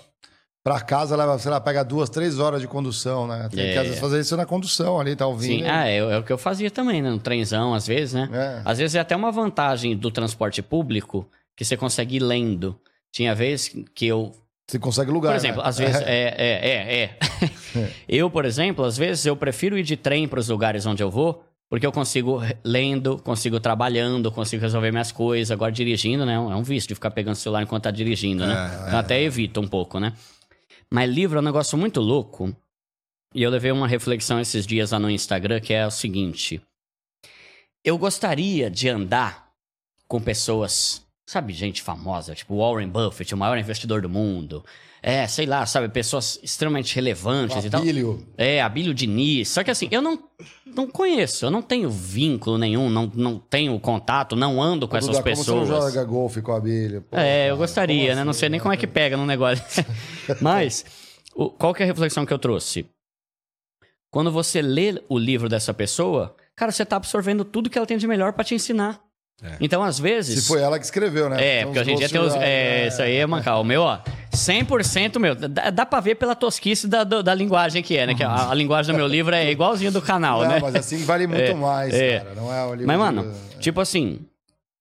pra 0.63 0.79
casa, 0.81 1.15
leva, 1.15 1.39
sei 1.39 1.49
lá, 1.49 1.59
pega 1.59 1.83
duas, 1.83 2.09
três 2.11 2.37
horas 2.37 2.61
de 2.61 2.67
condução, 2.67 3.25
né? 3.25 3.49
Tem 3.51 3.69
É. 3.69 3.73
que 3.73 3.77
às 3.79 3.85
vezes 3.87 3.99
fazer 3.99 4.19
isso 4.19 4.37
na 4.37 4.45
condução 4.45 4.99
ali, 4.99 5.15
tá 5.15 5.25
ouvindo. 5.25 5.63
Sim, 5.63 5.67
ah, 5.67 5.87
é, 5.87 5.97
é 5.97 6.17
o 6.17 6.23
que 6.23 6.31
eu 6.31 6.37
fazia 6.37 6.69
também, 6.69 7.01
né? 7.01 7.09
No 7.09 7.17
trenzão, 7.19 7.73
às 7.73 7.87
vezes, 7.87 8.13
né? 8.13 8.29
É. 8.31 8.61
Às 8.63 8.77
vezes 8.77 8.93
é 8.93 8.99
até 8.99 9.15
uma 9.15 9.31
vantagem 9.31 9.97
do 9.97 10.11
transporte 10.11 10.61
público 10.61 11.27
que 11.57 11.65
você 11.65 11.75
consegue 11.75 12.17
ir 12.17 12.19
lendo. 12.19 12.79
Tinha 13.11 13.33
vez 13.33 13.73
que 13.95 14.05
eu 14.05 14.31
Você 14.69 14.77
consegue 14.77 15.09
lugar. 15.09 15.29
Por 15.29 15.35
exemplo, 15.35 15.63
né? 15.63 15.67
às 15.67 15.77
vezes. 15.79 16.01
É, 16.01 16.35
é, 16.37 16.69
é, 16.69 17.03
é. 17.03 17.17
eu, 18.07 18.29
por 18.29 18.45
exemplo, 18.45 18.85
às 18.85 18.97
vezes 18.97 19.25
eu 19.25 19.35
prefiro 19.35 19.75
ir 19.75 19.81
de 19.83 19.97
trem 19.97 20.27
para 20.27 20.39
os 20.39 20.47
lugares 20.47 20.85
onde 20.85 21.01
eu 21.01 21.09
vou, 21.09 21.43
porque 21.67 21.87
eu 21.87 21.91
consigo 21.91 22.39
lendo, 22.63 23.17
consigo 23.17 23.59
trabalhando, 23.59 24.31
consigo 24.31 24.61
resolver 24.61 24.91
minhas 24.91 25.11
coisas. 25.11 25.49
Agora, 25.49 25.71
dirigindo, 25.71 26.23
né? 26.23 26.35
É 26.35 26.39
um 26.39 26.61
vício 26.61 26.87
de 26.87 26.93
ficar 26.93 27.09
pegando 27.09 27.33
o 27.33 27.37
celular 27.37 27.63
enquanto 27.63 27.85
tá 27.85 27.91
dirigindo, 27.91 28.45
né? 28.45 28.53
É, 28.53 28.87
Então, 28.87 28.99
até 28.99 29.19
evito 29.19 29.59
um 29.59 29.67
pouco, 29.67 29.99
né? 29.99 30.13
Mas 30.91 31.09
livro 31.09 31.39
é 31.39 31.41
um 31.41 31.45
negócio 31.45 31.75
muito 31.75 31.99
louco. 31.99 32.55
E 33.33 33.41
eu 33.41 33.49
levei 33.49 33.71
uma 33.71 33.87
reflexão 33.87 34.39
esses 34.39 34.67
dias 34.67 34.91
lá 34.91 34.99
no 34.99 35.09
Instagram, 35.09 35.59
que 35.59 35.73
é 35.73 35.85
o 35.85 35.91
seguinte. 35.91 36.61
Eu 37.83 37.97
gostaria 37.97 38.69
de 38.69 38.87
andar 38.87 39.49
com 40.07 40.21
pessoas, 40.21 41.03
sabe, 41.29 41.53
gente 41.53 41.81
famosa, 41.81 42.33
tipo 42.33 42.57
Warren 42.57 42.89
Buffett, 42.89 43.33
o 43.33 43.37
maior 43.37 43.57
investidor 43.57 44.01
do 44.01 44.09
mundo. 44.09 44.65
É, 45.01 45.25
sei 45.27 45.45
lá, 45.45 45.65
sabe, 45.65 45.87
pessoas 45.87 46.37
extremamente 46.43 46.93
relevantes 46.95 47.63
e 47.63 47.69
tal. 47.69 47.79
Abílio. 47.81 48.27
É, 48.37 48.61
Abílio 48.61 48.93
Diniz. 48.93 49.47
Só 49.47 49.63
que 49.63 49.71
assim, 49.71 49.87
eu 49.91 50.01
não, 50.01 50.19
não 50.65 50.87
conheço, 50.87 51.45
eu 51.45 51.51
não 51.51 51.61
tenho 51.61 51.89
vínculo 51.89 52.57
nenhum, 52.57 52.89
não, 52.89 53.09
não 53.15 53.37
tenho 53.39 53.79
contato, 53.79 54.35
não 54.35 54.61
ando 54.61 54.87
com 54.87 54.97
essas 54.97 55.11
Duda, 55.17 55.23
Como 55.23 55.35
você 55.35 55.41
pessoas. 55.51 55.69
não 55.69 55.81
joga 55.81 56.03
golfe 56.03 56.41
com 56.41 56.51
a 56.51 56.57
Abílio? 56.57 57.01
Pô, 57.03 57.15
É, 57.17 57.49
eu 57.49 57.55
gostaria, 57.57 58.13
né? 58.15 58.23
Não 58.23 58.31
assim, 58.31 58.39
sei 58.41 58.49
nem 58.49 58.59
como 58.59 58.73
é 58.73 58.77
que 58.77 58.87
pega 58.87 59.15
no 59.15 59.25
negócio. 59.25 59.63
Mas, 60.41 60.83
o- 61.33 61.49
qual 61.49 61.73
que 61.73 61.81
é 61.81 61.85
a 61.85 61.87
reflexão 61.87 62.25
que 62.25 62.33
eu 62.33 62.39
trouxe? 62.39 62.85
Quando 64.11 64.31
você 64.31 64.61
lê 64.61 65.01
o 65.07 65.17
livro 65.17 65.47
dessa 65.47 65.73
pessoa, 65.73 66.35
cara, 66.55 66.71
você 66.71 66.83
tá 66.83 66.95
absorvendo 66.97 67.45
tudo 67.45 67.69
que 67.69 67.77
ela 67.77 67.87
tem 67.87 67.97
de 67.97 68.07
melhor 68.07 68.33
pra 68.33 68.43
te 68.43 68.55
ensinar. 68.55 68.99
Então, 69.61 69.81
às 69.83 69.97
vezes. 69.99 70.43
Se 70.43 70.47
foi 70.47 70.61
ela 70.61 70.77
que 70.77 70.85
escreveu, 70.85 71.29
né? 71.29 71.59
É, 71.59 71.63
porque 71.65 71.79
hoje 71.79 71.91
em 71.91 71.95
dia 71.95 72.09
tem 72.09 72.19
os. 72.19 72.33
É, 72.35 72.87
isso 72.87 73.01
aí 73.01 73.15
é 73.15 73.25
mancar. 73.25 73.59
O 73.59 73.63
meu, 73.63 73.81
ó, 73.83 73.99
100% 74.33 75.19
meu. 75.19 75.35
Dá, 75.35 75.69
dá 75.69 75.85
pra 75.85 75.99
ver 75.99 76.15
pela 76.15 76.35
tosquice 76.35 76.87
da, 76.87 77.03
do- 77.03 77.23
da 77.23 77.33
linguagem 77.33 77.81
que 77.83 77.95
é, 77.97 78.05
né? 78.07 78.15
Que 78.15 78.23
a, 78.23 78.49
a 78.49 78.53
linguagem 78.53 78.93
do 78.93 78.97
meu 78.97 79.07
livro 79.07 79.33
é 79.33 79.49
igualzinha 79.51 79.91
do 79.91 80.01
canal, 80.01 80.41
Não, 80.41 80.49
né? 80.49 80.59
mas 80.61 80.75
assim 80.75 81.03
vale 81.05 81.27
muito 81.27 81.41
É, 81.41 81.53
mais, 81.53 81.93
é. 81.93 82.19
cara. 82.19 82.35
Não 82.35 82.53
é 82.53 82.65
o 82.65 82.71
livro 82.75 82.87
Mas, 82.87 82.97
de- 82.97 83.03
mano, 83.03 83.33
tipo 83.59 83.79
assim, 83.81 84.19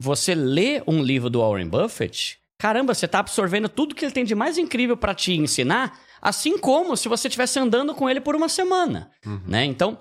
você 0.01 0.35
lê 0.35 0.83
um 0.87 1.03
livro 1.03 1.29
do 1.31 1.41
Warren 1.41 1.69
Buffett, 1.69 2.39
caramba, 2.59 2.95
você 2.95 3.07
tá 3.07 3.21
absorvendo 3.21 3.69
tudo 3.69 3.95
que 3.95 4.05
ele 4.05 4.13
tem 4.13 4.25
de 4.25 4.35
mais 4.35 4.59
incrível 4.59 4.97
pra 4.97 5.15
te 5.15 5.33
ensinar, 5.35 5.99
assim 6.21 6.59
como 6.59 6.97
se 6.97 7.09
você 7.09 7.29
estivesse 7.29 7.59
andando 7.59 7.95
com 7.95 8.09
ele 8.11 8.21
por 8.21 8.35
uma 8.35 8.49
semana, 8.49 9.11
né? 9.47 9.65
Então, 9.65 9.99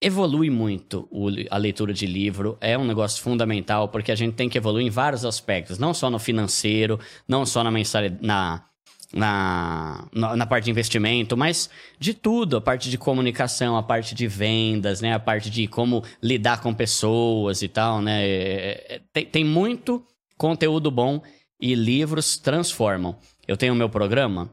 evolui 0.00 0.48
muito 0.50 1.08
o 1.10 1.28
a 1.50 1.56
leitura 1.56 1.92
de 1.92 2.06
livro, 2.06 2.56
é 2.60 2.78
um 2.78 2.84
negócio 2.84 3.22
fundamental, 3.22 3.88
porque 3.88 4.12
a 4.12 4.14
gente 4.14 4.34
tem 4.34 4.48
que 4.48 4.58
evoluir 4.58 4.86
em 4.86 4.90
vários 4.90 5.24
aspectos, 5.24 5.78
não 5.78 5.92
só 5.92 6.08
no 6.08 6.18
financeiro, 6.18 7.00
não 7.26 7.44
só 7.44 7.64
na 7.64 7.70
mensalidade, 7.70 8.24
na, 8.24 8.64
na, 9.12 10.36
na, 10.36 10.46
parte 10.46 10.66
de 10.66 10.70
investimento, 10.70 11.36
mas 11.36 11.68
de 11.98 12.14
tudo, 12.14 12.56
a 12.56 12.60
parte 12.60 12.90
de 12.90 12.98
comunicação, 12.98 13.76
a 13.76 13.82
parte 13.82 14.14
de 14.14 14.28
vendas, 14.28 15.00
né, 15.00 15.14
a 15.14 15.18
parte 15.18 15.50
de 15.50 15.66
como 15.66 16.04
lidar 16.22 16.60
com 16.60 16.72
pessoas 16.72 17.62
e 17.62 17.68
tal, 17.68 18.00
né, 18.00 18.24
é- 18.24 18.86
é- 18.96 19.00
tem, 19.12 19.26
tem 19.26 19.44
muito 19.44 20.04
conteúdo 20.36 20.90
bom 20.90 21.20
e 21.60 21.74
livros 21.74 22.38
transformam. 22.38 23.16
Eu 23.48 23.56
tenho 23.56 23.72
o 23.72 23.76
meu 23.76 23.88
programa, 23.88 24.50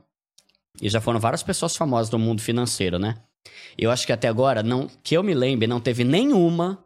e 0.82 0.90
já 0.90 1.00
foram 1.00 1.20
várias 1.20 1.44
pessoas 1.44 1.76
famosas 1.76 2.10
do 2.10 2.20
mundo 2.20 2.42
financeiro, 2.42 2.98
né? 2.98 3.16
Eu 3.78 3.92
acho 3.92 4.06
que 4.06 4.14
até 4.14 4.28
agora, 4.28 4.64
não, 4.64 4.88
que 5.04 5.16
eu 5.16 5.24
me 5.24 5.34
lembre, 5.34 5.68
não 5.68 5.80
teve 5.80 6.04
nenhuma 6.04 6.84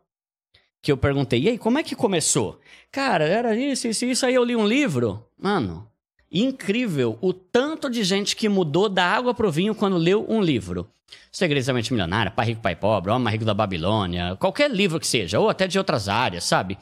que 0.82 0.92
eu 0.92 0.98
perguntei, 0.98 1.42
e 1.42 1.50
aí, 1.50 1.58
como 1.58 1.78
é 1.78 1.84
que 1.84 1.96
começou? 1.96 2.60
Cara, 2.92 3.26
era 3.26 3.56
isso, 3.56 3.88
isso, 3.88 4.06
isso, 4.06 4.26
aí 4.26 4.34
eu 4.34 4.44
li 4.44 4.56
um 4.56 4.66
livro. 4.66 5.26
Mano, 5.38 5.90
incrível 6.32 7.18
o 7.22 7.34
tanto 7.34 7.90
de 7.90 8.04
gente 8.04 8.36
que 8.36 8.48
mudou 8.48 8.88
da 8.88 9.04
água 9.04 9.34
pro 9.34 9.52
vinho 9.52 9.76
quando 9.76 9.98
leu 9.98 10.26
um 10.30 10.42
livro. 10.42 10.90
Segredos 11.32 11.66
da 11.66 11.74
Mente 11.74 11.92
Milionária, 11.92 12.32
Pai 12.32 12.48
Rico, 12.48 12.62
Pai 12.62 12.76
Pobre, 12.76 13.12
Homem 13.12 13.32
Rico 13.32 13.46
da 13.46 13.54
Babilônia, 13.54 14.36
qualquer 14.38 14.70
livro 14.72 15.00
que 15.00 15.08
seja, 15.08 15.40
ou 15.40 15.50
até 15.50 15.68
de 15.68 15.78
outras 15.78 16.08
áreas, 16.08 16.44
sabe? 16.44 16.78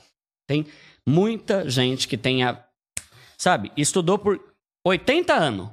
Tem 0.47 0.65
muita 1.05 1.69
gente 1.69 2.07
que 2.07 2.17
tenha, 2.17 2.61
sabe, 3.37 3.71
estudou 3.75 4.17
por 4.17 4.39
80 4.85 5.33
anos. 5.33 5.69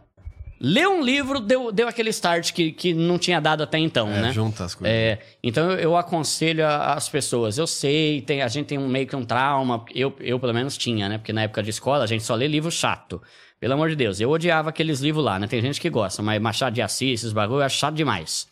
Leu 0.67 0.93
um 0.93 1.03
livro, 1.05 1.41
deu, 1.41 1.71
deu 1.71 1.87
aquele 1.87 2.09
start 2.09 2.53
que, 2.53 2.73
que 2.73 2.95
não 2.95 3.19
tinha 3.19 3.39
dado 3.39 3.63
até 3.63 3.79
então, 3.79 4.09
É, 4.11 4.23
né? 4.23 4.33
junta 4.33 4.65
as 4.65 4.75
coisas. 4.75 4.97
É, 4.97 5.19
então 5.43 5.71
eu, 5.73 5.79
eu 5.79 5.97
aconselho 5.97 6.65
a- 6.67 6.95
as 6.95 7.07
pessoas. 7.07 7.59
Eu 7.59 7.67
sei, 7.67 8.23
tem, 8.23 8.41
a 8.41 8.49
gente 8.49 8.67
tem 8.69 8.79
um, 8.79 8.89
meio 8.89 9.07
que 9.07 9.15
um 9.15 9.25
trauma. 9.25 9.85
Eu, 9.95 10.15
eu, 10.21 10.41
pelo 10.41 10.55
menos, 10.55 10.79
tinha, 10.79 11.07
né? 11.09 11.19
Porque 11.19 11.33
na 11.35 11.43
época 11.43 11.63
de 11.63 11.69
escola 11.69 12.05
a 12.05 12.07
gente 12.07 12.25
só 12.25 12.35
lê 12.35 12.49
livro 12.49 12.71
chato. 12.71 13.21
Pelo 13.61 13.75
amor 13.75 13.89
de 13.91 13.97
Deus. 13.97 14.21
Eu 14.21 14.31
odiava 14.31 14.71
aqueles 14.71 15.01
livros 15.01 15.25
lá, 15.25 15.39
né? 15.39 15.47
Tem 15.47 15.61
gente 15.61 15.81
que 15.81 15.91
gosta, 15.91 16.23
mas 16.23 16.41
Machado 16.41 16.73
de 16.75 16.81
Assis, 16.83 17.21
esses 17.21 17.33
bagulho, 17.33 17.61
eu 17.61 17.65
acho 17.67 17.77
chato 17.79 17.95
demais. 17.95 18.47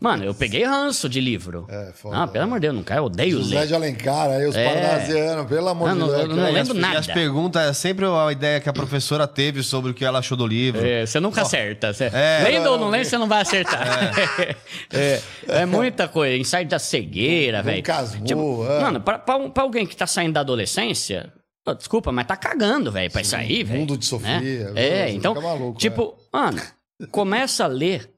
Mano, 0.00 0.24
eu 0.24 0.34
peguei 0.34 0.64
ranço 0.64 1.08
de 1.08 1.20
livro. 1.20 1.66
É, 1.68 1.92
foda. 1.94 2.16
Ah, 2.22 2.26
pelo 2.26 2.44
amor 2.44 2.56
de 2.58 2.66
Deus, 2.66 2.74
não 2.74 2.82
quero, 2.82 3.00
eu 3.00 3.04
odeio 3.04 3.38
José 3.38 3.60
ler. 3.60 3.66
de 3.66 3.74
Alencar, 3.74 4.30
aí 4.30 4.46
os 4.46 4.56
É. 4.56 4.64
parnasianos, 4.64 5.46
pelo 5.46 5.68
amor 5.68 5.88
Não, 5.88 5.94
de 5.94 6.00
não, 6.00 6.06
Deus. 6.08 6.20
eu 6.22 6.28
não 6.28 6.36
cara. 6.36 6.50
lembro 6.50 6.76
E 6.76 6.80
nada. 6.80 6.98
as 6.98 7.06
perguntas 7.06 7.62
é 7.62 7.72
sempre 7.72 8.04
a 8.04 8.32
ideia 8.32 8.60
que 8.60 8.68
a 8.68 8.72
professora 8.72 9.26
teve 9.28 9.62
sobre 9.62 9.90
o 9.92 9.94
que 9.94 10.04
ela 10.04 10.18
achou 10.18 10.36
do 10.36 10.46
livro. 10.46 10.84
É, 10.84 11.06
você 11.06 11.20
nunca 11.20 11.42
acerta. 11.42 11.92
Você... 11.94 12.04
É. 12.12 12.40
lendo 12.44 12.66
ou 12.70 12.78
não 12.78 12.88
lendo, 12.88 13.04
você 13.04 13.16
não 13.18 13.28
vai 13.28 13.42
acertar. 13.42 13.86
É, 14.92 15.20
é 15.48 15.66
muita 15.66 16.08
coisa. 16.08 16.36
Ensaio 16.36 16.66
da 16.66 16.78
cegueira, 16.78 17.62
velho. 17.62 17.82
casmurro, 17.82 18.66
é. 18.70 18.80
Mano, 18.80 19.00
pra, 19.00 19.18
pra, 19.18 19.38
pra 19.50 19.62
alguém 19.62 19.86
que 19.86 19.96
tá 19.96 20.06
saindo 20.06 20.32
da 20.34 20.40
adolescência, 20.40 21.32
pô, 21.64 21.74
desculpa, 21.74 22.10
mas 22.12 22.26
tá 22.26 22.36
cagando, 22.36 22.90
velho, 22.90 23.10
pra 23.10 23.20
isso 23.20 23.36
aí, 23.36 23.62
velho. 23.62 23.80
mundo 23.80 23.96
de 23.96 24.04
Sofia, 24.06 24.40
né? 24.40 24.72
É, 24.74 25.10
então, 25.10 25.34
maluco, 25.40 25.78
tipo, 25.78 26.16
mano, 26.32 26.60
começa 27.10 27.64
a 27.64 27.66
ler 27.68 28.10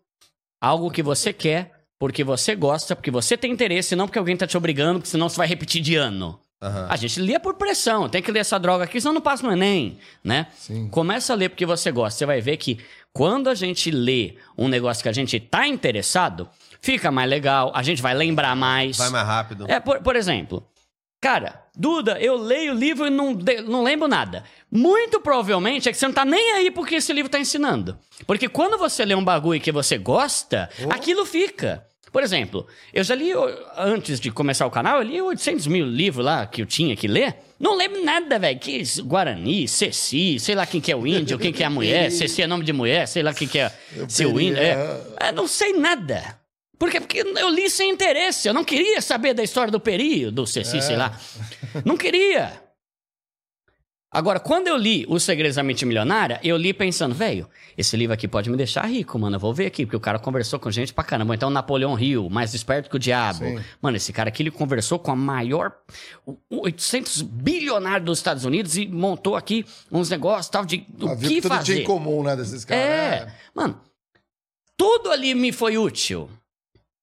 algo 0.60 0.90
que 0.90 1.02
você 1.02 1.32
quer, 1.32 1.72
porque 1.98 2.22
você 2.22 2.54
gosta, 2.54 2.94
porque 2.94 3.10
você 3.10 3.36
tem 3.36 3.52
interesse, 3.52 3.96
não 3.96 4.06
porque 4.06 4.18
alguém 4.18 4.36
tá 4.36 4.46
te 4.46 4.56
obrigando, 4.56 5.00
porque 5.00 5.10
senão 5.10 5.28
você 5.28 5.36
vai 5.36 5.46
repetir 5.46 5.82
de 5.82 5.96
ano. 5.96 6.38
Aham. 6.60 6.86
A 6.90 6.96
gente 6.96 7.20
lia 7.20 7.38
por 7.38 7.54
pressão, 7.54 8.08
tem 8.08 8.20
que 8.20 8.32
ler 8.32 8.40
essa 8.40 8.58
droga 8.58 8.84
aqui, 8.84 9.00
senão 9.00 9.14
não 9.14 9.20
passa 9.20 9.46
no 9.46 9.52
Enem, 9.52 9.98
né? 10.24 10.48
Sim. 10.56 10.88
Começa 10.88 11.32
a 11.32 11.36
ler 11.36 11.50
porque 11.50 11.64
você 11.64 11.90
gosta. 11.92 12.18
Você 12.18 12.26
vai 12.26 12.40
ver 12.40 12.56
que 12.56 12.80
quando 13.12 13.48
a 13.48 13.54
gente 13.54 13.90
lê 13.90 14.36
um 14.56 14.68
negócio 14.68 15.02
que 15.02 15.08
a 15.08 15.12
gente 15.12 15.38
tá 15.38 15.68
interessado, 15.68 16.48
fica 16.80 17.10
mais 17.12 17.30
legal, 17.30 17.70
a 17.74 17.82
gente 17.82 18.02
vai 18.02 18.14
lembrar 18.14 18.56
mais. 18.56 18.96
Vai 18.96 19.10
mais 19.10 19.26
rápido. 19.26 19.66
É, 19.68 19.78
por, 19.78 20.00
por 20.02 20.16
exemplo, 20.16 20.66
cara, 21.20 21.62
Duda, 21.78 22.18
eu 22.20 22.36
leio 22.36 22.72
o 22.72 22.76
livro 22.76 23.06
e 23.06 23.10
não, 23.10 23.32
de- 23.32 23.60
não 23.62 23.84
lembro 23.84 24.08
nada. 24.08 24.42
Muito 24.70 25.20
provavelmente 25.20 25.88
é 25.88 25.92
que 25.92 25.96
você 25.98 26.06
não 26.06 26.12
tá 26.12 26.24
nem 26.24 26.52
aí 26.54 26.70
porque 26.72 26.96
esse 26.96 27.12
livro 27.12 27.30
tá 27.30 27.38
ensinando. 27.38 27.96
Porque 28.26 28.48
quando 28.48 28.76
você 28.76 29.04
lê 29.04 29.14
um 29.14 29.22
bagulho 29.24 29.60
que 29.60 29.70
você 29.70 29.96
gosta, 29.96 30.68
aquilo 30.90 31.24
fica. 31.24 31.84
Por 32.10 32.22
exemplo, 32.22 32.66
eu 32.92 33.04
já 33.04 33.14
li, 33.14 33.30
antes 33.76 34.18
de 34.18 34.30
começar 34.30 34.66
o 34.66 34.70
canal, 34.70 34.96
eu 34.96 35.02
li 35.02 35.20
800 35.22 35.66
mil 35.66 35.86
livros 35.86 36.24
lá 36.24 36.46
que 36.46 36.62
eu 36.62 36.66
tinha 36.66 36.96
que 36.96 37.06
ler. 37.06 37.36
Não 37.60 37.76
lembro 37.76 38.02
nada, 38.02 38.38
velho. 38.38 38.58
Que 38.58 38.82
Guarani, 39.02 39.68
Ceci, 39.68 40.38
sei 40.40 40.54
lá 40.54 40.64
quem 40.66 40.80
que 40.80 40.90
é 40.90 40.96
o 40.96 41.06
índio, 41.06 41.38
quem 41.38 41.52
que 41.52 41.62
é 41.62 41.66
a 41.66 41.70
mulher, 41.70 42.10
Ceci 42.10 42.42
é 42.42 42.46
nome 42.46 42.64
de 42.64 42.72
mulher, 42.72 43.06
sei 43.06 43.22
lá 43.22 43.32
quem 43.34 43.46
que 43.46 43.58
é 43.58 43.70
seu 44.08 44.40
índio. 44.40 44.56
É. 44.58 45.00
É, 45.20 45.32
não 45.32 45.46
sei 45.46 45.74
nada. 45.74 46.38
Por 46.78 46.90
quê? 46.90 47.00
Porque 47.00 47.18
eu 47.20 47.48
li 47.48 47.68
sem 47.68 47.90
interesse. 47.90 48.46
Eu 48.48 48.54
não 48.54 48.64
queria 48.64 49.00
saber 49.00 49.34
da 49.34 49.42
história 49.42 49.70
do 49.70 49.80
Peri, 49.80 50.30
do 50.30 50.46
Ceci, 50.46 50.80
sei 50.80 50.96
lá. 50.96 51.18
Não 51.84 51.96
queria. 51.96 52.62
Agora, 54.10 54.40
quando 54.40 54.68
eu 54.68 54.76
li 54.78 55.04
Os 55.06 55.22
Segredos 55.22 55.56
da 55.56 55.62
Mente 55.62 55.84
Milionária, 55.84 56.40
eu 56.42 56.56
li 56.56 56.72
pensando, 56.72 57.14
velho, 57.14 57.46
esse 57.76 57.94
livro 57.94 58.14
aqui 58.14 58.26
pode 58.26 58.48
me 58.48 58.56
deixar 58.56 58.86
rico, 58.86 59.18
mano. 59.18 59.36
Eu 59.36 59.40
vou 59.40 59.52
ver 59.52 59.66
aqui, 59.66 59.84
porque 59.84 59.96
o 59.96 60.00
cara 60.00 60.18
conversou 60.18 60.58
com 60.58 60.70
gente 60.70 60.94
pra 60.94 61.04
caramba. 61.04 61.34
Então, 61.34 61.50
Napoleão 61.50 61.98
Hill, 61.98 62.30
mais 62.30 62.54
esperto 62.54 62.88
que 62.88 62.96
o 62.96 62.98
diabo. 62.98 63.40
Sim. 63.44 63.60
Mano, 63.82 63.98
esse 63.98 64.10
cara 64.10 64.30
aqui, 64.30 64.42
ele 64.42 64.50
conversou 64.50 64.98
com 64.98 65.10
a 65.10 65.16
maior... 65.16 65.72
o- 66.24 66.38
o 66.48 66.62
800 66.64 67.20
bilionário 67.20 68.06
dos 68.06 68.18
Estados 68.18 68.46
Unidos 68.46 68.78
e 68.78 68.86
montou 68.88 69.36
aqui 69.36 69.66
uns 69.92 70.08
negócios 70.08 70.48
tal 70.48 70.64
de 70.64 70.86
o 71.02 71.14
que 71.18 71.42
tudo 71.42 71.48
fazer. 71.48 71.64
tinha 71.64 71.82
em 71.82 71.84
comum, 71.84 72.22
né, 72.22 72.34
desses 72.34 72.64
caras. 72.64 72.82
É. 72.82 73.24
né? 73.26 73.34
Mano, 73.54 73.78
tudo 74.74 75.10
ali 75.10 75.34
me 75.34 75.52
foi 75.52 75.76
útil. 75.76 76.30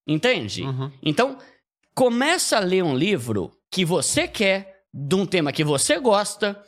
Entende? 0.07 0.64
Uhum. 0.64 0.91
Então, 1.02 1.38
começa 1.94 2.57
a 2.57 2.60
ler 2.60 2.84
um 2.84 2.95
livro 2.95 3.52
que 3.72 3.84
você 3.84 4.27
quer, 4.27 4.84
de 4.94 5.15
um 5.15 5.26
tema 5.26 5.52
que 5.52 5.64
você 5.64 5.99
gosta, 5.99 6.61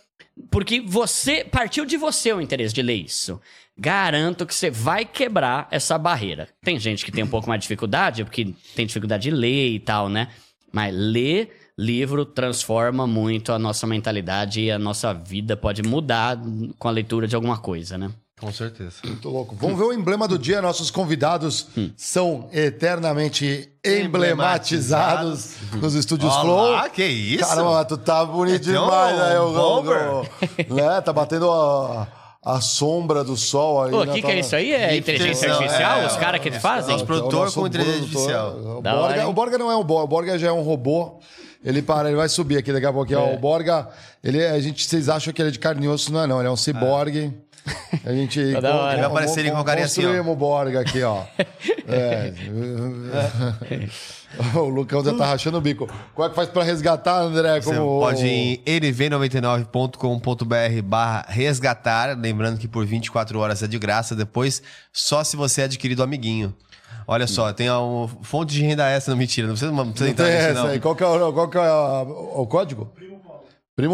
porque 0.49 0.81
você 0.81 1.43
partiu 1.43 1.85
de 1.85 1.97
você 1.97 2.34
o 2.34 2.41
interesse 2.41 2.73
de 2.73 2.81
ler 2.81 2.95
isso. 2.95 3.39
Garanto 3.77 4.45
que 4.45 4.55
você 4.55 4.72
vai 4.72 5.05
quebrar 5.05 5.68
essa 5.69 5.97
barreira. 5.97 6.49
Tem 6.64 6.80
gente 6.80 7.05
que 7.05 7.11
tem 7.11 7.23
um 7.23 7.30
pouco 7.30 7.47
mais 7.47 7.59
de 7.59 7.64
dificuldade, 7.64 8.23
porque 8.23 8.53
tem 8.76 8.85
dificuldade 8.85 9.23
de 9.23 9.31
ler 9.31 9.69
e 9.69 9.80
tal, 9.80 10.09
né? 10.09 10.30
Mas 10.73 10.93
ler 10.93 11.72
livro 11.77 12.26
transforma 12.26 13.05
muito 13.05 13.53
a 13.53 13.59
nossa 13.59 13.85
mentalidade 13.85 14.61
e 14.61 14.72
a 14.72 14.80
nossa 14.80 15.14
vida 15.14 15.55
pode 15.55 15.84
mudar 15.84 16.38
com 16.80 16.88
a 16.88 16.91
leitura 16.91 17.27
de 17.27 17.35
alguma 17.35 17.59
coisa, 17.59 17.97
né? 17.97 18.11
Com 18.39 18.51
certeza. 18.51 18.97
Muito 19.03 19.27
louco. 19.30 19.55
Vamos 19.59 19.80
ver 19.80 19.85
o 19.85 19.91
emblema 19.93 20.27
do 20.27 20.38
dia. 20.38 20.61
Nossos 20.61 20.91
convidados 20.91 21.68
Hum. 21.76 21.89
são 21.97 22.47
eternamente 22.53 23.72
emblematizados 23.84 25.55
nos 25.73 25.95
estúdios 25.95 26.35
Flow. 26.38 26.69
Olá, 26.69 26.88
que 26.88 27.03
isso? 27.03 27.43
Caramba, 27.47 27.84
tu 27.85 27.97
tá 27.97 28.23
bonito 28.23 28.69
um 28.69 28.73
demais, 28.73 29.18
né? 29.18 29.39
O, 29.39 29.51
bomber. 29.53 30.30
né? 30.69 31.01
Tá 31.01 31.11
batendo 31.11 31.49
a, 31.51 32.07
a 32.45 32.61
sombra 32.61 33.23
do 33.23 33.35
sol 33.35 33.84
aí. 33.84 33.89
Pô, 33.91 34.01
o 34.01 34.05
né? 34.05 34.14
que, 34.14 34.22
que 34.22 34.27
é 34.31 34.39
isso 34.39 34.55
aí? 34.55 34.72
É 34.72 34.95
inteligência 34.95 35.51
artificial? 35.51 35.99
é, 36.01 36.05
Os 36.05 36.15
caras 36.18 36.39
que 36.39 36.51
fazem? 36.51 36.93
Nosso 36.93 37.05
produtor 37.07 37.45
nosso 37.45 37.59
com 37.59 37.65
inteligência 37.65 37.99
produtor. 38.07 38.35
artificial. 38.35 38.77
O 38.77 38.81
Borga, 38.84 39.27
o 39.30 39.34
Borga 39.34 39.57
não 39.57 39.72
é 39.72 39.76
um 39.76 39.84
Borga, 39.84 40.03
o 40.03 40.07
Borga 40.07 40.38
já 40.38 40.47
é 40.49 40.51
um 40.51 40.61
robô. 40.61 41.19
Ele 41.65 41.81
para, 41.81 42.07
ele 42.09 42.15
vai 42.18 42.30
subir 42.30 42.57
aqui 42.59 42.72
daqui 42.72 42.85
a 42.85 42.93
pouquinho. 42.93 43.19
É. 43.19 43.34
O 43.34 43.38
Borga, 43.39 43.89
ele, 44.23 44.39
é- 44.39 44.51
a 44.51 44.59
gente, 44.59 44.88
vocês 44.88 45.09
acham 45.09 45.34
que 45.34 45.41
ele 45.41 45.49
é 45.49 45.51
de 45.51 45.57
carne 45.57 45.85
e 45.85 45.89
osso, 45.89 46.14
não 46.14 46.22
é 46.22 46.27
não. 46.27 46.38
Ele 46.39 46.47
é 46.47 46.51
um 46.51 46.55
ciborgue. 46.55 47.34
A 48.06 48.11
gente 48.11 48.52
Tá 48.53 48.60
da 48.60 48.76
hora. 48.76 48.94
Ele 48.94 49.02
vai 49.02 49.11
aparecer 49.11 49.52
com 49.52 49.57
a 49.57 49.64
carinha 49.64 49.85
assim. 49.85 50.02
Construímos 50.02 50.34
o 50.34 50.35
Borga 50.35 50.80
aqui, 50.81 51.03
ó. 51.03 51.23
É. 51.89 52.34
o 54.56 54.60
Lucão 54.68 55.03
já 55.03 55.14
tá 55.14 55.26
rachando 55.26 55.57
o 55.57 55.61
bico. 55.61 55.88
Como 56.14 56.26
é 56.26 56.30
que 56.30 56.35
faz 56.35 56.49
pra 56.49 56.64
resgatar, 56.64 57.22
André? 57.22 57.61
Você 57.61 57.73
Como 57.76 57.99
pode 58.02 58.26
ir 58.26 58.61
em 58.65 58.80
nv99.com.br 58.81 60.81
barra 60.84 61.26
resgatar, 61.30 62.18
lembrando 62.18 62.57
que 62.60 62.68
por 62.68 62.85
24 62.85 63.39
horas 63.39 63.64
é 63.64 63.68
de 63.68 63.80
graça, 63.80 64.15
depois 64.15 64.61
só 64.91 65.23
se 65.23 65.35
você 65.38 65.61
adquirir 65.64 65.95
do 65.95 66.03
amiguinho. 66.03 66.53
Olha 67.10 67.26
só, 67.26 67.53
tem 67.53 67.69
a 67.69 67.80
um, 67.80 68.06
fonte 68.22 68.53
de 68.53 68.61
renda 68.64 68.85
extra, 68.89 69.11
não 69.11 69.18
mentira, 69.18 69.48
não 69.48 69.53
precisa, 69.53 69.72
não 69.72 69.91
precisa 69.91 70.10
Não 70.10 70.15
tem 70.15 70.26
entrar 70.26 70.27
nisso 70.27 70.49
essa 70.52 70.64
não. 70.64 70.69
aí. 70.72 70.80
Qual 70.81 70.94
que 70.94 71.03
é, 71.03 71.07
o, 71.07 71.31
qual 71.34 71.48
que 71.48 71.57
é 71.57 71.61
a- 71.61 72.02
o 72.35 72.45
código? 72.45 72.91
Primo 72.94 73.16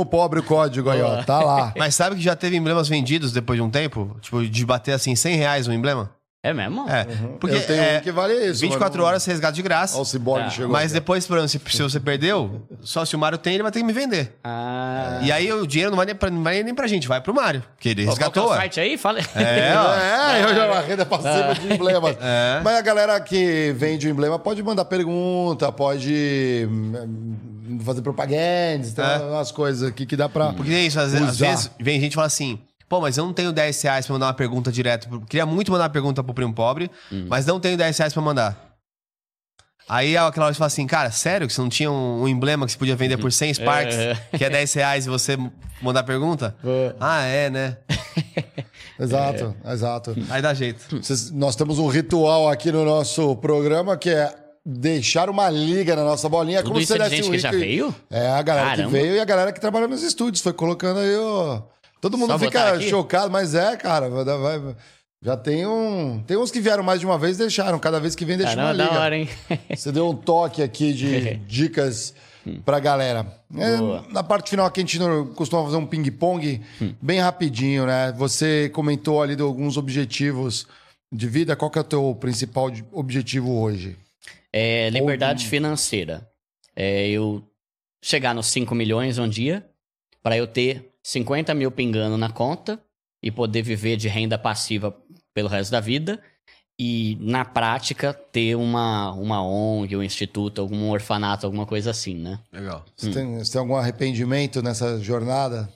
pobre 0.10 0.40
o 0.40 0.44
código 0.44 0.90
aí, 0.90 1.02
ó. 1.02 1.24
Tá 1.24 1.40
lá. 1.40 1.74
Mas 1.78 1.96
sabe 1.96 2.16
que 2.16 2.22
já 2.22 2.36
teve 2.36 2.56
emblemas 2.56 2.88
vendidos 2.88 3.32
depois 3.32 3.58
de 3.58 3.64
um 3.64 3.70
tempo? 3.70 4.16
Tipo, 4.22 4.46
de 4.46 4.66
bater 4.66 4.94
assim 4.94 5.16
100 5.16 5.36
reais 5.36 5.68
um 5.68 5.74
emblema? 5.74 6.10
É 6.46 6.54
mesmo? 6.54 6.86
É, 6.90 7.06
porque 7.40 7.56
Eu 7.56 7.66
tenho 7.66 7.82
é, 7.82 7.98
um 8.00 8.02
que 8.02 8.12
vale 8.12 8.34
isso. 8.34 8.60
24 8.60 8.90
mas 8.90 8.98
não- 8.98 9.06
horas 9.06 9.24
você 9.24 9.32
resgata 9.32 9.54
de 9.54 9.62
graça. 9.62 9.98
Ó, 9.98 10.02
o 10.02 10.06
Cyborg 10.06 10.44
É. 10.46 10.50
chegou. 10.50 10.72
Mas 10.74 10.86
aqui. 10.92 10.96
depois, 10.96 11.26
por 11.26 11.38
exemplo, 11.38 11.70
se, 11.72 11.78
se 11.78 11.82
você 11.82 12.02
perdeu, 12.02 12.62
só 12.82 13.06
se 13.06 13.16
o 13.16 13.20
Mário 13.20 13.38
tem, 13.38 13.54
ele 13.54 13.64
vai 13.64 13.72
ter 13.72 13.80
que 13.80 13.86
me 13.86 13.94
vender. 13.94 14.36
Ah. 14.44 15.20
E 15.22 15.32
aí 15.32 15.50
o 15.54 15.66
dinheiro 15.66 15.92
não 15.92 15.96
vai 15.96 16.06
nem 16.06 16.14
pra, 16.14 16.30
não 16.30 16.44
vai 16.44 16.62
nem 16.62 16.76
pra 16.76 16.86
gente, 16.86 17.08
vai 17.08 17.22
pro 17.22 17.34
Mário. 17.34 17.64
Que 17.80 17.88
ele 17.90 18.04
Qual 18.04 18.18
que 18.18 18.24
é 18.24 18.26
resgatou. 18.26 18.52
o 18.52 18.56
site 18.58 18.78
aí? 18.82 18.98
Fala. 18.98 19.20
É, 19.36 19.74
ó. 19.78 19.94
É, 20.34 20.44
eu 20.44 20.54
já 20.56 20.66
uma 20.70 20.82
renda 20.82 21.06
passiva 21.06 21.54
de 21.56 21.74
emblemas. 21.74 22.18
É. 22.22 22.60
Mas 22.62 22.76
a 22.78 22.82
galera 22.82 23.18
que 23.22 23.74
vende 23.78 24.06
o 24.08 24.10
emblema 24.10 24.38
pode 24.38 24.62
mandar 24.62 24.84
pergunta, 24.84 25.72
pode 25.72 26.68
hum, 26.70 27.38
fazer 27.80 28.02
propaganda, 28.02 28.88
tem 28.96 29.04
É. 29.06 29.18
umas 29.20 29.52
coisas 29.52 29.88
aqui 29.88 30.06
que 30.06 30.16
dá 30.16 30.28
pra. 30.30 30.54
Porque 30.54 30.72
é 30.74 30.82
isso, 30.86 31.00
às, 31.00 31.12
vezes- 31.12 31.28
às 31.30 31.40
vezes 31.40 31.72
vem 31.80 32.00
gente 32.00 32.12
e 32.14 32.16
fala 32.16 32.28
assim: 32.28 32.60
pô, 32.90 33.00
mas 33.02 33.18
eu 33.18 33.26
não 33.26 33.34
tenho 33.34 33.52
10 33.52 33.82
reais 33.82 34.06
pra 34.06 34.14
mandar 34.14 34.28
uma 34.28 34.34
pergunta 34.34 34.72
direto. 34.72 35.08
pro- 35.10 35.22
Queria 35.22 35.46
muito 35.46 35.72
mandar 35.72 35.86
uma 35.86 35.90
pergunta 35.90 36.24
pro 36.24 36.34
primo 36.34 36.54
pobre, 36.54 36.90
mas 37.28 37.46
não 37.46 37.60
tenho 37.60 37.78
10 37.78 37.98
reais 37.98 38.14
pra 38.14 38.22
mandar. 38.22 38.72
Aí 39.90 40.16
aquela 40.16 40.46
hora 40.46 40.54
você 40.54 40.58
fala 40.60 40.68
assim, 40.68 40.88
cara, 40.88 41.12
sério 41.12 41.46
que 41.46 41.52
você 41.54 41.60
não 41.60 41.68
tinha 41.68 41.92
um, 41.92 42.22
um 42.22 42.28
emblema 42.28 42.66
que 42.66 42.72
você 42.72 42.78
podia 42.78 42.96
vender 42.96 43.18
por 43.18 43.32
100 43.34 43.54
Sparks, 43.56 43.96
que 44.38 44.46
é 44.46 44.50
10 44.50 44.74
reais 44.76 45.06
e 45.06 45.10
você 45.10 45.38
mandar 45.82 46.04
pergunta? 46.04 46.56
Ah, 47.02 47.24
é, 47.24 47.50
né? 47.50 47.78
Exato, 49.00 49.56
exato. 49.66 50.16
Aí 50.30 50.42
dá 50.42 50.54
jeito. 50.54 51.02
Vocês- 51.02 51.32
nós 51.32 51.56
temos 51.56 51.80
um 51.80 51.88
ritual 51.88 52.48
aqui 52.50 52.72
no 52.72 52.86
nosso 52.86 53.36
programa 53.38 53.98
que 53.98 54.10
é 54.10 54.34
deixar 54.66 55.30
uma 55.30 55.50
liga 55.50 55.96
na 55.96 56.04
nossa 56.04 56.28
bolinha. 56.30 56.60
Tudo 56.60 56.70
como 56.70 56.80
isso 56.80 56.94
se 56.94 57.00
é 57.02 57.10
de 57.10 57.16
gente 57.18 57.30
que 57.30 57.38
já 57.40 57.52
veio? 57.52 57.94
É, 58.10 58.30
a 58.30 58.42
galera 58.42 58.70
Caramba. 58.72 58.90
que 58.90 58.92
veio 58.92 59.16
e 59.16 59.20
a 59.20 59.26
galera 59.26 59.52
que 59.52 59.60
trabalha 59.60 59.88
nos 59.88 60.02
estúdios. 60.04 60.42
Foi 60.42 60.54
colocando 60.54 61.00
aí 61.00 61.16
o. 61.16 61.62
Todo 62.00 62.18
mundo 62.18 62.32
Só 62.32 62.40
fica 62.40 62.80
chocado, 62.82 63.32
mas 63.32 63.56
é, 63.56 63.76
cara. 63.78 64.10
vai- 64.10 64.76
já 65.22 65.38
tem 65.38 65.66
um. 65.66 66.22
Tem 66.28 66.36
uns 66.38 66.52
que 66.52 66.60
vieram 66.60 66.84
mais 66.84 67.00
de 67.00 67.06
uma 67.06 67.18
vez 67.18 67.36
e 67.38 67.40
deixaram. 67.40 67.80
Cada 67.80 68.00
vez 68.00 68.14
que 68.16 68.26
vem, 68.26 68.38
deixa 68.38 68.56
Caramba, 68.56 68.72
uma 68.72 68.78
da 68.78 68.84
liga. 68.90 69.00
hora, 69.00 69.18
hein? 69.18 69.30
Você 69.74 69.92
deu 69.92 70.10
um 70.10 70.16
toque 70.16 70.62
aqui 70.62 70.92
de 70.94 71.36
dicas 71.48 72.14
pra 72.66 72.78
galera. 72.80 73.26
É, 73.58 74.12
na 74.12 74.22
parte 74.22 74.50
final 74.50 74.66
aqui 74.66 74.82
a 74.82 74.84
gente 74.84 75.00
costuma 75.36 75.64
fazer 75.64 75.78
um 75.78 75.86
ping-pong 75.86 76.60
bem 77.02 77.20
rapidinho, 77.20 77.86
né? 77.86 78.14
Você 78.18 78.70
comentou 78.74 79.22
ali 79.22 79.36
de 79.36 79.42
alguns 79.42 79.78
objetivos 79.78 80.68
de 81.10 81.28
vida. 81.28 81.56
Qual 81.56 81.72
que 81.72 81.78
é 81.78 81.82
o 81.82 81.86
teu 81.86 82.18
principal 82.20 82.70
objetivo 82.92 83.62
hoje? 83.62 83.96
É, 84.54 84.90
liberdade 84.92 85.48
financeira. 85.48 86.30
É 86.76 87.08
eu 87.08 87.44
chegar 88.02 88.36
nos 88.36 88.48
5 88.48 88.76
milhões 88.76 89.18
um 89.18 89.28
dia, 89.28 89.68
para 90.22 90.38
eu 90.38 90.46
ter 90.46 90.92
50 91.04 91.54
mil 91.54 91.72
pingando 91.72 92.18
na 92.18 92.30
conta 92.30 92.80
e 93.22 93.32
poder 93.32 93.64
viver 93.64 93.98
de 93.98 94.08
renda 94.08 94.38
passiva 94.38 94.96
pelo 95.34 95.50
resto 95.50 95.72
da 95.72 95.80
vida. 95.80 96.22
E, 96.80 97.18
na 97.22 97.46
prática, 97.46 98.14
ter 98.14 98.56
uma, 98.56 99.12
uma 99.14 99.44
ONG, 99.44 99.96
um 99.96 100.02
instituto, 100.04 100.60
algum 100.60 100.90
orfanato, 100.90 101.46
alguma 101.46 101.66
coisa 101.68 101.92
assim, 101.92 102.16
né? 102.16 102.40
Legal. 102.52 102.84
Você, 102.96 103.12
tem, 103.12 103.38
você 103.38 103.52
tem 103.52 103.62
algum 103.62 103.76
arrependimento 103.76 104.62
nessa 104.62 105.00
jornada? 105.00 105.72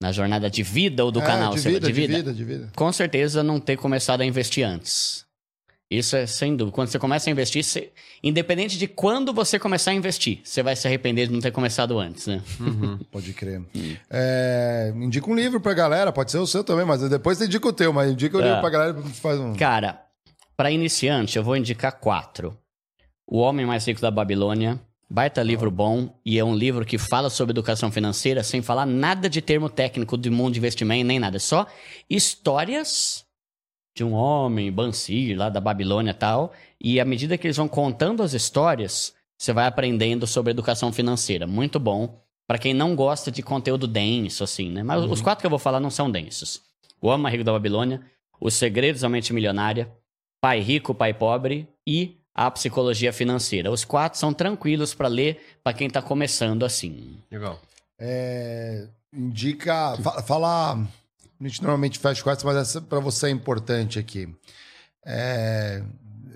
Na 0.00 0.12
jornada 0.12 0.50
de 0.50 0.62
vida 0.62 1.04
ou 1.04 1.10
do 1.10 1.20
É, 1.20 1.26
canal? 1.26 1.54
De 1.54 1.60
sei 1.60 1.72
lá, 1.72 1.78
vida, 1.78 1.86
de 1.86 1.92
vida, 1.92 2.34
de 2.34 2.44
vida. 2.44 2.72
Com 2.76 2.92
certeza 2.92 3.42
não 3.42 3.58
ter 3.58 3.76
começado 3.76 4.20
a 4.20 4.24
investir 4.24 4.64
antes. 4.64 5.26
Isso 5.90 6.16
é 6.16 6.26
sem 6.26 6.54
dúvida. 6.54 6.74
Quando 6.74 6.88
você 6.88 6.98
começa 6.98 7.30
a 7.30 7.32
investir, 7.32 7.64
você- 7.64 7.90
independente 8.22 8.76
de 8.78 8.86
quando 8.86 9.32
você 9.32 9.58
começar 9.58 9.90
a 9.92 9.94
investir, 9.94 10.40
você 10.44 10.62
vai 10.62 10.76
se 10.76 10.86
arrepender 10.86 11.26
de 11.28 11.32
não 11.32 11.40
ter 11.40 11.50
começado 11.50 11.98
antes, 11.98 12.26
né? 12.26 12.42
Pode 13.10 13.32
crer. 13.32 13.62
É, 14.10 14.92
indica 14.96 15.30
um 15.30 15.34
livro 15.34 15.60
pra 15.60 15.72
galera, 15.72 16.12
pode 16.12 16.30
ser 16.30 16.38
o 16.38 16.46
seu 16.46 16.62
também, 16.62 16.84
mas 16.84 17.00
depois 17.08 17.38
você 17.38 17.46
indica 17.46 17.66
o 17.66 17.72
teu, 17.72 17.90
mas 17.92 18.10
indica 18.12 18.36
o 18.36 18.40
É. 18.40 18.44
livro 18.44 18.60
pra 18.60 18.68
galera 18.70 19.02
faz 19.14 19.38
um. 19.40 19.54
Cara, 19.54 20.02
para 20.56 20.70
iniciante, 20.70 21.38
eu 21.38 21.42
vou 21.44 21.56
indicar 21.56 21.92
quatro: 21.98 22.54
O 23.26 23.38
Homem 23.38 23.64
Mais 23.64 23.86
Rico 23.86 24.00
da 24.00 24.10
Babilônia. 24.10 24.78
Baita 25.10 25.42
livro 25.42 25.70
bom 25.70 26.14
e 26.22 26.38
é 26.38 26.44
um 26.44 26.54
livro 26.54 26.84
que 26.84 26.98
fala 26.98 27.30
sobre 27.30 27.52
educação 27.52 27.90
financeira 27.90 28.42
sem 28.44 28.60
falar 28.60 28.84
nada 28.84 29.26
de 29.26 29.40
termo 29.40 29.70
técnico 29.70 30.18
de 30.18 30.28
mundo 30.28 30.52
de 30.52 30.58
investimento 30.58 31.06
nem 31.06 31.18
nada. 31.18 31.36
É 31.38 31.40
só 31.40 31.66
histórias 32.10 33.24
de 33.98 34.04
um 34.04 34.12
homem, 34.14 34.70
Bansir, 34.72 35.36
lá 35.36 35.48
da 35.48 35.60
Babilônia 35.60 36.12
e 36.12 36.14
tal. 36.14 36.52
E 36.80 37.00
à 37.00 37.04
medida 37.04 37.36
que 37.36 37.46
eles 37.46 37.56
vão 37.56 37.68
contando 37.68 38.22
as 38.22 38.32
histórias, 38.32 39.12
você 39.36 39.52
vai 39.52 39.66
aprendendo 39.66 40.26
sobre 40.26 40.50
educação 40.52 40.92
financeira. 40.92 41.46
Muito 41.46 41.78
bom 41.80 42.20
para 42.46 42.58
quem 42.58 42.72
não 42.72 42.94
gosta 42.96 43.30
de 43.30 43.42
conteúdo 43.42 43.86
denso, 43.86 44.42
assim, 44.44 44.70
né? 44.70 44.82
Mas 44.82 45.02
os 45.04 45.20
quatro 45.20 45.40
que 45.42 45.46
eu 45.46 45.50
vou 45.50 45.58
falar 45.58 45.80
não 45.80 45.90
são 45.90 46.10
densos. 46.10 46.62
O 47.00 47.08
Homem 47.08 47.30
Rico 47.32 47.44
da 47.44 47.52
Babilônia, 47.52 48.00
Os 48.40 48.54
Segredos 48.54 49.02
da 49.02 49.08
Mente 49.08 49.32
Milionária, 49.32 49.90
Pai 50.40 50.60
Rico, 50.60 50.94
Pai 50.94 51.12
Pobre 51.12 51.68
e 51.86 52.16
A 52.34 52.50
Psicologia 52.50 53.12
Financeira. 53.12 53.70
Os 53.70 53.84
quatro 53.84 54.18
são 54.18 54.32
tranquilos 54.32 54.94
para 54.94 55.08
ler 55.08 55.58
para 55.62 55.72
quem 55.76 55.90
tá 55.90 56.00
começando 56.00 56.64
assim. 56.64 57.18
Legal. 57.30 57.60
É, 57.98 58.86
indica. 59.12 59.96
fa- 60.00 60.22
Fala. 60.22 60.78
A 61.40 61.46
gente 61.46 61.62
normalmente 61.62 61.98
fecha 61.98 62.22
com 62.22 62.30
essa, 62.30 62.44
mas 62.44 62.56
essa 62.56 62.80
pra 62.80 62.98
você 62.98 63.26
é 63.26 63.30
importante 63.30 63.98
aqui. 63.98 64.28
É, 65.04 65.82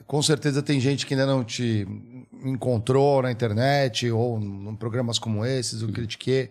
com 0.07 0.23
certeza 0.23 0.63
tem 0.63 0.79
gente 0.79 1.07
que 1.07 1.15
ainda 1.15 1.27
não 1.27 1.43
te 1.45 1.87
encontrou 2.45 3.23
na 3.23 3.31
internet 3.31 4.11
ou 4.11 4.39
em 4.41 4.77
programas 4.77 5.19
como 5.19 5.45
esses, 5.45 5.83
o 5.83 5.93
Critique. 5.93 6.51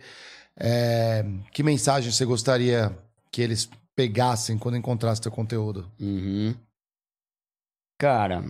É, 0.57 1.23
que 1.51 1.63
mensagem 1.63 2.11
você 2.11 2.25
gostaria 2.25 2.95
que 3.31 3.41
eles 3.41 3.69
pegassem 3.95 4.57
quando 4.57 4.77
encontrassem 4.77 5.23
teu 5.23 5.31
conteúdo? 5.31 5.91
Uhum. 5.99 6.53
Cara, 7.97 8.43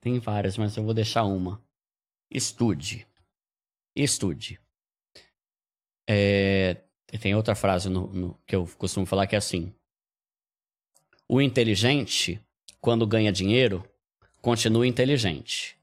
tem 0.00 0.18
várias, 0.18 0.56
mas 0.58 0.76
eu 0.76 0.84
vou 0.84 0.94
deixar 0.94 1.24
uma. 1.24 1.62
Estude. 2.30 3.06
Estude. 3.94 4.60
É, 6.08 6.76
tem 7.16 7.34
outra 7.34 7.54
frase 7.54 7.88
no- 7.88 8.08
no- 8.08 8.38
que 8.46 8.54
eu 8.54 8.68
costumo 8.76 9.06
falar 9.06 9.26
que 9.26 9.34
é 9.34 9.38
assim: 9.38 9.72
O 11.28 11.40
inteligente, 11.40 12.40
quando 12.80 13.06
ganha 13.06 13.30
dinheiro, 13.32 13.84
continua 14.42 14.86
inteligente. 14.86 15.76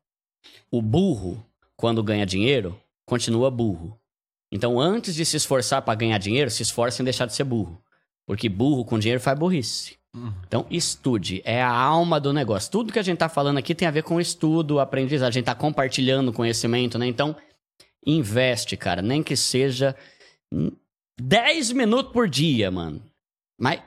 O 0.72 0.82
burro, 0.82 1.44
quando 1.76 2.04
ganha 2.04 2.26
dinheiro, 2.26 2.80
continua 3.06 3.50
burro. 3.50 3.98
Então, 4.52 4.80
antes 4.80 5.16
de 5.16 5.26
se 5.26 5.38
esforçar 5.38 5.82
para 5.82 5.96
ganhar 5.96 6.18
dinheiro, 6.18 6.50
se 6.50 6.64
esforce 6.64 7.02
em 7.02 7.06
deixar 7.06 7.26
de 7.26 7.34
ser 7.36 7.44
burro. 7.44 7.82
Porque 8.26 8.50
burro 8.50 8.84
com 8.86 8.98
dinheiro 9.00 9.22
faz 9.22 9.38
burrice. 9.38 9.98
Então, 10.48 10.66
estude. 10.72 11.42
É 11.44 11.62
a 11.62 11.70
alma 11.70 12.20
do 12.20 12.32
negócio. 12.32 12.72
Tudo 12.72 12.94
que 12.94 13.00
a 13.00 13.04
gente 13.04 13.18
tá 13.18 13.28
falando 13.28 13.58
aqui 13.58 13.76
tem 13.76 13.88
a 13.88 13.92
ver 13.92 14.02
com 14.04 14.20
estudo, 14.20 14.80
aprendizagem. 14.80 15.28
A 15.28 15.32
gente 15.42 15.46
tá 15.46 15.54
compartilhando 15.56 16.32
conhecimento, 16.32 16.98
né? 16.98 17.06
Então, 17.06 17.36
investe, 18.06 18.78
cara. 18.78 19.02
Nem 19.02 19.22
que 19.22 19.36
seja 19.36 19.96
10 21.20 21.72
minutos 21.72 22.12
por 22.12 22.28
dia, 22.30 22.70
mano. 22.72 23.02
Mas 23.60 23.82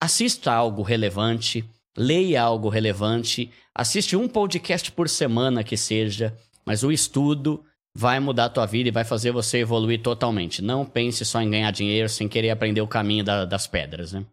assista 0.00 0.52
algo 0.52 0.82
relevante, 0.82 1.64
leia 1.96 2.42
algo 2.42 2.68
relevante, 2.68 3.50
assiste 3.74 4.14
um 4.16 4.28
podcast 4.28 4.92
por 4.92 5.08
semana 5.08 5.64
que 5.64 5.76
seja, 5.76 6.36
mas 6.64 6.82
o 6.84 6.92
estudo 6.92 7.64
vai 7.96 8.20
mudar 8.20 8.44
a 8.44 8.50
tua 8.50 8.66
vida 8.66 8.88
e 8.88 8.92
vai 8.92 9.02
fazer 9.04 9.32
você 9.32 9.58
evoluir 9.58 10.00
totalmente. 10.02 10.62
Não 10.62 10.84
pense 10.84 11.24
só 11.24 11.40
em 11.40 11.50
ganhar 11.50 11.70
dinheiro 11.72 12.08
sem 12.08 12.28
querer 12.28 12.50
aprender 12.50 12.80
o 12.80 12.86
caminho 12.86 13.24
da- 13.24 13.44
das 13.44 13.66
pedras, 13.66 14.12
né? 14.12 14.24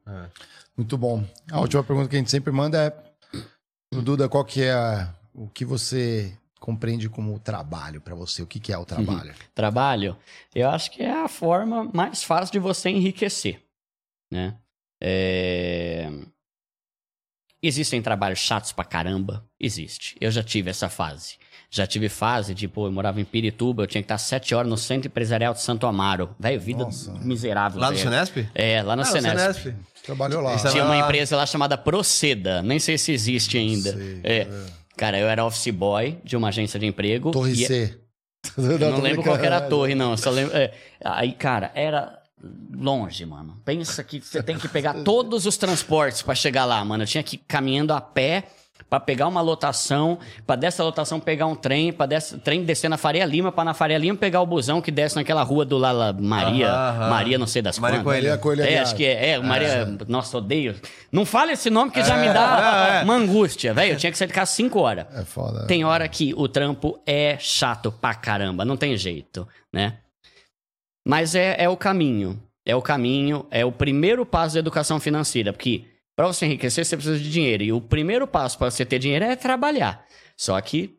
Muito 0.78 0.98
bom. 0.98 1.24
A 1.49 1.62
última 1.62 1.84
pergunta 1.84 2.10
que 2.10 2.16
a 2.16 2.20
gente 2.20 2.30
sempre 2.30 2.52
manda 2.52 2.78
é: 2.78 2.94
Duda, 4.02 4.28
qual 4.28 4.44
que 4.44 4.62
é 4.62 4.74
a- 4.74 5.16
o 5.34 5.48
que 5.48 5.64
você 5.66 6.38
compreende 6.66 7.08
como 7.08 7.38
trabalho 7.38 8.02
pra 8.02 8.16
você? 8.16 8.42
O 8.42 8.48
que, 8.48 8.60
que 8.60 8.74
é 8.74 8.78
o 8.78 8.84
trabalho? 8.86 9.34
trabalho, 9.54 10.18
eu 10.54 10.68
acho 10.70 10.90
que 10.92 11.04
é 11.04 11.24
a 11.24 11.28
forma 11.28 11.90
mais 11.94 12.24
fácil 12.24 12.52
de 12.54 12.60
você 12.60 12.90
enriquecer, 12.90 13.62
né? 14.32 14.56
É, 15.02 16.10
Existem 17.62 18.02
trabalhos 18.02 18.40
chatos 18.40 18.72
pra 18.72 18.84
caramba? 18.86 19.44
Existe. 19.60 20.16
Eu 20.22 20.30
já 20.30 20.44
tive 20.44 20.70
essa 20.70 20.88
fase. 20.88 21.36
Já 21.70 21.88
tive 21.88 22.10
fase 22.10 22.54
de, 22.54 22.68
pô, 22.68 22.86
eu 22.88 22.92
morava 22.92 23.20
em 23.20 23.26
Pirituba, 23.26 23.84
eu 23.84 23.88
tinha 23.88 24.02
que 24.02 24.06
estar 24.06 24.18
sete 24.20 24.54
horas 24.54 24.70
no 24.70 24.78
Centro 24.78 25.08
Empresarial 25.08 25.54
de 25.54 25.62
Santo 25.62 25.88
Amaro. 25.88 26.36
Velho, 26.40 26.60
vida 26.60 26.84
Nossa. 26.84 27.12
miserável. 27.14 27.80
Lá 27.82 27.90
no. 27.90 27.98
Senesp? 27.98 28.38
É, 28.54 28.84
lá 28.84 28.96
na 28.96 29.02
Ah, 29.02 29.06
no 29.06 29.12
Senesp. 29.12 29.62
Senesp. 29.64 29.76
Trabalhou 30.04 30.42
lá. 30.44 30.54
É- 30.54 30.70
Tinha 30.72 30.86
uma 30.86 30.98
empresa 30.98 31.36
lá 31.36 31.46
chamada 31.46 31.76
Proceda. 31.78 32.62
Nem 32.62 32.78
sei 32.78 32.98
se 33.00 33.12
existe 33.12 33.58
ainda. 33.58 33.94
sei, 33.94 34.22
é. 34.24 34.48
Cara, 34.98 35.20
eu 35.20 35.28
era 35.28 35.46
office 35.46 35.72
boy 35.74 36.18
de 36.24 36.36
uma 36.38 36.50
agência 36.50 36.80
de 36.80 36.86
emprego. 36.86 37.32
Torre 37.32 37.52
e- 37.52 37.66
C. 37.66 38.00
eu 38.58 38.78
não 38.92 39.02
lembro 39.02 39.24
qual 39.24 39.36
era 39.38 39.58
a 39.58 39.62
torre, 39.62 39.96
não. 39.96 40.12
eu 40.12 40.18
Só 40.18 40.30
lembro. 40.30 40.56
é. 40.56 40.72
Aí, 41.04 41.32
cara, 41.34 41.72
era 41.74 42.22
longe, 42.74 43.26
mano. 43.26 43.60
Pensa 43.66 44.04
que 44.04 44.22
você 44.22 44.42
tem 44.44 44.58
que 44.58 44.68
pegar 44.68 44.94
todos 45.04 45.46
os 45.46 45.58
transportes 45.58 46.22
pra 46.22 46.36
chegar 46.36 46.66
lá, 46.66 46.84
mano. 46.86 47.04
Eu 47.04 47.08
tinha 47.08 47.24
que 47.24 47.36
ir 47.38 47.42
caminhando 47.48 47.94
a 47.94 48.00
pé 48.02 48.44
para 48.90 48.99
pegar 48.99 49.28
uma 49.28 49.41
lotação, 49.41 50.20
para 50.45 50.56
dessa 50.56 50.84
lotação 50.84 51.20
pegar 51.20 51.48
um 51.48 51.56
trem, 51.56 51.91
para 51.91 52.06
desse 52.06 52.38
trem 52.38 52.64
descer 52.64 52.90
na 52.90 52.98
Faria 52.98 53.26
Lima, 53.26 53.52
para 53.52 53.64
na 53.66 53.74
Faria 53.74 53.98
Lima 53.98 54.18
pegar 54.18 54.41
o 54.41 54.45
busão 54.45 54.82
que 54.82 54.91
desce 54.91 55.16
naquela 55.16 55.41
rua 55.44 55.66
do 55.66 55.78
Lala 55.78 56.14
Maria, 56.14 56.70
Aham. 56.70 57.10
Maria 57.10 57.38
não 57.38 57.48
sei 57.48 57.62
das 57.62 57.80
Maria 57.80 57.99
quantas. 57.99 58.14
Maria 58.22 58.38
Coelho 58.38 58.64
É, 58.64 58.78
acho 58.78 58.95
que 58.95 59.03
é, 59.03 59.32
é 59.32 59.40
Maria, 59.40 59.86
nossa, 60.07 60.38
odeio. 60.38 60.76
Não 61.12 61.26
fale 61.26 61.53
esse 61.53 61.70
nome 61.70 61.91
que 61.91 62.03
já 62.03 62.16
me 62.18 62.32
dá 62.32 63.02
uma 63.03 63.16
angústia, 63.16 63.74
velho. 63.74 63.94
Eu 63.94 63.98
tinha 63.98 64.12
que 64.12 64.18
sair 64.18 64.28
de 64.28 64.34
casa 64.34 64.52
5 64.52 64.80
horas. 64.80 65.06
É 65.14 65.26
foda. 65.26 65.66
Tem 65.66 65.84
hora 65.84 66.07
que 66.07 66.34
o 66.38 66.48
trampo 66.48 66.99
é 67.06 67.38
chato 67.40 67.91
pra 67.91 68.14
caramba, 68.14 68.64
não 68.64 68.78
tem 68.78 68.95
jeito, 68.95 69.48
né? 69.74 69.98
Mas 71.07 71.36
é, 71.36 71.56
é 71.60 71.70
o 71.70 71.78
caminho. 71.78 72.40
É 72.66 72.76
o 72.76 72.82
caminho, 72.82 73.45
é 73.52 73.64
o 73.64 73.72
primeiro 73.72 74.26
passo 74.26 74.56
da 74.56 74.60
educação 74.60 74.99
financeira. 74.99 75.53
Porque 75.53 75.86
para 76.16 76.28
você 76.28 76.46
enriquecer, 76.46 76.86
você 76.86 76.96
precisa 76.96 77.20
de 77.20 77.30
dinheiro. 77.30 77.64
E 77.64 77.74
o 77.74 77.82
primeiro 77.82 78.26
passo 78.26 78.58
para 78.58 78.72
você 78.72 78.86
ter 78.86 79.00
dinheiro 79.00 79.26
é 79.26 79.36
trabalhar. 79.36 80.06
Só 80.38 80.60
que 80.62 80.98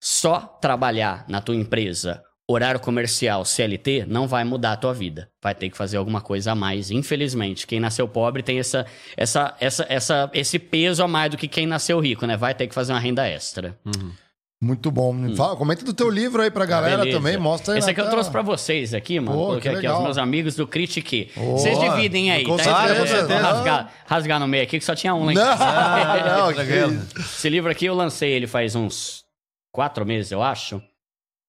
só 0.00 0.40
trabalhar 0.40 1.24
na 1.28 1.40
tua 1.40 1.56
empresa, 1.56 2.22
horário 2.48 2.78
comercial, 2.78 3.44
CLT, 3.44 4.04
não 4.06 4.28
vai 4.28 4.44
mudar 4.44 4.72
a 4.72 4.76
tua 4.76 4.94
vida. 4.94 5.28
Vai 5.42 5.54
ter 5.54 5.68
que 5.68 5.76
fazer 5.76 5.96
alguma 5.96 6.20
coisa 6.20 6.52
a 6.52 6.54
mais. 6.54 6.90
Infelizmente, 6.90 7.66
quem 7.66 7.80
nasceu 7.80 8.06
pobre 8.06 8.42
tem 8.42 8.58
essa, 8.58 8.86
essa, 9.16 9.56
essa, 9.58 9.86
essa, 9.88 10.30
esse 10.32 10.58
peso 10.58 11.02
a 11.02 11.08
mais 11.08 11.30
do 11.30 11.36
que 11.36 11.48
quem 11.48 11.66
nasceu 11.66 11.98
rico, 11.98 12.24
né? 12.26 12.36
Vai 12.36 12.54
ter 12.54 12.68
que 12.68 12.74
fazer 12.74 12.92
uma 12.92 13.00
renda 13.00 13.26
extra. 13.26 13.76
Muito 14.62 14.90
bom. 14.90 15.34
Fala, 15.36 15.54
comenta 15.54 15.84
do 15.84 15.92
teu 15.92 16.08
livro 16.08 16.40
aí 16.40 16.50
pra 16.50 16.64
galera 16.64 16.96
Hum. 16.96 16.98
Beleza. 17.00 17.18
também. 17.18 17.36
Mostra 17.36 17.74
aí 17.74 17.78
Esse 17.78 17.90
aqui 17.90 18.00
eu 18.00 18.04
tela. 18.04 18.10
trouxe 18.14 18.30
pra 18.30 18.40
vocês 18.40 18.94
aqui, 18.94 19.20
mano. 19.20 19.36
Pô, 19.36 19.46
Coloquei 19.48 19.60
que 19.62 19.68
aqui 19.68 19.76
legal. 19.86 19.98
os 19.98 20.04
meus 20.04 20.18
amigos 20.18 20.56
do 20.56 20.66
Critique. 20.66 21.30
Vocês 21.36 21.78
dividem 21.78 22.30
aí, 22.32 22.42
Com 22.44 22.56
tá? 22.56 22.64
certeza, 22.64 23.16
Eu 23.18 23.28
vou 23.28 23.36
rasgar, 23.36 23.92
rasgar 24.06 24.40
no 24.40 24.48
meio 24.48 24.62
aqui, 24.64 24.78
que 24.78 24.84
só 24.84 24.94
tinha 24.94 25.14
um 25.14 25.26
lá 25.26 25.32
em 25.32 25.34
Não, 25.34 25.44
casa. 25.58 25.64
não, 26.38 26.52
que- 26.54 27.20
Esse 27.20 27.48
livro 27.50 27.70
aqui 27.70 27.84
eu 27.84 27.94
lancei 27.94 28.32
ele 28.32 28.46
faz 28.46 28.74
uns 28.74 29.24
quatro 29.70 30.06
meses, 30.06 30.32
eu 30.32 30.42
acho. 30.42 30.82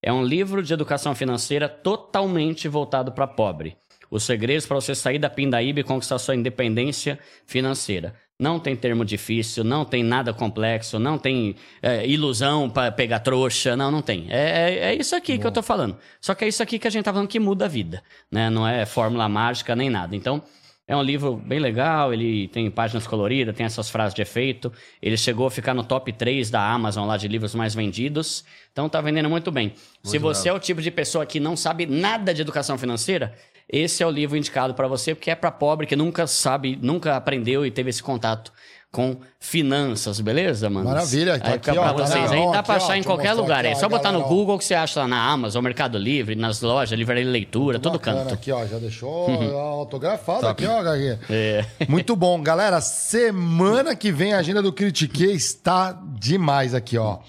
É 0.04 0.12
um 0.12 0.24
livro 0.24 0.62
de 0.62 0.74
educação 0.74 1.16
financeira 1.16 1.70
totalmente 1.70 2.68
voltado 2.68 3.12
para 3.14 3.26
pobre. 3.26 3.78
Os 4.12 4.24
segredos 4.24 4.66
para 4.66 4.76
você 4.76 4.94
sair 4.94 5.18
da 5.20 5.30
pindaíba 5.30 5.80
e 5.80 5.84
conquistar 5.84 6.20
sua 6.20 6.36
independência 6.36 7.18
financeira. 7.46 8.14
Não 8.40 8.60
tem 8.60 8.76
termo 8.76 9.04
difícil, 9.04 9.64
não 9.64 9.84
tem 9.84 10.04
nada 10.04 10.32
complexo, 10.32 11.00
não 11.00 11.18
tem 11.18 11.56
é, 11.82 12.06
ilusão 12.06 12.70
para 12.70 12.92
pegar 12.92 13.20
trouxa, 13.20 13.76
não, 13.76 13.90
não 13.90 14.02
tem. 14.02 14.28
É, 14.30 14.70
é- 14.70 14.80
é 14.92 14.96
isso 14.96 15.16
aqui 15.16 15.40
que 15.40 15.48
eu 15.48 15.52
tô 15.52 15.64
falando. 15.64 15.98
Só 16.22 16.36
que 16.36 16.46
é 16.46 16.48
isso 16.48 16.62
aqui 16.62 16.78
que 16.78 16.88
a 16.88 16.92
gente 16.92 17.04
tá 17.04 17.12
falando 17.12 17.28
que 17.28 17.40
muda 17.40 17.66
a 17.66 17.68
vida, 17.68 18.04
né? 18.32 18.48
Não 18.52 18.68
é 18.68 18.86
fórmula 18.86 19.28
mágica 19.28 19.76
nem 19.76 19.90
nada. 19.90 20.16
Então, 20.16 20.44
é 20.88 20.96
um 20.96 21.02
livro 21.02 21.36
bem 21.36 21.58
legal, 21.60 22.14
ele 22.14 22.48
tem 22.50 22.70
páginas 22.70 23.08
coloridas, 23.08 23.56
tem 23.56 23.66
essas 23.66 23.90
frases 23.90 24.14
de 24.14 24.22
efeito. 24.22 24.72
Ele 25.02 25.18
chegou 25.18 25.48
a 25.48 25.52
ficar 25.52 25.74
no 25.74 25.84
top 25.84 26.14
3 26.14 26.52
da 26.52 26.62
Amazon 26.62 27.08
lá 27.08 27.18
de 27.18 27.28
livros 27.28 27.56
mais 27.56 27.74
vendidos. 27.74 28.46
Então 28.72 28.88
tá 28.88 29.02
vendendo 29.02 29.30
muito 29.32 29.52
bem. 29.52 29.74
Se 30.04 30.20
você 30.20 30.48
é 30.48 30.54
o 30.54 30.60
tipo 30.60 30.80
de 30.80 30.92
pessoa 30.92 31.26
que 31.26 31.40
não 31.40 31.58
sabe 31.58 31.88
nada 31.88 32.34
de 32.36 32.42
educação 32.42 32.78
financeira, 32.78 33.34
esse 33.70 34.02
é 34.04 34.08
o 34.08 34.10
livro 34.10 34.38
indicado 34.38 34.74
para 34.74 34.88
você, 34.88 35.14
porque 35.16 35.30
é 35.32 35.36
para 35.36 35.52
pobre 35.52 35.86
que 35.88 35.96
nunca 35.96 36.26
sabe, 36.28 36.78
nunca 36.82 37.16
aprendeu 37.16 37.66
e 37.66 37.72
teve 37.72 37.90
esse 37.90 38.02
contato 38.02 38.52
com 38.90 39.18
finanças, 39.38 40.22
beleza, 40.22 40.70
mano? 40.70 40.88
Maravilha, 40.90 41.38
tá 41.38 41.48
aí 41.50 41.54
aqui, 41.56 41.70
ó, 41.72 41.74
pra 41.74 41.84
tá 41.84 41.94
vocês 41.94 42.32
na 42.32 42.38
aí, 42.38 42.46
dá 42.52 42.60
aqui, 42.60 42.66
pra 42.68 42.74
ó, 42.74 42.78
achar 42.78 42.94
em 42.94 42.96
deixa 42.96 43.00
eu 43.00 43.04
qualquer 43.16 43.34
lugar. 43.34 43.60
aqui, 43.60 43.68
É 43.68 43.76
ó, 43.76 43.80
só 43.80 43.90
botar 43.90 44.12
no 44.14 44.20
galera, 44.20 44.34
ó. 44.34 44.36
Google 44.38 44.58
que 44.58 44.64
você 44.66 44.74
acha 44.76 45.02
lá 45.02 45.08
na 45.10 45.30
Amazon, 45.30 45.62
Mercado 45.64 45.98
Livre, 45.98 46.36
nas 46.36 46.62
lojas, 46.62 46.98
livraria 46.98 47.26
leitura, 47.26 47.80
todo 47.80 47.94
Bacana 48.00 48.22
canto. 48.22 48.34
Aqui, 48.34 48.50
ó, 48.52 48.66
já 48.66 48.78
deixou 48.80 49.28
autografado 49.60 50.48
aqui, 50.48 50.66
ó, 50.66 50.82
Gaguinha. 50.82 51.20
É. 51.30 51.66
Muito 51.90 52.16
bom. 52.16 52.42
Galera, 52.42 52.80
semana 52.80 53.94
que 53.96 54.10
vem 54.12 54.34
a 54.34 54.38
agenda 54.40 54.62
do 54.62 54.72
Critique 54.72 55.26
está 55.26 55.92
demais 56.18 56.74
aqui, 56.74 56.98
ó. 56.98 57.20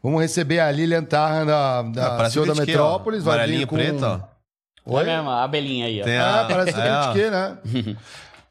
Vamos 0.00 0.20
receber 0.22 0.60
a 0.60 0.70
Lilian 0.70 1.02
Tarra 1.02 1.44
da, 1.44 1.82
da 1.82 2.06
Ah, 2.14 2.16
da 2.46 2.54
Metrópolis. 2.54 3.22
ó. 3.26 3.30
Vai 3.30 3.46
vir 3.48 3.66
com... 3.66 3.74
preto, 3.74 4.04
ó. 4.04 4.20
Olha 4.88 5.16
mesmo, 5.16 5.30
a 5.30 5.44
abelhinha 5.44 5.86
aí, 5.86 6.00
ó. 6.00 6.04
Tem 6.04 6.16
Ah, 6.18 6.40
a- 6.42 6.44
parece 6.46 6.76
o 6.76 6.80
é. 6.80 7.02
Critique, 7.12 7.30
né? 7.30 7.96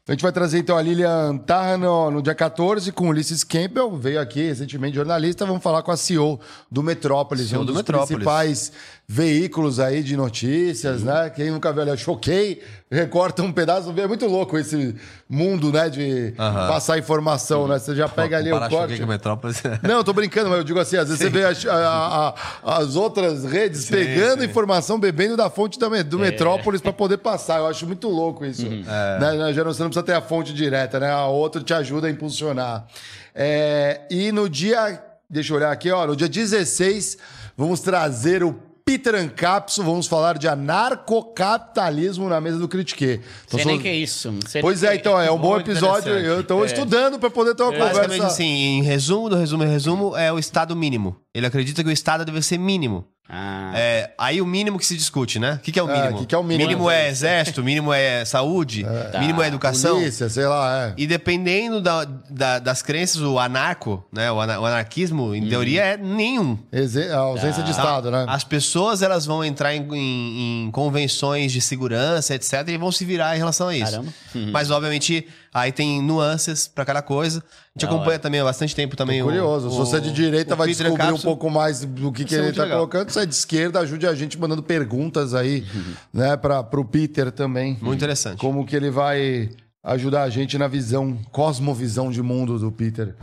A 0.06 0.12
gente 0.12 0.22
vai 0.22 0.32
trazer 0.32 0.58
então 0.58 0.74
a 0.74 0.80
Lilian 0.80 1.36
Tarra 1.36 1.76
no, 1.76 2.10
no 2.10 2.22
dia 2.22 2.34
14 2.34 2.90
com 2.92 3.04
o 3.04 3.08
Ulisses 3.10 3.44
Campbell, 3.44 3.94
veio 3.94 4.18
aqui 4.18 4.40
recentemente 4.46 4.96
jornalista. 4.96 5.44
Vamos 5.44 5.62
falar 5.62 5.82
com 5.82 5.90
a 5.90 5.98
CEO 5.98 6.40
do 6.70 6.82
Metrópolis, 6.82 7.48
CEO 7.50 7.60
um 7.60 7.64
do 7.64 7.72
dos 7.72 7.76
Metrópolis. 7.76 8.08
principais 8.08 8.72
veículos 9.10 9.80
aí 9.80 10.02
de 10.02 10.14
notícias, 10.18 11.02
né? 11.02 11.30
Quem 11.34 11.50
nunca 11.50 11.72
viu, 11.72 11.80
olha, 11.80 11.96
choquei, 11.96 12.60
recorta 12.90 13.42
um 13.42 13.50
pedaço, 13.50 13.90
é 13.96 14.06
muito 14.06 14.26
louco 14.26 14.58
esse 14.58 14.94
mundo, 15.26 15.72
né? 15.72 15.88
De 15.88 16.34
Aham. 16.38 16.68
passar 16.68 16.98
informação, 16.98 17.66
né? 17.66 17.78
Você 17.78 17.94
já 17.96 18.06
pega 18.06 18.36
ali 18.36 18.52
o 18.52 18.58
corte. 18.68 19.06
Metrópolis. 19.06 19.62
Não, 19.82 19.96
eu 19.96 20.04
tô 20.04 20.12
brincando, 20.12 20.50
mas 20.50 20.58
eu 20.58 20.64
digo 20.64 20.78
assim, 20.78 20.98
às 20.98 21.08
vezes 21.08 21.22
você 21.22 21.30
vê 21.30 21.42
as, 21.44 21.64
a- 21.64 22.34
a- 22.62 22.76
as 22.80 22.96
outras 22.96 23.46
redes 23.46 23.88
pegando 23.88 24.44
informação, 24.44 25.00
bebendo 25.00 25.38
da 25.38 25.48
fonte 25.48 25.78
da, 25.78 25.88
do 26.02 26.18
Metrópolis 26.18 26.82
para 26.82 26.92
poder 26.92 27.16
passar. 27.16 27.60
Eu 27.60 27.66
acho 27.66 27.86
muito 27.86 28.08
louco 28.10 28.44
isso. 28.44 28.68
Né? 28.68 29.52
Já 29.54 29.64
não, 29.64 29.72
você 29.72 29.82
não 29.82 29.88
precisa 29.88 30.02
ter 30.02 30.12
a 30.12 30.20
fonte 30.20 30.52
direta, 30.52 31.00
né? 31.00 31.10
A 31.10 31.24
outra 31.28 31.62
te 31.62 31.72
ajuda 31.72 32.08
a 32.08 32.10
impulsionar. 32.10 32.86
É, 33.34 34.02
e 34.10 34.30
no 34.32 34.50
dia, 34.50 35.02
deixa 35.30 35.54
eu 35.54 35.56
olhar 35.56 35.72
aqui, 35.72 35.90
ó, 35.90 36.06
no 36.06 36.14
dia 36.14 36.28
16, 36.28 37.16
vamos 37.56 37.80
trazer 37.80 38.44
o 38.44 38.67
Peter 38.88 39.14
Ancapso, 39.16 39.82
vamos 39.84 40.06
falar 40.06 40.38
de 40.38 40.48
anarcocapitalismo 40.48 42.26
na 42.26 42.40
mesa 42.40 42.58
do 42.58 42.66
Critique. 42.66 43.20
Então, 43.46 43.58
Sei 43.58 43.62
são- 43.62 43.72
nem 43.72 43.80
que 43.80 43.86
é 43.88 43.94
isso. 43.94 44.34
sei 44.46 44.62
Pois 44.62 44.82
é, 44.82 44.92
que- 44.92 45.00
então, 45.00 45.20
é 45.20 45.30
um 45.30 45.36
bom 45.38 45.60
episódio. 45.60 46.10
Eu 46.14 46.40
estou 46.40 46.64
estudando 46.64 47.18
para 47.18 47.28
poder 47.28 47.54
ter 47.54 47.62
uma 47.64 47.72
Basicamente 47.72 48.02
conversa. 48.12 48.26
assim, 48.28 48.46
em 48.46 48.82
resumo, 48.82 49.28
do 49.28 49.36
resumo, 49.36 49.62
em 49.64 49.68
resumo, 49.68 50.16
é 50.16 50.32
o 50.32 50.38
Estado 50.38 50.74
mínimo. 50.74 51.16
Ele 51.34 51.44
acredita 51.46 51.82
que 51.84 51.90
o 51.90 51.92
Estado 51.92 52.24
deve 52.24 52.40
ser 52.40 52.56
mínimo. 52.58 53.04
Ah, 53.30 53.72
É, 53.74 54.10
aí 54.16 54.40
o 54.40 54.46
mínimo 54.46 54.78
que 54.78 54.86
se 54.86 54.96
discute, 54.96 55.38
né? 55.38 55.54
O 55.54 55.58
que, 55.58 55.70
que 55.70 55.78
é 55.78 55.82
o 55.82 55.86
mínimo? 55.86 56.16
o 56.16 56.20
que 56.20 56.26
que 56.26 56.34
é 56.34 56.38
o 56.38 56.42
mínimo? 56.42 56.68
Mínimo 56.70 56.90
é 56.90 57.08
exército, 57.10 57.62
mínimo 57.62 57.92
é 57.92 58.24
saúde, 58.24 58.86
mínimo 59.20 59.42
é 59.42 59.48
educação. 59.48 59.96
Polícia, 59.96 60.28
sei 60.30 60.46
lá, 60.46 60.86
é. 60.88 60.94
E 60.96 61.06
dependendo 61.06 61.80
da- 61.80 62.04
da- 62.30 62.58
das 62.58 62.80
crenças, 62.80 63.20
o 63.20 63.38
anarco, 63.38 64.02
né? 64.10 64.32
O, 64.32 64.40
ana- 64.40 64.58
o 64.58 64.64
anarquismo, 64.64 65.34
em 65.34 65.46
teoria, 65.48 65.82
é 65.84 65.96
nenhum. 65.98 66.58
Exe- 66.72 67.10
a 67.10 67.18
ausência 67.18 67.62
de 67.62 67.72
Tá? 67.74 67.78
Estado, 67.82 68.10
né? 68.10 68.24
As 68.26 68.44
pessoas 68.44 69.02
elas 69.02 69.26
vão 69.26 69.44
entrar 69.44 69.74
em, 69.74 69.86
em- 69.94 70.64
em 70.66 70.70
convenções 70.70 71.52
de 71.52 71.60
segurança, 71.60 72.34
etc., 72.34 72.66
e 72.68 72.78
vão 72.78 72.90
se 72.90 73.04
virar 73.04 73.34
em 73.36 73.38
relação 73.38 73.68
a 73.68 73.76
isso. 73.76 73.90
Caramba. 73.92 74.12
Mas, 74.52 74.70
obviamente, 74.70 75.26
aí 75.52 75.72
tem 75.72 76.02
nuances 76.02 76.68
pra 76.68 76.84
cada 76.84 77.02
coisa. 77.02 77.38
A 77.40 77.42
gente 77.78 77.82
Da 77.82 77.88
acompanha 77.88 78.10
hora. 78.12 78.18
também 78.18 78.40
há 78.40 78.44
bastante 78.44 78.74
tempo 78.74 78.96
também. 78.96 79.20
o- 79.22 79.24
Curioso. 79.26 79.70
Se 79.70 79.76
o- 79.76 79.78
você 79.84 79.96
é 79.96 80.00
de 80.00 80.12
direita, 80.12 80.54
vai 80.56 80.68
Peter 80.68 80.86
descobrir 80.90 81.12
um 81.12 81.18
pouco 81.18 81.50
mais 81.50 81.84
do 81.84 82.10
que, 82.12 82.24
que 82.24 82.34
é 82.34 82.38
ele 82.38 82.48
está 82.48 82.62
legal. 82.64 82.78
colocando. 82.78 83.10
Se 83.10 83.20
é 83.20 83.26
de 83.26 83.34
esquerda, 83.34 83.80
ajude 83.80 84.06
a 84.06 84.14
gente 84.14 84.38
mandando 84.38 84.62
perguntas 84.62 85.34
aí, 85.34 85.66
né, 86.12 86.36
para 86.36 86.60
o 86.72 86.84
Peter 86.84 87.30
também. 87.32 87.78
Muito 87.80 87.96
interessante. 87.98 88.38
Como 88.40 88.64
que 88.66 88.74
ele 88.76 88.90
vai 88.90 89.50
ajudar 89.84 90.24
a 90.24 90.30
gente 90.30 90.58
na 90.58 90.68
visão, 90.68 91.16
cosmovisão 91.32 92.10
de 92.10 92.20
mundo 92.22 92.58
do 92.58 92.70
Peter. 92.70 93.14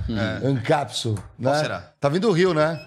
Ancapso, 0.44 1.14
né? 1.38 1.52
Qual 1.52 1.56
será? 1.56 1.80
Tá 2.00 2.10
vindo 2.10 2.28
do 2.28 2.32
Rio, 2.32 2.54
né? 2.54 2.80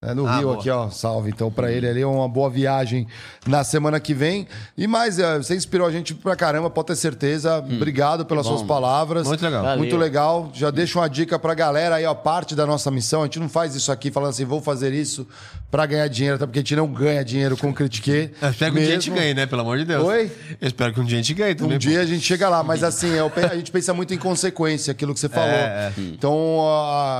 É 0.00 0.14
no 0.14 0.28
Ah, 0.28 0.36
Rio 0.36 0.48
boa. 0.48 0.60
aqui, 0.60 0.70
ó. 0.70 0.88
Salve. 0.90 1.28
Então, 1.30 1.50
pra 1.50 1.72
ele 1.72 1.88
ali, 1.88 2.04
uma 2.04 2.28
boa 2.28 2.48
viagem 2.48 3.04
na 3.44 3.64
semana 3.64 3.98
que 3.98 4.14
vem. 4.14 4.46
E 4.76 4.86
mais, 4.86 5.18
é, 5.18 5.38
você 5.38 5.56
inspirou 5.56 5.88
a 5.88 5.90
gente 5.90 6.14
pra 6.14 6.36
caramba, 6.36 6.70
pode 6.70 6.86
ter 6.86 6.94
certeza. 6.96 7.58
Obrigado 7.58 8.24
pelas 8.24 8.46
bom. 8.46 8.56
suas 8.58 8.66
palavras. 8.66 9.26
Muito 9.26 9.42
legal. 9.44 9.62
Valeu. 9.64 9.78
Muito 9.78 9.96
legal. 9.96 10.50
Já 10.54 10.70
deixa 10.70 11.00
uma 11.00 11.08
dica 11.10 11.36
pra 11.36 11.52
galera 11.52 11.96
aí, 11.96 12.06
ó. 12.06 12.14
Parte 12.14 12.54
da 12.54 12.64
nossa 12.64 12.92
missão. 12.92 13.22
A 13.22 13.24
gente 13.24 13.40
não 13.40 13.48
faz 13.48 13.74
isso 13.74 13.90
aqui 13.90 14.08
falando 14.12 14.30
assim, 14.30 14.44
vou 14.44 14.60
fazer 14.62 14.92
isso 14.92 15.26
pra 15.68 15.84
ganhar 15.84 16.06
dinheiro, 16.08 16.36
até 16.36 16.46
porque 16.46 16.60
a 16.60 16.62
gente 16.62 16.76
não 16.76 16.86
ganha 16.86 17.24
dinheiro 17.24 17.56
com 17.56 17.68
o 17.68 17.74
Critique. 17.74 18.30
Eu 18.40 18.50
espero 18.50 18.72
que 18.72 18.78
um 18.78 18.82
dia 18.82 18.88
a 18.90 18.94
gente 19.00 19.10
ganhe, 19.10 19.34
né? 19.34 19.46
Pelo 19.46 19.62
amor 19.62 19.78
de 19.78 19.84
Deus. 19.84 20.06
Oi? 20.06 20.30
Eu 20.60 20.68
espero 20.68 20.94
que 20.94 21.00
um 21.00 21.04
dia 21.04 21.18
a 21.18 21.20
gente 21.22 21.34
ganhe 21.34 21.54
também. 21.56 21.74
Um 21.74 21.78
dia 21.78 22.00
a 22.00 22.06
gente 22.06 22.22
chega 22.24 22.48
lá, 22.48 22.62
mas 22.62 22.84
assim, 22.84 23.10
é 23.16 23.46
a 23.50 23.56
gente 23.56 23.70
pensa 23.72 23.92
muito 23.92 24.14
em 24.14 24.18
consequência, 24.18 24.92
aquilo 24.92 25.12
que 25.12 25.18
você 25.20 25.28
falou. 25.28 25.50
É, 25.50 25.92
é. 25.98 26.00
Então, 26.00 26.60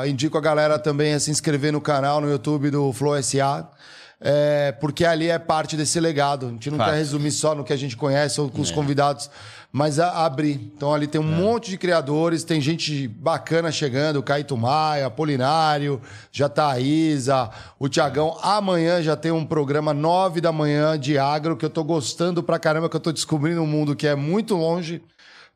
indico 0.07 0.39
a 0.39 0.41
galera 0.41 0.79
também 0.79 1.13
a 1.13 1.19
se 1.21 1.31
inscrever 1.33 1.73
no 1.73 1.81
canal, 1.81 2.21
no 2.21 2.31
YouTube 2.31 2.68
do 2.71 2.93
Flow 2.93 3.21
SA. 3.23 3.69
é, 4.21 4.73
porque 4.81 5.05
ali 5.05 5.29
é 5.29 5.39
parte 5.39 5.77
desse 5.77 6.01
legado. 6.01 6.47
A 6.47 6.51
gente 6.51 6.71
não 6.73 6.79
Fato. 6.79 6.91
quer 6.91 6.97
resumir 6.97 7.31
só 7.31 7.55
no 7.55 7.63
que 7.63 7.73
a 7.73 7.77
gente 7.77 7.97
conhece 7.97 8.41
ou 8.41 8.51
com 8.51 8.59
É. 8.59 8.63
os 8.63 8.71
convidados, 8.73 9.31
mas 9.71 10.01
a, 10.01 10.25
abrir. 10.27 10.55
Então 10.77 10.93
ali 10.93 11.07
tem 11.07 11.21
um 11.21 11.25
monte 11.25 11.71
de 11.71 11.79
criadores, 11.79 12.43
tem 12.43 12.61
gente 12.61 13.07
bacana 13.07 13.71
chegando, 13.71 14.17
o 14.17 14.23
Caíto 14.25 14.57
Maia, 14.57 15.07
Apolinário, 15.07 16.01
já 16.33 16.49
tá 16.49 16.69
a 16.73 16.81
Isa, 16.81 17.49
o 17.79 17.89
Tiagão. 17.89 18.37
Amanhã 18.43 19.01
já 19.01 19.15
tem 19.15 19.31
um 19.31 19.47
programa 19.47 19.95
nove 19.95 20.41
da 20.41 20.51
manhã 20.51 20.99
de 20.99 21.17
agro 21.17 21.57
que 21.57 21.65
eu 21.65 21.71
tô 21.71 21.85
gostando 21.85 22.43
pra 22.43 22.59
caramba, 22.59 22.89
que 22.89 22.97
eu 22.97 23.01
tô 23.01 23.13
descobrindo 23.13 23.63
um 23.63 23.67
mundo 23.69 23.95
que 23.95 24.07
é 24.09 24.17
muito 24.17 24.57
longe 24.57 25.01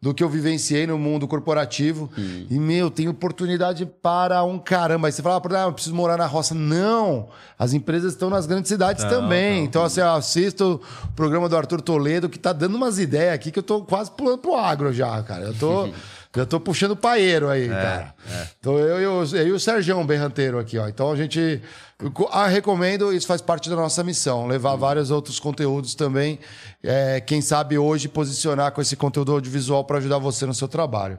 do 0.03 0.13
que 0.13 0.23
eu 0.23 0.29
vivenciei 0.29 0.85
no 0.85 0.99
mundo 0.99 1.29
corporativo. 1.29 2.11
E, 2.51 2.59
meu, 2.59 2.91
tem 2.91 3.07
oportunidade 3.09 3.87
para 3.87 4.43
um 4.43 4.59
caramba. 4.59 5.07
Aí 5.07 5.13
você 5.13 5.23
fala, 5.23 5.41
ah, 5.41 5.63
eu 5.67 5.73
preciso 5.73 5.95
morar 5.95 6.17
na 6.17 6.27
roça. 6.27 6.57
Não! 6.57 7.29
As 7.57 7.73
empresas 7.73 8.15
estão 8.15 8.29
nas 8.29 8.45
grandes 8.45 8.69
cidades 8.69 9.05
também. 9.05 9.63
Então, 9.65 9.85
assim, 9.85 10.01
eu 10.01 10.11
assisto 10.11 10.81
o 11.05 11.13
programa 11.13 11.49
do 11.49 11.57
Arthur 11.57 11.81
Toledo, 11.81 12.29
que 12.29 12.37
tá 12.37 12.53
dando 12.53 12.75
umas 12.75 12.99
ideias 12.99 13.33
aqui 13.33 13.53
que 13.53 13.61
eu 13.61 13.63
tô 13.63 13.83
quase 13.83 14.11
pulando 14.11 14.39
pro 14.39 14.57
agro 14.57 14.93
já, 14.93 15.23
cara. 15.23 15.45
Eu 15.45 15.55
tô. 15.55 15.89
Já 16.35 16.47
tô 16.47 16.59
puxando 16.59 16.97
paeiro 16.97 17.49
aí, 17.51 17.69
cara. 17.69 18.15
Então 18.59 18.79
eu 18.79 19.01
e 19.01 19.07
o, 19.07 19.37
eu 19.37 19.49
e 19.49 19.53
o 19.53 19.61
Sergião 19.61 20.05
Berranteiro 20.07 20.59
aqui, 20.59 20.79
ó. 20.79 20.89
Então 20.89 21.11
a 21.11 21.17
gente. 21.17 21.61
Ah, 22.31 22.47
recomendo, 22.47 23.13
isso 23.13 23.27
faz 23.27 23.41
parte 23.41 23.69
da 23.69 23.77
nossa 23.77 24.03
missão, 24.03 24.47
levar 24.47 24.75
vários 24.75 25.11
outros 25.11 25.39
conteúdos 25.39 25.95
também. 25.95 26.39
É, 26.83 27.21
quem 27.21 27.41
sabe 27.43 27.77
hoje 27.79 28.09
posicionar 28.09 28.73
com 28.73 28.81
esse 28.81 28.97
conteúdo 28.97 29.33
audiovisual 29.33 29.85
para 29.85 29.99
ajudar 29.99 30.19
você 30.19 30.47
no 30.47 30.55
seu 30.55 30.67
trabalho. 30.67 31.19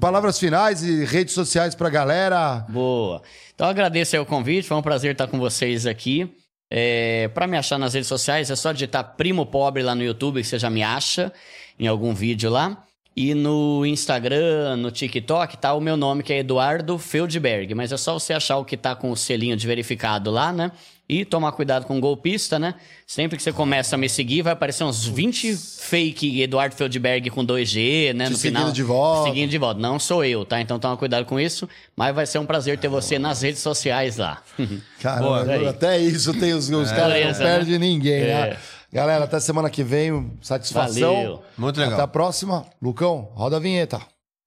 Palavras 0.00 0.38
finais 0.38 0.82
e 0.82 1.04
redes 1.04 1.34
sociais 1.34 1.74
pra 1.74 1.90
galera. 1.90 2.64
Boa. 2.68 3.20
Então 3.54 3.68
agradeço 3.68 4.16
aí 4.16 4.22
o 4.22 4.26
convite, 4.26 4.66
foi 4.66 4.76
um 4.76 4.82
prazer 4.82 5.12
estar 5.12 5.26
com 5.26 5.38
vocês 5.38 5.86
aqui. 5.86 6.34
É, 6.70 7.28
para 7.34 7.46
me 7.46 7.58
achar 7.58 7.78
nas 7.78 7.92
redes 7.92 8.08
sociais 8.08 8.50
é 8.50 8.56
só 8.56 8.72
digitar 8.72 9.16
Primo 9.16 9.44
Pobre 9.44 9.82
lá 9.82 9.94
no 9.94 10.02
YouTube, 10.02 10.40
que 10.40 10.46
você 10.46 10.58
já 10.58 10.70
me 10.70 10.82
acha 10.82 11.30
em 11.78 11.86
algum 11.86 12.14
vídeo 12.14 12.48
lá. 12.48 12.82
E 13.14 13.34
no 13.34 13.84
Instagram, 13.84 14.76
no 14.76 14.90
TikTok, 14.90 15.58
tá 15.58 15.74
o 15.74 15.80
meu 15.80 15.98
nome, 15.98 16.22
que 16.22 16.32
é 16.32 16.38
Eduardo 16.38 16.96
Feldberg. 16.96 17.74
Mas 17.74 17.92
é 17.92 17.96
só 17.98 18.14
você 18.14 18.32
achar 18.32 18.56
o 18.56 18.64
que 18.64 18.76
tá 18.76 18.96
com 18.96 19.10
o 19.10 19.16
selinho 19.16 19.54
de 19.54 19.66
verificado 19.66 20.30
lá, 20.30 20.50
né? 20.50 20.72
E 21.06 21.26
tomar 21.26 21.52
cuidado 21.52 21.84
com 21.84 21.98
o 21.98 22.00
golpista, 22.00 22.58
né? 22.58 22.74
Sempre 23.06 23.36
que 23.36 23.42
você 23.42 23.52
começa 23.52 23.96
a 23.96 23.98
me 23.98 24.08
seguir, 24.08 24.40
vai 24.40 24.54
aparecer 24.54 24.82
uns 24.84 25.04
20 25.04 25.54
fake 25.54 26.40
Eduardo 26.40 26.74
Feldberg 26.74 27.28
com 27.28 27.44
2G, 27.44 28.14
né? 28.14 28.24
Te 28.24 28.30
no 28.30 28.36
seguindo 28.38 28.58
final. 28.58 28.72
de 28.72 28.82
volta. 28.82 29.28
Seguindo 29.28 29.50
de 29.50 29.58
volta. 29.58 29.78
Não 29.78 29.98
sou 29.98 30.24
eu, 30.24 30.46
tá? 30.46 30.58
Então 30.58 30.78
toma 30.78 30.96
cuidado 30.96 31.26
com 31.26 31.38
isso. 31.38 31.68
Mas 31.94 32.14
vai 32.14 32.24
ser 32.24 32.38
um 32.38 32.46
prazer 32.46 32.78
ter 32.78 32.88
você 32.88 33.18
nas 33.18 33.42
redes 33.42 33.60
sociais 33.60 34.16
lá. 34.16 34.42
Cara, 35.00 35.68
até 35.68 35.98
isso 35.98 36.32
tem 36.32 36.54
os, 36.54 36.70
os 36.70 36.90
caras 36.90 37.22
não 37.22 37.44
né? 37.44 37.56
perdem 37.56 37.78
ninguém, 37.78 38.22
né? 38.22 38.56
Galera, 38.92 39.24
até 39.24 39.40
semana 39.40 39.70
que 39.70 39.82
vem. 39.82 40.32
Satisfação. 40.42 41.14
Valeu. 41.14 41.42
Muito 41.56 41.80
legal. 41.80 41.94
Até 41.94 42.02
a 42.02 42.06
próxima. 42.06 42.66
Lucão, 42.80 43.30
roda 43.32 43.56
a 43.56 43.60
vinheta. 43.60 44.00